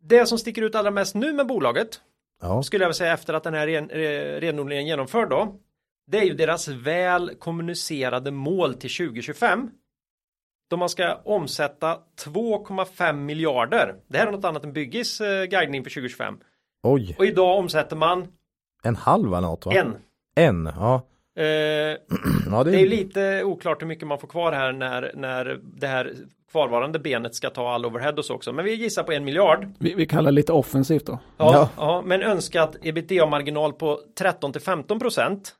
Det 0.02 0.26
som 0.26 0.38
sticker 0.38 0.62
ut 0.62 0.74
allra 0.74 0.90
mest 0.90 1.14
nu 1.14 1.32
med 1.32 1.46
bolaget 1.46 2.00
ja. 2.42 2.62
skulle 2.62 2.84
jag 2.84 2.88
vilja 2.88 2.94
säga 2.94 3.12
efter 3.12 3.34
att 3.34 3.42
den 3.42 3.54
här 3.54 3.66
ren, 3.66 3.88
renodlingen 4.40 4.86
genomförd 4.86 5.30
då. 5.30 5.54
Det 6.06 6.18
är 6.18 6.24
ju 6.24 6.34
deras 6.34 6.68
väl 6.68 7.30
kommunicerade 7.38 8.30
mål 8.30 8.74
till 8.74 8.90
2025. 8.90 9.70
Då 10.70 10.76
man 10.76 10.88
ska 10.88 11.14
omsätta 11.24 11.98
2,5 12.24 13.12
miljarder. 13.12 13.94
Det 14.08 14.18
här 14.18 14.26
är 14.26 14.32
något 14.32 14.44
annat 14.44 14.64
än 14.64 14.72
Byggis 14.72 15.20
eh, 15.20 15.44
guidning 15.44 15.82
för 15.84 15.90
2025. 15.90 16.38
Oj, 16.82 17.14
Och 17.18 17.24
idag 17.26 17.58
omsätter 17.58 17.96
man 17.96 18.28
en 18.82 18.96
halv 18.96 19.26
eller 19.34 19.40
något 19.40 19.66
va? 19.66 19.72
en. 19.72 19.96
En, 20.36 20.70
ja. 20.76 21.06
Eh, 21.38 21.44
ja 22.50 22.64
det 22.64 22.70
det 22.70 22.80
är 22.80 22.86
lite 22.86 23.44
oklart 23.44 23.82
hur 23.82 23.86
mycket 23.86 24.08
man 24.08 24.18
får 24.18 24.28
kvar 24.28 24.52
här 24.52 24.72
när, 24.72 25.12
när 25.14 25.60
det 25.62 25.86
här 25.86 26.14
kvarvarande 26.50 26.98
benet 26.98 27.34
ska 27.34 27.50
ta 27.50 27.70
all 27.70 27.86
overhead 27.86 28.12
och 28.12 28.24
så 28.24 28.34
också. 28.34 28.52
Men 28.52 28.64
vi 28.64 28.74
gissar 28.74 29.02
på 29.02 29.12
en 29.12 29.24
miljard. 29.24 29.66
Vi, 29.78 29.94
vi 29.94 30.06
kallar 30.06 30.30
det 30.30 30.34
lite 30.34 30.52
offensivt 30.52 31.06
då. 31.06 31.18
Ja, 31.36 31.52
Ja. 31.54 31.68
ja. 31.76 32.02
men 32.06 32.22
önskat 32.22 32.76
ebitda-marginal 32.82 33.72
på 33.72 34.00
13 34.18 34.52
till 34.52 34.62
15 34.62 34.98
procent 34.98 35.54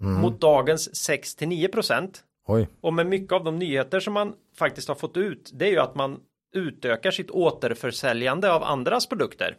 Mm. 0.00 0.20
mot 0.20 0.40
dagens 0.40 0.96
6 0.96 1.34
till 1.36 1.48
9 1.48 1.68
procent. 1.68 2.20
Oj. 2.46 2.68
Och 2.80 2.94
med 2.94 3.06
mycket 3.06 3.32
av 3.32 3.44
de 3.44 3.58
nyheter 3.58 4.00
som 4.00 4.14
man 4.14 4.34
faktiskt 4.58 4.88
har 4.88 4.94
fått 4.94 5.16
ut, 5.16 5.50
det 5.54 5.66
är 5.66 5.70
ju 5.70 5.78
att 5.78 5.94
man 5.94 6.20
utökar 6.54 7.10
sitt 7.10 7.30
återförsäljande 7.30 8.52
av 8.52 8.62
andras 8.62 9.06
produkter. 9.06 9.56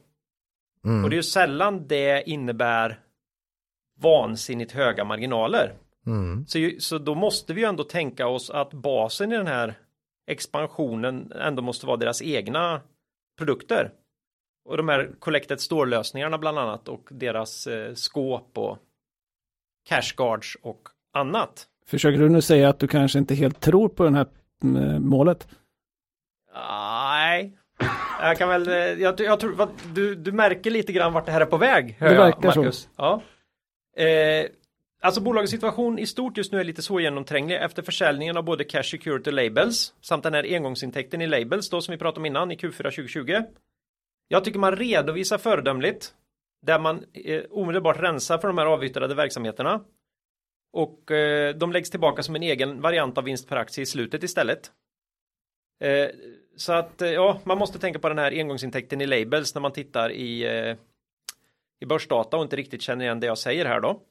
Mm. 0.85 1.03
Och 1.03 1.09
det 1.09 1.13
är 1.13 1.17
ju 1.17 1.23
sällan 1.23 1.87
det 1.87 2.29
innebär 2.29 2.99
vansinnigt 3.99 4.71
höga 4.71 5.03
marginaler. 5.03 5.73
Mm. 6.05 6.45
Så, 6.47 6.69
så 6.79 6.97
då 6.97 7.15
måste 7.15 7.53
vi 7.53 7.61
ju 7.61 7.67
ändå 7.67 7.83
tänka 7.83 8.27
oss 8.27 8.49
att 8.49 8.73
basen 8.73 9.31
i 9.31 9.37
den 9.37 9.47
här 9.47 9.73
expansionen 10.27 11.31
ändå 11.31 11.61
måste 11.61 11.85
vara 11.85 11.97
deras 11.97 12.21
egna 12.21 12.81
produkter. 13.37 13.91
Och 14.65 14.77
de 14.77 14.89
här 14.89 15.15
collected 15.19 15.61
store-lösningarna 15.61 16.37
bland 16.37 16.59
annat 16.59 16.87
och 16.87 17.09
deras 17.11 17.67
eh, 17.67 17.93
skåp 17.93 18.57
och 18.57 18.77
cash 19.89 20.15
guards 20.17 20.57
och 20.61 20.89
annat. 21.13 21.67
Försöker 21.87 22.19
du 22.19 22.29
nu 22.29 22.41
säga 22.41 22.69
att 22.69 22.79
du 22.79 22.87
kanske 22.87 23.19
inte 23.19 23.35
helt 23.35 23.59
tror 23.59 23.89
på 23.89 24.03
det 24.03 24.11
här 24.11 24.27
mm, 24.63 25.07
målet? 25.09 25.47
Nej, 26.53 27.57
jag 28.21 28.37
kan 28.37 28.49
väl, 28.49 28.67
eh, 28.67 28.75
jag, 28.75 29.19
jag 29.19 29.39
tror, 29.39 29.51
vad, 29.51 29.69
du, 29.93 30.15
du 30.15 30.31
märker 30.31 30.71
lite 30.71 30.93
grann 30.93 31.13
vart 31.13 31.25
det 31.25 31.31
här 31.31 31.41
är 31.41 31.45
på 31.45 31.57
väg. 31.57 31.95
hör 31.99 32.09
Det 32.09 32.15
jag, 32.15 32.21
verkar 32.21 32.51
så. 32.51 32.59
Marcus. 32.59 32.89
Ja. 32.95 33.21
Eh, 33.97 34.45
alltså 35.01 35.21
bolagets 35.21 35.51
situation 35.51 35.99
i 35.99 36.05
stort 36.05 36.37
just 36.37 36.51
nu 36.51 36.59
är 36.59 36.63
lite 36.63 36.81
så 36.81 36.99
genomtränglig 36.99 37.55
efter 37.55 37.81
försäljningen 37.81 38.37
av 38.37 38.43
både 38.43 38.63
Cash 38.63 38.83
Security 38.83 39.31
Labels 39.31 39.93
samt 40.01 40.23
den 40.23 40.33
här 40.33 40.55
engångsintäkten 40.55 41.21
i 41.21 41.27
Labels 41.27 41.69
då 41.69 41.81
som 41.81 41.91
vi 41.91 41.97
pratade 41.97 42.19
om 42.19 42.25
innan 42.25 42.51
i 42.51 42.55
Q4 42.55 42.77
2020. 42.77 43.43
Jag 44.27 44.43
tycker 44.43 44.59
man 44.59 44.75
redovisar 44.75 45.37
föredömligt 45.37 46.13
där 46.61 46.79
man 46.79 47.03
eh, 47.13 47.41
omedelbart 47.49 47.99
rensar 47.99 48.37
för 48.37 48.47
de 48.47 48.57
här 48.57 48.65
avyttrade 48.65 49.15
verksamheterna. 49.15 49.81
Och 50.73 51.11
eh, 51.11 51.55
de 51.55 51.71
läggs 51.71 51.89
tillbaka 51.89 52.23
som 52.23 52.35
en 52.35 52.43
egen 52.43 52.81
variant 52.81 53.17
av 53.17 53.23
vinst 53.23 53.49
per 53.49 53.55
aktie 53.55 53.81
i 53.81 53.85
slutet 53.85 54.23
istället. 54.23 54.71
Eh, 55.79 56.09
så 56.55 56.73
att 56.73 57.01
eh, 57.01 57.09
ja, 57.09 57.39
man 57.43 57.57
måste 57.57 57.79
tänka 57.79 57.99
på 57.99 58.09
den 58.09 58.17
här 58.17 58.31
engångsintäkten 58.31 59.01
i 59.01 59.05
labels 59.05 59.55
när 59.55 59.61
man 59.61 59.73
tittar 59.73 60.11
i, 60.11 60.43
eh, 60.43 60.75
i 61.79 61.85
börsdata 61.85 62.37
och 62.37 62.43
inte 62.43 62.55
riktigt 62.55 62.81
känner 62.81 63.05
igen 63.05 63.19
det 63.19 63.27
jag 63.27 63.37
säger 63.37 63.65
här 63.65 63.81
då. 63.81 64.01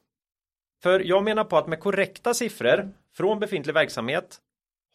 För 0.82 1.00
jag 1.00 1.24
menar 1.24 1.44
på 1.44 1.58
att 1.58 1.68
med 1.68 1.80
korrekta 1.80 2.34
siffror 2.34 2.90
från 3.14 3.40
befintlig 3.40 3.74
verksamhet 3.74 4.38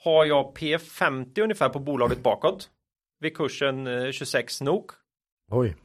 har 0.04 0.26
jag 0.26 0.58
P50 0.58 1.42
ungefär 1.42 1.70
på 1.70 1.80
bolaget 1.80 2.24
bakåt 2.24 2.70
vid 3.20 3.38
kursen 3.38 4.12
26 4.12 4.62
NOK. 4.62 4.92
Oj. 5.52 5.76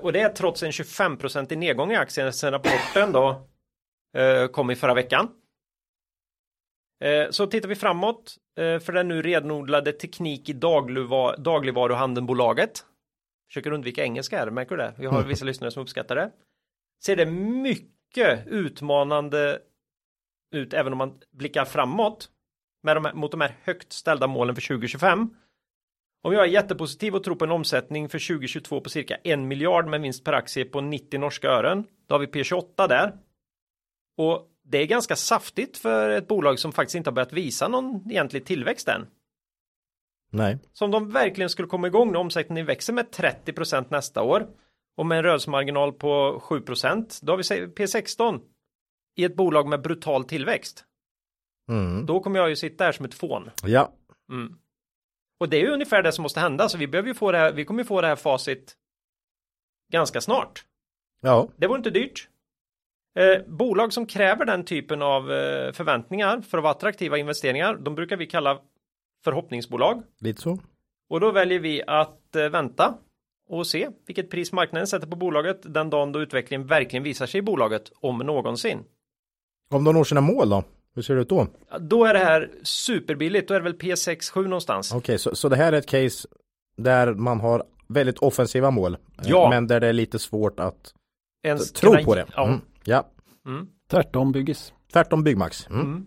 Och 0.00 0.12
det 0.12 0.20
är 0.20 0.28
trots 0.28 0.62
en 0.62 0.72
25 0.72 1.18
i 1.50 1.56
nedgång 1.56 1.92
i 1.92 1.96
aktien 1.96 2.32
sedan 2.32 2.52
rapporten 2.52 3.12
då 3.12 3.48
kom 4.52 4.70
i 4.70 4.76
förra 4.76 4.94
veckan. 4.94 5.28
Eh, 7.02 7.30
så 7.30 7.46
tittar 7.46 7.68
vi 7.68 7.74
framåt 7.74 8.36
eh, 8.58 8.78
för 8.78 8.92
den 8.92 9.08
nu 9.08 9.22
renodlade 9.22 9.92
teknik 9.92 10.48
i 10.48 10.52
dagligvar 10.52 11.36
dagligvaruhandelnbolaget. 11.36 12.84
Försöker 13.48 13.72
undvika 13.72 14.04
engelska 14.04 14.38
här, 14.38 14.50
märker 14.50 14.76
du 14.76 14.82
det? 14.82 14.94
Vi 14.98 15.06
har 15.06 15.22
vissa 15.22 15.44
lyssnare 15.44 15.70
som 15.70 15.82
uppskattar 15.82 16.16
det. 16.16 16.30
Ser 17.04 17.16
det 17.16 17.26
mycket 17.26 18.46
utmanande 18.46 19.58
ut 20.54 20.74
även 20.74 20.92
om 20.92 20.98
man 20.98 21.20
blickar 21.30 21.64
framåt 21.64 22.28
med 22.82 22.96
de 22.96 23.04
här, 23.04 23.14
mot 23.14 23.30
de 23.30 23.40
här 23.40 23.54
högt 23.62 23.92
ställda 23.92 24.26
målen 24.26 24.54
för 24.54 24.62
2025. 24.62 25.30
Om 26.22 26.32
jag 26.32 26.44
är 26.44 26.48
jättepositiv 26.48 27.14
och 27.14 27.24
tror 27.24 27.34
på 27.34 27.44
en 27.44 27.50
omsättning 27.50 28.08
för 28.08 28.28
2022 28.28 28.80
på 28.80 28.90
cirka 28.90 29.16
en 29.24 29.48
miljard 29.48 29.86
med 29.86 30.00
vinst 30.00 30.24
per 30.24 30.32
aktie 30.32 30.64
på 30.64 30.80
90 30.80 31.20
norska 31.20 31.48
ören. 31.48 31.84
Då 32.06 32.14
har 32.14 32.20
vi 32.20 32.26
P28 32.26 32.88
där. 32.88 33.12
Och 34.16 34.48
det 34.62 34.78
är 34.78 34.86
ganska 34.86 35.16
saftigt 35.16 35.78
för 35.78 36.10
ett 36.10 36.28
bolag 36.28 36.58
som 36.58 36.72
faktiskt 36.72 36.94
inte 36.94 37.10
har 37.10 37.14
börjat 37.14 37.32
visa 37.32 37.68
någon 37.68 38.10
egentlig 38.10 38.44
tillväxt 38.44 38.88
än. 38.88 39.06
Nej. 40.32 40.58
Så 40.72 40.84
om 40.84 40.90
de 40.90 41.10
verkligen 41.10 41.50
skulle 41.50 41.68
komma 41.68 41.86
igång 41.86 42.12
när 42.12 42.18
omsättningen 42.18 42.66
växer 42.66 42.92
med 42.92 43.06
30% 43.06 43.86
nästa 43.90 44.22
år 44.22 44.48
och 44.96 45.06
med 45.06 45.18
en 45.18 45.24
rörelsemarginal 45.24 45.92
på 45.92 46.42
7% 46.44 47.20
då 47.22 47.32
har 47.32 47.36
vi 47.36 47.42
P16 47.66 48.40
i 49.16 49.24
ett 49.24 49.36
bolag 49.36 49.68
med 49.68 49.82
brutal 49.82 50.24
tillväxt. 50.24 50.84
Mm. 51.68 52.06
Då 52.06 52.20
kommer 52.20 52.38
jag 52.38 52.48
ju 52.48 52.56
sitta 52.56 52.84
här 52.84 52.92
som 52.92 53.04
ett 53.04 53.14
fån. 53.14 53.50
Ja. 53.62 53.92
Mm. 54.30 54.58
Och 55.40 55.48
det 55.48 55.56
är 55.56 55.60
ju 55.60 55.70
ungefär 55.70 56.02
det 56.02 56.12
som 56.12 56.22
måste 56.22 56.40
hända, 56.40 56.68
så 56.68 56.78
vi 56.78 56.86
behöver 56.86 57.08
ju 57.08 57.14
få 57.14 57.32
det 57.32 57.38
här, 57.38 57.52
vi 57.52 57.64
kommer 57.64 57.80
ju 57.80 57.86
få 57.86 58.00
det 58.00 58.06
här 58.06 58.16
facit 58.16 58.76
ganska 59.92 60.20
snart. 60.20 60.64
Ja. 61.20 61.48
Det 61.56 61.66
vore 61.66 61.78
inte 61.78 61.90
dyrt. 61.90 62.28
Eh, 63.14 63.42
bolag 63.46 63.92
som 63.92 64.06
kräver 64.06 64.44
den 64.44 64.64
typen 64.64 65.02
av 65.02 65.32
eh, 65.32 65.72
förväntningar 65.72 66.40
för 66.40 66.58
att 66.58 66.64
vara 66.64 66.72
attraktiva 66.72 67.18
investeringar, 67.18 67.76
de 67.76 67.94
brukar 67.94 68.16
vi 68.16 68.26
kalla 68.26 68.58
förhoppningsbolag. 69.24 70.02
Lite 70.20 70.42
så. 70.42 70.58
Och 71.10 71.20
då 71.20 71.30
väljer 71.30 71.58
vi 71.58 71.82
att 71.86 72.36
eh, 72.36 72.48
vänta 72.48 72.94
och 73.48 73.66
se 73.66 73.88
vilket 74.06 74.30
pris 74.30 74.52
marknaden 74.52 74.86
sätter 74.86 75.06
på 75.06 75.16
bolaget 75.16 75.60
den 75.74 75.90
dagen 75.90 76.12
då 76.12 76.22
utvecklingen 76.22 76.66
verkligen 76.66 77.02
visar 77.02 77.26
sig 77.26 77.38
i 77.38 77.42
bolaget 77.42 77.92
om 78.00 78.18
någonsin. 78.18 78.78
Om 79.70 79.84
de 79.84 79.94
når 79.94 80.04
sina 80.04 80.20
mål 80.20 80.50
då? 80.50 80.64
Hur 80.94 81.02
ser 81.02 81.14
det 81.14 81.20
ut 81.20 81.28
då? 81.28 81.46
Då 81.80 82.04
är 82.04 82.14
det 82.14 82.20
här 82.20 82.50
superbilligt, 82.62 83.48
då 83.48 83.54
är 83.54 83.60
det 83.60 83.64
väl 83.64 83.78
P6 83.78 84.32
7 84.32 84.42
någonstans. 84.42 84.92
Okej, 84.94 85.18
så, 85.18 85.34
så 85.36 85.48
det 85.48 85.56
här 85.56 85.72
är 85.72 85.76
ett 85.76 85.86
case 85.86 86.28
där 86.76 87.14
man 87.14 87.40
har 87.40 87.64
väldigt 87.88 88.18
offensiva 88.18 88.70
mål. 88.70 88.94
eh, 88.94 88.98
Ja. 89.24 89.50
Men 89.50 89.66
där 89.66 89.80
det 89.80 89.86
är 89.86 89.92
lite 89.92 90.18
svårt 90.18 90.60
att 90.60 90.94
Ens 91.42 91.72
tro 91.72 92.04
på 92.04 92.14
det. 92.14 92.20
Mm. 92.20 92.32
ja. 92.36 92.58
Mm. 93.46 93.66
Tvärtom 93.90 94.32
byggis. 94.32 94.72
Tvärtom 94.92 95.24
Byggmax. 95.24 95.66
Mm. 95.66 95.80
Mm. 95.80 96.06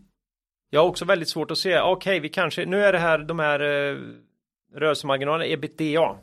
Jag 0.69 0.81
har 0.81 0.87
också 0.87 1.05
väldigt 1.05 1.29
svårt 1.29 1.51
att 1.51 1.57
se, 1.57 1.79
okej, 1.81 2.19
vi 2.19 2.29
kanske, 2.29 2.65
nu 2.65 2.83
är 2.85 2.93
det 2.93 2.99
här 2.99 3.17
de 3.19 3.39
här 3.39 3.59
eh, 3.59 3.97
rörelsemarginalerna 4.75 5.45
ebitda. 5.47 6.15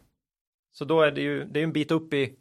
Så 0.72 0.84
då 0.84 1.00
är 1.02 1.10
det 1.10 1.20
ju, 1.20 1.44
det 1.44 1.60
är 1.60 1.64
en 1.64 1.72
bit 1.72 1.90
upp 1.90 2.14
i 2.14 2.32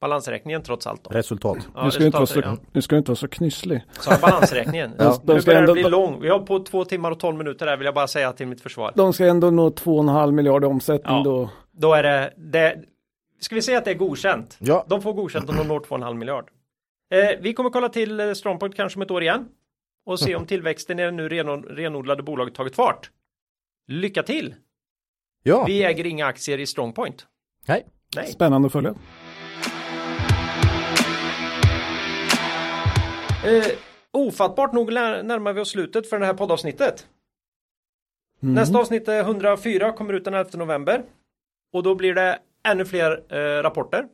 balansräkningen 0.00 0.62
trots 0.62 0.86
allt. 0.86 1.04
Då. 1.04 1.10
Resultat. 1.10 1.58
Ja, 1.74 1.84
nu, 1.84 1.90
ska 1.90 2.10
vara 2.10 2.12
så, 2.12 2.20
resultatet, 2.40 2.74
nu 2.74 2.82
ska 2.82 2.96
inte 2.96 3.10
vara 3.10 3.16
så 3.16 3.28
knysslig. 3.28 3.82
ja. 3.86 4.02
Så 4.02 4.20
balansräkningen. 4.20 4.92
Ja. 4.98 5.20
Nu 5.24 5.34
De 5.34 5.40
ska 5.42 5.50
börjar 5.50 5.60
det 5.60 5.64
ändå- 5.64 5.72
bli 5.72 5.82
lång. 5.82 6.20
Vi 6.20 6.28
har 6.28 6.38
på 6.38 6.58
två 6.64 6.84
timmar 6.84 7.10
och 7.10 7.20
tolv 7.20 7.36
minuter 7.38 7.66
där 7.66 7.76
vill 7.76 7.84
jag 7.84 7.94
bara 7.94 8.06
säga 8.08 8.32
till 8.32 8.46
mitt 8.46 8.60
försvar. 8.60 8.92
De 8.96 9.12
ska 9.12 9.26
ändå 9.26 9.50
nå 9.50 9.68
2,5 9.70 10.32
miljarder 10.32 10.68
omsättning 10.68 11.16
Ja. 11.16 11.22
då. 11.24 11.50
Då 11.72 11.94
är 11.94 12.02
det, 12.02 12.34
det, 12.36 12.84
ska 13.40 13.54
vi 13.54 13.62
säga 13.62 13.78
att 13.78 13.84
det 13.84 13.90
är 13.90 13.94
godkänt? 13.94 14.56
Ja. 14.60 14.86
De 14.88 15.02
får 15.02 15.12
godkänt 15.12 15.48
om 15.50 15.56
de 15.56 15.68
når 15.68 15.80
2,5 15.80 16.14
miljard. 16.14 16.50
Eh, 17.10 17.38
vi 17.40 17.52
kommer 17.54 17.70
kolla 17.70 17.88
till 17.88 18.20
eh, 18.20 18.32
Strongpoint 18.32 18.74
kanske 18.76 18.98
om 18.98 19.02
ett 19.02 19.10
år 19.10 19.22
igen 19.22 19.48
och 20.06 20.20
se 20.20 20.34
om 20.36 20.46
tillväxten 20.46 20.98
i 20.98 21.02
det 21.02 21.10
nu 21.10 21.28
reno- 21.28 21.66
renodlade 21.68 22.22
bolaget 22.22 22.54
tagit 22.54 22.76
fart. 22.76 23.10
Lycka 23.86 24.22
till! 24.22 24.54
Ja. 25.42 25.64
Vi 25.66 25.84
äger 25.84 26.06
inga 26.06 26.26
aktier 26.26 26.58
i 26.58 26.66
Strongpoint. 26.66 27.26
Nej. 27.68 27.86
Nej. 28.16 28.26
Spännande 28.26 28.66
att 28.66 28.72
följa. 28.72 28.94
Eh, 33.44 33.66
ofattbart 34.10 34.72
nog 34.72 34.92
närmar 34.92 35.52
vi 35.52 35.60
oss 35.60 35.70
slutet 35.70 36.08
för 36.10 36.18
det 36.18 36.26
här 36.26 36.34
poddavsnittet. 36.34 37.06
Mm. 38.42 38.54
Nästa 38.54 38.78
avsnitt 38.78 39.08
är 39.08 39.20
104 39.20 39.92
kommer 39.92 40.12
ut 40.12 40.24
den 40.24 40.34
11 40.34 40.50
november. 40.54 41.02
Och 41.72 41.82
då 41.82 41.94
blir 41.94 42.14
det 42.14 42.38
ännu 42.68 42.84
fler 42.84 43.34
eh, 43.34 43.62
rapporter. 43.62 44.08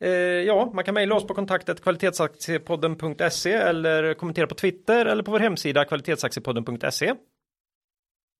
Eh, 0.00 0.10
ja, 0.46 0.70
man 0.74 0.84
kan 0.84 0.94
mejla 0.94 1.14
oss 1.14 1.26
på 1.26 1.34
kontaktet 1.34 1.82
kvalitetsaktiepodden.se 1.82 3.52
eller 3.52 4.14
kommentera 4.14 4.46
på 4.46 4.54
Twitter 4.54 5.06
eller 5.06 5.22
på 5.22 5.30
vår 5.30 5.38
hemsida 5.38 5.84
kvalitetsaktiepodden.se. 5.84 7.14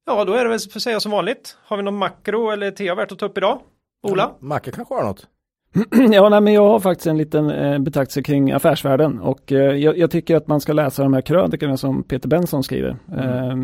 Ja, 0.07 0.25
då 0.25 0.33
är 0.33 0.45
det 0.45 0.51
väl 0.51 0.59
för 0.59 0.79
att 0.79 0.83
säga 0.83 1.01
som 1.01 1.13
vanligt. 1.13 1.57
Har 1.65 1.77
vi 1.77 1.83
någon 1.83 1.97
makro 1.97 2.51
eller 2.51 2.71
TA 2.71 2.95
värt 2.95 3.13
att 3.13 3.19
ta 3.19 3.27
upp 3.27 3.39
idag? 3.39 3.61
Ola? 4.03 4.35
Macke 4.41 4.71
kanske 4.71 4.95
har 4.95 5.05
något. 5.05 5.27
Ja, 6.13 6.29
nej, 6.29 6.41
men 6.41 6.53
jag 6.53 6.69
har 6.69 6.81
faktiskt 6.81 7.07
en 7.07 7.19
liten 7.19 7.51
eh, 7.51 7.79
betraktelse 7.79 8.23
kring 8.23 8.53
affärsvärlden 8.53 9.21
och 9.21 9.53
eh, 9.53 9.77
jag, 9.77 9.99
jag 9.99 10.11
tycker 10.11 10.37
att 10.37 10.47
man 10.47 10.61
ska 10.61 10.73
läsa 10.73 11.03
de 11.03 11.15
här 11.15 11.21
krönikorna 11.21 11.77
som 11.77 12.03
Peter 12.03 12.29
Benson 12.29 12.63
skriver. 12.63 12.97
Eh, 13.17 13.57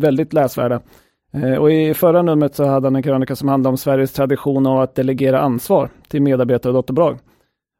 väldigt 0.00 0.32
läsvärda. 0.32 0.80
Eh, 1.32 1.54
och 1.54 1.72
i 1.72 1.94
förra 1.94 2.22
numret 2.22 2.54
så 2.54 2.64
hade 2.64 2.86
han 2.86 2.96
en 2.96 3.02
krönika 3.02 3.36
som 3.36 3.48
handlade 3.48 3.72
om 3.72 3.76
Sveriges 3.76 4.12
tradition 4.12 4.66
av 4.66 4.80
att 4.80 4.94
delegera 4.94 5.40
ansvar 5.40 5.90
till 6.08 6.22
medarbetare 6.22 6.70
och 6.70 6.74
dotterbolag. 6.74 7.18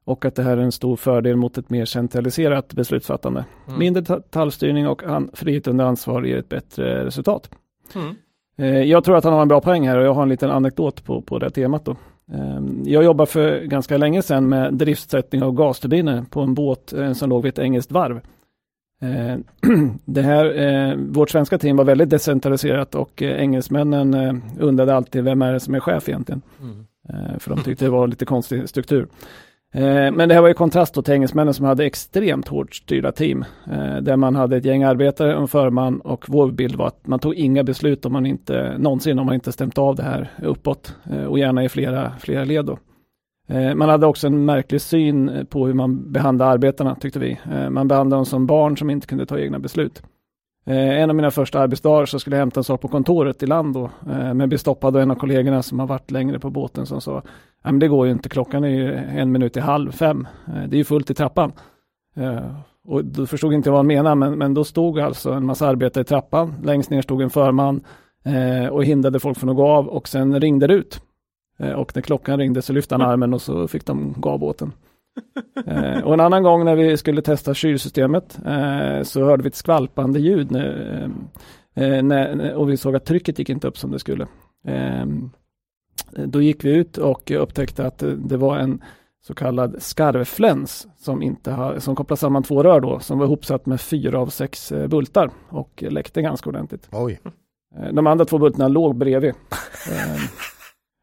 Och 0.05 0.25
att 0.25 0.35
det 0.35 0.43
här 0.43 0.57
är 0.57 0.63
en 0.63 0.73
stor 0.73 0.97
fördel 0.97 1.37
mot 1.37 1.59
ett 1.59 1.71
mer 1.71 1.85
centraliserat 1.85 2.73
beslutsfattande. 2.73 3.45
Mm. 3.67 3.79
Mindre 3.79 4.01
detaljstyrning 4.01 4.89
och 4.89 5.03
frihet 5.33 5.67
under 5.67 5.85
ansvar 5.85 6.23
ger 6.23 6.37
ett 6.39 6.49
bättre 6.49 7.05
resultat. 7.05 7.51
Mm. 7.95 8.15
Eh, 8.59 8.83
Jag 8.83 9.05
tror 9.05 9.17
att 9.17 9.25
han 9.25 9.33
har 9.33 9.43
en 9.43 9.49
bra 9.49 9.61
poäng 9.61 9.89
här 9.89 9.99
och 9.99 10.05
jag 10.05 10.15
har 10.15 10.23
en 10.23 10.29
liten 10.29 10.51
anekdot 10.51 11.05
på, 11.05 11.23
på 11.23 11.39
det 11.39 11.51
temat. 11.51 11.85
Då. 11.85 11.97
Eh, 12.33 12.61
Jag 12.85 13.05
jobbade 13.05 13.31
för 13.31 13.61
ganska 13.61 13.97
länge 13.97 14.23
sedan 14.23 14.49
med 14.49 14.75
driftsättning 14.75 15.43
av 15.43 15.53
gasturbiner 15.53 16.25
på 16.31 16.41
en 16.41 16.55
båt 16.55 16.93
eh, 16.93 17.13
som 17.13 17.31
låg 17.31 17.43
vid 17.43 17.53
ett 17.53 17.59
engelskt 17.59 17.93
varv. 17.93 18.21
Eh, 19.03 19.37
Det 20.05 20.23
här, 20.23 20.59
eh, 20.59 20.97
vårt 20.97 21.31
svenska 21.31 21.59
team 21.59 21.77
var 21.77 21.85
väldigt 21.85 22.11
decentraliserat 22.11 22.95
och 22.95 23.23
eh, 23.23 23.41
engelsmännen 23.41 24.43
undrade 24.59 24.95
alltid 24.95 25.25
vem 25.25 25.43
är 25.43 25.53
det 25.53 25.61
som 25.61 25.75
är 25.75 25.81
chef 25.81 26.09
egentligen. 26.09 26.43
Mm. 26.61 26.87
För 27.39 27.51
de 27.51 27.63
tyckte 27.63 27.85
det 27.85 27.91
var 27.91 28.07
lite 28.07 28.25
konstig 28.25 28.69
struktur. 28.69 29.07
Men 30.13 30.29
det 30.29 30.35
här 30.35 30.41
var 30.41 30.49
i 30.49 30.55
kontrast 30.55 31.05
till 31.05 31.15
engelsmännen 31.15 31.55
som 31.55 31.67
hade 31.67 31.85
extremt 31.85 32.49
hårt 32.49 32.75
styrda 32.75 33.13
team. 33.13 33.45
Där 34.03 34.17
man 34.17 34.35
hade 34.35 34.57
ett 34.57 34.65
gäng 34.65 34.83
arbetare, 34.83 35.35
en 35.37 35.49
förman 35.49 36.01
och 36.01 36.25
vår 36.29 36.51
bild 36.51 36.75
var 36.75 36.87
att 36.87 37.07
man 37.07 37.19
tog 37.19 37.35
inga 37.35 37.63
beslut 37.65 38.07
om 38.07 38.13
man 38.13 38.27
inte 38.27 38.79
någonsin 38.79 39.19
om 39.19 39.27
man 39.27 39.35
inte 39.35 39.53
stämt 39.53 39.79
av 39.79 39.97
det 39.97 40.03
här 40.03 40.31
uppåt. 40.43 40.97
Och 41.29 41.39
gärna 41.39 41.65
i 41.65 41.69
flera, 41.69 42.13
flera 42.21 42.45
led 42.45 42.65
då. 42.65 42.79
Eh, 43.53 43.75
man 43.75 43.89
hade 43.89 44.07
också 44.07 44.27
en 44.27 44.45
märklig 44.45 44.81
syn 44.81 45.29
eh, 45.29 45.45
på 45.45 45.67
hur 45.67 45.75
man 45.75 46.13
behandlade 46.13 46.51
arbetarna 46.51 46.95
tyckte 46.95 47.19
vi. 47.19 47.39
Eh, 47.53 47.71
man 47.71 47.89
behandlade 47.89 48.19
dem 48.19 48.27
som 48.27 48.47
barn 48.47 48.77
som 48.77 48.91
inte 48.91 49.07
kunde 49.07 49.27
ta 49.27 49.39
egna 49.39 49.59
beslut. 49.59 50.03
En 50.65 51.11
av 51.11 51.17
mina 51.17 51.31
första 51.31 51.61
arbetsdagar 51.61 52.07
så 52.07 52.19
skulle 52.19 52.37
jag 52.37 52.41
hämta 52.41 52.61
en 52.61 52.65
sak 52.65 52.81
på 52.81 52.89
kontoret 52.89 53.43
i 53.43 53.47
land 53.47 53.75
då, 53.75 53.91
men 54.35 54.49
blev 54.49 54.59
stoppad 54.59 54.97
av 54.97 55.03
en 55.03 55.11
av 55.11 55.15
kollegorna 55.15 55.63
som 55.63 55.79
har 55.79 55.87
varit 55.87 56.11
längre 56.11 56.39
på 56.39 56.51
båten 56.51 56.87
som 56.87 57.01
sa 57.01 57.23
men 57.65 57.79
det 57.79 57.89
går 57.89 58.07
ju 58.07 58.13
inte, 58.13 58.29
klockan 58.29 58.65
är 58.65 58.69
ju 58.69 58.95
en 58.95 59.33
minut 59.33 59.57
i 59.57 59.61
halv 59.61 59.93
fem. 59.93 60.29
Det 60.69 60.77
är 60.77 60.79
ju 60.79 60.85
fullt 60.85 61.11
i 61.11 61.15
trappan. 61.15 61.53
Och 62.85 63.05
då 63.05 63.27
förstod 63.27 63.53
inte 63.53 63.69
jag 63.69 63.73
vad 63.73 63.79
han 63.79 63.87
menade, 63.87 64.15
men, 64.15 64.39
men 64.39 64.55
då 64.55 64.65
stod 64.65 65.01
alltså 65.01 65.33
en 65.33 65.47
massa 65.47 65.67
arbetare 65.67 66.03
i 66.03 66.05
trappan. 66.05 66.55
Längst 66.65 66.91
ner 66.91 67.03
stod 67.03 67.23
en 67.23 67.31
förman 67.31 67.81
och 68.71 68.85
hindrade 68.85 69.21
folk 69.21 69.39
från 69.39 69.51
att 69.51 69.57
gå 69.57 69.69
av 69.69 69.89
och 69.89 70.09
sen 70.09 70.41
ringde 70.41 70.67
det 70.67 70.75
ut. 70.75 71.01
Eh, 71.63 71.73
Och 71.73 71.93
när 71.97 72.03
klockan 72.03 72.39
ringde 72.39 72.63
så 72.63 72.73
lyfte 72.73 72.95
han 72.95 73.03
armen 73.03 73.35
och 73.35 73.43
så 73.43 73.69
fick 73.69 73.87
de 73.87 74.15
gå 74.17 74.31
av 74.31 74.39
båten. 74.39 74.73
Eh, 75.67 76.01
och 76.05 76.15
en 76.15 76.21
annan 76.21 76.43
gång 76.43 76.65
när 76.65 76.77
vi 76.77 76.97
skulle 76.97 77.23
testa 77.23 77.55
kylsystemet 77.55 78.39
eh, 78.47 79.03
så 79.03 79.25
hörde 79.25 79.43
vi 79.43 79.49
ett 79.49 79.55
skvalpande 79.55 80.21
ljud 80.21 80.51
när, 80.51 81.11
eh, 81.75 82.03
när, 82.03 82.55
och 82.55 82.71
vi 82.71 82.77
såg 82.77 82.97
att 82.97 83.05
trycket 83.05 83.39
gick 83.39 83.51
inte 83.51 83.69
upp 83.69 83.79
som 83.79 83.91
det 83.91 83.99
skulle. 83.99 84.27
Eh, 84.67 85.07
då 86.27 86.43
gick 86.43 86.65
vi 86.65 86.75
ut 86.75 86.99
och 86.99 87.31
upptäckte 87.31 87.87
att 87.87 88.03
det 88.17 88.37
var 88.37 88.57
en 88.57 88.83
så 89.27 89.35
kallad 89.35 89.83
skarvfläns 89.83 90.87
som, 90.99 91.23
inte 91.23 91.51
har, 91.53 91.79
som 91.79 91.97
kopplar 91.97 92.17
samman 92.17 92.43
två 92.43 92.63
rör 92.63 92.81
då, 92.81 93.01
som 93.01 93.19
var 93.19 93.27
ihopsatt 93.27 93.67
med 93.67 93.81
fyra 93.81 94.19
av 94.21 94.27
sex 94.27 94.73
eh, 94.73 94.87
bultar 94.89 95.31
och 95.49 95.85
läckte 95.89 96.23
ganska 96.23 96.51
ordentligt. 96.51 96.89
Oj. 96.93 97.21
Eh, 97.77 97.93
De 97.93 98.07
andra 98.07 98.25
två 98.25 98.39
bultarna 98.39 98.69
låg 98.69 98.97
bredvid. 98.97 99.35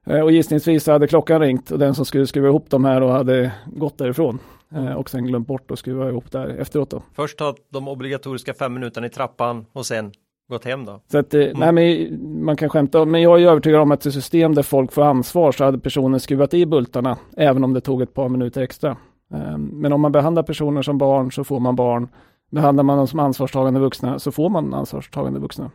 Eh, 0.10 0.20
Eh, 0.20 0.24
och 0.24 0.32
gissningsvis 0.32 0.88
hade 0.88 1.08
klockan 1.08 1.42
ringt 1.42 1.72
och 1.72 1.80
den 1.80 1.96
som 1.96 2.06
skulle 2.06 2.28
skruva 2.28 2.48
ihop 2.48 2.70
de 2.70 2.86
här 2.86 3.02
och 3.02 3.12
hade 3.12 3.52
gått 3.66 3.98
därifrån. 3.98 4.40
Eh, 4.76 4.94
och 4.94 5.10
sen 5.10 5.26
glömt 5.26 5.48
bort 5.48 5.72
att 5.72 5.80
skruva 5.80 6.10
ihop 6.10 6.32
där 6.32 6.48
efteråt 6.48 6.90
då. 6.90 7.04
Först 7.14 7.38
ta 7.38 7.56
de 7.70 7.88
obligatoriska 7.88 8.54
fem 8.54 8.74
minuterna 8.74 9.08
i 9.08 9.10
trappan 9.10 9.66
och 9.74 9.86
sen 9.86 10.12
gått 10.50 10.66
hem 10.66 10.86
då. 10.86 11.02
Så 11.12 11.18
att, 11.18 11.34
mm. 11.34 11.60
nej, 11.60 11.72
men 11.72 12.46
man 12.46 12.58
kan 12.58 12.70
skämta, 12.70 13.06
men 13.06 13.22
jag 13.22 13.42
är 13.42 13.48
övertygad 13.48 13.82
om 13.82 13.92
att 13.92 14.06
ett 14.06 14.14
system 14.14 14.56
där 14.56 14.64
folk 14.64 14.92
får 14.92 15.02
ansvar 15.02 15.52
så 15.52 15.64
hade 15.64 15.80
personen 15.80 16.20
skruvat 16.20 16.54
i 16.54 16.66
bultarna, 16.66 17.18
även 17.38 17.64
om 17.64 17.74
det 17.74 17.82
tog 17.82 18.02
ett 18.02 18.14
par 18.14 18.30
minuter 18.30 18.62
extra. 18.62 18.98
Ehm, 19.34 19.66
men 19.66 19.94
om 19.94 20.02
man 20.02 20.12
behandlar 20.12 20.44
personer 20.44 20.82
som 20.82 20.98
barn 20.98 21.32
så 21.32 21.44
får 21.44 21.60
man 21.60 21.76
barn. 21.76 22.10
Behandlar 22.52 22.84
man 22.84 22.98
dem 22.98 23.08
som 23.08 23.20
ansvarstagande 23.20 23.80
vuxna 23.80 24.20
så 24.20 24.32
får 24.32 24.50
man 24.50 24.74
ansvarstagande 24.74 25.40
vuxna. 25.40 25.72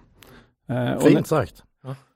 Fint 1.00 1.26
sagt. 1.26 1.62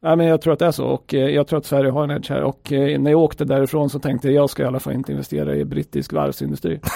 Ja, 0.00 0.16
men 0.16 0.26
jag 0.26 0.40
tror 0.40 0.52
att 0.52 0.58
det 0.58 0.66
är 0.66 0.70
så 0.70 0.84
och 0.84 1.14
eh, 1.14 1.28
jag 1.28 1.46
tror 1.46 1.58
att 1.58 1.66
Sverige 1.66 1.90
har 1.90 2.04
en 2.04 2.10
edge 2.10 2.30
här 2.30 2.42
och 2.42 2.72
eh, 2.72 3.00
när 3.00 3.10
jag 3.10 3.20
åkte 3.20 3.44
därifrån 3.44 3.90
så 3.90 3.98
tänkte 3.98 4.28
jag 4.28 4.42
jag 4.42 4.50
ska 4.50 4.62
i 4.62 4.66
alla 4.66 4.80
fall 4.80 4.92
inte 4.92 5.12
investera 5.12 5.56
i 5.56 5.64
brittisk 5.64 6.12
varvsindustri. 6.12 6.80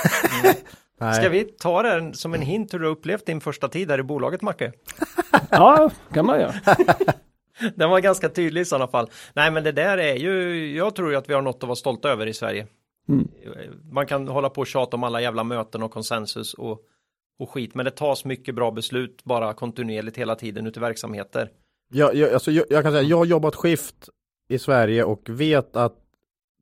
Mm. 1.03 1.15
Ska 1.15 1.29
vi 1.29 1.45
ta 1.45 1.83
det 1.83 2.15
som 2.15 2.35
en 2.35 2.43
hint 2.43 2.75
hur 2.75 2.79
du 2.79 2.87
upplevt 2.87 3.27
din 3.27 3.41
första 3.41 3.69
tid 3.69 3.89
där 3.89 4.01
i 4.01 4.03
bolaget 4.03 4.43
Macke? 4.43 4.73
ja, 5.51 5.91
kan 6.13 6.27
man 6.27 6.41
göra. 6.41 6.55
Den 7.75 7.91
var 7.91 8.01
ganska 8.01 8.29
tydlig 8.29 8.61
i 8.61 8.65
sådana 8.65 8.89
fall. 8.89 9.11
Nej, 9.35 9.51
men 9.51 9.65
det 9.65 9.73
där 9.73 9.99
är 9.99 10.15
ju, 10.15 10.77
jag 10.77 10.95
tror 10.95 11.11
ju 11.11 11.17
att 11.17 11.29
vi 11.29 11.35
har 11.35 11.43
något 11.43 11.57
att 11.57 11.63
vara 11.63 11.77
stolta 11.77 12.11
över 12.11 12.27
i 12.27 12.35
Sverige. 12.35 12.67
Mm. 13.09 13.29
Man 13.93 14.07
kan 14.07 14.29
hålla 14.29 14.51
på 14.51 14.61
och 14.61 14.67
tjata 14.67 14.97
om 14.97 15.05
alla 15.05 15.21
jävla 15.21 15.45
möten 15.45 15.83
och 15.83 15.91
konsensus 15.91 16.55
och, 16.55 16.81
och 17.39 17.51
skit, 17.51 17.75
men 17.75 17.85
det 17.85 17.91
tas 17.91 18.25
mycket 18.25 18.55
bra 18.55 18.71
beslut 18.71 19.25
bara 19.25 19.55
kontinuerligt 19.55 20.17
hela 20.17 20.35
tiden 20.35 20.67
ute 20.67 20.81
i 20.81 20.83
verksamheter. 20.83 21.51
Jag, 21.93 22.15
jag, 22.15 22.33
alltså, 22.33 22.51
jag, 22.51 22.67
jag 22.71 22.83
kan 22.83 22.93
säga, 22.93 23.03
jag 23.03 23.17
har 23.17 23.25
jobbat 23.25 23.55
skift 23.55 24.09
i 24.49 24.59
Sverige 24.59 25.05
och 25.05 25.23
vet 25.29 25.77
att 25.77 25.95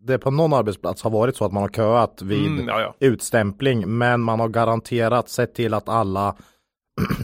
det 0.00 0.18
på 0.18 0.30
någon 0.30 0.52
arbetsplats 0.52 1.02
har 1.02 1.10
varit 1.10 1.36
så 1.36 1.44
att 1.44 1.52
man 1.52 1.62
har 1.62 1.68
köat 1.68 2.22
vid 2.22 2.46
mm, 2.46 2.68
ja, 2.68 2.80
ja. 2.80 2.94
utstämpling, 2.98 3.98
men 3.98 4.20
man 4.20 4.40
har 4.40 4.48
garanterat 4.48 5.28
sett 5.28 5.54
till 5.54 5.74
att 5.74 5.88
alla, 5.88 6.36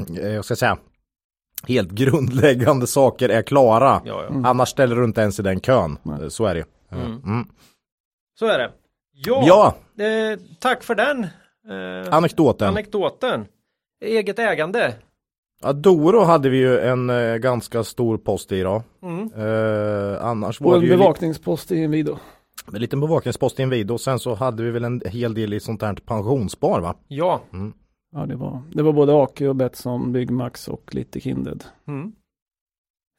jag 0.22 0.44
ska 0.44 0.56
säga, 0.56 0.78
helt 1.68 1.90
grundläggande 1.90 2.86
saker 2.86 3.28
är 3.28 3.42
klara. 3.42 4.02
Ja, 4.04 4.26
mm. 4.26 4.44
Annars 4.44 4.68
ställer 4.68 4.96
du 4.96 5.04
inte 5.04 5.20
ens 5.20 5.38
i 5.38 5.42
den 5.42 5.60
kön. 5.60 5.98
Så 6.28 6.46
är 6.46 6.54
det. 6.54 6.64
Mm. 6.90 7.06
mm. 7.06 7.48
Så 8.38 8.46
är 8.46 8.58
det. 8.58 8.72
Ja, 9.12 9.44
ja. 9.96 10.04
Eh, 10.04 10.38
tack 10.60 10.82
för 10.82 10.94
den 10.94 11.24
eh, 11.24 12.14
anekdoten. 12.14 12.68
anekdoten. 12.68 13.46
Eget 14.00 14.38
ägande. 14.38 14.94
Ja, 15.62 15.72
Doro 15.72 16.20
hade 16.20 16.48
vi 16.48 16.58
ju 16.58 16.78
en 16.78 17.10
eh, 17.10 17.36
ganska 17.36 17.84
stor 17.84 18.18
post 18.18 18.52
i 18.52 18.56
idag. 18.56 18.82
Mm. 19.02 19.30
Eh, 19.36 20.24
annars 20.24 20.60
var 20.60 20.76
och 20.76 20.82
en 20.82 20.88
bevakningspost 20.88 21.72
i 21.72 21.76
Inwido. 21.76 22.18
En 22.72 22.80
liten 22.80 23.00
bevakningspost 23.00 23.60
i 23.60 23.62
Inwido. 23.62 23.98
Sen 23.98 24.18
så 24.18 24.34
hade 24.34 24.62
vi 24.62 24.70
väl 24.70 24.84
en 24.84 25.02
hel 25.06 25.34
del 25.34 25.52
i 25.52 25.60
sånt 25.60 25.82
här 25.82 25.94
pensionsspar 25.94 26.80
va? 26.80 26.94
Ja. 27.08 27.40
Mm. 27.52 27.72
Ja, 28.12 28.26
det 28.26 28.36
var, 28.36 28.62
det 28.72 28.82
var 28.82 28.92
både 28.92 29.22
AK 29.22 29.40
och 29.40 29.56
Betsson, 29.56 30.12
Byggmax 30.12 30.68
och 30.68 30.94
lite 30.94 31.20
Kindred. 31.20 31.64
Mm. 31.88 32.12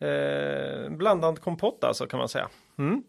Eh, 0.04 0.98
blandad 0.98 1.42
kompott 1.42 1.84
alltså 1.84 2.06
kan 2.06 2.20
man 2.20 2.30
säga. 2.30 2.50
Mm. 2.78 3.04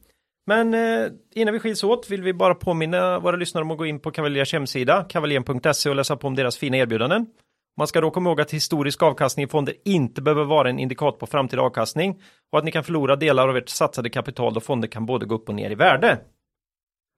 Men 0.47 0.75
eh, 0.75 1.13
innan 1.35 1.55
vi 1.55 1.61
skiljs 1.61 1.85
åt 1.85 2.11
vill 2.11 2.23
vi 2.23 2.33
bara 2.33 2.55
påminna 2.55 3.19
våra 3.19 3.37
lyssnare 3.37 3.65
om 3.65 3.71
att 3.71 3.79
gå 3.79 3.87
in 3.87 4.01
på 4.01 4.11
Cavaliers 4.11 4.53
hemsida, 4.53 5.05
kavaljen.se 5.09 5.91
och 5.91 5.97
läsa 5.97 6.17
på 6.17 6.27
om 6.27 6.35
deras 6.35 6.57
fina 6.57 6.77
erbjudanden. 6.77 7.27
Man 7.79 7.87
ska 7.87 8.01
då 8.01 8.11
komma 8.11 8.31
ihåg 8.31 8.41
att 8.41 8.51
historisk 8.51 9.03
avkastning 9.03 9.45
i 9.45 9.49
fonder 9.49 9.75
inte 9.85 10.23
behöver 10.23 10.45
vara 10.45 10.71
en 10.71 10.79
indikator 10.79 11.19
på 11.19 11.27
framtida 11.27 11.63
avkastning 11.63 12.21
och 12.53 12.59
att 12.59 12.65
ni 12.65 12.73
kan 12.73 12.85
förlora 12.85 13.17
delar 13.17 13.49
av 13.49 13.57
ert 13.57 13.69
satsade 13.69 14.11
kapital 14.11 14.55
då 14.55 14.61
fonder 14.61 14.89
kan 14.89 15.07
både 15.07 15.27
gå 15.27 15.35
upp 15.35 15.49
och 15.49 15.55
ner 15.55 15.71
i 15.71 15.75
värde. 15.75 16.19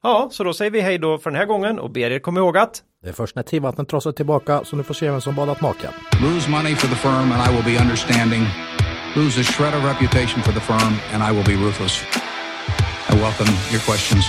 Ja, 0.03 0.29
så 0.33 0.45
då 0.45 0.53
säger 0.53 0.71
vi 0.71 0.81
hej 0.81 0.99
då 0.99 1.19
för 1.19 1.31
den 1.31 1.39
här 1.39 1.47
gången 1.47 1.79
och 1.79 1.91
ber 1.91 2.11
er 2.11 2.19
komma 2.19 2.41
ihåg 2.41 2.59
att 2.59 2.83
det 3.03 3.09
är 3.09 3.13
först 3.13 3.37
när 3.37 3.43
tidvattnet 3.43 3.89
trossar 3.89 4.13
tillbaka 4.13 4.65
så 4.65 4.77
nu 4.77 4.83
får 4.83 4.95
se 4.95 5.11
vem 5.11 5.21
som 5.21 5.35
badat 5.35 5.61
naken. 5.61 5.91
Lose 6.23 6.51
money 6.51 6.75
for 6.75 6.89
the 6.89 6.95
firm 6.95 7.33
and 7.33 7.51
I 7.51 7.57
will 7.57 7.75
be 7.75 7.83
understanding. 7.83 8.43
Lose 9.17 9.41
a 9.41 9.45
shred 9.45 9.75
of 9.75 9.85
reputation 9.85 10.43
for 10.43 10.53
the 10.53 10.61
firm 10.61 10.95
and 11.13 11.23
I 11.23 11.37
will 11.37 11.47
be 11.47 11.65
ruthless. 11.67 12.05
I 13.11 13.15
welcome 13.15 13.53
your 13.73 13.81
questions. 13.81 14.25